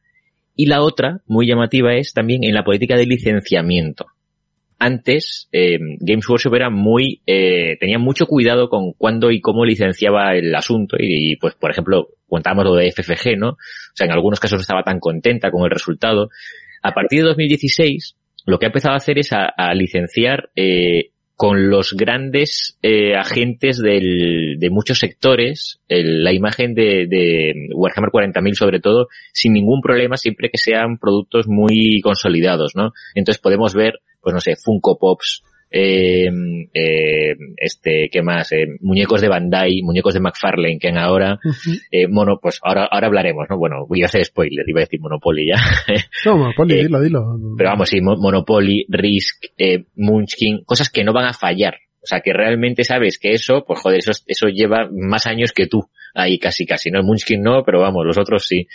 Y 0.55 0.68
la 0.68 0.81
otra, 0.81 1.22
muy 1.26 1.47
llamativa, 1.47 1.95
es 1.95 2.13
también 2.13 2.43
en 2.43 2.53
la 2.53 2.63
política 2.63 2.95
de 2.95 3.05
licenciamiento 3.05 4.07
antes 4.81 5.47
eh, 5.51 5.77
Games 5.99 6.27
Workshop 6.27 6.55
era 6.55 6.72
muy 6.72 7.22
eh, 7.27 7.77
tenía 7.80 7.99
mucho 7.99 8.26
cuidado 8.26 8.68
con 8.68 8.93
cuándo 8.93 9.30
y 9.30 9.39
cómo 9.39 9.63
licenciaba 9.63 10.34
el 10.34 10.53
asunto 10.55 10.97
y, 10.99 11.35
pues 11.35 11.53
por 11.53 11.69
ejemplo 11.69 12.07
contábamos 12.27 12.65
lo 12.65 12.76
de 12.76 12.91
FFG 12.91 13.38
no 13.38 13.49
o 13.49 13.57
sea 13.93 14.07
en 14.07 14.13
algunos 14.13 14.39
casos 14.39 14.57
no 14.57 14.61
estaba 14.61 14.81
tan 14.81 14.99
contenta 14.99 15.51
con 15.51 15.63
el 15.65 15.69
resultado 15.69 16.30
a 16.81 16.93
partir 16.93 17.19
de 17.19 17.26
2016 17.27 18.15
lo 18.47 18.57
que 18.57 18.65
ha 18.65 18.69
empezado 18.69 18.95
a 18.95 18.97
hacer 18.97 19.19
es 19.19 19.31
a, 19.34 19.45
a 19.55 19.76
licenciar 19.76 20.49
eh, 20.55 21.11
con 21.41 21.72
los 21.72 21.93
grandes 21.93 22.77
eh, 22.84 23.15
agentes 23.15 23.80
del, 23.80 24.57
de 24.59 24.69
muchos 24.69 24.99
sectores, 24.99 25.80
el, 25.88 26.23
la 26.23 26.34
imagen 26.34 26.76
de, 26.76 27.07
de 27.09 27.68
Warhammer 27.73 28.11
40.000 28.11 28.53
sobre 28.53 28.80
todo, 28.80 29.07
sin 29.34 29.53
ningún 29.53 29.81
problema, 29.81 30.18
siempre 30.18 30.51
que 30.51 30.59
sean 30.59 30.99
productos 30.99 31.47
muy 31.47 31.99
consolidados, 32.03 32.76
¿no? 32.76 32.91
Entonces 33.15 33.41
podemos 33.41 33.73
ver 33.73 34.01
pues 34.22 34.35
no 34.35 34.39
sé, 34.39 34.55
Funko 34.55 34.99
Pops, 34.99 35.41
eh, 35.72 36.30
eh, 36.73 37.35
este, 37.57 38.10
¿qué 38.11 38.22
más? 38.22 38.52
Eh, 38.52 38.68
muñecos 38.81 39.22
de 39.22 39.30
Bandai, 39.30 39.81
muñecos 39.84 40.14
de 40.14 40.19
McFarlane, 40.19 40.77
que 40.80 40.89
en 40.89 40.98
ahora, 40.98 41.39
eh, 41.91 42.07
mono, 42.07 42.39
pues 42.41 42.60
ahora, 42.61 42.85
ahora 42.91 43.07
hablaremos, 43.07 43.48
¿no? 43.49 43.57
Bueno, 43.57 43.85
voy 43.88 44.03
a 44.03 44.06
hacer 44.06 44.23
spoiler, 44.26 44.64
iba 44.68 44.80
a 44.81 44.84
decir 44.84 44.99
Monopoly 44.99 45.48
ya. 45.48 45.56
No, 46.26 46.38
Monopoly, 46.38 46.73
Eh, 46.76 46.84
dilo, 46.84 47.02
dilo. 47.02 47.39
Pero 47.57 47.69
vamos, 47.69 47.89
sí, 47.89 48.02
Mo- 48.02 48.18
Monopoly, 48.18 48.85
Risk, 48.89 49.45
eh, 49.57 49.85
Munchkin, 49.95 50.64
cosas 50.65 50.89
que 50.89 51.03
no 51.03 51.14
van 51.14 51.26
a 51.26 51.34
fallar. 51.34 51.76
O 52.03 52.07
sea, 52.07 52.22
que 52.22 52.34
realmente 52.34 52.84
sabes 52.84 53.19
que 53.19 53.31
eso, 53.34 53.64
pues 53.65 53.80
joder, 53.80 53.99
eso, 53.99 54.11
eso 54.26 54.48
lleva 54.48 54.89
más 54.91 55.27
años 55.27 55.52
que 55.52 55.68
tú. 55.68 55.88
Ahí 56.15 56.39
casi, 56.39 56.65
casi, 56.65 56.89
¿no? 56.91 56.99
El 56.99 57.06
Munchkin 57.06 57.41
no, 57.41 57.64
pero 57.64 57.80
vamos, 57.80 58.06
los 58.06 58.18
otros 58.18 58.45
sí. 58.48 58.68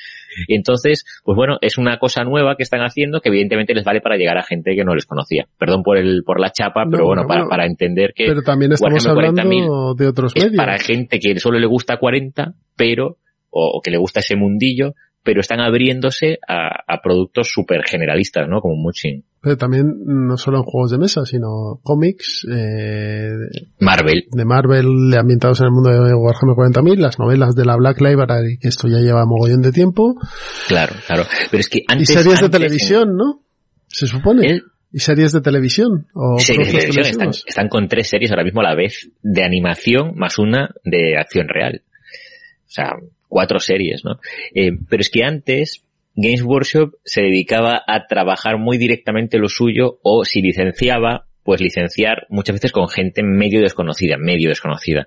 Y 0.48 0.54
entonces, 0.54 1.04
pues 1.24 1.36
bueno, 1.36 1.58
es 1.60 1.78
una 1.78 1.98
cosa 1.98 2.24
nueva 2.24 2.56
que 2.56 2.62
están 2.62 2.80
haciendo 2.80 3.20
que 3.20 3.28
evidentemente 3.28 3.74
les 3.74 3.84
vale 3.84 4.00
para 4.00 4.16
llegar 4.16 4.38
a 4.38 4.42
gente 4.42 4.74
que 4.74 4.84
no 4.84 4.94
les 4.94 5.06
conocía. 5.06 5.46
Perdón 5.58 5.82
por 5.82 5.96
el, 5.98 6.22
por 6.24 6.40
la 6.40 6.50
chapa, 6.52 6.84
pero 6.90 7.02
No, 7.02 7.06
bueno, 7.06 7.22
no, 7.22 7.28
para, 7.28 7.42
no. 7.44 7.48
para 7.48 7.66
entender 7.66 8.12
que 8.14 8.26
Pero 8.26 8.42
también 8.42 8.72
estamos 8.72 9.06
hablando 9.06 9.94
de 9.94 10.06
otros 10.06 10.32
es 10.34 10.44
medios. 10.44 10.56
para 10.56 10.78
gente 10.78 11.18
que 11.18 11.38
solo 11.38 11.58
le 11.58 11.66
gusta 11.66 11.96
40, 11.98 12.54
pero, 12.76 13.16
o, 13.50 13.78
o 13.78 13.80
que 13.82 13.90
le 13.90 13.98
gusta 13.98 14.20
ese 14.20 14.36
mundillo, 14.36 14.94
pero 15.22 15.40
están 15.40 15.60
abriéndose 15.60 16.38
a, 16.46 16.84
a 16.86 17.00
productos 17.02 17.48
súper 17.50 17.82
generalistas, 17.84 18.48
¿no? 18.48 18.60
Como 18.60 18.76
Munchkin. 18.76 19.24
Pero 19.46 19.58
también 19.58 19.84
no 20.04 20.36
solo 20.36 20.56
en 20.58 20.64
juegos 20.64 20.90
de 20.90 20.98
mesa, 20.98 21.24
sino 21.24 21.78
cómics 21.84 22.44
eh, 22.50 23.30
Marvel. 23.78 24.24
de 24.32 24.44
Marvel 24.44 25.14
ambientados 25.16 25.60
en 25.60 25.66
el 25.66 25.70
mundo 25.70 25.90
de 25.90 26.14
Warhammer 26.14 26.56
40.000, 26.56 26.96
las 26.96 27.20
novelas 27.20 27.54
de 27.54 27.64
la 27.64 27.76
Black 27.76 28.00
Library, 28.00 28.58
que 28.58 28.66
esto 28.66 28.88
ya 28.88 28.98
lleva 28.98 29.24
mogollón 29.24 29.62
de 29.62 29.70
tiempo, 29.70 30.16
Claro, 30.66 30.96
claro. 31.06 31.22
Pero 31.48 31.60
es 31.60 31.68
que 31.68 31.78
y 31.78 31.84
antes... 31.86 32.08
series 32.08 32.40
de 32.40 32.48
televisión, 32.48 33.16
¿no? 33.16 33.44
Se 33.86 34.08
supone. 34.08 34.50
¿Eh? 34.50 34.60
Y 34.92 34.98
series 34.98 35.30
de 35.30 35.40
televisión. 35.40 36.08
O 36.12 36.40
series 36.40 36.72
de 36.72 36.78
televisión 36.80 37.30
están 37.46 37.68
con 37.68 37.86
tres 37.86 38.08
series 38.08 38.32
ahora 38.32 38.42
mismo 38.42 38.62
a 38.62 38.64
la 38.64 38.74
vez 38.74 39.12
de 39.22 39.44
animación 39.44 40.16
más 40.16 40.40
una 40.40 40.70
de 40.82 41.18
acción 41.18 41.46
real. 41.46 41.82
O 42.66 42.68
sea, 42.70 42.94
cuatro 43.28 43.60
series, 43.60 44.02
¿no? 44.04 44.18
Eh, 44.56 44.72
pero 44.88 45.02
es 45.02 45.08
que 45.08 45.22
antes 45.22 45.85
Games 46.16 46.42
Workshop 46.42 46.94
se 47.04 47.22
dedicaba 47.22 47.82
a 47.86 48.06
trabajar 48.06 48.58
muy 48.58 48.78
directamente 48.78 49.38
lo 49.38 49.48
suyo 49.48 49.98
o 50.02 50.24
si 50.24 50.40
licenciaba, 50.40 51.26
pues 51.44 51.60
licenciar 51.60 52.26
muchas 52.30 52.54
veces 52.54 52.72
con 52.72 52.88
gente 52.88 53.22
medio 53.22 53.60
desconocida, 53.60 54.16
medio 54.16 54.48
desconocida. 54.48 55.06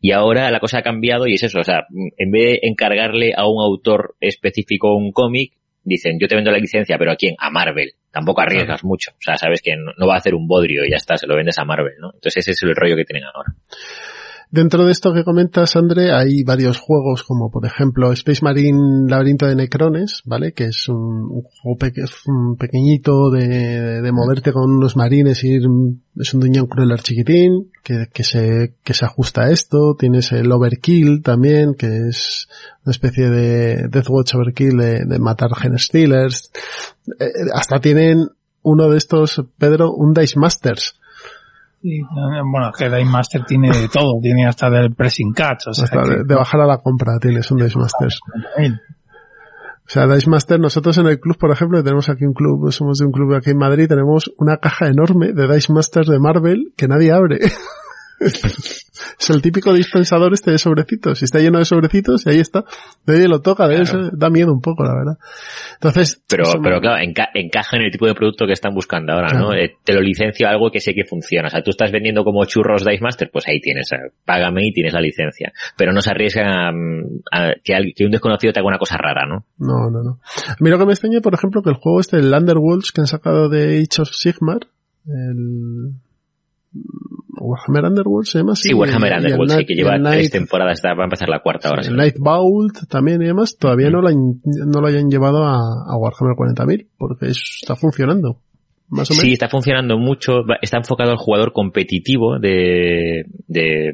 Y 0.00 0.12
ahora 0.12 0.50
la 0.50 0.60
cosa 0.60 0.78
ha 0.78 0.82
cambiado 0.82 1.26
y 1.26 1.34
es 1.34 1.42
eso, 1.42 1.60
o 1.60 1.64
sea, 1.64 1.86
en 2.18 2.30
vez 2.30 2.52
de 2.52 2.68
encargarle 2.68 3.32
a 3.34 3.48
un 3.48 3.62
autor 3.62 4.14
específico 4.20 4.94
un 4.94 5.10
cómic, 5.10 5.54
dicen, 5.84 6.18
yo 6.20 6.28
te 6.28 6.36
vendo 6.36 6.50
la 6.50 6.58
licencia, 6.58 6.98
pero 6.98 7.12
¿a 7.12 7.16
quién? 7.16 7.34
A 7.38 7.50
Marvel. 7.50 7.94
Tampoco 8.10 8.42
arriesgas 8.42 8.84
mucho. 8.84 9.12
O 9.12 9.22
sea, 9.22 9.36
sabes 9.36 9.62
que 9.62 9.74
no, 9.74 9.92
no 9.96 10.06
va 10.06 10.14
a 10.14 10.18
hacer 10.18 10.34
un 10.34 10.46
bodrio 10.46 10.84
y 10.84 10.90
ya 10.90 10.96
está, 10.96 11.16
se 11.16 11.26
lo 11.26 11.34
vendes 11.34 11.58
a 11.58 11.64
Marvel, 11.64 11.94
¿no? 11.98 12.10
Entonces 12.12 12.46
ese 12.46 12.50
es 12.52 12.62
el 12.62 12.76
rollo 12.76 12.94
que 12.94 13.06
tienen 13.06 13.24
ahora. 13.24 13.54
Dentro 14.54 14.84
de 14.84 14.92
esto 14.92 15.14
que 15.14 15.24
comentas, 15.24 15.76
André, 15.76 16.12
hay 16.12 16.42
varios 16.44 16.76
juegos 16.78 17.22
como 17.22 17.50
por 17.50 17.64
ejemplo 17.64 18.12
Space 18.12 18.44
Marine 18.44 19.08
Laberinto 19.08 19.46
de 19.46 19.56
Necrones, 19.56 20.20
¿vale? 20.26 20.52
Que 20.52 20.64
es 20.66 20.90
un, 20.90 21.26
juego 21.42 21.78
peque- 21.78 22.04
un 22.26 22.56
pequeñito 22.58 23.30
de, 23.30 24.02
de 24.02 24.12
moverte 24.12 24.52
con 24.52 24.70
unos 24.70 24.94
marines 24.94 25.42
y 25.42 25.52
ir, 25.54 25.62
es 26.16 26.34
un 26.34 26.40
duñón 26.40 26.66
crueler 26.66 27.00
chiquitín, 27.00 27.70
que, 27.82 28.08
que 28.12 28.24
se, 28.24 28.74
que 28.84 28.92
se 28.92 29.06
ajusta 29.06 29.44
a 29.44 29.50
esto. 29.50 29.96
Tienes 29.98 30.32
el 30.32 30.52
Overkill 30.52 31.22
también, 31.22 31.72
que 31.72 32.08
es 32.10 32.46
una 32.84 32.90
especie 32.90 33.30
de 33.30 33.88
Death 33.88 34.10
Watch 34.10 34.34
Overkill 34.34 34.76
de, 34.76 35.04
de 35.06 35.18
matar 35.18 35.54
Gen 35.54 35.78
Stealers. 35.78 36.50
Eh, 37.18 37.24
hasta 37.54 37.80
tienen 37.80 38.28
uno 38.60 38.90
de 38.90 38.98
estos, 38.98 39.42
Pedro, 39.56 39.94
un 39.94 40.12
Dice 40.12 40.38
Masters. 40.38 40.96
Sí, 41.82 42.00
bueno, 42.50 42.70
que 42.78 42.84
Dice 42.88 43.04
Master 43.04 43.44
tiene 43.44 43.68
de 43.76 43.88
todo, 43.88 44.12
tiene 44.22 44.46
hasta 44.46 44.70
del 44.70 44.94
pressing 44.94 45.32
catch, 45.32 45.66
o 45.66 45.74
sea, 45.74 45.84
Hasta 45.84 46.02
que- 46.02 46.22
de, 46.24 46.34
bajar 46.34 46.60
a 46.60 46.66
la 46.66 46.78
compra 46.78 47.18
tienes 47.20 47.50
un 47.50 47.58
Dice 47.58 47.76
Masters. 47.78 48.20
O 49.84 49.88
sea, 49.92 50.06
Dice 50.06 50.30
Master, 50.30 50.60
nosotros 50.60 50.96
en 50.98 51.06
el 51.08 51.18
club, 51.18 51.36
por 51.36 51.50
ejemplo, 51.50 51.82
tenemos 51.82 52.08
aquí 52.08 52.24
un 52.24 52.34
club, 52.34 52.70
somos 52.70 52.98
de 52.98 53.06
un 53.06 53.10
club 53.12 53.34
aquí 53.34 53.50
en 53.50 53.58
Madrid, 53.58 53.88
tenemos 53.88 54.30
una 54.38 54.58
caja 54.58 54.86
enorme 54.86 55.32
de 55.32 55.52
Dice 55.52 55.72
Masters 55.72 56.06
de 56.08 56.20
Marvel 56.20 56.72
que 56.76 56.86
nadie 56.86 57.10
abre. 57.12 57.40
es 58.26 59.30
el 59.30 59.42
típico 59.42 59.72
dispensador 59.72 60.32
este 60.32 60.50
de 60.52 60.58
sobrecitos. 60.58 61.20
Y 61.22 61.24
está 61.24 61.38
lleno 61.40 61.58
de 61.58 61.64
sobrecitos 61.64 62.26
y 62.26 62.30
ahí 62.30 62.38
está. 62.40 62.64
Nadie 63.06 63.28
lo 63.28 63.40
toca, 63.40 63.66
de 63.68 63.82
eso 63.82 63.98
da 64.12 64.30
miedo 64.30 64.52
un 64.52 64.60
poco, 64.60 64.84
la 64.84 64.94
verdad. 64.94 65.18
Entonces, 65.74 66.22
Pero, 66.28 66.44
pero 66.62 66.80
claro, 66.80 67.02
enca- 67.02 67.30
encaja 67.34 67.76
en 67.76 67.82
el 67.82 67.90
tipo 67.90 68.06
de 68.06 68.14
producto 68.14 68.46
que 68.46 68.52
están 68.52 68.74
buscando 68.74 69.12
ahora, 69.12 69.32
¿no? 69.32 69.48
Claro. 69.48 69.62
Eh, 69.62 69.76
te 69.84 69.92
lo 69.94 70.00
licencio 70.00 70.48
algo 70.48 70.70
que 70.70 70.80
sé 70.80 70.94
que 70.94 71.04
funciona. 71.04 71.48
O 71.48 71.50
sea, 71.50 71.62
tú 71.62 71.70
estás 71.70 71.90
vendiendo 71.92 72.24
como 72.24 72.44
churros 72.44 72.84
Dice 72.84 73.00
Master, 73.02 73.30
pues 73.32 73.46
ahí 73.48 73.60
tienes, 73.60 73.90
eh, 73.92 74.12
págame 74.24 74.66
y 74.66 74.72
tienes 74.72 74.92
la 74.92 75.00
licencia. 75.00 75.52
Pero 75.76 75.92
no 75.92 76.00
se 76.00 76.10
arriesga 76.10 76.68
a, 76.68 76.72
a 77.32 77.52
que, 77.62 77.74
al- 77.74 77.92
que 77.94 78.04
un 78.04 78.10
desconocido 78.12 78.52
te 78.52 78.60
haga 78.60 78.68
una 78.68 78.78
cosa 78.78 78.96
rara, 78.96 79.26
¿no? 79.26 79.44
No, 79.58 79.90
no, 79.90 80.02
no. 80.02 80.20
A 80.48 80.56
lo 80.58 80.78
que 80.78 80.86
me 80.86 80.92
extraña, 80.92 81.20
por 81.20 81.34
ejemplo, 81.34 81.62
que 81.62 81.70
el 81.70 81.76
juego 81.76 82.00
este, 82.00 82.16
el 82.18 82.32
Underworlds 82.32 82.92
que 82.92 83.00
han 83.00 83.06
sacado 83.06 83.48
de 83.48 83.78
Age 83.78 84.02
of 84.02 84.10
Sigmar, 84.12 84.60
el 85.06 85.92
Warhammer 87.40 87.84
Underworld 87.86 88.26
se 88.26 88.38
llama 88.38 88.52
así. 88.52 88.68
Sí, 88.68 88.74
Warhammer 88.74 89.12
el 89.12 89.18
Underworld, 89.18 89.50
sí, 89.50 89.56
Night- 89.56 89.66
que 89.68 89.74
lleva 89.74 89.96
el 89.96 90.02
tres 90.02 90.14
Night- 90.16 90.32
temporadas, 90.32 90.74
está- 90.74 90.94
va 90.94 91.02
a 91.02 91.06
empezar 91.06 91.28
la 91.28 91.40
cuarta 91.40 91.68
ahora. 91.68 91.80
el 91.82 91.88
sí. 91.88 91.94
Night 91.94 92.16
Vault 92.18 92.88
también 92.88 93.20
y 93.22 93.26
demás, 93.26 93.56
todavía 93.58 93.90
no, 93.90 94.00
lo 94.00 94.08
han- 94.08 94.40
no 94.44 94.80
lo 94.80 94.86
hayan 94.86 95.08
llevado 95.10 95.44
a, 95.44 95.56
a 95.56 95.96
Warhammer 95.96 96.36
40.000, 96.36 96.86
porque 96.98 97.26
eso 97.26 97.42
está 97.60 97.74
funcionando. 97.76 98.38
Más 98.88 99.10
o 99.10 99.14
menos. 99.14 99.24
Sí, 99.24 99.32
está 99.32 99.48
funcionando 99.48 99.96
mucho, 99.98 100.42
está 100.60 100.76
enfocado 100.76 101.10
al 101.10 101.16
jugador 101.16 101.52
competitivo 101.52 102.38
de, 102.38 103.24
de, 103.48 103.90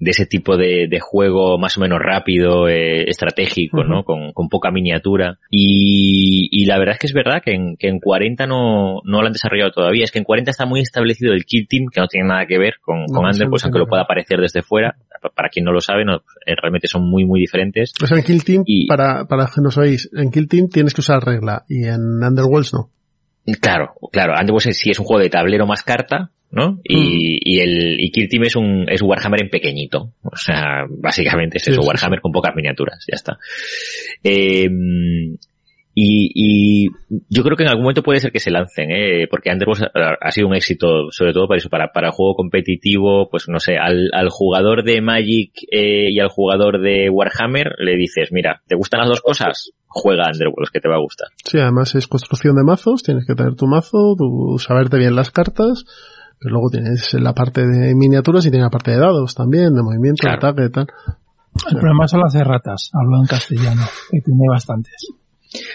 de 0.00 0.10
ese 0.10 0.26
tipo 0.26 0.56
de, 0.56 0.88
de 0.88 0.98
juego 0.98 1.58
más 1.58 1.76
o 1.76 1.80
menos 1.80 1.98
rápido, 2.02 2.68
eh, 2.68 3.04
estratégico. 3.08 3.84
¿no? 3.84 4.02
Con, 4.04 4.32
con 4.32 4.48
poca 4.48 4.70
miniatura. 4.70 5.38
Y, 5.50 6.48
y 6.50 6.64
la 6.66 6.78
verdad 6.78 6.94
es 6.94 6.98
que 7.00 7.06
es 7.06 7.12
verdad 7.12 7.42
que 7.44 7.52
en, 7.52 7.76
que 7.76 7.88
en 7.88 8.00
40 8.00 8.46
no, 8.46 9.00
no 9.04 9.20
lo 9.20 9.26
han 9.26 9.32
desarrollado 9.32 9.70
todavía. 9.72 10.04
Es 10.04 10.10
que 10.10 10.18
en 10.18 10.24
40 10.24 10.50
está 10.50 10.66
muy 10.66 10.80
establecido 10.80 11.32
el 11.32 11.44
Kill 11.44 11.66
Team, 11.68 11.84
que 11.92 12.00
no 12.00 12.06
tiene 12.08 12.28
nada 12.28 12.46
que 12.46 12.58
ver 12.58 12.74
con, 12.80 13.00
No, 13.02 13.20
con 13.20 13.30
no 13.30 13.50
pues 13.50 13.64
aunque 13.64 13.78
lo 13.78 13.86
pueda 13.86 14.06
parecer 14.06 14.40
desde 14.40 14.62
fuera. 14.62 14.96
Para 15.34 15.50
quien 15.50 15.66
no 15.66 15.72
lo 15.72 15.80
sabe, 15.82 16.04
no, 16.06 16.16
eh, 16.46 16.54
realmente 16.60 16.88
son 16.88 17.02
muy, 17.08 17.26
muy 17.26 17.40
diferentes. 17.40 17.92
O 18.02 18.06
sea, 18.06 18.16
en 18.16 18.24
Kill 18.24 18.42
Team, 18.42 18.62
Y- 18.64 18.86
para, 18.86 19.26
para 19.26 19.44
que 19.54 19.60
nos 19.60 19.76
oís, 19.76 20.08
en 20.16 20.30
Kill 20.30 20.48
Team 20.48 20.68
tienes 20.68 20.94
que 20.94 21.02
usar 21.02 21.22
regla 21.22 21.62
y 21.68 21.84
en 21.84 22.00
Underworlds 22.26 22.72
no. 22.72 22.88
Claro, 23.60 23.94
claro. 24.12 24.34
Underworld 24.38 24.72
sí 24.72 24.90
es 24.90 24.98
un 24.98 25.06
juego 25.06 25.22
de 25.22 25.30
tablero 25.30 25.66
más 25.66 25.82
carta, 25.82 26.30
¿no? 26.50 26.80
Y, 26.84 27.38
y 27.42 27.60
el 27.60 28.00
y 28.00 28.10
Kill 28.10 28.28
Team 28.28 28.44
es 28.44 28.56
un 28.56 28.86
es 28.88 29.02
Warhammer 29.02 29.42
en 29.42 29.50
pequeñito. 29.50 30.12
O 30.22 30.36
sea, 30.36 30.84
básicamente 30.88 31.58
es 31.58 31.64
Sí, 31.64 31.70
eso, 31.70 31.82
sí, 31.82 31.86
Warhammer 31.86 32.20
con 32.20 32.32
pocas 32.32 32.54
miniaturas, 32.54 33.04
ya 33.08 33.14
está. 33.16 33.38
Eh, 34.22 34.68
y, 36.02 36.30
Y, 36.34 36.88
yo 37.28 37.42
creo 37.42 37.56
que 37.56 37.64
en 37.64 37.68
algún 37.68 37.84
momento 37.84 38.02
puede 38.02 38.20
ser 38.20 38.32
que 38.32 38.38
se 38.40 38.50
lancen, 38.50 38.90
¿eh? 38.90 39.26
porque 39.30 39.50
Underworld 39.50 39.84
ha, 39.94 40.16
ha 40.20 40.30
sido 40.30 40.48
un 40.48 40.54
éxito, 40.54 41.10
sobre 41.10 41.32
todo 41.32 41.46
para 41.48 41.58
eso, 41.58 41.68
para, 41.68 41.92
para 41.92 42.08
el 42.08 42.12
juego 42.12 42.34
competitivo, 42.34 43.28
pues 43.30 43.48
no 43.48 43.58
sé, 43.58 43.76
al, 43.76 44.08
al 44.12 44.28
jugador 44.30 44.84
de 44.84 45.00
Magic 45.00 45.52
eh, 45.70 46.08
y 46.10 46.20
al 46.20 46.28
jugador 46.28 46.80
de 46.80 47.10
Warhammer 47.10 47.74
le 47.78 47.96
dices, 47.96 48.30
mira, 48.32 48.62
¿te 48.66 48.76
gustan 48.76 49.00
las 49.00 49.08
dos 49.08 49.20
cosas? 49.20 49.72
Juega 49.86 50.24
Underworld, 50.32 50.70
que 50.72 50.80
te 50.80 50.88
va 50.88 50.96
a 50.96 51.00
gustar. 51.00 51.28
Sí, 51.44 51.58
además 51.58 51.94
es 51.94 52.06
construcción 52.06 52.54
de 52.56 52.64
mazos, 52.64 53.02
tienes 53.02 53.26
que 53.26 53.34
tener 53.34 53.54
tu 53.56 53.66
mazo, 53.66 54.14
tu, 54.16 54.58
saberte 54.58 54.98
bien 54.98 55.16
las 55.16 55.30
cartas, 55.30 55.84
pero 56.38 56.52
luego 56.54 56.70
tienes 56.70 57.12
la 57.14 57.34
parte 57.34 57.66
de 57.66 57.94
miniaturas 57.94 58.46
y 58.46 58.50
tienes 58.50 58.66
la 58.66 58.70
parte 58.70 58.92
de 58.92 58.98
dados 58.98 59.34
también, 59.34 59.74
de 59.74 59.82
movimiento, 59.82 60.20
Claro. 60.20 60.40
de 60.40 60.48
ataque 60.48 60.64
y 60.66 60.70
tal. 60.70 60.86
El 61.68 61.78
problema 61.78 62.06
son 62.06 62.20
las 62.20 62.34
erratas, 62.36 62.90
hablo 62.94 63.18
en 63.20 63.26
castellano, 63.26 63.82
que 64.10 64.20
tiene 64.20 64.44
bastantes. 64.48 65.08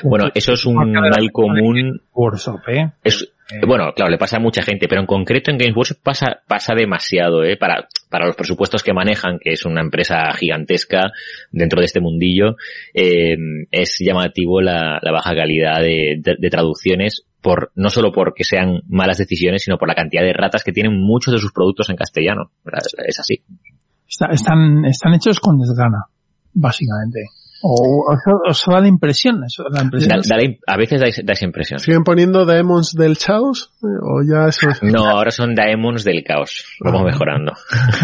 Bueno, 0.03 0.25
eso 0.33 0.53
es 0.53 0.65
un 0.65 0.75
mal 1.01 1.31
común 1.31 2.01
Workshop, 2.13 2.59
¿eh? 2.69 2.91
Es, 3.03 3.29
bueno, 3.67 3.91
claro, 3.95 4.09
le 4.09 4.17
pasa 4.17 4.37
a 4.37 4.39
mucha 4.39 4.63
gente, 4.63 4.87
pero 4.87 5.01
en 5.01 5.07
concreto 5.07 5.51
en 5.51 5.57
Games 5.57 5.75
Workshop 5.75 5.97
pasa, 6.01 6.39
pasa 6.47 6.73
demasiado, 6.75 7.43
¿eh? 7.43 7.57
Para, 7.57 7.87
para 8.09 8.25
los 8.25 8.35
presupuestos 8.35 8.81
que 8.83 8.93
manejan, 8.93 9.37
que 9.39 9.51
es 9.51 9.65
una 9.65 9.81
empresa 9.81 10.31
gigantesca 10.33 11.11
dentro 11.51 11.79
de 11.81 11.85
este 11.85 11.99
mundillo, 11.99 12.55
eh, 12.93 13.35
es 13.69 13.97
llamativo 13.99 14.61
la, 14.61 14.99
la 15.01 15.11
baja 15.11 15.35
calidad 15.35 15.81
de, 15.81 16.19
de- 16.21 16.37
de 16.39 16.49
traducciones 16.49 17.23
por, 17.41 17.71
no 17.75 17.89
solo 17.89 18.11
porque 18.11 18.43
sean 18.43 18.81
malas 18.87 19.17
decisiones, 19.19 19.63
sino 19.63 19.77
por 19.77 19.87
la 19.87 19.93
cantidad 19.95 20.23
de 20.23 20.33
ratas 20.33 20.63
que 20.63 20.71
tienen 20.71 20.99
muchos 20.99 21.31
de 21.33 21.39
sus 21.39 21.51
productos 21.51 21.89
en 21.89 21.97
castellano. 21.97 22.49
Es, 22.65 22.95
es 23.05 23.19
así. 23.19 23.43
Está- 24.09 24.31
están, 24.31 24.85
están 24.85 25.13
hechos 25.13 25.39
con 25.39 25.59
desgana, 25.59 26.05
básicamente. 26.53 27.19
O, 27.67 28.05
o 28.11 28.51
eso- 28.51 28.71
da 28.71 28.79
la 28.79 28.87
impresión, 28.87 29.43
eso 29.43 29.63
da 29.63 29.79
la 29.79 29.83
impresión. 29.85 30.09
Da- 30.21 30.27
da 30.29 30.37
la 30.37 30.43
im- 30.43 30.59
a 30.67 30.77
veces 30.77 31.01
da, 31.01 31.07
da 31.23 31.33
esa 31.33 31.45
impresión. 31.45 31.79
¿Siguen 31.79 32.03
poniendo 32.03 32.45
Demons 32.45 32.93
del 32.93 33.17
Chaos? 33.17 33.71
¿O 33.81 34.21
ya 34.23 34.47
eso 34.49 34.69
es- 34.69 34.83
No, 34.83 35.09
ahora 35.09 35.31
son 35.31 35.55
Daemons 35.55 36.03
del 36.03 36.23
caos. 36.23 36.63
Vamos 36.79 37.01
Ah. 37.01 37.05
mejorando. 37.05 37.53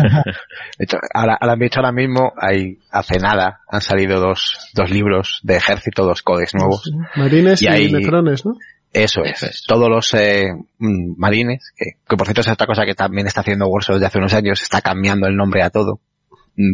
De 0.77 0.85
hecho, 0.85 0.97
ahora, 1.13 1.37
ahora, 1.39 1.55
de 1.55 1.65
hecho, 1.65 1.79
ahora 1.79 1.91
mismo 1.91 2.33
hay, 2.37 2.79
hace 2.91 3.19
nada, 3.19 3.61
han 3.69 3.81
salido 3.81 4.19
dos, 4.19 4.69
dos 4.73 4.89
libros 4.89 5.39
de 5.43 5.57
ejército, 5.57 6.03
dos 6.05 6.21
codes 6.23 6.53
nuevos. 6.55 6.91
Marines 7.15 7.61
y, 7.61 7.65
Y 7.65 7.67
hay- 7.67 7.91
Necrones, 7.91 8.45
¿no? 8.45 8.53
Eso 8.93 9.21
es. 9.23 9.37
Eso 9.37 9.45
es. 9.45 9.63
Todos 9.65 9.87
los 9.89 10.13
eh, 10.15 10.49
mm, 10.79 11.13
marines, 11.17 11.71
que, 11.77 11.91
que 12.07 12.17
por 12.17 12.25
cierto 12.27 12.41
es 12.41 12.49
otra 12.49 12.67
cosa 12.67 12.83
que 12.85 12.93
también 12.93 13.25
está 13.25 13.39
haciendo 13.41 13.67
Warsaw 13.67 13.95
desde 13.95 14.07
hace 14.07 14.17
unos 14.17 14.33
años, 14.33 14.61
está 14.61 14.81
cambiando 14.81 15.27
el 15.27 15.35
nombre 15.37 15.63
a 15.63 15.69
todo 15.69 15.99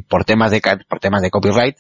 por 0.08 0.26
temas 0.26 0.52
de 0.52 0.62
por 0.88 1.00
temas 1.00 1.22
de 1.22 1.30
copyright 1.30 1.78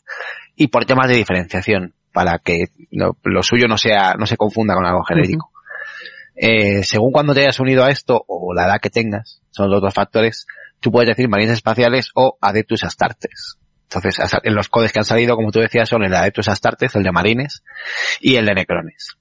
y 0.55 0.67
por 0.67 0.85
temas 0.85 1.07
de 1.07 1.15
diferenciación 1.15 1.93
para 2.13 2.39
que 2.39 2.65
lo, 2.91 3.17
lo 3.23 3.43
suyo 3.43 3.67
no 3.67 3.77
sea 3.77 4.15
no 4.17 4.25
se 4.25 4.37
confunda 4.37 4.75
con 4.75 4.85
algo 4.85 5.03
genérico. 5.03 5.51
Eh, 6.35 6.83
según 6.83 7.11
cuando 7.11 7.33
te 7.33 7.41
hayas 7.41 7.59
unido 7.59 7.83
a 7.83 7.89
esto 7.89 8.23
o 8.27 8.53
la 8.53 8.65
edad 8.65 8.79
que 8.79 8.91
tengas, 8.91 9.41
son 9.49 9.71
los 9.71 9.81
dos 9.81 9.93
factores, 9.93 10.45
tú 10.79 10.91
puedes 10.91 11.07
decir 11.07 11.27
marines 11.27 11.53
espaciales 11.53 12.11
o 12.13 12.37
adeptus 12.41 12.83
astartes. 12.83 13.57
Entonces, 13.89 14.19
en 14.43 14.53
los 14.53 14.67
codes 14.67 14.91
que 14.91 14.99
han 14.99 15.05
salido, 15.05 15.35
como 15.35 15.51
tú 15.51 15.59
decías, 15.59 15.89
son 15.89 16.03
el 16.03 16.11
de 16.11 16.17
adeptus 16.17 16.49
astartes, 16.49 16.95
el 16.95 17.03
de 17.03 17.11
marines 17.11 17.63
y 18.19 18.35
el 18.35 18.45
de 18.45 18.53
necrones 18.53 19.17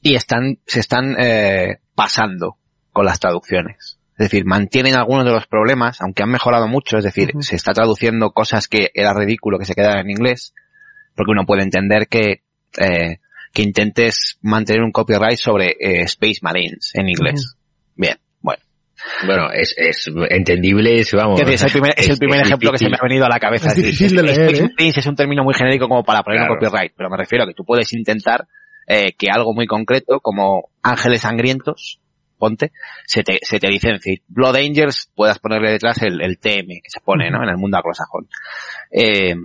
y 0.00 0.16
están, 0.16 0.58
se 0.66 0.80
están 0.80 1.16
eh, 1.18 1.80
pasando 1.94 2.58
con 2.92 3.04
las 3.04 3.20
traducciones. 3.20 3.98
Es 4.12 4.30
decir, 4.30 4.44
mantienen 4.44 4.94
algunos 4.94 5.24
de 5.24 5.32
los 5.32 5.46
problemas, 5.46 6.00
aunque 6.00 6.22
han 6.22 6.30
mejorado 6.30 6.68
mucho, 6.68 6.98
es 6.98 7.04
decir, 7.04 7.30
Ujú. 7.30 7.42
se 7.42 7.56
está 7.56 7.72
traduciendo 7.72 8.30
cosas 8.32 8.68
que 8.68 8.90
era 8.94 9.14
ridículo 9.14 9.58
que 9.58 9.64
se 9.64 9.74
quedaran 9.74 10.00
en 10.04 10.10
inglés, 10.10 10.54
porque 11.16 11.32
uno 11.32 11.46
puede 11.46 11.62
entender 11.62 12.08
que, 12.08 12.42
eh, 12.78 13.18
que 13.52 13.62
intentes 13.62 14.38
mantener 14.42 14.82
un 14.82 14.92
copyright 14.92 15.38
sobre 15.38 15.70
eh, 15.80 16.02
Space 16.02 16.38
Marines 16.42 16.90
en 16.94 17.08
inglés. 17.08 17.56
Bien, 17.96 18.16
bueno. 18.40 18.62
Bueno, 19.26 19.50
es, 19.50 19.74
es 19.76 20.10
entendible, 20.30 21.00
es, 21.00 21.12
vamos. 21.12 21.40
Es, 21.40 21.46
decir, 21.46 21.54
es 21.54 21.62
el 21.64 21.72
primer, 21.72 21.94
es 21.96 22.08
el 22.08 22.18
primer 22.18 22.40
ejemplo 22.42 22.70
que 22.70 22.78
se 22.78 22.88
me 22.88 22.96
ha 23.00 23.02
venido 23.02 23.24
a 23.24 23.28
la 23.28 23.40
cabeza. 23.40 23.68
Es 23.68 23.76
difícil 23.76 24.14
de 24.16 24.22
leer, 24.22 24.40
Space 24.42 24.62
¿eh? 24.62 24.68
Marines 24.76 24.98
es 24.98 25.06
un 25.06 25.16
término 25.16 25.42
muy 25.42 25.54
genérico 25.54 25.88
como 25.88 26.04
para 26.04 26.22
poner 26.22 26.40
Claro. 26.40 26.52
un 26.54 26.58
copyright, 26.60 26.92
pero 26.96 27.10
me 27.10 27.16
refiero 27.16 27.44
a 27.44 27.46
que 27.46 27.54
tú 27.54 27.64
puedes 27.64 27.92
intentar 27.94 28.46
eh, 28.86 29.12
que 29.16 29.28
algo 29.30 29.54
muy 29.54 29.66
concreto 29.66 30.20
como 30.20 30.68
Ángeles 30.82 31.22
Sangrientos, 31.22 32.00
ponte, 32.42 32.72
se 33.06 33.22
te, 33.22 33.38
se 33.42 33.60
te 33.60 33.68
licencie. 33.68 34.22
Blood 34.26 34.56
Angels 34.56 35.08
puedas 35.14 35.38
ponerle 35.38 35.70
detrás 35.70 36.02
el, 36.02 36.20
el 36.20 36.38
TM 36.40 36.80
que 36.82 36.90
se 36.90 37.00
pone, 37.00 37.30
¿no? 37.30 37.40
En 37.44 37.48
el 37.50 37.56
mundo 37.56 37.76
anglosajón. 37.76 38.28
Eh, 38.90 39.36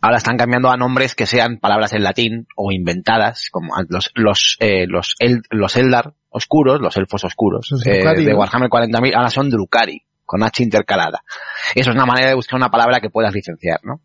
ahora 0.00 0.16
están 0.16 0.38
cambiando 0.38 0.70
a 0.70 0.76
nombres 0.78 1.14
que 1.14 1.26
sean 1.26 1.58
palabras 1.58 1.92
en 1.92 2.02
latín 2.04 2.46
o 2.56 2.72
inventadas, 2.72 3.48
como 3.50 3.74
los, 3.88 4.10
los, 4.14 4.56
eh, 4.60 4.86
los, 4.86 5.14
el- 5.18 5.42
los 5.50 5.76
Eldar 5.76 6.14
oscuros, 6.30 6.80
los 6.80 6.96
elfos 6.96 7.24
oscuros, 7.24 7.68
Los 7.70 7.86
eh, 7.86 8.00
de. 8.24 8.34
Warhammer 8.34 8.70
40.000, 8.70 9.14
ahora 9.14 9.30
son 9.30 9.50
Drukari, 9.50 10.02
con 10.24 10.42
H 10.42 10.62
intercalada. 10.62 11.22
Eso 11.74 11.90
es 11.90 11.94
una 11.96 12.06
manera 12.06 12.28
de 12.28 12.34
buscar 12.34 12.56
una 12.56 12.70
palabra 12.70 13.00
que 13.00 13.10
puedas 13.10 13.34
licenciar, 13.34 13.80
¿no? 13.82 14.00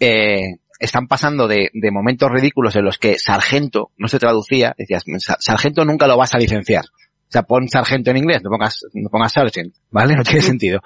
Eh, 0.00 0.56
están 0.78 1.06
pasando 1.06 1.46
de, 1.48 1.70
de 1.72 1.90
momentos 1.90 2.30
ridículos 2.30 2.74
en 2.76 2.84
los 2.84 2.98
que 2.98 3.18
sargento 3.18 3.90
no 3.96 4.08
se 4.08 4.18
traducía, 4.18 4.74
decías, 4.76 5.04
"Sa- 5.18 5.36
sargento 5.40 5.84
nunca 5.84 6.06
lo 6.06 6.16
vas 6.16 6.34
a 6.34 6.38
licenciar. 6.38 6.84
O 6.86 7.32
sea, 7.34 7.42
pon 7.42 7.68
sargento 7.68 8.10
en 8.10 8.16
inglés, 8.18 8.42
no 8.44 8.50
pongas, 8.50 8.80
no 8.92 9.08
pongas 9.08 9.32
sergeant, 9.32 9.74
¿vale? 9.90 10.14
No 10.14 10.22
tiene 10.22 10.40
sentido. 10.42 10.80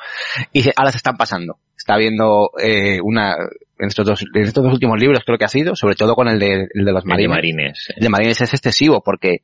Y 0.52 0.64
ahora 0.76 0.90
se 0.92 0.96
están 0.98 1.16
pasando. 1.16 1.58
Está 1.76 1.94
habiendo 1.94 2.50
eh, 2.62 3.00
una, 3.02 3.34
en 3.78 3.88
estos 3.88 4.06
dos, 4.06 4.22
en 4.34 4.42
estos 4.44 4.62
dos 4.64 4.72
últimos 4.72 4.98
libros 4.98 5.22
creo 5.26 5.36
que 5.38 5.44
ha 5.44 5.48
sido, 5.48 5.74
sobre 5.76 5.94
todo 5.94 6.14
con 6.14 6.28
el 6.28 6.38
de, 6.38 6.68
el 6.72 6.84
de 6.84 6.92
los 6.92 7.04
El 7.04 7.08
de 7.08 7.28
marines. 7.28 7.30
marines. 7.30 7.88
El 7.96 8.02
de 8.02 8.08
marines 8.08 8.40
es 8.40 8.54
excesivo 8.54 9.02
porque 9.02 9.42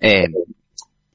eh, 0.00 0.28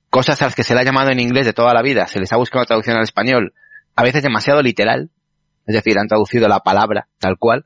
cosas 0.09 0.41
a 0.41 0.45
las 0.45 0.55
que 0.55 0.63
se 0.63 0.73
le 0.73 0.81
ha 0.81 0.83
llamado 0.83 1.09
en 1.11 1.19
inglés 1.19 1.45
de 1.45 1.53
toda 1.53 1.73
la 1.73 1.81
vida, 1.81 2.07
se 2.07 2.19
les 2.19 2.31
ha 2.33 2.37
buscado 2.37 2.65
traducción 2.65 2.97
al 2.97 3.03
español, 3.03 3.53
a 3.95 4.03
veces 4.03 4.23
demasiado 4.23 4.61
literal, 4.61 5.09
es 5.65 5.75
decir, 5.75 5.97
han 5.97 6.07
traducido 6.07 6.47
la 6.47 6.59
palabra 6.59 7.07
tal 7.19 7.37
cual, 7.37 7.65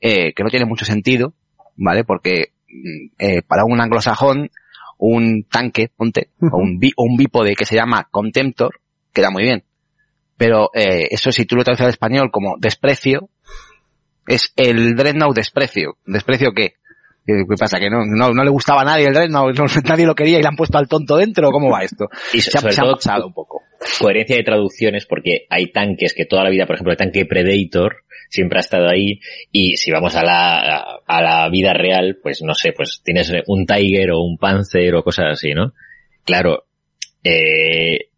eh, 0.00 0.32
que 0.34 0.42
no 0.44 0.50
tiene 0.50 0.66
mucho 0.66 0.84
sentido, 0.84 1.32
¿vale? 1.76 2.04
Porque 2.04 2.52
mm, 2.68 3.06
eh, 3.18 3.42
para 3.42 3.64
un 3.64 3.80
anglosajón, 3.80 4.50
un 4.98 5.44
tanque, 5.50 5.90
ponte, 5.94 6.30
o 6.40 6.56
un, 6.58 6.78
bi- 6.78 6.92
o 6.96 7.04
un 7.04 7.16
bípode 7.16 7.54
que 7.54 7.64
se 7.66 7.76
llama 7.76 8.08
contemptor, 8.10 8.80
queda 9.12 9.30
muy 9.30 9.42
bien. 9.42 9.64
Pero 10.36 10.70
eh, 10.74 11.08
eso 11.10 11.32
si 11.32 11.44
tú 11.46 11.56
lo 11.56 11.64
traduces 11.64 11.84
al 11.84 11.90
español 11.90 12.30
como 12.30 12.56
desprecio, 12.58 13.30
es 14.26 14.52
el 14.56 14.96
Dreadnought 14.96 15.34
desprecio. 15.36 15.96
¿Desprecio 16.06 16.52
qué? 16.54 16.74
¿Qué 17.24 17.44
pasa? 17.58 17.78
¿Que 17.78 17.90
no, 17.90 18.04
no, 18.06 18.30
no 18.32 18.44
le 18.44 18.50
gustaba 18.50 18.82
a 18.82 18.84
nadie 18.84 19.06
el 19.06 19.14
Dreadnought? 19.14 19.56
¿No- 19.58 19.64
nadie 19.88 20.06
lo 20.06 20.14
quería 20.14 20.38
y 20.38 20.42
le 20.42 20.48
han 20.48 20.56
puesto 20.56 20.78
al 20.78 20.88
tonto 20.88 21.16
dentro? 21.16 21.50
¿Cómo 21.50 21.70
va 21.70 21.82
esto? 21.82 22.08
Y 22.32 22.40
Se 22.40 22.56
ha, 22.56 22.60
sobre 22.60 22.72
se 22.74 22.80
ha 22.80 22.84
todo, 22.84 22.94
pasado 22.96 23.26
un 23.26 23.32
poco. 23.34 23.62
Coherencia 23.98 24.36
de 24.36 24.42
traducciones 24.42 25.06
porque 25.06 25.46
hay 25.50 25.72
tanques 25.72 26.14
que 26.14 26.26
toda 26.26 26.44
la 26.44 26.50
vida, 26.50 26.66
por 26.66 26.76
ejemplo, 26.76 26.92
el 26.92 26.98
tanque 26.98 27.26
Predator 27.26 28.04
siempre 28.28 28.58
ha 28.58 28.60
estado 28.60 28.88
ahí 28.88 29.20
y 29.52 29.76
si 29.76 29.90
vamos 29.90 30.16
a 30.16 30.24
la, 30.24 31.00
a 31.06 31.22
la 31.22 31.48
vida 31.48 31.72
real, 31.72 32.18
pues 32.22 32.42
no 32.42 32.54
sé, 32.54 32.72
pues 32.72 33.00
tienes 33.04 33.32
un 33.46 33.66
Tiger 33.66 34.12
o 34.12 34.20
un 34.20 34.38
Panzer 34.38 34.94
o 34.94 35.02
cosas 35.02 35.26
así, 35.32 35.52
¿no? 35.54 35.72
Claro, 36.24 36.64
eh, 37.22 38.08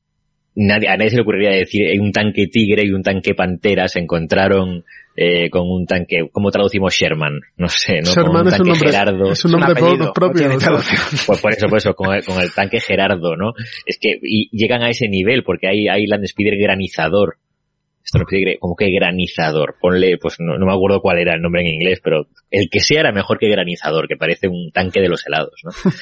nadie, 0.55 0.89
a 0.89 0.97
nadie 0.97 1.10
se 1.10 1.16
le 1.16 1.22
ocurriría 1.22 1.51
decir 1.51 1.89
hay 1.89 1.98
un 1.98 2.12
tanque 2.12 2.48
Tigre 2.48 2.85
y 2.85 2.90
un 2.90 3.02
tanque 3.02 3.35
Pantera 3.35 3.89
se 3.89 4.01
encontraron 4.01 4.85
eh, 5.20 5.50
con 5.50 5.62
un 5.68 5.84
tanque, 5.84 6.28
¿cómo 6.30 6.52
traducimos 6.52 6.94
Sherman? 6.94 7.40
No 7.56 7.68
sé, 7.68 8.00
¿no? 8.00 8.12
Sherman 8.12 8.44
con 8.44 8.46
un 8.46 8.46
es 8.46 8.52
un 8.52 8.58
tanque 8.58 8.70
nombre, 8.70 8.88
Gerardo. 8.88 9.32
es 9.32 9.44
un 9.44 9.50
nombre 9.50 9.72
apellido, 9.72 10.06
no 10.06 10.12
propio. 10.12 10.38
tiene 10.38 10.54
o 10.54 10.60
sea, 10.60 10.68
traducción. 10.68 11.00
Pues 11.26 11.40
por 11.40 11.52
eso, 11.52 11.66
por 11.66 11.78
eso, 11.78 11.94
con 11.94 12.14
el, 12.14 12.24
con 12.24 12.40
el 12.40 12.52
tanque 12.54 12.78
Gerardo, 12.78 13.34
¿no? 13.34 13.52
Es 13.84 13.98
que 14.00 14.10
y 14.22 14.48
llegan 14.56 14.82
a 14.82 14.90
ese 14.90 15.08
nivel 15.08 15.42
porque 15.42 15.66
hay, 15.66 15.88
hay 15.88 16.06
Land 16.06 16.24
Speeder 16.26 16.56
granizador. 16.56 17.38
Esto 18.04 18.18
no 18.18 18.24
como 18.58 18.74
que 18.74 18.90
granizador. 18.90 19.76
Ponle, 19.80 20.16
pues 20.16 20.36
no, 20.40 20.56
no 20.56 20.64
me 20.66 20.72
acuerdo 20.72 21.00
cuál 21.02 21.18
era 21.18 21.34
el 21.34 21.42
nombre 21.42 21.60
en 21.60 21.68
inglés, 21.74 22.00
pero 22.02 22.26
el 22.50 22.70
que 22.70 22.80
sea 22.80 23.00
era 23.00 23.12
mejor 23.12 23.38
que 23.38 23.48
granizador, 23.50 24.08
que 24.08 24.16
parece 24.16 24.48
un 24.48 24.70
tanque 24.72 25.00
de 25.00 25.08
los 25.08 25.26
helados, 25.26 25.60
¿no? 25.62 25.70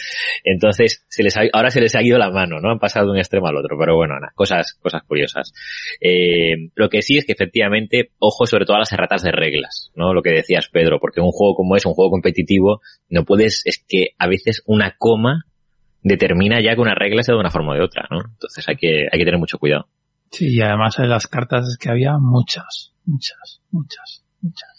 Entonces, 0.44 1.04
se 1.08 1.22
les 1.24 1.36
ha- 1.36 1.42
ahora 1.52 1.70
se 1.70 1.80
les 1.80 1.94
ha 1.96 2.02
ido 2.02 2.16
la 2.18 2.30
mano, 2.30 2.60
¿no? 2.60 2.70
Han 2.70 2.78
pasado 2.78 3.06
de 3.06 3.12
un 3.12 3.18
extremo 3.18 3.48
al 3.48 3.56
otro, 3.56 3.76
pero 3.78 3.96
bueno, 3.96 4.14
nada, 4.14 4.32
cosas, 4.36 4.74
cosas 4.80 5.02
curiosas. 5.02 5.52
Eh, 6.00 6.70
lo 6.74 6.88
que 6.88 7.02
sí 7.02 7.16
es 7.18 7.24
que 7.24 7.32
efectivamente, 7.32 8.10
ojo 8.18 8.46
sobre 8.46 8.64
todo 8.66 8.76
a 8.76 8.80
las 8.80 8.92
erratas 8.92 9.22
de 9.22 9.32
reglas, 9.32 9.90
¿no? 9.96 10.14
Lo 10.14 10.22
que 10.22 10.30
decías, 10.30 10.68
Pedro, 10.68 10.98
porque 11.00 11.20
un 11.20 11.32
juego 11.32 11.56
como 11.56 11.76
es, 11.76 11.86
un 11.86 11.94
juego 11.94 12.10
competitivo, 12.12 12.80
no 13.08 13.24
puedes, 13.24 13.62
es 13.64 13.84
que 13.86 14.10
a 14.18 14.28
veces 14.28 14.62
una 14.66 14.94
coma 14.98 15.44
determina 16.02 16.60
ya 16.60 16.74
que 16.74 16.80
una 16.80 16.94
regla 16.94 17.22
sea 17.24 17.34
de 17.34 17.40
una 17.40 17.50
forma 17.50 17.72
o 17.72 17.74
de 17.74 17.82
otra, 17.82 18.06
¿no? 18.10 18.18
Entonces 18.30 18.68
hay 18.68 18.76
que, 18.76 19.06
hay 19.10 19.18
que 19.18 19.24
tener 19.24 19.40
mucho 19.40 19.58
cuidado. 19.58 19.88
Sí, 20.30 20.56
y 20.56 20.60
además 20.60 20.98
en 20.98 21.08
las 21.08 21.26
cartas 21.26 21.66
es 21.68 21.76
que 21.78 21.88
había 21.90 22.18
muchas, 22.18 22.92
muchas, 23.04 23.60
muchas, 23.70 24.22
muchas. 24.42 24.70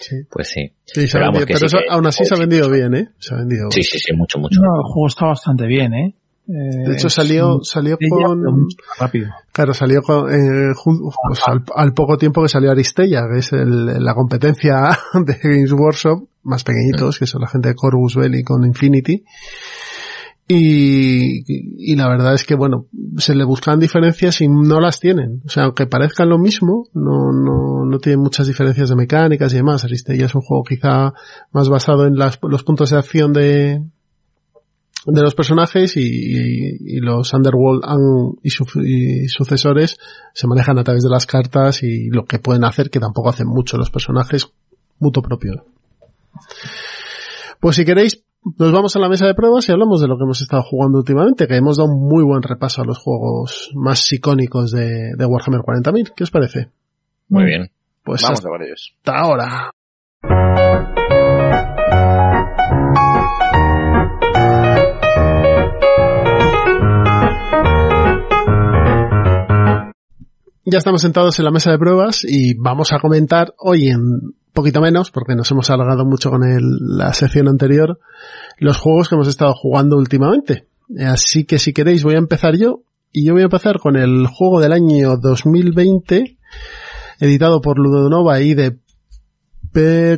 sí. 0.00 0.16
Pues 0.30 0.48
sí. 0.48 0.72
Sí, 0.84 1.06
se 1.06 1.18
vendido- 1.18 1.46
pero 1.46 1.58
sí 1.58 1.66
eso 1.66 1.78
que- 1.78 1.84
aún 1.90 2.06
así 2.06 2.24
se 2.24 2.34
ha 2.34 2.38
vendido 2.38 2.70
bien, 2.70 2.94
¿eh? 2.94 3.08
Se 3.18 3.34
ha 3.34 3.38
vendido. 3.38 3.70
Sí, 3.70 3.82
sí, 3.82 3.98
sí, 3.98 4.12
mucho, 4.14 4.38
mucho. 4.38 4.60
No, 4.60 4.76
el 4.76 4.82
juego 4.92 5.06
está 5.08 5.26
bastante 5.26 5.66
bien, 5.66 5.92
¿eh? 5.94 6.14
Eh, 6.50 6.88
De 6.88 6.94
hecho 6.94 7.10
salió, 7.10 7.60
salió 7.62 7.98
con, 8.08 8.68
rápido. 8.98 9.28
claro, 9.52 9.74
salió 9.74 10.00
con, 10.00 10.32
eh, 10.32 10.72
pues 10.82 11.40
al, 11.46 11.62
al 11.76 11.92
poco 11.92 12.16
tiempo 12.16 12.40
que 12.42 12.48
salió 12.48 12.70
Aristella, 12.70 13.24
que 13.30 13.40
es 13.40 13.52
el- 13.52 14.02
la 14.02 14.14
competencia 14.14 14.76
de 15.12 15.38
Games 15.42 15.72
Workshop, 15.72 16.26
más 16.44 16.64
pequeñitos, 16.64 17.18
que 17.18 17.26
son 17.26 17.42
la 17.42 17.48
gente 17.48 17.68
de 17.68 17.74
Corvus 17.74 18.16
Belli 18.16 18.42
con 18.42 18.64
Infinity. 18.64 19.22
Y, 20.50 21.94
la 21.94 22.08
verdad 22.08 22.32
es 22.32 22.44
que, 22.44 22.54
bueno, 22.54 22.86
se 23.18 23.34
le 23.34 23.44
buscan 23.44 23.78
diferencias 23.78 24.40
y 24.40 24.48
no 24.48 24.80
las 24.80 24.98
tienen. 24.98 25.42
O 25.44 25.50
sea, 25.50 25.64
aunque 25.64 25.86
parezcan 25.86 26.30
lo 26.30 26.38
mismo, 26.38 26.88
no, 26.94 27.32
no, 27.32 27.84
no 27.84 27.98
tienen 27.98 28.20
muchas 28.20 28.46
diferencias 28.46 28.88
de 28.88 28.96
mecánicas 28.96 29.52
y 29.52 29.56
demás. 29.56 29.84
Aristella 29.84 30.24
es 30.24 30.34
un 30.34 30.40
juego 30.40 30.64
quizá 30.64 31.12
más 31.52 31.68
basado 31.68 32.06
en 32.06 32.16
las, 32.16 32.38
los 32.42 32.62
puntos 32.64 32.88
de 32.88 32.96
acción 32.96 33.34
de, 33.34 33.82
de 35.04 35.22
los 35.22 35.34
personajes 35.34 35.98
y, 35.98 36.00
y 36.02 37.00
los 37.00 37.32
Underworld 37.34 37.82
y, 38.42 38.48
su, 38.48 38.64
y, 38.82 39.28
sucesores 39.28 39.98
se 40.32 40.46
manejan 40.46 40.78
a 40.78 40.84
través 40.84 41.02
de 41.02 41.10
las 41.10 41.26
cartas 41.26 41.82
y 41.82 42.08
lo 42.08 42.24
que 42.24 42.38
pueden 42.38 42.64
hacer, 42.64 42.88
que 42.88 43.00
tampoco 43.00 43.28
hacen 43.28 43.48
mucho 43.48 43.76
los 43.76 43.90
personajes, 43.90 44.48
mutuo 44.98 45.22
propio. 45.22 45.66
Pues 47.60 47.76
si 47.76 47.84
queréis, 47.84 48.22
nos 48.56 48.72
vamos 48.72 48.96
a 48.96 48.98
la 48.98 49.08
mesa 49.08 49.26
de 49.26 49.34
pruebas 49.34 49.68
y 49.68 49.72
hablamos 49.72 50.00
de 50.00 50.08
lo 50.08 50.16
que 50.16 50.24
hemos 50.24 50.40
estado 50.40 50.62
jugando 50.62 50.98
últimamente, 50.98 51.46
que 51.46 51.56
hemos 51.56 51.76
dado 51.76 51.90
un 51.90 52.08
muy 52.08 52.24
buen 52.24 52.42
repaso 52.42 52.82
a 52.82 52.84
los 52.84 52.98
juegos 52.98 53.70
más 53.74 54.12
icónicos 54.12 54.70
de, 54.70 55.12
de 55.16 55.24
Warhammer 55.26 55.60
40.000. 55.60 56.12
¿Qué 56.14 56.24
os 56.24 56.30
parece? 56.30 56.68
Muy 57.28 57.44
bien. 57.44 57.70
Pues 58.02 58.22
vamos 58.22 58.44
a 58.44 58.64
ellos. 58.64 58.94
Hasta 58.98 59.18
ahora. 59.18 59.70
Ya 70.70 70.76
estamos 70.76 71.00
sentados 71.00 71.38
en 71.38 71.46
la 71.46 71.50
mesa 71.50 71.70
de 71.70 71.78
pruebas 71.78 72.24
y 72.24 72.54
vamos 72.54 72.92
a 72.92 72.98
comentar 72.98 73.54
hoy 73.58 73.88
en 73.88 74.34
poquito 74.52 74.80
menos, 74.80 75.10
porque 75.10 75.34
nos 75.34 75.50
hemos 75.50 75.70
alargado 75.70 76.04
mucho 76.04 76.30
con 76.30 76.44
el, 76.44 76.62
la 76.96 77.12
sección 77.12 77.48
anterior, 77.48 77.98
los 78.58 78.78
juegos 78.78 79.08
que 79.08 79.14
hemos 79.14 79.28
estado 79.28 79.54
jugando 79.54 79.96
últimamente. 79.96 80.66
Así 81.06 81.44
que 81.44 81.58
si 81.58 81.72
queréis 81.72 82.04
voy 82.04 82.14
a 82.14 82.18
empezar 82.18 82.56
yo, 82.56 82.82
y 83.12 83.26
yo 83.26 83.32
voy 83.32 83.42
a 83.42 83.46
empezar 83.46 83.78
con 83.78 83.96
el 83.96 84.26
juego 84.26 84.60
del 84.60 84.72
año 84.72 85.16
2020, 85.16 86.36
editado 87.20 87.60
por 87.60 87.78
Ludonova 87.78 88.40
y 88.40 88.54
de 88.54 88.78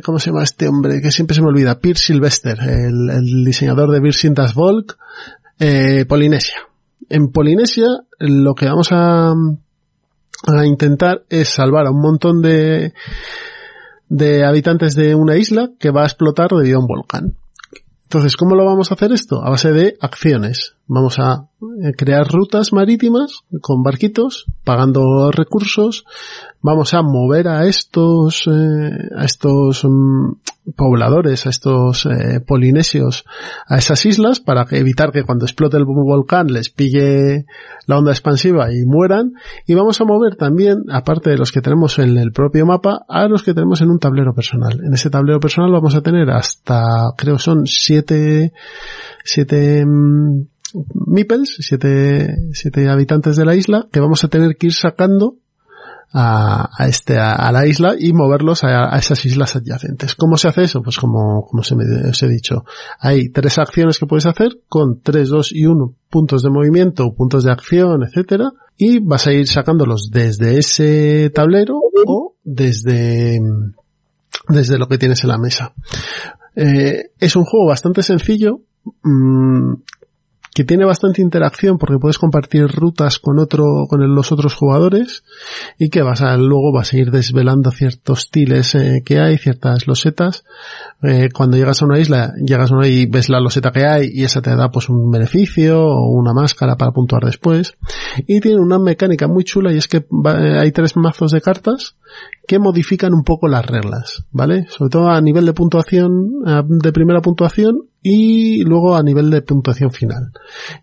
¿cómo 0.03 0.19
se 0.19 0.31
llama 0.31 0.43
este 0.43 0.67
hombre? 0.67 1.01
Que 1.01 1.11
siempre 1.11 1.35
se 1.35 1.41
me 1.41 1.49
olvida, 1.49 1.79
Pierre 1.79 1.99
Sylvester, 1.99 2.57
el, 2.61 3.43
diseñador 3.45 3.91
de 3.91 3.99
Beer 3.99 4.13
Sintas 4.13 4.53
Volk, 4.53 4.97
eh, 5.59 6.05
Polinesia. 6.05 6.55
En 7.09 7.31
Polinesia 7.31 7.87
lo 8.19 8.55
que 8.55 8.65
vamos 8.65 8.89
a, 8.91 9.31
a 9.31 10.65
intentar 10.65 11.23
es 11.29 11.49
salvar 11.49 11.85
a 11.85 11.91
un 11.91 12.01
montón 12.01 12.41
de, 12.41 12.93
de 14.11 14.43
habitantes 14.43 14.93
de 14.93 15.15
una 15.15 15.37
isla 15.37 15.69
que 15.79 15.89
va 15.89 16.03
a 16.03 16.05
explotar 16.05 16.49
debido 16.49 16.77
a 16.77 16.81
un 16.81 16.87
volcán. 16.87 17.37
Entonces, 18.03 18.35
¿cómo 18.35 18.55
lo 18.55 18.65
vamos 18.65 18.91
a 18.91 18.95
hacer 18.95 19.13
esto? 19.13 19.41
A 19.41 19.49
base 19.49 19.71
de 19.71 19.95
acciones. 20.01 20.75
Vamos 20.85 21.17
a 21.17 21.47
crear 21.97 22.27
rutas 22.27 22.73
marítimas 22.73 23.43
con 23.61 23.83
barquitos, 23.83 24.47
pagando 24.65 25.31
recursos. 25.31 26.03
Vamos 26.63 26.93
a 26.93 27.01
mover 27.01 27.47
a 27.47 27.65
estos, 27.65 28.47
eh, 28.47 28.91
a 29.17 29.25
estos 29.25 29.83
um, 29.83 30.35
pobladores, 30.75 31.47
a 31.47 31.49
estos 31.49 32.05
eh, 32.05 32.39
polinesios, 32.39 33.25
a 33.67 33.77
esas 33.77 34.05
islas 34.05 34.39
para 34.39 34.67
evitar 34.69 35.11
que 35.11 35.23
cuando 35.23 35.45
explote 35.45 35.77
el 35.77 35.85
volcán 35.85 36.47
les 36.47 36.69
pille 36.69 37.45
la 37.87 37.97
onda 37.97 38.11
expansiva 38.11 38.71
y 38.71 38.85
mueran. 38.85 39.33
Y 39.65 39.73
vamos 39.73 39.99
a 40.01 40.05
mover 40.05 40.35
también, 40.35 40.83
aparte 40.91 41.31
de 41.31 41.37
los 41.37 41.51
que 41.51 41.61
tenemos 41.61 41.97
en 41.97 42.17
el 42.19 42.31
propio 42.31 42.65
mapa, 42.67 43.05
a 43.09 43.27
los 43.27 43.41
que 43.41 43.55
tenemos 43.55 43.81
en 43.81 43.89
un 43.89 43.97
tablero 43.97 44.35
personal. 44.35 44.81
En 44.85 44.93
ese 44.93 45.09
tablero 45.09 45.39
personal 45.39 45.71
vamos 45.71 45.95
a 45.95 46.01
tener 46.01 46.29
hasta, 46.29 46.83
creo 47.17 47.39
son 47.39 47.65
siete, 47.65 48.53
siete, 49.23 49.83
um, 49.83 50.45
siete, 51.43 52.35
siete 52.53 52.87
habitantes 52.87 53.35
de 53.35 53.45
la 53.45 53.55
isla, 53.55 53.87
que 53.91 53.99
vamos 53.99 54.23
a 54.23 54.27
tener 54.27 54.57
que 54.57 54.67
ir 54.67 54.73
sacando 54.73 55.40
a, 56.13 56.69
este, 56.87 57.17
a, 57.17 57.51
la 57.51 57.65
isla 57.65 57.95
y 57.97 58.11
moverlos 58.13 58.63
a, 58.63 58.93
a, 58.93 58.99
esas 58.99 59.25
islas 59.25 59.55
adyacentes. 59.55 60.15
¿Cómo 60.15 60.37
se 60.37 60.49
hace 60.49 60.63
eso? 60.63 60.81
Pues 60.81 60.97
como, 60.97 61.45
como 61.45 61.63
se 61.63 61.75
me, 61.75 61.83
os 62.09 62.21
he 62.23 62.27
dicho, 62.27 62.65
hay 62.99 63.29
tres 63.29 63.57
acciones 63.57 63.97
que 63.97 64.07
puedes 64.07 64.25
hacer 64.25 64.59
con 64.67 65.01
tres, 65.01 65.29
dos 65.29 65.51
y 65.51 65.65
uno 65.65 65.95
puntos 66.09 66.43
de 66.43 66.49
movimiento, 66.49 67.13
puntos 67.15 67.45
de 67.45 67.51
acción, 67.51 68.03
etcétera, 68.03 68.51
y 68.77 68.99
vas 68.99 69.27
a 69.27 69.31
ir 69.31 69.47
sacándolos 69.47 70.09
desde 70.11 70.57
ese 70.57 71.31
tablero 71.33 71.79
o 72.05 72.35
desde, 72.43 73.39
desde 74.49 74.77
lo 74.77 74.87
que 74.87 74.97
tienes 74.97 75.23
en 75.23 75.29
la 75.29 75.37
mesa. 75.37 75.73
Eh, 76.55 77.11
es 77.17 77.35
un 77.37 77.45
juego 77.45 77.67
bastante 77.67 78.03
sencillo, 78.03 78.59
mmm, 79.03 79.75
que 80.53 80.65
tiene 80.65 80.85
bastante 80.85 81.21
interacción 81.21 81.77
porque 81.77 81.97
puedes 81.97 82.17
compartir 82.17 82.67
rutas 82.67 83.19
con 83.19 83.39
otro, 83.39 83.85
con 83.87 84.01
los 84.13 84.31
otros 84.31 84.53
jugadores 84.53 85.23
y 85.77 85.89
que 85.89 86.01
vas 86.01 86.21
a, 86.21 86.35
luego 86.35 86.73
vas 86.73 86.91
a 86.91 86.97
ir 86.97 87.09
desvelando 87.09 87.71
ciertos 87.71 88.29
tiles 88.29 88.75
eh, 88.75 89.01
que 89.05 89.19
hay, 89.19 89.37
ciertas 89.37 89.87
losetas. 89.87 90.43
Eh, 91.03 91.29
cuando 91.33 91.55
llegas 91.55 91.81
a 91.81 91.85
una 91.85 91.99
isla, 91.99 92.33
llegas 92.45 92.71
a 92.71 92.75
una 92.75 92.87
y 92.87 93.05
ves 93.05 93.29
la 93.29 93.39
loseta 93.39 93.71
que 93.71 93.85
hay 93.85 94.09
y 94.13 94.23
esa 94.23 94.41
te 94.41 94.53
da 94.55 94.69
pues 94.69 94.89
un 94.89 95.09
beneficio 95.09 95.81
o 95.81 96.09
una 96.11 96.33
máscara 96.33 96.75
para 96.75 96.91
puntuar 96.91 97.23
después. 97.23 97.75
Y 98.27 98.41
tiene 98.41 98.59
una 98.59 98.77
mecánica 98.77 99.27
muy 99.27 99.45
chula 99.45 99.71
y 99.71 99.77
es 99.77 99.87
que 99.87 100.05
va, 100.11 100.59
hay 100.59 100.71
tres 100.71 100.97
mazos 100.97 101.31
de 101.31 101.41
cartas 101.41 101.95
que 102.45 102.59
modifican 102.59 103.13
un 103.13 103.23
poco 103.23 103.47
las 103.47 103.65
reglas, 103.65 104.25
¿vale? 104.31 104.65
Sobre 104.67 104.89
todo 104.89 105.09
a 105.09 105.21
nivel 105.21 105.45
de 105.45 105.53
puntuación, 105.53 106.41
de 106.67 106.91
primera 106.91 107.21
puntuación 107.21 107.90
y 108.01 108.63
luego 108.63 108.95
a 108.95 109.03
nivel 109.03 109.29
de 109.29 109.41
puntuación 109.41 109.91
final. 109.91 110.31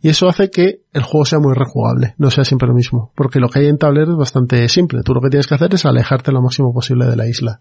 Y 0.03 0.09
eso 0.09 0.29
hace 0.29 0.51
que 0.51 0.83
el 0.93 1.03
juego 1.03 1.25
sea 1.25 1.41
muy 1.41 1.55
rejugable, 1.55 2.15
no 2.19 2.31
sea 2.31 2.45
siempre 2.45 2.69
lo 2.69 2.75
mismo, 2.75 3.13
porque 3.15 3.41
lo 3.41 3.49
que 3.49 3.61
hay 3.61 3.67
en 3.67 3.79
tablero 3.79 4.13
es 4.13 4.19
bastante 4.19 4.69
simple. 4.69 5.03
Tú 5.03 5.15
lo 5.15 5.21
que 5.21 5.31
tienes 5.31 5.47
que 5.47 5.55
hacer 5.55 5.75
es 5.75 5.85
alejarte 5.85 6.33
lo 6.33 6.43
máximo 6.43 6.73
posible 6.73 7.07
de 7.07 7.17
la 7.17 7.27
isla. 7.27 7.61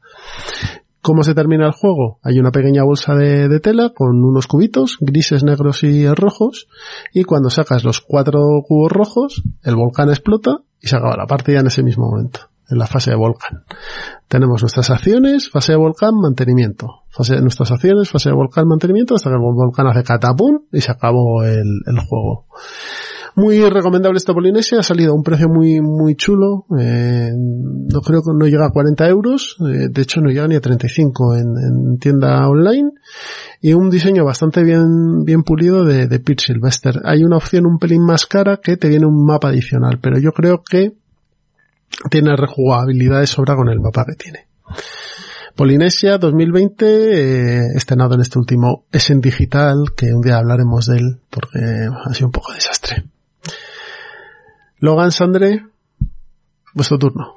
¿Cómo 1.02 1.24
se 1.24 1.34
termina 1.34 1.66
el 1.66 1.72
juego? 1.72 2.20
Hay 2.22 2.40
una 2.40 2.52
pequeña 2.52 2.84
bolsa 2.84 3.16
de, 3.16 3.48
de, 3.48 3.60
tela 3.60 3.92
con 3.96 4.24
unos 4.24 4.46
cubitos, 4.48 4.98
grises, 5.00 5.44
negros 5.44 5.84
y 5.84 6.08
rojos, 6.08 6.68
y 7.14 7.24
cuando 7.24 7.50
sacas 7.50 7.84
los 7.84 8.02
cuatro 8.02 8.42
cubos 8.68 8.92
rojos, 8.92 9.44
el 9.64 9.76
volcán 9.76 10.10
explota 10.10 10.58
y 10.82 10.88
se 10.88 10.98
acaba 10.98 11.16
la 11.16 11.26
partida 11.26 11.62
en 11.62 11.68
ese 11.68 11.84
mismo 11.84 12.10
momento 12.10 12.50
en 12.70 12.78
la 12.78 12.88
fase 12.88 13.12
de 13.12 13.18
volcán. 13.18 13.64
Tenemos 14.28 14.62
nuestras 14.62 14.90
acciones, 14.90 15.50
fase 15.50 15.74
de 15.74 15.78
volcán, 15.78 16.16
mantenimiento. 16.16 17.04
Fase 17.10 17.36
de 17.36 17.42
nuestras 17.42 17.72
acciones, 17.72 18.10
fase 18.10 18.30
de 18.30 18.36
volcán, 18.36 18.68
mantenimiento, 18.68 19.16
hasta 19.16 19.30
que 19.30 19.36
el 19.36 19.42
volcán 19.42 19.88
hace 19.88 20.04
catapum 20.04 20.60
y 20.72 20.82
se 20.82 20.92
acabó 20.92 21.44
el, 21.44 21.82
el 21.86 22.00
juego. 22.00 22.46
Muy 23.38 23.62
recomendable 23.70 24.18
esta 24.18 24.34
Polinesia, 24.34 24.80
ha 24.80 24.84
salido 24.84 25.12
a 25.12 25.16
un 25.16 25.22
precio 25.22 25.48
muy, 25.48 25.80
muy 25.80 26.16
chulo, 26.16 26.66
eh, 26.80 27.32
no 27.36 28.02
creo 28.02 28.24
que 28.24 28.32
no 28.36 28.48
llega 28.48 28.66
a 28.66 28.72
40 28.72 29.08
euros, 29.10 29.58
eh, 29.60 29.90
de 29.92 30.02
hecho 30.02 30.22
no 30.22 30.30
llega 30.30 30.48
ni 30.48 30.56
a 30.56 30.60
35 30.60 31.36
en, 31.36 31.42
en, 31.42 31.98
tienda 32.00 32.50
online, 32.50 32.94
y 33.62 33.74
un 33.74 33.92
diseño 33.92 34.26
bastante 34.26 34.64
bien, 34.64 35.24
bien 35.24 35.44
pulido 35.44 35.86
de, 35.86 36.08
de 36.08 36.20
Pete 36.20 36.46
Sylvester. 36.46 37.00
Hay 37.06 37.24
una 37.24 37.38
opción 37.38 37.68
un 37.68 37.78
pelín 37.78 38.02
más 38.04 38.26
cara 38.26 38.58
que 38.58 38.76
te 38.76 38.90
viene 38.90 39.06
un 39.06 39.24
mapa 39.24 39.50
adicional, 39.50 40.00
pero 40.02 40.18
yo 40.18 40.32
creo 40.32 40.64
que 40.68 40.94
tiene 42.10 42.36
rejugabilidad 42.36 43.20
de 43.20 43.28
sobra 43.28 43.56
con 43.56 43.70
el 43.70 43.80
mapa 43.80 44.06
que 44.06 44.16
tiene. 44.16 44.48
Polinesia 45.56 46.20
2020, 46.20 46.86
eh, 46.86 47.62
estrenado 47.76 48.14
en 48.14 48.22
este 48.22 48.38
último 48.38 48.86
Essen 48.92 49.22
Digital, 49.22 49.94
que 49.96 50.14
un 50.14 50.22
día 50.22 50.38
hablaremos 50.38 50.86
de 50.86 50.98
él 50.98 51.20
porque 51.32 51.60
ha 51.60 52.14
sido 52.14 52.28
un 52.28 52.32
poco 52.32 52.54
desastre. 52.54 53.06
Logan 54.80 55.12
Sandre, 55.12 55.66
vuestro 56.76 57.00
turno. 57.00 57.34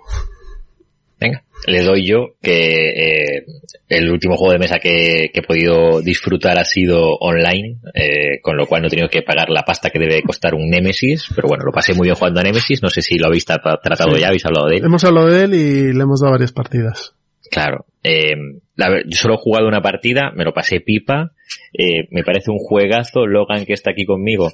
Venga, 1.18 1.42
le 1.66 1.82
doy 1.82 2.06
yo 2.06 2.34
que 2.42 2.88
eh, 2.88 3.44
el 3.88 4.10
último 4.10 4.36
juego 4.36 4.52
de 4.52 4.58
mesa 4.58 4.78
que, 4.78 5.30
que, 5.32 5.40
he 5.40 5.42
podido 5.42 6.00
disfrutar 6.00 6.58
ha 6.58 6.64
sido 6.64 7.16
online, 7.16 7.78
eh, 7.94 8.40
con 8.42 8.56
lo 8.56 8.66
cual 8.66 8.82
no 8.82 8.88
he 8.88 8.90
tenido 8.90 9.08
que 9.08 9.22
pagar 9.22 9.50
la 9.50 9.62
pasta 9.62 9.90
que 9.90 9.98
debe 9.98 10.22
costar 10.22 10.54
un 10.54 10.68
Nemesis, 10.68 11.26
pero 11.34 11.48
bueno, 11.48 11.64
lo 11.64 11.72
pasé 11.72 11.94
muy 11.94 12.06
bien 12.06 12.14
jugando 12.14 12.40
a 12.40 12.42
Nemesis, 12.42 12.82
no 12.82 12.88
sé 12.88 13.02
si 13.02 13.18
lo 13.18 13.26
habéis 13.26 13.44
tratado 13.44 14.14
sí. 14.14 14.20
ya, 14.20 14.28
habéis 14.28 14.46
hablado 14.46 14.68
de 14.68 14.76
él. 14.76 14.84
Hemos 14.84 15.04
hablado 15.04 15.28
de 15.28 15.44
él 15.44 15.54
y 15.54 15.92
le 15.92 16.02
hemos 16.02 16.20
dado 16.20 16.32
varias 16.32 16.52
partidas. 16.52 17.14
Claro, 17.50 17.86
eh, 18.04 18.36
la, 18.76 19.02
yo 19.04 19.16
solo 19.16 19.34
he 19.34 19.38
jugado 19.38 19.66
una 19.66 19.82
partida, 19.82 20.30
me 20.34 20.44
lo 20.44 20.52
pasé 20.52 20.80
pipa, 20.80 21.32
eh, 21.72 22.06
me 22.10 22.22
parece 22.22 22.50
un 22.50 22.58
juegazo, 22.58 23.26
Logan 23.26 23.64
que 23.64 23.72
está 23.72 23.90
aquí 23.90 24.04
conmigo 24.04 24.52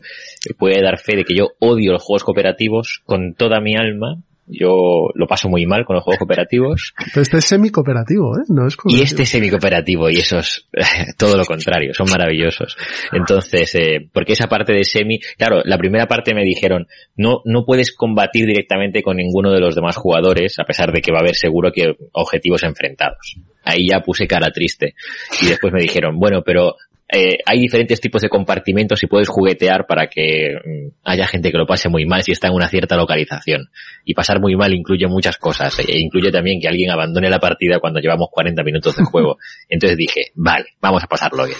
puede 0.59 0.83
dar 0.83 0.99
fe 0.99 1.17
de 1.17 1.25
que 1.25 1.35
yo 1.35 1.49
odio 1.59 1.93
los 1.93 2.03
juegos 2.03 2.25
cooperativos 2.25 3.03
con 3.05 3.35
toda 3.35 3.61
mi 3.61 3.77
alma, 3.77 4.23
Yo 4.49 5.09
lo 5.15 5.27
paso 5.27 5.49
muy 5.49 5.67
mal 5.67 5.85
con 5.85 5.97
los 5.97 6.05
juegos 6.05 6.19
cooperativos. 6.19 6.95
Pero 7.13 7.23
este 7.23 7.39
es 7.39 7.45
semi-cooperativo, 7.47 8.39
¿eh? 8.39 8.45
No 8.49 8.67
es 8.67 8.77
y 8.85 9.03
este 9.03 9.23
es 9.25 9.31
semi-cooperativo 9.31 10.09
y 10.09 10.17
esos, 10.17 10.69
todo 11.19 11.37
lo 11.37 11.45
contrario, 11.45 11.93
son 11.95 12.09
maravillosos. 12.11 12.77
Entonces, 13.13 13.75
eh, 13.75 14.09
porque 14.13 14.35
esa 14.35 14.47
parte 14.47 14.73
de 14.73 14.85
semi, 14.85 15.19
claro, 15.37 15.63
la 15.65 15.79
primera 15.79 16.07
parte 16.07 16.35
me 16.35 16.45
dijeron, 16.45 16.87
no, 17.17 17.43
no 17.45 17.65
puedes 17.65 17.93
combatir 17.95 18.47
directamente 18.47 19.03
con 19.03 19.17
ninguno 19.17 19.53
de 19.53 19.61
los 19.61 19.75
demás 19.75 19.97
jugadores, 19.97 20.59
a 20.59 20.65
pesar 20.65 20.93
de 20.93 21.01
que 21.01 21.13
va 21.13 21.19
a 21.19 21.23
haber 21.23 21.35
seguro 21.35 21.73
que 21.73 21.97
objetivos 22.13 22.63
enfrentados. 22.63 23.37
Ahí 23.65 23.89
ya 23.89 24.01
puse 24.01 24.29
cara 24.29 24.53
triste. 24.53 24.95
Y 25.43 25.47
después 25.47 25.73
me 25.73 25.83
dijeron, 25.83 26.19
bueno, 26.21 26.43
pero 26.45 26.77
eh, 27.09 27.39
hay 27.47 27.61
diferentes 27.61 28.01
tipos 28.01 28.21
de 28.23 28.29
compartimentos 28.29 29.01
y 29.03 29.07
puedes 29.07 29.29
juguetear 29.29 29.87
para 29.87 30.09
que 30.09 30.55
mm, 30.55 30.89
haya 31.05 31.27
gente 31.27 31.53
que 31.53 31.59
lo 31.59 31.67
pase 31.67 31.89
muy 31.89 32.05
mal 32.05 32.25
si 32.25 32.33
está 32.33 32.49
en 32.49 32.55
una 32.55 32.69
cierta 32.69 32.97
localización. 32.97 33.71
Y 34.05 34.15
pasar 34.15 34.41
muy 34.41 34.57
mal 34.57 34.75
incluye 34.75 35.07
muchas 35.07 35.37
cosas. 35.37 35.79
E 35.79 35.99
incluye 36.01 36.33
también 36.33 36.61
que 36.61 36.69
alguien 36.69 36.91
abandone 36.91 37.31
la 37.31 37.39
partida 37.39 37.79
cuando 37.79 38.01
llevamos 38.01 38.29
40 38.33 38.63
minutos 38.65 38.97
de 38.97 39.05
juego. 39.05 39.39
Entonces 39.69 39.97
dije, 39.97 40.33
vale, 40.35 40.67
vamos 40.81 41.05
a 41.05 41.07
pasarlo 41.07 41.47
bien. 41.47 41.59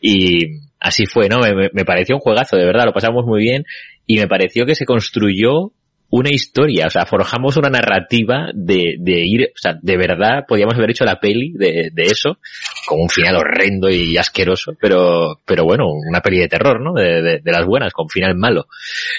Y 0.00 0.60
así 0.78 1.06
fue, 1.06 1.28
¿no? 1.28 1.38
Me, 1.40 1.70
me 1.72 1.84
pareció 1.84 2.14
un 2.14 2.20
juegazo, 2.20 2.56
de 2.56 2.64
verdad, 2.64 2.84
lo 2.86 2.92
pasamos 2.92 3.24
muy 3.26 3.40
bien. 3.40 3.64
Y 4.06 4.18
me 4.18 4.28
pareció 4.28 4.66
que 4.66 4.76
se 4.76 4.84
construyó 4.84 5.72
una 6.10 6.30
historia, 6.30 6.86
o 6.86 6.90
sea, 6.90 7.04
forjamos 7.04 7.56
una 7.56 7.68
narrativa 7.68 8.50
de, 8.54 8.96
de 8.98 9.26
ir, 9.26 9.52
o 9.54 9.58
sea, 9.58 9.76
de 9.80 9.96
verdad 9.96 10.44
podíamos 10.46 10.74
haber 10.74 10.90
hecho 10.90 11.04
la 11.04 11.18
peli 11.18 11.52
de, 11.52 11.90
de 11.92 12.02
eso, 12.04 12.38
con 12.86 13.00
un 13.00 13.08
final 13.08 13.36
horrendo 13.36 13.90
y 13.90 14.16
asqueroso, 14.16 14.76
pero, 14.80 15.40
pero 15.44 15.64
bueno, 15.64 15.88
una 15.90 16.20
peli 16.20 16.38
de 16.38 16.48
terror, 16.48 16.80
¿no? 16.80 16.92
De, 16.92 17.22
de, 17.22 17.40
de 17.40 17.52
las 17.52 17.66
buenas, 17.66 17.92
con 17.92 18.08
final 18.08 18.36
malo. 18.36 18.66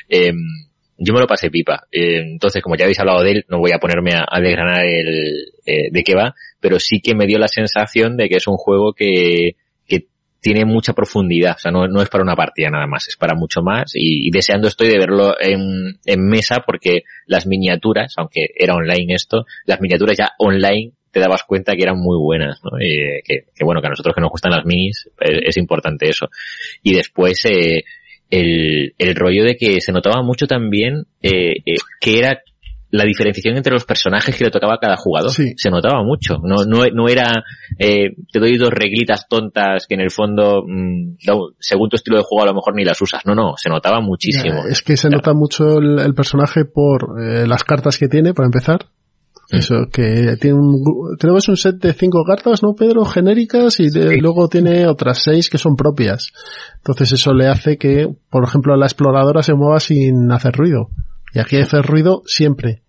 Eh, 0.08 0.32
yo 0.98 1.14
me 1.14 1.20
lo 1.20 1.28
pasé 1.28 1.52
pipa. 1.52 1.84
Eh, 1.92 2.22
entonces, 2.22 2.64
como 2.64 2.76
ya 2.76 2.86
habéis 2.86 3.00
hablado 3.00 3.22
de 3.22 3.32
él, 3.32 3.46
no 3.50 3.60
voy 3.60 3.72
a 3.72 3.80
ponerme 3.80 4.14
a, 4.16 4.26
a 4.28 4.40
desgranar 4.40 4.86
el, 4.86 5.54
eh, 5.66 5.90
de 5.92 6.04
qué 6.04 6.16
va, 6.16 6.34
pero 6.60 6.80
sí 6.80 7.02
que 7.02 7.16
me 7.16 7.28
dio 7.28 7.38
la 7.38 7.48
sensación 7.48 8.18
de 8.18 8.30
que 8.30 8.38
es 8.38 8.48
un 8.48 8.58
juego 8.58 8.94
que, 8.94 9.58
tiene 10.40 10.66
mucha 10.66 10.94
profundidad, 10.94 11.56
o 11.56 11.60
sea, 11.60 11.72
no, 11.72 11.88
no, 11.88 12.02
es 12.02 12.10
para 12.10 12.24
una 12.24 12.36
partida 12.36 12.70
nada 12.70 12.88
más, 12.88 13.08
es 13.08 13.18
para 13.18 13.36
mucho 13.36 13.62
más 13.62 13.92
y, 13.96 14.28
y 14.28 14.32
deseando 14.32 14.68
estoy 14.68 14.88
de 14.88 15.00
verlo 15.00 15.36
en, 15.40 15.98
en, 16.06 16.28
mesa 16.28 16.64
porque 16.66 17.04
las 17.26 17.48
miniaturas, 17.48 18.14
aunque 18.18 18.48
era 18.56 18.76
online 18.76 19.16
esto, 19.16 19.46
las 19.66 19.82
miniaturas 19.82 20.18
ya 20.18 20.32
online 20.38 20.92
te 21.12 21.20
dabas 21.20 21.44
cuenta 21.44 21.76
que 21.76 21.84
eran 21.84 21.98
muy 21.98 22.18
buenas, 22.20 22.60
¿no? 22.64 22.78
Y 22.80 23.22
que, 23.24 23.46
que, 23.56 23.64
bueno, 23.64 23.82
que 23.82 23.88
a 23.88 23.90
nosotros 23.90 24.14
que 24.14 24.22
nos 24.22 24.30
gustan 24.30 24.52
las 24.52 24.66
minis 24.66 25.10
es, 25.20 25.40
es 25.44 25.58
importante 25.58 26.08
eso. 26.10 26.30
Y 26.84 26.94
después 26.94 27.44
eh, 27.46 27.84
el, 28.30 28.94
el 28.98 29.16
rollo 29.16 29.44
de 29.44 29.56
que 29.56 29.82
se 29.82 29.92
notaba 29.92 30.22
mucho 30.22 30.48
también 30.48 31.06
eh, 31.22 31.56
eh, 31.66 31.76
que 32.00 32.20
era 32.20 32.42
la 32.90 33.04
diferenciación 33.04 33.58
entre 33.58 33.74
los 33.74 33.86
personajes 33.86 34.36
que 34.36 34.46
le 34.46 34.52
tocaba 34.52 34.76
a 34.76 34.80
cada 34.80 34.96
jugador. 34.98 35.32
Sí. 35.32 35.54
Se 35.58 35.70
notaba 35.70 36.04
mucho. 36.04 36.38
No, 36.44 36.64
no, 36.66 36.86
no 36.94 37.08
era, 37.08 37.44
eh, 37.78 38.12
te 38.32 38.40
doy 38.40 38.58
dos 38.58 38.72
reglitas 38.72 39.28
tontas 39.28 39.86
que 39.88 39.96
en 39.96 40.02
el 40.02 40.12
fondo, 40.12 40.64
mmm, 40.66 41.18
según 41.60 41.90
tu 41.90 41.96
estilo 41.96 42.18
de 42.18 42.24
juego 42.24 42.44
a 42.44 42.48
lo 42.48 42.54
mejor 42.54 42.76
ni 42.76 42.86
las 42.86 43.02
usas. 43.02 43.26
No, 43.26 43.36
no, 43.36 43.54
se 43.58 43.70
notaba 43.70 44.00
muchísimo. 44.02 44.64
Ya, 44.64 44.72
es 44.72 44.82
que 44.82 44.96
se 44.96 45.10
nota 45.10 45.34
mucho 45.34 45.80
el, 45.80 46.00
el 46.00 46.14
personaje 46.14 46.66
por 46.66 47.22
eh, 47.22 47.46
las 47.46 47.64
cartas 47.64 47.98
que 47.98 48.08
tiene, 48.08 48.34
para 48.34 48.48
empezar. 48.48 48.86
Mm. 49.52 49.56
Eso, 49.56 49.76
que 49.92 50.36
tiene 50.40 50.58
un, 50.58 50.84
creo 51.20 51.34
que 51.34 51.40
es 51.40 51.50
un 51.50 51.58
set 51.58 51.76
de 51.78 51.94
cinco 51.94 52.24
cartas, 52.26 52.64
¿no, 52.64 52.74
Pedro? 52.74 53.06
Genéricas 53.06 53.80
y 53.80 53.90
de, 53.90 54.18
luego 54.18 54.48
tiene 54.50 54.88
otras 54.88 55.24
seis 55.24 55.50
que 55.50 55.58
son 55.58 55.76
propias. 55.76 56.32
Entonces 56.78 57.14
eso 57.14 57.34
le 57.34 57.48
hace 57.48 57.78
que, 57.78 58.08
por 58.30 58.44
ejemplo, 58.44 58.76
la 58.76 58.86
exploradora 58.86 59.44
se 59.44 59.54
mueva 59.54 59.80
sin 59.80 60.32
hacer 60.32 60.54
ruido. 60.54 60.90
Y 61.38 61.40
aquí 61.40 61.58
hace 61.58 61.84
ruido 61.84 62.24
siempre. 62.26 62.82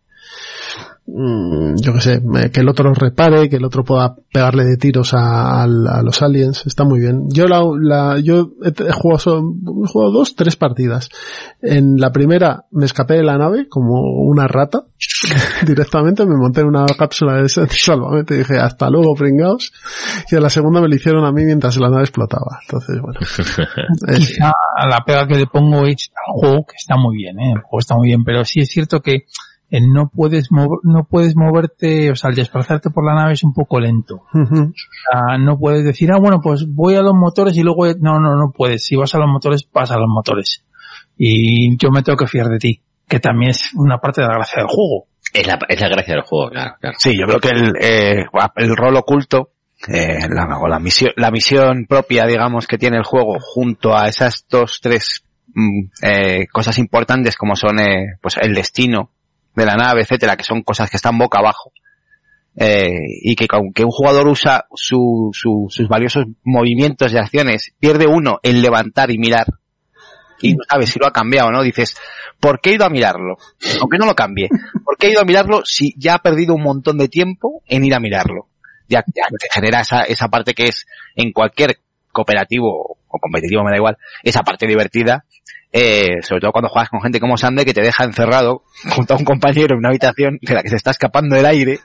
Mm, 1.11 1.77
yo 1.81 1.95
que 1.95 2.01
sé, 2.03 2.23
que 2.53 2.61
el 2.61 2.69
otro 2.69 2.93
repare, 2.93 3.49
que 3.49 3.57
el 3.57 3.65
otro 3.65 3.83
pueda 3.83 4.15
pegarle 4.31 4.65
de 4.65 4.77
tiros 4.77 5.15
a, 5.15 5.63
a, 5.63 5.63
a 5.63 6.03
los 6.03 6.21
aliens, 6.21 6.67
está 6.67 6.85
muy 6.85 7.01
bien. 7.01 7.29
Yo 7.31 7.47
la, 7.47 7.63
la 7.81 8.21
yo 8.21 8.51
he, 8.63 8.69
he, 8.69 8.93
jugado, 8.93 9.43
he 9.85 9.89
jugado 9.89 10.13
dos, 10.13 10.37
tres 10.37 10.57
partidas. 10.57 11.09
En 11.63 11.97
la 11.97 12.13
primera 12.13 12.67
me 12.73 12.85
escapé 12.85 13.15
de 13.15 13.23
la 13.23 13.39
nave 13.39 13.69
como 13.71 14.03
una 14.03 14.47
rata, 14.49 14.85
directamente 15.67 16.27
me 16.27 16.37
monté 16.37 16.61
en 16.61 16.67
una 16.67 16.85
cápsula 16.87 17.41
de 17.41 17.49
salvamento 17.49 18.35
y 18.35 18.39
dije 18.39 18.59
hasta 18.59 18.91
luego 18.91 19.15
pringaos. 19.15 19.73
Y 20.31 20.35
en 20.35 20.43
la 20.43 20.51
segunda 20.51 20.83
me 20.83 20.89
lo 20.89 20.95
hicieron 20.95 21.25
a 21.25 21.33
mí 21.33 21.43
mientras 21.45 21.79
la 21.79 21.89
nave 21.89 22.03
explotaba. 22.03 22.61
Entonces, 22.65 23.01
bueno. 23.01 23.19
es... 24.09 24.29
Quizá 24.29 24.53
la 24.91 24.99
pega 25.07 25.27
que 25.27 25.37
le 25.37 25.47
pongo 25.47 25.87
es 25.87 26.11
al 26.15 26.35
juego 26.35 26.67
que 26.67 26.77
está 26.77 26.97
muy 26.99 27.17
bien, 27.17 27.41
¿eh? 27.41 27.53
el 27.55 27.63
juego 27.63 27.79
está 27.79 27.97
muy 27.97 28.09
bien, 28.09 28.25
pero 28.25 28.45
sí 28.45 28.61
es 28.61 28.69
cierto 28.69 29.01
que 29.01 29.25
no 29.71 30.09
puedes 30.09 30.51
mover, 30.51 30.79
no 30.83 31.05
puedes 31.05 31.37
moverte, 31.37 32.11
o 32.11 32.17
sea, 32.17 32.31
al 32.31 32.37
desplazarte 32.37 32.91
por 32.91 33.05
la 33.05 33.15
nave 33.15 33.35
es 33.35 33.45
un 33.45 33.53
poco 33.53 33.79
lento. 33.81 34.23
Uh 34.33 34.39
-huh. 34.39 34.71
o 34.71 34.73
sea, 34.73 35.39
no 35.39 35.59
puedes 35.59 35.85
decir, 35.85 36.11
ah, 36.13 36.19
bueno, 36.19 36.41
pues 36.43 36.67
voy 36.67 36.95
a 36.95 37.03
los 37.03 37.15
motores 37.15 37.57
y 37.57 37.63
luego, 37.63 37.87
no, 38.01 38.19
no, 38.19 38.37
no 38.37 38.53
puedes. 38.57 38.85
Si 38.85 38.97
vas 38.97 39.15
a 39.15 39.19
los 39.19 39.29
motores, 39.29 39.69
vas 39.73 39.91
a 39.91 39.99
los 39.99 40.09
motores. 40.09 40.65
Y 41.17 41.77
yo 41.77 41.91
me 41.91 42.03
tengo 42.03 42.17
que 42.17 42.27
fiar 42.27 42.47
de 42.47 42.59
ti, 42.59 42.81
que 43.07 43.21
también 43.21 43.51
es 43.51 43.75
una 43.75 43.99
parte 43.99 44.23
de 44.23 44.29
la 44.29 44.35
gracia 44.35 44.63
del 44.63 44.69
juego. 44.69 45.07
Es 45.35 45.47
la, 45.47 45.59
es 45.69 45.81
la 45.81 45.89
gracia 45.89 46.15
del 46.15 46.23
juego, 46.23 46.51
claro, 46.51 46.77
claro. 46.81 46.97
Sí, 46.99 47.19
yo 47.19 47.27
creo 47.27 47.41
que 47.41 47.51
el, 47.51 47.73
eh, 47.81 48.25
el 48.57 48.77
rol 48.77 48.97
oculto, 48.97 49.51
eh, 49.87 50.27
la, 50.31 50.59
o 50.59 50.67
la 50.69 50.79
misión, 50.79 51.13
la 51.17 51.31
misión 51.31 51.87
propia, 51.87 52.25
digamos, 52.27 52.67
que 52.67 52.79
tiene 52.79 52.97
el 52.97 53.05
juego 53.05 53.37
junto 53.39 53.97
a 53.97 54.09
esas 54.09 54.47
dos, 54.49 54.81
tres 54.81 55.23
mm, 55.55 55.81
eh, 56.03 56.47
cosas 56.51 56.79
importantes 56.79 57.37
como 57.37 57.55
son, 57.57 57.79
eh, 57.81 58.17
pues 58.23 58.37
el 58.41 58.55
destino, 58.55 59.11
de 59.55 59.67
la 59.67 59.75
nave, 59.75 60.03
etcétera, 60.03 60.37
que 60.37 60.45
son 60.45 60.63
cosas 60.63 60.91
que 60.91 60.97
están 60.97 61.19
boca 61.19 61.39
abajo. 61.39 61.73
Eh, 62.61 62.99
y 63.23 63.37
que 63.37 63.47
aunque 63.51 63.85
un 63.85 63.91
jugador 63.91 64.27
usa 64.27 64.67
su, 64.75 65.31
su, 65.33 65.67
sus 65.71 65.89
valiosos 65.89 66.25
movimientos 66.43 67.13
y 67.13 67.19
acciones, 67.19 67.73
pierde 67.79 68.07
uno 68.07 68.41
en 68.43 68.63
levantar 68.63 69.11
y 69.11 69.19
mirar. 69.19 69.47
Y 70.41 70.55
no 70.55 70.65
sabes 70.69 70.91
si 70.91 70.99
lo 70.99 71.07
ha 71.07 71.13
cambiado 71.13 71.51
no. 71.51 71.63
Dices, 71.63 71.97
¿por 72.41 72.61
qué 72.61 72.71
he 72.71 72.75
ido 72.75 72.85
a 72.85 72.91
mirarlo? 72.91 73.37
Aunque 73.81 73.99
no 73.99 74.07
lo 74.07 74.15
cambie. 74.15 74.49
¿Por 74.85 74.97
qué 74.97 75.09
he 75.09 75.11
ido 75.13 75.21
a 75.21 75.25
mirarlo 75.25 75.65
si 75.65 75.95
ya 75.97 76.15
ha 76.15 76.19
perdido 76.19 76.55
un 76.55 76.63
montón 76.63 76.99
de 76.99 77.09
tiempo 77.09 77.63
en 77.67 77.85
ir 77.85 77.95
a 77.95 78.01
mirarlo? 78.01 78.49
Ya, 78.89 79.05
ya 79.15 79.27
te 79.39 79.49
genera 79.53 79.81
esa, 79.81 80.01
esa 80.03 80.29
parte 80.29 80.55
que 80.55 80.65
es 80.65 80.87
en 81.15 81.33
cualquier 81.33 81.79
cooperativo 82.11 82.97
o 83.09 83.19
competitivo, 83.19 83.63
me 83.63 83.71
da 83.71 83.77
igual, 83.77 83.99
esa 84.23 84.43
parte 84.43 84.67
divertida 84.67 85.25
eh, 85.73 86.23
sobre 86.23 86.41
todo 86.41 86.53
cuando 86.53 86.69
juegas 86.69 86.89
con 86.89 87.01
gente 87.01 87.21
como 87.21 87.37
Sander 87.37 87.65
que 87.65 87.75
te 87.75 87.83
deja 87.83 88.05
encerrado 88.05 88.63
junto 88.95 89.15
a 89.15 89.17
un 89.17 89.25
compañero 89.25 89.75
en 89.75 89.79
una 89.79 89.91
habitación 89.91 90.39
de 90.41 90.55
la 90.55 90.63
que 90.63 90.71
se 90.71 90.77
está 90.77 90.91
escapando 90.91 91.37
el 91.37 91.45
aire 91.45 91.81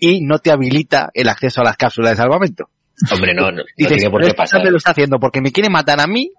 y 0.00 0.20
no 0.22 0.38
te 0.38 0.50
habilita 0.50 1.10
el 1.14 1.28
acceso 1.28 1.60
a 1.60 1.64
las 1.64 1.76
cápsulas 1.76 2.12
de 2.12 2.16
salvamento. 2.16 2.68
Hombre, 3.12 3.34
no, 3.34 3.50
no, 3.50 3.62
Dices, 3.76 3.92
no 3.92 3.96
tiene 3.96 4.10
por 4.10 4.22
qué 4.22 4.34
pasar. 4.34 4.64
lo 4.64 4.76
está 4.76 4.92
haciendo 4.92 5.18
porque 5.18 5.40
me 5.40 5.52
quiere 5.52 5.68
matar 5.68 6.00
a 6.00 6.06
mí 6.06 6.30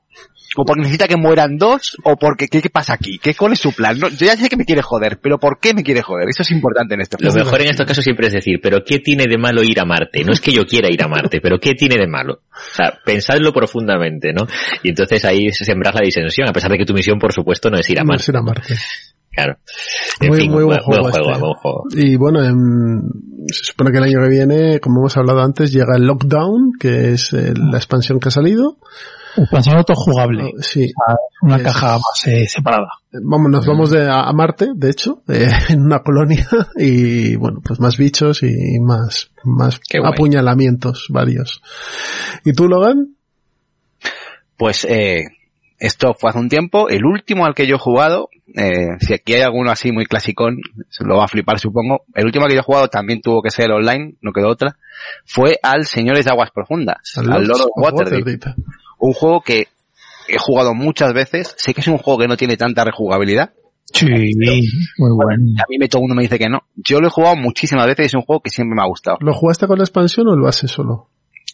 o 0.58 0.66
porque 0.66 0.82
necesita 0.82 1.08
que 1.08 1.16
mueran 1.16 1.58
dos 1.58 1.96
o 2.04 2.16
porque 2.16 2.48
¿qué, 2.48 2.62
qué 2.62 2.70
pasa 2.70 2.94
aquí? 2.94 3.20
¿Qué 3.20 3.34
cuál 3.36 3.54
es 3.54 3.60
su 3.60 3.74
plan? 3.74 3.98
No, 3.98 4.10
yo 4.10 4.26
ya 4.26 4.36
sé 4.36 4.50
que 4.50 4.58
me 4.58 4.66
quiere 4.66 4.82
joder, 4.82 5.20
pero 5.22 5.38
¿por 5.38 5.60
qué 5.60 5.74
me 5.74 5.84
quiere 5.84 6.02
joder? 6.02 6.28
Eso 6.30 6.42
es 6.42 6.52
importante 6.52 6.96
en 6.96 7.02
este 7.02 7.18
Lo 7.20 7.32
mejor 7.32 7.62
en 7.62 7.70
estos 7.70 7.86
casos 7.86 8.04
siempre 8.04 8.28
es 8.28 8.34
decir, 8.34 8.60
pero 8.62 8.84
¿qué 8.84 9.00
tiene 9.00 9.26
de 9.30 9.38
malo 9.38 9.64
ir 9.64 9.80
a 9.80 9.86
Marte? 9.86 10.24
No 10.24 10.34
es 10.34 10.42
que 10.42 10.52
yo 10.52 10.66
quiera 10.66 10.90
ir 10.92 11.02
a 11.04 11.08
Marte, 11.08 11.40
pero 11.42 11.60
¿qué 11.60 11.74
tiene 11.74 11.96
de 11.96 12.08
malo? 12.08 12.42
O 12.52 12.76
sea, 12.76 12.98
pensadlo 13.06 13.54
profundamente, 13.54 14.34
¿no? 14.34 14.48
Y 14.84 14.90
entonces 14.90 15.24
ahí 15.26 15.52
sembrar 15.52 15.94
la 15.94 16.02
disensión, 16.02 16.50
a 16.50 16.54
pesar 16.54 16.72
de 16.72 16.78
que 16.78 16.86
tu 16.86 16.94
misión, 16.94 17.20
por 17.20 17.34
supuesto, 17.34 17.70
no 17.70 17.78
es 17.78 17.90
ir 17.90 18.00
a 18.00 18.04
Marte. 18.04 18.18
No 18.18 18.22
es 18.22 18.30
ir 18.30 18.38
a 18.38 18.42
Marte. 18.42 18.76
Claro. 19.38 19.58
En 20.20 20.30
muy, 20.30 20.40
fin, 20.40 20.52
muy 20.52 20.64
buen, 20.64 20.78
buen 20.78 20.84
juego, 20.84 21.10
juego, 21.12 21.30
este. 21.30 21.40
buen 21.40 21.54
juego. 21.54 21.84
Y 21.94 22.16
bueno, 22.16 22.44
en, 22.44 23.02
se 23.48 23.66
supone 23.66 23.92
que 23.92 23.98
el 24.00 24.04
año 24.06 24.20
que 24.24 24.30
viene, 24.30 24.80
como 24.80 25.02
hemos 25.02 25.16
hablado 25.16 25.42
antes, 25.42 25.72
llega 25.72 25.96
el 25.96 26.06
Lockdown, 26.06 26.72
que 26.80 27.12
es 27.12 27.34
el, 27.34 27.54
la 27.72 27.78
expansión 27.78 28.20
que 28.20 28.30
ha 28.30 28.32
salido. 28.32 28.78
Expansión 29.38 29.78
autojugable. 29.78 30.52
Uh, 30.56 30.62
sí. 30.62 30.92
Una 31.42 31.58
es, 31.58 31.64
caja 31.64 31.94
más 31.94 32.28
eh, 32.28 32.48
separada. 32.48 32.90
Vamos, 33.12 33.52
nos 33.52 33.66
vamos 33.66 33.92
de, 33.92 34.10
a, 34.10 34.22
a 34.22 34.34
Marte, 34.34 34.68
de 34.76 34.90
hecho, 34.90 35.22
eh, 35.28 35.50
en 35.70 35.82
una 35.82 36.00
colonia, 36.00 36.48
y 36.76 37.36
bueno, 37.36 37.62
pues 37.64 37.80
más 37.80 37.98
bichos 37.98 38.44
y 38.44 38.80
más, 38.80 39.32
más 39.44 39.80
apuñalamientos 40.04 41.08
varios. 41.10 41.62
¿Y 42.44 42.54
tú, 42.54 42.68
Logan? 42.68 43.16
Pues, 44.58 44.86
eh, 44.86 45.26
esto 45.80 46.16
fue 46.16 46.32
hace 46.32 46.40
un 46.40 46.50
tiempo. 46.50 46.90
El 46.90 47.06
último 47.06 47.46
al 47.46 47.54
que 47.54 47.68
yo 47.68 47.76
he 47.76 47.80
jugado, 47.80 48.30
eh, 48.56 48.98
si 49.00 49.14
aquí 49.14 49.36
hay 49.36 49.42
alguno 49.42 49.70
así 49.72 49.92
muy 49.92 50.06
clasicón, 50.06 50.58
se 50.90 51.06
lo 51.06 51.18
va 51.18 51.26
a 51.26 51.28
flipar 51.28 51.60
supongo. 51.60 52.06
El 52.16 52.26
último 52.26 52.46
al 52.46 52.50
que 52.50 52.56
yo 52.56 52.62
he 52.62 52.64
jugado 52.64 52.88
también 52.88 53.22
tuvo 53.22 53.44
que 53.44 53.52
ser 53.52 53.72
online, 53.72 54.16
no 54.22 54.32
quedó 54.32 54.50
otra. 54.50 54.78
Fue 55.26 55.60
al 55.62 55.86
Señores 55.86 56.26
de 56.26 56.32
Aguas 56.32 56.50
Profundas, 56.52 56.98
al, 57.18 57.32
al 57.32 57.44
Lord 57.44 57.62
of 57.62 57.70
Waterdeep. 57.76 58.26
Waterdeep. 58.26 58.56
Un 59.00 59.14
juego 59.14 59.42
que 59.42 59.68
he 60.28 60.38
jugado 60.38 60.74
muchas 60.74 61.14
veces. 61.14 61.56
Sé 61.58 61.74
que 61.74 61.82
es 61.82 61.88
un 61.88 61.98
juego 61.98 62.20
que 62.20 62.28
no 62.28 62.38
tiene 62.38 62.58
tanta 62.58 62.84
rejugabilidad. 62.84 63.52
Sí, 63.94 64.06
muy 64.06 65.12
bueno. 65.16 65.44
A 65.60 65.66
mí 65.70 65.78
me 65.80 65.88
todo 65.88 66.02
uno 66.02 66.14
me 66.14 66.24
dice 66.24 66.38
que 66.38 66.50
no. 66.50 66.64
Yo 66.76 67.00
lo 67.00 67.08
he 67.08 67.12
jugado 67.12 67.36
muchísimas 67.36 67.88
veces 67.88 68.06
y 68.06 68.08
es 68.08 68.14
un 68.16 68.24
juego 68.24 68.42
que 68.42 68.50
siempre 68.50 68.76
me 68.76 68.82
ha 68.82 68.88
gustado. 68.88 69.18
¿Lo 69.22 69.34
jugaste 69.34 69.66
con 69.66 69.78
la 69.78 69.84
expansión 69.84 70.28
o 70.28 70.36
lo 70.36 70.48
haces 70.48 70.72
solo? 70.72 71.08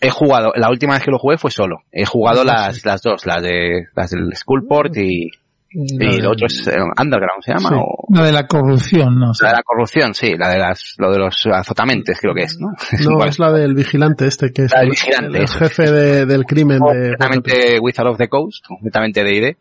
he 0.04 0.10
jugado, 0.10 0.52
la 0.56 0.70
última 0.70 0.96
vez 0.96 1.04
que 1.04 1.12
lo 1.12 1.18
jugué 1.18 1.38
fue 1.38 1.50
solo. 1.50 1.84
He 1.92 2.06
jugado 2.06 2.44
las, 2.44 2.86
las 2.86 3.02
dos, 3.02 3.26
las 3.26 3.42
de, 3.42 3.88
las 3.96 4.12
del 4.12 4.36
Skullport 4.36 4.96
y, 4.98 5.30
Y 5.76 6.22
lo 6.22 6.32
otro 6.32 6.46
es 6.48 6.68
eh, 6.68 6.76
Underground, 7.00 7.44
¿se 7.44 7.52
llama? 7.54 7.70
Sí. 7.70 7.76
O- 7.78 8.06
La 8.14 8.26
de 8.26 8.32
la 8.32 8.46
corrupción, 8.48 9.20
no 9.20 9.34
sé. 9.34 9.44
la 9.46 9.50
de 9.52 9.56
la 9.58 9.64
corrupción, 9.64 10.14
sí, 10.14 10.34
la 10.38 10.50
de 10.50 10.60
las, 10.60 10.94
lo 11.00 11.12
de 11.12 11.18
los 11.20 11.46
azotamentes, 11.52 12.20
creo 12.20 12.34
que 12.36 12.44
es, 12.44 12.58
¿no? 12.60 12.68
No, 13.18 13.26
es 13.26 13.40
la 13.40 13.52
del 13.52 13.74
vigilante 13.74 14.28
este, 14.28 14.52
que 14.52 14.64
es 14.66 14.72
La 14.72 14.82
del 14.82 14.90
vigilante, 14.92 15.38
el 15.40 15.48
jefe 15.48 15.92
de- 15.92 16.26
del 16.28 16.46
crimen 16.46 16.78
de... 16.80 16.86
completamente 16.86 17.80
Wizard 17.80 18.08
of 18.08 18.18
the 18.18 18.30
Coast, 18.30 18.66
completamente 18.68 19.24
de 19.24 19.36
ID, 19.36 19.56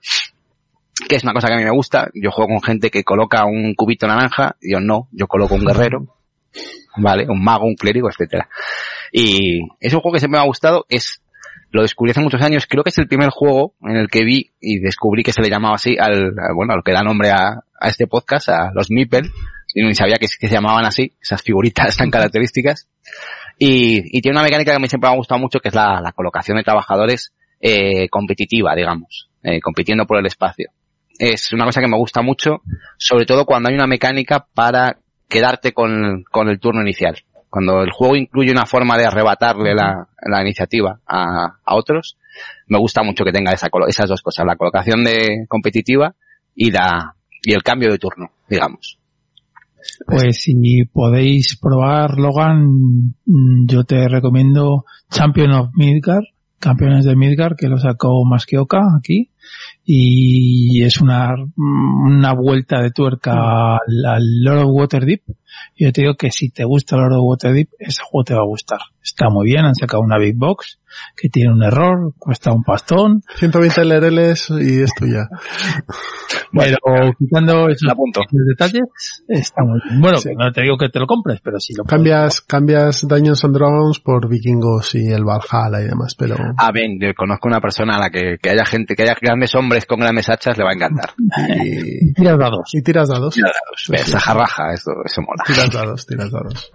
que 1.08 1.16
es 1.16 1.24
una 1.24 1.32
cosa 1.32 1.48
que 1.48 1.54
a 1.54 1.56
mí 1.56 1.64
me 1.64 1.70
gusta. 1.70 2.10
Yo 2.14 2.30
juego 2.30 2.48
con 2.52 2.62
gente 2.62 2.90
que 2.90 3.02
coloca 3.04 3.44
un 3.46 3.74
cubito 3.74 4.06
naranja, 4.06 4.56
yo 4.60 4.80
no, 4.80 5.08
yo 5.12 5.26
coloco 5.26 5.54
un 5.54 5.64
guerrero, 5.64 6.06
vale, 6.98 7.26
un 7.28 7.42
mago, 7.42 7.64
un 7.64 7.74
clérigo, 7.74 8.10
etcétera. 8.10 8.48
Y 9.10 9.60
es 9.80 9.94
un 9.94 10.00
juego 10.00 10.12
que 10.14 10.20
siempre 10.20 10.38
me 10.38 10.42
ha 10.44 10.46
gustado, 10.46 10.84
es 10.90 11.21
lo 11.72 11.82
descubrí 11.82 12.10
hace 12.12 12.20
muchos 12.20 12.42
años, 12.42 12.66
creo 12.68 12.84
que 12.84 12.90
es 12.90 12.98
el 12.98 13.08
primer 13.08 13.30
juego 13.30 13.74
en 13.82 13.96
el 13.96 14.08
que 14.08 14.24
vi 14.24 14.52
y 14.60 14.78
descubrí 14.78 15.22
que 15.22 15.32
se 15.32 15.42
le 15.42 15.48
llamaba 15.50 15.74
así 15.74 15.96
al, 15.98 16.12
al- 16.38 16.54
bueno, 16.54 16.74
a 16.74 16.76
lo 16.76 16.82
que 16.82 16.92
da 16.92 17.02
nombre 17.02 17.30
a, 17.30 17.64
a 17.80 17.88
este 17.88 18.06
podcast, 18.06 18.48
a 18.50 18.70
los 18.74 18.90
Meeple, 18.90 19.30
y 19.74 19.82
ni 19.82 19.94
sabía 19.94 20.16
que, 20.18 20.26
que 20.38 20.48
se 20.48 20.54
llamaban 20.54 20.84
así, 20.84 21.14
esas 21.20 21.42
figuritas 21.42 21.96
tan 21.96 22.10
características. 22.10 22.88
Y, 23.58 24.16
y 24.16 24.20
tiene 24.20 24.36
una 24.36 24.44
mecánica 24.44 24.72
que 24.72 24.76
a 24.76 24.80
mí 24.80 24.88
siempre 24.88 25.08
me 25.08 25.14
ha 25.14 25.16
gustado 25.16 25.40
mucho, 25.40 25.60
que 25.60 25.68
es 25.68 25.74
la, 25.74 26.00
la 26.00 26.12
colocación 26.12 26.56
de 26.56 26.62
trabajadores 26.64 27.32
eh, 27.60 28.08
competitiva, 28.08 28.74
digamos, 28.74 29.30
eh, 29.42 29.60
compitiendo 29.60 30.04
por 30.06 30.18
el 30.18 30.26
espacio. 30.26 30.70
Es 31.18 31.52
una 31.52 31.64
cosa 31.64 31.80
que 31.80 31.88
me 31.88 31.96
gusta 31.96 32.22
mucho, 32.22 32.62
sobre 32.98 33.24
todo 33.24 33.46
cuando 33.46 33.68
hay 33.68 33.74
una 33.74 33.86
mecánica 33.86 34.46
para 34.52 34.98
quedarte 35.28 35.72
con, 35.72 36.24
con 36.30 36.48
el 36.48 36.58
turno 36.58 36.82
inicial. 36.82 37.22
Cuando 37.52 37.82
el 37.82 37.90
juego 37.90 38.16
incluye 38.16 38.50
una 38.50 38.64
forma 38.64 38.96
de 38.96 39.04
arrebatarle 39.04 39.74
la, 39.74 40.08
la 40.26 40.40
iniciativa 40.40 41.00
a, 41.06 41.58
a 41.62 41.74
otros, 41.76 42.16
me 42.66 42.78
gusta 42.78 43.02
mucho 43.02 43.24
que 43.24 43.30
tenga 43.30 43.52
esa, 43.52 43.68
esas 43.88 44.08
dos 44.08 44.22
cosas, 44.22 44.46
la 44.46 44.56
colocación 44.56 45.04
de 45.04 45.44
competitiva 45.48 46.14
y 46.54 46.70
la, 46.70 47.14
y 47.42 47.52
el 47.52 47.62
cambio 47.62 47.90
de 47.90 47.98
turno, 47.98 48.30
digamos. 48.48 48.98
Pues 50.06 50.40
si 50.40 50.54
podéis 50.90 51.58
probar 51.60 52.16
Logan, 52.16 52.64
mm, 53.26 53.66
yo 53.66 53.84
te 53.84 54.08
recomiendo 54.08 54.86
Champion 55.10 55.52
of 55.52 55.68
Midgard, 55.74 56.24
Campeones 56.58 57.04
de 57.04 57.16
Midgard, 57.16 57.56
que 57.58 57.68
lo 57.68 57.76
sacó 57.76 58.24
Masqueoka 58.24 58.80
aquí, 58.98 59.28
y 59.84 60.84
es 60.84 61.00
una, 61.00 61.34
una 61.56 62.32
vuelta 62.34 62.80
de 62.80 62.90
tuerca 62.90 63.32
al, 63.32 64.04
al 64.06 64.42
Lord 64.42 64.58
of 64.60 64.70
Waterdeep. 64.72 65.22
Y 65.76 65.84
yo 65.84 65.92
te 65.92 66.02
digo 66.02 66.14
que 66.14 66.30
si 66.30 66.50
te 66.50 66.64
gusta 66.64 66.96
Lord 66.96 67.12
of 67.14 67.24
Waterdeep, 67.24 67.68
ese 67.78 68.00
juego 68.02 68.24
te 68.24 68.34
va 68.34 68.40
a 68.40 68.46
gustar. 68.46 68.78
Está 69.02 69.28
muy 69.28 69.46
bien, 69.46 69.64
han 69.64 69.74
sacado 69.74 70.02
una 70.02 70.16
Big 70.16 70.36
Box, 70.36 70.78
que 71.16 71.28
tiene 71.28 71.52
un 71.52 71.62
error, 71.62 72.14
cuesta 72.18 72.52
un 72.52 72.62
pastón, 72.62 73.22
120 73.36 73.84
LRLs 73.84 74.50
y 74.60 74.80
es 74.82 74.94
tuya. 74.94 75.28
pero 76.52 76.78
quitando 77.18 77.68
esos 77.68 77.88
detalles, 78.48 78.82
está 79.28 79.62
muy 79.64 79.80
bien. 79.88 80.00
Bueno, 80.00 80.18
Sí. 80.18 80.30
no 80.36 80.50
te 80.52 80.62
digo 80.62 80.76
que 80.78 80.88
te 80.88 81.00
lo 81.00 81.06
compres, 81.06 81.40
pero 81.42 81.58
si 81.58 81.74
lo 81.74 81.84
puedes 81.84 81.90
Cambias, 81.96 82.40
cambias 82.42 83.06
Dungeons 83.06 83.44
and 83.44 83.54
Dragons 83.56 84.00
por 84.00 84.28
vikingos 84.28 84.94
y 84.94 85.08
el 85.08 85.24
Valhalla 85.24 85.80
y 85.82 85.88
demás, 85.88 86.14
pero... 86.14 86.36
Ah, 86.56 86.70
bien, 86.72 86.98
yo 87.00 87.12
conozco 87.14 87.48
una 87.48 87.60
persona 87.60 87.96
a 87.96 88.00
la 88.00 88.10
que, 88.10 88.36
que 88.40 88.50
haya 88.50 88.64
gente, 88.64 88.94
que 88.94 89.02
haya 89.02 89.14
grandes 89.32 89.54
hombres 89.54 89.86
con 89.86 90.00
grandes 90.00 90.28
hachas, 90.28 90.56
le 90.56 90.64
va 90.64 90.70
a 90.70 90.74
encantar. 90.74 91.10
Y, 91.64 92.12
tiras 92.14 92.38
dados. 92.38 92.70
y 92.74 92.82
tiras 92.82 93.08
dados. 93.08 93.34
Esa 93.92 94.20
jarraja, 94.20 94.72
eso, 94.74 94.90
eso 95.04 95.20
mola. 95.22 95.42
Tiras 95.46 95.70
dados, 95.72 96.06
tiras 96.06 96.30
dados. 96.30 96.70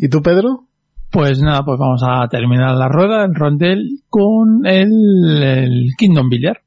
¿Y 0.00 0.08
tú, 0.08 0.22
Pedro? 0.22 0.64
Pues 1.10 1.40
nada, 1.40 1.64
pues 1.64 1.78
vamos 1.78 2.02
a 2.06 2.28
terminar 2.28 2.74
la 2.76 2.88
rueda, 2.88 3.24
el 3.24 3.34
rondel, 3.34 4.00
con 4.10 4.66
el, 4.66 4.90
el 5.42 5.88
Kingdom 5.96 6.28
Builder. 6.28 6.60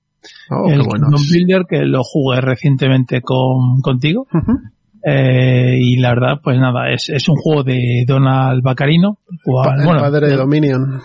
Oh, 0.50 0.68
el. 0.68 0.82
Kingdom 0.82 1.22
Builder 1.30 1.64
que 1.70 1.82
lo 1.86 2.02
jugué 2.04 2.42
recientemente 2.42 3.22
con, 3.22 3.82
contigo. 3.82 4.28
Ujú. 4.34 4.58
Eh, 5.04 5.78
y 5.80 5.98
la 5.98 6.10
verdad, 6.10 6.40
pues 6.44 6.58
nada, 6.60 6.92
es, 6.92 7.10
es 7.10 7.28
un 7.28 7.36
juego 7.36 7.64
de 7.64 8.04
Donald 8.08 8.62
Baccarino, 8.64 9.18
Pa- 9.46 9.76
el 9.78 9.84
bueno, 9.86 10.00
padre 10.02 10.30
de 10.30 10.36
Dominion. 10.36 11.02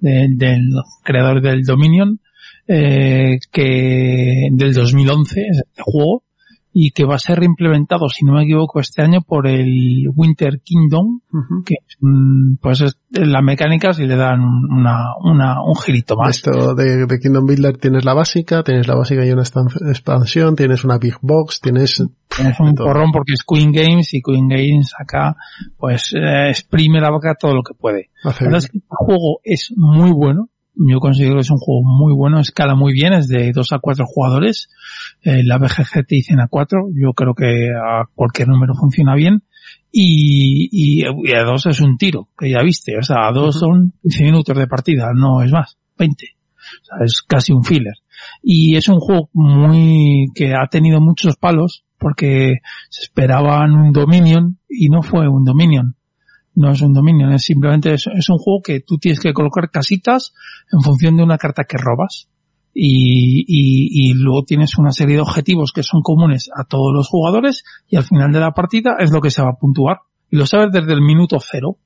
de- 0.00 0.28
del 0.36 0.60
creador 1.02 1.40
del 1.40 1.62
Dominion, 1.62 2.20
eh, 2.68 3.38
que 3.50 4.48
del 4.52 4.72
2011 4.72 5.40
es 5.40 5.58
este 5.58 5.82
juego 5.82 6.22
y 6.78 6.90
que 6.90 7.06
va 7.06 7.14
a 7.14 7.18
ser 7.18 7.38
reimplementado, 7.38 8.06
si 8.10 8.26
no 8.26 8.34
me 8.34 8.42
equivoco, 8.42 8.80
este 8.80 9.00
año 9.00 9.22
por 9.22 9.46
el 9.46 10.10
Winter 10.14 10.60
Kingdom, 10.62 11.20
Ujú. 11.32 11.64
que 11.64 11.76
es, 11.76 11.96
mm, 12.00 12.56
pues 12.60 12.82
es 12.82 12.98
las 13.12 13.42
mecánicas 13.42 13.98
y 13.98 14.04
le 14.04 14.14
dan 14.14 14.40
una, 14.42 15.14
una, 15.24 15.62
un 15.62 15.74
girito 15.76 16.16
más. 16.16 16.36
Esto 16.36 16.74
de, 16.74 17.06
de 17.06 17.18
Kingdom 17.18 17.46
Builder 17.46 17.78
tienes 17.78 18.04
la 18.04 18.12
básica, 18.12 18.62
tienes 18.62 18.86
la 18.88 18.94
básica 18.94 19.24
y 19.24 19.30
una 19.30 19.40
expansión, 19.40 20.54
tienes 20.54 20.84
una 20.84 20.98
Big 20.98 21.16
Box, 21.22 21.62
tienes... 21.62 22.04
Es 22.38 22.60
un 22.60 22.74
porrón 22.74 23.10
porque 23.10 23.32
es 23.32 23.42
Queen 23.42 23.72
Games 23.72 24.12
y 24.12 24.20
Queen 24.20 24.46
Games 24.46 24.92
acá 24.98 25.34
pues 25.78 26.12
eh, 26.12 26.50
exprime 26.50 27.00
la 27.00 27.10
boca 27.10 27.34
todo 27.40 27.54
lo 27.54 27.62
que 27.62 27.72
puede. 27.72 28.10
La 28.22 28.34
verdad 28.38 28.58
es 28.58 28.68
que 28.68 28.76
el 28.76 28.84
juego 28.88 29.40
es 29.42 29.72
muy 29.74 30.10
bueno. 30.12 30.50
Yo 30.76 31.00
considero 31.00 31.34
que 31.36 31.40
es 31.40 31.50
un 31.50 31.56
juego 31.56 31.82
muy 31.84 32.12
bueno, 32.14 32.38
escala 32.38 32.74
muy 32.74 32.92
bien, 32.92 33.14
es 33.14 33.28
de 33.28 33.52
2 33.52 33.72
a 33.72 33.78
4 33.78 34.04
jugadores. 34.06 34.68
Eh, 35.22 35.42
la 35.42 35.56
BGG 35.56 36.06
te 36.06 36.16
dicen 36.16 36.38
a 36.40 36.48
4, 36.48 36.88
yo 36.94 37.12
creo 37.14 37.34
que 37.34 37.70
a 37.70 38.04
cualquier 38.14 38.48
número 38.48 38.74
funciona 38.74 39.14
bien. 39.14 39.42
Y, 39.90 40.68
y, 40.70 41.06
y 41.06 41.32
a 41.32 41.44
2 41.44 41.66
es 41.66 41.80
un 41.80 41.96
tiro, 41.96 42.28
que 42.38 42.50
ya 42.50 42.62
viste, 42.62 42.96
o 42.98 43.02
sea, 43.02 43.26
a 43.26 43.32
2 43.32 43.58
son 43.58 43.94
15 44.02 44.24
minutos 44.24 44.56
de 44.56 44.66
partida, 44.66 45.12
no 45.14 45.42
es 45.42 45.50
más, 45.50 45.78
20. 45.98 46.26
O 46.82 46.84
sea, 46.84 47.04
es 47.04 47.22
casi 47.22 47.52
un 47.52 47.64
filler. 47.64 47.94
Y 48.42 48.76
es 48.76 48.88
un 48.88 49.00
juego 49.00 49.30
muy, 49.32 50.26
que 50.34 50.54
ha 50.54 50.66
tenido 50.68 51.00
muchos 51.00 51.36
palos, 51.36 51.84
porque 51.98 52.58
se 52.90 53.04
esperaban 53.04 53.72
un 53.72 53.92
Dominion 53.92 54.58
y 54.68 54.90
no 54.90 55.02
fue 55.02 55.28
un 55.28 55.44
Dominion 55.44 55.95
no 56.56 56.72
es 56.72 56.80
un 56.80 56.94
Dominion, 56.94 57.32
es 57.32 57.42
simplemente 57.42 57.94
es, 57.94 58.06
es 58.06 58.28
un 58.28 58.38
juego 58.38 58.62
que 58.62 58.80
tú 58.80 58.98
tienes 58.98 59.20
que 59.20 59.32
colocar 59.32 59.70
casitas 59.70 60.32
en 60.72 60.80
función 60.80 61.16
de 61.16 61.22
una 61.22 61.38
carta 61.38 61.64
que 61.64 61.76
robas. 61.78 62.28
Y, 62.78 63.44
y, 63.46 64.10
y 64.10 64.14
luego 64.14 64.44
tienes 64.44 64.76
una 64.76 64.92
serie 64.92 65.14
de 65.14 65.22
objetivos 65.22 65.72
que 65.72 65.82
son 65.82 66.02
comunes 66.02 66.50
a 66.54 66.64
todos 66.64 66.92
los 66.92 67.08
jugadores 67.08 67.64
y 67.88 67.96
al 67.96 68.04
final 68.04 68.32
de 68.32 68.40
la 68.40 68.52
partida 68.52 68.96
es 68.98 69.10
lo 69.12 69.22
que 69.22 69.30
se 69.30 69.40
va 69.40 69.50
a 69.50 69.58
puntuar. 69.58 70.00
Y 70.30 70.36
lo 70.36 70.44
sabes 70.44 70.72
desde 70.72 70.92
el 70.92 71.00
minuto 71.00 71.38
cero. 71.40 71.78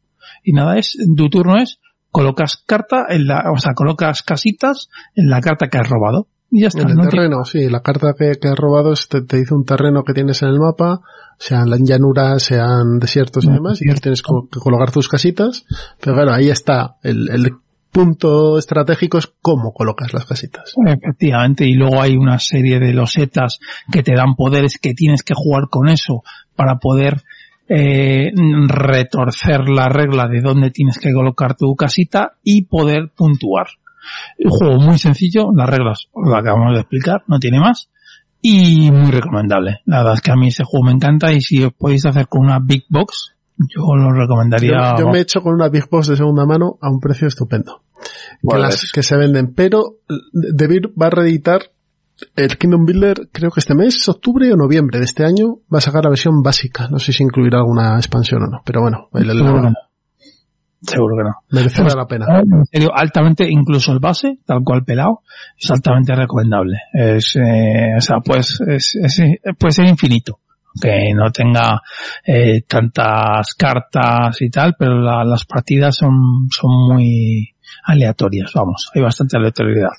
Y 0.43 0.53
nada, 0.53 0.79
es, 0.79 0.97
tu 1.17 1.29
turno 1.29 1.59
es, 1.59 1.79
colocas 2.11 2.57
carta 2.67 3.07
en 3.09 3.27
la, 3.27 3.53
o 3.55 3.59
sea, 3.59 3.75
colocas 3.75 4.23
casitas 4.23 4.89
en 5.15 5.31
la 5.31 5.41
carta 5.41 5.69
que 5.69 5.79
has 5.79 5.89
robado. 5.89 6.27
Y 6.51 6.63
ya 6.63 6.69
está. 6.69 6.83
En 6.83 6.91
el 6.91 6.95
no 6.97 7.03
tiene- 7.03 7.11
terreno, 7.17 7.45
sí, 7.45 7.69
la 7.69 7.81
carta 7.81 8.15
que, 8.19 8.33
que 8.41 8.49
has 8.49 8.57
robado 8.59 8.93
es- 8.93 9.09
te, 9.09 9.23
te 9.23 9.37
dice 9.39 9.55
un 9.55 9.65
terreno 9.65 10.03
que 10.05 10.13
tienes 10.15 10.43
en 10.43 10.49
el 10.49 10.59
mapa, 10.59 11.01
sean 11.39 11.69
llanuras, 11.85 12.43
sean 12.43 12.99
desiertos 12.99 13.45
y 13.45 13.49
demás, 13.51 13.81
y 13.81 13.85
tienes 14.01 14.23
co- 14.23 14.49
que 14.51 14.59
colocar 14.61 14.91
tus 14.91 15.09
casitas, 15.09 15.65
pero 16.01 16.15
claro, 16.17 16.33
ahí 16.33 16.51
está, 16.51 16.97
el, 17.03 17.29
el 17.31 17.53
punto 17.93 18.59
estratégico 18.59 19.19
es 19.19 19.33
cómo 19.41 19.73
colocas 19.73 20.13
las 20.13 20.25
casitas. 20.25 20.75
Efectivamente, 20.87 21.67
y 21.67 21.75
luego 21.75 22.01
hay 22.01 22.17
una 22.17 22.39
serie 22.39 22.79
de 22.79 22.93
losetas 22.93 23.59
que 23.91 24.03
te 24.03 24.15
dan 24.15 24.35
poderes 24.37 24.79
que 24.79 24.95
tienes 24.95 25.23
que 25.23 25.35
jugar 25.35 25.65
con 25.70 25.89
eso 25.89 26.23
para 26.57 26.77
poder 26.79 27.23
eh, 27.69 28.33
retorcer 28.69 29.69
la 29.69 29.89
regla 29.89 30.27
de 30.29 30.41
dónde 30.41 30.70
tienes 30.70 30.99
que 30.99 31.12
colocar 31.12 31.57
tu 31.57 31.75
casita 31.77 32.33
y 32.43 32.65
poder 32.65 33.11
puntuar. 33.17 33.67
Un 34.39 34.51
juego 34.51 34.77
muy 34.79 34.99
sencillo, 34.99 35.47
las 35.55 35.69
reglas 35.69 36.09
las 36.15 36.41
acabamos 36.41 36.75
de 36.75 36.81
explicar, 36.81 37.23
no 37.27 37.39
tiene 37.39 37.61
más. 37.61 37.89
Y 38.43 38.91
muy 38.91 39.11
recomendable. 39.11 39.81
La 39.85 39.99
verdad 39.99 40.15
es 40.15 40.20
que 40.23 40.31
a 40.33 40.37
mí 40.37 40.49
ese 40.49 40.65
juego 40.65 40.87
me 40.87 40.93
encanta 40.93 41.33
y 41.33 41.41
si 41.43 41.62
os 41.62 41.73
podéis 41.75 42.07
hacer 42.07 42.27
con 42.27 42.43
una 42.43 42.59
Big 42.59 42.85
Box, 42.89 43.35
yo 43.59 43.83
lo 43.95 44.12
recomendaría. 44.12 44.70
Yo, 44.93 45.05
yo 45.05 45.09
me 45.12 45.19
he 45.19 45.23
hecho 45.23 45.43
con 45.43 45.53
una 45.55 45.69
Big 45.69 45.89
Box 45.91 46.09
de 46.09 46.17
segunda 46.17 46.47
mano 46.47 46.79
a 46.81 46.89
un 46.91 47.01
precio 47.01 47.29
estupendo. 47.29 47.83
Que, 48.57 48.59
las, 48.62 48.85
es- 48.85 48.93
que 48.93 49.03
se 49.03 49.17
venden, 49.19 49.53
pero 49.55 49.97
Debir 50.33 50.89
va 51.01 51.09
a 51.09 51.11
reeditar 51.11 51.61
el 52.37 52.57
Kingdom 52.57 52.85
Builder, 52.87 53.29
creo 53.31 53.51
que 53.51 53.61
este 53.61 53.75
mes, 53.75 54.09
octubre 54.09 54.51
o 54.53 54.57
noviembre 54.57 54.99
de 54.99 55.05
este 55.05 55.25
año, 55.27 55.57
va 55.73 55.79
a 55.79 55.81
sacar 55.83 56.05
la 56.05 56.11
versión 56.11 56.43
básica. 56.43 56.89
No 56.91 56.99
sé 56.99 57.12
si 57.12 57.23
incluirá 57.23 57.59
alguna 57.59 57.97
expansión 57.97 58.43
o 58.43 58.47
no, 58.47 58.62
pero 58.65 58.81
bueno, 58.81 59.09
el- 59.12 59.29
el- 59.31 59.39
no. 59.45 59.73
Seguro 60.83 61.17
que 61.17 61.25
no. 61.25 61.34
merecerá 61.50 61.94
la 61.94 62.07
pena. 62.07 62.26
En 62.41 62.65
serio, 62.65 62.91
altamente, 62.94 63.49
incluso 63.50 63.92
el 63.92 63.99
base, 63.99 64.39
tal 64.47 64.62
cual 64.65 64.83
pelado, 64.84 65.23
es 65.59 65.70
altamente 65.70 66.15
recomendable. 66.15 66.76
Es, 66.92 67.36
eh, 67.36 67.94
o 67.97 68.00
sea, 68.00 68.17
pues, 68.25 68.60
es, 68.67 68.97
es- 68.97 69.23
puede 69.59 69.73
ser 69.73 69.86
infinito. 69.86 70.39
Que 70.81 71.12
no 71.15 71.31
tenga 71.33 71.83
eh, 72.25 72.62
tantas 72.67 73.55
cartas 73.55 74.41
y 74.41 74.49
tal, 74.50 74.76
pero 74.78 75.00
la- 75.00 75.25
las 75.25 75.44
partidas 75.44 75.97
son, 75.97 76.49
son 76.50 76.70
muy 76.94 77.55
aleatorias, 77.84 78.52
vamos, 78.55 78.89
hay 78.94 79.02
bastante 79.02 79.36
aleatoriedad. 79.36 79.91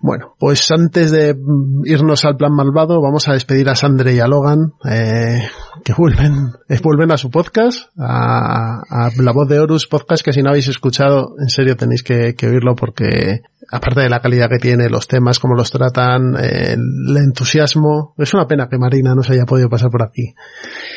Bueno, 0.00 0.34
pues 0.38 0.70
antes 0.70 1.10
de 1.10 1.34
mm, 1.34 1.86
irnos 1.86 2.24
al 2.24 2.36
plan 2.36 2.52
malvado, 2.52 3.00
vamos 3.00 3.28
a 3.28 3.32
despedir 3.32 3.68
a 3.68 3.74
Sandre 3.74 4.14
y 4.14 4.20
a 4.20 4.26
Logan, 4.26 4.72
eh, 4.90 5.48
que 5.84 5.92
vuelven, 5.94 6.52
eh, 6.68 6.78
vuelven 6.82 7.12
a 7.12 7.16
su 7.16 7.30
podcast, 7.30 7.90
a, 7.98 8.80
a 8.88 9.10
La 9.22 9.32
Voz 9.32 9.48
de 9.48 9.58
Horus 9.58 9.86
podcast, 9.86 10.24
que 10.24 10.32
si 10.32 10.42
no 10.42 10.50
habéis 10.50 10.68
escuchado, 10.68 11.34
en 11.40 11.48
serio 11.48 11.76
tenéis 11.76 12.02
que, 12.02 12.34
que 12.34 12.46
oírlo 12.46 12.74
porque 12.74 13.42
aparte 13.70 14.00
de 14.00 14.08
la 14.08 14.20
calidad 14.20 14.48
que 14.48 14.58
tiene, 14.58 14.88
los 14.88 15.08
temas, 15.08 15.38
cómo 15.38 15.54
los 15.54 15.70
tratan, 15.70 16.36
el 16.36 17.16
entusiasmo. 17.16 18.14
Es 18.18 18.32
una 18.34 18.46
pena 18.46 18.68
que 18.70 18.78
Marina 18.78 19.14
no 19.14 19.22
se 19.22 19.34
haya 19.34 19.44
podido 19.44 19.68
pasar 19.68 19.90
por 19.90 20.02
aquí. 20.02 20.34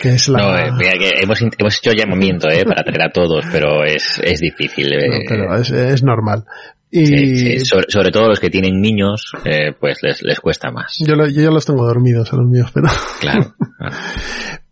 Que 0.01 0.09
es 0.09 0.29
la... 0.29 0.39
No, 0.39 0.57
eh, 0.57 0.71
mira, 0.77 0.93
que 0.93 1.21
hemos, 1.21 1.41
hemos 1.41 1.77
hecho 1.77 1.91
llamamiento 1.91 2.47
eh, 2.49 2.63
para 2.65 2.83
traer 2.83 3.09
a 3.09 3.11
todos, 3.11 3.45
pero 3.51 3.83
es, 3.83 4.19
es 4.23 4.39
difícil. 4.39 4.89
No, 4.89 5.17
pero 5.27 5.55
es, 5.55 5.71
es 5.71 6.03
normal. 6.03 6.45
Y 6.91 7.05
Sí, 7.05 7.37
sí, 7.59 7.59
Sobre, 7.65 7.85
sobre 7.89 8.09
todo 8.11 8.27
los 8.29 8.39
que 8.39 8.49
tienen 8.49 8.81
niños, 8.81 9.31
eh, 9.45 9.73
pues 9.79 9.99
les, 10.01 10.23
les 10.23 10.39
cuesta 10.39 10.71
más. 10.71 10.97
yo, 11.05 11.15
lo- 11.15 11.27
yo 11.27 11.41
ya 11.43 11.51
los 11.51 11.65
tengo 11.65 11.85
dormidos 11.85 12.33
a 12.33 12.35
los 12.37 12.47
míos, 12.47 12.71
pero, 12.73 12.87
Claro. 13.19 13.53
claro. 13.77 13.95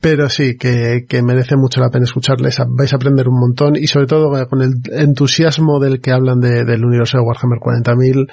pero 0.01 0.27
sí, 0.29 0.57
que, 0.57 1.05
que 1.07 1.21
merece 1.21 1.55
mucho 1.57 1.79
la 1.79 1.89
pena 1.89 2.05
escucharles. 2.05 2.57
Vais 2.69 2.91
a 2.93 2.95
aprender 2.95 3.27
un 3.27 3.39
montón 3.39 3.75
y 3.75 3.87
sobre 3.87 4.07
todo 4.07 4.35
eh, 4.37 4.47
con 4.47 4.61
el 4.61 4.71
entusiasmo 4.91 5.79
del 5.79 6.01
que 6.01 6.11
hablan 6.11 6.39
de- 6.39 6.65
del 6.65 6.83
universo 6.85 7.17
de 7.17 7.23
Warhammer 7.23 7.59
40.000. 7.59 8.27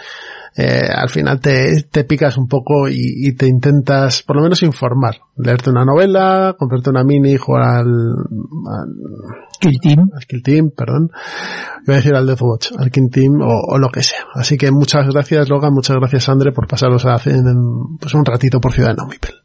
Eh, 0.57 0.87
al 0.89 1.09
final 1.11 1.41
te, 1.41 1.83
te 1.91 2.05
picas 2.05 2.37
un 2.39 2.47
poco 2.47 2.89
y, 2.89 2.95
y 2.97 3.33
te 3.33 3.49
intentas, 3.49 4.23
por 4.23 4.37
lo 4.37 4.43
menos, 4.43 4.63
informar. 4.63 5.17
Leerte 5.37 5.69
una 5.71 5.85
novela, 5.85 6.55
comprarte 6.57 6.91
una 6.91 7.03
mini, 7.03 7.37
jugar 7.37 7.81
al, 7.81 7.89
al, 7.89 8.95
Kill 9.59 9.79
Team. 9.81 10.11
al 10.15 10.27
Kill 10.27 10.43
Team, 10.43 10.71
perdón. 10.77 11.11
Iba 11.87 11.95
a 11.95 11.97
decir 11.97 12.15
al 12.15 12.27
Deathwatch, 12.27 12.73
al 12.79 12.91
King 12.91 13.11
Team 13.11 13.41
o, 13.41 13.75
o 13.75 13.79
lo 13.79 13.89
que 13.89 14.03
sea. 14.03 14.25
Así 14.35 14.57
que 14.57 14.71
muchas 14.71 15.07
gracias 15.09 15.49
Logan, 15.49 15.73
muchas 15.73 15.97
gracias 15.97 16.29
Andre 16.29 16.53
por 16.53 16.67
pasaros 16.67 17.05
a 17.07 17.15
hacer 17.15 17.37
pues 18.01 18.15
un 18.15 18.25
ratito 18.25 18.61
por 18.61 18.73
Ciudad 18.73 18.91
de 18.91 18.97
Naumipel. 18.97 19.44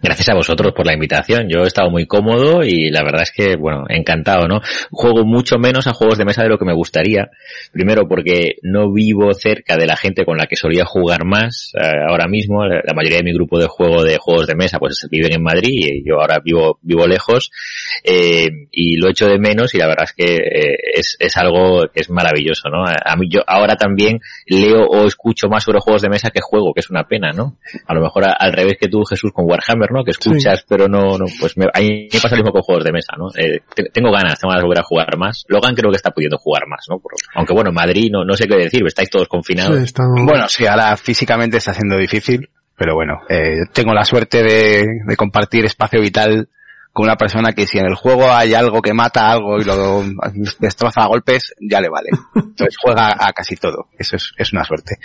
Gracias 0.00 0.28
a 0.30 0.34
vosotros 0.34 0.72
por 0.74 0.86
la 0.86 0.94
invitación. 0.94 1.48
Yo 1.48 1.64
he 1.64 1.66
estado 1.66 1.90
muy 1.90 2.06
cómodo 2.06 2.64
y 2.64 2.90
la 2.90 3.02
verdad 3.02 3.22
es 3.22 3.32
que, 3.32 3.56
bueno, 3.56 3.84
encantado, 3.88 4.48
¿no? 4.48 4.60
Juego 4.90 5.24
mucho 5.24 5.58
menos 5.58 5.86
a 5.86 5.92
juegos 5.92 6.18
de 6.18 6.24
mesa 6.24 6.42
de 6.42 6.48
lo 6.48 6.58
que 6.58 6.64
me 6.64 6.74
gustaría. 6.74 7.30
Primero 7.72 8.08
porque 8.08 8.56
no 8.62 8.92
vivo 8.92 9.32
cerca 9.34 9.76
de 9.76 9.86
la 9.86 9.96
gente 9.96 10.24
con 10.24 10.38
la 10.38 10.46
que 10.46 10.56
solía 10.56 10.84
jugar 10.84 11.24
más 11.24 11.72
eh, 11.74 11.86
ahora 12.08 12.26
mismo. 12.28 12.64
La 12.64 12.94
mayoría 12.94 13.18
de 13.18 13.24
mi 13.24 13.32
grupo 13.32 13.58
de 13.58 13.66
juego 13.66 14.02
de 14.02 14.16
juegos 14.18 14.46
de 14.46 14.54
mesa 14.54 14.78
pues 14.78 15.06
viven 15.10 15.32
en 15.32 15.42
Madrid 15.42 15.70
y 15.70 16.08
yo 16.08 16.20
ahora 16.20 16.40
vivo, 16.42 16.78
vivo 16.82 17.06
lejos. 17.06 17.50
Eh, 18.04 18.48
y 18.72 18.96
lo 18.96 19.10
echo 19.10 19.26
de 19.26 19.38
menos 19.38 19.74
y 19.74 19.78
la 19.78 19.86
verdad 19.86 20.04
es 20.04 20.12
que 20.12 20.34
eh, 20.34 20.76
es, 20.94 21.16
es 21.18 21.36
algo 21.36 21.88
que 21.92 22.00
es 22.00 22.10
maravilloso, 22.10 22.68
¿no? 22.70 22.84
A 22.86 23.16
mí 23.16 23.28
yo 23.30 23.42
ahora 23.46 23.76
también 23.76 24.20
leo 24.46 24.86
o 24.86 25.06
escucho 25.06 25.48
más 25.48 25.64
sobre 25.64 25.80
juegos 25.80 26.02
de 26.02 26.08
mesa 26.08 26.30
que 26.30 26.40
juego, 26.40 26.72
que 26.72 26.80
es 26.80 26.90
una 26.90 27.06
pena, 27.06 27.32
¿no? 27.32 27.58
A 27.86 27.94
lo 27.94 28.00
mejor 28.00 28.24
al 28.26 28.52
revés 28.52 28.78
que 28.78 28.88
tú, 28.88 29.04
Jesús, 29.04 29.32
con 29.32 29.46
Warhammer, 29.58 29.90
¿no? 29.92 30.04
Que 30.04 30.12
escuchas, 30.12 30.64
pero 30.68 30.88
no, 30.88 31.18
no, 31.18 31.24
pues 31.40 31.56
me, 31.56 31.66
a 31.72 31.80
mí 31.80 32.08
me 32.12 32.20
pasa 32.20 32.36
lo 32.36 32.42
mismo 32.42 32.52
con 32.52 32.62
juegos 32.62 32.84
de 32.84 32.92
mesa, 32.92 33.14
¿no? 33.16 33.28
Eh, 33.36 33.60
te- 33.74 33.90
tengo 33.92 34.10
ganas, 34.12 34.38
tengo 34.38 34.50
ganas 34.50 34.62
de 34.62 34.66
volver 34.66 34.80
a 34.80 34.84
jugar 34.84 35.16
más. 35.18 35.44
Logan 35.48 35.74
creo 35.74 35.90
que 35.90 35.96
está 35.96 36.10
pudiendo 36.10 36.38
jugar 36.38 36.62
más, 36.68 36.86
¿no? 36.88 36.98
Por- 36.98 37.12
aunque 37.34 37.52
bueno, 37.54 37.72
Madrid 37.72 38.08
no, 38.12 38.24
no 38.24 38.34
sé 38.34 38.46
qué 38.46 38.56
decir, 38.56 38.82
estáis 38.86 39.10
todos 39.10 39.28
confinados. 39.28 39.76
Sí, 39.78 39.84
estamos- 39.84 40.20
Bueno, 40.24 40.48
sí, 40.48 40.66
ahora 40.66 40.96
físicamente 40.96 41.56
está 41.56 41.74
siendo 41.74 41.96
difícil, 41.96 42.48
pero 42.76 42.94
bueno, 42.94 43.20
eh, 43.28 43.62
tengo 43.72 43.92
la 43.92 44.04
suerte 44.04 44.42
de, 44.42 44.86
de 45.06 45.16
compartir 45.16 45.64
espacio 45.64 46.00
vital 46.00 46.48
con 46.92 47.04
una 47.04 47.16
persona 47.16 47.52
que 47.52 47.66
si 47.66 47.78
en 47.78 47.86
el 47.86 47.94
juego 47.94 48.32
hay 48.32 48.54
algo 48.54 48.82
que 48.82 48.92
mata 48.92 49.30
algo 49.30 49.60
y 49.60 49.64
lo 49.64 50.02
destroza 50.58 51.02
a 51.02 51.06
golpes, 51.06 51.54
ya 51.60 51.80
le 51.80 51.88
vale. 51.88 52.08
Entonces 52.34 52.76
juega 52.80 53.10
a 53.18 53.32
casi 53.32 53.54
todo. 53.56 53.88
Eso 53.98 54.16
es, 54.16 54.32
es 54.36 54.52
una 54.52 54.64
suerte. 54.64 54.96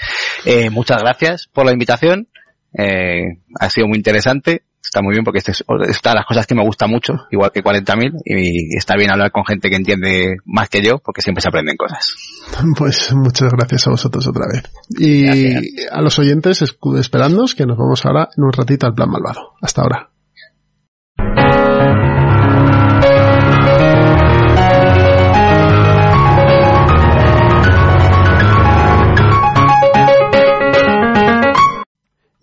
Eh, 0.46 0.70
muchas 0.72 1.02
gracias 1.02 1.48
por 1.54 1.66
la 1.66 1.72
invitación. 1.72 2.28
Eh, 2.78 3.40
ha 3.60 3.70
sido 3.70 3.88
muy 3.88 3.98
interesante. 3.98 4.64
Está 4.82 5.02
muy 5.02 5.14
bien 5.14 5.24
porque 5.24 5.40
este 5.40 5.52
es 5.52 5.64
esta 5.88 6.12
de 6.12 6.16
las 6.18 6.26
cosas 6.26 6.46
que 6.46 6.54
me 6.54 6.64
gusta 6.64 6.86
mucho, 6.86 7.14
igual 7.32 7.52
que 7.52 7.64
40.000, 7.64 8.22
y 8.26 8.78
está 8.78 8.96
bien 8.96 9.10
hablar 9.10 9.32
con 9.32 9.44
gente 9.44 9.70
que 9.70 9.76
entiende 9.76 10.38
más 10.46 10.70
que 10.70 10.84
yo, 10.84 11.00
porque 11.00 11.22
siempre 11.22 11.42
se 11.42 11.48
aprenden 11.48 11.78
cosas. 11.78 12.14
Pues 12.78 13.12
muchas 13.14 13.52
gracias 13.52 13.88
a 13.88 13.92
vosotros 13.92 14.28
otra 14.28 14.46
vez. 14.52 14.64
Y 14.90 15.24
Gracias. 15.24 15.92
a 15.92 16.02
los 16.02 16.20
oyentes, 16.20 16.62
esperadnos 17.00 17.56
que 17.56 17.66
nos 17.66 17.78
vamos 17.78 18.06
ahora 18.06 18.30
en 18.38 18.44
un 18.44 18.54
ratito 18.54 18.86
al 18.86 18.94
plan 18.94 19.10
malvado. 19.10 19.54
Hasta 19.62 19.82
ahora. 19.82 20.13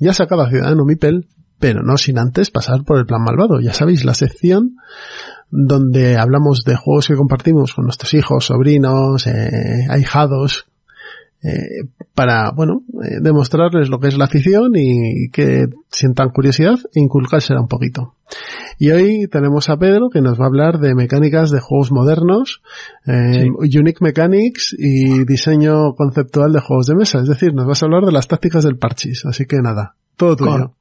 Ya 0.00 0.12
se 0.12 0.22
acaba 0.22 0.48
Ciudadano 0.48 0.84
Mipel, 0.84 1.28
pero 1.60 1.82
no 1.82 1.96
sin 1.98 2.18
antes 2.18 2.50
pasar 2.50 2.82
por 2.84 2.98
el 2.98 3.06
plan 3.06 3.22
malvado. 3.22 3.60
Ya 3.60 3.74
sabéis, 3.74 4.04
la 4.04 4.14
sección 4.14 4.76
donde 5.50 6.16
hablamos 6.16 6.64
de 6.64 6.74
juegos 6.74 7.06
que 7.06 7.16
compartimos 7.16 7.74
con 7.74 7.84
nuestros 7.84 8.14
hijos, 8.14 8.46
sobrinos, 8.46 9.26
eh, 9.26 9.86
ahijados, 9.88 10.66
eh, 11.42 11.88
para, 12.14 12.50
bueno, 12.52 12.82
eh, 13.02 13.18
demostrarles 13.22 13.88
lo 13.88 13.98
que 13.98 14.08
es 14.08 14.18
la 14.18 14.24
afición 14.26 14.72
y 14.76 15.30
que 15.32 15.66
sientan 15.88 16.30
curiosidad 16.30 16.78
e 16.94 17.00
inculcársela 17.00 17.60
un 17.60 17.68
poquito. 17.68 18.14
Y 18.78 18.90
hoy 18.90 19.26
tenemos 19.30 19.68
a 19.70 19.76
Pedro 19.76 20.10
que 20.10 20.20
nos 20.20 20.38
va 20.38 20.44
a 20.44 20.48
hablar 20.48 20.78
de 20.78 20.94
mecánicas 20.94 21.50
de 21.50 21.60
juegos 21.60 21.90
modernos, 21.92 22.62
eh, 23.06 23.46
unique 23.78 23.98
mechanics 24.04 24.74
y 24.78 25.24
diseño 25.24 25.94
conceptual 25.94 26.52
de 26.52 26.60
juegos 26.60 26.86
de 26.86 26.94
mesa. 26.96 27.20
Es 27.20 27.28
decir, 27.28 27.54
nos 27.54 27.66
vas 27.66 27.82
a 27.82 27.86
hablar 27.86 28.04
de 28.04 28.12
las 28.12 28.28
tácticas 28.28 28.64
del 28.64 28.76
parchís. 28.78 29.24
Así 29.24 29.46
que 29.46 29.56
nada, 29.62 29.94
todo 30.16 30.36
tuyo. 30.36 30.52
Cor- 30.52 30.74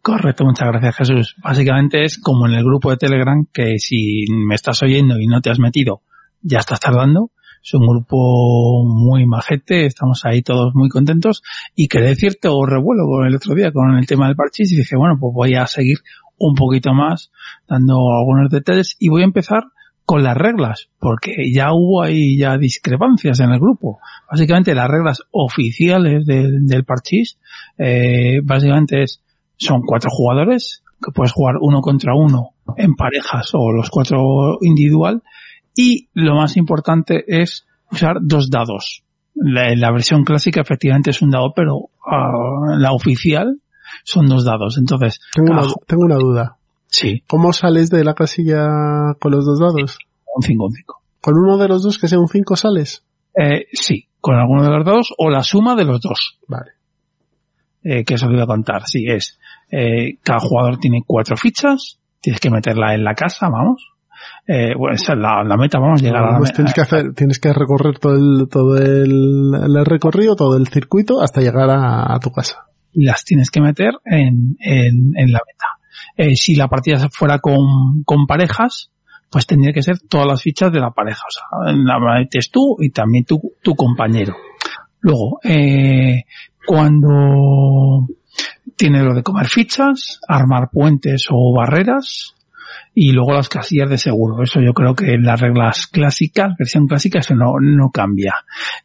Correcto, 0.00 0.44
muchas 0.44 0.68
gracias 0.68 0.94
Jesús. 0.96 1.34
Básicamente 1.42 2.04
es 2.04 2.18
como 2.18 2.46
en 2.46 2.54
el 2.54 2.62
grupo 2.64 2.88
de 2.90 2.96
Telegram 2.98 3.44
que 3.52 3.78
si 3.80 4.24
me 4.30 4.54
estás 4.54 4.80
oyendo 4.84 5.18
y 5.18 5.26
no 5.26 5.40
te 5.40 5.50
has 5.50 5.58
metido, 5.58 6.02
ya 6.40 6.60
estás 6.60 6.78
tardando. 6.78 7.32
Es 7.66 7.74
un 7.74 7.84
grupo 7.84 8.84
muy 8.84 9.26
majete, 9.26 9.86
estamos 9.86 10.24
ahí 10.24 10.40
todos 10.40 10.72
muy 10.76 10.88
contentos 10.88 11.42
y 11.74 11.88
quedé 11.88 12.14
cierto 12.14 12.64
revuelo 12.64 13.24
el 13.26 13.34
otro 13.34 13.56
día 13.56 13.72
con 13.72 13.96
el 13.96 14.06
tema 14.06 14.28
del 14.28 14.36
parchís 14.36 14.70
y 14.70 14.76
dije, 14.76 14.94
bueno, 14.96 15.16
pues 15.18 15.34
voy 15.34 15.56
a 15.56 15.66
seguir 15.66 15.96
un 16.38 16.54
poquito 16.54 16.94
más 16.94 17.32
dando 17.66 17.96
algunos 18.16 18.50
detalles 18.50 18.94
y 19.00 19.08
voy 19.08 19.22
a 19.22 19.24
empezar 19.24 19.64
con 20.04 20.22
las 20.22 20.36
reglas, 20.36 20.90
porque 21.00 21.34
ya 21.52 21.72
hubo 21.72 22.04
ahí 22.04 22.38
ya 22.38 22.56
discrepancias 22.56 23.40
en 23.40 23.50
el 23.50 23.58
grupo. 23.58 23.98
Básicamente 24.30 24.72
las 24.72 24.88
reglas 24.88 25.22
oficiales 25.32 26.24
del, 26.24 26.66
del 26.66 26.84
parchís, 26.84 27.36
eh, 27.78 28.42
básicamente 28.44 29.02
es, 29.02 29.24
son 29.56 29.82
cuatro 29.84 30.10
jugadores, 30.12 30.84
que 31.04 31.10
puedes 31.10 31.32
jugar 31.32 31.56
uno 31.60 31.80
contra 31.80 32.14
uno 32.14 32.50
en 32.76 32.94
parejas 32.94 33.50
o 33.54 33.72
los 33.72 33.90
cuatro 33.90 34.58
individual, 34.60 35.24
y 35.76 36.08
lo 36.14 36.34
más 36.34 36.56
importante 36.56 37.24
es 37.28 37.66
usar 37.92 38.16
dos 38.20 38.50
dados. 38.50 39.04
La, 39.34 39.74
la 39.76 39.92
versión 39.92 40.24
clásica 40.24 40.62
efectivamente 40.62 41.10
es 41.10 41.20
un 41.22 41.30
dado, 41.30 41.52
pero 41.54 41.90
ah, 42.04 42.76
la 42.78 42.92
oficial 42.92 43.60
son 44.02 44.26
dos 44.26 44.44
dados. 44.44 44.78
Entonces, 44.78 45.20
Tengo 45.34 45.52
una, 45.52 45.62
tengo 45.86 46.08
duda. 46.18 46.56
sí, 46.86 47.22
¿Cómo 47.28 47.52
sales 47.52 47.90
de 47.90 48.02
la 48.02 48.14
casilla 48.14 48.66
con 49.20 49.32
los 49.32 49.44
dos 49.44 49.60
dados? 49.60 49.98
un 50.34 50.42
5 50.42 50.64
un 50.64 50.72
5. 50.72 51.02
¿Con 51.20 51.34
uno 51.38 51.58
de 51.58 51.68
los 51.68 51.82
dos 51.82 51.98
que 51.98 52.08
sea 52.08 52.18
un 52.18 52.28
5 52.28 52.56
sales? 52.56 53.04
Eh, 53.38 53.66
sí, 53.72 54.08
con 54.20 54.36
alguno 54.36 54.62
de 54.64 54.70
los 54.70 54.84
dos 54.84 55.14
o 55.18 55.28
la 55.30 55.42
suma 55.42 55.74
de 55.76 55.84
los 55.84 56.00
dos. 56.00 56.38
Vale. 56.48 56.72
Eh, 57.84 58.04
que 58.04 58.14
eso 58.14 58.26
lo 58.26 58.32
voy 58.32 58.42
a 58.42 58.46
contar. 58.46 58.86
Sí, 58.86 59.04
es, 59.06 59.38
eh, 59.70 60.18
cada 60.22 60.40
jugador 60.40 60.78
tiene 60.78 61.02
cuatro 61.06 61.36
fichas, 61.36 61.98
tienes 62.20 62.40
que 62.40 62.50
meterla 62.50 62.94
en 62.94 63.04
la 63.04 63.14
casa, 63.14 63.48
vamos. 63.48 63.92
Eh, 64.46 64.74
bueno, 64.76 64.94
esa 64.94 65.12
es 65.14 65.18
la, 65.18 65.42
la 65.44 65.56
meta, 65.56 65.78
vamos, 65.78 66.00
llegar 66.02 66.22
a 66.24 66.32
la 66.32 66.38
meta. 66.38 66.52
tienes 66.52 66.72
que 66.74 66.80
hacer, 66.80 67.14
tienes 67.14 67.38
que 67.38 67.52
recorrer 67.52 67.98
todo 67.98 68.14
el, 68.14 68.48
todo 68.48 68.76
el, 68.78 69.50
el 69.54 69.84
recorrido, 69.84 70.36
todo 70.36 70.56
el 70.56 70.68
circuito 70.68 71.20
hasta 71.20 71.40
llegar 71.40 71.68
a, 71.70 72.14
a 72.14 72.18
tu 72.20 72.30
casa. 72.30 72.66
y 72.92 73.04
las 73.04 73.24
tienes 73.24 73.50
que 73.50 73.60
meter 73.60 73.92
en, 74.04 74.56
en, 74.60 75.12
en 75.16 75.32
la 75.32 75.40
meta. 75.46 75.66
Eh, 76.16 76.34
si 76.36 76.54
la 76.54 76.68
partida 76.68 77.08
fuera 77.10 77.38
con, 77.40 78.02
con 78.04 78.26
parejas, 78.26 78.90
pues 79.30 79.46
tendría 79.46 79.72
que 79.72 79.82
ser 79.82 79.98
todas 80.08 80.26
las 80.26 80.40
fichas 80.42 80.72
de 80.72 80.80
la 80.80 80.90
pareja. 80.92 81.22
O 81.26 81.30
sea, 81.30 81.72
la 81.74 81.98
metes 81.98 82.50
tú 82.50 82.76
y 82.78 82.90
también 82.90 83.24
tu, 83.24 83.40
tu 83.62 83.74
compañero. 83.74 84.34
Luego, 85.00 85.40
eh, 85.44 86.22
cuando 86.66 88.06
tiene 88.76 89.02
lo 89.02 89.14
de 89.14 89.22
comer 89.22 89.46
fichas, 89.46 90.20
armar 90.28 90.70
puentes 90.70 91.26
o 91.30 91.54
barreras, 91.54 92.34
y 92.94 93.12
luego 93.12 93.32
las 93.32 93.48
casillas 93.48 93.88
de 93.90 93.98
seguro. 93.98 94.42
Eso 94.42 94.60
yo 94.60 94.72
creo 94.72 94.94
que 94.94 95.12
en 95.14 95.22
las 95.24 95.40
reglas 95.40 95.86
clásicas, 95.86 96.54
versión 96.58 96.86
clásica, 96.86 97.18
eso 97.20 97.34
no, 97.34 97.54
no 97.60 97.90
cambia. 97.90 98.34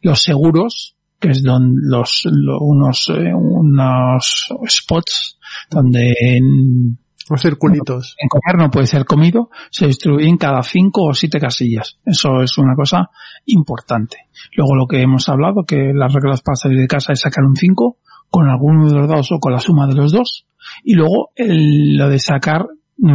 Los 0.02 0.22
seguros, 0.22 0.96
que 1.20 1.28
es 1.30 1.42
don, 1.42 1.74
los, 1.82 2.22
lo- 2.30 2.58
unos, 2.60 3.08
eh, 3.10 3.32
unos 3.34 4.48
spots 4.68 5.38
donde 5.70 6.14
en, 6.20 6.98
Los 7.30 7.40
circulitos. 7.42 8.16
en 8.18 8.28
comer 8.28 8.56
no 8.64 8.70
puede 8.70 8.86
ser 8.86 9.04
comido, 9.04 9.50
se 9.70 9.86
distribuyen 9.86 10.36
cada 10.36 10.62
cinco 10.62 11.04
o 11.04 11.14
siete 11.14 11.38
casillas. 11.40 11.98
Eso 12.04 12.42
es 12.42 12.58
una 12.58 12.74
cosa 12.74 13.10
importante. 13.46 14.16
Luego 14.56 14.74
lo 14.74 14.86
que 14.86 15.00
hemos 15.00 15.28
hablado, 15.28 15.64
que 15.66 15.92
las 15.94 16.12
reglas 16.12 16.42
para 16.42 16.56
salir 16.56 16.78
de 16.80 16.88
casa 16.88 17.12
es 17.12 17.20
sacar 17.20 17.44
un 17.44 17.56
5 17.56 17.98
con 18.28 18.48
alguno 18.48 18.88
de 18.88 18.94
los 18.94 19.08
dados 19.08 19.30
o 19.32 19.38
con 19.38 19.52
la 19.52 19.60
suma 19.60 19.86
de 19.86 19.94
los 19.94 20.10
dos. 20.12 20.46
Y 20.84 20.94
luego 20.94 21.30
el- 21.36 21.96
lo 21.96 22.08
de 22.08 22.18
sacar 22.18 22.66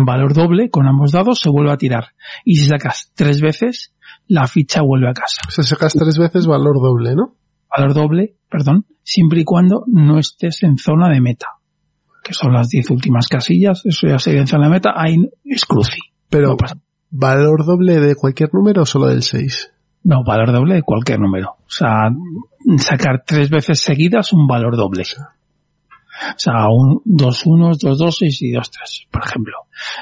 valor 0.06 0.34
doble 0.34 0.70
con 0.70 0.88
ambos 0.88 1.12
dados 1.12 1.40
se 1.40 1.50
vuelve 1.50 1.72
a 1.72 1.78
tirar. 1.78 2.10
Y 2.44 2.56
si 2.58 2.66
sacas 2.66 3.12
tres 3.16 3.42
veces, 3.42 3.94
la 4.28 4.48
ficha 4.48 4.82
vuelve 4.82 5.10
a 5.10 5.14
casa. 5.14 5.42
O 5.48 5.52
sea, 5.52 5.64
sacas 5.64 5.94
tres 5.94 6.18
veces 6.18 6.46
valor 6.46 6.82
doble, 6.82 7.16
¿no? 7.16 7.36
valor 7.76 7.94
doble, 7.94 8.36
perdón, 8.50 8.86
siempre 9.04 9.42
y 9.42 9.44
cuando 9.44 9.84
no 9.88 10.20
estés 10.20 10.64
en 10.64 10.78
zona 10.78 11.10
de 11.10 11.22
meta. 11.22 11.48
Que 12.24 12.34
son 12.34 12.54
las 12.54 12.70
10 12.70 12.90
últimas 12.92 13.28
casillas, 13.28 13.86
eso 13.86 14.08
ya 14.08 14.20
sería 14.20 14.42
en 14.42 14.48
zona 14.48 14.66
de 14.66 14.72
meta, 14.72 14.94
ahí 14.96 15.16
es 15.46 15.66
cruci. 15.66 16.00
Pero, 16.30 16.50
No. 16.50 16.58
¿valor 17.10 17.66
doble 17.66 18.00
de 18.00 18.16
cualquier 18.16 18.54
número 18.54 18.82
o 18.82 18.86
solo 18.86 19.08
del 19.08 19.24
6? 19.24 19.72
No, 20.04 20.24
valor 20.26 20.52
doble 20.52 20.76
de 20.76 20.82
cualquier 20.82 21.20
número. 21.20 21.52
O 21.52 21.70
sea, 21.70 22.10
sacar 22.80 23.24
tres 23.26 23.50
veces 23.50 23.80
seguidas 23.80 24.34
un 24.34 24.48
valor 24.48 24.76
doble. 24.76 25.04
O 26.36 26.40
sea, 26.40 26.68
un, 26.70 27.02
dos 27.06 27.46
unos, 27.46 27.80
dos 27.80 27.98
doses 28.00 28.42
y 28.42 28.52
dos 28.52 28.72
tres, 28.72 29.06
por 29.12 29.24
ejemplo. 29.26 29.54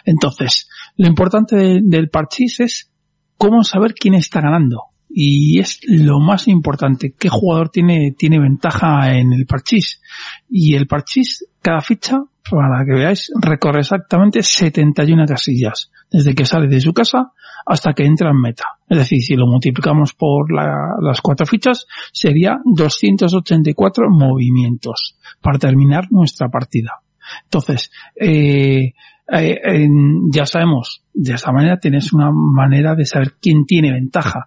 Entonces, 0.06 0.68
lo 0.98 1.08
importante 1.08 1.56
de- 1.56 1.82
del 1.84 2.10
parchís 2.10 2.60
es 2.60 2.92
cómo 3.38 3.64
saber 3.64 3.94
quién 3.94 4.14
está 4.14 4.42
ganando. 4.42 4.84
Y 5.18 5.60
es 5.60 5.80
lo 5.88 6.19
más 6.19 6.48
importante, 6.50 7.14
qué 7.18 7.30
jugador 7.30 7.69
tiene, 7.69 8.14
tiene 8.18 8.40
ventaja 8.40 9.16
en 9.18 9.32
el 9.32 9.45
parchís. 9.45 10.02
Y 10.50 10.76
el 10.76 10.88
parchís, 10.88 11.45
cada 11.61 11.80
ficha, 11.82 12.22
para 12.50 12.84
que 12.85 12.92
veáis, 12.94 13.32
recorre 13.42 13.80
exactamente 13.80 14.44
71 14.44 15.26
casillas. 15.26 15.90
Desde 16.11 16.35
que 16.35 16.45
sale 16.45 16.68
de 16.68 16.82
su 16.82 16.94
casa 16.94 17.32
hasta 17.66 17.94
que 17.94 18.06
entra 18.06 18.30
en 18.30 18.40
meta. 18.40 18.66
Es 18.88 18.98
decir, 19.00 19.22
si 19.22 19.35
lo 19.35 19.48
multiplicamos 19.48 20.14
por 20.14 20.52
la- 20.53 20.95
las 21.02 21.22
cuatro 21.22 21.45
fichas, 21.45 21.88
sería 22.14 22.58
284 22.64 24.10
movimientos 24.10 25.18
para 25.42 25.58
terminar 25.60 26.08
nuestra 26.11 26.50
partida. 26.50 26.92
Entonces, 27.45 27.92
eh, 28.19 28.94
eh, 29.32 29.88
ya 30.32 30.45
sabemos, 30.45 31.03
de 31.14 31.34
esa 31.34 31.52
manera 31.52 31.80
tienes 31.80 32.14
una 32.14 32.30
manera 32.32 32.94
de 32.95 33.06
saber 33.06 33.34
quién 33.42 33.66
tiene 33.66 33.92
ventaja. 33.92 34.44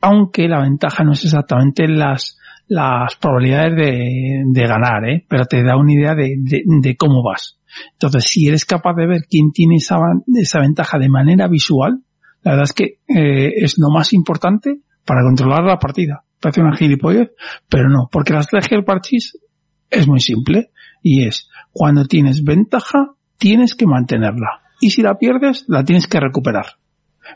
Aunque 0.00 0.48
la 0.48 0.60
ventaja 0.60 1.04
no 1.04 1.12
es 1.12 1.24
exactamente 1.24 1.86
las, 1.86 2.38
las 2.66 3.14
probabilidades 3.16 3.76
de, 3.76 4.66
ganar, 4.66 5.08
¿eh? 5.08 5.24
pero 5.28 5.44
te 5.44 5.62
da 5.62 5.76
una 5.76 5.92
idea 5.92 6.14
de, 6.14 6.34
de- 6.38 6.64
de 6.66 6.96
cómo 6.96 7.22
vas. 7.22 7.58
Entonces, 7.92 8.24
si 8.24 8.48
eres 8.48 8.64
capaz 8.64 8.94
de 8.94 9.06
ver 9.06 9.20
quién 9.30 9.52
tiene 9.52 9.76
esa, 9.76 9.98
esa 10.34 10.58
ventaja 10.60 10.98
de 10.98 11.08
manera 11.08 11.46
visual, 11.46 12.00
la 12.42 12.52
verdad 12.52 12.64
es 12.64 12.72
que 12.72 12.84
eh, 13.08 13.52
es 13.56 13.78
lo 13.78 13.90
más 13.90 14.12
importante 14.12 14.80
para 15.04 15.22
controlar 15.22 15.64
la 15.64 15.78
partida. 15.78 16.24
Parece 16.40 16.62
una 16.62 16.76
gilipollez, 16.76 17.32
pero 17.68 17.88
no, 17.88 18.08
porque 18.10 18.32
la 18.32 18.40
estrategia 18.40 18.78
del 18.78 18.84
parchís 18.84 19.38
es 19.90 20.06
muy 20.06 20.20
simple 20.20 20.70
y 21.02 21.26
es 21.26 21.50
cuando 21.72 22.04
tienes 22.04 22.42
ventaja, 22.42 23.12
tienes 23.36 23.74
que 23.74 23.86
mantenerla. 23.86 24.62
Y 24.80 24.90
si 24.90 25.02
la 25.02 25.18
pierdes, 25.18 25.64
la 25.68 25.84
tienes 25.84 26.06
que 26.06 26.20
recuperar. 26.20 26.66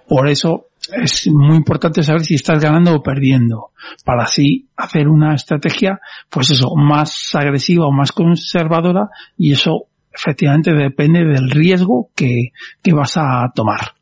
Por 0.08 0.28
eso 0.28 0.68
es 0.92 1.28
muy 1.30 1.56
importante 1.56 2.02
saber 2.02 2.22
si 2.22 2.34
estás 2.34 2.62
ganando 2.62 2.94
o 2.94 3.02
perdiendo, 3.02 3.70
para 4.04 4.24
así 4.24 4.68
hacer 4.76 5.08
una 5.08 5.34
estrategia, 5.34 6.00
pues 6.30 6.50
eso, 6.50 6.74
más 6.76 7.34
agresiva 7.34 7.86
o 7.86 7.92
más 7.92 8.12
conservadora, 8.12 9.08
y 9.36 9.52
eso 9.52 9.86
efectivamente 10.12 10.72
depende 10.72 11.24
del 11.24 11.50
riesgo 11.50 12.10
que, 12.14 12.50
que 12.82 12.92
vas 12.92 13.16
a 13.16 13.50
tomar. 13.54 13.94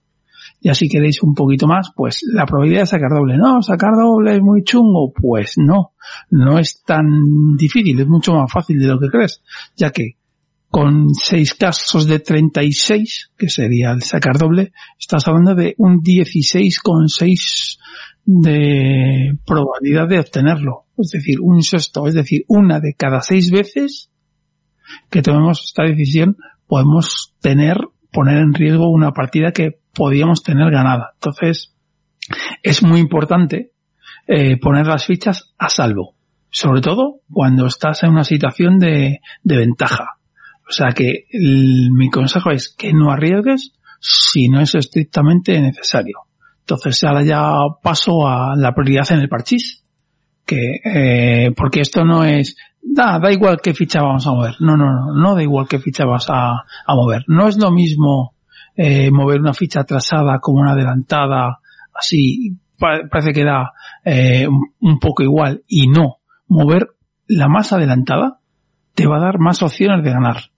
Ya 0.63 0.75
si 0.75 0.89
queréis 0.89 1.23
un 1.23 1.35
poquito 1.35 1.67
más, 1.67 1.91
pues 1.95 2.21
la 2.33 2.47
probabilidad 2.47 2.83
de 2.83 2.87
sacar 2.87 3.11
doble. 3.11 3.37
No, 3.37 3.63
sacar 3.63 3.93
doble 3.95 4.37
es 4.37 4.43
muy 4.43 4.63
chungo. 4.63 5.13
Pues 5.13 5.55
no, 5.57 5.93
no 6.31 6.59
es 6.59 6.83
tan 6.85 7.05
difícil, 7.59 7.99
es 8.01 8.07
mucho 8.07 8.33
más 8.35 8.51
fácil 8.51 8.79
de 8.79 8.87
lo 8.87 8.99
que 9.01 9.09
crees, 9.09 9.43
ya 9.77 9.91
que 9.91 10.17
con 10.73 11.11
6 11.13 11.55
casos 11.55 12.07
de 12.07 12.21
36, 12.21 13.33
que 13.37 13.51
sería 13.51 13.91
el 13.91 14.03
sacar 14.03 14.39
doble, 14.39 14.73
estás 14.99 15.29
hablando 15.29 15.55
de 15.55 15.75
un 15.77 16.01
16,6 16.01 17.79
de 18.25 19.37
probabilidad 19.45 20.09
de 20.09 20.21
obtenerlo. 20.21 20.87
Es 20.97 21.11
decir, 21.11 21.41
un 21.41 21.63
sexto, 21.63 22.07
es 22.07 22.15
decir, 22.15 22.45
una 22.49 22.81
de 22.81 22.95
cada 22.95 23.21
seis 23.21 23.51
veces 23.51 24.11
que 25.11 25.23
tomemos 25.23 25.63
esta 25.65 25.85
decisión 25.85 26.37
podemos 26.67 27.35
tener, 27.41 27.77
poner 28.11 28.39
en 28.39 28.55
riesgo 28.55 28.91
una 28.91 29.13
partida 29.13 29.53
que 29.53 29.82
podíamos 29.95 30.43
tener 30.43 30.71
ganada. 30.71 31.11
Entonces, 31.15 31.75
es 32.63 32.83
muy 32.83 33.01
importante 33.01 33.73
eh, 34.27 34.57
poner 34.59 34.87
las 34.87 35.05
fichas 35.07 35.53
a 35.59 35.69
salvo. 35.69 36.15
Sobre 36.51 36.81
todo 36.81 37.21
cuando 37.31 37.67
estás 37.67 38.03
en 38.03 38.11
una 38.11 38.25
situación 38.25 38.79
de, 38.79 39.21
de 39.43 39.57
ventaja. 39.57 40.17
O 40.69 40.73
sea 40.73 40.93
que 40.93 41.25
el- 41.31 41.91
mi 41.93 42.11
consejo 42.11 42.51
es 42.51 42.69
que 42.77 42.93
no 42.93 43.11
arriesgues 43.11 43.73
si 44.01 44.49
no 44.49 44.61
es 44.61 44.75
estrictamente 44.75 45.61
necesario. 45.61 46.19
Entonces 46.61 47.03
ahora 47.05 47.23
ya 47.23 47.43
paso 47.83 48.27
a 48.29 48.55
la 48.57 48.75
prioridad 48.75 49.11
en 49.13 49.21
el 49.21 49.29
parchís. 49.29 49.83
Que, 50.45 50.81
eh, 50.85 51.53
porque 51.57 51.81
esto 51.81 52.05
no 52.05 52.25
es, 52.25 52.57
da, 52.83 53.19
da 53.21 53.33
igual 53.33 53.61
qué 53.63 53.75
ficha 53.75 54.03
vamos 54.03 54.27
a 54.27 54.33
mover. 54.33 54.55
No, 54.61 54.77
no, 54.77 54.87
no, 54.93 55.15
no 55.15 55.35
da 55.35 55.43
igual 55.43 55.67
qué 55.69 55.79
ficha 55.79 56.05
vas 56.05 56.27
a, 56.29 56.51
a 56.87 56.95
mover. 56.95 57.25
No 57.29 57.49
es 57.49 57.57
lo 57.59 57.71
mismo 57.71 58.35
eh, 58.77 59.11
mover 59.11 59.41
una 59.41 59.55
ficha 59.55 59.81
atrasada 59.81 60.39
como 60.41 60.61
una 60.61 60.73
adelantada, 60.73 61.61
así, 61.95 62.57
pa- 62.79 63.03
parece 63.11 63.33
que 63.33 63.45
da 63.45 63.73
eh, 64.05 64.47
un, 64.81 64.99
poco 64.99 65.23
igual. 65.23 65.63
Y 65.67 65.89
no, 65.89 66.19
mover 66.49 66.95
la 67.27 67.49
más 67.49 67.73
adelantada 67.73 68.39
te 68.95 69.07
va 69.07 69.17
a 69.17 69.25
dar 69.25 69.39
más 69.39 69.63
opciones 69.63 70.05
de 70.05 70.11
ganar. 70.11 70.51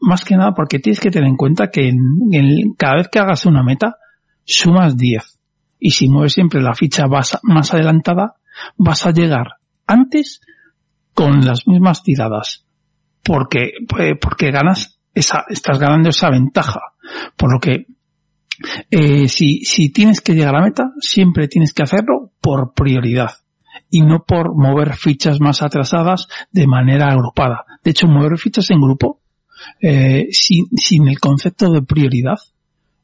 Más 0.00 0.24
que 0.24 0.36
nada 0.36 0.54
porque 0.54 0.78
tienes 0.78 1.00
que 1.00 1.10
tener 1.10 1.28
en 1.28 1.36
cuenta 1.36 1.70
que 1.70 1.88
en, 1.88 2.74
cada 2.76 2.96
vez 2.96 3.08
que 3.08 3.18
hagas 3.18 3.46
una 3.46 3.62
meta, 3.62 3.96
sumas 4.44 4.96
10. 4.96 5.40
Y 5.78 5.90
si 5.90 6.08
mueves 6.08 6.32
siempre 6.32 6.62
la 6.62 6.74
ficha 6.74 7.06
más, 7.06 7.38
más 7.42 7.74
adelantada, 7.74 8.36
vas 8.76 9.06
a 9.06 9.10
llegar 9.10 9.56
antes 9.86 10.40
con 11.12 11.44
las 11.44 11.66
mismas 11.66 12.02
tiradas. 12.02 12.64
Porque, 13.22 13.72
eh, 13.98 14.16
porque 14.20 14.50
ganas 14.50 14.98
esa, 15.14 15.44
estás 15.48 15.78
ganando 15.78 16.10
esa 16.10 16.30
ventaja. 16.30 16.80
Por 17.36 17.52
lo 17.52 17.60
que, 17.60 17.86
eh, 18.90 19.28
si, 19.28 19.64
si 19.64 19.90
tienes 19.90 20.20
que 20.20 20.34
llegar 20.34 20.54
a 20.54 20.60
la 20.60 20.64
meta, 20.64 20.92
siempre 21.00 21.48
tienes 21.48 21.72
que 21.72 21.82
hacerlo 21.82 22.32
por 22.40 22.72
prioridad 22.74 23.30
y 23.90 24.02
no 24.02 24.24
por 24.26 24.54
mover 24.54 24.96
fichas 24.96 25.40
más 25.40 25.62
atrasadas 25.62 26.28
de 26.50 26.66
manera 26.66 27.08
agrupada. 27.08 27.64
De 27.82 27.90
hecho, 27.90 28.06
mover 28.06 28.38
fichas 28.38 28.70
en 28.70 28.80
grupo, 28.80 29.20
eh, 29.80 30.28
sin, 30.30 30.66
sin 30.76 31.08
el 31.08 31.18
concepto 31.20 31.70
de 31.70 31.82
prioridad, 31.82 32.38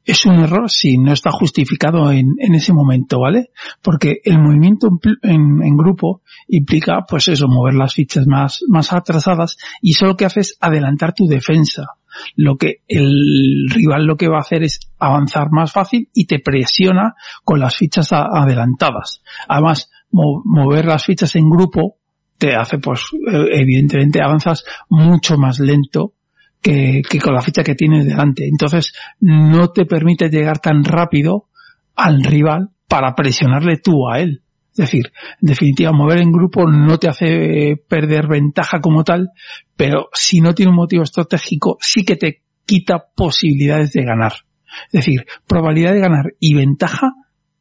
es 0.05 0.27
un 0.27 0.41
error 0.41 0.71
si 0.71 0.97
no 0.99 1.13
está 1.13 1.31
justificado 1.31 2.11
en, 2.11 2.35
en 2.39 2.55
ese 2.55 2.73
momento, 2.73 3.21
¿vale? 3.21 3.51
Porque 3.83 4.21
el 4.25 4.39
movimiento 4.39 4.89
en, 5.23 5.63
en 5.63 5.77
grupo 5.77 6.23
implica, 6.49 7.05
pues 7.09 7.29
eso, 7.29 7.47
mover 7.49 7.75
las 7.75 7.95
fichas 7.95 8.27
más, 8.27 8.61
más 8.69 8.93
atrasadas 8.93 9.57
y 9.81 9.93
eso 9.93 10.07
lo 10.07 10.17
que 10.17 10.25
hace 10.25 10.41
es 10.41 10.57
adelantar 10.61 11.15
tu 11.15 11.27
defensa. 11.27 11.87
Lo 12.37 12.57
que 12.57 12.83
el 12.89 13.67
rival 13.71 14.07
lo 14.07 14.17
que 14.17 14.29
va 14.29 14.37
a 14.39 14.41
hacer 14.41 14.63
es 14.63 14.81
avanzar 14.99 15.51
más 15.51 15.73
fácil 15.73 16.09
y 16.15 16.27
te 16.27 16.39
presiona 16.39 17.15
con 17.45 17.61
las 17.61 17.77
fichas 17.77 18.13
adelantadas. 18.13 19.23
Además, 19.49 19.91
mo- 20.11 20.43
mover 20.45 20.87
las 20.87 21.05
fichas 21.05 21.35
en 21.37 21.49
grupo 21.49 21.97
te 22.39 22.55
hace, 22.55 22.79
pues, 22.79 23.03
eh, 23.33 23.47
evidentemente 23.53 24.23
avanzas 24.23 24.65
mucho 24.89 25.37
más 25.37 25.61
lento 25.61 26.15
que, 26.63 27.03
que 27.09 27.19
con 27.21 27.35
la 27.35 27.43
ficha 27.43 27.63
que 27.63 27.75
tienes 27.75 28.07
delante. 28.07 28.47
Entonces, 28.49 28.93
no 29.21 29.69
te 29.69 29.85
permite 29.87 30.29
llegar 30.31 30.59
tan 30.59 30.85
rápido 30.85 31.47
al 31.97 32.23
rival 32.23 32.71
para 32.89 33.15
presionarle 33.15 33.77
tú 33.77 34.09
a 34.09 34.21
él. 34.21 34.43
Decir, 34.81 35.13
en 35.43 35.47
definitiva, 35.47 35.93
mover 35.93 36.21
en 36.21 36.33
grupo 36.33 36.67
no 36.67 36.97
te 36.97 37.11
hace 37.11 37.77
perder 37.87 38.29
ventaja 38.29 38.81
como 38.81 39.05
tal, 39.05 39.29
pero 39.77 40.09
si 40.15 40.41
no 40.41 40.55
tiene 40.55 40.71
un 40.71 40.77
motivo 40.77 41.03
estratégico, 41.03 41.77
sí 41.83 42.03
que 42.03 42.17
te 42.17 42.41
quita 42.65 43.05
posibilidades 43.15 43.93
de 43.93 44.05
ganar. 44.05 44.33
Es 44.87 44.93
decir, 44.93 45.27
probabilidad 45.47 45.93
de 45.93 46.01
ganar 46.01 46.33
y 46.41 46.55
ventaja 46.55 47.13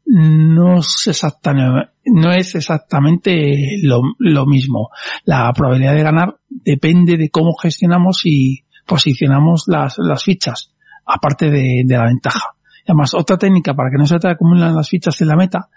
no 0.06 0.80
es 0.80 1.08
exactamente, 1.08 1.92
no 2.06 2.32
es 2.32 2.56
exactamente 2.56 3.58
lo, 3.84 4.46
mismo. 4.46 4.92
La 5.26 5.52
probabilidad 5.52 5.96
de 5.96 6.04
ganar 6.04 6.38
depende 6.48 7.18
de 7.18 7.30
cómo 7.30 7.54
gestionamos 7.62 8.22
y 8.24 8.64
posicionamos 8.88 9.66
las, 9.68 9.98
fichas, 10.24 10.74
aparte 11.06 11.50
de, 11.50 11.84
la 11.86 12.06
ventaja. 12.06 12.54
Además, 12.88 13.14
otra 13.14 13.38
técnica 13.38 13.74
para 13.74 13.90
que 13.92 13.98
no 13.98 14.06
se 14.06 14.20
te 14.20 14.30
acumulen 14.30 14.74
las 14.74 14.88
fichas 14.88 15.20
en 15.20 15.28
la 15.28 15.36
meta, 15.36 15.68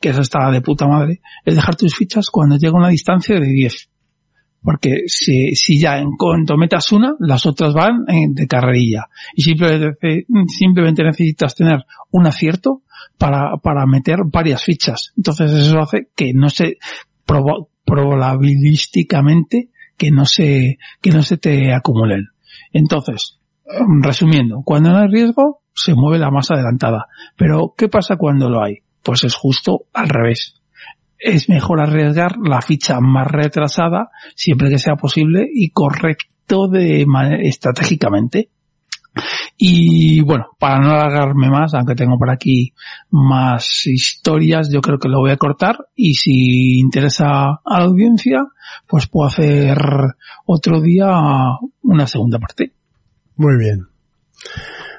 que 0.00 0.10
eso 0.10 0.20
está 0.20 0.50
de 0.50 0.60
puta 0.60 0.86
madre, 0.86 1.20
es 1.44 1.54
dejar 1.56 1.76
tus 1.76 1.94
fichas 1.94 2.28
cuando 2.30 2.56
llega 2.56 2.76
una 2.76 2.88
distancia 2.88 3.38
de 3.40 3.46
10. 3.48 3.90
Porque 4.62 5.02
si, 5.06 5.54
si 5.54 5.78
ya 5.80 5.98
en 5.98 6.10
cuanto 6.18 6.56
metas 6.56 6.90
una, 6.92 7.14
las 7.20 7.46
otras 7.46 7.72
van 7.72 8.04
en- 8.08 8.34
de 8.34 8.46
carrerilla. 8.48 9.04
Y 9.34 9.42
simplemente, 9.42 10.26
simplemente 10.48 11.04
necesitas 11.04 11.54
tener 11.54 11.84
un 12.10 12.26
acierto 12.26 12.82
para, 13.16 13.56
para 13.62 13.86
meter 13.86 14.18
varias 14.30 14.64
fichas. 14.64 15.12
Entonces 15.16 15.52
eso 15.52 15.78
hace 15.78 16.08
que 16.16 16.32
no 16.34 16.48
se, 16.50 16.78
proba- 17.26 17.68
probabilísticamente, 17.84 19.70
que 19.96 20.10
no 20.10 20.24
se, 20.24 20.78
que 21.00 21.10
no 21.10 21.22
se 21.22 21.36
te 21.36 21.72
acumulen. 21.72 22.26
Entonces, 22.72 23.38
resumiendo, 24.02 24.62
cuando 24.64 24.90
no 24.90 24.98
hay 24.98 25.08
riesgo, 25.08 25.60
se 25.74 25.94
mueve 25.94 26.18
la 26.18 26.30
más 26.30 26.50
adelantada. 26.50 27.06
Pero, 27.36 27.74
¿qué 27.76 27.88
pasa 27.88 28.16
cuando 28.16 28.50
lo 28.50 28.62
hay? 28.64 28.78
Pues 29.06 29.22
es 29.22 29.36
justo 29.36 29.84
al 29.94 30.08
revés. 30.08 30.60
es 31.16 31.48
mejor 31.48 31.80
arriesgar 31.80 32.36
la 32.42 32.60
ficha 32.60 32.98
más 33.00 33.28
retrasada 33.28 34.10
siempre 34.34 34.68
que 34.68 34.80
sea 34.80 34.96
posible 34.96 35.48
y 35.48 35.70
correcto 35.70 36.66
de 36.68 37.06
estratégicamente. 37.42 38.50
Y 39.56 40.22
bueno, 40.22 40.48
para 40.58 40.80
no 40.80 40.90
alargarme 40.90 41.48
más, 41.48 41.72
aunque 41.72 41.94
tengo 41.94 42.18
por 42.18 42.30
aquí 42.30 42.74
más 43.10 43.86
historias, 43.86 44.70
yo 44.72 44.80
creo 44.80 44.98
que 44.98 45.08
lo 45.08 45.20
voy 45.20 45.30
a 45.30 45.36
cortar 45.36 45.86
y 45.94 46.14
si 46.14 46.80
interesa 46.80 47.60
a 47.64 47.78
la 47.78 47.84
audiencia, 47.84 48.44
pues 48.88 49.06
puedo 49.06 49.28
hacer 49.28 49.78
otro 50.46 50.80
día 50.80 51.08
una 51.82 52.06
segunda 52.08 52.40
parte. 52.40 52.72
Muy 53.36 53.56
bien. 53.56 53.86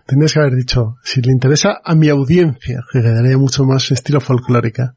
Tendrías 0.07 0.33
que 0.33 0.39
haber 0.39 0.55
dicho, 0.55 0.95
si 1.03 1.21
le 1.21 1.31
interesa 1.33 1.81
a 1.83 1.93
mi 1.93 2.07
audiencia, 2.09 2.79
que 2.91 3.01
quedaría 3.01 3.37
mucho 3.37 3.63
más 3.65 3.91
estilo 3.91 4.21
folclórica. 4.21 4.95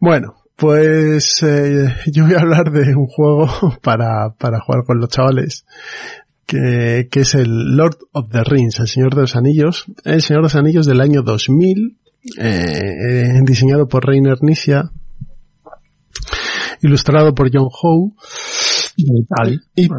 Bueno, 0.00 0.36
pues 0.56 1.42
eh, 1.42 1.92
yo 2.06 2.24
voy 2.24 2.34
a 2.34 2.40
hablar 2.40 2.70
de 2.70 2.94
un 2.94 3.06
juego 3.06 3.48
para, 3.82 4.30
para 4.38 4.60
jugar 4.60 4.84
con 4.84 4.98
los 5.00 5.08
chavales 5.08 5.66
que, 6.46 7.08
que 7.10 7.20
es 7.20 7.34
el 7.34 7.76
Lord 7.76 7.96
of 8.12 8.30
the 8.30 8.44
Rings, 8.44 8.78
el 8.78 8.86
Señor 8.86 9.14
de 9.14 9.22
los 9.22 9.34
Anillos, 9.34 9.86
el 10.04 10.22
Señor 10.22 10.42
de 10.42 10.46
los 10.46 10.54
Anillos 10.54 10.86
del 10.86 11.00
año 11.00 11.22
2000, 11.22 11.98
eh, 12.38 13.40
diseñado 13.44 13.88
por 13.88 14.06
Reiner 14.06 14.38
Nisia, 14.42 14.90
ilustrado 16.80 17.34
por 17.34 17.50
John 17.52 17.68
Howe. 17.70 18.12
Y 19.74 19.88
pu- 19.88 19.98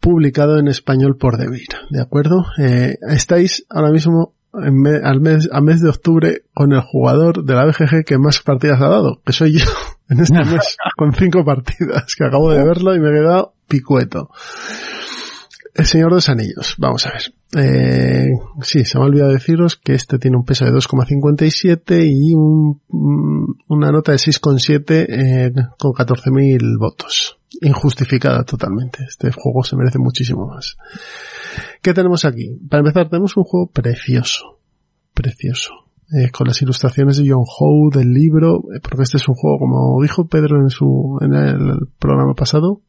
publicado 0.00 0.58
en 0.58 0.68
español 0.68 1.16
por 1.16 1.36
Devir, 1.38 1.68
¿de 1.90 2.00
acuerdo? 2.00 2.44
Eh, 2.58 2.96
estáis 3.08 3.64
ahora 3.68 3.90
mismo 3.90 4.34
en 4.54 4.80
me- 4.80 5.00
al 5.02 5.20
mes, 5.20 5.48
a 5.52 5.60
mes 5.60 5.82
de 5.82 5.90
octubre 5.90 6.42
con 6.54 6.72
el 6.72 6.80
jugador 6.80 7.44
de 7.44 7.54
la 7.54 7.64
BGG 7.66 8.04
que 8.04 8.16
más 8.18 8.40
partidas 8.40 8.80
ha 8.80 8.88
dado, 8.88 9.20
que 9.24 9.32
soy 9.32 9.58
yo 9.58 9.66
en 10.08 10.20
este 10.20 10.38
mes, 10.44 10.76
con 10.96 11.12
cinco 11.12 11.44
partidas, 11.44 12.14
que 12.14 12.24
acabo 12.24 12.50
de 12.52 12.64
verlo 12.64 12.94
y 12.94 13.00
me 13.00 13.08
he 13.10 13.12
quedado 13.20 13.54
picueto. 13.68 14.30
El 15.74 15.84
Señor 15.84 16.08
de 16.08 16.14
los 16.14 16.28
Anillos, 16.30 16.74
vamos 16.78 17.06
a 17.06 17.10
ver. 17.10 17.34
Eh, 17.62 18.24
sí, 18.62 18.84
se 18.86 18.96
me 18.96 19.04
ha 19.04 19.08
olvidado 19.08 19.32
deciros 19.32 19.76
que 19.76 19.92
este 19.92 20.18
tiene 20.18 20.38
un 20.38 20.44
peso 20.46 20.64
de 20.64 20.70
2,57 20.72 22.02
y 22.10 22.32
un, 22.32 22.80
mm, 22.88 23.44
una 23.68 23.92
nota 23.92 24.12
de 24.12 24.18
6,7 24.18 25.06
eh, 25.06 25.52
con 25.78 25.92
14.000 25.92 26.78
votos. 26.78 27.35
Injustificada 27.62 28.44
totalmente. 28.44 29.04
Este 29.08 29.30
juego 29.32 29.62
se 29.64 29.76
merece 29.76 29.98
muchísimo 29.98 30.46
más. 30.46 30.76
¿Qué 31.82 31.94
tenemos 31.94 32.24
aquí? 32.24 32.58
Para 32.68 32.80
empezar, 32.80 33.08
tenemos 33.08 33.36
un 33.36 33.44
juego 33.44 33.70
precioso. 33.70 34.60
Precioso. 35.14 35.72
Eh, 36.12 36.30
con 36.30 36.46
las 36.46 36.62
ilustraciones 36.62 37.16
de 37.16 37.28
John 37.28 37.44
Howe 37.44 37.90
del 37.92 38.12
libro, 38.12 38.58
eh, 38.74 38.78
porque 38.80 39.02
este 39.02 39.16
es 39.16 39.26
un 39.26 39.34
juego, 39.34 39.58
como 39.58 40.00
dijo 40.00 40.28
Pedro 40.28 40.60
en 40.60 40.70
su, 40.70 41.18
en 41.20 41.34
el 41.34 41.88
programa 41.98 42.34
pasado, 42.34 42.80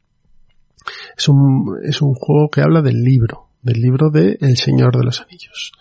es 1.18 1.28
un, 1.28 1.80
es 1.84 2.02
un 2.04 2.14
juego 2.14 2.50
que 2.52 2.62
habla 2.62 2.84
del 2.84 3.02
libro, 3.02 3.48
del 3.64 3.82
libro 3.82 4.12
de 4.12 4.38
El 4.40 4.58
Señor 4.58 4.96
de 4.96 5.04
los 5.04 5.20
Anillos. 5.22 5.72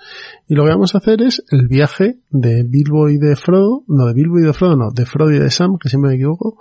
Y 0.49 0.55
lo 0.55 0.65
que 0.65 0.71
vamos 0.71 0.95
a 0.95 0.99
hacer 0.99 1.21
es 1.21 1.45
el 1.51 1.69
viaje 1.69 2.21
de 2.31 2.65
Bilbo 2.67 3.11
y 3.11 3.19
de 3.19 3.37
Frodo, 3.37 3.85
no 3.87 4.07
de 4.07 4.15
Bilbo 4.15 4.39
y 4.39 4.43
de 4.43 4.55
Frodo, 4.55 4.77
no, 4.77 4.91
de 4.91 5.05
Frodo 5.05 5.31
y 5.31 5.39
de 5.39 5.51
Sam, 5.51 5.77
que 5.79 5.91
siempre 5.91 6.11
me 6.11 6.15
equivoco, 6.17 6.59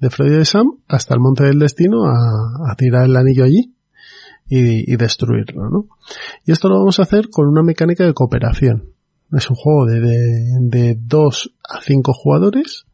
de 0.00 0.10
Frodo 0.10 0.32
y 0.32 0.38
de 0.38 0.44
Sam 0.44 0.78
hasta 0.88 1.14
el 1.14 1.20
Monte 1.20 1.44
del 1.44 1.58
Destino 1.58 2.06
a, 2.06 2.74
tirar 2.76 3.06
el 3.06 3.16
anillo 3.16 3.44
allí 3.44 3.74
y, 4.48 4.96
destruirlo, 4.96 5.68
¿no? 5.68 5.86
Y 6.46 6.52
esto 6.52 6.68
lo 6.68 6.78
vamos 6.78 6.98
a 6.98 7.02
hacer 7.02 7.28
con 7.28 7.46
una 7.48 7.62
mecánica 7.62 8.04
de 8.04 8.14
cooperación. 8.14 8.94
Es 9.32 9.50
un 9.50 9.56
juego 9.56 9.84
de, 9.84 10.00
de, 10.60 10.98
dos 10.98 11.52
a 11.68 11.82
cinco 11.82 12.14
jugadores 12.14 12.86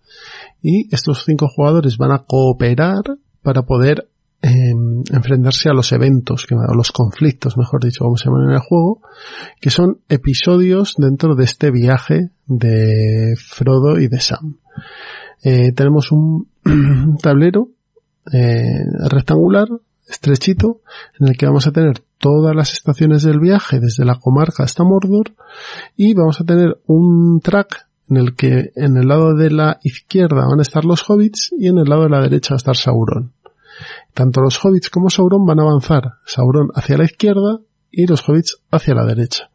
y 0.60 0.92
estos 0.92 1.24
cinco 1.24 1.48
jugadores 1.48 1.96
van 1.96 2.10
a 2.10 2.24
cooperar 2.26 3.02
para 3.42 3.62
poder 3.62 4.08
eh, 4.42 4.74
enfrentarse 5.10 5.70
a 5.70 5.72
los 5.72 5.90
eventos, 5.92 6.46
a 6.50 6.74
los 6.74 6.92
conflictos, 6.92 7.56
mejor 7.56 7.82
dicho, 7.82 8.04
como 8.04 8.18
se 8.18 8.26
llaman 8.26 8.50
en 8.50 8.54
el 8.56 8.60
juego, 8.60 9.00
que 9.58 9.70
son 9.70 10.00
episodios 10.08 10.96
dentro 10.98 11.34
de 11.34 11.44
este 11.44 11.70
viaje 11.70 12.30
de 12.46 13.36
Frodo 13.38 13.98
y 13.98 14.08
de 14.08 14.20
Sam. 14.20 14.58
Eh, 15.42 15.72
tenemos 15.72 16.12
un 16.12 16.48
tablero 17.22 17.68
eh, 18.32 18.84
rectangular, 19.10 19.68
estrechito, 20.08 20.80
en 21.18 21.28
el 21.28 21.36
que 21.36 21.46
vamos 21.46 21.66
a 21.66 21.72
tener 21.72 22.02
todas 22.18 22.54
las 22.54 22.72
estaciones 22.72 23.22
del 23.22 23.38
viaje, 23.38 23.80
desde 23.80 24.04
la 24.04 24.16
comarca 24.16 24.64
hasta 24.64 24.84
Mordor, 24.84 25.32
y 25.96 26.14
vamos 26.14 26.40
a 26.40 26.44
tener 26.44 26.78
un 26.86 27.40
track 27.42 27.86
en 28.08 28.16
el 28.16 28.34
que 28.34 28.72
en 28.76 28.96
el 28.96 29.08
lado 29.08 29.34
de 29.34 29.50
la 29.50 29.78
izquierda 29.82 30.46
van 30.46 30.58
a 30.58 30.62
estar 30.62 30.84
los 30.84 31.08
hobbits 31.08 31.50
y 31.58 31.68
en 31.68 31.78
el 31.78 31.88
lado 31.88 32.04
de 32.04 32.10
la 32.10 32.20
derecha 32.20 32.54
va 32.54 32.56
a 32.56 32.58
estar 32.58 32.76
Sauron. 32.76 33.32
Tanto 34.12 34.40
los 34.40 34.62
hobbits 34.62 34.90
como 34.90 35.10
Sauron 35.10 35.44
van 35.44 35.60
a 35.60 35.62
avanzar, 35.62 36.14
Sauron 36.26 36.68
hacia 36.74 36.98
la 36.98 37.04
izquierda 37.04 37.60
y 37.90 38.06
los 38.06 38.26
hobbits 38.28 38.58
hacia 38.70 38.94
la 38.94 39.04
derecha. 39.04 39.50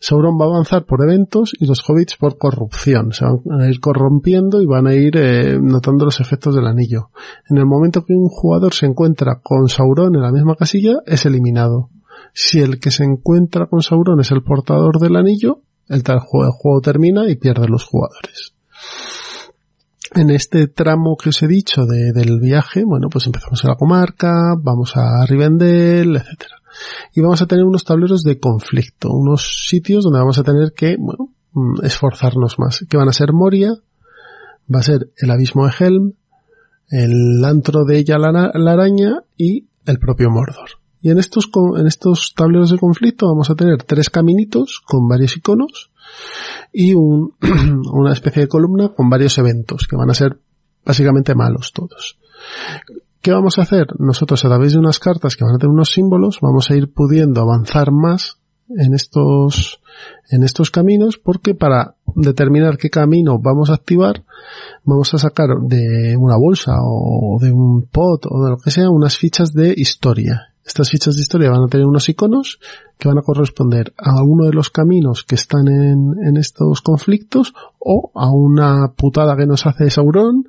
Sauron 0.00 0.38
va 0.40 0.44
a 0.44 0.48
avanzar 0.48 0.84
por 0.84 1.02
eventos 1.02 1.54
y 1.58 1.66
los 1.66 1.82
hobbits 1.88 2.16
por 2.16 2.38
corrupción. 2.38 3.12
Se 3.12 3.24
van 3.24 3.60
a 3.60 3.68
ir 3.68 3.80
corrompiendo 3.80 4.62
y 4.62 4.66
van 4.66 4.86
a 4.86 4.94
ir 4.94 5.16
eh, 5.16 5.58
notando 5.60 6.04
los 6.04 6.20
efectos 6.20 6.54
del 6.54 6.66
anillo. 6.66 7.10
En 7.48 7.58
el 7.58 7.66
momento 7.66 8.04
que 8.04 8.14
un 8.14 8.28
jugador 8.28 8.74
se 8.74 8.86
encuentra 8.86 9.40
con 9.42 9.68
Sauron 9.68 10.14
en 10.14 10.22
la 10.22 10.32
misma 10.32 10.54
casilla, 10.54 10.98
es 11.06 11.26
eliminado. 11.26 11.90
Si 12.32 12.60
el 12.60 12.78
que 12.78 12.90
se 12.90 13.04
encuentra 13.04 13.66
con 13.66 13.82
Sauron 13.82 14.20
es 14.20 14.30
el 14.30 14.42
portador 14.42 15.00
del 15.00 15.16
anillo, 15.16 15.62
el, 15.88 16.02
juego, 16.02 16.80
termina 16.80 17.28
y 17.28 17.36
pierde 17.36 17.68
los 17.68 17.84
jugadores. 17.84 18.54
En 20.14 20.30
este 20.30 20.68
tramo 20.68 21.16
que 21.16 21.30
os 21.30 21.42
he 21.42 21.46
dicho 21.46 21.84
de, 21.84 22.12
del 22.12 22.40
viaje, 22.40 22.84
bueno, 22.84 23.08
pues 23.10 23.26
empezamos 23.26 23.62
en 23.64 23.70
la 23.70 23.76
comarca, 23.76 24.54
vamos 24.58 24.96
a 24.96 25.26
Rivendell, 25.26 26.16
etcétera. 26.16 26.57
Y 27.14 27.20
vamos 27.20 27.42
a 27.42 27.46
tener 27.46 27.64
unos 27.64 27.84
tableros 27.84 28.22
de 28.22 28.38
conflicto, 28.38 29.10
unos 29.10 29.66
sitios 29.68 30.04
donde 30.04 30.20
vamos 30.20 30.38
a 30.38 30.44
tener 30.44 30.72
que, 30.74 30.96
bueno, 30.98 31.32
mm, 31.52 31.84
esforzarnos 31.84 32.58
más. 32.58 32.84
Que 32.88 32.96
van 32.96 33.08
a 33.08 33.12
ser 33.12 33.32
Moria, 33.32 33.74
va 34.72 34.80
a 34.80 34.82
ser 34.82 35.10
el 35.16 35.30
abismo 35.30 35.66
de 35.66 35.72
Helm, 35.78 36.12
el 36.90 37.44
antro 37.44 37.84
de 37.84 37.98
ella 37.98 38.18
la, 38.18 38.50
la 38.54 38.72
araña 38.72 39.22
y 39.36 39.66
el 39.86 39.98
propio 39.98 40.30
Mordor. 40.30 40.70
Y 41.00 41.10
en 41.10 41.18
estos, 41.18 41.48
en 41.76 41.86
estos 41.86 42.34
tableros 42.34 42.70
de 42.70 42.78
conflicto 42.78 43.28
vamos 43.28 43.50
a 43.50 43.54
tener 43.54 43.82
tres 43.84 44.10
caminitos 44.10 44.82
con 44.84 45.06
varios 45.06 45.36
iconos 45.36 45.90
y 46.72 46.94
un, 46.94 47.34
una 47.92 48.12
especie 48.12 48.42
de 48.42 48.48
columna 48.48 48.88
con 48.88 49.08
varios 49.08 49.38
eventos 49.38 49.86
que 49.86 49.96
van 49.96 50.10
a 50.10 50.14
ser 50.14 50.38
básicamente 50.84 51.34
malos 51.34 51.72
todos. 51.72 52.18
¿Qué 53.20 53.32
vamos 53.32 53.58
a 53.58 53.62
hacer? 53.62 53.88
Nosotros 53.98 54.44
a 54.44 54.48
través 54.48 54.72
de 54.72 54.78
unas 54.78 54.98
cartas 54.98 55.36
que 55.36 55.44
van 55.44 55.56
a 55.56 55.58
tener 55.58 55.72
unos 55.72 55.90
símbolos 55.90 56.38
vamos 56.40 56.70
a 56.70 56.76
ir 56.76 56.92
pudiendo 56.92 57.40
avanzar 57.40 57.90
más 57.90 58.38
en 58.68 58.94
estos, 58.94 59.80
en 60.30 60.44
estos 60.44 60.70
caminos 60.70 61.18
porque 61.18 61.54
para 61.54 61.96
determinar 62.14 62.76
qué 62.76 62.90
camino 62.90 63.38
vamos 63.38 63.70
a 63.70 63.74
activar 63.74 64.24
vamos 64.84 65.12
a 65.14 65.18
sacar 65.18 65.48
de 65.62 66.16
una 66.16 66.36
bolsa 66.36 66.76
o 66.82 67.38
de 67.40 67.50
un 67.50 67.86
pot 67.90 68.26
o 68.26 68.44
de 68.44 68.50
lo 68.50 68.58
que 68.58 68.70
sea 68.70 68.90
unas 68.90 69.16
fichas 69.16 69.52
de 69.52 69.74
historia. 69.76 70.54
Estas 70.68 70.90
fichas 70.90 71.16
de 71.16 71.22
historia 71.22 71.50
van 71.50 71.64
a 71.64 71.66
tener 71.66 71.86
unos 71.86 72.10
iconos 72.10 72.60
que 72.98 73.08
van 73.08 73.16
a 73.16 73.22
corresponder 73.22 73.94
a 73.96 74.22
uno 74.22 74.44
de 74.44 74.52
los 74.52 74.68
caminos 74.68 75.24
que 75.24 75.34
están 75.34 75.66
en, 75.66 76.36
estos 76.36 76.82
conflictos 76.82 77.54
o 77.78 78.12
a 78.14 78.30
una 78.30 78.92
putada 78.94 79.34
que 79.34 79.46
nos 79.46 79.64
hace 79.64 79.88
Sauron 79.88 80.44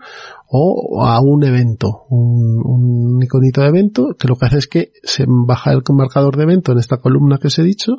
o 0.49 1.05
a 1.05 1.21
un 1.21 1.45
evento, 1.45 2.03
un, 2.09 2.61
un, 2.65 3.23
iconito 3.23 3.61
de 3.61 3.67
evento 3.67 4.15
que 4.19 4.27
lo 4.27 4.35
que 4.35 4.47
hace 4.47 4.57
es 4.57 4.67
que 4.67 4.91
se 5.03 5.23
baja 5.25 5.71
el 5.71 5.83
marcador 5.93 6.35
de 6.35 6.43
evento 6.43 6.73
en 6.73 6.79
esta 6.79 6.97
columna 6.97 7.37
que 7.37 7.47
os 7.47 7.57
he 7.57 7.63
dicho 7.63 7.93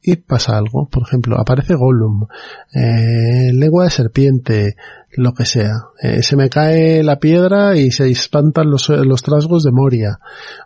y 0.00 0.16
pasa 0.16 0.56
algo. 0.56 0.86
Por 0.88 1.02
ejemplo, 1.02 1.40
aparece 1.40 1.74
Gollum, 1.74 2.26
eh, 2.72 3.52
lengua 3.52 3.84
de 3.84 3.90
serpiente, 3.90 4.76
lo 5.16 5.32
que 5.32 5.44
sea. 5.44 5.72
Eh, 6.02 6.22
se 6.22 6.36
me 6.36 6.48
cae 6.48 7.02
la 7.02 7.18
piedra 7.18 7.76
y 7.76 7.90
se 7.90 8.10
espantan 8.10 8.70
los, 8.70 8.88
los 8.88 9.22
trasgos 9.22 9.62
de 9.62 9.72
Moria. 9.72 10.18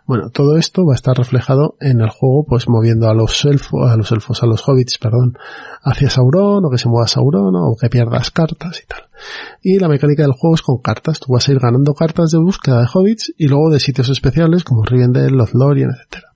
Bueno, 0.05 0.29
todo 0.29 0.57
esto 0.57 0.85
va 0.85 0.93
a 0.93 0.95
estar 0.95 1.17
reflejado 1.17 1.75
en 1.79 2.01
el 2.01 2.09
juego, 2.09 2.45
pues 2.47 2.67
moviendo 2.67 3.09
a 3.09 3.13
los 3.13 3.45
elfos, 3.45 3.91
a 3.91 3.95
los 3.95 4.11
elfos, 4.11 4.41
a 4.43 4.45
los 4.45 4.67
hobbits, 4.67 4.97
perdón, 4.97 5.37
hacia 5.83 6.09
Sauron, 6.09 6.65
o 6.65 6.69
que 6.69 6.77
se 6.77 6.89
mueva 6.89 7.07
Sauron, 7.07 7.55
o 7.55 7.75
que 7.79 7.89
pierdas 7.89 8.31
cartas 8.31 8.81
y 8.83 8.87
tal. 8.87 9.03
Y 9.61 9.79
la 9.79 9.87
mecánica 9.87 10.23
del 10.23 10.33
juego 10.33 10.55
es 10.55 10.61
con 10.61 10.77
cartas. 10.79 11.19
Tú 11.19 11.33
vas 11.33 11.47
a 11.47 11.51
ir 11.51 11.59
ganando 11.59 11.93
cartas 11.93 12.31
de 12.31 12.39
búsqueda 12.39 12.81
de 12.81 12.87
hobbits 12.93 13.33
y 13.37 13.47
luego 13.47 13.69
de 13.69 13.79
sitios 13.79 14.09
especiales 14.09 14.63
como 14.63 14.83
Rivendell, 14.83 15.35
Lothlorien, 15.35 15.89
etcétera. 15.91 16.29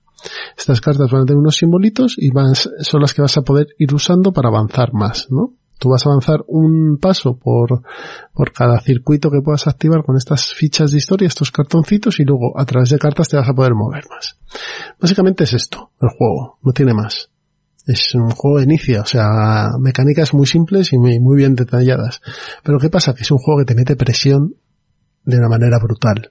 Estas 0.56 0.80
cartas 0.80 1.10
van 1.10 1.22
a 1.22 1.24
tener 1.26 1.38
unos 1.38 1.56
simbolitos 1.56 2.14
y 2.16 2.30
van, 2.30 2.54
son 2.54 3.00
las 3.00 3.12
que 3.12 3.22
vas 3.22 3.36
a 3.36 3.42
poder 3.42 3.68
ir 3.78 3.92
usando 3.92 4.32
para 4.32 4.48
avanzar 4.48 4.92
más, 4.94 5.26
¿no? 5.30 5.52
Tú 5.84 5.90
vas 5.90 6.06
a 6.06 6.08
avanzar 6.08 6.42
un 6.46 6.96
paso 6.96 7.36
por, 7.36 7.82
por 8.32 8.52
cada 8.52 8.80
circuito 8.80 9.30
que 9.30 9.42
puedas 9.42 9.66
activar 9.66 10.02
con 10.02 10.16
estas 10.16 10.54
fichas 10.54 10.92
de 10.92 10.96
historia, 10.96 11.28
estos 11.28 11.50
cartoncitos, 11.50 12.20
y 12.20 12.24
luego 12.24 12.58
a 12.58 12.64
través 12.64 12.88
de 12.88 12.98
cartas 12.98 13.28
te 13.28 13.36
vas 13.36 13.46
a 13.46 13.52
poder 13.52 13.74
mover 13.74 14.04
más. 14.08 14.38
Básicamente 14.98 15.44
es 15.44 15.52
esto, 15.52 15.90
el 16.00 16.08
juego, 16.08 16.56
no 16.62 16.72
tiene 16.72 16.94
más. 16.94 17.28
Es 17.86 18.14
un 18.14 18.30
juego 18.30 18.60
de 18.60 18.64
inicio, 18.64 19.02
o 19.02 19.04
sea, 19.04 19.72
mecánicas 19.78 20.32
muy 20.32 20.46
simples 20.46 20.90
y 20.94 20.98
muy, 20.98 21.20
muy 21.20 21.36
bien 21.36 21.54
detalladas. 21.54 22.22
Pero 22.62 22.78
¿qué 22.78 22.88
pasa? 22.88 23.14
Que 23.14 23.24
es 23.24 23.30
un 23.30 23.36
juego 23.36 23.58
que 23.58 23.66
te 23.66 23.74
mete 23.74 23.94
presión 23.94 24.54
de 25.22 25.36
una 25.36 25.50
manera 25.50 25.78
brutal. 25.82 26.30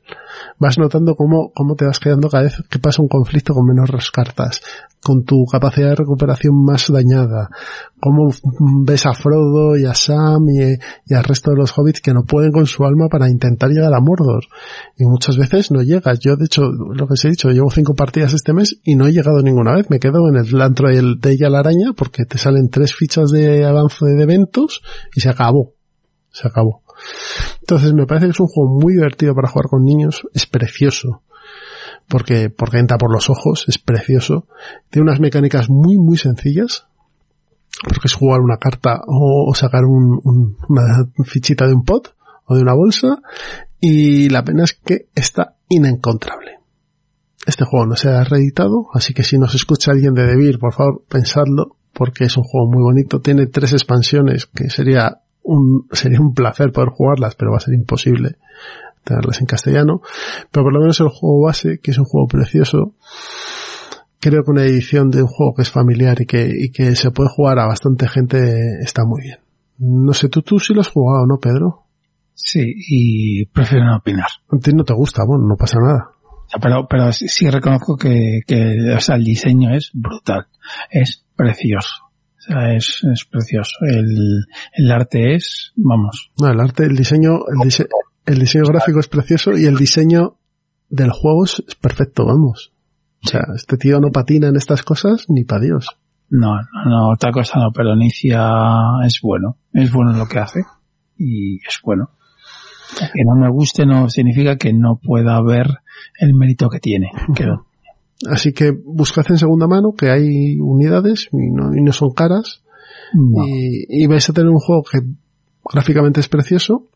Vas 0.57 0.79
notando 0.79 1.13
cómo, 1.15 1.51
cómo 1.53 1.75
te 1.75 1.85
vas 1.85 1.99
quedando 1.99 2.27
cada 2.27 2.45
vez 2.45 2.55
que 2.71 2.79
pasa 2.79 3.03
un 3.03 3.07
conflicto 3.07 3.53
con 3.53 3.67
menos 3.67 4.09
cartas, 4.09 4.63
con 5.03 5.23
tu 5.23 5.45
capacidad 5.45 5.89
de 5.89 5.95
recuperación 5.95 6.63
más 6.63 6.91
dañada, 6.91 7.49
cómo 7.99 8.31
ves 8.85 9.05
a 9.05 9.13
Frodo 9.13 9.77
y 9.77 9.85
a 9.85 9.93
Sam 9.93 10.45
y, 10.49 11.13
al 11.13 11.23
resto 11.23 11.51
de 11.51 11.57
los 11.57 11.77
hobbits 11.77 12.01
que 12.01 12.13
no 12.13 12.23
pueden 12.23 12.51
con 12.51 12.65
su 12.65 12.83
alma 12.85 13.07
para 13.09 13.29
intentar 13.29 13.69
llegar 13.69 13.93
a 13.93 13.99
Mordor. 13.99 14.45
Y 14.97 15.05
muchas 15.05 15.37
veces 15.37 15.71
no 15.71 15.81
llegas. 15.81 16.19
Yo, 16.19 16.35
de 16.35 16.45
hecho, 16.45 16.63
lo 16.63 17.07
que 17.07 17.13
os 17.13 17.25
he 17.25 17.29
dicho, 17.29 17.49
llevo 17.49 17.69
cinco 17.69 17.95
partidas 17.95 18.33
este 18.33 18.53
mes 18.53 18.79
y 18.83 18.95
no 18.95 19.07
he 19.07 19.11
llegado 19.11 19.41
ninguna 19.41 19.73
vez. 19.73 19.89
Me 19.89 19.99
quedo 19.99 20.29
en 20.29 20.37
el 20.37 20.61
antro 20.61 20.89
de 20.89 21.31
ella 21.31 21.49
la 21.49 21.59
araña 21.59 21.93
porque 21.95 22.25
te 22.25 22.37
salen 22.37 22.69
tres 22.69 22.95
fichas 22.95 23.29
de 23.29 23.65
avance 23.65 24.05
de 24.05 24.23
eventos 24.23 24.81
y 25.15 25.21
se 25.21 25.29
acabó. 25.29 25.73
Se 26.31 26.47
acabó. 26.47 26.83
Entonces 27.61 27.93
me 27.93 28.05
parece 28.05 28.27
que 28.27 28.31
es 28.31 28.39
un 28.39 28.47
juego 28.47 28.79
muy 28.79 28.93
divertido 28.93 29.33
para 29.35 29.47
jugar 29.47 29.67
con 29.67 29.83
niños, 29.83 30.23
es 30.33 30.45
precioso, 30.45 31.21
porque, 32.07 32.49
porque 32.49 32.79
entra 32.79 32.97
por 32.97 33.11
los 33.11 33.29
ojos, 33.29 33.65
es 33.67 33.77
precioso, 33.77 34.47
tiene 34.89 35.09
unas 35.09 35.19
mecánicas 35.19 35.69
muy 35.69 35.97
muy 35.97 36.17
sencillas, 36.17 36.85
porque 37.83 38.07
es 38.07 38.13
jugar 38.13 38.41
una 38.41 38.57
carta 38.57 39.01
o, 39.07 39.53
sacar 39.55 39.85
un, 39.85 40.19
un, 40.23 40.57
una 40.69 41.07
fichita 41.25 41.67
de 41.67 41.73
un 41.73 41.83
pot 41.83 42.15
o 42.45 42.55
de 42.55 42.61
una 42.61 42.73
bolsa, 42.73 43.21
y 43.79 44.29
la 44.29 44.43
pena 44.43 44.63
es 44.63 44.73
que 44.73 45.07
está 45.15 45.55
inencontrable. 45.69 46.59
Este 47.45 47.65
juego 47.65 47.85
no 47.85 47.95
se 47.95 48.09
ha 48.09 48.23
reeditado, 48.23 48.87
así 48.93 49.13
que 49.13 49.23
si 49.23 49.37
nos 49.37 49.53
escucha 49.55 49.91
alguien 49.91 50.13
de 50.13 50.25
Debir, 50.25 50.59
por 50.59 50.73
favor, 50.73 51.03
pensadlo, 51.09 51.75
porque 51.93 52.25
es 52.25 52.37
un 52.37 52.43
juego 52.43 52.71
muy 52.71 52.81
bonito. 52.81 53.19
Tiene 53.19 53.47
tres 53.47 53.73
expansiones, 53.73 54.45
que 54.45 54.69
sería 54.69 55.19
un, 55.43 55.87
sería 55.91 56.21
un 56.21 56.33
placer 56.33 56.71
poder 56.71 56.89
jugarlas, 56.89 57.35
pero 57.35 57.51
va 57.51 57.57
a 57.57 57.61
ser 57.61 57.73
imposible 57.73 58.37
tenerlas 59.03 59.39
en 59.39 59.45
castellano. 59.45 60.01
Pero 60.51 60.63
por 60.63 60.73
lo 60.73 60.79
menos 60.81 60.99
el 60.99 61.09
juego 61.09 61.45
base, 61.45 61.79
que 61.81 61.91
es 61.91 61.97
un 61.97 62.05
juego 62.05 62.27
precioso, 62.27 62.95
creo 64.19 64.43
que 64.43 64.51
una 64.51 64.63
edición 64.63 65.09
de 65.11 65.21
un 65.21 65.27
juego 65.27 65.53
que 65.53 65.63
es 65.63 65.69
familiar 65.69 66.21
y 66.21 66.25
que, 66.25 66.49
y 66.49 66.71
que 66.71 66.95
se 66.95 67.11
puede 67.11 67.29
jugar 67.29 67.59
a 67.59 67.67
bastante 67.67 68.07
gente 68.07 68.55
está 68.81 69.03
muy 69.05 69.21
bien. 69.21 69.39
No 69.79 70.13
sé, 70.13 70.29
tú, 70.29 70.41
tú 70.41 70.59
sí 70.59 70.73
lo 70.73 70.81
has 70.81 70.87
jugado, 70.87 71.25
¿no, 71.27 71.39
Pedro? 71.39 71.83
Sí, 72.33 72.61
y 72.89 73.45
prefiero 73.45 73.85
no 73.85 73.97
opinar. 73.97 74.27
A 74.51 74.57
ti 74.57 74.71
no 74.73 74.83
te 74.83 74.93
gusta, 74.93 75.23
bueno, 75.25 75.45
no 75.47 75.55
pasa 75.55 75.77
nada. 75.79 76.11
Pero, 76.61 76.87
pero 76.87 77.11
sí, 77.11 77.27
sí 77.27 77.49
reconozco 77.49 77.97
que, 77.97 78.41
que 78.45 78.93
o 78.95 78.99
sea, 78.99 79.15
el 79.15 79.23
diseño 79.23 79.75
es 79.75 79.91
brutal. 79.93 80.47
Es 80.89 81.25
precioso. 81.35 82.03
O 82.37 82.41
sea, 82.41 82.75
es, 82.75 83.01
es 83.11 83.25
precioso. 83.25 83.77
El, 83.81 84.45
el 84.73 84.91
arte 84.91 85.35
es, 85.35 85.73
vamos. 85.75 86.31
No, 86.39 86.49
el 86.49 86.59
arte, 86.59 86.83
el 86.83 86.95
diseño, 86.95 87.39
el, 87.47 87.63
dise 87.63 87.87
el 88.25 88.39
diseño 88.39 88.65
gráfico 88.65 88.99
es 88.99 89.07
precioso 89.07 89.57
y 89.57 89.65
el 89.65 89.75
diseño 89.75 90.37
del 90.89 91.11
juego 91.11 91.45
es 91.45 91.63
perfecto, 91.81 92.25
vamos. 92.25 92.71
O 93.25 93.27
sea, 93.27 93.41
este 93.55 93.77
tío 93.77 93.99
no 93.99 94.11
patina 94.11 94.49
en 94.49 94.55
estas 94.55 94.83
cosas 94.83 95.25
ni 95.29 95.43
para 95.43 95.61
Dios. 95.61 95.87
No, 96.29 96.55
no, 96.55 96.89
no, 96.89 97.09
otra 97.11 97.31
cosa 97.31 97.59
no, 97.59 97.71
pero 97.73 97.93
Inicia 97.93 98.49
es 99.05 99.19
bueno. 99.21 99.57
Es 99.71 99.91
bueno 99.91 100.13
lo 100.13 100.25
que 100.27 100.39
hace. 100.39 100.61
Y 101.17 101.57
es 101.57 101.79
bueno. 101.83 102.09
Que 102.97 103.23
no 103.25 103.35
me 103.35 103.49
guste 103.49 103.85
no 103.85 104.09
significa 104.09 104.57
que 104.57 104.73
no 104.73 104.99
pueda 105.01 105.41
ver 105.41 105.67
el 106.19 106.33
mérito 106.33 106.69
que 106.69 106.79
tiene. 106.79 107.11
Que 107.35 107.45
no. 107.45 107.65
Así 108.29 108.53
que 108.53 108.71
buscad 108.71 109.25
en 109.29 109.37
segunda 109.37 109.67
mano 109.67 109.93
que 109.97 110.09
hay 110.09 110.59
unidades 110.59 111.27
y 111.31 111.51
no, 111.51 111.75
y 111.75 111.81
no 111.81 111.91
son 111.91 112.13
caras. 112.13 112.63
No. 113.13 113.45
Y, 113.45 113.85
y, 113.89 114.07
vais 114.07 114.27
a 114.29 114.33
tener 114.33 114.49
un 114.49 114.59
juego 114.59 114.83
que 114.83 114.99
gráficamente 115.71 116.19
es 116.19 116.29
precioso 116.29 116.87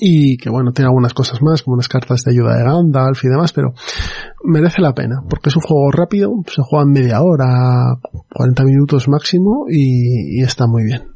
y 0.00 0.36
que 0.36 0.50
bueno, 0.50 0.72
tiene 0.72 0.88
algunas 0.88 1.14
cosas 1.14 1.40
más, 1.42 1.62
como 1.62 1.74
unas 1.74 1.88
cartas 1.88 2.22
de 2.22 2.32
ayuda 2.32 2.56
de 2.56 2.64
Gandalf 2.64 3.24
y 3.24 3.28
demás, 3.28 3.52
pero 3.52 3.74
merece 4.44 4.80
la 4.80 4.94
pena, 4.94 5.22
porque 5.28 5.48
es 5.48 5.56
un 5.56 5.62
juego 5.62 5.90
rápido, 5.90 6.32
se 6.46 6.62
juega 6.62 6.84
en 6.84 6.92
media 6.92 7.22
hora, 7.22 7.98
40 8.32 8.64
minutos 8.64 9.08
máximo 9.08 9.66
y, 9.68 10.42
está 10.42 10.66
muy 10.66 10.84
bien. 10.84 11.08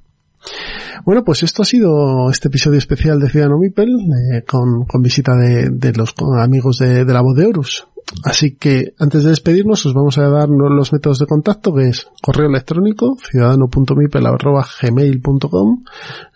Bueno, 1.04 1.24
pues 1.24 1.42
esto 1.42 1.62
ha 1.62 1.64
sido 1.64 2.30
este 2.30 2.48
episodio 2.48 2.78
especial 2.78 3.20
de 3.20 3.28
Ciudadano 3.28 3.58
Mipel, 3.58 3.90
eh, 4.32 4.42
con, 4.42 4.86
visita 5.00 5.34
de, 5.36 5.92
los 5.94 6.14
amigos 6.38 6.78
de, 6.78 7.04
de, 7.04 7.12
la 7.12 7.22
voz 7.22 7.36
de 7.36 7.46
Horus. 7.46 7.86
Así 8.22 8.56
que 8.56 8.94
antes 8.98 9.24
de 9.24 9.30
despedirnos 9.30 9.86
os 9.86 9.94
vamos 9.94 10.18
a 10.18 10.28
dar 10.28 10.48
los 10.48 10.92
métodos 10.92 11.18
de 11.18 11.26
contacto 11.26 11.74
que 11.74 11.88
es 11.88 12.06
correo 12.22 12.48
electrónico 12.48 13.16
ciudadano.mipel.gmail.com 13.30 15.84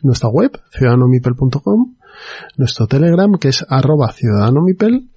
nuestra 0.03 0.29
web 0.31 0.59
ciudadanomipel.com 0.73 1.98
nuestro 2.57 2.87
telegram 2.87 3.33
que 3.39 3.49
es 3.49 3.65
arroba 3.69 4.13
ciudadanomipel 4.13 5.09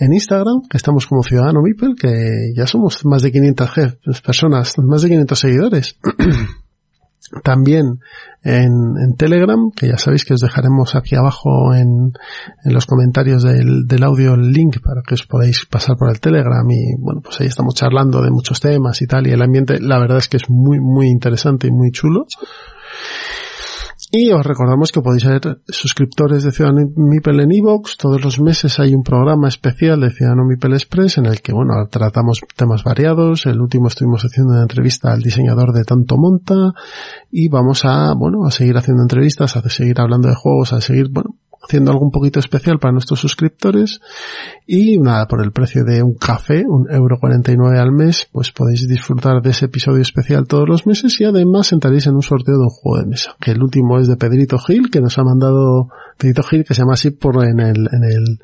en 0.00 0.14
Instagram, 0.14 0.62
que 0.68 0.78
estamos 0.78 1.06
como 1.06 1.22
Ciudadano 1.22 1.60
Mipel, 1.62 1.94
que 1.94 2.52
ya 2.56 2.66
somos 2.66 3.04
más 3.04 3.20
de 3.22 3.30
500 3.30 3.70
personas, 4.24 4.78
más 4.78 5.02
de 5.02 5.08
500 5.10 5.38
seguidores. 5.38 5.98
También 7.44 8.00
en, 8.42 8.72
en, 8.98 9.14
Telegram, 9.16 9.70
que 9.76 9.88
ya 9.88 9.98
sabéis 9.98 10.24
que 10.24 10.34
os 10.34 10.40
dejaremos 10.40 10.96
aquí 10.96 11.14
abajo 11.14 11.74
en, 11.74 12.12
en 12.64 12.72
los 12.72 12.86
comentarios 12.86 13.42
del, 13.42 13.86
del, 13.86 14.02
audio 14.02 14.34
el 14.34 14.50
link 14.50 14.80
para 14.82 15.02
que 15.06 15.14
os 15.14 15.26
podáis 15.26 15.64
pasar 15.66 15.96
por 15.96 16.10
el 16.10 16.18
Telegram 16.18 16.68
y 16.68 16.96
bueno, 16.98 17.20
pues 17.20 17.40
ahí 17.40 17.46
estamos 17.46 17.74
charlando 17.74 18.22
de 18.22 18.30
muchos 18.30 18.58
temas 18.58 19.00
y 19.02 19.06
tal 19.06 19.28
y 19.28 19.32
el 19.32 19.42
ambiente 19.42 19.78
la 19.80 20.00
verdad 20.00 20.18
es 20.18 20.26
que 20.26 20.38
es 20.38 20.48
muy 20.48 20.80
muy 20.80 21.06
interesante 21.06 21.68
y 21.68 21.70
muy 21.70 21.92
chulo. 21.92 22.26
Y 24.12 24.32
os 24.32 24.44
recordamos 24.44 24.90
que 24.90 25.02
podéis 25.02 25.22
ser 25.22 25.62
suscriptores 25.68 26.42
de 26.42 26.50
Ciudadano 26.50 26.90
Mipel 26.96 27.38
en 27.40 27.52
iVoox. 27.52 27.96
Todos 27.96 28.20
los 28.24 28.40
meses 28.40 28.80
hay 28.80 28.92
un 28.92 29.04
programa 29.04 29.46
especial 29.46 30.00
de 30.00 30.10
Ciudadano 30.10 30.44
Mipel 30.44 30.72
Express 30.72 31.18
en 31.18 31.26
el 31.26 31.40
que, 31.40 31.52
bueno, 31.52 31.74
tratamos 31.88 32.40
temas 32.56 32.82
variados. 32.82 33.46
El 33.46 33.60
último 33.60 33.86
estuvimos 33.86 34.24
haciendo 34.24 34.54
una 34.54 34.62
entrevista 34.62 35.12
al 35.12 35.22
diseñador 35.22 35.72
de 35.72 35.84
Tanto 35.84 36.16
Monta 36.16 36.72
y 37.30 37.48
vamos 37.48 37.84
a, 37.84 38.12
bueno, 38.18 38.44
a 38.44 38.50
seguir 38.50 38.76
haciendo 38.76 39.04
entrevistas, 39.04 39.56
a 39.56 39.68
seguir 39.68 40.00
hablando 40.00 40.26
de 40.26 40.34
juegos, 40.34 40.72
a 40.72 40.80
seguir, 40.80 41.06
bueno, 41.12 41.36
haciendo 41.62 41.90
algo 41.90 42.04
un 42.04 42.10
poquito 42.10 42.40
especial 42.40 42.78
para 42.78 42.92
nuestros 42.92 43.20
suscriptores 43.20 44.00
y 44.66 44.98
nada, 44.98 45.26
por 45.26 45.42
el 45.42 45.52
precio 45.52 45.84
de 45.84 46.02
un 46.02 46.14
café, 46.14 46.64
un 46.66 46.90
euro 46.90 47.18
49 47.20 47.78
al 47.78 47.92
mes, 47.92 48.28
pues 48.32 48.52
podéis 48.52 48.88
disfrutar 48.88 49.42
de 49.42 49.50
ese 49.50 49.66
episodio 49.66 50.00
especial 50.00 50.46
todos 50.46 50.68
los 50.68 50.86
meses 50.86 51.20
y 51.20 51.24
además 51.24 51.72
entraréis 51.72 52.06
en 52.06 52.14
un 52.14 52.22
sorteo 52.22 52.56
de 52.56 52.64
un 52.64 52.70
juego 52.70 53.02
de 53.02 53.10
mesa, 53.10 53.36
que 53.40 53.50
el 53.50 53.62
último 53.62 53.98
es 53.98 54.08
de 54.08 54.16
Pedrito 54.16 54.58
Gil, 54.58 54.90
que 54.90 55.00
nos 55.00 55.18
ha 55.18 55.24
mandado 55.24 55.88
Pedrito 56.16 56.42
Gil, 56.42 56.64
que 56.64 56.74
se 56.74 56.82
llama 56.82 56.94
así 56.94 57.10
por 57.10 57.44
en 57.44 57.60
el, 57.60 57.88
en 57.92 58.04
el, 58.04 58.38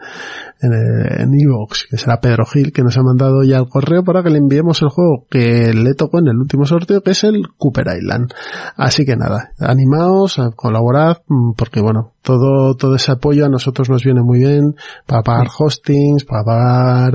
en 0.62 0.72
el, 0.72 1.20
en 1.20 1.34
Evox, 1.34 1.86
que 1.90 1.98
será 1.98 2.20
Pedro 2.20 2.46
Gil, 2.46 2.72
que 2.72 2.82
nos 2.82 2.96
ha 2.96 3.02
mandado 3.02 3.42
ya 3.42 3.58
el 3.58 3.68
correo 3.68 4.02
para 4.02 4.22
que 4.22 4.30
le 4.30 4.38
enviemos 4.38 4.80
el 4.82 4.88
juego 4.88 5.26
que 5.30 5.72
le 5.74 5.94
tocó 5.94 6.18
en 6.18 6.28
el 6.28 6.38
último 6.38 6.64
sorteo, 6.64 7.02
que 7.02 7.10
es 7.10 7.24
el 7.24 7.48
Cooper 7.56 7.86
Island. 7.98 8.32
Así 8.76 9.04
que 9.04 9.16
nada, 9.16 9.52
animaos, 9.58 10.40
colaborad, 10.56 11.18
porque 11.56 11.80
bueno, 11.80 12.12
todo, 12.22 12.74
todo 12.76 12.96
ese 12.96 13.05
apoyo 13.12 13.46
a 13.46 13.48
nosotros 13.48 13.88
nos 13.88 14.02
viene 14.04 14.22
muy 14.22 14.40
bien 14.40 14.76
para 15.06 15.22
pagar 15.22 15.48
hostings, 15.56 16.24
para 16.24 16.44
pagar 16.44 17.14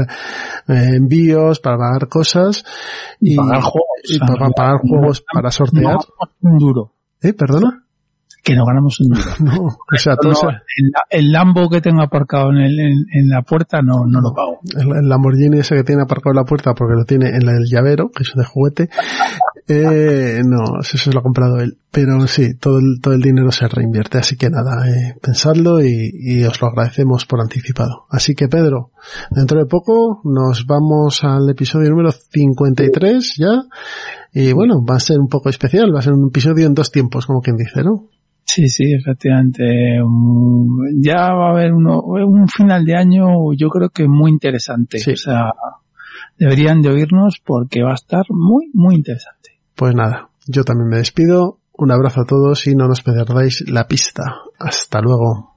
eh, 0.68 0.96
envíos, 0.96 1.60
para 1.60 1.78
pagar 1.78 2.08
cosas 2.08 2.64
y, 3.20 3.36
pagar 3.36 3.62
juegos, 3.62 3.88
y 4.04 4.20
para, 4.20 4.50
pagar 4.50 4.78
juegos 4.82 5.24
para 5.34 5.52
sortear. 5.52 5.98
Duro. 6.40 6.94
¿Eh? 7.22 7.34
¿Perdona? 7.34 7.86
Que 8.44 8.56
no 8.56 8.66
ganamos 8.66 9.00
un 9.02 9.10
duro. 9.10 9.32
No, 9.40 9.66
o 9.68 9.98
sea, 9.98 10.16
todo 10.16 10.32
no, 10.32 10.50
el, 10.50 10.92
el, 11.10 11.32
Lambo 11.32 11.70
que 11.70 11.82
tengo 11.82 12.02
aparcado 12.02 12.50
en, 12.50 12.58
el, 12.58 12.80
en, 12.80 13.06
en, 13.14 13.30
la 13.30 13.44
puerta 13.44 13.82
no, 13.82 14.06
no 14.08 14.20
lo 14.20 14.34
pago. 14.34 14.60
El, 14.76 15.04
el, 15.04 15.10
Lamborghini 15.10 15.60
ese 15.60 15.76
que 15.76 15.84
tiene 15.84 16.04
aparcado 16.04 16.32
en 16.32 16.38
la 16.38 16.46
puerta 16.46 16.74
porque 16.74 16.96
lo 16.96 17.06
tiene 17.06 17.30
en 17.30 17.48
el 17.48 17.66
llavero, 17.66 18.10
que 18.10 18.24
es 18.24 18.32
de 18.36 18.44
juguete, 18.44 18.90
eh, 19.68 20.42
no, 20.44 20.80
eso 20.80 20.98
se 20.98 21.12
lo 21.12 21.20
ha 21.20 21.24
comprado 21.24 21.60
él. 21.60 21.78
Pero 21.92 22.26
sí, 22.28 22.56
todo 22.56 22.80
el, 22.80 23.00
todo 23.02 23.14
el 23.14 23.22
dinero 23.22 23.52
se 23.52 23.68
reinvierte, 23.68 24.18
así 24.18 24.38
que 24.38 24.50
nada, 24.50 24.88
eh, 24.88 25.16
pensadlo 25.22 25.82
y, 25.82 26.12
y 26.14 26.44
os 26.46 26.62
lo 26.62 26.70
agradecemos 26.70 27.26
por 27.26 27.42
anticipado. 27.42 28.06
Así 28.10 28.34
que 28.34 28.48
Pedro, 28.48 28.92
dentro 29.30 29.60
de 29.60 29.66
poco 29.66 30.22
nos 30.24 30.66
vamos 30.66 31.24
al 31.24 31.50
episodio 31.50 31.90
número 31.90 32.12
53 32.12 33.36
ya, 33.38 33.64
y 34.34 34.54
bueno, 34.54 34.84
va 34.84 34.96
a 34.96 35.00
ser 35.00 35.20
un 35.20 35.28
poco 35.28 35.50
especial, 35.50 35.94
va 35.94 36.00
a 36.00 36.04
ser 36.04 36.14
un 36.14 36.30
episodio 36.30 36.66
en 36.66 36.74
dos 36.74 36.90
tiempos, 36.90 37.26
como 37.26 37.42
quien 37.42 37.58
dice, 37.58 37.84
¿no? 37.84 38.08
Sí, 38.44 38.68
sí, 38.68 38.94
efectivamente. 38.94 40.02
Um, 40.02 41.02
ya 41.02 41.34
va 41.34 41.48
a 41.48 41.52
haber 41.52 41.74
uno, 41.74 42.02
un 42.02 42.48
final 42.48 42.84
de 42.86 42.96
año, 42.96 43.54
yo 43.56 43.70
creo 43.70 43.90
que 43.90 44.08
muy 44.08 44.32
interesante. 44.32 45.00
Sí. 45.00 45.12
O 45.12 45.18
sea, 45.18 45.54
deberían 46.38 46.82
de 46.82 46.90
oírnos 46.90 47.42
porque 47.46 47.84
va 47.84 47.92
a 47.92 47.96
estar 47.96 48.26
muy, 48.30 48.70
muy 48.74 48.96
interesante. 48.96 49.60
Pues 49.76 49.96
nada, 49.96 50.30
yo 50.48 50.64
también 50.64 50.90
me 50.90 50.98
despido. 50.98 51.60
Un 51.74 51.92
abrazo 51.92 52.22
a 52.22 52.26
todos 52.26 52.68
y 52.68 52.76
no 52.76 52.88
nos 52.88 53.02
perdáis 53.02 53.68
la 53.70 53.88
pista. 53.88 54.36
Hasta 54.60 55.02
luego. 55.02 55.56